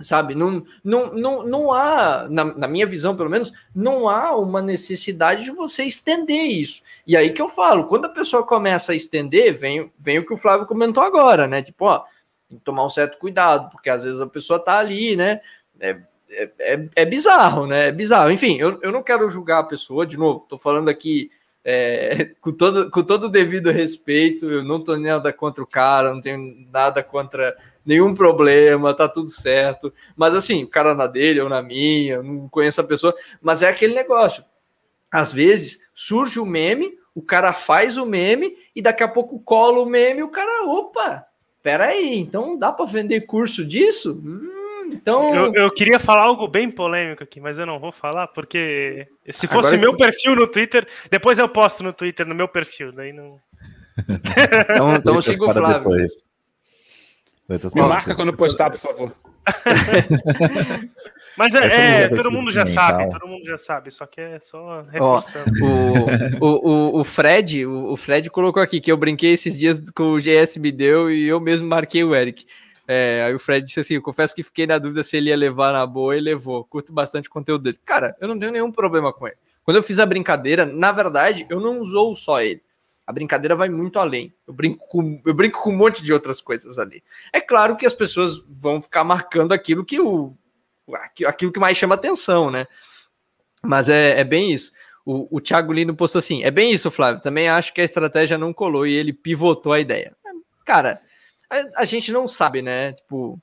sabe? 0.00 0.34
Não, 0.34 0.64
não, 0.82 1.12
não, 1.14 1.42
não 1.44 1.72
há, 1.72 2.26
na, 2.28 2.44
na, 2.44 2.68
minha 2.68 2.86
visão 2.86 3.16
pelo 3.16 3.30
menos, 3.30 3.52
não 3.74 4.08
há 4.08 4.36
uma 4.36 4.60
necessidade 4.60 5.44
de 5.44 5.50
você 5.50 5.84
estender 5.84 6.44
isso. 6.44 6.82
E 7.06 7.16
aí 7.16 7.30
que 7.30 7.42
eu 7.42 7.48
falo, 7.48 7.84
quando 7.84 8.06
a 8.06 8.12
pessoa 8.12 8.46
começa 8.46 8.92
a 8.92 8.94
estender, 8.94 9.56
vem, 9.58 9.92
vem 9.98 10.18
o 10.18 10.26
que 10.26 10.32
o 10.32 10.36
Flávio 10.36 10.66
comentou 10.66 11.02
agora, 11.02 11.46
né? 11.46 11.62
Tipo, 11.62 11.86
ó, 11.86 12.04
tem 12.48 12.58
que 12.58 12.64
tomar 12.64 12.84
um 12.84 12.90
certo 12.90 13.18
cuidado, 13.18 13.70
porque 13.70 13.90
às 13.90 14.04
vezes 14.04 14.20
a 14.20 14.26
pessoa 14.26 14.58
tá 14.58 14.78
ali, 14.78 15.16
né? 15.16 15.40
É, 15.80 15.98
é, 16.30 16.50
é, 16.58 16.88
é 16.96 17.04
bizarro, 17.04 17.66
né? 17.66 17.88
É 17.88 17.92
bizarro. 17.92 18.30
Enfim, 18.30 18.56
eu, 18.56 18.78
eu 18.82 18.92
não 18.92 19.02
quero 19.02 19.28
julgar 19.28 19.60
a 19.60 19.64
pessoa, 19.64 20.06
de 20.06 20.16
novo, 20.16 20.46
tô 20.48 20.56
falando 20.56 20.88
aqui 20.88 21.30
É, 21.64 22.30
com, 22.40 22.52
todo, 22.52 22.90
com 22.90 23.02
todo 23.02 23.24
o 23.24 23.30
devido 23.30 23.70
respeito, 23.70 24.50
eu 24.50 24.64
não 24.64 24.82
tô 24.82 24.96
nada 24.96 25.32
contra 25.32 25.62
o 25.62 25.66
cara, 25.66 26.12
não 26.12 26.20
tenho 26.20 26.66
nada 26.72 27.02
contra 27.02 27.56
nenhum 27.84 28.14
problema, 28.14 28.94
tá 28.94 29.08
tudo 29.08 29.28
certo. 29.28 29.92
Mas 30.16 30.34
assim, 30.34 30.64
o 30.64 30.68
cara 30.68 30.94
na 30.94 31.06
dele 31.06 31.40
ou 31.40 31.48
na 31.48 31.62
minha, 31.62 32.14
eu 32.14 32.22
não 32.22 32.48
conheço 32.48 32.80
a 32.80 32.84
pessoa, 32.84 33.14
mas 33.40 33.62
é 33.62 33.68
aquele 33.68 33.94
negócio. 33.94 34.44
Às 35.10 35.32
vezes 35.32 35.80
surge 35.94 36.38
o 36.40 36.46
meme, 36.46 36.98
o 37.14 37.22
cara 37.22 37.52
faz 37.52 37.96
o 37.96 38.06
meme 38.06 38.56
e 38.74 38.80
daqui 38.80 39.02
a 39.02 39.08
pouco 39.08 39.38
cola 39.40 39.80
o 39.80 39.86
meme 39.86 40.20
e 40.20 40.24
o 40.24 40.30
cara, 40.30 40.64
opa, 40.66 41.26
peraí, 41.62 42.18
então 42.18 42.58
dá 42.58 42.72
para 42.72 42.86
vender 42.86 43.22
curso 43.22 43.64
disso? 43.64 44.22
Hum, 44.24 44.90
então. 44.92 45.34
Eu, 45.34 45.54
eu, 45.54 45.70
queria 45.70 45.98
falar 45.98 46.22
algo 46.22 46.48
bem 46.48 46.70
polêmico 46.70 47.22
aqui, 47.22 47.40
mas 47.40 47.58
eu 47.58 47.66
não 47.66 47.78
vou 47.78 47.92
falar, 47.92 48.28
porque 48.28 49.06
se 49.30 49.46
fosse 49.46 49.74
Agora 49.74 49.82
meu 49.82 49.96
perfil 49.96 50.34
no 50.34 50.46
Twitter, 50.46 50.86
depois 51.10 51.38
eu 51.38 51.48
posto 51.48 51.82
no 51.82 51.92
Twitter, 51.92 52.26
no 52.26 52.34
meu 52.34 52.48
perfil, 52.48 52.92
daí 52.92 53.12
não. 53.12 53.38
então, 54.70 54.96
então 54.96 55.22
siga 55.22 55.44
o 55.44 55.52
Flávio. 55.52 55.90
Depois. 55.90 56.31
Me 57.48 57.82
marca 57.82 58.14
quando 58.14 58.32
postar, 58.32 58.70
por 58.70 58.78
favor. 58.78 59.12
Mas 61.36 61.54
é, 61.54 62.02
é 62.02 62.08
todo 62.08 62.30
mundo 62.30 62.52
já 62.52 62.66
sabe, 62.66 63.10
todo 63.10 63.26
mundo 63.26 63.44
já 63.44 63.56
sabe, 63.56 63.90
só 63.90 64.06
que 64.06 64.20
é 64.20 64.38
só 64.40 64.82
reforçando. 64.82 65.50
o, 66.40 66.46
o, 66.46 67.00
o, 67.00 67.04
Fred, 67.04 67.64
o, 67.64 67.92
o 67.92 67.96
Fred 67.96 68.30
colocou 68.30 68.62
aqui 68.62 68.80
que 68.80 68.92
eu 68.92 68.96
brinquei 68.96 69.32
esses 69.32 69.58
dias 69.58 69.90
com 69.90 70.12
o 70.12 70.20
GS 70.20 70.58
me 70.58 70.70
deu 70.70 71.10
e 71.10 71.26
eu 71.26 71.40
mesmo 71.40 71.66
marquei 71.66 72.04
o 72.04 72.14
Eric. 72.14 72.46
É, 72.86 73.24
aí 73.26 73.34
o 73.34 73.38
Fred 73.38 73.64
disse 73.64 73.80
assim: 73.80 73.94
eu 73.94 74.02
confesso 74.02 74.34
que 74.34 74.42
fiquei 74.42 74.66
na 74.66 74.76
dúvida 74.78 75.02
se 75.02 75.16
ele 75.16 75.30
ia 75.30 75.36
levar 75.36 75.72
na 75.72 75.86
boa 75.86 76.16
e 76.16 76.20
levou. 76.20 76.64
Curto 76.64 76.92
bastante 76.92 77.28
o 77.28 77.32
conteúdo 77.32 77.64
dele. 77.64 77.78
Cara, 77.84 78.14
eu 78.20 78.28
não 78.28 78.38
tenho 78.38 78.52
nenhum 78.52 78.70
problema 78.70 79.12
com 79.12 79.26
ele. 79.26 79.36
Quando 79.64 79.76
eu 79.76 79.82
fiz 79.82 79.98
a 79.98 80.06
brincadeira, 80.06 80.66
na 80.66 80.92
verdade, 80.92 81.46
eu 81.48 81.60
não 81.60 81.80
usou 81.80 82.14
só 82.14 82.42
ele. 82.42 82.60
A 83.12 83.14
brincadeira 83.14 83.54
vai 83.54 83.68
muito 83.68 83.98
além. 83.98 84.32
Eu 84.48 84.54
brinco 84.54 84.86
com, 84.88 85.20
eu 85.22 85.34
brinco 85.34 85.62
com 85.62 85.70
um 85.70 85.76
monte 85.76 86.02
de 86.02 86.14
outras 86.14 86.40
coisas 86.40 86.78
ali. 86.78 87.04
É 87.30 87.42
claro 87.42 87.76
que 87.76 87.84
as 87.84 87.92
pessoas 87.92 88.42
vão 88.48 88.80
ficar 88.80 89.04
marcando 89.04 89.52
aquilo 89.52 89.84
que 89.84 90.00
o 90.00 90.34
aquilo 91.26 91.52
que 91.52 91.60
mais 91.60 91.76
chama 91.76 91.94
atenção, 91.94 92.50
né? 92.50 92.66
Mas 93.62 93.90
é, 93.90 94.18
é 94.18 94.24
bem 94.24 94.50
isso. 94.50 94.72
O, 95.04 95.36
o 95.36 95.40
Thiago 95.40 95.72
Lino 95.74 95.94
postou 95.94 96.20
assim: 96.20 96.42
é 96.42 96.50
bem 96.50 96.72
isso, 96.72 96.90
Flávio. 96.90 97.20
Também 97.20 97.48
acho 97.48 97.74
que 97.74 97.82
a 97.82 97.84
estratégia 97.84 98.38
não 98.38 98.50
colou 98.50 98.86
e 98.86 98.94
ele 98.94 99.12
pivotou 99.12 99.74
a 99.74 99.80
ideia. 99.80 100.16
Cara, 100.64 100.98
a, 101.50 101.82
a 101.82 101.84
gente 101.84 102.10
não 102.10 102.26
sabe, 102.26 102.62
né? 102.62 102.94
Tipo. 102.94 103.38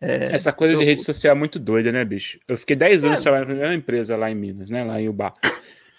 É, 0.00 0.34
Essa 0.34 0.52
coisa 0.52 0.74
eu, 0.74 0.78
de 0.78 0.84
rede 0.84 1.02
social 1.02 1.34
é 1.34 1.38
muito 1.38 1.58
doida, 1.58 1.90
né, 1.90 2.04
bicho? 2.04 2.38
Eu 2.48 2.56
fiquei 2.56 2.74
10 2.74 3.04
anos 3.04 3.20
é. 3.20 3.22
trabalhando 3.22 3.48
na 3.48 3.54
primeira 3.54 3.74
empresa 3.74 4.16
lá 4.16 4.30
em 4.30 4.34
Minas, 4.34 4.70
né? 4.70 4.84
Lá 4.84 5.00
em 5.00 5.08
Ubá. 5.08 5.32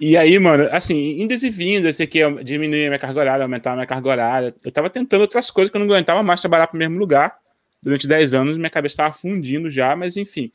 E 0.05 0.17
aí, 0.17 0.37
mano, 0.37 0.67
assim, 0.69 1.21
indas 1.21 1.43
e 1.43 1.49
vindas, 1.49 1.95
esse 1.95 2.03
aqui, 2.03 2.19
diminuir 2.43 2.87
a 2.87 2.89
minha 2.89 2.99
carga 2.99 3.21
horária, 3.21 3.43
aumentar 3.43 3.71
a 3.71 3.75
minha 3.75 3.85
carga 3.85 4.09
horária. 4.09 4.55
Eu 4.61 4.69
tava 4.69 4.89
tentando 4.89 5.21
outras 5.21 5.49
coisas 5.49 5.71
que 5.71 5.77
eu 5.77 5.79
não 5.79 5.87
aguentava 5.87 6.21
mais 6.21 6.41
trabalhar 6.41 6.67
pro 6.67 6.77
mesmo 6.77 6.99
lugar. 6.99 7.37
Durante 7.81 8.05
10 8.05 8.33
anos, 8.33 8.57
minha 8.57 8.69
cabeça 8.69 8.97
tava 8.97 9.13
fundindo 9.13 9.71
já, 9.71 9.95
mas 9.95 10.17
enfim, 10.17 10.51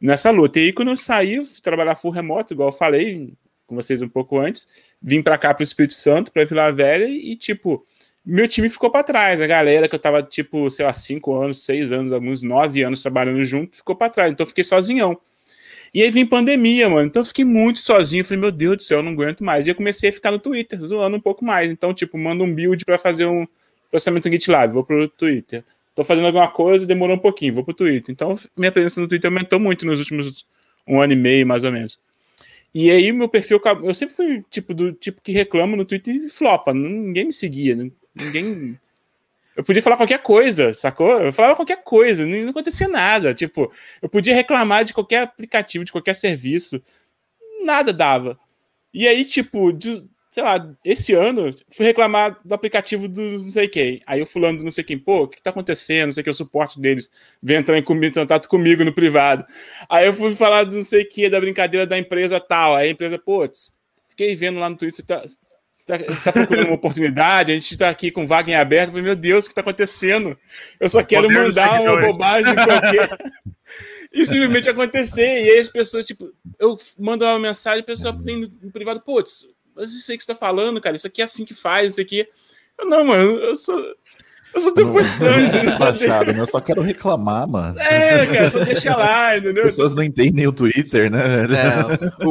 nessa 0.00 0.32
luta. 0.32 0.58
E 0.58 0.64
aí, 0.64 0.72
quando 0.72 0.88
eu 0.88 0.96
saí, 0.96 1.40
trabalhar 1.62 1.94
full 1.94 2.10
remoto, 2.10 2.52
igual 2.52 2.70
eu 2.70 2.72
falei 2.72 3.34
com 3.68 3.76
vocês 3.76 4.02
um 4.02 4.08
pouco 4.08 4.36
antes, 4.36 4.66
vim 5.00 5.22
para 5.22 5.38
cá 5.38 5.54
pro 5.54 5.62
Espírito 5.62 5.94
Santo, 5.94 6.32
pra 6.32 6.44
Vila 6.44 6.72
Velha, 6.72 7.06
e 7.06 7.36
tipo, 7.36 7.86
meu 8.26 8.48
time 8.48 8.68
ficou 8.68 8.90
para 8.90 9.04
trás. 9.04 9.40
A 9.40 9.46
galera 9.46 9.88
que 9.88 9.94
eu 9.94 10.00
tava, 10.00 10.24
tipo, 10.24 10.68
sei 10.72 10.84
lá, 10.84 10.92
cinco 10.92 11.40
anos, 11.40 11.64
seis 11.64 11.92
anos, 11.92 12.10
alguns 12.10 12.42
nove 12.42 12.82
anos 12.82 13.00
trabalhando 13.00 13.44
junto, 13.44 13.76
ficou 13.76 13.94
para 13.94 14.10
trás. 14.10 14.32
Então 14.32 14.42
eu 14.42 14.48
fiquei 14.48 14.64
sozinhão. 14.64 15.16
E 15.92 16.02
aí 16.02 16.10
vem 16.10 16.26
pandemia, 16.26 16.88
mano. 16.88 17.06
Então 17.06 17.22
eu 17.22 17.26
fiquei 17.26 17.44
muito 17.44 17.78
sozinho. 17.78 18.24
Falei, 18.24 18.40
meu 18.40 18.52
Deus 18.52 18.76
do 18.78 18.82
céu, 18.82 18.98
eu 18.98 19.02
não 19.02 19.12
aguento 19.12 19.42
mais. 19.42 19.66
E 19.66 19.70
eu 19.70 19.74
comecei 19.74 20.10
a 20.10 20.12
ficar 20.12 20.30
no 20.30 20.38
Twitter, 20.38 20.80
zoando 20.82 21.16
um 21.16 21.20
pouco 21.20 21.44
mais. 21.44 21.70
Então, 21.70 21.94
tipo, 21.94 22.18
manda 22.18 22.42
um 22.42 22.54
build 22.54 22.84
para 22.84 22.98
fazer 22.98 23.26
um 23.26 23.46
processamento 23.90 24.30
GitLab, 24.30 24.72
vou 24.72 24.84
pro 24.84 25.08
Twitter. 25.08 25.64
Tô 25.94 26.04
fazendo 26.04 26.26
alguma 26.26 26.48
coisa, 26.48 26.86
demorou 26.86 27.16
um 27.16 27.18
pouquinho, 27.18 27.54
vou 27.54 27.64
pro 27.64 27.74
Twitter. 27.74 28.12
Então, 28.12 28.38
minha 28.56 28.70
presença 28.70 29.00
no 29.00 29.08
Twitter 29.08 29.28
aumentou 29.28 29.58
muito 29.58 29.84
nos 29.84 29.98
últimos 29.98 30.46
um 30.86 31.00
ano 31.00 31.12
e 31.12 31.16
meio, 31.16 31.46
mais 31.46 31.64
ou 31.64 31.72
menos. 31.72 31.98
E 32.74 32.90
aí, 32.90 33.10
meu 33.12 33.28
perfil, 33.28 33.60
eu 33.82 33.94
sempre 33.94 34.14
fui 34.14 34.44
tipo 34.50 34.74
do 34.74 34.92
tipo 34.92 35.20
que 35.22 35.32
reclama 35.32 35.76
no 35.76 35.84
Twitter 35.84 36.14
e 36.14 36.28
flopa. 36.28 36.72
Ninguém 36.72 37.26
me 37.26 37.32
seguia, 37.32 37.74
ninguém. 38.14 38.78
Eu 39.58 39.64
podia 39.64 39.82
falar 39.82 39.96
qualquer 39.96 40.22
coisa, 40.22 40.72
sacou? 40.72 41.20
Eu 41.20 41.32
falava 41.32 41.56
qualquer 41.56 41.82
coisa, 41.82 42.24
não, 42.24 42.50
acontecia 42.50 42.86
nada. 42.86 43.34
Tipo, 43.34 43.72
eu 44.00 44.08
podia 44.08 44.32
reclamar 44.32 44.84
de 44.84 44.94
qualquer 44.94 45.22
aplicativo, 45.22 45.84
de 45.84 45.90
qualquer 45.90 46.14
serviço, 46.14 46.80
nada 47.64 47.92
dava. 47.92 48.38
E 48.94 49.08
aí, 49.08 49.24
tipo, 49.24 49.72
de, 49.72 50.04
sei 50.30 50.44
lá, 50.44 50.72
esse 50.84 51.12
ano, 51.12 51.52
fui 51.74 51.84
reclamar 51.84 52.38
do 52.44 52.54
aplicativo 52.54 53.08
do 53.08 53.20
não 53.20 53.40
sei 53.40 53.66
quem. 53.66 54.00
Aí 54.06 54.22
o 54.22 54.26
fulano 54.26 54.58
do 54.58 54.64
não 54.64 54.70
sei 54.70 54.84
quem, 54.84 54.96
pô, 54.96 55.24
o 55.24 55.28
que 55.28 55.42
tá 55.42 55.50
acontecendo? 55.50 56.06
Não 56.06 56.12
sei 56.12 56.22
que, 56.22 56.30
o 56.30 56.34
suporte 56.34 56.80
deles 56.80 57.10
vem 57.42 57.56
entrar 57.56 57.76
em 57.76 57.82
contato 57.82 58.48
comigo 58.48 58.84
no 58.84 58.94
privado. 58.94 59.44
Aí 59.88 60.06
eu 60.06 60.12
fui 60.12 60.36
falar 60.36 60.62
do 60.62 60.76
não 60.76 60.84
sei 60.84 61.04
que, 61.04 61.28
da 61.28 61.40
brincadeira 61.40 61.84
da 61.84 61.98
empresa 61.98 62.38
tal. 62.38 62.76
Aí 62.76 62.86
a 62.86 62.92
empresa, 62.92 63.18
putz, 63.18 63.76
fiquei 64.08 64.36
vendo 64.36 64.60
lá 64.60 64.70
no 64.70 64.76
Twitter, 64.76 64.94
você 64.94 65.02
tá, 65.02 65.24
Tá, 65.88 65.96
está 65.96 66.30
procurando 66.30 66.66
uma 66.66 66.74
oportunidade, 66.74 67.50
a 67.50 67.54
gente 67.54 67.72
está 67.72 67.88
aqui 67.88 68.10
com 68.10 68.26
vaga 68.26 68.50
em 68.50 68.54
aberto. 68.54 68.90
Falei, 68.90 69.04
meu 69.04 69.16
Deus, 69.16 69.46
o 69.46 69.48
que 69.48 69.52
está 69.52 69.62
acontecendo? 69.62 70.38
Eu 70.78 70.86
só 70.86 71.02
quero 71.02 71.32
mandar 71.32 71.80
uma 71.80 71.98
bobagem 71.98 72.54
qualquer 72.54 73.16
e 74.12 74.26
simplesmente 74.26 74.68
acontecer. 74.68 75.46
E 75.46 75.50
aí 75.50 75.58
as 75.58 75.68
pessoas, 75.70 76.04
tipo, 76.04 76.30
eu 76.58 76.76
mando 76.98 77.24
uma 77.24 77.38
mensagem, 77.38 77.80
a 77.80 77.86
pessoa 77.86 78.12
vem 78.12 78.52
no 78.60 78.70
privado, 78.70 79.00
putz, 79.00 79.46
mas 79.74 79.94
isso 79.94 80.10
aí 80.10 80.18
que 80.18 80.24
você 80.24 80.32
está 80.32 80.46
falando, 80.46 80.78
cara, 80.78 80.94
isso 80.94 81.06
aqui 81.06 81.22
é 81.22 81.24
assim 81.24 81.46
que 81.46 81.54
faz, 81.54 81.92
isso 81.92 82.02
aqui. 82.02 82.28
Eu, 82.78 82.86
não, 82.86 83.02
mano, 83.06 83.38
eu 83.38 83.56
sou. 83.56 83.82
Eu 84.54 84.60
só 84.60 84.72
tô 84.72 84.82
não, 84.82 84.92
postando. 84.92 85.30
né? 86.32 86.40
Eu 86.40 86.46
só 86.46 86.60
quero 86.60 86.80
reclamar, 86.80 87.46
mano. 87.48 87.78
É, 87.78 88.26
cara, 88.26 88.50
só 88.50 88.64
deixa 88.64 88.96
lá, 88.96 89.36
entendeu? 89.36 89.64
As 89.64 89.70
pessoas 89.70 89.94
não 89.94 90.02
entendem 90.02 90.46
o 90.46 90.52
Twitter, 90.52 91.10
né? 91.10 91.44
É, 91.44 92.24
o, 92.26 92.30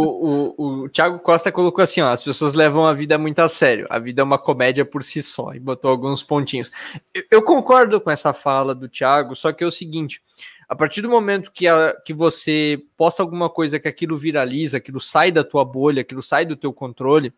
o, 0.57 0.83
o 0.83 0.89
Thiago 0.89 1.19
Costa 1.19 1.51
colocou 1.51 1.83
assim: 1.83 2.01
ó, 2.01 2.09
as 2.09 2.21
pessoas 2.21 2.53
levam 2.53 2.85
a 2.85 2.93
vida 2.93 3.17
muito 3.17 3.39
a 3.39 3.47
sério. 3.47 3.87
A 3.89 3.99
vida 3.99 4.21
é 4.21 4.23
uma 4.23 4.37
comédia 4.37 4.83
por 4.83 5.03
si 5.03 5.21
só, 5.21 5.53
e 5.53 5.59
botou 5.59 5.91
alguns 5.91 6.23
pontinhos. 6.23 6.71
Eu, 7.13 7.23
eu 7.31 7.41
concordo 7.41 8.01
com 8.01 8.11
essa 8.11 8.33
fala 8.33 8.73
do 8.73 8.89
Thiago, 8.89 9.35
só 9.35 9.51
que 9.51 9.63
é 9.63 9.67
o 9.67 9.71
seguinte. 9.71 10.21
A 10.67 10.75
partir 10.75 11.01
do 11.01 11.09
momento 11.09 11.51
que, 11.51 11.65
a, 11.65 11.95
que 12.05 12.13
você 12.13 12.81
posta 12.97 13.23
alguma 13.23 13.49
coisa 13.49 13.79
que 13.79 13.87
aquilo 13.87 14.17
viraliza, 14.17 14.77
aquilo 14.77 14.99
sai 14.99 15.31
da 15.31 15.43
tua 15.43 15.63
bolha, 15.63 16.01
aquilo 16.01 16.21
sai 16.21 16.45
do 16.45 16.57
teu 16.57 16.73
controle, 16.73 17.33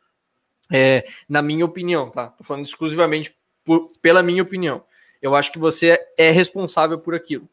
é, 0.72 1.06
na 1.28 1.42
minha 1.42 1.66
opinião, 1.66 2.10
tá? 2.10 2.28
Tô 2.28 2.44
falando 2.44 2.66
exclusivamente 2.66 3.36
por, 3.70 3.91
pela 4.02 4.24
minha 4.24 4.41
opinião. 4.41 4.84
Eu 5.22 5.36
acho 5.36 5.52
que 5.52 5.60
você 5.60 6.04
é 6.18 6.32
responsável 6.32 6.98
por 6.98 7.14
aquilo. 7.14 7.48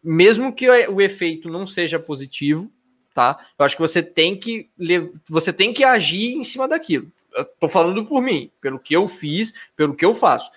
Mesmo 0.00 0.54
que 0.54 0.70
o 0.70 1.00
efeito 1.00 1.50
não 1.50 1.66
seja 1.66 1.98
positivo, 1.98 2.70
tá? 3.12 3.36
Eu 3.58 3.64
acho 3.64 3.74
que 3.74 3.82
você 3.82 4.00
tem 4.00 4.38
que 4.38 4.70
você 5.28 5.52
tem 5.52 5.72
que 5.72 5.82
agir 5.82 6.36
em 6.36 6.44
cima 6.44 6.68
daquilo. 6.68 7.10
Eu 7.34 7.44
tô 7.58 7.68
falando 7.68 8.06
por 8.06 8.22
mim, 8.22 8.48
pelo 8.60 8.78
que 8.78 8.94
eu 8.94 9.08
fiz, 9.08 9.54
pelo 9.74 9.96
que 9.96 10.04
eu 10.04 10.14
faço. 10.14 10.52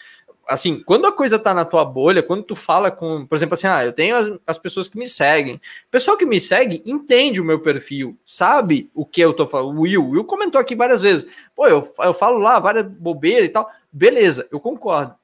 Assim, 0.48 0.80
quando 0.84 1.08
a 1.08 1.12
coisa 1.12 1.40
tá 1.40 1.56
na 1.56 1.66
tua 1.66 1.84
bolha, 1.84 2.22
quando 2.22 2.44
tu 2.44 2.56
fala 2.56 2.92
com, 2.92 3.26
por 3.26 3.36
exemplo, 3.36 3.56
assim, 3.56 3.68
ah, 3.68 3.84
eu 3.86 3.94
tenho 3.94 4.16
as, 4.16 4.32
as 4.46 4.58
pessoas 4.60 4.88
que 4.88 4.98
me 4.98 5.08
seguem. 5.08 5.56
O 5.56 5.92
pessoal 5.92 6.18
que 6.18 6.26
me 6.26 6.40
segue 6.40 6.84
entende 6.86 7.42
o 7.42 7.46
meu 7.46 7.60
perfil, 7.60 8.16
sabe 8.24 8.92
o 8.94 9.06
que 9.06 9.22
eu 9.22 9.34
tô 9.34 9.48
falando. 9.48 9.76
O 9.76 9.82
Will, 9.82 10.04
o 10.04 10.10
Will 10.12 10.24
comentou 10.24 10.62
aqui 10.62 10.76
várias 10.76 11.02
vezes. 11.02 11.28
Pô, 11.56 11.68
eu, 11.68 11.92
eu 12.00 12.14
falo 12.14 12.38
lá 12.38 12.60
várias 12.60 12.88
bobeiras 12.88 13.46
e 13.46 13.50
tal. 13.50 13.70
Beleza, 13.92 14.48
eu 14.52 14.60
concordo. 14.60 15.16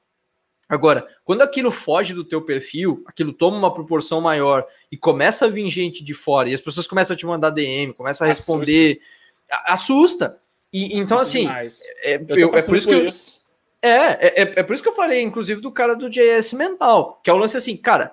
Agora, 0.68 1.06
quando 1.24 1.42
aquilo 1.42 1.70
foge 1.70 2.12
do 2.12 2.24
teu 2.24 2.42
perfil, 2.42 3.04
aquilo 3.06 3.32
toma 3.32 3.56
uma 3.56 3.72
proporção 3.72 4.20
maior 4.20 4.66
e 4.90 4.96
começa 4.96 5.46
a 5.46 5.48
vir 5.48 5.68
gente 5.70 6.02
de 6.02 6.12
fora 6.12 6.48
e 6.48 6.54
as 6.54 6.60
pessoas 6.60 6.88
começam 6.88 7.14
a 7.14 7.16
te 7.16 7.24
mandar 7.24 7.50
DM, 7.50 7.92
começam 7.92 8.26
a 8.26 8.28
responder, 8.28 9.00
assusta. 9.48 10.24
assusta. 10.26 10.40
E 10.72 10.98
então 10.98 11.18
assim, 11.18 11.48
é, 12.02 12.20
eu, 12.28 12.52
é 12.52 12.62
por 12.62 12.76
isso 12.76 12.88
que 12.88 12.94
eu, 12.94 13.08
é, 13.80 13.88
é, 13.88 14.42
é, 14.42 14.52
é, 14.56 14.62
por 14.64 14.74
isso 14.74 14.82
que 14.82 14.88
eu 14.88 14.94
falei, 14.94 15.22
inclusive, 15.22 15.60
do 15.60 15.70
cara 15.70 15.94
do 15.94 16.10
JS 16.10 16.52
Mental, 16.52 17.20
que 17.22 17.30
é 17.30 17.32
o 17.32 17.36
lance 17.36 17.56
assim, 17.56 17.76
cara, 17.76 18.12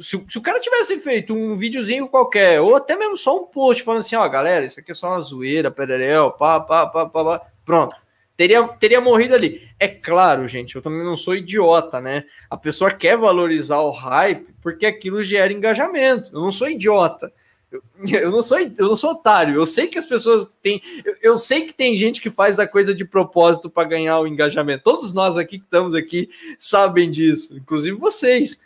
se, 0.00 0.26
se, 0.28 0.36
o 0.36 0.42
cara 0.42 0.58
tivesse 0.58 0.98
feito 0.98 1.32
um 1.32 1.56
videozinho 1.56 2.08
qualquer, 2.08 2.60
ou 2.60 2.74
até 2.74 2.96
mesmo 2.96 3.16
só 3.16 3.38
um 3.38 3.44
post 3.44 3.84
falando 3.84 4.00
assim, 4.00 4.16
ó, 4.16 4.28
galera, 4.28 4.66
isso 4.66 4.80
aqui 4.80 4.90
é 4.90 4.94
só 4.94 5.10
uma 5.10 5.20
zoeira, 5.20 5.70
pererel, 5.70 6.32
pá, 6.32 6.58
pá, 6.58 6.88
pá, 6.88 7.06
pá, 7.06 7.24
pá, 7.24 7.46
pronto 7.64 8.03
teria, 8.36 8.66
teria 8.68 9.00
morrido 9.00 9.34
ali. 9.34 9.68
É 9.78 9.88
claro, 9.88 10.46
gente, 10.46 10.76
eu 10.76 10.82
também 10.82 11.04
não 11.04 11.16
sou 11.16 11.34
idiota, 11.34 12.00
né? 12.00 12.24
A 12.50 12.56
pessoa 12.56 12.90
quer 12.90 13.16
valorizar 13.16 13.80
o 13.80 13.90
hype 13.90 14.54
porque 14.60 14.86
aquilo 14.86 15.22
gera 15.22 15.52
engajamento. 15.52 16.30
Eu 16.32 16.40
não 16.40 16.52
sou 16.52 16.68
idiota. 16.68 17.32
Eu, 17.70 17.82
eu 18.20 18.30
não 18.30 18.42
sou 18.42 18.58
eu 18.58 18.88
não 18.88 18.96
sou 18.96 19.10
otário. 19.10 19.54
Eu 19.54 19.66
sei 19.66 19.86
que 19.86 19.98
as 19.98 20.06
pessoas 20.06 20.46
têm. 20.62 20.82
Eu, 21.04 21.16
eu 21.22 21.38
sei 21.38 21.62
que 21.62 21.72
tem 21.72 21.96
gente 21.96 22.20
que 22.20 22.30
faz 22.30 22.58
a 22.58 22.66
coisa 22.66 22.94
de 22.94 23.04
propósito 23.04 23.70
para 23.70 23.88
ganhar 23.88 24.18
o 24.20 24.26
engajamento. 24.26 24.84
Todos 24.84 25.12
nós 25.12 25.36
aqui 25.36 25.58
que 25.58 25.64
estamos 25.64 25.94
aqui 25.94 26.28
sabem 26.58 27.10
disso, 27.10 27.56
inclusive 27.56 27.96
vocês. 27.96 28.60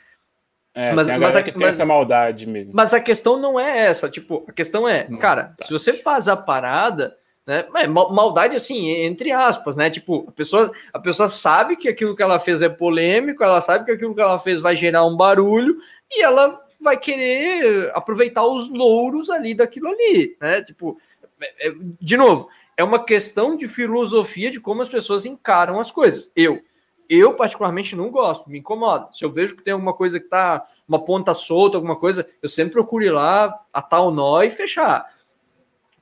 É, 0.74 0.92
mas, 0.92 1.08
mas 1.08 1.34
a, 1.34 1.42
que 1.42 1.50
tem 1.50 1.66
mas, 1.66 1.74
essa 1.74 1.84
maldade 1.84 2.46
mesmo. 2.46 2.70
Mas 2.72 2.94
a 2.94 3.00
questão 3.00 3.36
não 3.36 3.58
é 3.58 3.86
essa. 3.86 4.08
Tipo, 4.08 4.44
a 4.46 4.52
questão 4.52 4.88
é, 4.88 5.08
hum, 5.10 5.16
cara, 5.16 5.54
tá. 5.56 5.64
se 5.64 5.72
você 5.72 5.92
faz 5.92 6.28
a 6.28 6.36
parada 6.36 7.16
né? 7.48 7.66
Maldade, 7.88 8.54
assim, 8.54 8.90
entre 8.90 9.32
aspas, 9.32 9.74
né? 9.74 9.88
Tipo, 9.88 10.26
a 10.28 10.32
pessoa, 10.32 10.70
a 10.92 10.98
pessoa 10.98 11.30
sabe 11.30 11.76
que 11.76 11.88
aquilo 11.88 12.14
que 12.14 12.22
ela 12.22 12.38
fez 12.38 12.60
é 12.60 12.68
polêmico, 12.68 13.42
ela 13.42 13.62
sabe 13.62 13.86
que 13.86 13.90
aquilo 13.90 14.14
que 14.14 14.20
ela 14.20 14.38
fez 14.38 14.60
vai 14.60 14.76
gerar 14.76 15.06
um 15.06 15.16
barulho 15.16 15.78
e 16.10 16.22
ela 16.22 16.62
vai 16.78 16.98
querer 16.98 17.90
aproveitar 17.94 18.44
os 18.44 18.68
louros 18.68 19.30
ali 19.30 19.54
daquilo 19.54 19.88
ali, 19.88 20.36
né? 20.38 20.62
Tipo, 20.62 21.00
é, 21.40 21.68
é, 21.68 21.74
de 21.98 22.18
novo, 22.18 22.50
é 22.76 22.84
uma 22.84 23.02
questão 23.02 23.56
de 23.56 23.66
filosofia 23.66 24.50
de 24.50 24.60
como 24.60 24.82
as 24.82 24.88
pessoas 24.90 25.24
encaram 25.24 25.80
as 25.80 25.90
coisas. 25.90 26.30
Eu, 26.36 26.60
eu 27.08 27.32
particularmente 27.32 27.96
não 27.96 28.10
gosto, 28.10 28.50
me 28.50 28.58
incomoda. 28.58 29.08
Se 29.14 29.24
eu 29.24 29.32
vejo 29.32 29.56
que 29.56 29.62
tem 29.62 29.72
alguma 29.72 29.94
coisa 29.94 30.20
que 30.20 30.28
tá 30.28 30.66
uma 30.86 31.02
ponta 31.02 31.32
solta, 31.32 31.78
alguma 31.78 31.96
coisa, 31.96 32.28
eu 32.42 32.48
sempre 32.50 32.74
procuro 32.74 33.06
ir 33.06 33.10
lá, 33.10 33.58
atar 33.72 34.02
o 34.02 34.10
nó 34.10 34.42
e 34.42 34.50
fechar 34.50 35.16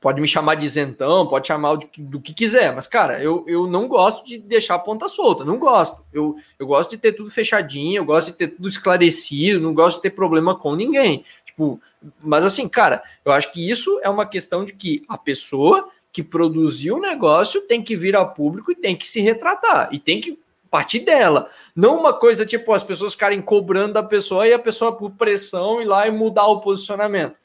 pode 0.01 0.21
me 0.21 0.29
chamar 0.29 0.55
de 0.55 0.67
isentão, 0.67 1.27
pode 1.27 1.47
chamar 1.47 1.77
do, 1.77 1.89
do 1.99 2.21
que 2.21 2.35
quiser, 2.35 2.75
mas, 2.75 2.87
cara, 2.87 3.23
eu, 3.23 3.45
eu 3.47 3.67
não 3.67 3.89
gosto 3.89 4.25
de 4.27 4.39
deixar 4.39 4.75
a 4.75 4.79
ponta 4.79 5.09
solta, 5.09 5.45
não 5.45 5.59
gosto. 5.59 6.05
Eu, 6.13 6.37
eu 6.59 6.67
gosto 6.67 6.91
de 6.91 6.99
ter 6.99 7.13
tudo 7.13 7.31
fechadinho, 7.31 8.01
eu 8.01 8.05
gosto 8.05 8.29
de 8.29 8.35
ter 8.35 8.49
tudo 8.49 8.69
esclarecido, 8.69 9.61
não 9.61 9.75
gosto 9.75 9.97
de 9.97 10.03
ter 10.03 10.11
problema 10.11 10.55
com 10.55 10.75
ninguém. 10.75 11.25
Tipo, 11.45 11.81
mas 12.23 12.45
assim, 12.45 12.69
cara, 12.69 13.03
eu 13.25 13.33
acho 13.33 13.53
que 13.53 13.69
isso 13.69 13.99
é 14.03 14.09
uma 14.09 14.27
questão 14.27 14.65
de 14.65 14.73
que 14.73 15.03
a 15.09 15.17
pessoa 15.17 15.89
que 16.13 16.23
produziu 16.23 16.97
o 16.97 17.01
negócio 17.01 17.63
tem 17.63 17.83
que 17.83 17.97
vir 17.97 18.17
a 18.17 18.25
público 18.25 18.73
e 18.73 18.75
tem 18.75 18.97
que 18.97 19.07
se 19.07 19.21
retratar, 19.21 19.89
e 19.93 19.99
tem 19.99 20.21
que 20.21 20.39
partir 20.71 21.01
dela. 21.01 21.51
Não 21.75 21.99
uma 21.99 22.13
coisa 22.13 22.45
tipo 22.45 22.73
as 22.73 22.85
pessoas 22.85 23.13
ficarem 23.13 23.41
cobrando 23.41 23.95
da 23.95 24.03
pessoa 24.03 24.47
e 24.47 24.53
a 24.53 24.59
pessoa, 24.59 24.93
por 24.93 25.11
pressão, 25.13 25.81
ir 25.81 25.87
lá 25.87 26.07
e 26.07 26.11
mudar 26.11 26.47
o 26.47 26.61
posicionamento. 26.61 27.37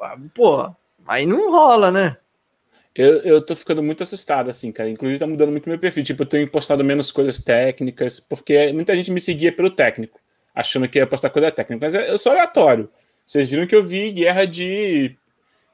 Ah, 0.00 0.16
pô, 0.34 0.70
Aí 1.06 1.26
não 1.26 1.50
rola, 1.50 1.90
né? 1.90 2.16
Eu, 2.94 3.18
eu 3.22 3.42
tô 3.42 3.54
ficando 3.54 3.82
muito 3.82 4.02
assustado, 4.02 4.48
assim, 4.48 4.72
cara. 4.72 4.88
Inclusive 4.88 5.18
tá 5.18 5.26
mudando 5.26 5.50
muito 5.50 5.68
meu 5.68 5.78
perfil. 5.78 6.02
Tipo, 6.02 6.22
eu 6.22 6.26
tenho 6.26 6.50
postado 6.50 6.82
menos 6.82 7.10
coisas 7.10 7.40
técnicas, 7.40 8.18
porque 8.18 8.72
muita 8.72 8.96
gente 8.96 9.10
me 9.10 9.20
seguia 9.20 9.52
pelo 9.52 9.70
técnico, 9.70 10.18
achando 10.54 10.88
que 10.88 10.98
ia 10.98 11.06
postar 11.06 11.28
coisa 11.28 11.50
técnica. 11.50 11.86
Mas 11.86 11.94
eu 11.94 12.16
sou 12.16 12.32
aleatório. 12.32 12.88
Vocês 13.26 13.50
viram 13.50 13.66
que 13.66 13.74
eu 13.74 13.84
vi 13.84 14.12
guerra 14.12 14.46
de 14.46 15.14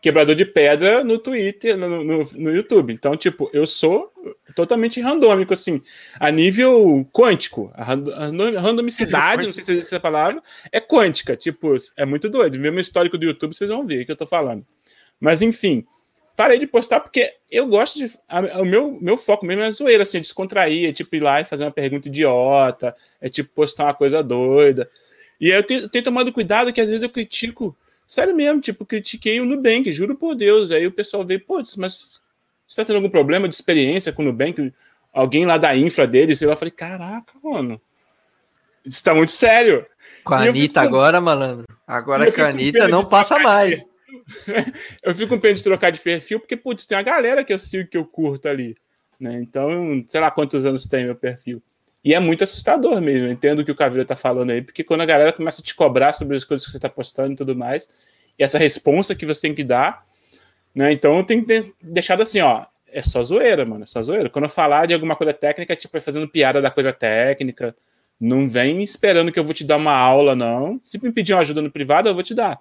quebrador 0.03 0.35
de 0.35 0.45
pedra 0.45 1.05
no 1.05 1.17
Twitter, 1.17 1.77
no, 1.77 2.03
no, 2.03 2.29
no, 2.35 2.51
YouTube. 2.53 2.93
Então, 2.93 3.17
tipo, 3.17 3.49
eu 3.53 3.65
sou 3.69 4.13
totalmente 4.57 5.01
randômico, 5.01 5.55
assim, 5.55 5.81
a 6.19 6.29
nível 6.29 7.09
quântico. 7.13 7.71
A 7.75 7.85
randomicidade, 7.85 9.47
não 9.47 9.53
sei 9.53 9.63
se 9.63 9.71
existe 9.71 9.95
essa 9.95 10.01
palavra, 10.01 10.43
é 10.73 10.81
quântica. 10.81 11.37
Tipo, 11.37 11.77
é 11.97 12.05
muito 12.05 12.29
doido. 12.29 12.59
Mesmo 12.59 12.81
histórico 12.81 13.17
do 13.17 13.25
YouTube, 13.25 13.55
vocês 13.55 13.71
vão 13.71 13.87
ver 13.87 14.03
o 14.03 14.07
que 14.07 14.11
eu 14.11 14.17
tô 14.17 14.27
falando. 14.27 14.67
Mas 15.23 15.41
enfim, 15.41 15.87
parei 16.37 16.59
de 16.59 16.67
postar 16.67 16.99
porque 16.99 17.33
eu 17.49 17.69
gosto 17.69 17.97
de. 17.97 18.13
A, 18.29 18.61
o 18.61 18.65
meu, 18.65 18.99
meu 19.01 19.17
foco 19.17 19.47
mesmo 19.47 19.63
é 19.63 19.71
zoeira, 19.71 20.03
assim, 20.03 20.19
é 20.19 20.21
descontrair, 20.21 20.89
é 20.89 20.93
tipo 20.93 21.15
ir 21.15 21.21
lá 21.21 21.41
e 21.41 21.45
fazer 21.45 21.63
uma 21.63 21.71
pergunta 21.71 22.09
idiota, 22.09 22.93
é 23.21 23.29
tipo 23.29 23.49
postar 23.55 23.85
uma 23.85 23.95
coisa 23.95 24.21
doida. 24.21 24.91
E 25.41 25.53
aí 25.53 25.59
eu 25.59 25.63
tenho, 25.63 25.89
tenho 25.89 26.05
tomado 26.05 26.33
cuidado 26.33 26.73
que 26.73 26.81
às 26.81 26.89
vezes 26.89 27.05
eu 27.05 27.09
critico, 27.09 27.77
sério 28.05 28.35
mesmo, 28.35 28.61
tipo, 28.61 28.85
critiquei 28.85 29.39
o 29.39 29.45
Nubank, 29.45 29.93
juro 29.93 30.17
por 30.17 30.35
Deus. 30.35 30.73
Aí 30.73 30.89
o 30.89 30.93
pessoal 30.93 31.25
vê, 31.25 31.39
pô, 31.39 31.63
mas 31.77 32.21
você 32.67 32.77
tá 32.77 32.85
tendo 32.85 32.97
algum 32.97 33.09
problema 33.09 33.49
de 33.49 33.55
experiência 33.55 34.13
com 34.13 34.23
o 34.23 34.25
Nubank? 34.25 34.73
Alguém 35.13 35.47
lá 35.47 35.57
da 35.57 35.77
infra 35.77 36.05
deles, 36.05 36.41
sei 36.41 36.49
lá, 36.49 36.55
eu 36.55 36.59
falei, 36.59 36.73
caraca, 36.73 37.33
mano, 37.45 37.81
isso 38.85 39.05
tá 39.05 39.15
muito 39.15 39.31
sério. 39.31 39.87
Com 40.25 40.35
a 40.35 40.39
Anitta 40.39 40.81
fico... 40.83 40.95
agora, 40.95 41.21
malandro. 41.21 41.67
Agora 41.87 42.31
com 42.33 42.43
a 42.43 42.49
Anitta 42.49 42.89
não 42.89 43.05
passa 43.05 43.39
mais. 43.39 43.87
eu 45.03 45.15
fico 45.15 45.29
com 45.29 45.41
pena 45.41 45.55
de 45.55 45.63
trocar 45.63 45.91
de 45.91 46.01
perfil, 46.01 46.41
porque, 46.41 46.57
putz, 46.57 46.87
tem 46.87 46.97
uma 46.97 47.03
galera 47.03 47.45
que 47.45 47.53
eu 47.53 47.59
sigo 47.59 47.89
que 47.89 47.97
eu 47.97 48.05
curto 48.05 48.49
ali. 48.49 48.77
Né? 49.21 49.41
Então, 49.41 50.05
sei 50.09 50.21
lá 50.21 50.31
quantos 50.31 50.65
anos 50.65 50.87
tem 50.87 51.05
meu 51.05 51.15
perfil. 51.15 51.63
E 52.05 52.15
é 52.15 52.19
muito 52.19 52.43
assustador 52.43 53.01
mesmo. 53.01 53.29
Eu 53.29 53.33
entendo 53.33 53.61
o 53.61 53.65
que 53.65 53.71
o 53.71 53.77
Caveira 53.77 54.05
tá 54.05 54.17
falando 54.17 54.51
aí, 54.51 54.61
porque 54.61 54.83
quando 54.83 55.03
a 55.03 55.07
galera 55.07 55.33
começa 55.33 55.63
a 55.63 55.65
te 55.65 55.75
cobrar 55.75 56.13
sobre 56.13 56.37
as 56.37 56.45
coisas 56.45 56.67
que 56.67 56.73
você 56.73 56.81
tá 56.81 56.89
postando 56.89 57.33
e 57.33 57.37
tudo 57.37 57.55
mais, 57.55 57.89
e 58.39 58.43
essa 58.43 58.59
resposta 58.59 59.15
que 59.15 59.25
você 59.25 59.41
tem 59.41 59.55
que 59.55 59.63
dar, 59.63 60.05
né? 60.75 60.93
Então 60.93 61.23
tenho 61.23 61.43
que 61.43 61.47
ter 61.47 61.73
deixado 61.81 62.23
assim, 62.23 62.41
ó. 62.41 62.67
É 62.89 63.03
só 63.03 63.23
zoeira, 63.23 63.65
mano. 63.65 63.85
É 63.85 63.87
só 63.87 64.03
zoeira. 64.03 64.29
Quando 64.29 64.45
eu 64.45 64.51
falar 64.51 64.87
de 64.87 64.95
alguma 64.95 65.17
coisa 65.17 65.33
técnica, 65.33 65.75
tipo, 65.77 65.97
é 65.97 66.01
fazendo 66.01 66.29
piada 66.29 66.61
da 66.61 66.71
coisa 66.71 66.93
técnica. 66.93 67.75
Não 68.21 68.49
vem 68.49 68.83
esperando 68.83 69.33
que 69.33 69.39
eu 69.39 69.45
vou 69.45 69.55
te 69.55 69.65
dar 69.65 69.77
uma 69.77 69.95
aula, 69.95 70.37
não. 70.37 70.79
Se 70.83 71.03
me 71.03 71.11
pedir 71.13 71.33
uma 71.33 71.41
ajuda 71.41 71.63
no 71.63 71.71
privado, 71.71 72.09
eu 72.09 72.15
vou 72.15 72.23
te 72.23 72.35
dar. 72.35 72.61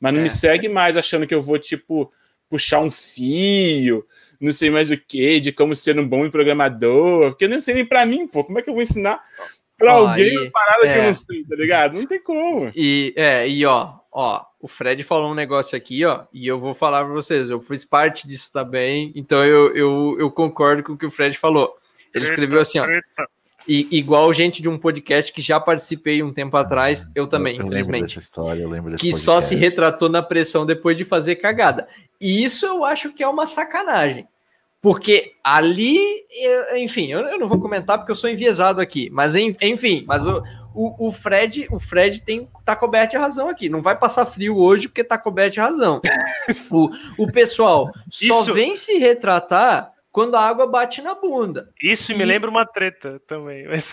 Mas 0.00 0.12
não 0.12 0.20
é. 0.20 0.22
me 0.24 0.30
segue 0.30 0.68
mais 0.68 0.96
achando 0.96 1.26
que 1.26 1.34
eu 1.34 1.42
vou, 1.42 1.58
tipo, 1.58 2.12
puxar 2.48 2.80
um 2.80 2.90
fio, 2.90 4.06
não 4.40 4.52
sei 4.52 4.70
mais 4.70 4.90
o 4.90 4.96
que, 4.96 5.40
de 5.40 5.52
como 5.52 5.74
ser 5.74 5.98
um 5.98 6.06
bom 6.06 6.28
programador, 6.30 7.30
porque 7.30 7.44
eu 7.44 7.48
não 7.48 7.60
sei 7.60 7.74
nem 7.74 7.84
para 7.84 8.06
mim, 8.06 8.26
pô, 8.26 8.44
como 8.44 8.58
é 8.58 8.62
que 8.62 8.70
eu 8.70 8.74
vou 8.74 8.82
ensinar 8.82 9.20
para 9.76 9.92
alguém 9.92 10.36
uma 10.36 10.50
parada 10.50 10.86
é. 10.86 10.92
que 10.92 10.98
eu 10.98 11.04
não 11.04 11.14
sei, 11.14 11.44
tá 11.44 11.56
ligado? 11.56 11.94
Não 11.94 12.06
tem 12.06 12.20
como. 12.20 12.70
E, 12.74 13.14
é, 13.16 13.48
e 13.48 13.64
ó, 13.64 13.94
ó, 14.10 14.44
o 14.60 14.66
Fred 14.66 15.02
falou 15.04 15.30
um 15.30 15.34
negócio 15.34 15.76
aqui, 15.76 16.04
ó, 16.04 16.24
e 16.32 16.46
eu 16.46 16.58
vou 16.58 16.74
falar 16.74 17.04
para 17.04 17.14
vocês, 17.14 17.48
eu 17.48 17.60
fiz 17.60 17.84
parte 17.84 18.26
disso 18.26 18.52
também, 18.52 19.12
então 19.14 19.44
eu, 19.44 19.74
eu, 19.76 20.16
eu 20.18 20.30
concordo 20.30 20.82
com 20.82 20.92
o 20.92 20.98
que 20.98 21.06
o 21.06 21.10
Fred 21.10 21.36
falou. 21.38 21.76
Ele 22.14 22.24
escreveu 22.24 22.58
assim, 22.58 22.78
ó, 22.78 22.86
e, 23.68 23.86
igual 23.90 24.32
gente 24.32 24.62
de 24.62 24.68
um 24.68 24.78
podcast 24.78 25.30
que 25.30 25.42
já 25.42 25.60
participei 25.60 26.22
um 26.22 26.32
tempo 26.32 26.56
atrás, 26.56 27.06
eu 27.14 27.26
também, 27.26 27.56
eu, 27.56 27.60
eu 27.60 27.66
infelizmente. 27.66 27.92
Lembro 27.92 28.08
dessa 28.08 28.18
história, 28.18 28.62
eu 28.62 28.68
lembro 28.68 28.90
desse 28.90 29.02
Que 29.02 29.10
podcast. 29.10 29.24
só 29.24 29.40
se 29.42 29.54
retratou 29.54 30.08
na 30.08 30.22
pressão 30.22 30.64
depois 30.64 30.96
de 30.96 31.04
fazer 31.04 31.36
cagada. 31.36 31.86
E 32.18 32.42
isso 32.42 32.64
eu 32.64 32.82
acho 32.82 33.12
que 33.12 33.22
é 33.22 33.28
uma 33.28 33.46
sacanagem. 33.46 34.26
Porque 34.80 35.32
ali, 35.44 35.98
enfim, 36.76 37.08
eu, 37.08 37.20
eu 37.20 37.38
não 37.38 37.48
vou 37.48 37.60
comentar 37.60 37.98
porque 37.98 38.12
eu 38.12 38.16
sou 38.16 38.30
enviesado 38.30 38.80
aqui, 38.80 39.10
mas 39.10 39.34
enfim, 39.34 40.04
mas 40.06 40.24
o, 40.24 40.42
o, 40.72 41.08
o, 41.08 41.12
Fred, 41.12 41.66
o 41.70 41.80
Fred 41.80 42.22
tem 42.22 42.48
tá 42.64 42.76
coberto 42.76 43.10
de 43.10 43.16
razão 43.18 43.48
aqui. 43.48 43.68
Não 43.68 43.82
vai 43.82 43.98
passar 43.98 44.24
frio 44.24 44.56
hoje 44.56 44.88
porque 44.88 45.02
tá 45.02 45.18
coberto 45.18 45.54
de 45.54 45.60
razão. 45.60 46.00
o, 46.70 46.88
o 47.18 47.30
pessoal 47.30 47.90
só 48.08 48.42
Isso... 48.42 48.54
vem 48.54 48.76
se 48.76 48.96
retratar 48.98 49.92
quando 50.18 50.34
a 50.34 50.40
água 50.40 50.66
bate 50.66 51.00
na 51.00 51.14
bunda. 51.14 51.72
Isso 51.80 52.10
e... 52.10 52.16
me 52.16 52.24
lembra 52.24 52.50
uma 52.50 52.66
treta 52.66 53.22
também. 53.24 53.68
Mas... 53.68 53.92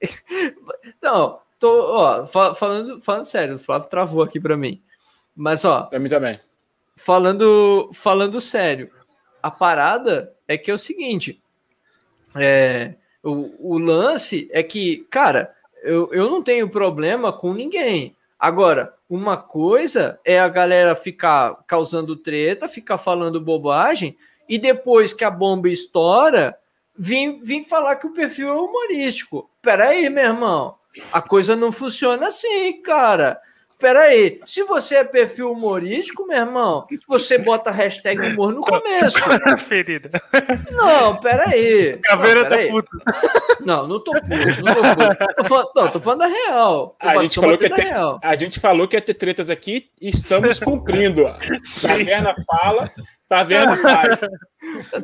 Não, 1.02 1.40
tô, 1.58 1.92
ó, 1.92 2.24
falando, 2.54 3.00
falando 3.00 3.24
sério, 3.24 3.56
o 3.56 3.58
Flávio 3.58 3.88
travou 3.88 4.22
aqui 4.22 4.38
para 4.38 4.56
mim. 4.56 4.80
Mas, 5.34 5.64
ó. 5.64 5.82
Pra 5.82 5.98
mim 5.98 6.08
também. 6.08 6.38
Falando, 6.94 7.90
falando 7.92 8.40
sério, 8.40 8.92
a 9.42 9.50
parada 9.50 10.32
é 10.46 10.56
que 10.56 10.70
é 10.70 10.74
o 10.74 10.78
seguinte: 10.78 11.42
é, 12.36 12.94
o, 13.20 13.74
o 13.74 13.76
lance 13.76 14.48
é 14.52 14.62
que, 14.62 14.98
cara, 15.10 15.52
eu, 15.82 16.08
eu 16.12 16.30
não 16.30 16.44
tenho 16.44 16.70
problema 16.70 17.32
com 17.32 17.52
ninguém. 17.52 18.14
Agora, 18.38 18.94
uma 19.10 19.36
coisa 19.36 20.20
é 20.24 20.38
a 20.38 20.48
galera 20.48 20.94
ficar 20.94 21.56
causando 21.66 22.14
treta, 22.14 22.68
ficar 22.68 22.98
falando 22.98 23.40
bobagem, 23.40 24.16
e 24.48 24.58
depois 24.58 25.12
que 25.12 25.24
a 25.24 25.30
bomba 25.30 25.68
estoura, 25.68 26.56
vim, 26.96 27.40
vim 27.42 27.64
falar 27.64 27.96
que 27.96 28.06
o 28.06 28.12
perfil 28.12 28.48
é 28.48 28.54
humorístico. 28.54 29.50
Peraí, 29.60 30.08
meu 30.08 30.24
irmão. 30.24 30.76
A 31.12 31.20
coisa 31.20 31.54
não 31.54 31.70
funciona 31.72 32.28
assim, 32.28 32.80
cara. 32.82 33.40
Peraí, 33.78 34.40
se 34.46 34.62
você 34.62 34.96
é 34.96 35.04
perfil 35.04 35.52
humorístico, 35.52 36.26
meu 36.26 36.38
irmão, 36.38 36.86
você 37.06 37.36
bota 37.36 37.70
hashtag 37.70 38.20
humor 38.20 38.52
no 38.52 38.62
começo. 38.62 39.18
Ferida. 39.68 40.10
Não, 40.70 41.16
peraí. 41.16 41.98
Caveira 42.02 42.42
não, 42.42 42.50
tá 42.50 42.56
tá 42.56 42.68
puto. 42.68 42.90
Não, 43.60 43.86
não 43.86 44.00
tô 44.02 44.12
puto, 44.12 44.62
não 44.62 44.74
tô 44.74 44.82
puto. 44.82 45.34
Tô 45.36 45.44
falando, 45.44 45.70
não, 45.74 45.90
tô 45.90 46.00
falando 46.00 46.18
da 46.20 46.26
real. 46.26 46.96
A 46.98 47.22
gente, 47.22 47.40
falou 47.40 47.58
que 47.58 47.68
ter, 47.68 47.92
a 48.22 48.36
gente 48.36 48.60
falou 48.60 48.88
que 48.88 48.96
ia 48.96 49.00
ter 49.00 49.14
tretas 49.14 49.50
aqui 49.50 49.90
e 50.00 50.08
estamos 50.08 50.58
cumprindo. 50.58 51.26
A 51.28 51.38
Caverna 51.88 52.34
fala, 52.46 52.90
Tá 53.28 53.42
vendo, 53.42 53.72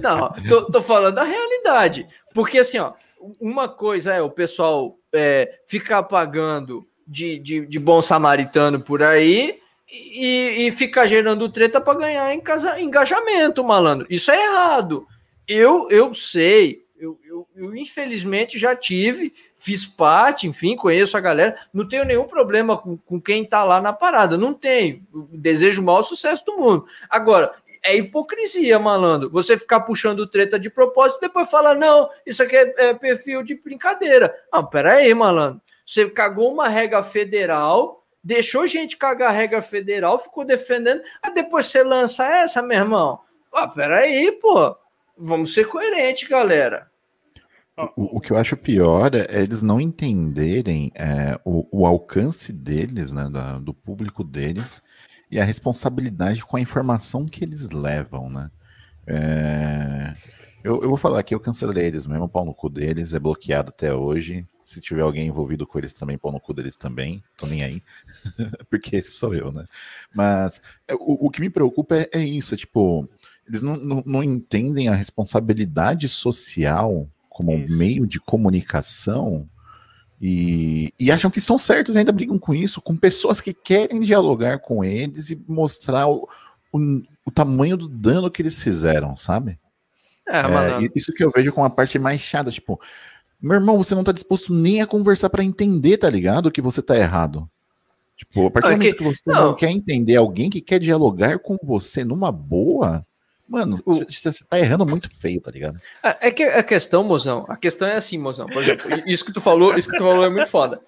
Não, 0.00 0.30
tô, 0.48 0.66
tô, 0.66 0.82
falando 0.82 1.16
da 1.16 1.24
realidade. 1.24 2.06
Porque 2.32 2.58
assim, 2.58 2.78
ó, 2.78 2.92
uma 3.40 3.68
coisa 3.68 4.14
é 4.14 4.22
o 4.22 4.30
pessoal 4.30 4.96
é, 5.12 5.58
ficar 5.66 6.04
pagando 6.04 6.86
de, 7.06 7.38
de, 7.38 7.66
de, 7.66 7.78
bom 7.78 8.00
samaritano 8.02 8.80
por 8.80 9.02
aí 9.02 9.60
e, 9.90 10.66
e 10.66 10.70
ficar 10.70 11.06
gerando 11.06 11.48
treta 11.48 11.80
para 11.80 11.98
ganhar 11.98 12.34
em 12.34 12.40
casa, 12.40 12.80
engajamento, 12.80 13.64
malandro. 13.64 14.06
Isso 14.08 14.30
é 14.30 14.44
errado. 14.44 15.06
Eu, 15.46 15.88
eu 15.90 16.14
sei, 16.14 16.84
eu, 16.98 17.18
eu, 17.24 17.46
eu 17.54 17.76
infelizmente 17.76 18.58
já 18.58 18.74
tive 18.74 19.32
fiz 19.62 19.86
parte, 19.86 20.48
enfim, 20.48 20.74
conheço 20.74 21.16
a 21.16 21.20
galera, 21.20 21.56
não 21.72 21.86
tenho 21.86 22.04
nenhum 22.04 22.24
problema 22.24 22.76
com, 22.76 22.96
com 22.96 23.20
quem 23.20 23.44
tá 23.44 23.62
lá 23.62 23.80
na 23.80 23.92
parada, 23.92 24.36
não 24.36 24.52
tenho. 24.52 25.06
Desejo 25.30 25.80
o 25.80 25.84
maior 25.84 26.02
sucesso 26.02 26.44
do 26.44 26.56
mundo. 26.56 26.84
Agora, 27.08 27.54
é 27.80 27.96
hipocrisia, 27.96 28.80
malandro. 28.80 29.30
Você 29.30 29.56
ficar 29.56 29.82
puxando 29.82 30.26
treta 30.26 30.58
de 30.58 30.68
propósito 30.68 31.18
e 31.18 31.28
depois 31.28 31.48
falar, 31.48 31.76
não, 31.76 32.10
isso 32.26 32.42
aqui 32.42 32.56
é, 32.56 32.74
é 32.76 32.94
perfil 32.94 33.44
de 33.44 33.54
brincadeira. 33.54 34.34
Não, 34.52 34.66
pera 34.66 34.94
aí, 34.94 35.14
malandro. 35.14 35.60
Você 35.84 36.08
cagou 36.08 36.52
uma 36.52 36.68
regra 36.68 37.02
federal, 37.02 38.06
deixou 38.22 38.66
gente 38.66 38.96
cagar 38.96 39.30
a 39.30 39.32
regra 39.32 39.60
federal, 39.60 40.18
ficou 40.18 40.44
defendendo, 40.44 41.02
aí 41.22 41.34
depois 41.34 41.66
você 41.66 41.82
lança 41.82 42.24
essa, 42.24 42.62
meu 42.62 42.78
irmão. 42.78 43.20
Ah, 43.52 43.68
peraí, 43.68 44.32
pô. 44.32 44.76
Vamos 45.16 45.52
ser 45.52 45.66
coerentes, 45.66 46.28
galera. 46.28 46.90
O, 47.96 48.18
o, 48.18 48.20
que 48.20 48.32
eu 48.32 48.36
acho 48.36 48.56
pior 48.56 49.14
é, 49.14 49.26
eles 49.42 49.62
não 49.62 49.80
entenderem 49.80 50.92
é, 50.94 51.38
o, 51.44 51.66
o, 51.70 51.86
alcance 51.86 52.52
deles, 52.52 53.12
né, 53.12 53.28
da, 53.30 53.58
do 53.58 53.72
público 53.72 54.22
deles, 54.22 54.82
e 55.30 55.40
a 55.40 55.44
responsabilidade 55.44 56.44
com 56.44 56.56
a 56.56 56.60
informação 56.60 57.26
que 57.26 57.42
eles 57.42 57.70
levam, 57.70 58.28
né? 58.28 58.50
É, 59.06 60.14
eu, 60.62 60.82
eu, 60.82 60.88
vou 60.88 60.98
falar 60.98 61.20
aqui, 61.20 61.34
eu 61.34 61.40
cancelei 61.40 61.86
eles 61.86 62.06
mesmo, 62.06 62.28
pau 62.28 62.44
no 62.44 62.54
cu 62.54 62.68
deles, 62.68 63.14
é 63.14 63.18
bloqueado 63.18 63.70
até 63.70 63.92
hoje. 63.94 64.46
Se 64.72 64.80
tiver 64.80 65.02
alguém 65.02 65.26
envolvido 65.26 65.66
com 65.66 65.78
eles 65.78 65.92
também, 65.92 66.16
pau 66.16 66.32
no 66.32 66.40
cu 66.40 66.54
deles 66.54 66.76
também, 66.76 67.22
tô 67.36 67.46
nem 67.46 67.62
aí, 67.62 67.82
porque 68.70 68.96
esse 68.96 69.12
sou 69.12 69.34
eu, 69.34 69.52
né? 69.52 69.66
Mas 70.14 70.62
é, 70.88 70.94
o, 70.94 71.26
o 71.26 71.30
que 71.30 71.42
me 71.42 71.50
preocupa 71.50 71.96
é, 71.96 72.08
é 72.12 72.24
isso, 72.24 72.54
é 72.54 72.56
tipo, 72.56 73.06
eles 73.46 73.62
não, 73.62 73.76
não, 73.76 74.02
não 74.06 74.24
entendem 74.24 74.88
a 74.88 74.94
responsabilidade 74.94 76.08
social 76.08 77.06
como 77.28 77.52
isso. 77.52 77.76
meio 77.76 78.06
de 78.06 78.18
comunicação 78.18 79.46
e, 80.18 80.94
e, 80.98 81.10
acham 81.10 81.30
que 81.30 81.38
estão 81.38 81.58
certos, 81.58 81.96
ainda 81.96 82.12
brigam 82.12 82.38
com 82.38 82.54
isso, 82.54 82.80
com 82.80 82.96
pessoas 82.96 83.40
que 83.40 83.52
querem 83.52 84.00
dialogar 84.00 84.60
com 84.60 84.82
eles 84.82 85.30
e 85.30 85.44
mostrar 85.48 86.08
o, 86.08 86.28
o, 86.72 87.02
o 87.26 87.30
tamanho 87.30 87.76
do 87.76 87.88
dano 87.88 88.30
que 88.30 88.40
eles 88.40 88.62
fizeram, 88.62 89.16
sabe? 89.16 89.58
É, 90.28 90.38
é, 90.38 90.88
isso 90.94 91.12
que 91.12 91.24
eu 91.24 91.30
vejo 91.30 91.52
com 91.52 91.64
a 91.64 91.70
parte 91.70 91.98
mais 91.98 92.20
chata, 92.20 92.50
tipo, 92.50 92.80
meu 93.42 93.54
irmão, 93.56 93.76
você 93.76 93.94
não 93.94 94.04
tá 94.04 94.12
disposto 94.12 94.54
nem 94.54 94.80
a 94.80 94.86
conversar 94.86 95.28
para 95.28 95.42
entender, 95.42 95.98
tá 95.98 96.08
ligado? 96.08 96.50
Que 96.50 96.62
você 96.62 96.80
tá 96.80 96.96
errado. 96.96 97.48
Tipo, 98.16 98.46
a 98.46 98.50
partir 98.50 98.68
do 98.68 98.76
momento 98.76 98.96
que 98.96 99.04
você 99.04 99.22
não. 99.30 99.46
não 99.46 99.54
quer 99.54 99.70
entender 99.70 100.16
alguém 100.16 100.48
que 100.48 100.60
quer 100.60 100.78
dialogar 100.78 101.38
com 101.40 101.58
você 101.62 102.04
numa 102.04 102.30
boa, 102.30 103.04
Mano, 103.52 103.78
você 103.84 104.44
tá 104.48 104.58
errando 104.58 104.86
muito 104.86 105.10
feio, 105.20 105.38
tá 105.38 105.50
ligado? 105.50 105.78
É, 106.02 106.28
é 106.28 106.30
que 106.30 106.42
a 106.42 106.62
questão, 106.62 107.04
mozão, 107.04 107.44
a 107.48 107.54
questão 107.54 107.86
é 107.86 107.96
assim, 107.96 108.16
mozão. 108.16 108.46
Por 108.46 108.62
exemplo, 108.62 108.90
isso 109.04 109.26
que 109.26 109.32
tu 109.32 109.42
falou, 109.42 109.76
isso 109.76 109.90
que 109.90 109.98
tu 109.98 110.02
falou 110.02 110.24
é 110.24 110.30
muito 110.30 110.48
foda. 110.48 110.80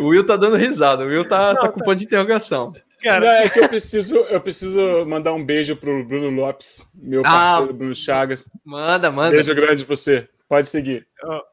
O 0.00 0.06
Will 0.06 0.24
tá 0.24 0.36
dando 0.36 0.56
risada, 0.56 1.04
o 1.04 1.08
Will 1.08 1.24
tá, 1.24 1.48
tá 1.48 1.54
Não, 1.54 1.60
tá 1.60 1.68
com 1.68 1.80
tá... 1.80 1.84
ponto 1.84 1.98
de 1.98 2.04
interrogação. 2.04 2.72
Cara, 3.02 3.26
Não, 3.26 3.32
é 3.32 3.48
que 3.48 3.60
eu 3.60 3.68
preciso, 3.68 4.14
eu 4.14 4.40
preciso 4.40 5.04
mandar 5.06 5.34
um 5.34 5.44
beijo 5.44 5.76
pro 5.76 6.02
Bruno 6.02 6.30
Lopes, 6.30 6.88
meu 6.94 7.20
ah, 7.20 7.24
parceiro 7.24 7.70
ah, 7.70 7.76
Bruno 7.76 7.96
Chagas. 7.96 8.48
Manda, 8.64 9.10
manda. 9.10 9.32
Beijo 9.32 9.54
grande 9.54 9.84
pra 9.84 9.94
você. 9.94 10.26
Pode 10.48 10.68
seguir. 10.68 11.06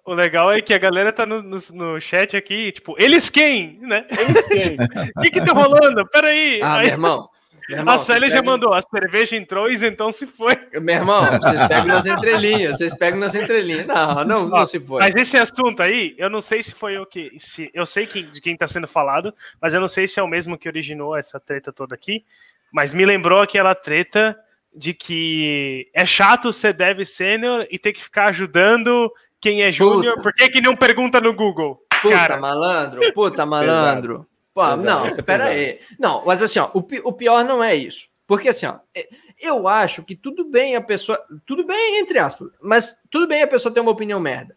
O 0.05 0.13
legal 0.13 0.51
é 0.51 0.61
que 0.61 0.73
a 0.73 0.77
galera 0.77 1.11
tá 1.11 1.25
no, 1.25 1.41
no, 1.41 1.59
no 1.73 1.99
chat 1.99 2.37
aqui, 2.37 2.71
tipo, 2.71 2.95
eles 2.97 3.29
quem? 3.29 3.77
Né? 3.81 4.05
Eles 4.09 4.47
quem? 4.47 4.77
O 5.17 5.21
que 5.21 5.31
que 5.31 5.41
tá 5.41 5.51
rolando? 5.51 6.07
Peraí. 6.07 6.61
Ah, 6.61 6.77
Aí, 6.77 6.85
meu 6.85 6.93
irmão, 6.93 7.29
a 7.87 7.97
Célia 7.97 8.29
já 8.29 8.41
mandou, 8.41 8.73
a 8.73 8.81
cerveja 8.81 9.35
entrou 9.35 9.69
e 9.69 9.75
então 9.85 10.11
se 10.11 10.25
foi. 10.25 10.55
Meu 10.79 10.95
irmão, 10.95 11.25
vocês 11.39 11.67
pegam 11.67 11.85
nas 11.87 12.05
entrelinhas, 12.05 12.77
vocês 12.77 12.97
pegam 12.97 13.19
nas 13.19 13.35
entrelinhas. 13.35 13.85
Não, 13.85 14.23
não, 14.23 14.47
não 14.47 14.65
se 14.65 14.79
foi. 14.79 15.01
Mas 15.01 15.15
esse 15.15 15.35
assunto 15.37 15.81
aí, 15.81 16.15
eu 16.17 16.29
não 16.29 16.41
sei 16.41 16.63
se 16.63 16.73
foi 16.73 16.97
o 16.97 17.05
que. 17.05 17.35
Se, 17.39 17.69
eu 17.73 17.85
sei 17.85 18.05
que, 18.05 18.23
de 18.23 18.39
quem 18.39 18.53
está 18.53 18.67
sendo 18.67 18.87
falado, 18.87 19.33
mas 19.61 19.73
eu 19.73 19.81
não 19.81 19.87
sei 19.87 20.07
se 20.07 20.19
é 20.19 20.23
o 20.23 20.27
mesmo 20.27 20.57
que 20.57 20.69
originou 20.69 21.17
essa 21.17 21.39
treta 21.39 21.73
toda 21.73 21.95
aqui. 21.95 22.23
Mas 22.71 22.93
me 22.93 23.05
lembrou 23.05 23.41
aquela 23.41 23.73
treta 23.75 24.37
de 24.75 24.93
que 24.93 25.89
é 25.93 26.05
chato 26.05 26.51
ser 26.51 26.73
dev 26.73 27.03
sênior 27.05 27.65
e 27.71 27.79
ter 27.79 27.93
que 27.93 28.03
ficar 28.03 28.29
ajudando 28.29 29.11
quem 29.39 29.61
é 29.61 29.71
júnior. 29.71 30.21
Por 30.21 30.33
que, 30.33 30.49
que 30.49 30.61
não 30.61 30.75
pergunta 30.75 31.21
no 31.21 31.33
Google? 31.33 31.81
Puta 32.01 32.15
Cara. 32.15 32.37
malandro, 32.37 33.01
puta 33.13 33.45
malandro. 33.45 34.27
Pô, 34.53 34.63
Exato, 34.63 34.83
não, 34.83 35.07
espera 35.07 35.45
aí. 35.45 35.79
Não, 35.99 36.23
mas 36.25 36.41
assim, 36.41 36.59
ó, 36.59 36.69
o, 36.73 36.79
o 37.03 37.13
pior 37.13 37.43
não 37.43 37.63
é 37.63 37.75
isso. 37.75 38.07
Porque 38.25 38.49
assim, 38.49 38.65
ó, 38.65 38.77
é, 38.95 39.07
eu 39.41 39.67
acho 39.67 40.03
que 40.03 40.15
tudo 40.15 40.45
bem 40.45 40.75
a 40.75 40.81
pessoa. 40.81 41.19
Tudo 41.45 41.65
bem, 41.65 41.99
entre 41.99 42.17
aspas, 42.19 42.49
mas 42.61 42.97
tudo 43.11 43.27
bem 43.27 43.41
a 43.43 43.47
pessoa 43.47 43.73
ter 43.73 43.81
uma 43.81 43.91
opinião 43.91 44.19
merda. 44.19 44.55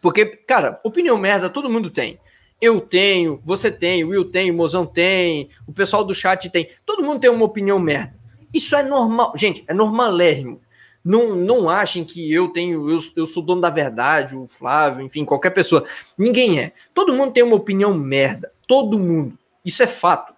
Porque, 0.00 0.24
cara, 0.24 0.80
opinião 0.84 1.18
merda 1.18 1.50
todo 1.50 1.70
mundo 1.70 1.90
tem. 1.90 2.20
Eu 2.60 2.80
tenho, 2.80 3.40
você 3.44 3.70
tem, 3.70 4.02
o 4.02 4.08
Will 4.08 4.30
tem, 4.30 4.50
o 4.50 4.54
Mozão 4.54 4.84
tem, 4.84 5.48
o 5.66 5.72
pessoal 5.72 6.04
do 6.04 6.14
chat 6.14 6.50
tem. 6.50 6.70
Todo 6.84 7.02
mundo 7.02 7.20
tem 7.20 7.30
uma 7.30 7.44
opinião 7.44 7.78
merda. 7.78 8.17
Isso 8.52 8.74
é 8.74 8.82
normal. 8.82 9.32
Gente, 9.36 9.64
é 9.66 9.74
normalérrimo. 9.74 10.60
Não, 11.04 11.34
não 11.34 11.70
achem 11.70 12.04
que 12.04 12.32
eu 12.32 12.48
tenho, 12.48 12.90
eu, 12.90 13.00
eu 13.16 13.26
sou 13.26 13.42
dono 13.42 13.60
da 13.60 13.70
verdade, 13.70 14.36
o 14.36 14.46
Flávio, 14.46 15.02
enfim, 15.02 15.24
qualquer 15.24 15.50
pessoa. 15.50 15.84
Ninguém 16.16 16.60
é. 16.60 16.72
Todo 16.92 17.14
mundo 17.14 17.32
tem 17.32 17.42
uma 17.42 17.56
opinião 17.56 17.94
merda. 17.94 18.52
Todo 18.66 18.98
mundo. 18.98 19.38
Isso 19.64 19.82
é 19.82 19.86
fato. 19.86 20.34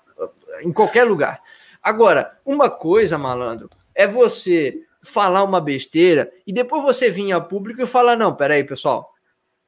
Em 0.63 0.73
qualquer 0.73 1.05
lugar. 1.05 1.43
Agora, 1.83 2.39
uma 2.45 2.69
coisa, 2.69 3.17
malandro, 3.17 3.71
é 3.95 4.07
você 4.07 4.83
falar 5.03 5.43
uma 5.43 5.61
besteira 5.61 6.31
e 6.47 6.53
depois 6.53 6.83
você 6.83 7.11
vir 7.11 7.33
a 7.33 7.41
público 7.41 7.83
e 7.83 7.87
falar: 7.87 8.17
não, 8.17 8.35
peraí, 8.35 8.63
pessoal, 8.63 9.13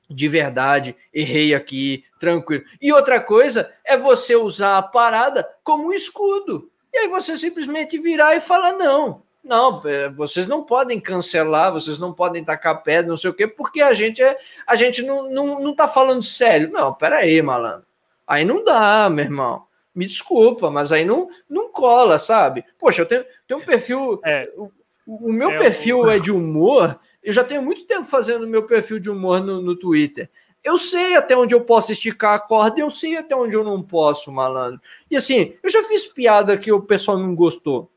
de 0.09 0.29
verdade, 0.29 0.95
errei 1.13 1.55
aqui, 1.55 2.05
tranquilo. 2.21 2.65
E 2.81 2.93
outra 2.93 3.21
coisa 3.21 3.73
é 3.85 3.97
você 3.97 4.37
usar 4.37 4.79
a 4.79 4.83
parada 4.83 5.49
como 5.63 5.89
um 5.89 5.93
escudo. 5.93 6.71
E 6.93 6.99
aí 6.99 7.09
você 7.09 7.37
simplesmente 7.37 7.99
virar 7.99 8.37
e 8.37 8.41
falar: 8.41 8.73
não, 8.73 9.23
não, 9.43 9.83
é, 9.87 10.09
vocês 10.11 10.47
não 10.47 10.63
podem 10.63 11.01
cancelar, 11.01 11.73
vocês 11.73 11.99
não 11.99 12.13
podem 12.13 12.45
tacar 12.45 12.83
pedra, 12.83 13.09
não 13.09 13.17
sei 13.17 13.31
o 13.31 13.35
quê, 13.35 13.47
porque 13.47 13.83
a 13.83 13.93
gente 13.93 14.23
é, 14.23 14.39
a 14.67 14.77
gente 14.77 15.03
não, 15.03 15.29
não, 15.29 15.61
não 15.61 15.75
tá 15.75 15.89
falando 15.89 16.23
sério. 16.23 16.71
Não, 16.71 16.95
peraí, 16.95 17.43
malandro. 17.43 17.87
Aí 18.27 18.45
não 18.45 18.63
dá, 18.63 19.11
meu 19.11 19.25
irmão. 19.25 19.65
Me 19.95 20.07
desculpa, 20.07 20.71
mas 20.71 20.93
aí 20.93 21.05
não, 21.05 21.29
não 21.51 21.71
cola, 21.71 22.19
sabe? 22.19 22.65
Poxa, 22.79 23.03
eu 23.03 23.07
tenho, 23.07 23.25
tenho 23.47 23.61
um 23.61 23.65
perfil. 23.65 24.21
É, 24.25 24.49
o, 24.57 24.71
o, 25.07 25.33
meu 25.33 25.51
é 25.51 25.59
perfil 25.59 26.09
é 26.09 26.19
de 26.19 26.31
humor. 26.31 26.99
Eu 27.23 27.33
já 27.33 27.45
tenho 27.45 27.63
muito 27.63 27.85
tempo 27.85 28.07
fazendo 28.07 28.47
meu 28.47 28.63
perfil 28.63 28.99
de 28.99 29.11
humor 29.11 29.41
no, 29.41 29.61
no 29.61 29.77
Twitter. 29.77 30.31
Eu 30.65 30.79
sei 30.79 31.17
até 31.17 31.37
onde 31.37 31.55
eu 31.55 31.63
posso 31.63 31.91
esticar 31.91 32.35
a 32.35 32.39
corda 32.39 32.81
eu 32.81 32.91
sei 32.91 33.17
até 33.17 33.35
onde 33.35 33.55
eu 33.55 33.65
não 33.65 33.83
posso, 33.83 34.31
malandro. 34.31 34.81
E 35.11 35.17
assim, 35.17 35.57
eu 35.63 35.69
já 35.69 35.83
fiz 35.83 36.07
piada 36.07 36.57
que 36.57 36.71
o 36.71 36.81
pessoal 36.81 37.19
não 37.19 37.35
gostou. 37.35 37.91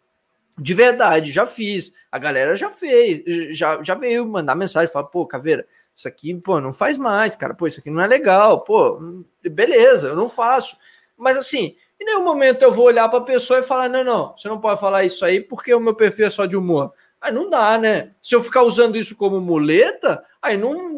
De 0.57 0.73
verdade, 0.73 1.31
já 1.31 1.45
fiz. 1.45 1.93
A 2.11 2.17
galera 2.17 2.55
já 2.55 2.71
fez, 2.71 3.23
já, 3.55 3.83
já 3.83 3.93
veio 3.93 4.25
mandar 4.25 4.55
mensagem, 4.55 4.91
falar, 4.91 5.07
pô, 5.07 5.25
Caveira, 5.25 5.67
isso 5.95 6.07
aqui, 6.07 6.33
pô, 6.33 6.59
não 6.59 6.73
faz 6.73 6.97
mais, 6.97 7.35
cara. 7.35 7.53
Pô, 7.53 7.67
isso 7.67 7.79
aqui 7.79 7.89
não 7.89 8.01
é 8.01 8.07
legal. 8.07 8.61
Pô, 8.61 8.99
beleza, 9.43 10.09
eu 10.09 10.15
não 10.15 10.27
faço. 10.27 10.75
Mas 11.17 11.37
assim, 11.37 11.75
em 11.99 12.05
nenhum 12.05 12.23
momento 12.23 12.61
eu 12.61 12.71
vou 12.71 12.85
olhar 12.85 13.07
para 13.09 13.19
a 13.19 13.23
pessoa 13.23 13.59
e 13.59 13.63
falar: 13.63 13.89
não, 13.89 14.03
não, 14.03 14.35
você 14.37 14.47
não 14.47 14.59
pode 14.59 14.79
falar 14.79 15.03
isso 15.03 15.23
aí 15.23 15.39
porque 15.39 15.73
o 15.73 15.79
meu 15.79 15.95
perfil 15.95 16.27
é 16.27 16.29
só 16.29 16.45
de 16.45 16.57
humor. 16.57 16.91
Aí 17.21 17.31
não 17.31 17.49
dá, 17.49 17.77
né? 17.77 18.11
Se 18.21 18.35
eu 18.35 18.43
ficar 18.43 18.63
usando 18.63 18.97
isso 18.97 19.15
como 19.15 19.39
muleta, 19.39 20.23
aí 20.41 20.57
não. 20.57 20.95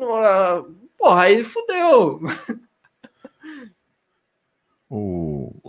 Porra, 0.98 1.24
aí 1.24 1.44
fudeu. 1.44 2.22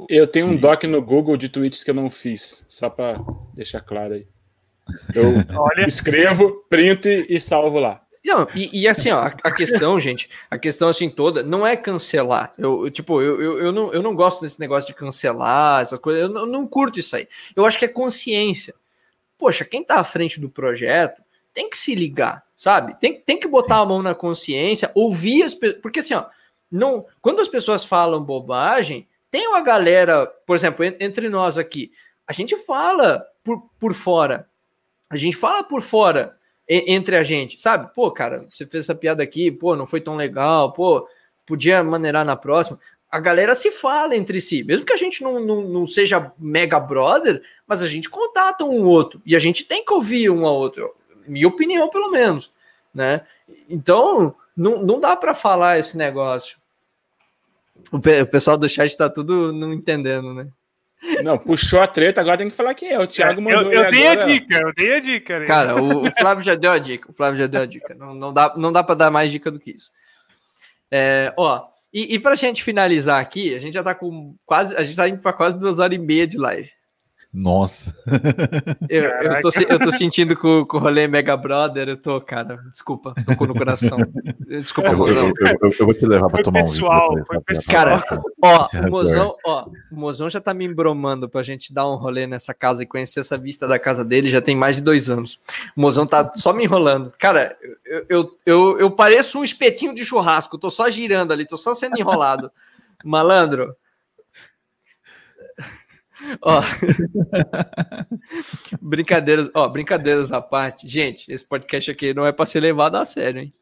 Eu 0.09 0.27
tenho 0.27 0.47
um 0.47 0.57
doc 0.57 0.85
no 0.85 1.03
Google 1.03 1.37
de 1.37 1.49
tweets 1.49 1.83
que 1.83 1.91
eu 1.91 1.95
não 1.95 2.09
fiz, 2.11 2.65
só 2.69 2.89
para 2.89 3.21
deixar 3.53 3.81
claro 3.81 4.15
aí. 4.15 4.27
Eu 5.15 5.35
Olha. 5.59 5.87
escrevo, 5.87 6.65
printo 6.69 7.09
e 7.09 7.41
salvo 7.41 7.81
lá. 7.81 8.03
Não, 8.25 8.47
e, 8.55 8.83
e, 8.83 8.89
assim, 8.89 9.11
ó, 9.11 9.23
a, 9.23 9.51
questão, 9.51 9.99
gente, 9.99 10.29
a 10.51 10.59
questão 10.59 10.89
assim 10.89 11.09
toda 11.09 11.43
não 11.43 11.67
é 11.67 11.77
cancelar. 11.77 12.53
Eu, 12.59 12.85
eu 12.85 12.91
tipo, 12.91 13.23
eu, 13.23 13.41
eu, 13.41 13.59
eu, 13.59 13.73
não, 13.73 13.93
eu 13.93 14.03
não 14.03 14.15
gosto 14.15 14.43
desse 14.43 14.61
negócio 14.61 14.89
de 14.89 14.95
cancelar, 14.95 15.81
essa 15.81 15.99
coisa, 15.99 16.21
eu 16.21 16.29
não, 16.29 16.41
eu 16.43 16.47
não 16.47 16.67
curto 16.67 16.99
isso 16.99 17.17
aí. 17.17 17.27
Eu 17.57 17.65
acho 17.65 17.79
que 17.79 17.85
é 17.85 17.89
consciência. 17.89 18.75
Poxa, 19.39 19.65
quem 19.65 19.83
tá 19.83 20.01
à 20.01 20.05
frente 20.05 20.41
do 20.41 20.49
projeto 20.49 21.23
tem 21.55 21.71
que 21.71 21.79
se 21.79 21.95
ligar, 21.95 22.45
sabe? 22.59 22.97
Tem, 22.99 23.21
tem 23.21 23.39
que 23.39 23.47
botar 23.47 23.77
Sim. 23.77 23.83
a 23.83 23.87
mão 23.87 24.03
na 24.03 24.17
consciência, 24.17 24.91
ouvir 24.93 25.45
as 25.45 25.55
pessoas. 25.55 25.81
Porque 25.81 26.01
assim, 26.01 26.15
ó, 26.15 26.27
não, 26.71 27.07
quando 27.23 27.41
as 27.41 27.47
pessoas 27.47 27.85
falam 27.85 28.21
bobagem, 28.21 29.07
tem 29.31 29.47
uma 29.47 29.61
galera, 29.61 30.27
por 30.45 30.57
exemplo, 30.57 30.85
entre 30.85 31.29
nós 31.29 31.57
aqui, 31.57 31.93
a 32.27 32.33
gente 32.33 32.57
fala 32.57 33.25
por, 33.45 33.63
por 33.79 33.95
fora. 33.95 34.49
A 35.09 35.17
gente 35.17 35.37
fala 35.37 35.63
por 35.63 35.81
fora 35.81 36.37
entre 36.69 37.17
a 37.17 37.23
gente, 37.23 37.63
sabe? 37.63 37.95
Pô, 37.95 38.11
cara, 38.11 38.47
você 38.51 38.67
fez 38.67 38.85
essa 38.85 38.95
piada 38.95 39.23
aqui, 39.23 39.51
pô, 39.53 39.77
não 39.77 39.87
foi 39.87 40.01
tão 40.01 40.17
legal, 40.17 40.73
pô, 40.73 41.09
podia 41.47 41.83
maneirar 41.85 42.25
na 42.25 42.37
próxima. 42.37 42.79
A 43.11 43.21
galera 43.21 43.55
se 43.55 43.71
fala 43.71 44.17
entre 44.17 44.41
si, 44.41 44.65
mesmo 44.65 44.85
que 44.85 44.93
a 44.93 44.99
gente 44.99 45.23
não, 45.23 45.41
não, 45.41 45.63
não 45.63 45.87
seja 45.87 46.33
mega 46.39 46.79
brother, 46.79 47.41
mas 47.67 47.83
a 47.83 47.87
gente 47.87 48.11
contata 48.11 48.65
um 48.65 48.85
outro 48.85 49.23
e 49.25 49.37
a 49.37 49.39
gente 49.39 49.65
tem 49.65 49.83
que 49.83 49.95
ouvir 49.95 50.29
um 50.29 50.45
ao 50.45 50.57
outro, 50.57 50.95
minha 51.29 51.49
opinião, 51.49 51.89
pelo 51.89 52.11
menos, 52.11 52.51
né? 52.95 53.23
Então, 53.69 54.35
não, 54.57 54.83
não 54.83 55.01
dá 55.01 55.15
para 55.17 55.35
falar 55.35 55.79
esse 55.79 55.97
negócio. 55.97 56.59
O, 57.93 58.01
pe 58.01 58.23
o 58.23 58.27
pessoal 58.27 58.57
do 58.59 58.69
chat 58.69 58.97
tá 58.97 59.09
tudo 59.09 59.53
não 59.53 59.73
entendendo, 59.73 60.35
né? 60.35 60.49
Não, 61.23 61.39
puxou 61.39 61.81
a 61.81 61.87
treta, 61.87 62.21
agora 62.21 62.39
tem 62.39 62.51
que 62.51 62.57
falar 62.57 62.75
quem 62.75 62.91
é. 62.91 62.99
O 62.99 63.07
Thiago 63.07 63.41
mandou. 63.41 63.73
Eu, 63.73 63.85
eu 63.85 63.91
dei 63.91 64.09
agora... 64.09 64.25
a 64.25 64.29
dica, 64.29 64.59
eu 64.59 64.75
dei 64.75 64.95
a 64.95 65.01
dica. 65.01 65.39
Né? 65.39 65.47
Cara, 65.47 65.81
o, 65.81 66.03
o, 66.03 66.13
Flávio 66.19 66.43
já 66.43 66.57
deu 66.57 66.73
a 66.73 66.79
dica. 66.79 67.11
O 67.11 67.15
Flávio 67.15 67.39
já 67.39 67.47
deu 67.47 67.63
a 67.63 67.67
dica. 67.67 67.95
Não, 67.95 68.15
não 68.15 68.33
dá, 68.33 68.55
não 68.57 68.73
dá 68.73 68.83
para 68.83 68.97
dar 68.97 69.11
mais 69.11 69.31
dica 69.31 69.51
do 69.51 69.61
que 69.61 69.71
isso. 69.71 69.93
É, 70.91 71.33
ó, 71.37 71.67
e, 71.93 72.15
e 72.15 72.19
pra 72.19 72.35
gente 72.35 72.65
finalizar 72.65 73.21
aqui, 73.21 73.55
a 73.55 73.59
gente 73.59 73.75
já 73.75 73.83
tá 73.83 73.95
com 73.95 74.35
quase. 74.45 74.77
A 74.77 74.83
gente 74.83 74.97
tá 74.97 75.09
indo 75.09 75.21
para 75.21 75.33
quase 75.33 75.59
duas 75.59 75.79
horas 75.79 75.97
e 75.97 76.01
meia 76.01 76.27
de 76.27 76.37
live. 76.37 76.71
Nossa. 77.33 77.95
Eu, 78.89 79.03
eu, 79.05 79.41
tô, 79.43 79.51
eu 79.69 79.79
tô 79.79 79.93
sentindo 79.93 80.35
com, 80.35 80.65
com 80.65 80.79
o 80.79 80.81
rolê 80.81 81.07
Mega 81.07 81.37
Brother, 81.37 81.87
eu 81.89 81.97
tô, 81.97 82.19
cara, 82.23 82.59
desculpa, 82.73 83.13
tocou 83.27 83.47
no 83.47 83.53
coração. 83.55 83.99
Desculpa, 84.47 84.91
Eu, 84.91 84.97
mozão. 84.97 85.27
eu- 85.39 85.47
eu- 85.61 85.71
eu 85.79 85.85
vou 85.87 85.95
te 85.95 86.07
levar 86.07 86.27
pra 86.29 86.37
Foi 86.37 86.43
tomar 86.43 86.61
um 86.61 86.65
pessoal, 86.65 87.15
rapaz. 87.31 87.67
Cara, 87.67 88.03
ó, 88.43 88.63
Esse 88.63 88.79
o 88.81 88.91
mozão, 88.91 89.37
ó, 89.45 89.67
o 89.93 89.95
mozão 89.97 90.31
já 90.31 90.41
tá 90.41 90.55
me 90.55 90.65
embromando 90.65 91.29
pra 91.29 91.43
gente 91.43 91.73
dar 91.73 91.87
um 91.87 91.97
rolê 91.97 92.27
nessa 92.27 92.55
casa 92.55 92.83
e 92.83 92.87
conhecer 92.87 93.21
essa 93.21 93.37
vista 93.37 93.69
da 93.69 93.79
casa 93.79 94.03
dele 94.05 94.31
já 94.31 94.41
tem 94.41 94.57
mais 94.57 94.77
de 94.77 94.83
dois 94.83 95.11
anos. 95.11 95.39
O 95.77 95.81
mozão 95.83 96.07
tá 96.07 96.33
só 96.35 96.53
me 96.55 96.65
enrolando. 96.65 97.13
Cara, 97.19 97.57
eu, 97.85 98.07
eu, 98.09 98.31
eu, 98.47 98.79
eu 98.81 98.91
pareço 98.91 99.39
um 99.39 99.45
espetinho 99.45 99.95
de 99.95 100.05
churrasco, 100.05 100.57
tô 100.57 100.71
só 100.71 100.89
girando 100.89 101.33
ali, 101.33 101.45
tô 101.47 101.59
só 101.59 101.75
sendo 101.75 101.99
enrolado. 101.99 102.51
Malandro. 103.05 103.75
Ó, 106.43 106.63
brincadeiras, 108.81 109.51
ó, 109.55 109.69
brincadeiras 109.69 110.33
à 110.33 110.41
parte. 110.41 110.87
Gente, 110.89 111.31
esse 111.31 111.47
podcast 111.47 111.91
aqui 111.91 112.13
não 112.13 112.27
é 112.27 112.33
para 112.33 112.47
ser 112.47 112.61
levado 112.61 112.97
a 112.97 113.05
sério, 113.05 113.43
hein? 113.43 113.55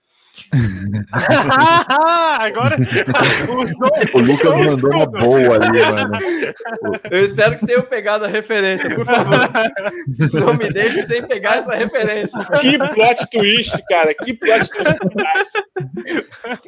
Agora 2.39 2.77
O 4.15 4.19
Lucas 4.19 4.53
mandou 4.53 4.91
uma 4.91 5.07
boa 5.07 5.57
ali, 5.57 5.81
mano. 5.81 6.13
Eu 7.11 7.25
espero 7.25 7.59
que 7.59 7.67
tenham 7.67 7.83
pegado 7.83 8.25
a 8.25 8.29
referência, 8.29 8.95
por 8.95 9.05
favor. 9.05 9.39
Não 10.33 10.55
me 10.55 10.71
deixe 10.73 11.03
sem 11.03 11.23
pegar 11.27 11.57
essa 11.59 11.75
referência. 11.75 12.39
Que 12.61 12.79
plot 12.79 13.27
twist, 13.31 13.83
cara. 13.89 14.15
Que 14.15 14.35
plot 14.35 14.71
twist. 14.71 14.97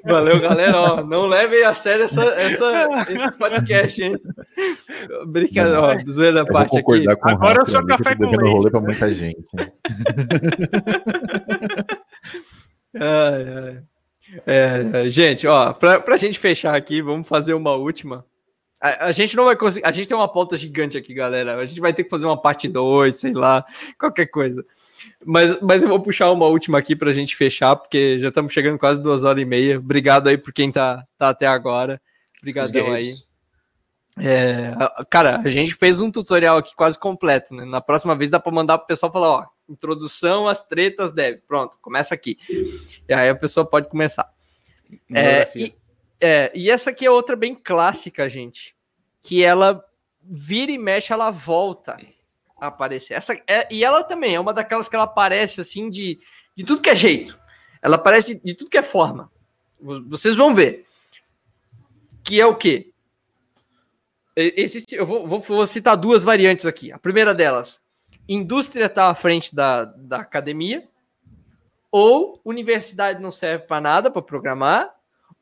Valeu, 0.04 0.40
galera. 0.40 0.78
Ó, 0.78 1.04
não 1.04 1.26
levem 1.26 1.64
a 1.64 1.74
sério 1.74 2.04
essa, 2.04 2.22
essa, 2.34 3.06
esse 3.08 3.30
podcast, 3.32 4.02
hein? 4.02 4.16
Brincadeira, 5.26 5.80
ó, 5.80 5.96
zoeira 6.10 6.44
da 6.44 6.46
parte 6.46 6.78
aqui. 6.78 7.04
Agora 7.22 7.58
o 7.58 7.62
eu 7.62 7.66
sou 7.66 7.80
Rafa, 7.80 8.04
café 8.04 8.16
com 8.16 8.24
leite. 8.24 8.52
rolê 8.52 8.70
pra 8.70 8.80
muita 8.80 9.14
gente. 9.14 9.44
Ai, 13.00 13.44
ai. 13.64 13.82
É, 14.46 15.08
gente, 15.08 15.46
ó, 15.46 15.72
pra, 15.72 15.98
pra 16.00 16.16
gente 16.16 16.38
fechar 16.38 16.74
aqui, 16.74 17.00
vamos 17.00 17.26
fazer 17.26 17.54
uma 17.54 17.74
última. 17.74 18.24
A, 18.80 19.06
a 19.06 19.12
gente 19.12 19.36
não 19.36 19.44
vai 19.44 19.56
conseguir. 19.56 19.86
A 19.86 19.90
gente 19.90 20.06
tem 20.06 20.16
uma 20.16 20.28
pauta 20.28 20.56
gigante 20.56 20.96
aqui, 20.96 21.12
galera. 21.14 21.56
A 21.56 21.64
gente 21.64 21.80
vai 21.80 21.92
ter 21.92 22.04
que 22.04 22.10
fazer 22.10 22.26
uma 22.26 22.40
parte 22.40 22.68
2, 22.68 23.14
sei 23.16 23.32
lá, 23.32 23.64
qualquer 23.98 24.26
coisa. 24.26 24.64
Mas, 25.24 25.60
mas 25.60 25.82
eu 25.82 25.88
vou 25.88 26.00
puxar 26.00 26.30
uma 26.30 26.46
última 26.46 26.78
aqui 26.78 26.94
pra 26.94 27.12
gente 27.12 27.36
fechar, 27.36 27.74
porque 27.74 28.18
já 28.18 28.28
estamos 28.28 28.52
chegando 28.52 28.78
quase 28.78 29.02
duas 29.02 29.24
horas 29.24 29.42
e 29.42 29.46
meia. 29.46 29.78
Obrigado 29.78 30.28
aí 30.28 30.38
por 30.38 30.52
quem 30.52 30.70
tá, 30.70 31.04
tá 31.16 31.30
até 31.30 31.46
agora. 31.46 32.00
Obrigadão 32.38 32.92
aí. 32.92 33.14
É, 34.20 34.72
cara, 35.10 35.40
a 35.44 35.48
gente 35.50 35.74
fez 35.74 36.00
um 36.00 36.10
tutorial 36.10 36.56
aqui 36.58 36.74
quase 36.74 36.98
completo, 36.98 37.54
né? 37.54 37.64
Na 37.64 37.80
próxima 37.80 38.16
vez 38.16 38.30
dá 38.30 38.38
para 38.40 38.52
mandar 38.52 38.78
pro 38.78 38.86
pessoal 38.86 39.12
falar, 39.12 39.28
ó, 39.30 39.46
introdução 39.68 40.46
às 40.48 40.62
tretas 40.62 41.12
deve. 41.12 41.38
Pronto, 41.46 41.78
começa 41.80 42.14
aqui. 42.14 42.38
E 43.08 43.12
aí 43.12 43.28
a 43.28 43.34
pessoa 43.34 43.64
pode 43.64 43.88
começar. 43.88 44.28
É, 45.12 45.42
e, 45.58 45.74
é, 46.20 46.52
e 46.54 46.70
essa 46.70 46.90
aqui 46.90 47.04
é 47.06 47.10
outra 47.10 47.36
bem 47.36 47.54
clássica, 47.54 48.28
gente. 48.28 48.74
Que 49.20 49.44
ela 49.44 49.84
vira 50.22 50.72
e 50.72 50.78
mexe, 50.78 51.12
ela 51.12 51.30
volta 51.30 51.96
a 52.60 52.66
aparecer. 52.68 53.14
Essa 53.14 53.34
é, 53.46 53.66
e 53.70 53.84
ela 53.84 54.02
também 54.04 54.34
é 54.34 54.40
uma 54.40 54.52
daquelas 54.54 54.88
que 54.88 54.96
ela 54.96 55.04
aparece 55.04 55.60
assim 55.60 55.90
de, 55.90 56.18
de 56.56 56.64
tudo 56.64 56.82
que 56.82 56.90
é 56.90 56.96
jeito. 56.96 57.38
Ela 57.80 57.96
aparece 57.96 58.34
de, 58.34 58.40
de 58.42 58.54
tudo 58.54 58.70
que 58.70 58.78
é 58.78 58.82
forma. 58.82 59.30
Vo- 59.80 60.02
Vocês 60.08 60.34
vão 60.34 60.54
ver. 60.54 60.84
Que 62.24 62.40
é 62.40 62.46
o 62.46 62.56
quê? 62.56 62.90
Existe, 64.40 64.94
eu 64.94 65.04
vou, 65.06 65.26
vou- 65.26 65.40
vou 65.40 65.66
citar 65.66 65.96
duas 65.96 66.22
variantes 66.22 66.64
aqui. 66.66 66.92
A 66.92 66.98
primeira 66.98 67.34
delas, 67.34 67.80
indústria 68.28 68.84
está 68.86 69.08
à 69.10 69.14
frente 69.14 69.54
da, 69.54 69.84
da 69.84 70.18
academia, 70.18 70.86
ou 71.90 72.40
universidade 72.44 73.20
não 73.20 73.32
serve 73.32 73.64
para 73.66 73.80
nada 73.80 74.10
para 74.10 74.22
programar, 74.22 74.94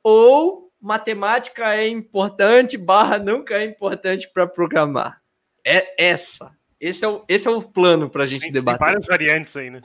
ou 0.02 0.70
matemática 0.80 1.74
é 1.74 1.88
importante, 1.88 2.76
barra 2.76 3.18
nunca 3.18 3.54
é 3.54 3.64
importante 3.64 4.28
para 4.32 4.46
programar. 4.46 5.20
É 5.64 6.02
essa. 6.10 6.56
Esse 6.80 7.04
é 7.04 7.08
o, 7.08 7.24
esse 7.28 7.48
é 7.48 7.50
o 7.50 7.60
plano 7.60 8.08
para 8.08 8.22
a 8.22 8.26
gente 8.26 8.42
Tem, 8.42 8.52
tem 8.52 8.60
debater. 8.60 8.78
várias 8.80 9.06
variantes 9.06 9.56
aí, 9.56 9.68
né? 9.70 9.82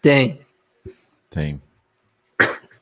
Tem. 0.00 0.40
Tem. 1.30 1.60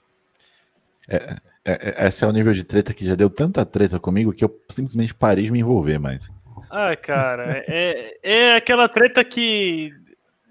É, 1.08 1.36
é- 1.64 2.04
é- 2.04 2.06
esse 2.06 2.24
é 2.24 2.26
o 2.28 2.32
nível 2.32 2.52
de 2.52 2.64
treta 2.64 2.92
que 2.94 3.06
já 3.06 3.14
deu 3.14 3.30
tanta 3.30 3.64
treta 3.64 3.98
comigo 3.98 4.32
que 4.32 4.44
eu 4.44 4.62
simplesmente 4.68 5.14
parei 5.14 5.44
de 5.44 5.52
me 5.52 5.60
envolver 5.60 5.98
mais. 5.98 6.30
Ah, 6.70 6.96
cara, 6.96 7.64
é, 7.66 8.18
é 8.22 8.56
aquela 8.56 8.88
treta 8.88 9.22
que, 9.24 9.92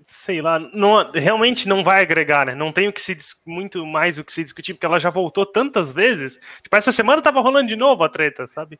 sei 0.07 0.41
lá, 0.41 0.59
não, 0.59 1.11
realmente 1.11 1.67
não 1.67 1.83
vai 1.83 2.01
agregar, 2.01 2.45
né? 2.45 2.53
Não 2.55 2.71
tem 2.71 2.87
o 2.87 2.93
que 2.93 3.01
se 3.01 3.17
muito 3.47 3.85
mais 3.85 4.17
o 4.17 4.23
que 4.23 4.31
se 4.31 4.43
discutir, 4.43 4.73
porque 4.73 4.85
ela 4.85 4.99
já 4.99 5.09
voltou 5.09 5.45
tantas 5.45 5.91
vezes. 5.91 6.39
Tipo, 6.61 6.75
essa 6.75 6.91
semana 6.91 7.21
tava 7.21 7.41
rolando 7.41 7.69
de 7.69 7.75
novo 7.75 8.03
a 8.03 8.09
treta, 8.09 8.47
sabe? 8.47 8.79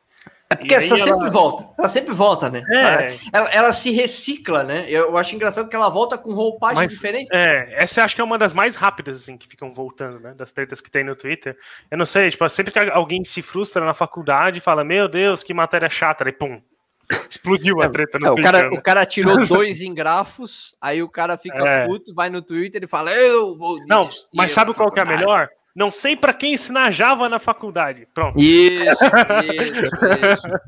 É 0.52 0.56
porque 0.56 0.74
E 0.74 0.76
ela- 0.76 0.98
sempre 0.98 1.30
volta. 1.30 1.68
Ela 1.78 1.88
sempre 1.88 2.14
volta, 2.14 2.50
né? 2.50 2.62
É. 2.70 3.16
Ela, 3.32 3.48
ela 3.50 3.72
se 3.72 3.90
recicla, 3.90 4.62
né? 4.62 4.84
Eu 4.88 5.16
acho 5.16 5.34
engraçado 5.34 5.68
que 5.68 5.76
ela 5.76 5.88
volta 5.88 6.16
com 6.18 6.32
roupagem 6.34 6.82
Mas- 6.84 6.92
diferente. 6.92 7.28
É, 7.32 7.82
essa 7.82 8.00
eu 8.00 8.04
acho 8.04 8.14
que 8.14 8.20
é 8.20 8.24
uma 8.24 8.38
das 8.38 8.52
mais 8.52 8.74
rápidas, 8.74 9.16
assim, 9.22 9.36
que 9.36 9.46
ficam 9.48 9.72
voltando, 9.72 10.20
né? 10.20 10.34
Das 10.36 10.52
tretas 10.52 10.80
que 10.80 10.90
tem 10.90 11.04
no 11.04 11.16
Twitter. 11.16 11.56
Eu 11.90 11.98
não 11.98 12.06
sei, 12.06 12.30
tipo, 12.30 12.48
sempre 12.48 12.72
que 12.72 12.78
alguém 12.78 13.24
se 13.24 13.40
frustra 13.42 13.84
na 13.84 13.94
faculdade 13.94 14.58
e 14.58 14.60
fala, 14.60 14.84
meu 14.84 15.08
Deus, 15.08 15.42
que 15.42 15.54
matéria 15.54 15.88
chata, 15.90 16.24
aí 16.24 16.32
pum. 16.32 16.60
Explodiu 17.28 17.82
a 17.82 17.88
treta 17.88 18.18
no 18.18 18.26
É, 18.26 18.30
o, 18.30 18.34
Twitter. 18.34 18.52
cara, 18.52 18.70
né? 18.70 18.78
o 18.78 18.82
cara 18.82 19.06
tirou 19.06 19.36
dois 19.46 19.80
em 19.80 19.92
grafos, 19.92 20.76
aí 20.80 21.02
o 21.02 21.08
cara 21.08 21.36
fica 21.36 21.58
É. 21.58 21.86
puto, 21.86 22.14
vai 22.14 22.30
no 22.30 22.40
Twitter 22.40 22.82
e 22.84 22.86
fala: 22.86 23.10
Eu 23.12 23.56
vou. 23.56 23.78
Não, 23.86 24.08
mas 24.34 24.52
sabe 24.52 24.72
qual 24.72 24.90
que 24.90 24.98
é 24.98 25.02
a 25.02 25.06
faculdade." 25.06 25.26
melhor? 25.30 25.48
Não 25.74 25.90
sei 25.90 26.14
pra 26.16 26.32
quem 26.34 26.54
ensinar 26.54 26.90
Java 26.92 27.28
na 27.28 27.38
faculdade. 27.38 28.06
Pronto. 28.14 28.38
Isso, 28.38 28.84
isso, 29.62 29.84
isso. 29.84 30.60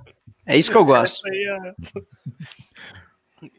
É 0.46 0.56
isso 0.58 0.70
que 0.70 0.76
eu 0.76 0.84
gosto. 0.84 1.20
É- 1.28 1.74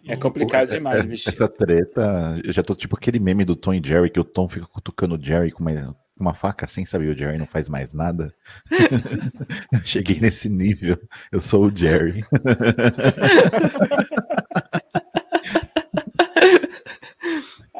É 0.07 0.15
complicado 0.15 0.69
demais, 0.69 1.05
bicho. 1.05 1.29
Essa 1.29 1.47
treta, 1.47 2.39
eu 2.43 2.51
já 2.51 2.63
tô 2.63 2.73
tipo 2.75 2.95
aquele 2.97 3.19
meme 3.19 3.45
do 3.45 3.55
Tom 3.55 3.73
e 3.73 3.81
Jerry, 3.83 4.09
que 4.09 4.19
o 4.19 4.23
Tom 4.23 4.49
fica 4.49 4.65
cutucando 4.65 5.15
o 5.15 5.21
Jerry 5.23 5.51
com 5.51 5.61
uma, 5.63 5.95
uma 6.19 6.33
faca 6.33 6.65
assim, 6.65 6.85
sabe? 6.85 7.05
E 7.05 7.09
o 7.09 7.15
Jerry 7.17 7.37
não 7.37 7.45
faz 7.45 7.69
mais 7.69 7.93
nada. 7.93 8.33
Eu 9.71 9.81
Cheguei 9.83 10.19
nesse 10.19 10.49
nível. 10.49 10.97
Eu 11.31 11.39
sou 11.39 11.65
o 11.65 11.71
Jerry. 11.75 12.21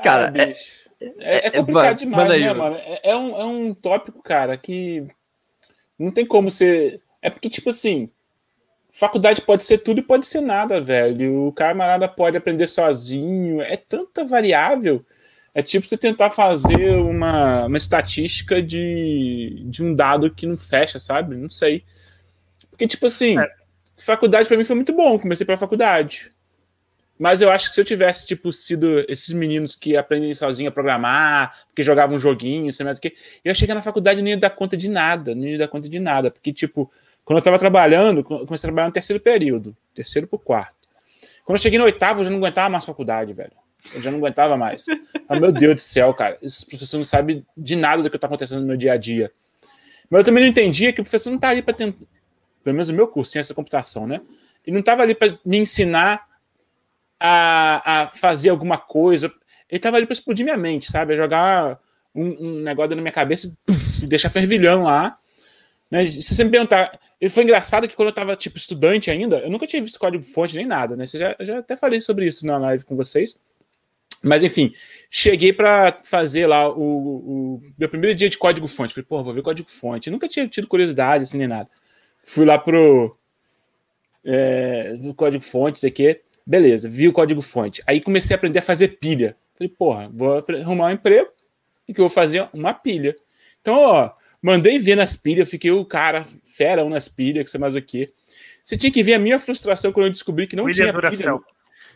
Cara, 0.04 0.28
Ah, 0.28 0.32
bicho. 0.32 0.85
é, 0.85 0.85
é 1.00 1.48
é- 1.48 1.52
complicado 1.52 1.86
vai, 1.86 1.96
demais, 1.96 2.24
manda 2.24 2.34
aí, 2.36 2.42
né, 2.42 2.54
mano? 2.54 2.76
É, 2.78 3.12
é 3.12 3.16
um, 3.16 3.40
é 3.42 3.44
um 3.46 3.74
tópico, 3.74 4.22
cara, 4.24 4.58
que 4.58 5.06
não 5.98 6.12
tem 6.12 6.26
como 6.26 6.52
ser. 6.52 7.02
É 7.22 7.30
porque, 7.30 7.50
tipo 7.50 7.70
assim, 7.70 8.10
faculdade 8.92 9.42
pode 9.42 9.64
ser 9.64 9.80
tudo 9.80 10.00
e 10.00 10.04
pode 10.04 10.26
ser 10.28 10.42
nada, 10.42 10.80
velho. 10.82 11.48
O 11.48 11.52
camarada 11.54 12.08
pode 12.08 12.38
aprender 12.38 12.68
sozinho. 12.68 13.62
É 13.62 13.78
tanta 13.78 14.24
variável. 14.26 15.06
É 15.54 15.62
tipo 15.62 15.88
você 15.88 15.98
tentar 15.98 16.30
fazer 16.30 16.98
uma, 16.98 17.66
uma 17.66 17.78
estatística 17.78 18.62
de, 18.62 19.64
de 19.68 19.82
um 19.84 19.96
dado 19.96 20.30
que 20.34 20.46
não 20.46 20.58
fecha, 20.58 21.00
sabe? 21.00 21.36
Não 21.36 21.50
sei. 21.50 21.84
Porque, 22.70 22.88
tipo 22.88 23.06
assim, 23.06 23.40
É. 23.40 23.48
faculdade 23.98 24.48
pra 24.48 24.58
mim 24.58 24.66
foi 24.66 24.76
muito 24.76 24.94
bom. 24.94 25.18
Comecei 25.18 25.46
pela 25.46 25.58
faculdade. 25.58 26.32
Mas 27.18 27.42
eu 27.42 27.50
acho 27.50 27.70
que 27.70 27.76
se 27.76 27.80
eu 27.82 27.86
tivesse, 27.86 28.28
tipo, 28.28 28.52
sido 28.52 29.06
esses 29.08 29.34
meninos 29.34 29.76
que 29.76 29.96
aprendem 29.96 30.36
sozinho 30.36 30.70
a 30.70 30.72
programar, 30.72 31.58
que 31.74 31.82
jogavam 31.82 32.18
um 32.18 32.20
joguinho, 32.20 32.72
sei 32.74 32.86
mais 32.86 32.98
o 32.98 33.02
que, 33.02 33.16
eu 33.44 33.50
ia 33.50 33.56
chegar 33.56 33.74
na 33.74 33.82
faculdade 33.82 34.20
e 34.20 34.24
não 34.24 34.30
ia 34.30 34.38
dar 34.38 34.50
conta 34.50 34.76
de 34.76 34.90
nada, 34.90 35.34
não 35.34 35.46
ia 35.46 35.58
dar 35.58 35.70
conta 35.70 35.88
de 35.88 36.00
nada. 36.00 36.30
Porque, 36.30 36.52
tipo, 36.52 36.92
quando 37.24 37.40
eu 37.40 37.44
tava 37.44 37.58
trabalhando, 37.58 38.20
eu 38.20 38.24
comecei 38.24 38.68
a 38.68 38.70
trabalhar 38.70 38.88
no 38.88 38.94
terceiro 38.94 39.22
período, 39.22 39.76
terceiro 39.94 40.28
pro 40.28 40.38
quarto. 40.38 40.90
Quando 41.46 41.58
eu 41.58 41.62
cheguei 41.62 41.80
no 41.80 41.86
oitavo, 41.86 42.20
eu 42.20 42.26
já 42.26 42.30
não 42.30 42.38
aguentava 42.38 42.70
mais 42.70 42.84
faculdade, 42.84 43.32
velho. 43.32 43.54
Eu 43.94 44.02
já 44.02 44.12
não 44.12 44.18
aguentava 44.18 44.58
mais. 44.58 44.86
Ah, 45.30 45.40
meu 45.40 45.52
Deus 45.52 45.76
do 45.76 45.82
céu, 45.82 46.14
cara. 46.14 46.38
Esse 46.42 46.66
professor 46.66 46.98
não 46.98 47.04
sabe 47.04 47.46
de 47.56 47.76
nada 47.76 48.04
do 48.04 48.10
que 48.10 48.18
tá 48.18 48.28
acontecendo 48.28 48.62
no 48.62 48.68
meu 48.68 48.76
dia 48.76 48.94
a 48.94 48.98
dia. 48.98 49.32
Mas 50.10 50.20
eu 50.20 50.26
também 50.26 50.44
não 50.44 50.50
entendia 50.50 50.92
que 50.92 51.02
o 51.02 51.04
professor 51.04 51.32
não 51.32 51.38
tá 51.38 51.50
ali 51.50 51.62
para 51.62 51.74
tentar. 51.74 52.06
Pelo 52.64 52.74
menos 52.74 52.90
o 52.90 52.94
meu 52.94 53.08
curso, 53.08 53.32
ciência 53.32 53.54
da 53.54 53.56
computação, 53.56 54.08
né? 54.08 54.22
Ele 54.66 54.76
não 54.76 54.84
tava 54.84 55.04
ali 55.04 55.14
para 55.14 55.38
me 55.46 55.58
ensinar 55.58 56.28
a, 57.20 58.04
a 58.04 58.08
fazer 58.08 58.50
alguma 58.50 58.78
coisa. 58.78 59.32
Ele 59.70 59.80
tava 59.80 59.98
ali 59.98 60.06
para 60.06 60.14
explodir 60.14 60.46
minha 60.46 60.58
mente, 60.58 60.92
sabe? 60.92 61.16
Jogar 61.16 61.80
um, 62.14 62.48
um 62.48 62.60
negócio 62.62 62.96
na 62.96 63.02
minha 63.02 63.12
cabeça 63.12 63.56
e 64.02 64.08
deixar 64.08 64.30
fervilhão 64.30 64.84
lá. 64.84 65.18
Né? 65.90 66.10
Se 66.10 66.22
você 66.22 66.44
me 66.44 66.52
perguntar, 66.52 67.00
foi 67.30 67.44
engraçado 67.44 67.88
que 67.88 67.96
quando 67.96 68.10
eu 68.10 68.14
tava, 68.14 68.36
tipo, 68.36 68.58
estudante 68.58 69.12
ainda, 69.12 69.40
eu 69.40 69.50
nunca 69.50 69.68
tinha 69.68 69.82
visto 69.82 70.00
código-fonte 70.00 70.56
nem 70.56 70.66
nada, 70.66 70.96
né? 70.96 71.06
Você 71.06 71.18
já, 71.18 71.36
já 71.40 71.60
até 71.60 71.78
falei 71.78 72.02
sobre 72.02 72.26
isso 72.26 72.46
na 72.46 72.58
live 72.58 72.84
com 72.84 72.96
vocês. 72.96 73.38
Mas, 74.24 74.44
enfim, 74.44 74.74
cheguei 75.10 75.54
para 75.54 76.00
fazer 76.04 76.48
lá 76.48 76.68
o, 76.68 76.82
o, 76.82 77.62
meu 77.78 77.88
primeiro 77.88 78.16
dia 78.16 78.28
de 78.28 78.38
código-fonte. 78.38 78.94
Falei, 78.94 79.06
pô, 79.08 79.24
vou 79.24 79.34
ver 79.34 79.44
código-fonte. 79.44 80.10
Nunca 80.10 80.28
tinha 80.28 80.48
tido 80.48 80.68
curiosidade, 80.68 81.24
assim, 81.24 81.38
nem 81.38 81.48
nada. 81.48 81.70
Fui 82.24 82.44
lá 82.44 82.58
pro 82.58 83.16
é, 84.24 84.96
do 84.98 85.14
código-fonte, 85.14 85.78
isso 85.78 85.86
aqui. 85.86 86.20
Beleza, 86.46 86.88
vi 86.88 87.08
o 87.08 87.14
código-fonte. 87.14 87.82
Aí 87.88 88.00
comecei 88.00 88.36
a 88.36 88.38
aprender 88.38 88.60
a 88.60 88.62
fazer 88.62 89.00
pilha. 89.00 89.36
Falei, 89.58 89.70
porra, 89.70 90.10
vou 90.14 90.44
arrumar 90.62 90.88
um 90.88 90.92
emprego 90.92 91.30
e 91.88 91.94
que 91.94 92.00
eu 92.00 92.06
vou 92.06 92.14
fazer 92.14 92.48
uma 92.54 92.74
pilha. 92.74 93.16
Então, 93.62 93.76
ó, 93.76 94.12
mandei 94.42 94.78
ver 94.78 94.96
nas 94.96 95.16
pilhas, 95.16 95.50
fiquei 95.50 95.72
o 95.72 95.84
cara 95.86 96.26
ferão 96.44 96.90
nas 96.90 97.08
pilhas, 97.08 97.46
que 97.46 97.52
sei 97.52 97.60
mais 97.60 97.76
o 97.76 97.82
quê. 97.82 98.10
Você 98.64 98.78
tinha 98.78 98.92
que 98.92 99.04
ver 99.04 99.16
a 99.16 99.20
minha 99.20 99.40
frustração 99.40 99.92
quando 99.92 100.08
eu 100.08 100.12
descobri 100.12 100.46
que 100.46 100.56
não 100.56 100.66
William 100.66 100.86
tinha 100.86 100.94
Duracell. 100.94 101.40
pilha 101.40 101.55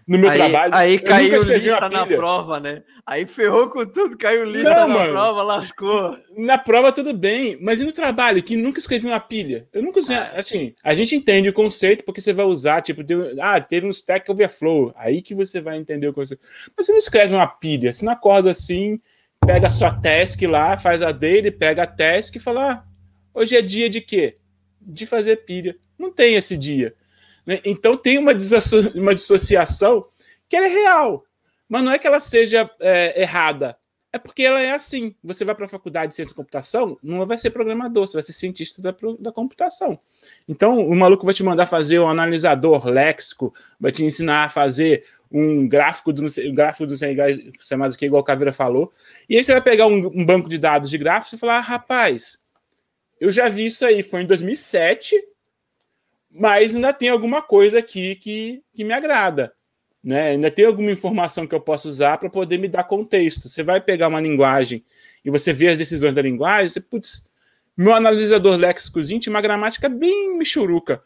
no 0.09 0.17
meu 0.17 0.29
aí, 0.29 0.38
trabalho. 0.38 0.73
Aí 0.75 0.95
Eu 0.95 1.03
caiu 1.03 1.43
lista 1.43 1.89
na 1.89 2.05
prova, 2.05 2.59
né? 2.59 2.81
Aí 3.05 3.25
ferrou 3.25 3.69
com 3.69 3.85
tudo, 3.85 4.17
caiu 4.17 4.43
lista 4.43 4.71
Não, 4.71 4.88
na 4.88 4.93
mano. 4.93 5.11
prova, 5.13 5.43
lascou. 5.43 6.17
Na 6.38 6.57
prova, 6.57 6.91
tudo 6.91 7.13
bem, 7.13 7.57
mas 7.61 7.79
e 7.81 7.85
no 7.85 7.91
trabalho, 7.91 8.41
que 8.41 8.55
nunca 8.57 8.79
escrevi 8.79 9.05
uma 9.07 9.19
pilha? 9.19 9.67
Eu 9.71 9.81
nunca 9.83 9.99
usei. 9.99 10.15
Ah. 10.15 10.33
Assim, 10.35 10.73
a 10.83 10.93
gente 10.93 11.15
entende 11.15 11.47
o 11.49 11.53
conceito 11.53 12.03
porque 12.03 12.21
você 12.21 12.33
vai 12.33 12.45
usar, 12.45 12.81
tipo, 12.81 13.03
deu- 13.03 13.35
ah, 13.39 13.61
teve 13.61 13.85
um 13.88 13.91
Stack 13.91 14.29
Overflow, 14.31 14.91
aí 14.95 15.21
que 15.21 15.35
você 15.35 15.61
vai 15.61 15.77
entender 15.77 16.07
o 16.07 16.13
conceito. 16.13 16.41
Mas 16.75 16.85
você 16.85 16.91
não 16.91 16.99
escreve 16.99 17.33
uma 17.35 17.47
pilha, 17.47 17.93
você 17.93 18.03
não 18.03 18.11
acorda 18.13 18.51
assim, 18.51 18.99
pega 19.45 19.67
a 19.67 19.71
sua 19.71 19.91
task 19.91 20.41
lá, 20.43 20.77
faz 20.77 21.01
a 21.01 21.11
dele, 21.11 21.51
pega 21.51 21.83
a 21.83 21.88
task 21.88 22.35
e 22.35 22.39
fala, 22.39 22.71
ah, 22.71 22.83
hoje 23.33 23.55
é 23.55 23.61
dia 23.61 23.89
de 23.89 24.01
quê? 24.01 24.35
De 24.81 25.05
fazer 25.05 25.38
pilha. 25.45 25.75
Não 25.97 26.11
tem 26.11 26.35
esse 26.35 26.57
dia. 26.57 26.93
Né? 27.50 27.60
Então 27.66 27.98
tem 27.98 28.19
uma, 28.19 28.32
uma 28.94 29.16
dissociação 29.16 30.06
que 30.48 30.56
é 30.56 30.68
real, 30.68 31.26
mas 31.68 31.84
não 31.84 31.92
é 31.92 31.98
que 31.98 32.06
ela 32.06 32.19
seja 32.19 32.69
é, 32.80 33.24
errada. 33.24 33.76
É 34.14 34.19
porque 34.19 34.44
ela 34.44 34.61
é 34.61 34.72
assim. 34.72 35.16
Você 35.24 35.44
vai 35.44 35.56
para 35.56 35.66
a 35.66 35.69
faculdade 35.69 36.11
de 36.11 36.16
ciência 36.16 36.32
e 36.32 36.36
computação, 36.36 36.95
não 37.02 37.26
vai 37.26 37.40
ser 37.40 37.50
programador, 37.50 38.08
você 38.08 38.14
vai 38.14 38.24
ser 38.24 38.34
cientista 38.34 38.84
da, 38.84 38.95
da 39.19 39.32
computação. 39.32 40.00
Então, 40.48 40.80
o 40.80 40.95
maluco 40.95 41.26
vai 41.26 41.34
te 41.34 41.44
mandar 41.44 41.66
fazer 41.66 42.00
um 42.00 42.08
analisador 42.08 42.86
léxico, 42.86 43.52
vai 43.80 43.92
te 43.92 44.03
ensinar 44.03 44.45
a 44.45 44.50
fazer 44.50 45.03
um 45.32 45.68
gráfico 45.68 46.14
do, 46.14 46.26
um 46.26 46.53
gráfico 46.53 46.86
do 46.86 46.95
sei 46.95 47.18
sei 47.61 47.78
mais 47.78 47.95
o 47.95 47.98
que, 47.98 48.06
igual 48.06 48.22
o 48.22 48.26
Caveira 48.26 48.53
falou. 48.53 48.92
E 49.28 49.38
aí 49.38 49.44
você 49.44 49.53
vai 49.53 49.61
pegar 49.61 49.88
um, 49.88 50.06
um 50.08 50.24
banco 50.24 50.48
de 50.48 50.60
dados 50.60 50.90
de 50.90 50.98
gráficos 51.00 51.34
e 51.34 51.38
falar: 51.38 51.58
ah, 51.58 51.61
rapaz, 51.61 52.38
eu 53.19 53.32
já 53.32 53.50
vi 53.50 53.66
isso 53.66 53.84
aí, 53.86 54.03
foi 54.03 54.22
em 54.22 54.28
2007, 54.28 55.16
mas 56.30 56.75
ainda 56.75 56.93
tem 56.93 57.09
alguma 57.09 57.41
coisa 57.41 57.80
aqui 57.80 58.16
que, 58.16 58.61
que 58.74 58.83
me 58.83 58.93
agrada. 58.93 59.53
Né? 60.03 60.30
Ainda 60.32 60.49
tem 60.49 60.66
alguma 60.66 60.91
informação 60.91 61.45
que 61.45 61.53
eu 61.53 61.59
posso 61.59 61.90
usar 61.90 62.17
para 62.17 62.30
poder 62.30 62.58
me 62.58 62.67
dar 62.67 62.83
contexto. 62.83 63.49
Você 63.49 63.64
vai 63.64 63.82
pegar 63.82 64.08
uma 64.08 64.22
linguagem 64.22 64.83
e 65.25 65.30
você 65.30 65.51
vê 65.51 65.67
as 65.67 65.77
decisões 65.77 66.14
da 66.14 66.22
linguagem, 66.22 66.69
você, 66.69 66.80
putz, 66.80 67.27
meu 67.75 67.93
analisador 67.93 68.58
léxicozinho 68.58 69.19
tinha 69.19 69.33
uma 69.33 69.41
gramática 69.41 69.90
bem 69.90 70.38
michuruca. 70.38 71.01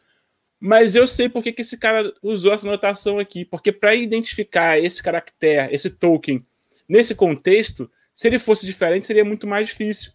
Mas 0.59 0.95
eu 0.95 1.07
sei 1.07 1.27
por 1.27 1.43
que, 1.43 1.51
que 1.51 1.61
esse 1.61 1.77
cara 1.77 2.13
usou 2.21 2.53
essa 2.53 2.65
notação 2.65 3.19
aqui. 3.19 3.43
Porque 3.43 3.71
para 3.71 3.93
identificar 3.95 4.79
esse 4.79 5.03
caractere, 5.03 5.75
esse 5.75 5.89
token, 5.89 6.45
nesse 6.87 7.15
contexto, 7.15 7.89
se 8.15 8.27
ele 8.27 8.39
fosse 8.39 8.65
diferente, 8.65 9.05
seria 9.05 9.25
muito 9.25 9.45
mais 9.45 9.67
difícil. 9.67 10.11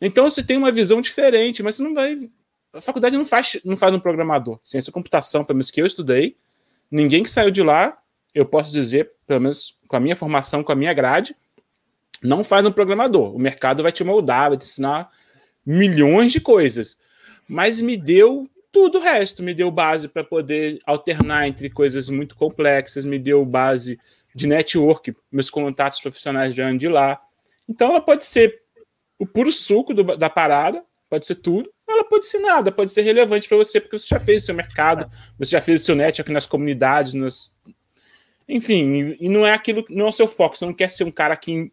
Então 0.00 0.28
você 0.28 0.42
tem 0.42 0.56
uma 0.56 0.72
visão 0.72 1.00
diferente, 1.00 1.62
mas 1.62 1.76
você 1.76 1.82
não 1.82 1.94
vai. 1.94 2.18
A 2.72 2.80
faculdade 2.80 3.16
não 3.16 3.24
faz, 3.24 3.60
não 3.64 3.76
faz 3.76 3.94
um 3.94 4.00
programador. 4.00 4.58
Ciência 4.62 4.90
e 4.90 4.92
computação, 4.92 5.44
pelo 5.44 5.56
menos 5.56 5.70
que 5.70 5.80
eu 5.80 5.86
estudei, 5.86 6.36
ninguém 6.90 7.22
que 7.22 7.30
saiu 7.30 7.50
de 7.50 7.62
lá, 7.62 7.98
eu 8.34 8.46
posso 8.46 8.72
dizer, 8.72 9.12
pelo 9.26 9.40
menos 9.40 9.76
com 9.88 9.96
a 9.96 10.00
minha 10.00 10.16
formação, 10.16 10.62
com 10.62 10.72
a 10.72 10.76
minha 10.76 10.92
grade, 10.94 11.36
não 12.22 12.42
faz 12.42 12.64
um 12.64 12.72
programador. 12.72 13.34
O 13.34 13.38
mercado 13.38 13.82
vai 13.82 13.92
te 13.92 14.02
moldar, 14.02 14.48
vai 14.48 14.56
te 14.56 14.64
ensinar 14.64 15.10
milhões 15.66 16.32
de 16.32 16.40
coisas. 16.40 16.96
Mas 17.48 17.80
me 17.80 17.96
deu 17.96 18.48
tudo 18.70 18.98
o 18.98 19.02
resto, 19.02 19.42
me 19.42 19.52
deu 19.52 19.70
base 19.70 20.08
para 20.08 20.24
poder 20.24 20.80
alternar 20.86 21.46
entre 21.46 21.68
coisas 21.68 22.08
muito 22.08 22.34
complexas, 22.34 23.04
me 23.04 23.18
deu 23.18 23.44
base 23.44 24.00
de 24.34 24.46
network, 24.46 25.14
meus 25.30 25.50
contatos 25.50 26.00
profissionais 26.00 26.56
vieram 26.56 26.74
de 26.74 26.88
lá. 26.88 27.20
Então 27.68 27.90
ela 27.90 28.00
pode 28.00 28.24
ser 28.24 28.62
o 29.18 29.26
puro 29.26 29.52
suco 29.52 29.92
do- 29.92 30.16
da 30.16 30.30
parada, 30.30 30.82
pode 31.10 31.26
ser 31.26 31.34
tudo, 31.34 31.70
ela 31.92 32.04
pode 32.04 32.26
ser 32.26 32.38
nada, 32.38 32.72
pode 32.72 32.92
ser 32.92 33.02
relevante 33.02 33.48
para 33.48 33.56
você, 33.56 33.80
porque 33.80 33.98
você 33.98 34.08
já 34.08 34.18
fez 34.18 34.44
seu 34.44 34.54
mercado, 34.54 35.10
você 35.38 35.50
já 35.52 35.60
fez 35.60 35.82
seu 35.82 35.94
network 35.94 36.32
nas 36.32 36.46
comunidades, 36.46 37.14
nas... 37.14 37.52
enfim, 38.48 39.16
e 39.20 39.28
não 39.28 39.46
é 39.46 39.52
aquilo, 39.52 39.84
não 39.90 40.06
é 40.06 40.08
o 40.08 40.12
seu 40.12 40.28
foco, 40.28 40.56
você 40.56 40.64
não 40.64 40.74
quer 40.74 40.88
ser 40.88 41.04
um 41.04 41.12
cara 41.12 41.36
que 41.36 41.72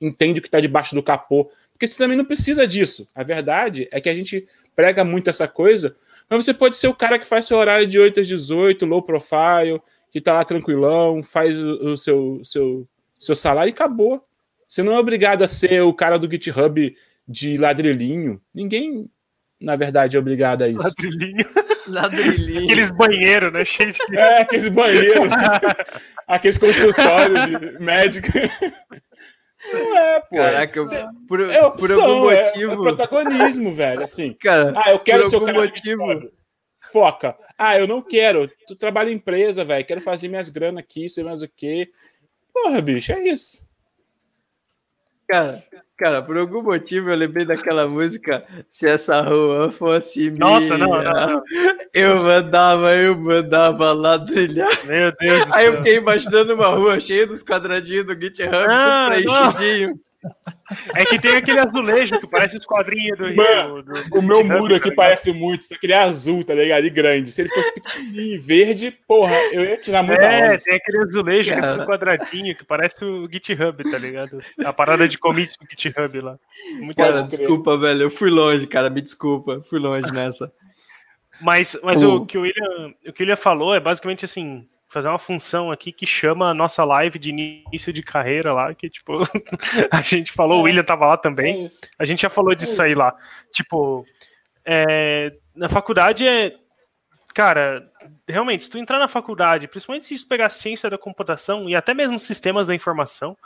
entende 0.00 0.38
o 0.38 0.42
que 0.42 0.48
está 0.48 0.60
debaixo 0.60 0.94
do 0.94 1.02
capô, 1.02 1.50
porque 1.72 1.86
você 1.86 1.96
também 1.96 2.16
não 2.16 2.24
precisa 2.24 2.66
disso. 2.66 3.06
A 3.14 3.22
verdade 3.22 3.88
é 3.90 4.00
que 4.00 4.08
a 4.08 4.14
gente 4.14 4.46
prega 4.74 5.04
muito 5.04 5.30
essa 5.30 5.46
coisa, 5.46 5.96
mas 6.28 6.44
você 6.44 6.54
pode 6.54 6.76
ser 6.76 6.88
o 6.88 6.94
cara 6.94 7.18
que 7.18 7.26
faz 7.26 7.46
seu 7.46 7.56
horário 7.56 7.86
de 7.86 7.98
8 7.98 8.20
às 8.20 8.26
18, 8.28 8.86
low 8.86 9.02
profile, 9.02 9.80
que 10.10 10.20
tá 10.20 10.34
lá 10.34 10.44
tranquilão, 10.44 11.22
faz 11.22 11.62
o, 11.62 11.92
o 11.92 11.96
seu, 11.96 12.40
seu, 12.44 12.88
seu 13.18 13.36
salário 13.36 13.70
e 13.70 13.72
acabou. 13.72 14.24
Você 14.66 14.82
não 14.82 14.92
é 14.92 14.98
obrigado 14.98 15.42
a 15.42 15.48
ser 15.48 15.82
o 15.82 15.94
cara 15.94 16.18
do 16.18 16.30
GitHub 16.30 16.94
de 17.26 17.56
ladrilhinho. 17.56 18.40
Ninguém, 18.54 19.10
na 19.60 19.76
verdade, 19.76 20.16
é 20.16 20.20
obrigado 20.20 20.62
a 20.62 20.68
isso. 20.68 20.82
Ladrilhinho. 20.82 21.46
Ladrilhinho. 21.88 22.64
Aqueles 22.64 22.90
banheiros, 22.90 23.52
né? 23.52 23.64
Cheio 23.64 23.92
de. 23.92 24.16
É, 24.16 24.42
aqueles 24.42 24.68
banheiros, 24.68 25.30
aqueles 26.28 26.58
consultórios 26.58 27.46
de 27.46 27.78
médico. 27.82 28.28
Não 29.72 29.96
é, 29.98 30.20
pô. 30.20 30.36
Caraca, 30.36 30.80
Você- 30.80 31.04
por, 31.26 31.40
é 31.40 31.46
por 31.58 31.60
algum 31.60 31.66
opção, 31.74 32.30
é, 32.30 32.34
é 32.40 32.46
motivo. 32.66 32.82
protagonismo, 32.82 33.74
velho. 33.74 34.02
Assim, 34.02 34.32
Cara, 34.34 34.72
ah, 34.76 34.90
eu 34.92 34.98
quero 35.00 35.22
por 35.24 35.30
ser 35.30 35.36
o 35.36 35.44
cara 35.44 35.58
motivo. 35.60 36.06
motivo. 36.06 36.32
Foca. 36.92 37.36
Ah, 37.58 37.78
eu 37.78 37.86
não 37.86 38.00
quero. 38.00 38.50
Tu 38.66 38.74
trabalha 38.76 39.10
em 39.10 39.14
empresa, 39.14 39.64
velho. 39.64 39.84
Quero 39.84 40.00
fazer 40.00 40.28
minhas 40.28 40.48
granas 40.48 40.82
aqui, 40.82 41.08
sei 41.08 41.22
mais 41.24 41.42
o 41.42 41.48
quê. 41.48 41.90
Porra, 42.52 42.80
bicho, 42.80 43.12
é 43.12 43.24
isso. 43.28 43.68
Cara, 45.28 45.62
cara, 45.98 46.22
por 46.22 46.38
algum 46.38 46.62
motivo 46.62 47.10
eu 47.10 47.16
lembrei 47.16 47.44
daquela 47.44 47.86
música 47.86 48.44
Se 48.68 48.88
essa 48.88 49.20
rua 49.20 49.70
fosse 49.70 50.30
minha. 50.30 50.38
Nossa, 50.38 50.78
não, 50.78 51.02
não. 51.02 51.42
Eu 51.92 52.22
mandava, 52.22 52.94
eu 52.94 53.18
mandava 53.18 53.92
ladrilhar. 53.92 54.68
Meu 54.86 55.12
Deus 55.18 55.46
Aí 55.52 55.66
eu 55.66 55.76
fiquei 55.78 55.96
imaginando 55.96 56.54
uma 56.54 56.68
rua 56.68 57.00
cheia 57.00 57.26
dos 57.26 57.42
quadradinhos 57.42 58.06
do 58.06 58.14
GitHub, 58.14 58.54
Ah, 58.54 59.10
tudo 59.12 59.24
preenchidinho. 59.24 60.00
É 60.96 61.04
que 61.04 61.18
tem 61.20 61.36
aquele 61.36 61.60
azulejo 61.60 62.18
que 62.20 62.26
parece 62.26 62.56
os 62.56 62.64
quadrinhos 62.64 63.16
do 63.18 63.34
Mano, 63.36 63.82
do- 63.82 63.92
do- 63.92 64.18
O 64.18 64.22
meu 64.22 64.42
do- 64.42 64.48
muro 64.48 64.74
aqui 64.74 64.90
tá 64.90 64.94
parece 64.96 65.32
muito, 65.32 65.64
só 65.66 65.76
que 65.78 65.86
ele 65.86 65.92
é 65.92 65.98
azul, 65.98 66.42
tá 66.44 66.54
ligado? 66.54 66.84
E 66.86 66.90
grande. 66.90 67.30
Se 67.32 67.40
ele 67.42 67.48
fosse 67.48 67.72
pequenininho 67.72 68.34
e 68.34 68.38
verde, 68.38 68.90
porra, 69.06 69.34
eu 69.52 69.64
ia 69.64 69.76
tirar 69.76 70.02
muita 70.02 70.24
É, 70.24 70.50
onda. 70.50 70.58
tem 70.58 70.74
aquele 70.74 70.98
azulejo 70.98 71.52
que 71.52 71.58
é 71.58 71.86
quadradinho, 71.86 72.56
que 72.56 72.64
parece 72.64 73.04
o 73.04 73.28
GitHub, 73.30 73.90
tá 73.90 73.98
ligado? 73.98 74.38
A 74.64 74.72
parada 74.72 75.08
de 75.08 75.16
commit 75.18 75.52
do 75.60 75.66
GitHub 75.70 76.20
lá. 76.20 76.36
Muito 76.80 76.96
Cara, 76.96 77.22
desculpa, 77.22 77.76
velho. 77.78 78.02
Eu 78.02 78.10
fui 78.10 78.28
longe, 78.30 78.66
cara. 78.66 78.90
Me 78.90 79.00
desculpa. 79.00 79.60
Fui 79.62 79.78
longe 79.78 80.12
nessa. 80.12 80.52
Mas, 81.40 81.78
mas 81.84 82.02
O- 82.02 82.16
o, 82.16 82.26
que 82.26 82.36
o, 82.36 82.40
William, 82.42 82.92
o 83.06 83.12
que 83.12 83.22
o 83.22 83.22
William 83.22 83.36
falou 83.36 83.74
é 83.74 83.78
basicamente 83.78 84.24
assim, 84.24 84.66
fazer 84.88 85.08
uma 85.08 85.18
função 85.18 85.70
aqui 85.70 85.92
que 85.92 86.06
chama 86.06 86.50
a 86.50 86.54
nossa 86.54 86.82
live 86.84 87.18
de 87.18 87.30
início 87.30 87.92
de 87.92 88.02
carreira 88.02 88.52
lá, 88.52 88.74
que 88.74 88.88
tipo, 88.88 89.20
a 89.92 90.00
gente 90.00 90.32
falou, 90.32 90.60
o 90.60 90.62
William 90.62 90.82
tava 90.82 91.06
lá 91.06 91.16
também. 91.16 91.62
É 91.62 91.64
isso. 91.66 91.80
A 91.98 92.04
gente 92.04 92.22
já 92.22 92.30
falou 92.30 92.54
disso 92.54 92.80
aí 92.80 92.94
lá. 92.94 93.14
Tipo, 93.52 94.04
é, 94.64 95.32
na 95.54 95.68
faculdade 95.68 96.26
é. 96.26 96.54
Cara, 97.34 97.88
realmente, 98.26 98.64
se 98.64 98.70
tu 98.70 98.78
entrar 98.78 98.98
na 98.98 99.06
faculdade, 99.06 99.68
principalmente 99.68 100.06
se 100.06 100.18
tu 100.18 100.26
pegar 100.26 100.48
ciência 100.48 100.90
da 100.90 100.98
computação 100.98 101.68
e 101.68 101.76
até 101.76 101.94
mesmo 101.94 102.18
sistemas 102.18 102.66
da 102.66 102.74
informação, 102.74 103.36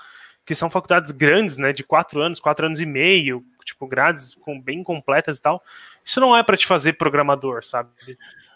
que 0.45 0.55
são 0.55 0.69
faculdades 0.69 1.11
grandes, 1.13 1.57
né, 1.57 1.73
de 1.73 1.85
quatro 1.85 2.21
anos, 2.21 2.41
quatro 2.41 2.67
anos 2.67 2.81
e 2.81 2.87
meio, 2.87 3.45
tipo, 3.65 3.87
grades 3.87 4.35
com, 4.35 4.61
bem 4.61 4.83
completas 4.83 5.39
e 5.39 5.43
tal, 5.43 5.63
isso 6.05 6.19
não 6.21 6.37
é 6.37 6.43
pra 6.43 6.57
te 6.57 6.67
fazer 6.67 6.95
programador, 6.95 7.65
sabe? 7.65 7.91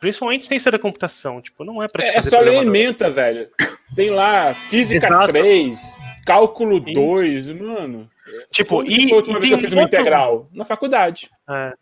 Principalmente 0.00 0.44
ciência 0.46 0.70
da 0.72 0.78
computação, 0.80 1.40
tipo, 1.40 1.64
não 1.64 1.80
é 1.82 1.86
pra 1.88 2.02
te 2.02 2.06
É, 2.08 2.10
é 2.10 2.14
fazer 2.14 2.30
só 2.30 2.40
ler 2.40 2.54
ementa, 2.62 3.08
velho. 3.10 3.48
Tem 3.94 4.10
lá 4.10 4.52
Física 4.52 5.06
Exato. 5.06 5.28
3, 5.32 5.98
Cálculo 6.26 6.76
Isso. 6.78 6.92
2, 6.92 7.46
mano. 7.60 8.10
Tipo, 8.50 8.76
Quando 8.78 8.90
e, 8.90 9.02
foi 9.04 9.12
a 9.12 9.16
última 9.16 9.38
e 9.38 9.40
vez 9.40 9.48
que 9.50 9.54
eu 9.54 9.58
fiz 9.60 9.72
um 9.72 9.76
uma 9.76 9.82
outro- 9.82 9.98
integral? 10.00 10.48
Na 10.52 10.64
faculdade. 10.64 11.30
É. 11.48 11.72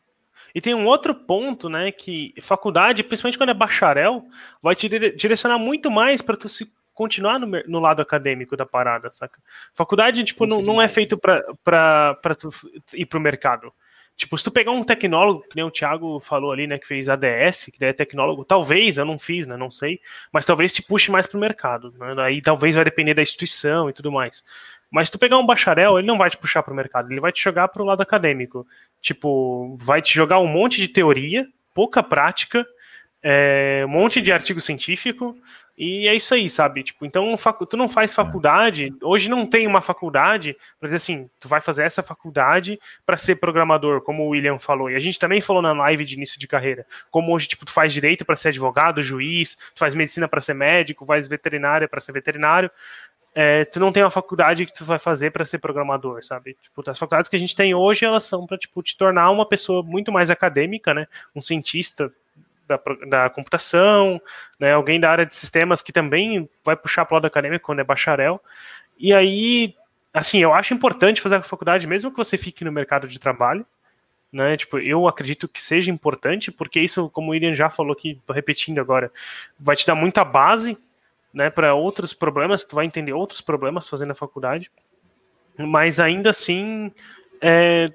E 0.55 0.60
tem 0.60 0.74
um 0.74 0.84
outro 0.86 1.15
ponto, 1.15 1.68
né, 1.70 1.91
que 1.91 2.34
faculdade, 2.42 3.02
principalmente 3.02 3.39
quando 3.39 3.49
é 3.50 3.55
bacharel, 3.55 4.23
vai 4.62 4.76
te 4.76 4.86
dire- 4.89 5.16
direcionar 5.16 5.58
muito 5.58 5.91
mais 5.91 6.20
para 6.20 6.36
tu 6.36 6.49
se 6.49 6.70
continuar 6.94 7.39
no, 7.39 7.47
no 7.66 7.81
lado 7.81 8.00
acadêmico 8.00 8.56
da 8.56 8.64
parada, 8.64 9.10
saca? 9.10 9.39
Faculdade, 9.74 10.24
tipo, 10.24 10.47
não, 10.47 10.62
não 10.62 10.81
é 10.81 10.89
feito 10.89 11.20
f- 12.50 12.82
ir 12.94 13.06
pro 13.06 13.20
mercado. 13.20 13.73
Tipo, 14.16 14.39
se 14.39 14.44
tu 14.44 14.50
pegar 14.52 14.70
um 14.70 14.84
tecnólogo, 14.84 15.42
que 15.42 15.56
nem 15.56 15.64
o 15.64 15.70
Thiago 15.73 16.20
falou 16.20 16.52
ali, 16.52 16.68
né, 16.68 16.78
que 16.78 16.86
fez 16.86 17.08
ADS, 17.08 17.64
que 17.73 17.81
daí 17.81 17.89
é 17.89 17.92
tecnólogo, 17.92 18.44
talvez, 18.44 18.97
eu 18.97 19.05
não 19.05 19.18
fiz, 19.18 19.44
né, 19.44 19.56
não 19.56 19.73
sei, 19.73 20.00
mas 20.32 20.47
talvez 20.47 20.73
te 20.73 20.82
puxe 20.82 21.10
mais 21.10 21.26
pro 21.26 21.36
mercado, 21.39 21.92
né, 21.98 22.14
aí 22.23 22.40
talvez 22.40 22.76
vai 22.76 22.84
depender 22.84 23.12
da 23.14 23.23
instituição 23.23 23.90
e 23.90 23.92
tudo 23.92 24.12
mais. 24.12 24.44
Mas 24.89 25.08
se 25.08 25.12
tu 25.12 25.18
pegar 25.18 25.36
um 25.36 25.44
bacharel, 25.44 25.98
ele 25.98 26.06
não 26.06 26.16
vai 26.16 26.31
te 26.31 26.36
puxar 26.36 26.62
pro 26.62 26.73
mercado, 26.73 27.10
ele 27.10 27.20
vai 27.20 27.32
te 27.32 27.42
jogar 27.42 27.66
pro 27.66 27.82
lado 27.82 28.00
acadêmico. 28.00 28.64
Tipo, 29.00 29.76
vai 29.81 30.00
te 30.00 30.14
jogar 30.14 30.39
um 30.39 30.47
monte 30.47 30.81
de 30.81 30.86
teoria, 30.86 31.48
pouca 31.74 32.00
prática, 32.00 32.64
é, 33.20 33.82
um 33.84 33.89
monte 33.89 34.23
de 34.23 34.31
artigo 34.31 34.60
científico, 34.60 35.36
e 35.77 36.07
é 36.07 36.15
isso 36.15 36.33
aí, 36.33 36.49
sabe? 36.49 36.85
Tipo, 36.85 37.05
então 37.05 37.35
tu 37.69 37.77
não 37.77 37.89
faz 37.89 38.15
faculdade. 38.15 38.94
Hoje 39.03 39.28
não 39.28 39.44
tem 39.44 39.67
uma 39.67 39.81
faculdade 39.81 40.57
para 40.78 40.86
dizer 40.86 40.97
assim, 40.97 41.28
tu 41.41 41.49
vai 41.49 41.61
fazer 41.61 41.83
essa 41.83 42.03
faculdade 42.03 42.78
para 43.05 43.17
ser 43.17 43.36
programador, 43.36 44.01
como 44.01 44.23
o 44.23 44.28
William 44.28 44.59
falou. 44.59 44.89
E 44.89 44.94
a 44.94 45.01
gente 45.01 45.19
também 45.19 45.41
falou 45.41 45.61
na 45.61 45.73
live 45.73 46.05
de 46.05 46.15
início 46.15 46.39
de 46.39 46.47
carreira. 46.47 46.86
Como 47.11 47.33
hoje, 47.33 47.49
tipo, 47.49 47.65
tu 47.65 47.73
faz 47.73 47.93
direito 47.93 48.25
para 48.25 48.36
ser 48.36 48.49
advogado, 48.49 49.03
juiz, 49.03 49.57
tu 49.75 49.81
faz 49.81 49.97
medicina 49.97 50.28
para 50.28 50.41
ser 50.41 50.55
médico, 50.55 51.05
faz 51.05 51.27
veterinária 51.27 51.89
para 51.89 52.01
ser 52.01 52.12
veterinário. 52.12 52.70
É, 53.35 53.65
tu 53.65 53.81
não 53.81 53.91
tem 53.91 54.05
uma 54.05 54.12
faculdade 54.12 54.65
que 54.65 54.73
tu 54.73 54.85
vai 54.85 55.01
fazer 55.01 55.33
para 55.33 55.44
ser 55.44 55.59
programador, 55.59 56.25
sabe? 56.25 56.57
Tipo, 56.62 56.89
as 56.89 56.97
faculdades 56.97 57.28
que 57.28 57.35
a 57.35 57.39
gente 57.39 57.57
tem 57.57 57.75
hoje, 57.75 58.05
elas 58.05 58.23
são 58.23 58.47
para 58.47 58.57
tipo 58.57 58.81
te 58.81 58.97
tornar 58.97 59.28
uma 59.33 59.44
pessoa 59.44 59.83
muito 59.83 60.12
mais 60.12 60.31
acadêmica, 60.31 60.94
né? 60.94 61.09
Um 61.35 61.41
cientista 61.41 62.12
da, 62.67 62.81
da 63.07 63.31
computação, 63.31 64.20
né, 64.59 64.73
alguém 64.73 64.99
da 64.99 65.10
área 65.10 65.26
de 65.26 65.34
sistemas 65.34 65.83
que 65.83 65.93
também 65.93 66.49
vai 66.65 66.76
puxar 66.76 67.05
para 67.05 67.15
o 67.15 67.17
lado 67.17 67.26
acadêmico 67.26 67.65
quando 67.65 67.81
é 67.81 67.84
bacharel. 67.84 68.43
E 68.99 69.12
aí, 69.12 69.75
assim, 70.12 70.39
eu 70.39 70.55
acho 70.55 70.75
importante 70.75 71.20
fazer 71.20 71.36
a 71.36 71.43
faculdade, 71.43 71.86
mesmo 71.86 72.10
que 72.10 72.17
você 72.17 72.36
fique 72.36 72.65
no 72.65 72.73
mercado 72.73 73.09
de 73.09 73.18
trabalho. 73.18 73.67
Né, 74.33 74.57
tipo, 74.57 74.81
eu 74.81 75.07
acredito 75.07 75.47
que 75.47 75.62
seja 75.62 75.93
importante, 75.93 76.51
porque 76.51 76.81
isso, 76.81 77.09
como 77.10 77.31
o 77.31 77.34
Irian 77.36 77.55
já 77.55 77.70
falou 77.70 77.93
aqui, 77.93 78.20
repetindo 78.28 78.81
agora, 78.81 79.12
vai 79.57 79.76
te 79.76 79.86
dar 79.86 79.94
muita 79.94 80.25
base 80.25 80.76
né, 81.33 81.51
para 81.51 81.73
outros 81.75 82.12
problemas, 82.12 82.65
tu 82.65 82.75
vai 82.75 82.84
entender 82.84 83.12
outros 83.12 83.41
problemas 83.41 83.89
fazendo 83.89 84.10
a 84.10 84.15
faculdade. 84.17 84.73
Mas 85.57 86.01
ainda 86.01 86.31
assim, 86.31 86.91
é, 87.41 87.93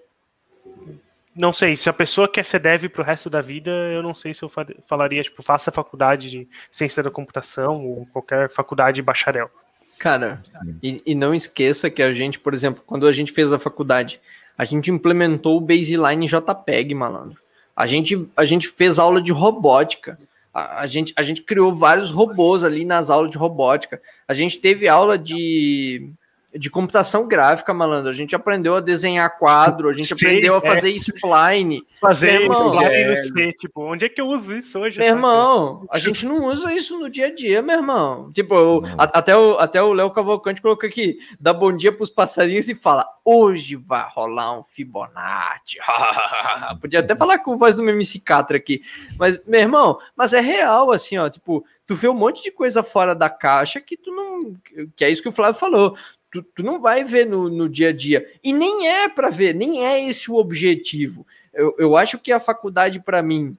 não 1.40 1.54
sei, 1.54 1.78
se 1.78 1.90
a 1.90 1.94
pessoa 1.94 2.28
quer 2.28 2.44
ser 2.44 2.60
dev 2.60 2.90
pro 2.90 3.02
resto 3.02 3.30
da 3.30 3.40
vida, 3.40 3.72
eu 3.72 4.04
não 4.04 4.14
sei 4.14 4.34
se 4.34 4.44
eu 4.44 4.52
falaria, 4.86 5.24
tipo, 5.24 5.42
faça 5.42 5.72
faculdade 5.72 6.30
de 6.30 6.48
ciência 6.70 7.02
da 7.02 7.10
computação 7.10 7.86
ou 7.86 8.06
qualquer 8.08 8.50
faculdade 8.50 8.96
de 8.96 9.02
bacharel. 9.02 9.50
Cara, 9.98 10.42
e, 10.84 11.02
e, 11.06 11.16
não 11.16 11.34
esqueça 11.34 11.90
que 11.90 12.04
a 12.04 12.12
gente, 12.12 12.38
por 12.40 12.54
exemplo, 12.54 12.84
quando 12.86 13.08
a 13.08 13.14
gente 13.14 13.32
fez 13.32 13.54
a 13.54 13.60
faculdade, 13.60 14.20
a 14.58 14.66
gente 14.66 14.92
implementou 14.92 15.58
o 15.58 15.62
baseline 15.62 16.28
JPEG, 16.28 16.94
malandro. 16.94 17.40
A 17.74 17.88
gente, 17.88 18.30
a 18.36 18.44
gente 18.44 18.68
fez 18.68 19.00
aula 19.00 19.22
de 19.22 19.32
robótica. 19.32 20.20
A, 20.54 20.82
a, 20.82 20.86
gente, 20.88 21.14
a 21.16 21.24
gente 21.24 21.42
criou 21.42 21.74
vários 21.74 22.12
robôs 22.12 22.66
ali 22.66 22.84
nas 22.84 23.10
aulas 23.10 23.32
de 23.32 23.38
robótica. 23.38 24.02
A 24.28 24.34
gente 24.34 24.58
teve 24.60 24.90
aula 24.90 25.18
de 25.18 26.12
de 26.56 26.70
computação 26.70 27.28
gráfica, 27.28 27.74
malandro. 27.74 28.10
A 28.10 28.14
gente 28.14 28.36
aprendeu 28.36 28.76
a 28.76 28.80
desenhar 28.80 29.38
quadro, 29.38 29.88
a 29.88 29.94
gente 29.94 30.08
Sim, 30.08 30.16
aprendeu 30.16 30.56
a 30.56 30.62
fazer 30.62 30.90
é. 30.90 30.94
spline. 30.94 31.84
Fazer 32.02 32.42
irmão, 32.42 32.72
spline 32.72 33.06
no 33.06 33.16
C, 33.18 33.54
tipo, 33.54 33.82
onde 33.84 34.06
é 34.06 34.10
que 34.10 34.20
eu 34.20 34.28
uso 34.28 34.54
isso 34.54 34.80
hoje? 34.80 34.98
Meu 34.98 35.08
irmão, 35.08 35.86
a 35.92 36.00
gente 36.00 36.26
não 36.26 36.46
usa 36.46 36.74
isso 36.74 36.98
no 36.98 37.10
dia 37.10 37.28
a 37.28 37.36
dia, 37.36 37.62
meu 37.62 37.78
irmão. 37.78 38.32
Tipo, 38.34 38.56
eu, 38.56 38.84
a, 38.98 39.04
até 39.04 39.38
o 39.38 39.60
até 39.60 39.82
o 39.82 39.94
Léo 39.94 40.10
Cavalcante 40.10 40.62
colocou 40.62 40.88
aqui, 40.88 41.20
dá 41.40 41.54
bom 41.54 41.72
dia 41.72 41.92
pros 41.92 42.10
passarinhos 42.10 42.68
e 42.68 42.74
fala, 42.74 43.08
hoje 43.24 43.76
vai 43.76 44.08
rolar 44.10 44.60
um 44.60 44.64
Fibonacci. 44.64 45.78
Podia 46.82 47.02
até 47.02 47.16
falar 47.16 47.40
com 47.40 47.58
voz 47.58 47.76
do 47.76 47.88
MC 47.88 48.20
Catra 48.22 48.58
aqui. 48.58 48.82
Mas, 49.20 49.40
meu 49.46 49.60
irmão, 49.60 50.00
mas 50.16 50.34
é 50.34 50.40
real, 50.40 50.92
assim, 50.92 51.18
ó, 51.20 51.30
tipo, 51.30 51.64
tu 51.86 51.94
vê 51.94 52.08
um 52.08 52.14
monte 52.16 52.42
de 52.42 52.52
coisa 52.52 52.82
fora 52.82 53.14
da 53.14 53.30
caixa 53.30 53.80
que 53.80 53.96
tu 53.96 54.12
não... 54.12 54.56
Que 54.96 55.06
é 55.06 55.12
isso 55.12 55.22
que 55.22 55.30
o 55.30 55.34
Flávio 55.34 55.60
falou 55.60 55.96
tu, 56.32 56.44
tu 56.44 56.64
não 56.64 56.80
vai 56.80 57.04
ver 57.04 57.26
no, 57.26 57.50
no 57.50 57.68
dia 57.68 57.90
a 57.90 57.94
dia. 57.94 58.28
E 58.44 58.54
nem 58.54 58.88
é 58.88 59.10
para 59.10 59.30
ver, 59.30 59.54
nem 59.54 59.86
é 59.86 60.04
esse 60.04 60.30
o 60.32 60.36
objetivo. 60.36 61.26
Eu, 61.54 61.76
eu 61.78 61.98
acho 61.98 62.18
que 62.20 62.32
a 62.32 62.40
faculdade, 62.40 63.00
para 63.00 63.22
mim, 63.22 63.58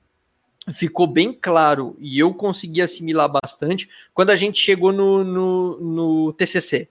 ficou 0.72 1.06
bem 1.06 1.32
claro 1.32 1.96
e 1.98 2.18
eu 2.18 2.32
consegui 2.34 2.80
assimilar 2.80 3.28
bastante 3.28 3.88
quando 4.14 4.30
a 4.30 4.36
gente 4.36 4.58
chegou 4.58 4.92
no, 4.92 5.24
no, 5.24 5.80
no 5.80 6.32
TCC. 6.32 6.88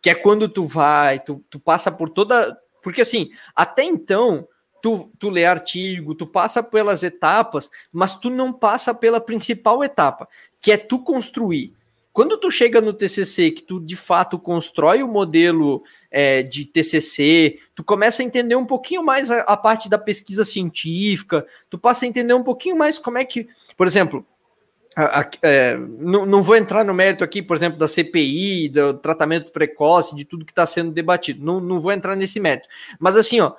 Que 0.00 0.10
é 0.10 0.14
quando 0.14 0.48
tu 0.48 0.66
vai, 0.66 1.20
tu, 1.20 1.42
tu 1.48 1.58
passa 1.58 1.90
por 1.90 2.10
toda. 2.10 2.56
Porque 2.82 3.00
assim, 3.00 3.30
até 3.54 3.82
então, 3.82 4.46
tu, 4.80 5.10
tu 5.18 5.28
lê 5.30 5.44
artigo, 5.44 6.14
tu 6.14 6.26
passa 6.26 6.62
pelas 6.62 7.02
etapas, 7.02 7.70
mas 7.92 8.14
tu 8.14 8.30
não 8.30 8.52
passa 8.52 8.94
pela 8.94 9.20
principal 9.20 9.82
etapa, 9.82 10.28
que 10.60 10.70
é 10.70 10.76
tu 10.76 11.00
construir 11.00 11.75
quando 12.16 12.38
tu 12.38 12.50
chega 12.50 12.80
no 12.80 12.94
TCC, 12.94 13.50
que 13.50 13.62
tu 13.62 13.78
de 13.78 13.94
fato 13.94 14.38
constrói 14.38 15.02
o 15.02 15.06
modelo 15.06 15.84
é, 16.10 16.42
de 16.42 16.64
TCC, 16.64 17.58
tu 17.74 17.84
começa 17.84 18.22
a 18.22 18.24
entender 18.24 18.56
um 18.56 18.64
pouquinho 18.64 19.04
mais 19.04 19.30
a, 19.30 19.40
a, 19.40 19.54
parte 19.54 19.86
da 19.86 19.98
pesquisa 19.98 20.42
científica, 20.42 21.46
tu 21.68 21.76
passa 21.76 22.06
a 22.06 22.08
entender 22.08 22.32
um 22.32 22.42
pouquinho 22.42 22.74
mais 22.74 22.98
como 22.98 23.18
é 23.18 23.24
que, 23.26 23.46
por 23.76 23.86
exemplo, 23.86 24.26
a, 24.96 25.20
a, 25.20 25.30
é, 25.42 25.76
não, 25.76 26.24
não 26.24 26.42
vou 26.42 26.56
entrar 26.56 26.86
no 26.86 26.94
mérito 26.94 27.22
aqui, 27.22 27.42
por 27.42 27.54
exemplo, 27.54 27.78
da 27.78 27.86
CPI, 27.86 28.70
do 28.70 28.94
tratamento 28.94 29.52
precoce, 29.52 30.16
de 30.16 30.24
tudo 30.24 30.46
que 30.46 30.52
está 30.52 30.64
sendo 30.64 30.92
debatido, 30.92 31.44
não, 31.44 31.60
não 31.60 31.78
vou 31.78 31.92
entrar 31.92 32.16
nesse 32.16 32.40
mérito, 32.40 32.66
mas 32.98 33.14
assim, 33.14 33.40
ó, 33.40 33.52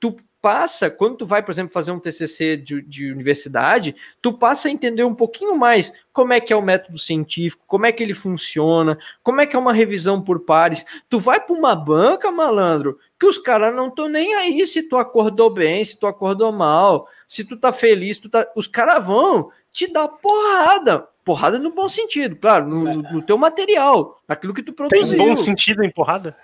tu 0.00 0.16
passa, 0.40 0.90
quando 0.90 1.18
tu 1.18 1.26
vai, 1.26 1.42
por 1.42 1.50
exemplo, 1.50 1.72
fazer 1.72 1.92
um 1.92 1.98
TCC 1.98 2.56
de, 2.56 2.82
de, 2.82 3.12
universidade, 3.12 3.94
tu 4.20 4.32
passa 4.32 4.68
a 4.68 4.70
entender 4.70 5.04
um 5.04 5.14
pouquinho 5.14 5.56
mais 5.56 5.92
como 6.12 6.32
é 6.32 6.40
que 6.40 6.52
é 6.52 6.56
o 6.56 6.62
método 6.62 6.98
científico, 6.98 7.62
como 7.66 7.86
é 7.86 7.92
que 7.92 8.02
ele 8.02 8.14
funciona, 8.14 8.98
como 9.22 9.40
é 9.40 9.46
que 9.46 9.54
é 9.54 9.58
uma 9.58 9.72
revisão 9.72 10.20
por 10.20 10.40
pares. 10.40 10.84
Tu 11.08 11.18
vai 11.18 11.40
para 11.40 11.54
uma 11.54 11.74
banca, 11.74 12.30
malandro, 12.30 12.98
que 13.18 13.26
os 13.26 13.38
caras 13.38 13.74
não 13.74 13.88
estão 13.88 14.08
nem 14.08 14.34
aí 14.34 14.66
se 14.66 14.88
tu 14.88 14.96
acordou 14.96 15.50
bem, 15.50 15.84
se 15.84 15.98
tu 15.98 16.06
acordou 16.06 16.50
mal, 16.52 17.06
se 17.26 17.44
tu 17.44 17.56
tá 17.56 17.72
feliz, 17.72 18.18
tu 18.18 18.28
tá... 18.28 18.46
os 18.56 18.66
caras 18.66 19.04
vão 19.04 19.50
te 19.70 19.86
dar 19.92 20.08
porrada 20.08 21.08
porrada 21.24 21.58
no 21.58 21.70
bom 21.70 21.88
sentido, 21.88 22.34
claro, 22.34 22.66
no, 22.66 22.88
é. 22.88 23.12
no, 23.12 23.22
teu 23.22 23.38
material, 23.38 24.19
naquilo 24.30 24.54
que 24.54 24.62
tu 24.62 24.72
produziu. 24.72 25.18
Tem 25.18 25.28
bom 25.28 25.36
sentido 25.36 25.82
em 25.82 25.90
porrada? 25.90 26.36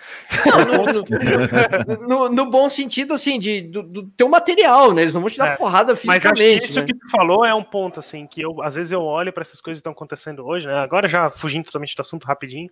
Não, 0.44 2.26
no, 2.26 2.28
no, 2.28 2.50
bom 2.50 2.68
sentido, 2.68 3.14
assim, 3.14 3.38
de, 3.38 3.62
do, 3.62 3.80
do, 3.80 4.02
teu 4.08 4.28
material, 4.28 4.92
né? 4.92 5.02
Eles 5.02 5.14
não 5.14 5.20
vão 5.20 5.30
te 5.30 5.38
dar 5.38 5.50
é. 5.50 5.56
porrada 5.56 5.94
fisicamente. 5.94 6.62
Mas 6.62 6.70
isso 6.70 6.80
né? 6.80 6.86
que 6.86 6.94
tu 6.94 7.08
falou 7.08 7.44
é 7.44 7.54
um 7.54 7.62
ponto, 7.62 8.00
assim, 8.00 8.26
que 8.26 8.40
eu, 8.40 8.60
às 8.60 8.74
vezes 8.74 8.90
eu 8.90 9.02
olho 9.02 9.32
para 9.32 9.42
essas 9.42 9.60
coisas 9.60 9.78
que 9.78 9.82
estão 9.82 9.92
acontecendo 9.92 10.44
hoje, 10.44 10.66
né? 10.66 10.74
Agora 10.74 11.06
já 11.06 11.30
fugindo 11.30 11.66
totalmente 11.66 11.94
do 11.94 12.00
assunto 12.00 12.24
rapidinho, 12.24 12.68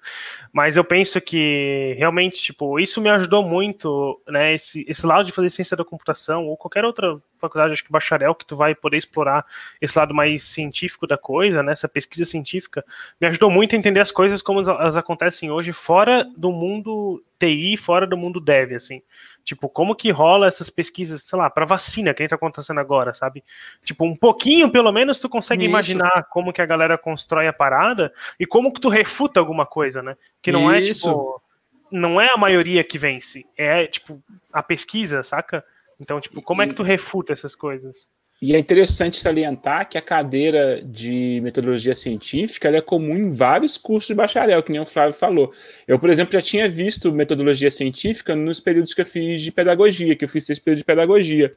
mas 0.52 0.76
eu 0.76 0.82
penso 0.82 1.20
que 1.20 1.94
realmente, 1.96 2.42
tipo, 2.42 2.80
isso 2.80 3.00
me 3.00 3.08
ajudou 3.10 3.44
muito, 3.44 4.20
né? 4.28 4.52
Esse, 4.52 4.84
esse 4.88 5.06
lado 5.06 5.24
de 5.24 5.32
fazer 5.32 5.48
ciência 5.48 5.76
da 5.76 5.84
computação 5.84 6.48
ou 6.48 6.56
qualquer 6.56 6.84
outra 6.84 7.16
faculdade, 7.38 7.74
acho 7.74 7.84
que 7.84 7.92
bacharel, 7.92 8.34
que 8.34 8.46
tu 8.46 8.56
vai 8.56 8.74
poder 8.74 8.96
explorar 8.96 9.44
esse 9.80 9.96
lado 9.96 10.14
mais 10.14 10.42
científico 10.42 11.06
da 11.06 11.16
coisa, 11.16 11.62
né? 11.62 11.72
Essa 11.72 11.88
pesquisa 11.88 12.24
científica, 12.24 12.84
me 13.20 13.28
ajudou 13.28 13.50
muito 13.50 13.74
a 13.74 13.78
entender 13.78 14.00
as 14.00 14.10
coisas 14.10 14.42
como 14.42 14.60
elas 14.60 14.96
acontecem 15.04 15.50
hoje 15.50 15.72
fora 15.72 16.24
do 16.36 16.50
mundo 16.50 17.22
TI, 17.38 17.76
fora 17.76 18.06
do 18.06 18.16
mundo 18.16 18.40
dev, 18.40 18.72
assim. 18.74 19.02
Tipo, 19.44 19.68
como 19.68 19.94
que 19.94 20.10
rola 20.10 20.46
essas 20.46 20.70
pesquisas, 20.70 21.22
sei 21.22 21.38
lá, 21.38 21.50
para 21.50 21.66
vacina, 21.66 22.12
que 22.12 22.22
a 22.22 22.24
gente 22.24 22.30
tá 22.30 22.36
acontecendo 22.36 22.80
agora, 22.80 23.12
sabe? 23.12 23.44
Tipo, 23.84 24.04
um 24.04 24.16
pouquinho, 24.16 24.70
pelo 24.70 24.90
menos, 24.90 25.20
tu 25.20 25.28
consegue 25.28 25.64
Isso. 25.64 25.70
imaginar 25.70 26.24
como 26.30 26.52
que 26.52 26.62
a 26.62 26.66
galera 26.66 26.98
constrói 26.98 27.46
a 27.46 27.52
parada 27.52 28.12
e 28.40 28.46
como 28.46 28.72
que 28.72 28.80
tu 28.80 28.88
refuta 28.88 29.38
alguma 29.38 29.66
coisa, 29.66 30.02
né? 30.02 30.16
Que 30.42 30.50
não 30.50 30.72
é, 30.72 30.80
Isso. 30.80 31.08
é, 31.08 31.12
tipo... 31.12 31.42
Não 31.90 32.20
é 32.20 32.32
a 32.32 32.36
maioria 32.36 32.82
que 32.82 32.98
vence, 32.98 33.46
é, 33.56 33.86
tipo, 33.86 34.20
a 34.52 34.62
pesquisa, 34.62 35.22
saca? 35.22 35.64
Então, 36.00 36.20
tipo, 36.20 36.42
como 36.42 36.60
é 36.60 36.66
que 36.66 36.74
tu 36.74 36.82
refuta 36.82 37.32
essas 37.32 37.54
coisas? 37.54 38.08
E 38.44 38.54
é 38.54 38.58
interessante 38.58 39.18
salientar 39.18 39.88
que 39.88 39.96
a 39.96 40.02
cadeira 40.02 40.82
de 40.84 41.40
metodologia 41.42 41.94
científica 41.94 42.68
é 42.68 42.78
comum 42.82 43.16
em 43.16 43.32
vários 43.32 43.78
cursos 43.78 44.08
de 44.08 44.14
bacharel, 44.14 44.62
que 44.62 44.70
nem 44.70 44.82
o 44.82 44.84
Flávio 44.84 45.14
falou. 45.14 45.50
Eu, 45.88 45.98
por 45.98 46.10
exemplo, 46.10 46.34
já 46.34 46.42
tinha 46.42 46.68
visto 46.68 47.10
metodologia 47.10 47.70
científica 47.70 48.36
nos 48.36 48.60
períodos 48.60 48.92
que 48.92 49.00
eu 49.00 49.06
fiz 49.06 49.40
de 49.40 49.50
pedagogia, 49.50 50.14
que 50.14 50.26
eu 50.26 50.28
fiz 50.28 50.50
esse 50.50 50.60
período 50.60 50.80
de 50.80 50.84
pedagogia. 50.84 51.54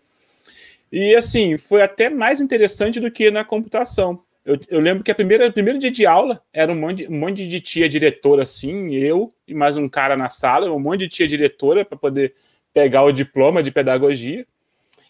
E, 0.89 1.13
assim, 1.13 1.57
foi 1.57 1.81
até 1.81 2.09
mais 2.09 2.39
interessante 2.39 3.01
do 3.01 3.11
que 3.11 3.29
na 3.29 3.43
computação. 3.43 4.21
Eu, 4.45 4.57
eu 4.69 4.79
lembro 4.79 5.03
que 5.03 5.11
a 5.11 5.15
primeira, 5.15 5.45
o 5.45 5.51
primeiro 5.51 5.79
dia 5.79 5.91
de 5.91 6.05
aula 6.05 6.41
era 6.53 6.71
um 6.71 6.79
monte, 6.79 7.05
um 7.05 7.19
monte 7.19 7.49
de 7.49 7.59
tia 7.59 7.89
diretora, 7.89 8.43
assim, 8.43 8.95
eu 8.95 9.29
e 9.45 9.53
mais 9.53 9.75
um 9.75 9.89
cara 9.89 10.15
na 10.15 10.29
sala, 10.29 10.71
um 10.71 10.79
monte 10.79 10.99
de 10.99 11.09
tia 11.09 11.27
diretora 11.27 11.83
para 11.83 11.97
poder 11.97 12.33
pegar 12.73 13.03
o 13.03 13.11
diploma 13.11 13.61
de 13.61 13.71
pedagogia. 13.71 14.47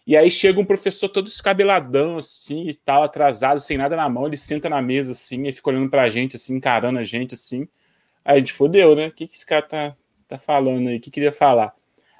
E 0.07 0.15
aí 0.15 0.31
chega 0.31 0.57
um 0.57 0.63
professor 0.63 1.09
todo 1.09 1.27
escabeladão, 1.27 2.17
assim, 2.17 2.69
e 2.69 2.73
tal, 2.73 3.03
atrasado, 3.03 3.59
sem 3.59 3.77
nada 3.77 3.93
na 3.97 4.07
mão, 4.07 4.25
ele 4.25 4.37
senta 4.37 4.69
na 4.69 4.81
mesa, 4.81 5.11
assim, 5.11 5.45
e 5.45 5.51
fica 5.51 5.69
olhando 5.69 5.89
pra 5.89 6.09
gente, 6.09 6.37
assim, 6.37 6.55
encarando 6.55 6.97
a 6.97 7.03
gente, 7.03 7.33
assim. 7.33 7.67
Aí 8.23 8.37
a 8.37 8.39
gente 8.39 8.53
fodeu, 8.53 8.95
né? 8.95 9.07
O 9.07 9.11
que, 9.11 9.27
que 9.27 9.35
esse 9.35 9.45
cara 9.45 9.61
tá, 9.61 9.97
tá 10.25 10.39
falando 10.39 10.87
aí? 10.87 10.95
O 10.95 11.01
que 11.01 11.11
queria 11.11 11.33
falar? 11.33 11.73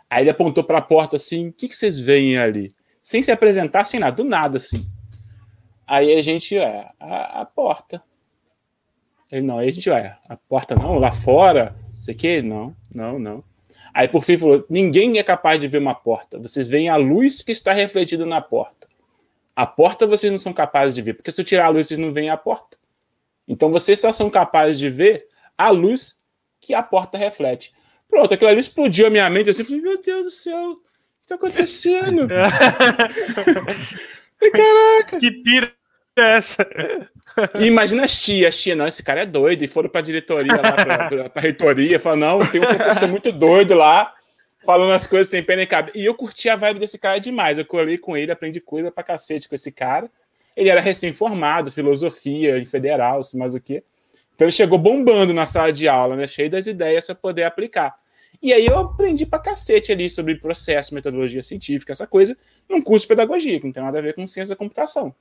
Aí 0.10 0.24
ele 0.24 0.30
apontou 0.30 0.66
pra 0.66 0.82
porta, 0.82 1.16
assim, 1.16 1.48
o 1.48 1.54
que, 1.54 1.70
que 1.70 1.78
vocês 1.78 1.98
veem 1.98 2.38
ali? 2.38 2.76
Sem 3.02 3.24
se 3.24 3.32
apresentar, 3.32 3.86
sem 3.86 4.02
nada, 4.02 4.18
do 4.18 4.26
nada, 4.26 4.58
assim. 4.58 4.86
Aí 5.88 6.14
a 6.14 6.22
gente, 6.22 6.58
é, 6.58 6.90
a, 7.00 7.42
a 7.42 7.46
porta. 7.46 8.04
Ele, 9.32 9.46
não, 9.46 9.60
aí 9.60 9.70
a 9.70 9.74
gente, 9.74 9.90
vai, 9.90 10.14
a 10.28 10.36
porta 10.36 10.76
não, 10.76 11.00
lá 11.00 11.14
fora, 11.14 11.74
não 11.96 12.04
sei 12.04 12.14
o 12.14 12.18
que, 12.18 12.42
não, 12.42 12.76
não, 12.94 13.18
não. 13.18 13.44
Aí 13.98 14.08
por 14.08 14.24
fim 14.24 14.38
falou: 14.38 14.64
ninguém 14.70 15.18
é 15.18 15.24
capaz 15.24 15.60
de 15.60 15.68
ver 15.68 15.80
uma 15.80 15.96
porta. 15.96 16.38
Vocês 16.38 16.68
veem 16.68 16.88
a 16.88 16.96
luz 16.98 17.42
que 17.42 17.52
está 17.52 17.74
refletida 17.74 18.28
na 18.28 18.40
porta. 18.40 18.88
A 19.56 19.66
porta 19.66 20.06
vocês 20.06 20.32
não 20.32 20.38
são 20.38 20.54
capazes 20.54 20.94
de 20.94 21.02
ver, 21.02 21.16
porque 21.16 21.32
se 21.32 21.42
eu 21.42 21.46
tirar 21.46 21.66
a 21.66 21.70
luz, 21.70 21.88
vocês 21.88 22.00
não 22.00 22.14
veem 22.14 22.30
a 22.30 22.38
porta. 22.38 22.78
Então 23.48 23.72
vocês 23.72 24.00
só 24.00 24.14
são 24.14 24.30
capazes 24.30 24.78
de 24.78 24.88
ver 24.88 25.26
a 25.58 25.72
luz 25.72 26.20
que 26.62 26.76
a 26.76 26.84
porta 26.84 27.18
reflete. 27.18 27.74
Pronto, 28.08 28.32
aquilo 28.32 28.52
ali 28.52 28.60
explodiu 28.60 29.08
a 29.08 29.10
minha 29.10 29.28
mente 29.32 29.50
assim, 29.50 29.64
falei, 29.64 29.82
meu 29.82 30.00
Deus 30.00 30.24
do 30.26 30.30
céu, 30.30 30.74
o 30.74 30.76
que 30.76 30.84
está 31.24 31.34
acontecendo? 31.34 32.28
Caraca! 34.54 35.20
Que 35.20 35.32
pira 35.32 35.74
é 36.16 36.38
essa? 36.38 36.64
E 37.60 37.66
imagina 37.68 38.06
as 38.06 38.20
tias, 38.20 38.56
as 38.56 38.62
tias, 38.62 38.78
não, 38.78 38.88
esse 38.88 39.04
cara 39.04 39.22
é 39.22 39.26
doido, 39.26 39.64
e 39.64 39.68
foram 39.68 39.90
para 39.90 40.00
a 40.00 40.04
diretoria, 40.04 40.54
lá 40.56 40.72
para 40.72 41.32
a 41.36 41.40
reitoria, 41.40 42.00
falaram, 42.00 42.40
não, 42.40 42.48
tem 42.48 42.60
um 42.62 42.66
professor 42.66 43.08
muito 43.08 43.32
doido 43.32 43.76
lá, 43.76 44.14
falando 44.66 44.92
as 44.92 45.06
coisas 45.06 45.30
sem 45.30 45.44
pena 45.44 45.62
e 45.62 45.68
cabeça. 45.68 45.98
E 45.98 46.06
eu 46.06 46.16
curti 46.16 46.50
a 46.50 46.56
vibe 46.56 46.80
desse 46.80 46.98
cara 46.98 47.20
demais, 47.20 47.58
eu 47.58 47.66
colei 47.66 47.98
com 47.98 48.18
ele, 48.18 48.32
aprendi 48.32 48.60
coisa 48.60 48.92
pra 48.92 49.04
cacete 49.04 49.48
com 49.48 49.56
esse 49.56 49.72
cara. 49.72 50.10
Ele 50.56 50.70
era 50.70 50.82
recém-formado, 50.82 51.72
filosofia 51.72 52.58
em 52.58 52.66
federal, 52.66 53.24
sei 53.24 53.40
mais 53.40 53.54
o 53.54 53.60
quê. 53.60 53.84
Então 54.34 54.46
ele 54.46 54.52
chegou 54.52 54.78
bombando 54.78 55.34
na 55.34 55.46
sala 55.46 55.72
de 55.72 55.88
aula, 55.88 56.16
né, 56.16 56.28
cheio 56.28 56.50
das 56.50 56.68
ideias 56.68 57.06
para 57.06 57.16
poder 57.16 57.44
aplicar. 57.44 57.96
E 58.42 58.54
aí 58.54 58.66
eu 58.66 58.78
aprendi 58.78 59.26
pra 59.26 59.40
cacete 59.40 59.92
ali 59.92 60.10
sobre 60.10 60.36
processo, 60.36 60.94
metodologia 60.94 61.42
científica, 61.42 61.92
essa 61.92 62.06
coisa, 62.06 62.38
num 62.70 62.82
curso 62.82 63.06
de 63.06 63.08
pedagogia, 63.10 63.60
que 63.60 63.66
não 63.66 63.74
tem 63.74 63.84
nada 63.84 63.98
a 63.98 64.02
ver 64.02 64.14
com 64.14 64.28
ciência 64.28 64.54
da 64.54 64.58
computação. 64.58 65.14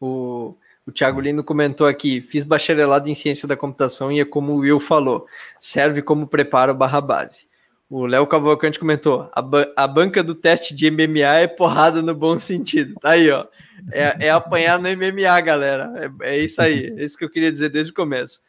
O, 0.00 0.56
o 0.88 0.92
Thiago 0.92 1.20
Lino 1.20 1.44
comentou 1.44 1.86
aqui: 1.86 2.22
fiz 2.22 2.44
bacharelado 2.44 3.10
em 3.10 3.14
ciência 3.14 3.46
da 3.46 3.54
computação 3.54 4.10
e 4.10 4.20
é 4.20 4.24
como 4.24 4.54
o 4.54 4.60
Will 4.60 4.80
falou, 4.80 5.26
serve 5.60 6.00
como 6.00 6.26
preparo 6.26 6.74
barra 6.74 6.98
base. 6.98 7.46
O 7.90 8.06
Léo 8.06 8.26
Cavalcante 8.26 8.78
comentou: 8.78 9.28
a, 9.34 9.42
ba 9.42 9.70
a, 9.76 9.86
banca 9.86 10.22
do 10.22 10.34
teste 10.34 10.74
de 10.74 10.90
MMA 10.90 11.40
é 11.40 11.46
porrada 11.46 12.00
no 12.00 12.14
bom 12.14 12.38
sentido. 12.38 12.94
Tá 13.00 13.10
aí, 13.10 13.30
ó. 13.30 13.46
É, 13.92 14.28
é 14.28 14.30
apanhar 14.30 14.78
no 14.78 14.88
MMA, 14.88 15.38
galera. 15.42 15.92
É, 16.22 16.36
é, 16.36 16.38
isso 16.38 16.62
aí. 16.62 16.94
É 16.96 17.04
isso 17.04 17.18
que 17.18 17.24
eu 17.24 17.30
queria 17.30 17.52
dizer 17.52 17.68
desde 17.68 17.92
o 17.92 17.94
começo. 17.94 18.40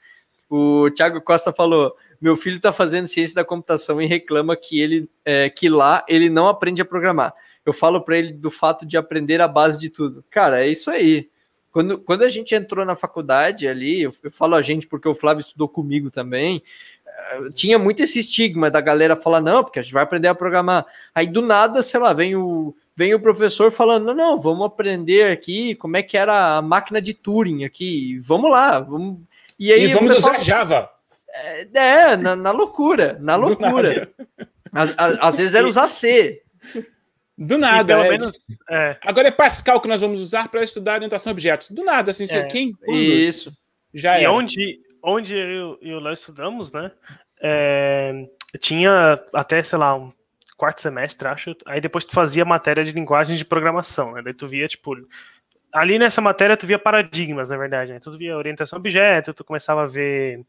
O 0.50 0.90
Thiago 0.92 1.20
Costa 1.20 1.52
falou: 1.52 1.94
meu 2.22 2.38
filho 2.38 2.56
está 2.56 2.72
fazendo 2.72 3.06
ciência 3.06 3.36
da 3.36 3.44
computação 3.44 4.02
e 4.02 4.06
reclama 4.06 4.56
que 4.56 4.80
ele 4.80 5.10
é, 5.26 5.50
que 5.50 5.68
lá 5.68 6.06
ele 6.08 6.30
não 6.30 6.48
aprende 6.48 6.82
a 6.82 6.86
programar. 6.86 7.34
Eu 7.66 7.74
falo 7.74 8.00
para 8.00 8.18
ele 8.18 8.32
do 8.32 8.50
fato 8.50 8.86
de 8.86 8.96
aprender 8.96 9.42
a 9.42 9.48
base 9.48 9.78
de 9.78 9.90
tudo. 9.90 10.24
Cara, 10.32 10.64
é 10.64 10.70
isso 10.70 10.90
aí. 10.90 11.30
Quando, 11.72 12.00
quando 12.00 12.24
a 12.24 12.30
gente 12.30 12.56
entrou 12.56 12.86
na 12.86 12.96
faculdade 12.96 13.68
ali, 13.68 14.02
eu, 14.02 14.12
eu 14.24 14.32
falo 14.32 14.56
a 14.56 14.62
gente 14.62 14.88
porque 14.88 15.08
o 15.08 15.14
Flávio 15.14 15.42
estudou 15.42 15.68
comigo 15.68 16.10
também, 16.10 16.64
eh, 17.06 17.50
tinha 17.54 17.78
muito 17.78 18.02
esse 18.02 18.20
estigma 18.20 18.72
da 18.72 18.82
galera 18.82 19.16
falar, 19.16 19.42
não, 19.42 19.64
porque 19.64 19.80
a 19.80 19.82
gente 19.82 19.94
vai 19.94 20.04
aprender 20.04 20.28
a 20.28 20.36
programar. 20.36 20.86
Aí 21.14 21.28
do 21.28 21.42
nada, 21.42 21.82
sei 21.82 22.00
lá, 22.00 22.12
vem 22.12 22.36
o, 22.36 22.76
vem 22.96 23.14
o 23.14 23.20
professor 23.20 23.72
falando, 23.72 24.06
não, 24.08 24.16
não, 24.16 24.38
vamos 24.38 24.66
aprender 24.66 25.32
aqui 25.32 25.76
como 25.76 25.96
é 25.96 26.04
que 26.04 26.18
era 26.18 26.58
a 26.58 26.62
máquina 26.62 27.02
de 27.02 27.14
Turing 27.14 27.64
aqui, 27.64 28.20
vamos 28.20 28.50
lá, 28.50 28.80
vamos. 28.80 29.20
E 29.60 29.72
aí 29.72 29.86
e 29.86 29.94
vamos 29.94 30.16
pessoal, 30.16 30.34
usar 30.34 30.44
Java. 30.44 30.90
É, 31.32 31.68
é 31.74 32.18
na, 32.18 32.36
na, 32.36 32.52
loucura, 32.52 33.18
na 33.22 33.36
loucura. 33.36 34.10
Às, 34.72 34.94
às, 34.98 35.38
vezes 35.38 35.54
era 35.54 35.68
usar 35.68 35.88
C. 35.88 36.42
Do 37.40 37.58
nada. 37.58 37.94
É, 37.94 38.10
menos, 38.10 38.32
é. 38.70 38.98
Agora 39.02 39.30
é 39.30 39.32
Pascal 39.32 39.80
que 39.80 39.88
nós 39.88 40.02
vamos 40.02 40.22
usar 40.22 40.50
para 40.50 40.62
estudar 40.62 40.96
orientação 40.96 41.32
a 41.32 41.34
objetos. 41.34 41.72
Do 41.72 41.86
nada, 41.86 42.12
assim, 42.12 42.26
é. 42.30 42.44
quem. 42.44 42.74
Isso. 42.86 43.54
Já 43.94 44.20
e 44.20 44.26
é. 44.26 44.30
onde, 44.30 44.82
onde 45.02 45.38
eu 45.38 45.80
e 45.82 45.94
o 45.94 46.00
Léo 46.02 46.14
estudamos, 46.14 46.74
né? 46.74 46.92
É, 47.42 48.28
tinha 48.60 49.18
até, 49.34 49.64
sei 49.64 49.80
lá, 49.80 49.96
um 49.96 50.12
quarto 50.58 50.82
semestre, 50.82 51.30
acho. 51.30 51.56
Aí 51.66 51.80
depois 51.80 52.04
tu 52.04 52.12
fazia 52.12 52.44
matéria 52.44 52.84
de 52.84 52.92
linguagem 52.92 53.38
de 53.38 53.46
programação, 53.46 54.12
né? 54.12 54.22
Daí 54.22 54.34
tu 54.34 54.46
via, 54.46 54.68
tipo. 54.68 54.94
Ali 55.72 55.98
nessa 55.98 56.20
matéria 56.20 56.58
tu 56.58 56.68
via 56.68 56.80
paradigmas, 56.80 57.50
na 57.50 57.56
verdade, 57.56 57.94
né? 57.94 58.02
Tu 58.02 58.12
via 58.18 58.36
orientação 58.36 58.76
a 58.76 58.80
objeto, 58.80 59.34
tu 59.34 59.46
começava 59.46 59.84
a 59.84 59.88
ver 59.88 60.42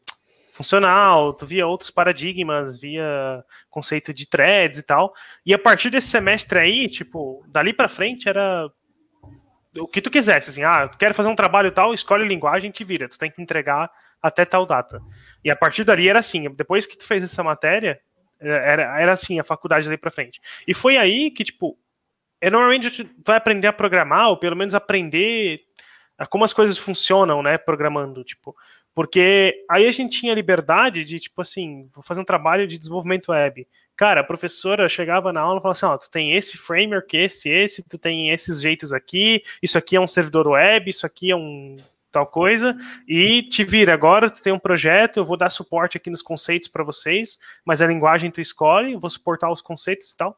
funcional, 0.61 1.33
tu 1.33 1.45
via 1.45 1.65
outros 1.65 1.89
paradigmas, 1.89 2.79
via 2.79 3.43
conceito 3.69 4.13
de 4.13 4.27
threads 4.27 4.79
e 4.79 4.83
tal. 4.83 5.13
E 5.43 5.53
a 5.53 5.59
partir 5.59 5.89
desse 5.89 6.07
semestre 6.07 6.59
aí, 6.59 6.87
tipo, 6.87 7.43
dali 7.47 7.73
para 7.73 7.89
frente 7.89 8.29
era 8.29 8.69
o 9.77 9.87
que 9.87 10.01
tu 10.01 10.11
quisesse, 10.11 10.49
assim, 10.49 10.63
ah, 10.63 10.87
tu 10.87 10.97
quer 10.97 11.13
fazer 11.13 11.29
um 11.29 11.35
trabalho 11.35 11.71
tal, 11.71 11.93
escolhe 11.93 12.23
a 12.23 12.27
linguagem 12.27 12.71
te 12.71 12.83
vira, 12.83 13.07
tu 13.07 13.17
tem 13.17 13.31
que 13.31 13.41
entregar 13.41 13.89
até 14.21 14.45
tal 14.45 14.65
data. 14.65 15.01
E 15.43 15.49
a 15.49 15.55
partir 15.55 15.83
dali 15.83 16.07
era 16.07 16.19
assim, 16.19 16.49
depois 16.53 16.85
que 16.85 16.97
tu 16.97 17.05
fez 17.05 17.23
essa 17.23 17.41
matéria, 17.41 17.99
era, 18.39 18.99
era 18.99 19.13
assim, 19.13 19.39
a 19.39 19.43
faculdade 19.43 19.85
dali 19.85 19.97
para 19.97 20.11
frente. 20.11 20.41
E 20.67 20.73
foi 20.73 20.97
aí 20.97 21.31
que, 21.31 21.43
tipo, 21.43 21.77
é, 22.39 22.49
normalmente 22.49 22.87
gente 22.89 23.09
vai 23.25 23.37
aprender 23.37 23.67
a 23.67 23.73
programar, 23.73 24.29
ou 24.29 24.37
pelo 24.37 24.55
menos 24.55 24.75
aprender 24.75 25.61
como 26.29 26.43
as 26.43 26.53
coisas 26.53 26.77
funcionam, 26.77 27.41
né, 27.41 27.57
programando, 27.57 28.23
tipo, 28.23 28.55
porque 28.93 29.63
aí 29.69 29.87
a 29.87 29.91
gente 29.91 30.19
tinha 30.19 30.33
liberdade 30.33 31.05
de, 31.05 31.19
tipo 31.19 31.41
assim, 31.41 31.89
vou 31.93 32.03
fazer 32.03 32.21
um 32.21 32.25
trabalho 32.25 32.67
de 32.67 32.77
desenvolvimento 32.77 33.31
web. 33.31 33.65
Cara, 33.95 34.21
a 34.21 34.23
professora 34.23 34.89
chegava 34.89 35.31
na 35.31 35.41
aula 35.41 35.59
e 35.59 35.61
falava 35.61 35.77
assim: 35.77 35.85
ó, 35.85 35.97
tu 35.97 36.09
tem 36.09 36.33
esse 36.33 36.57
framework, 36.57 37.15
esse, 37.15 37.49
esse, 37.49 37.83
tu 37.83 37.97
tem 37.97 38.31
esses 38.31 38.61
jeitos 38.61 38.91
aqui, 38.91 39.43
isso 39.61 39.77
aqui 39.77 39.95
é 39.95 40.01
um 40.01 40.07
servidor 40.07 40.47
web, 40.47 40.89
isso 40.89 41.05
aqui 41.05 41.31
é 41.31 41.35
um 41.35 41.75
tal 42.11 42.27
coisa, 42.27 42.75
e 43.07 43.43
te 43.43 43.63
vira. 43.63 43.93
Agora 43.93 44.29
tu 44.29 44.41
tem 44.41 44.51
um 44.51 44.59
projeto, 44.59 45.17
eu 45.17 45.25
vou 45.25 45.37
dar 45.37 45.49
suporte 45.49 45.95
aqui 45.95 46.09
nos 46.09 46.21
conceitos 46.21 46.67
para 46.67 46.83
vocês, 46.83 47.39
mas 47.63 47.81
a 47.81 47.87
linguagem 47.87 48.29
tu 48.29 48.41
escolhe, 48.41 48.91
eu 48.91 48.99
vou 48.99 49.09
suportar 49.09 49.49
os 49.49 49.61
conceitos 49.61 50.11
e 50.11 50.17
tal. 50.17 50.37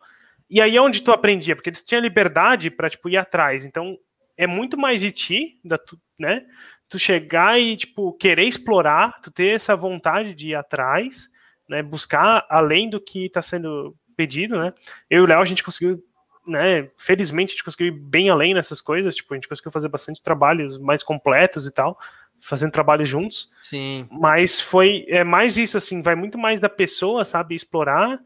E 0.50 0.62
aí 0.62 0.76
é 0.78 0.82
onde 0.82 1.02
tu 1.02 1.12
aprendia, 1.12 1.56
porque 1.56 1.72
tu 1.72 1.84
tinha 1.84 2.00
liberdade 2.00 2.70
para 2.70 2.90
tipo, 2.90 3.10
ir 3.10 3.18
atrás. 3.18 3.66
Então, 3.66 3.98
é 4.38 4.46
muito 4.46 4.78
mais 4.78 5.02
de 5.02 5.12
ti, 5.12 5.60
da 5.64 5.78
tu, 5.78 6.00
né? 6.20 6.46
Tu 6.94 7.00
chegar 7.00 7.60
e, 7.60 7.76
tipo, 7.76 8.14
querer 8.14 8.44
explorar, 8.44 9.20
tu 9.20 9.32
ter 9.32 9.56
essa 9.56 9.76
vontade 9.76 10.36
de 10.36 10.50
ir 10.50 10.56
atrás, 10.56 11.28
né, 11.68 11.82
buscar 11.82 12.46
além 12.48 12.88
do 12.88 13.02
que 13.02 13.26
está 13.26 13.42
sendo 13.42 13.96
pedido, 14.16 14.60
né? 14.60 14.72
Eu 15.10 15.22
e 15.22 15.26
o 15.26 15.26
Léo, 15.26 15.42
a 15.42 15.46
gente 15.46 15.64
conseguiu, 15.64 16.04
né, 16.46 16.92
felizmente 16.96 17.50
a 17.50 17.54
gente 17.54 17.64
conseguiu 17.64 17.88
ir 17.88 18.00
bem 18.00 18.30
além 18.30 18.54
nessas 18.54 18.80
coisas, 18.80 19.16
tipo, 19.16 19.34
a 19.34 19.38
gente 19.38 19.48
conseguiu 19.48 19.72
fazer 19.72 19.88
bastante 19.88 20.22
trabalhos 20.22 20.78
mais 20.78 21.02
completos 21.02 21.66
e 21.66 21.74
tal, 21.74 21.98
fazendo 22.40 22.72
trabalho 22.72 23.08
juntos. 23.08 23.50
Sim. 23.58 24.08
Mas 24.12 24.62
foi, 24.62 25.04
é 25.08 25.24
mais 25.24 25.58
isso, 25.58 25.76
assim, 25.76 26.04
vai 26.04 26.14
muito 26.14 26.38
mais 26.38 26.60
da 26.60 26.70
pessoa, 26.70 27.26
sabe, 27.26 27.56
explorar, 27.56 28.20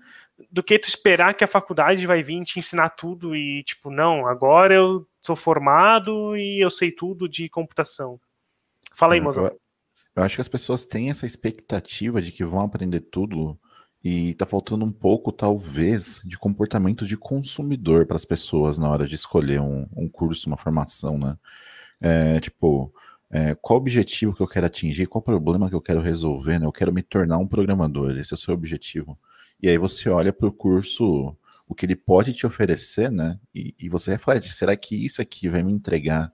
do 0.52 0.62
que 0.62 0.78
tu 0.78 0.90
esperar 0.90 1.36
que 1.36 1.44
a 1.46 1.48
faculdade 1.48 2.06
vai 2.06 2.22
vir 2.22 2.44
te 2.44 2.60
ensinar 2.60 2.90
tudo 2.90 3.34
e, 3.34 3.64
tipo, 3.64 3.90
não, 3.90 4.28
agora 4.28 4.74
eu 4.74 5.08
sou 5.22 5.38
formado 5.38 6.36
e 6.36 6.62
eu 6.62 6.70
sei 6.70 6.92
tudo 6.92 7.30
de 7.30 7.48
computação. 7.48 8.20
Fala 8.98 9.14
aí, 9.14 9.20
é, 9.20 9.24
mozão. 9.24 9.46
Eu, 9.46 9.60
eu 10.16 10.24
acho 10.24 10.36
que 10.36 10.42
as 10.42 10.48
pessoas 10.48 10.84
têm 10.84 11.12
essa 11.12 11.28
expectativa 11.28 12.20
de 12.20 12.32
que 12.32 12.44
vão 12.44 12.62
aprender 12.62 13.02
tudo 13.02 13.58
e 14.04 14.34
tá 14.34 14.46
faltando 14.46 14.84
um 14.84 14.92
pouco, 14.92 15.32
talvez, 15.32 16.20
de 16.26 16.36
comportamento 16.36 17.06
de 17.06 17.16
consumidor 17.16 18.08
para 18.08 18.16
as 18.16 18.26
pessoas 18.26 18.80
na 18.80 18.90
hora 18.90 19.06
de 19.06 19.14
escolher 19.14 19.62
um, 19.62 19.88
um 19.96 20.10
curso, 20.10 20.48
uma 20.48 20.58
formação, 20.58 21.20
né? 21.20 21.38
É, 22.02 22.40
tipo, 22.40 22.92
é, 23.30 23.54
qual 23.54 23.78
objetivo 23.78 24.34
que 24.34 24.42
eu 24.42 24.48
quero 24.48 24.66
atingir, 24.66 25.06
qual 25.06 25.22
problema 25.22 25.70
que 25.70 25.76
eu 25.76 25.82
quero 25.82 26.02
resolver, 26.02 26.58
né? 26.58 26.66
Eu 26.66 26.72
quero 26.72 26.92
me 26.92 27.04
tornar 27.04 27.38
um 27.38 27.48
programador, 27.48 28.18
esse 28.18 28.34
é 28.34 28.36
o 28.36 28.40
seu 28.40 28.54
objetivo. 28.56 29.18
E 29.62 29.70
aí 29.70 29.78
você 29.78 30.10
olha 30.10 30.34
para 30.34 30.48
o 30.48 30.52
curso, 30.52 31.36
o 31.68 31.76
que 31.76 31.86
ele 31.86 31.96
pode 31.96 32.34
te 32.34 32.48
oferecer, 32.48 33.12
né? 33.12 33.40
E, 33.54 33.76
e 33.80 33.90
você 33.90 34.12
reflete, 34.12 34.52
será 34.54 34.76
que 34.76 34.96
isso 34.96 35.22
aqui 35.22 35.48
vai 35.50 35.62
me 35.62 35.72
entregar 35.72 36.34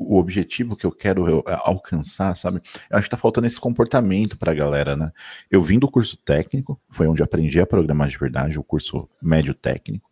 o 0.00 0.18
objetivo 0.18 0.74
que 0.74 0.86
eu 0.86 0.90
quero 0.90 1.40
é, 1.46 1.60
alcançar, 1.62 2.34
sabe? 2.34 2.60
Eu 2.88 2.96
acho 2.96 3.04
que 3.04 3.10
tá 3.10 3.18
faltando 3.18 3.46
esse 3.46 3.60
comportamento 3.60 4.38
pra 4.38 4.54
galera, 4.54 4.96
né? 4.96 5.12
Eu 5.50 5.62
vim 5.62 5.78
do 5.78 5.90
curso 5.90 6.16
técnico, 6.16 6.80
foi 6.88 7.06
onde 7.06 7.22
aprendi 7.22 7.60
a 7.60 7.66
programar 7.66 8.08
de 8.08 8.16
verdade, 8.16 8.58
o 8.58 8.64
curso 8.64 9.08
médio 9.20 9.52
técnico. 9.54 10.10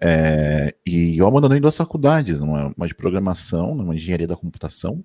É, 0.00 0.74
e 0.86 1.18
eu 1.18 1.26
abandonei 1.26 1.60
duas 1.60 1.76
faculdades, 1.76 2.40
uma, 2.40 2.72
uma 2.74 2.86
de 2.86 2.94
programação, 2.94 3.72
uma 3.72 3.94
de 3.94 4.00
engenharia 4.00 4.26
da 4.26 4.36
computação, 4.36 5.04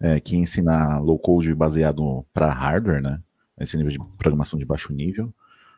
é, 0.00 0.18
que 0.20 0.36
ensina 0.36 0.98
low 0.98 1.18
code 1.18 1.54
baseado 1.54 2.24
para 2.32 2.50
hardware, 2.50 3.02
né? 3.02 3.20
Esse 3.60 3.76
nível 3.76 3.92
de 3.92 3.98
programação 4.16 4.58
de 4.58 4.64
baixo 4.64 4.92
nível. 4.92 5.32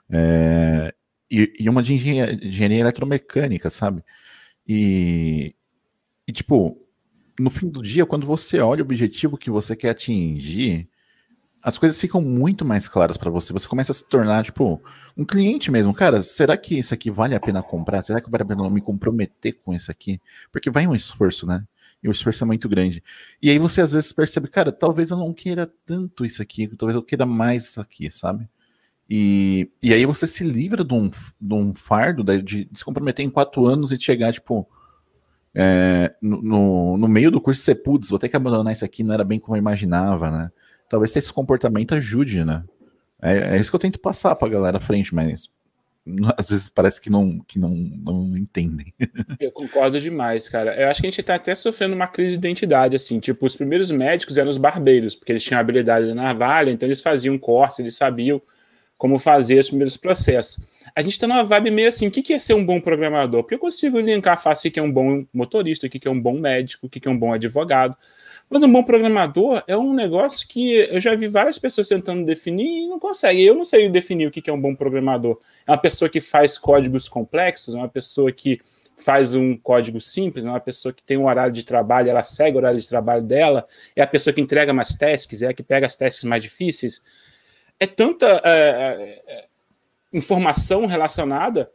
É, 0.09 0.95
e, 1.29 1.53
e, 1.59 1.69
uma 1.69 1.83
de 1.83 1.95
engenharia, 1.95 2.47
engenharia 2.47 2.81
eletromecânica, 2.81 3.71
sabe? 3.71 4.05
E, 4.67 5.55
e 6.29 6.33
tipo, 6.33 6.86
no 7.39 7.51
fim 7.51 7.69
do 7.69 7.83
dia, 7.83 8.07
quando 8.07 8.27
você 8.27 8.61
olha 8.61 8.83
o 8.83 8.85
objetivo 8.85 9.37
que 9.37 9.51
você 9.51 9.77
quer 9.77 9.91
atingir, 9.91 10.89
as 11.63 11.77
coisas 11.77 12.01
ficam 12.01 12.23
muito 12.23 12.65
mais 12.65 12.87
claras 12.87 13.17
para 13.17 13.29
você. 13.29 13.53
Você 13.53 13.67
começa 13.67 13.91
a 13.91 13.95
se 13.95 14.09
tornar, 14.09 14.45
tipo, 14.45 14.81
um 15.17 15.25
cliente 15.25 15.69
mesmo. 15.71 15.93
Cara, 15.93 16.23
será 16.23 16.57
que 16.57 16.79
isso 16.79 16.95
aqui 16.95 17.11
vale 17.11 17.35
a 17.35 17.41
pena 17.41 17.61
comprar? 17.63 18.03
Será 18.03 18.21
que 18.21 18.31
vale 18.31 18.45
a 18.45 18.47
pena 18.47 18.71
me 18.71 18.81
comprometer 18.81 19.55
com 19.55 19.75
isso 19.75 19.91
aqui? 19.91 20.21
Porque 20.53 20.71
vai 20.71 20.87
um 20.87 20.95
esforço, 20.95 21.45
né? 21.45 21.65
E 22.03 22.09
o 22.09 22.13
esforço 22.13 22.45
é 22.45 22.47
muito 22.47 22.69
grande. 22.69 23.03
E 23.43 23.51
aí 23.51 23.59
você 23.59 23.81
às 23.81 23.93
vezes 23.93 24.13
percebe, 24.13 24.47
cara, 24.47 24.71
talvez 24.71 25.11
eu 25.11 25.17
não 25.17 25.33
queira 25.33 25.69
tanto 25.85 26.25
isso 26.25 26.41
aqui, 26.41 26.69
talvez 26.77 26.95
eu 26.95 27.03
queira 27.03 27.27
mais 27.27 27.65
isso 27.65 27.81
aqui, 27.81 28.09
sabe? 28.11 28.49
E, 29.11 29.69
e 29.83 29.93
aí 29.93 30.07
você 30.07 30.27
se 30.27 30.45
livra 30.45 30.85
de 30.85 30.95
um, 30.95 31.09
de 31.09 31.55
um 31.55 31.75
fardo 31.75 32.23
de, 32.23 32.43
de 32.43 32.69
se 32.75 32.85
comprometer 32.85 33.25
em 33.25 33.31
quatro 33.31 33.67
anos 33.67 33.91
e 33.91 33.99
chegar, 33.99 34.33
tipo, 34.33 34.69
é, 35.59 36.15
no, 36.21 36.99
no 36.99 37.09
meio 37.09 37.31
do 37.31 37.41
curso 37.41 37.63
você, 37.63 37.75
putz, 37.75 38.11
vou 38.11 38.19
ter 38.19 38.29
que 38.29 38.37
abandonar 38.37 38.75
isso 38.75 38.85
aqui, 38.85 39.03
não 39.03 39.15
era 39.15 39.25
bem 39.25 39.39
como 39.39 39.57
eu 39.57 39.59
imaginava, 39.59 40.31
né? 40.31 40.51
Talvez 40.87 41.17
esse 41.17 41.33
comportamento 41.33 41.95
ajude, 41.95 42.45
né? 42.45 42.63
É, 43.23 43.57
é 43.57 43.57
isso 43.57 43.71
que 43.71 43.77
eu 43.77 43.81
tento 43.81 43.99
passar 43.99 44.37
pra 44.37 44.51
galera 44.51 44.77
à 44.77 44.81
frente, 44.81 45.15
mas 45.15 45.49
às 46.37 46.51
vezes 46.51 46.69
parece 46.69 47.01
que 47.01 47.09
não, 47.09 47.41
que 47.41 47.59
não, 47.59 47.71
não 47.71 48.37
entendem. 48.37 48.93
Eu 49.41 49.51
concordo 49.51 49.99
demais, 49.99 50.49
cara. 50.49 50.81
Eu 50.81 50.89
acho 50.89 51.01
que 51.01 51.07
a 51.07 51.11
gente 51.11 51.23
tá 51.23 51.35
até 51.35 51.55
sofrendo 51.55 51.97
uma 51.97 52.07
crise 52.07 52.33
de 52.33 52.39
identidade, 52.39 52.95
assim. 52.95 53.19
Tipo, 53.19 53.45
os 53.45 53.57
primeiros 53.57 53.91
médicos 53.91 54.39
eram 54.39 54.51
os 54.51 54.59
barbeiros, 54.59 55.17
porque 55.17 55.33
eles 55.33 55.43
tinham 55.43 55.59
habilidade 55.59 56.07
na 56.09 56.15
navalha, 56.15 56.71
então 56.71 56.87
eles 56.87 57.03
faziam 57.03 57.37
cortes, 57.37 57.81
eles 57.81 57.97
sabiam 57.97 58.41
como 58.97 59.19
fazer 59.19 59.59
os 59.59 59.69
primeiros 59.69 59.97
processos. 59.97 60.61
A 60.97 61.03
gente 61.03 61.13
está 61.13 61.29
numa 61.29 61.45
vibe 61.45 61.71
meio 61.71 61.91
assim, 61.91 62.07
o 62.07 62.11
que, 62.11 62.33
é 62.33 62.39
ser 62.39 62.55
um 62.55 62.65
bom 62.65 62.81
programador? 62.81 63.43
Porque 63.43 63.55
eu 63.55 63.59
consigo 63.59 64.01
linkar 64.01 64.43
fácil 64.43 64.71
o 64.71 64.73
que 64.73 64.81
é 64.81 64.83
um 64.83 64.91
bom 64.91 65.27
motorista, 65.31 65.87
o 65.87 65.91
que, 65.91 66.09
é 66.09 66.11
um 66.11 66.19
bom 66.19 66.39
médico, 66.41 66.87
o 66.87 66.89
que, 66.89 67.07
é 67.07 67.11
um 67.11 67.19
bom 67.19 67.35
advogado. 67.35 67.95
Mas 68.49 68.63
um 68.63 68.73
bom 68.73 68.83
programador 68.83 69.63
é 69.67 69.77
um 69.77 69.93
negócio 69.93 70.49
que 70.49 70.73
eu 70.73 70.99
já 70.99 71.15
vi 71.15 71.29
várias 71.29 71.59
pessoas 71.59 71.89
tentando 71.89 72.25
definir 72.25 72.85
e 72.85 72.89
não 72.89 72.99
conseguem. 72.99 73.45
Eu 73.45 73.55
não 73.55 73.63
sei 73.63 73.91
definir 73.91 74.27
o 74.27 74.31
que, 74.31 74.49
é 74.49 74.53
um 74.53 74.61
bom 74.61 74.75
programador. 74.75 75.39
É 75.67 75.71
uma 75.71 75.77
pessoa 75.77 76.09
que 76.09 76.19
faz 76.19 76.57
códigos 76.57 77.11
complexos, 77.11 77.75
é 77.75 77.77
uma 77.77 77.91
pessoa 77.91 78.33
que 78.33 78.59
faz 78.97 79.35
um 79.35 79.55
código 79.55 80.01
simples, 80.01 80.47
é 80.47 80.49
uma 80.49 80.61
pessoa 80.61 80.95
que 80.95 81.03
tem 81.03 81.19
um 81.19 81.27
horário 81.27 81.53
de 81.53 81.63
trabalho, 81.63 82.09
ela 82.09 82.23
segue 82.23 82.57
o 82.57 82.59
horário 82.59 82.81
de 82.81 82.89
trabalho 82.89 83.23
dela, 83.23 83.67
é 83.95 84.01
a 84.01 84.07
pessoa 84.07 84.33
que 84.33 84.41
entrega 84.41 84.73
mais 84.73 84.95
tasks, 84.95 85.43
é 85.43 85.49
a 85.49 85.53
que 85.53 85.63
pega 85.63 85.87
as 85.87 85.95
tasks 85.95 86.25
mais 86.25 86.43
difíceis 86.43 87.03
é 87.79 87.87
tanta 87.87 88.41
é, 88.43 88.51
é, 88.51 89.23
é, 89.27 89.45
informação 90.17 90.87
relacionada 90.87 91.71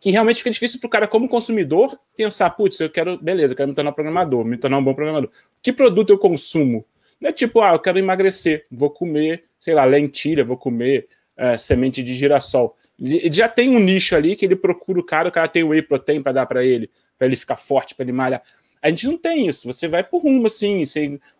que 0.00 0.10
realmente 0.10 0.38
fica 0.38 0.50
difícil 0.50 0.80
para 0.80 0.86
o 0.88 0.90
cara, 0.90 1.06
como 1.06 1.28
consumidor, 1.28 1.96
pensar, 2.16 2.50
putz, 2.50 2.80
eu 2.80 2.90
quero, 2.90 3.22
beleza, 3.22 3.52
eu 3.52 3.56
quero 3.56 3.68
me 3.68 3.74
tornar 3.74 3.92
programador, 3.92 4.44
me 4.44 4.56
tornar 4.56 4.78
um 4.78 4.84
bom 4.84 4.94
programador. 4.94 5.30
Que 5.62 5.72
produto 5.72 6.10
eu 6.10 6.18
consumo? 6.18 6.84
Não 7.20 7.30
é 7.30 7.32
tipo, 7.32 7.60
ah, 7.60 7.74
eu 7.74 7.78
quero 7.78 8.00
emagrecer, 8.00 8.64
vou 8.68 8.90
comer, 8.90 9.44
sei 9.60 9.74
lá, 9.74 9.84
lentilha, 9.84 10.44
vou 10.44 10.56
comer 10.56 11.06
é, 11.36 11.56
semente 11.56 12.02
de 12.02 12.14
girassol. 12.14 12.76
Ele 12.98 13.32
já 13.32 13.48
tem 13.48 13.76
um 13.76 13.78
nicho 13.78 14.16
ali 14.16 14.34
que 14.34 14.44
ele 14.44 14.56
procura 14.56 14.98
o 14.98 15.04
cara, 15.04 15.28
o 15.28 15.32
cara 15.32 15.46
tem 15.46 15.62
whey 15.62 15.82
protein 15.82 16.20
para 16.20 16.32
dar 16.32 16.46
para 16.46 16.64
ele, 16.64 16.90
para 17.16 17.28
ele 17.28 17.36
ficar 17.36 17.54
forte, 17.54 17.94
para 17.94 18.04
ele 18.04 18.12
malhar. 18.12 18.42
A 18.82 18.90
gente 18.90 19.06
não 19.06 19.16
tem 19.16 19.46
isso. 19.46 19.72
Você 19.72 19.86
vai 19.86 20.02
por 20.02 20.22
rumo 20.22 20.48
assim, 20.48 20.82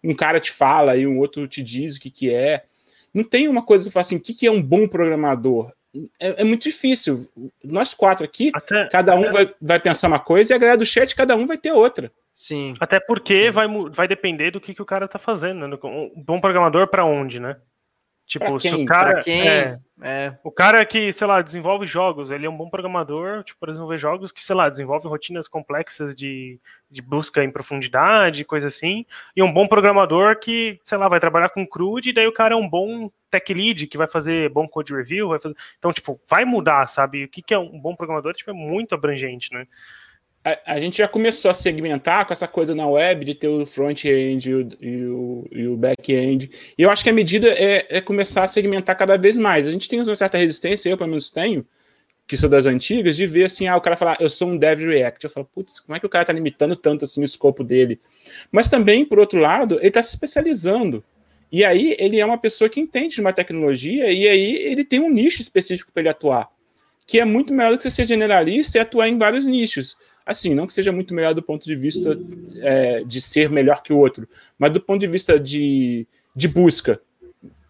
um 0.04 0.14
cara 0.14 0.38
te 0.38 0.52
fala 0.52 0.96
e 0.96 1.04
um 1.04 1.18
outro 1.18 1.48
te 1.48 1.60
diz 1.60 1.96
o 1.96 2.00
que, 2.00 2.10
que 2.10 2.32
é. 2.32 2.62
Não 3.12 3.24
tem 3.24 3.48
uma 3.48 3.62
coisa 3.62 3.86
que 3.86 3.92
fala 3.92 4.02
assim, 4.02 4.16
o 4.16 4.20
que, 4.20 4.32
que 4.32 4.46
é 4.46 4.50
um 4.52 4.62
bom 4.62 4.86
programador? 4.86 5.72
É, 6.18 6.42
é, 6.42 6.44
muito 6.44 6.62
difícil. 6.62 7.28
Nós 7.62 7.92
quatro 7.92 8.24
aqui, 8.24 8.50
Até, 8.54 8.88
cada 8.88 9.14
um 9.14 9.30
vai, 9.30 9.54
vai 9.60 9.78
pensar 9.78 10.08
uma 10.08 10.18
coisa 10.18 10.52
e 10.52 10.56
a 10.56 10.58
galera 10.58 10.78
do 10.78 10.86
chat, 10.86 11.14
cada 11.14 11.36
um 11.36 11.46
vai 11.46 11.58
ter 11.58 11.72
outra. 11.72 12.10
Sim. 12.34 12.74
Até 12.80 12.98
porque 12.98 13.46
Sim. 13.46 13.50
Vai, 13.50 13.66
vai 13.90 14.08
depender 14.08 14.50
do 14.50 14.60
que, 14.60 14.74
que 14.74 14.82
o 14.82 14.86
cara 14.86 15.06
tá 15.06 15.18
fazendo. 15.18 15.68
Né? 15.68 15.78
Um 15.84 16.22
bom 16.24 16.40
programador 16.40 16.88
para 16.88 17.04
onde, 17.04 17.38
né? 17.38 17.56
Tipo, 18.26 18.58
se 18.58 18.74
o 18.74 18.84
cara. 18.84 19.20
É, 19.26 19.78
é, 20.00 20.34
o 20.42 20.50
cara 20.50 20.84
que, 20.86 21.12
sei 21.12 21.26
lá, 21.26 21.42
desenvolve 21.42 21.86
jogos, 21.86 22.30
ele 22.30 22.46
é 22.46 22.50
um 22.50 22.56
bom 22.56 22.68
programador, 22.68 23.44
tipo, 23.44 23.60
para 23.60 23.72
desenvolver 23.72 23.98
jogos 23.98 24.32
que, 24.32 24.42
sei 24.42 24.56
lá, 24.56 24.68
desenvolve 24.68 25.06
rotinas 25.06 25.46
complexas 25.46 26.14
de, 26.14 26.58
de 26.90 27.02
busca 27.02 27.44
em 27.44 27.50
profundidade, 27.50 28.44
coisa 28.44 28.68
assim. 28.68 29.04
E 29.36 29.42
um 29.42 29.52
bom 29.52 29.68
programador 29.68 30.38
que, 30.38 30.80
sei 30.82 30.98
lá, 30.98 31.08
vai 31.08 31.20
trabalhar 31.20 31.50
com 31.50 31.66
CRUD, 31.66 32.10
e 32.10 32.12
daí 32.12 32.26
o 32.26 32.32
cara 32.32 32.54
é 32.54 32.56
um 32.56 32.68
bom 32.68 33.10
tech 33.30 33.52
lead 33.52 33.86
que 33.86 33.98
vai 33.98 34.08
fazer 34.08 34.48
bom 34.50 34.66
code 34.66 34.94
review, 34.94 35.28
vai 35.28 35.38
fazer... 35.38 35.56
Então, 35.78 35.92
tipo, 35.92 36.20
vai 36.28 36.44
mudar, 36.44 36.86
sabe? 36.86 37.24
O 37.24 37.28
que, 37.28 37.42
que 37.42 37.54
é 37.54 37.58
um 37.58 37.78
bom 37.78 37.94
programador, 37.94 38.32
tipo, 38.34 38.50
é 38.50 38.54
muito 38.54 38.94
abrangente, 38.94 39.52
né? 39.52 39.66
A, 40.44 40.80
gente 40.80 40.98
já 40.98 41.06
começou 41.06 41.50
a 41.50 41.54
segmentar 41.54 42.26
com 42.26 42.32
essa 42.32 42.48
coisa 42.48 42.74
na 42.74 42.86
web 42.86 43.24
de 43.24 43.34
ter 43.34 43.46
o 43.46 43.64
front-end 43.64 44.50
e 44.50 44.54
o, 44.54 45.48
o, 45.52 45.72
o 45.72 45.76
back-end. 45.76 46.50
E 46.76 46.82
eu 46.82 46.90
acho 46.90 47.04
que 47.04 47.10
a 47.10 47.12
medida 47.12 47.48
é, 47.48 47.86
é, 47.88 48.00
começar 48.00 48.42
a 48.42 48.48
segmentar 48.48 48.96
cada 48.96 49.16
vez 49.16 49.36
mais. 49.36 49.68
A 49.68 49.70
gente 49.70 49.88
tem 49.88 50.00
uma 50.00 50.16
certa 50.16 50.38
resistência, 50.38 50.88
eu 50.88 50.98
pelo 50.98 51.10
menos 51.10 51.30
tenho, 51.30 51.64
que 52.26 52.36
sou 52.36 52.48
das 52.48 52.66
antigas, 52.66 53.14
de 53.14 53.26
ver 53.26 53.44
assim, 53.44 53.68
ah, 53.68 53.76
o 53.76 53.80
cara 53.80 53.96
falar, 53.96 54.16
eu 54.20 54.28
sou 54.28 54.48
um 54.48 54.56
dev 54.56 54.80
React. 54.80 55.24
Eu 55.24 55.30
falo, 55.30 55.48
putz, 55.54 55.78
como 55.78 55.96
é 55.96 56.00
que 56.00 56.06
o 56.06 56.08
cara 56.08 56.24
está 56.24 56.32
limitando 56.32 56.74
tanto 56.74 57.04
assim 57.04 57.20
o 57.20 57.24
escopo 57.24 57.62
dele? 57.62 58.00
Mas 58.50 58.68
também, 58.68 59.04
por 59.04 59.20
outro 59.20 59.38
lado, 59.38 59.76
ele 59.78 59.88
está 59.88 60.02
se 60.02 60.10
especializando. 60.10 61.04
E 61.52 61.64
aí 61.64 61.94
ele 62.00 62.18
é 62.18 62.24
uma 62.24 62.38
pessoa 62.38 62.68
que 62.68 62.80
entende 62.80 63.14
de 63.14 63.20
uma 63.20 63.32
tecnologia 63.32 64.10
e 64.10 64.26
aí 64.26 64.56
ele 64.56 64.84
tem 64.84 64.98
um 64.98 65.10
nicho 65.10 65.42
específico 65.42 65.92
para 65.92 66.00
ele 66.00 66.08
atuar, 66.08 66.48
que 67.06 67.20
é 67.20 67.24
muito 67.26 67.52
melhor 67.52 67.72
do 67.72 67.76
que 67.76 67.82
você 67.82 67.90
ser 67.90 68.06
generalista 68.06 68.78
e 68.78 68.80
atuar 68.80 69.06
em 69.06 69.18
vários 69.18 69.44
nichos. 69.44 69.94
Assim, 70.24 70.54
não 70.54 70.66
que 70.66 70.72
seja 70.72 70.92
muito 70.92 71.14
melhor 71.14 71.34
do 71.34 71.42
ponto 71.42 71.64
de 71.64 71.74
vista 71.74 72.18
é, 72.60 73.02
de 73.04 73.20
ser 73.20 73.50
melhor 73.50 73.82
que 73.82 73.92
o 73.92 73.98
outro, 73.98 74.28
mas 74.58 74.70
do 74.70 74.80
ponto 74.80 75.00
de 75.00 75.06
vista 75.06 75.38
de, 75.38 76.06
de 76.34 76.48
busca. 76.48 77.00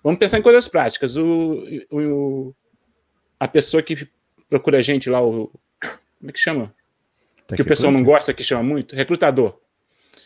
Vamos 0.03 0.19
pensar 0.19 0.39
em 0.39 0.43
coisas 0.43 0.69
práticas. 0.69 1.17
O, 1.17 1.65
o, 1.91 2.55
a 3.39 3.49
pessoa 3.49 3.83
que 3.83 4.07
procura 4.51 4.79
a 4.79 4.83
gente 4.83 5.09
lá, 5.09 5.23
o, 5.23 5.51
como 5.81 6.29
é 6.29 6.33
que 6.33 6.39
chama? 6.39 6.75
Tá 7.47 7.57
que 7.57 7.63
o 7.63 7.65
pessoal 7.65 7.93
não 7.93 8.05
gosta, 8.05 8.35
que 8.35 8.45
chama 8.45 8.63
muito? 8.63 8.95
Recrutador. 8.95 9.59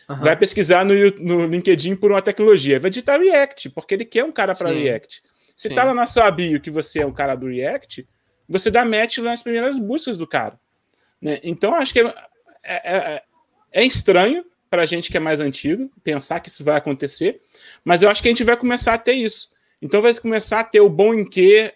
Uhum. 0.09 0.19
Vai 0.19 0.37
pesquisar 0.37 0.85
no, 0.85 0.93
no 1.19 1.47
LinkedIn 1.47 1.95
por 1.95 2.11
uma 2.11 2.21
tecnologia. 2.21 2.79
Vai 2.79 2.89
digitar 2.89 3.19
React, 3.19 3.69
porque 3.69 3.93
ele 3.93 4.05
quer 4.05 4.23
um 4.23 4.31
cara 4.31 4.55
para 4.55 4.71
React. 4.71 5.21
Se 5.55 5.69
Sim. 5.69 5.75
tá 5.75 5.83
lá 5.83 5.93
na 5.93 6.05
sua 6.05 6.29
bio 6.29 6.61
que 6.61 6.69
você 6.69 6.99
é 6.99 7.05
um 7.05 7.11
cara 7.11 7.35
do 7.35 7.47
React, 7.47 8.07
você 8.47 8.71
dá 8.71 8.85
match 8.85 9.17
nas 9.17 9.43
primeiras 9.43 9.77
buscas 9.79 10.17
do 10.17 10.27
cara. 10.27 10.59
Né? 11.21 11.39
Então, 11.43 11.73
acho 11.75 11.93
que 11.93 11.99
é, 11.99 12.13
é, 12.63 12.97
é, 12.97 13.23
é 13.71 13.85
estranho 13.85 14.45
para 14.69 14.83
a 14.83 14.85
gente 14.85 15.09
que 15.09 15.17
é 15.17 15.19
mais 15.19 15.39
antigo 15.39 15.89
pensar 16.03 16.39
que 16.39 16.49
isso 16.49 16.63
vai 16.63 16.77
acontecer, 16.77 17.41
mas 17.83 18.03
eu 18.03 18.09
acho 18.09 18.21
que 18.21 18.27
a 18.27 18.31
gente 18.31 18.43
vai 18.43 18.57
começar 18.57 18.93
a 18.93 18.97
ter 18.97 19.13
isso. 19.13 19.49
Então 19.81 20.01
vai 20.01 20.13
começar 20.15 20.59
a 20.59 20.63
ter 20.63 20.81
o 20.81 20.89
bom 20.89 21.13
em 21.13 21.23
que. 21.23 21.71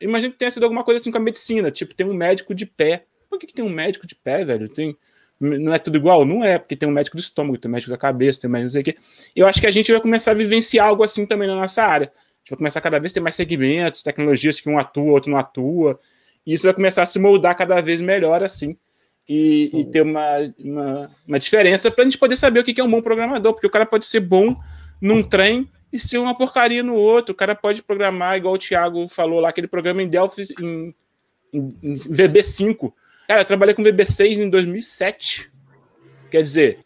Imagina 0.00 0.32
que 0.32 0.38
tenha 0.38 0.50
sido 0.50 0.64
alguma 0.64 0.82
coisa 0.82 1.00
assim 1.00 1.10
com 1.10 1.18
a 1.18 1.20
medicina, 1.20 1.70
tipo, 1.70 1.94
tem 1.94 2.06
um 2.06 2.14
médico 2.14 2.54
de 2.54 2.66
pé. 2.66 3.04
Por 3.30 3.38
que, 3.38 3.46
que 3.46 3.54
tem 3.54 3.64
um 3.64 3.70
médico 3.70 4.06
de 4.06 4.14
pé, 4.14 4.44
velho? 4.44 4.68
Tem, 4.68 4.96
não 5.40 5.72
é 5.72 5.78
tudo 5.78 5.96
igual? 5.96 6.24
Não 6.24 6.44
é, 6.44 6.58
porque 6.58 6.76
tem 6.76 6.88
um 6.88 6.92
médico 6.92 7.16
do 7.16 7.20
estômago, 7.20 7.56
tem 7.56 7.68
um 7.68 7.72
médico 7.72 7.90
da 7.90 7.96
cabeça, 7.96 8.40
tem 8.40 8.50
um 8.50 8.52
médico 8.52 8.66
não 8.66 8.70
sei 8.70 8.80
o 8.82 8.84
quê. 8.84 8.96
Eu 9.36 9.46
acho 9.46 9.60
que 9.60 9.66
a 9.66 9.70
gente 9.70 9.90
vai 9.92 10.00
começar 10.00 10.32
a 10.32 10.34
vivenciar 10.34 10.88
algo 10.88 11.04
assim 11.04 11.24
também 11.24 11.46
na 11.46 11.54
nossa 11.54 11.84
área. 11.84 12.08
A 12.08 12.38
gente 12.40 12.50
vai 12.50 12.58
começar 12.58 12.80
cada 12.80 12.98
vez 12.98 13.12
a 13.12 13.14
ter 13.14 13.20
mais 13.20 13.36
segmentos, 13.36 14.02
tecnologias 14.02 14.60
que 14.60 14.68
um 14.68 14.78
atua, 14.78 15.12
outro 15.12 15.30
não 15.30 15.38
atua. 15.38 15.98
E 16.46 16.54
isso 16.54 16.64
vai 16.64 16.74
começar 16.74 17.02
a 17.02 17.06
se 17.06 17.18
moldar 17.18 17.56
cada 17.56 17.80
vez 17.80 18.00
melhor 18.00 18.42
assim. 18.42 18.76
E, 19.28 19.70
e 19.72 19.84
ter 19.84 20.02
uma, 20.02 20.52
uma, 20.58 21.10
uma 21.26 21.38
diferença 21.38 21.90
para 21.90 22.02
a 22.02 22.04
gente 22.04 22.18
poder 22.18 22.36
saber 22.36 22.60
o 22.60 22.64
que 22.64 22.80
é 22.80 22.84
um 22.84 22.90
bom 22.90 23.00
programador, 23.00 23.52
porque 23.52 23.66
o 23.66 23.70
cara 23.70 23.86
pode 23.86 24.04
ser 24.04 24.20
bom 24.20 24.56
num 25.00 25.22
trem 25.22 25.68
e 25.92 25.98
ser 25.98 26.18
uma 26.18 26.36
porcaria 26.36 26.82
no 26.82 26.94
outro. 26.94 27.32
O 27.32 27.36
cara 27.36 27.54
pode 27.54 27.82
programar, 27.82 28.36
igual 28.36 28.54
o 28.54 28.58
Thiago 28.58 29.06
falou 29.08 29.40
lá, 29.40 29.50
aquele 29.50 29.68
programa 29.68 30.02
em 30.02 30.08
Delphi 30.08 30.46
em, 30.60 30.94
em, 31.52 31.78
em 31.82 31.94
VB5. 31.94 32.92
Cara, 33.28 33.42
eu 33.42 33.44
trabalhei 33.44 33.74
com 33.74 33.82
VB6 33.82 34.38
em 34.38 34.50
2007. 34.50 35.52
Quer 36.30 36.42
dizer, 36.42 36.78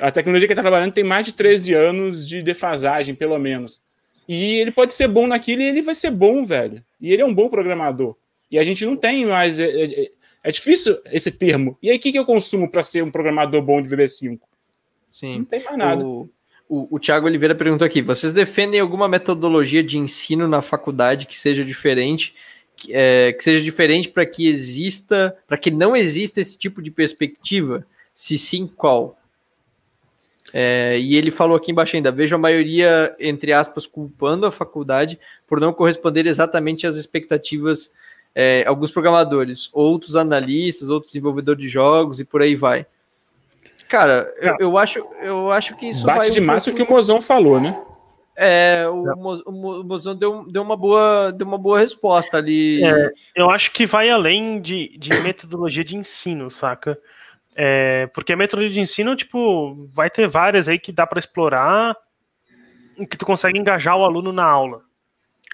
a 0.00 0.10
tecnologia 0.10 0.46
que 0.46 0.52
ele 0.52 0.60
está 0.60 0.68
trabalhando 0.68 0.92
tem 0.92 1.04
mais 1.04 1.24
de 1.24 1.32
13 1.32 1.74
anos 1.74 2.28
de 2.28 2.42
defasagem, 2.42 3.14
pelo 3.14 3.38
menos. 3.38 3.82
E 4.28 4.56
ele 4.56 4.70
pode 4.70 4.94
ser 4.94 5.08
bom 5.08 5.26
naquilo 5.26 5.62
e 5.62 5.66
ele 5.66 5.82
vai 5.82 5.94
ser 5.94 6.10
bom, 6.10 6.44
velho. 6.44 6.84
E 7.00 7.12
ele 7.12 7.22
é 7.22 7.26
um 7.26 7.34
bom 7.34 7.48
programador. 7.48 8.16
E 8.50 8.58
a 8.58 8.64
gente 8.64 8.84
não 8.86 8.96
tem 8.96 9.26
mais. 9.26 9.58
É, 9.58 9.84
é, 9.84 10.10
é 10.44 10.50
difícil 10.50 10.98
esse 11.06 11.32
termo. 11.32 11.76
E 11.82 11.90
aí, 11.90 11.96
o 11.96 12.00
que, 12.00 12.12
que 12.12 12.18
eu 12.18 12.24
consumo 12.24 12.70
para 12.70 12.84
ser 12.84 13.02
um 13.02 13.10
programador 13.10 13.60
bom 13.62 13.82
de 13.82 13.88
VB5? 13.88 14.38
Sim. 15.10 15.38
Não 15.38 15.44
tem 15.44 15.64
mais 15.64 15.76
nada. 15.76 16.06
O, 16.06 16.28
o, 16.68 16.96
o 16.96 16.98
Tiago 16.98 17.26
Oliveira 17.26 17.54
perguntou 17.54 17.84
aqui: 17.84 18.02
vocês 18.02 18.32
defendem 18.32 18.80
alguma 18.80 19.08
metodologia 19.08 19.82
de 19.82 19.98
ensino 19.98 20.46
na 20.46 20.62
faculdade 20.62 21.26
que 21.26 21.38
seja 21.38 21.64
diferente? 21.64 22.34
Que, 22.76 22.92
é, 22.94 23.32
que 23.32 23.42
seja 23.42 23.64
diferente 23.64 24.10
para 24.10 24.26
que 24.26 24.46
exista, 24.46 25.36
para 25.48 25.56
que 25.56 25.70
não 25.70 25.96
exista 25.96 26.40
esse 26.40 26.58
tipo 26.58 26.82
de 26.82 26.90
perspectiva? 26.90 27.86
Se 28.12 28.36
sim, 28.36 28.66
qual? 28.66 29.18
É, 30.52 30.98
e 30.98 31.16
ele 31.16 31.30
falou 31.30 31.56
aqui 31.56 31.72
embaixo 31.72 31.96
ainda: 31.96 32.12
vejo 32.12 32.36
a 32.36 32.38
maioria, 32.38 33.14
entre 33.18 33.52
aspas, 33.52 33.86
culpando 33.86 34.46
a 34.46 34.50
faculdade 34.50 35.18
por 35.46 35.58
não 35.60 35.72
corresponder 35.72 36.26
exatamente 36.26 36.86
às 36.86 36.96
expectativas 36.96 37.90
é, 38.38 38.64
alguns 38.66 38.90
programadores, 38.90 39.70
outros 39.72 40.14
analistas, 40.14 40.90
outros 40.90 41.10
desenvolvedores 41.10 41.62
de 41.62 41.70
jogos 41.70 42.20
e 42.20 42.24
por 42.24 42.42
aí 42.42 42.54
vai. 42.54 42.84
Cara, 43.88 44.30
eu, 44.38 44.50
é. 44.50 44.56
eu 44.60 44.76
acho, 44.76 45.02
eu 45.22 45.50
acho 45.50 45.74
que 45.74 45.86
isso 45.86 46.04
Bate 46.04 46.32
demais 46.32 46.66
o 46.66 46.74
que 46.74 46.82
o 46.82 46.90
Mozão 46.90 47.22
falou, 47.22 47.58
né? 47.58 47.74
É, 48.36 48.86
o, 48.86 49.16
Mo, 49.16 49.42
o 49.46 49.84
Mozão 49.84 50.14
deu, 50.14 50.44
deu, 50.46 50.60
uma 50.60 50.76
boa, 50.76 51.32
deu 51.32 51.46
uma 51.46 51.56
boa 51.56 51.78
resposta 51.78 52.36
ali. 52.36 52.84
É, 52.84 53.10
eu 53.34 53.48
acho 53.48 53.72
que 53.72 53.86
vai 53.86 54.10
além 54.10 54.60
de, 54.60 54.98
de 54.98 55.18
metodologia 55.22 55.82
de 55.82 55.96
ensino, 55.96 56.50
saca? 56.50 56.98
É, 57.54 58.06
porque 58.08 58.34
a 58.34 58.36
metodologia 58.36 58.74
de 58.74 58.80
ensino, 58.80 59.16
tipo, 59.16 59.88
vai 59.90 60.10
ter 60.10 60.28
várias 60.28 60.68
aí 60.68 60.78
que 60.78 60.92
dá 60.92 61.06
para 61.06 61.18
explorar 61.18 61.96
e 62.98 63.06
que 63.06 63.16
tu 63.16 63.24
consegue 63.24 63.58
engajar 63.58 63.96
o 63.96 64.04
aluno 64.04 64.30
na 64.30 64.44
aula. 64.44 64.82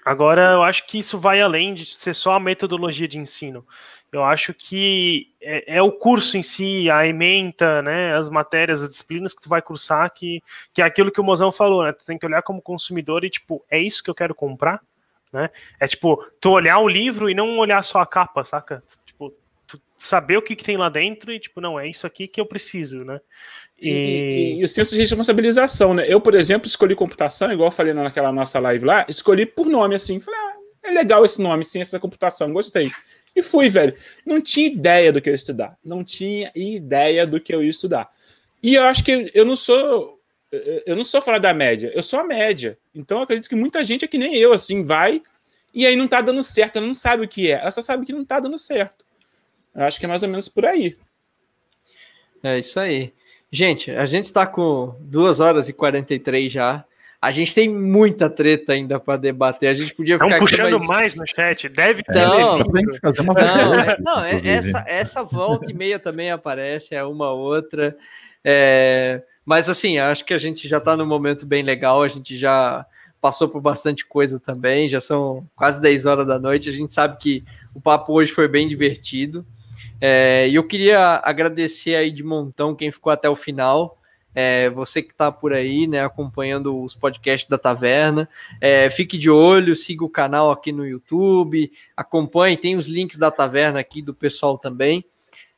Agora, 0.05 0.53
eu 0.53 0.63
acho 0.63 0.85
que 0.85 0.99
isso 0.99 1.17
vai 1.17 1.41
além 1.41 1.73
de 1.73 1.85
ser 1.85 2.13
só 2.13 2.33
a 2.33 2.39
metodologia 2.39 3.07
de 3.07 3.17
ensino. 3.17 3.65
Eu 4.11 4.23
acho 4.23 4.53
que 4.53 5.33
é, 5.41 5.77
é, 5.77 5.81
o 5.81 5.91
curso 5.91 6.37
em 6.37 6.43
si, 6.43 6.89
a 6.89 7.07
ementa, 7.07 7.81
né, 7.81 8.15
as 8.15 8.29
matérias, 8.29 8.83
as 8.83 8.89
disciplinas 8.89 9.33
que 9.33 9.41
tu 9.41 9.49
vai 9.49 9.61
cursar, 9.61 10.13
que, 10.13 10.43
que 10.71 10.83
é 10.83 10.85
aquilo 10.85 11.11
que 11.11 11.19
o 11.19 11.23
Mozão 11.23 11.51
falou, 11.51 11.83
né? 11.83 11.91
Tu 11.93 12.05
tem 12.05 12.17
que 12.17 12.25
olhar 12.25 12.43
como 12.43 12.61
consumidor 12.61 13.25
e, 13.25 13.29
tipo, 13.29 13.65
é 13.71 13.79
isso 13.79 14.03
que 14.03 14.09
eu 14.11 14.15
quero 14.15 14.35
comprar? 14.35 14.81
Né? 15.31 15.49
É 15.79 15.87
tipo, 15.87 16.23
tu 16.39 16.51
olhar 16.51 16.77
o 16.77 16.87
livro 16.87 17.27
e 17.27 17.33
não 17.33 17.57
olhar 17.57 17.83
só 17.83 17.99
a 17.99 18.05
capa, 18.05 18.43
saca? 18.43 18.83
Saber 20.03 20.35
o 20.35 20.41
que, 20.41 20.53
que 20.53 20.65
tem 20.65 20.75
lá 20.75 20.89
dentro 20.89 21.31
e, 21.31 21.39
tipo, 21.39 21.61
não, 21.61 21.79
é 21.79 21.87
isso 21.87 22.05
aqui 22.05 22.27
que 22.27 22.41
eu 22.41 22.45
preciso, 22.45 23.05
né? 23.05 23.21
E, 23.79 23.89
e, 23.89 24.59
e, 24.59 24.65
o 24.65 24.67
senso 24.67 24.93
de 24.93 24.99
responsabilização, 24.99 25.93
né? 25.93 26.03
Eu, 26.05 26.19
por 26.19 26.35
exemplo, 26.35 26.67
escolhi 26.67 26.93
computação, 26.93 27.53
igual 27.53 27.69
eu 27.69 27.71
falei 27.71 27.93
naquela 27.93 28.29
nossa 28.29 28.59
live 28.59 28.83
lá, 28.83 29.05
escolhi 29.07 29.45
por 29.45 29.65
nome, 29.65 29.95
assim. 29.95 30.19
Falei, 30.19 30.37
ah, 30.41 30.55
é 30.83 30.91
legal 30.91 31.23
esse 31.23 31.41
nome, 31.41 31.63
ciência 31.63 31.97
da 31.97 32.01
computação, 32.01 32.51
gostei. 32.51 32.91
E 33.33 33.41
fui, 33.41 33.69
velho. 33.69 33.95
Não 34.25 34.41
tinha 34.41 34.67
ideia 34.67 35.13
do 35.13 35.21
que 35.21 35.29
eu 35.29 35.33
ia 35.33 35.37
estudar. 35.37 35.77
Não 35.81 36.03
tinha 36.03 36.51
ideia 36.53 37.25
do 37.25 37.39
que 37.39 37.55
eu 37.55 37.63
ia 37.63 37.69
estudar. 37.69 38.11
E 38.61 38.75
eu 38.75 38.83
acho 38.83 39.05
que 39.05 39.31
eu 39.33 39.45
não 39.45 39.55
sou. 39.55 40.19
Eu 40.85 40.97
não 40.97 41.05
sou 41.05 41.21
fora 41.21 41.39
da 41.39 41.53
média, 41.53 41.91
eu 41.95 42.03
sou 42.03 42.19
a 42.19 42.23
média. 42.25 42.77
Então 42.93 43.19
eu 43.19 43.23
acredito 43.23 43.47
que 43.47 43.55
muita 43.55 43.83
gente 43.85 44.03
é 44.03 44.07
que 44.07 44.17
nem 44.17 44.35
eu, 44.35 44.51
assim, 44.51 44.85
vai 44.85 45.21
e 45.73 45.87
aí 45.87 45.95
não 45.95 46.07
tá 46.07 46.21
dando 46.21 46.43
certo, 46.43 46.77
ela 46.77 46.85
não 46.85 46.93
sabe 46.93 47.25
o 47.25 47.27
que 47.27 47.49
é, 47.49 47.55
ela 47.55 47.71
só 47.71 47.81
sabe 47.81 48.05
que 48.05 48.13
não 48.13 48.23
tá 48.23 48.39
dando 48.39 48.59
certo. 48.59 49.02
Eu 49.75 49.83
acho 49.85 49.99
que 49.99 50.05
é 50.05 50.09
mais 50.09 50.23
ou 50.23 50.29
menos 50.29 50.47
por 50.47 50.65
aí. 50.65 50.95
É 52.43 52.59
isso 52.59 52.79
aí. 52.79 53.13
Gente, 53.51 53.91
a 53.91 54.05
gente 54.05 54.25
está 54.25 54.45
com 54.45 54.95
2 54.99 55.39
horas 55.39 55.69
e 55.69 55.73
43 55.73 56.51
já. 56.51 56.83
A 57.21 57.31
gente 57.31 57.55
tem 57.55 57.69
muita 57.69 58.29
treta 58.29 58.73
ainda 58.73 58.99
para 58.99 59.15
debater. 59.15 59.69
A 59.69 59.73
gente 59.73 59.93
podia 59.93 60.15
ficar. 60.15 60.27
Estão 60.27 60.39
puxando 60.39 60.79
mais... 60.79 60.87
mais... 60.87 61.15
no 61.15 61.25
chat. 61.25 61.69
Deve 61.69 62.03
ter. 62.03 62.19
Não, 62.19 62.59
fazer 63.01 63.21
uma 63.21 63.33
não, 63.33 63.73
é, 63.73 63.97
não 63.99 64.23
é, 64.25 64.41
essa, 64.45 64.83
essa 64.85 65.23
volta 65.23 65.71
e 65.71 65.73
meia 65.73 65.97
também 65.97 66.31
aparece, 66.31 66.93
é 66.95 67.03
uma 67.03 67.31
outra. 67.31 67.95
É, 68.43 69.21
mas 69.45 69.69
assim, 69.69 69.99
acho 69.99 70.25
que 70.25 70.33
a 70.33 70.37
gente 70.37 70.67
já 70.67 70.79
está 70.79 70.97
num 70.97 71.05
momento 71.05 71.45
bem 71.45 71.63
legal. 71.63 72.03
A 72.03 72.09
gente 72.09 72.35
já 72.35 72.85
passou 73.21 73.47
por 73.47 73.61
bastante 73.61 74.05
coisa 74.05 74.37
também. 74.37 74.89
Já 74.89 74.99
são 74.99 75.47
quase 75.55 75.79
10 75.79 76.05
horas 76.05 76.27
da 76.27 76.37
noite. 76.37 76.67
A 76.67 76.73
gente 76.73 76.93
sabe 76.93 77.17
que 77.17 77.41
o 77.73 77.79
papo 77.79 78.11
hoje 78.11 78.33
foi 78.33 78.49
bem 78.49 78.67
divertido. 78.67 79.45
É, 80.05 80.49
e 80.49 80.55
eu 80.55 80.65
queria 80.65 81.21
agradecer 81.23 81.95
aí 81.95 82.11
de 82.11 82.25
montão 82.25 82.75
quem 82.75 82.91
ficou 82.91 83.09
até 83.09 83.29
o 83.29 83.37
final. 83.37 83.97
É, 84.35 84.69
você 84.69 85.01
que 85.01 85.13
está 85.13 85.31
por 85.31 85.53
aí, 85.53 85.87
né, 85.87 86.03
acompanhando 86.03 86.77
os 86.83 86.93
podcasts 86.93 87.49
da 87.49 87.57
Taverna, 87.57 88.27
é, 88.59 88.89
fique 88.89 89.17
de 89.17 89.29
olho, 89.29 89.77
siga 89.77 90.03
o 90.03 90.09
canal 90.09 90.51
aqui 90.51 90.73
no 90.73 90.85
YouTube, 90.85 91.71
acompanhe, 91.95 92.57
tem 92.57 92.75
os 92.75 92.85
links 92.85 93.17
da 93.17 93.31
Taverna 93.31 93.79
aqui 93.79 94.01
do 94.01 94.13
pessoal 94.13 94.57
também. 94.57 95.05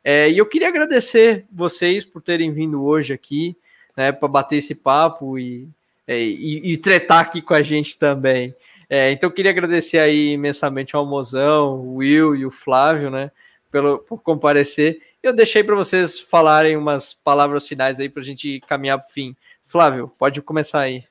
É, 0.04 0.30
e 0.30 0.38
eu 0.38 0.46
queria 0.46 0.68
agradecer 0.68 1.48
vocês 1.52 2.06
por 2.06 2.22
terem 2.22 2.52
vindo 2.52 2.86
hoje 2.86 3.14
aqui, 3.14 3.58
né, 3.98 4.12
para 4.12 4.28
bater 4.28 4.58
esse 4.58 4.76
papo 4.76 5.40
e, 5.40 5.68
é, 6.08 6.22
e, 6.22 6.74
e, 6.74 6.78
tretar 6.78 7.22
aqui 7.22 7.42
com 7.42 7.56
a 7.56 7.64
gente 7.64 7.98
também. 7.98 8.54
É, 8.88 9.12
então 9.12 9.28
eu 9.28 9.34
queria 9.34 9.50
agradecer 9.50 9.98
aí 9.98 10.34
imensamente 10.34 10.96
ao 10.96 11.04
Mozão, 11.04 11.80
o 11.80 11.96
Will 11.96 12.36
e 12.36 12.46
o 12.46 12.52
Flávio, 12.52 13.10
né, 13.10 13.32
pelo, 13.72 14.00
por 14.00 14.22
comparecer. 14.22 15.00
Eu 15.22 15.34
deixei 15.34 15.64
para 15.64 15.76
vocês 15.76 16.20
falarem 16.20 16.78
umas 16.78 17.14
palavras 17.14 17.68
finais 17.68 18.00
aí 18.00 18.10
para 18.10 18.22
a 18.22 18.26
gente 18.26 18.60
caminhar 18.68 19.00
para 19.00 19.08
o 19.08 19.12
fim. 19.12 19.36
Flávio, 19.66 20.12
pode 20.18 20.42
começar 20.42 20.82
aí. 20.82 21.04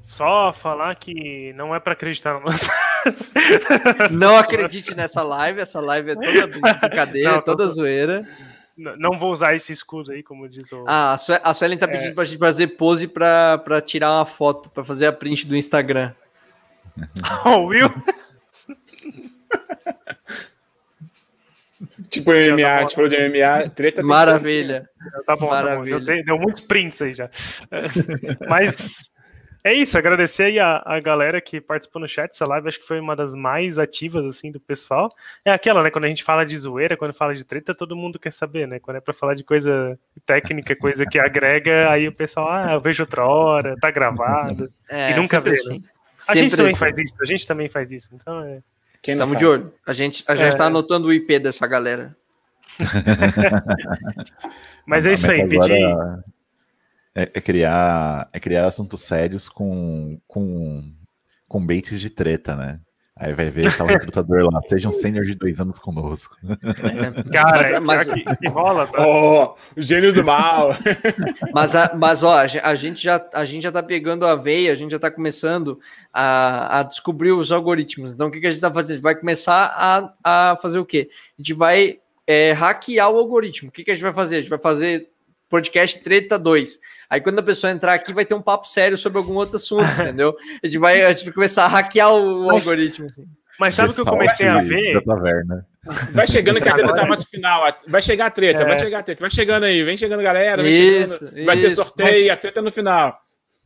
Só 0.00 0.52
falar 0.52 0.94
que 0.96 1.52
não 1.54 1.74
é 1.74 1.80
para 1.80 1.92
acreditar 1.92 2.38
no 2.38 2.50
Não 4.10 4.36
acredite 4.36 4.94
nessa 4.94 5.22
live, 5.22 5.60
essa 5.60 5.80
live 5.80 6.10
é 6.10 6.14
toda 6.14 6.46
brincadeira, 6.46 7.32
não, 7.32 7.42
toda 7.42 7.64
tô... 7.64 7.70
zoeira. 7.70 8.26
Não 8.76 9.18
vou 9.18 9.32
usar 9.32 9.54
esse 9.54 9.72
escudo 9.72 10.12
aí, 10.12 10.22
como 10.22 10.48
diz 10.48 10.70
o. 10.72 10.84
Ah, 10.88 11.16
a 11.42 11.54
Suelen 11.54 11.78
tá 11.78 11.86
pedindo 11.86 12.12
é... 12.12 12.14
pra 12.14 12.24
gente 12.24 12.38
fazer 12.38 12.68
pose 12.68 13.06
pra, 13.06 13.58
pra 13.58 13.80
tirar 13.80 14.12
uma 14.12 14.24
foto, 14.24 14.70
pra 14.70 14.82
fazer 14.82 15.06
a 15.06 15.12
print 15.12 15.46
do 15.46 15.56
Instagram. 15.56 16.12
oh, 17.44 17.66
Will? 17.66 17.90
Tipo 22.12 22.30
MMA, 22.30 22.80
tá 22.80 22.86
tipo 22.86 23.08
de 23.08 23.16
MMA, 23.16 23.70
treta 23.70 24.02
Maravilha. 24.02 24.86
Tá 25.24 25.34
bom, 25.34 25.48
Maravilha. 25.48 25.94
Tá 25.94 25.98
bom. 25.98 26.04
Deu, 26.04 26.24
deu, 26.24 26.38
muitos 26.38 26.60
prints 26.60 27.00
aí 27.00 27.14
já. 27.14 27.30
Mas 28.46 29.10
é 29.64 29.72
isso, 29.72 29.96
agradecer 29.96 30.42
aí 30.42 30.58
a, 30.58 30.82
a 30.84 31.00
galera 31.00 31.40
que 31.40 31.58
participou 31.58 32.02
no 32.02 32.06
chat. 32.06 32.30
Essa 32.30 32.44
live 32.44 32.68
acho 32.68 32.80
que 32.80 32.86
foi 32.86 33.00
uma 33.00 33.16
das 33.16 33.34
mais 33.34 33.78
ativas, 33.78 34.26
assim, 34.26 34.52
do 34.52 34.60
pessoal. 34.60 35.08
É 35.42 35.50
aquela, 35.50 35.82
né? 35.82 35.90
Quando 35.90 36.04
a 36.04 36.08
gente 36.08 36.22
fala 36.22 36.44
de 36.44 36.58
zoeira, 36.58 36.98
quando 36.98 37.14
fala 37.14 37.34
de 37.34 37.44
treta, 37.44 37.74
todo 37.74 37.96
mundo 37.96 38.18
quer 38.18 38.32
saber, 38.32 38.68
né? 38.68 38.78
Quando 38.78 38.98
é 38.98 39.00
pra 39.00 39.14
falar 39.14 39.34
de 39.34 39.42
coisa 39.42 39.98
técnica, 40.26 40.76
coisa 40.76 41.06
que 41.06 41.18
agrega, 41.18 41.88
aí 41.90 42.06
o 42.08 42.14
pessoal, 42.14 42.50
ah, 42.52 42.72
eu 42.74 42.80
vejo 42.80 43.04
outra 43.04 43.24
hora, 43.24 43.74
tá 43.80 43.90
gravado. 43.90 44.70
É, 44.86 45.12
e 45.12 45.14
nunca 45.14 45.40
vê, 45.40 45.52
assim. 45.52 45.78
né? 45.78 45.88
A 46.28 46.34
gente 46.34 46.54
também 46.54 46.72
assim. 46.72 46.78
faz 46.78 46.98
isso, 46.98 47.14
a 47.20 47.24
gente 47.24 47.46
também 47.46 47.68
faz 47.70 47.90
isso. 47.90 48.14
Então 48.14 48.44
é. 48.44 48.60
Quem 49.02 49.18
Tamo 49.18 49.34
de 49.34 49.44
olho. 49.44 49.74
A 49.84 49.92
gente, 49.92 50.22
a 50.28 50.36
gente 50.36 50.54
é... 50.54 50.56
tá 50.56 50.66
anotando 50.66 51.08
o 51.08 51.12
IP 51.12 51.40
dessa 51.40 51.66
galera. 51.66 52.16
Mas 54.86 55.06
é 55.06 55.12
isso 55.12 55.30
aí, 55.30 55.46
pedir. 55.48 55.72
É, 57.14 57.22
é, 57.34 57.40
criar, 57.40 58.28
é 58.32 58.40
criar 58.40 58.66
assuntos 58.66 59.02
sérios 59.02 59.48
com, 59.48 60.18
com, 60.26 60.94
com 61.46 61.66
baits 61.66 62.00
de 62.00 62.08
treta, 62.08 62.56
né? 62.56 62.80
Aí 63.22 63.32
vai 63.32 63.50
ver, 63.50 63.72
tá 63.76 63.84
o 63.84 63.86
recrutador 63.86 64.52
lá, 64.52 64.60
seja 64.62 64.88
um 64.88 64.92
sênior 64.92 65.24
de 65.24 65.36
dois 65.36 65.60
anos 65.60 65.78
conosco. 65.78 66.36
Cara, 67.32 67.80
mas, 67.80 68.08
mas... 68.08 68.08
Que, 68.08 68.36
que, 68.36 68.48
rola, 68.48 68.84
tá? 68.88 69.06
Oh, 69.06 69.54
gênios 69.76 70.12
do 70.12 70.24
mal. 70.24 70.70
mas, 71.54 71.76
a, 71.76 71.94
mas 71.94 72.24
ó, 72.24 72.36
a 72.36 72.74
gente, 72.74 73.00
já, 73.00 73.24
a 73.32 73.44
gente 73.44 73.62
já 73.62 73.70
tá 73.70 73.80
pegando 73.80 74.26
a 74.26 74.34
veia, 74.34 74.72
a 74.72 74.74
gente 74.74 74.90
já 74.90 74.98
tá 74.98 75.08
começando 75.08 75.78
a, 76.12 76.80
a 76.80 76.82
descobrir 76.82 77.30
os 77.30 77.52
algoritmos. 77.52 78.12
Então, 78.12 78.26
o 78.26 78.30
que, 78.32 78.40
que 78.40 78.46
a 78.48 78.50
gente 78.50 78.60
tá 78.60 78.74
fazendo? 78.74 78.90
A 78.90 78.94
gente 78.94 79.04
vai 79.04 79.14
começar 79.14 79.72
a, 79.72 80.50
a 80.50 80.56
fazer 80.56 80.80
o 80.80 80.84
quê? 80.84 81.08
A 81.38 81.42
gente 81.42 81.54
vai 81.54 82.00
é, 82.26 82.50
hackear 82.50 83.08
o 83.08 83.18
algoritmo. 83.18 83.68
O 83.68 83.72
que, 83.72 83.84
que 83.84 83.92
a 83.92 83.94
gente 83.94 84.02
vai 84.02 84.12
fazer? 84.12 84.38
A 84.38 84.40
gente 84.40 84.50
vai 84.50 84.58
fazer 84.58 85.11
podcast 85.52 86.02
Treta 86.02 86.38
2. 86.38 86.80
Aí 87.10 87.20
quando 87.20 87.40
a 87.40 87.42
pessoa 87.42 87.70
entrar 87.70 87.92
aqui, 87.92 88.10
vai 88.14 88.24
ter 88.24 88.32
um 88.32 88.40
papo 88.40 88.66
sério 88.66 88.96
sobre 88.96 89.18
algum 89.18 89.34
outro 89.34 89.56
assunto, 89.56 89.84
entendeu? 90.00 90.34
A 90.62 90.66
gente 90.66 90.78
vai, 90.78 91.02
a 91.02 91.12
gente 91.12 91.26
vai 91.26 91.34
começar 91.34 91.66
a 91.66 91.68
hackear 91.68 92.10
o 92.10 92.46
mas, 92.46 92.66
algoritmo. 92.66 93.04
Assim. 93.04 93.26
Mas 93.60 93.74
sabe 93.74 93.90
o 93.90 93.94
que 93.94 94.00
eu 94.00 94.06
comecei 94.06 94.48
a 94.48 94.62
ver? 94.62 95.02
Vai 96.12 96.26
chegando 96.26 96.58
que 96.58 96.68
a 96.70 96.72
treta 96.72 96.94
tá 96.94 97.06
mais 97.06 97.24
final. 97.24 97.62
Vai 97.86 98.00
chegar 98.00 98.26
a 98.26 98.30
treta, 98.30 98.62
é. 98.62 98.66
vai 98.66 98.78
chegar 98.78 98.98
a 99.00 99.02
treta. 99.02 99.20
Vai 99.20 99.30
chegando 99.30 99.64
aí, 99.64 99.84
vem 99.84 99.98
chegando 99.98 100.22
galera. 100.22 100.62
Vem 100.62 100.72
isso, 100.72 101.18
chegando, 101.18 101.44
vai 101.44 101.60
ter 101.60 101.70
sorteio, 101.70 102.28
mas... 102.28 102.30
a 102.30 102.36
treta 102.36 102.62
no 102.62 102.72
final. 102.72 103.20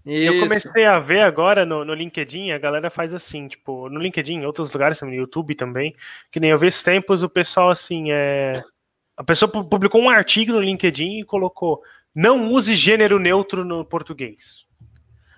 Isso. 0.05 0.35
Eu 0.35 0.41
comecei 0.41 0.85
a 0.85 0.99
ver 0.99 1.21
agora 1.21 1.65
no, 1.65 1.85
no, 1.85 1.95
LinkedIn, 1.95 2.53
a 2.53 2.59
galera 2.59 2.91
faz 2.91 3.13
assim, 3.13 3.49
tipo, 3.49 3.89
no 3.89 3.99
LinkedIn, 4.01 4.35
em 4.35 4.47
outros 4.47 4.73
lugares, 4.73 5.01
no 5.03 5.13
YouTube 5.13 5.55
também, 5.55 5.97
que 6.31 6.39
nem 6.39 6.51
eu 6.51 6.59
vi 6.59 6.69
esses 6.69 6.83
tempos, 6.83 7.23
o 7.23 7.29
pessoal 7.29 7.71
assim, 7.71 8.13
é. 8.13 8.63
A 9.17 9.25
pessoa 9.25 9.51
publicou 9.51 10.01
um 10.01 10.11
artigo 10.11 10.53
no 10.53 10.61
LinkedIn 10.61 11.21
e 11.21 11.25
colocou 11.25 11.83
não 12.15 12.51
use 12.53 12.75
gênero 12.75 13.19
neutro 13.19 13.65
no 13.65 13.85
português. 13.85 14.67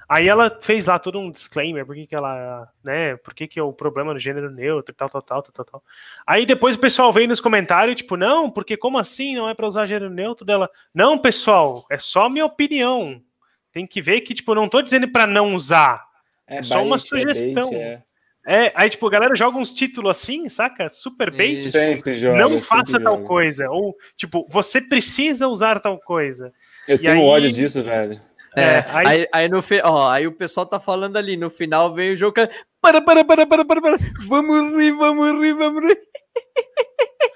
Aí 0.08 0.26
ela 0.26 0.58
fez 0.62 0.86
lá 0.86 0.98
todo 0.98 1.18
um 1.18 1.31
disclaimer, 1.31 1.84
por 1.84 1.94
que, 1.94 2.15
ela, 2.15 2.66
né, 2.82 3.16
por 3.16 3.34
que, 3.34 3.47
que 3.47 3.60
é 3.60 3.62
o 3.62 3.74
problema 3.74 4.15
no 4.15 4.18
gênero 4.18 4.50
neutro, 4.50 4.94
tal, 4.94 5.10
tal, 5.10 5.20
tal, 5.20 5.42
tal, 5.42 5.65
tal. 5.66 5.82
Aí 6.26 6.47
depois 6.47 6.76
o 6.76 6.78
pessoal 6.78 7.12
veio 7.12 7.28
nos 7.28 7.42
comentários, 7.42 7.97
tipo, 7.97 8.16
não, 8.16 8.50
porque 8.50 8.74
como 8.74 8.97
assim 8.97 9.36
não 9.36 9.47
é 9.47 9.52
para 9.52 9.66
usar 9.66 9.86
gênero 9.86 10.10
neutro 10.10 10.47
dela? 10.47 10.70
Não, 10.94 11.18
pessoal, 11.18 11.84
é 11.90 11.98
só 11.98 12.31
minha 12.31 12.47
opinião. 12.47 13.20
Tem 13.70 13.86
que 13.86 14.00
ver 14.00 14.23
que, 14.23 14.32
tipo, 14.32 14.55
não 14.55 14.66
tô 14.66 14.81
dizendo 14.81 15.08
para 15.08 15.26
não 15.26 15.55
usar. 15.55 16.07
É, 16.47 16.58
é 16.58 16.62
só 16.62 16.82
uma 16.82 16.98
sugestão. 16.98 17.70
É, 17.74 17.76
é, 17.76 18.02
aí, 18.75 18.91
tipo, 18.91 19.07
a 19.07 19.10
galera 19.10 19.34
joga 19.34 19.58
uns 19.58 19.73
títulos 19.73 20.10
assim, 20.10 20.49
saca? 20.49 20.89
Super 20.89 21.31
base. 21.31 21.70
Sempre 21.70 22.18
joga. 22.18 22.39
Não 22.39 22.62
faça 22.62 22.99
tal 23.00 23.17
joga. 23.17 23.28
coisa. 23.28 23.70
Ou, 23.70 23.94
tipo, 24.17 24.47
você 24.49 24.81
precisa 24.81 25.49
usar 25.49 25.81
tal 25.81 25.99
coisa. 25.99 26.52
Eu 26.86 26.97
e 26.97 26.99
tenho 26.99 27.18
aí... 27.18 27.25
ódio 27.25 27.52
disso, 27.52 27.83
velho. 27.83 28.20
É, 28.57 28.62
é 28.62 28.86
aí... 28.89 29.07
Aí, 29.07 29.28
aí, 29.33 29.49
no 29.49 29.60
fi... 29.60 29.81
ó, 29.84 30.10
aí 30.10 30.26
o 30.26 30.33
pessoal 30.33 30.67
tá 30.67 30.81
falando 30.81 31.17
ali, 31.17 31.36
no 31.36 31.50
final 31.50 31.94
vem 31.94 32.12
o 32.12 32.17
jogo. 32.17 32.34
Para, 32.81 33.02
para, 33.02 33.25
para, 33.25 33.47
para, 33.47 33.65
para, 33.65 33.81
para. 33.81 33.99
Vamos 34.26 34.76
rir, 34.78 34.92
vamos 34.92 35.41
rir, 35.41 35.52
vamos 35.52 35.84
rir. 35.84 35.99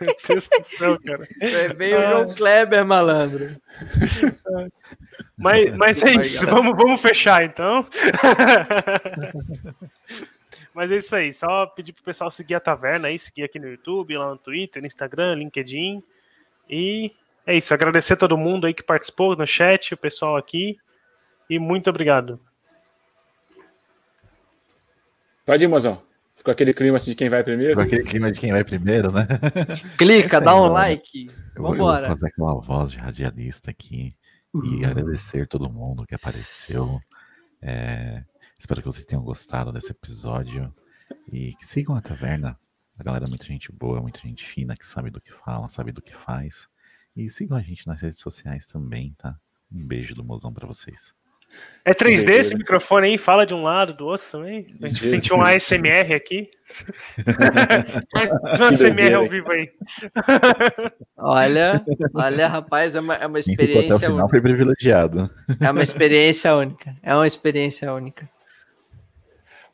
Meu 0.01 0.17
Deus 0.29 0.49
do 0.49 0.65
céu, 0.65 0.99
cara. 1.05 1.29
Veio 1.77 2.01
o 2.01 2.05
João 2.05 2.35
Kleber, 2.35 2.85
malandro. 2.85 3.57
Mas, 5.37 5.75
mas 5.75 6.03
é 6.03 6.13
isso, 6.13 6.47
vamos, 6.47 6.77
vamos 6.77 7.01
fechar 7.01 7.45
então. 7.45 7.87
Mas 10.75 10.91
é 10.91 10.97
isso 10.97 11.15
aí, 11.15 11.33
só 11.33 11.67
pedir 11.67 11.93
pro 11.93 12.03
pessoal 12.03 12.31
seguir 12.31 12.55
a 12.55 12.61
taverna 12.61 13.09
aí, 13.09 13.19
seguir 13.19 13.45
aqui 13.45 13.59
no 13.59 13.69
YouTube, 13.69 14.17
lá 14.17 14.31
no 14.31 14.39
Twitter, 14.39 14.81
no 14.81 14.87
Instagram, 14.87 15.35
LinkedIn. 15.35 16.03
E 16.69 17.13
é 17.47 17.57
isso, 17.57 17.75
agradecer 17.75 18.15
a 18.15 18.17
todo 18.17 18.39
mundo 18.39 18.67
aí 18.67 18.73
que 18.73 18.83
participou 18.83 19.37
no 19.37 19.47
chat, 19.47 19.93
o 19.93 19.97
pessoal 19.97 20.37
aqui. 20.37 20.79
E 21.51 21.59
muito 21.59 21.91
obrigado. 21.91 22.41
Pode 25.45 25.65
ir, 25.65 25.69
mozão. 25.69 26.01
Ficou 26.37 26.53
aquele 26.53 26.73
clima 26.73 26.97
assim 26.97 27.11
de 27.11 27.17
quem 27.17 27.29
vai 27.29 27.45
primeiro? 27.45 27.75
Com 27.75 27.83
aquele 27.83 28.05
clima 28.05 28.33
de 28.33 28.41
quem 28.41 28.53
vai 28.53 28.65
primeiro, 28.65 29.13
né? 29.13 29.27
Clica, 29.99 30.41
dá 30.41 30.57
um 30.57 30.67
like. 30.67 31.27
Eu 31.27 31.33
eu 31.57 31.63
Vambora. 31.63 32.01
vou 32.01 32.09
fazer 32.09 32.27
aquela 32.29 32.55
voz 32.55 32.91
de 32.91 32.99
radialista 32.99 33.71
aqui 33.71 34.17
e 34.55 34.85
agradecer 34.85 35.47
todo 35.47 35.71
mundo 35.71 36.07
que 36.07 36.15
apareceu. 36.15 37.01
É, 37.61 38.25
espero 38.63 38.81
que 38.81 38.87
vocês 38.87 39.05
tenham 39.05 39.25
gostado 39.25 39.73
desse 39.73 39.91
episódio 39.91 40.73
e 41.33 41.51
que 41.57 41.67
sigam 41.67 41.97
a 41.97 42.01
taverna. 42.01 42.57
A 42.97 43.03
galera 43.03 43.25
é 43.27 43.29
muita 43.29 43.45
gente 43.45 43.73
boa, 43.73 44.01
muita 44.01 44.21
gente 44.21 44.45
fina 44.45 44.77
que 44.77 44.87
sabe 44.87 45.11
do 45.11 45.21
que 45.21 45.33
fala, 45.33 45.69
sabe 45.69 45.91
do 45.91 46.01
que 46.01 46.15
faz. 46.15 46.69
E 47.17 47.29
sigam 47.29 47.57
a 47.59 47.61
gente 47.61 47.87
nas 47.89 48.01
redes 48.01 48.21
sociais 48.21 48.65
também, 48.65 49.15
tá? 49.19 49.35
Um 49.71 49.85
beijo 49.85 50.15
do 50.15 50.23
mozão 50.23 50.55
pra 50.55 50.67
vocês. 50.67 51.13
É 51.85 51.93
3D 51.93 52.25
Beleza. 52.25 52.33
esse 52.33 52.55
microfone 52.55 53.09
aí? 53.09 53.19
Fala 53.19 53.45
de 53.45 53.53
um 53.53 53.63
lado, 53.63 53.93
do 53.95 54.07
outro 54.07 54.27
também. 54.31 54.75
A 54.81 54.89
gente 54.89 55.01
Jesus. 55.01 55.11
sentiu 55.11 55.37
um 55.37 55.43
ASMR 55.43 56.15
aqui. 56.15 56.49
Um 58.61 58.65
ASMR 58.65 59.15
ao 59.15 59.29
vivo 59.29 59.51
aí. 59.51 59.71
Olha, 61.19 61.85
olha, 62.15 62.49
rapaz, 62.49 62.95
é 62.95 63.01
uma, 63.01 63.15
é 63.17 63.27
uma 63.27 63.39
experiência 63.39 63.99
final 63.99 64.13
única. 64.15 64.29
foi 64.31 64.41
privilegiado. 64.41 65.31
É 65.61 65.71
uma 65.71 65.83
experiência 65.83 66.55
única. 66.57 66.97
É 67.03 67.15
uma 67.15 67.27
experiência 67.27 67.93
única. 67.93 68.29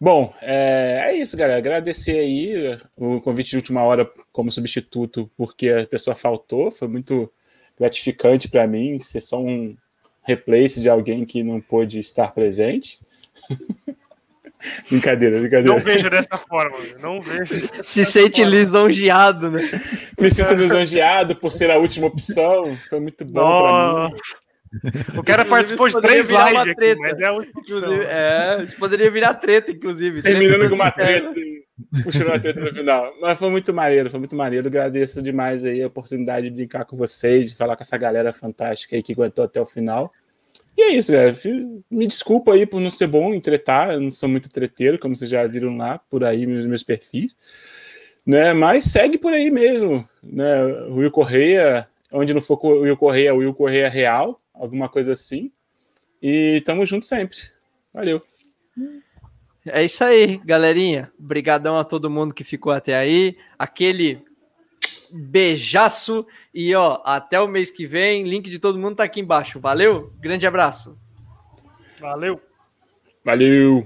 Bom, 0.01 0.33
é, 0.41 1.07
é 1.07 1.17
isso, 1.17 1.37
galera. 1.37 1.59
Agradecer 1.59 2.19
aí 2.19 2.79
o 2.97 3.21
convite 3.21 3.51
de 3.51 3.57
última 3.57 3.83
hora 3.83 4.09
como 4.33 4.53
substituto, 4.53 5.29
porque 5.37 5.69
a 5.71 5.87
pessoa 5.87 6.15
faltou. 6.15 6.71
Foi 6.71 6.87
muito 6.87 7.31
gratificante 7.79 8.49
para 8.49 8.67
mim 8.67 8.99
ser 8.99 9.21
só 9.21 9.41
um 9.41 9.77
replace 10.23 10.81
de 10.81 10.89
alguém 10.89 11.25
que 11.25 11.43
não 11.43 11.61
pôde 11.61 11.99
estar 11.99 12.33
presente. 12.33 13.01
brincadeira, 14.89 15.41
brincadeira. 15.41 15.75
Não 15.75 15.81
vejo 15.81 16.11
dessa 16.11 16.37
forma. 16.37 16.79
Não 17.01 17.21
vejo. 17.21 17.69
Se 17.83 18.05
sente 18.05 18.45
lisonjeado, 18.45 19.51
né? 19.51 19.61
Me 20.21 20.31
sinto 20.31 20.55
lisonjeado 20.55 21.35
por 21.37 21.51
ser 21.51 21.71
a 21.71 21.79
última 21.79 22.07
opção. 22.07 22.79
Foi 22.89 23.01
muito 23.01 23.25
bom 23.25 23.41
para 23.41 24.09
mim. 24.09 24.15
O 25.17 25.23
cara 25.23 25.45
participou 25.45 25.89
de 25.89 26.01
três 26.01 26.27
virar 26.27 26.51
uma 26.51 26.51
lives 26.51 26.63
aqui, 26.63 26.75
treta. 26.75 27.01
mas 27.01 27.13
é 27.13 27.33
Inclusive, 27.33 27.77
opção. 27.79 28.03
é, 28.03 28.63
isso 28.65 28.77
poderia 28.77 29.11
virar 29.11 29.35
treta, 29.35 29.73
inclusive. 29.73 30.23
Terminando 30.23 30.69
com 30.69 30.75
uma 30.75 30.91
treta, 30.91 31.33
puxando 32.05 32.29
uma 32.29 32.39
treta 32.39 32.61
no 32.61 32.73
final. 32.73 33.13
Mas 33.21 33.39
foi 33.39 33.51
muito 33.51 33.73
maneiro, 33.73 34.11
foi 34.11 34.19
muito 34.19 34.37
maneiro. 34.37 34.69
Agradeço 34.69 35.23
demais 35.23 35.65
aí 35.65 35.83
a 35.83 35.87
oportunidade 35.87 36.47
de 36.47 36.53
brincar 36.53 36.85
com 36.85 36.97
vocês, 36.97 37.51
de 37.51 37.57
falar 37.57 37.77
com 37.77 37.83
essa 37.83 37.97
galera 37.97 38.33
fantástica 38.33 38.97
aí 38.97 39.03
que 39.03 39.13
aguentou 39.13 39.45
até 39.45 39.61
o 39.61 39.67
final. 39.67 40.13
E 40.77 40.83
é 40.83 40.89
isso, 40.91 41.11
galera. 41.11 41.33
Me 41.91 42.07
desculpa 42.07 42.53
aí 42.55 42.65
por 42.65 42.81
não 42.81 42.91
ser 42.91 43.09
bom 43.09 43.35
em 43.35 43.41
tretar, 43.41 43.93
eu 43.93 44.01
não 44.01 44.13
sou 44.13 44.29
muito 44.29 44.49
treteiro, 44.49 44.97
como 44.99 45.17
vocês 45.17 45.29
já 45.29 45.45
viram 45.45 45.77
lá, 45.77 45.99
por 46.09 46.23
aí, 46.23 46.47
meus, 46.47 46.67
meus 46.67 46.83
perfis. 46.85 47.37
Né? 48.25 48.53
Mas 48.53 48.85
segue 48.85 49.19
por 49.19 49.33
aí 49.33 49.51
mesmo. 49.51 50.09
Né? 50.23 50.65
O 50.89 50.97
Will 50.97 51.11
Correia, 51.11 51.89
onde 52.13 52.33
não 52.33 52.41
for 52.41 52.59
o 52.63 52.83
Will 52.83 52.97
Correia, 52.97 53.35
o 53.35 53.39
Will 53.39 53.55
Correia 53.55 53.89
Real, 53.89 54.39
alguma 54.59 54.89
coisa 54.89 55.13
assim. 55.13 55.51
E 56.21 56.63
tamo 56.65 56.85
junto 56.85 57.07
sempre. 57.07 57.39
Valeu. 57.93 58.23
É 59.67 59.85
isso 59.85 60.03
aí, 60.05 60.39
galerinha. 60.39 61.13
Obrigadão 61.19 61.79
a 61.79 61.85
todo 61.85 62.11
mundo 62.11 62.35
que 62.35 62.45
ficou 62.45 62.73
até 62.73 62.97
aí. 62.97 63.37
Aquele 63.59 64.25
beijaço 65.11 66.27
e 66.53 66.75
ó, 66.75 67.01
até 67.05 67.41
o 67.41 67.49
mês 67.49 67.71
que 67.71 67.87
vem. 67.87 68.25
Link 68.25 68.49
de 68.49 68.59
todo 68.59 68.79
mundo 68.79 68.97
tá 68.97 69.05
aqui 69.05 69.21
embaixo. 69.21 69.61
Valeu? 69.61 70.13
Grande 70.21 70.47
abraço. 70.47 70.99
Valeu. 72.01 72.41
Valeu. 73.25 73.85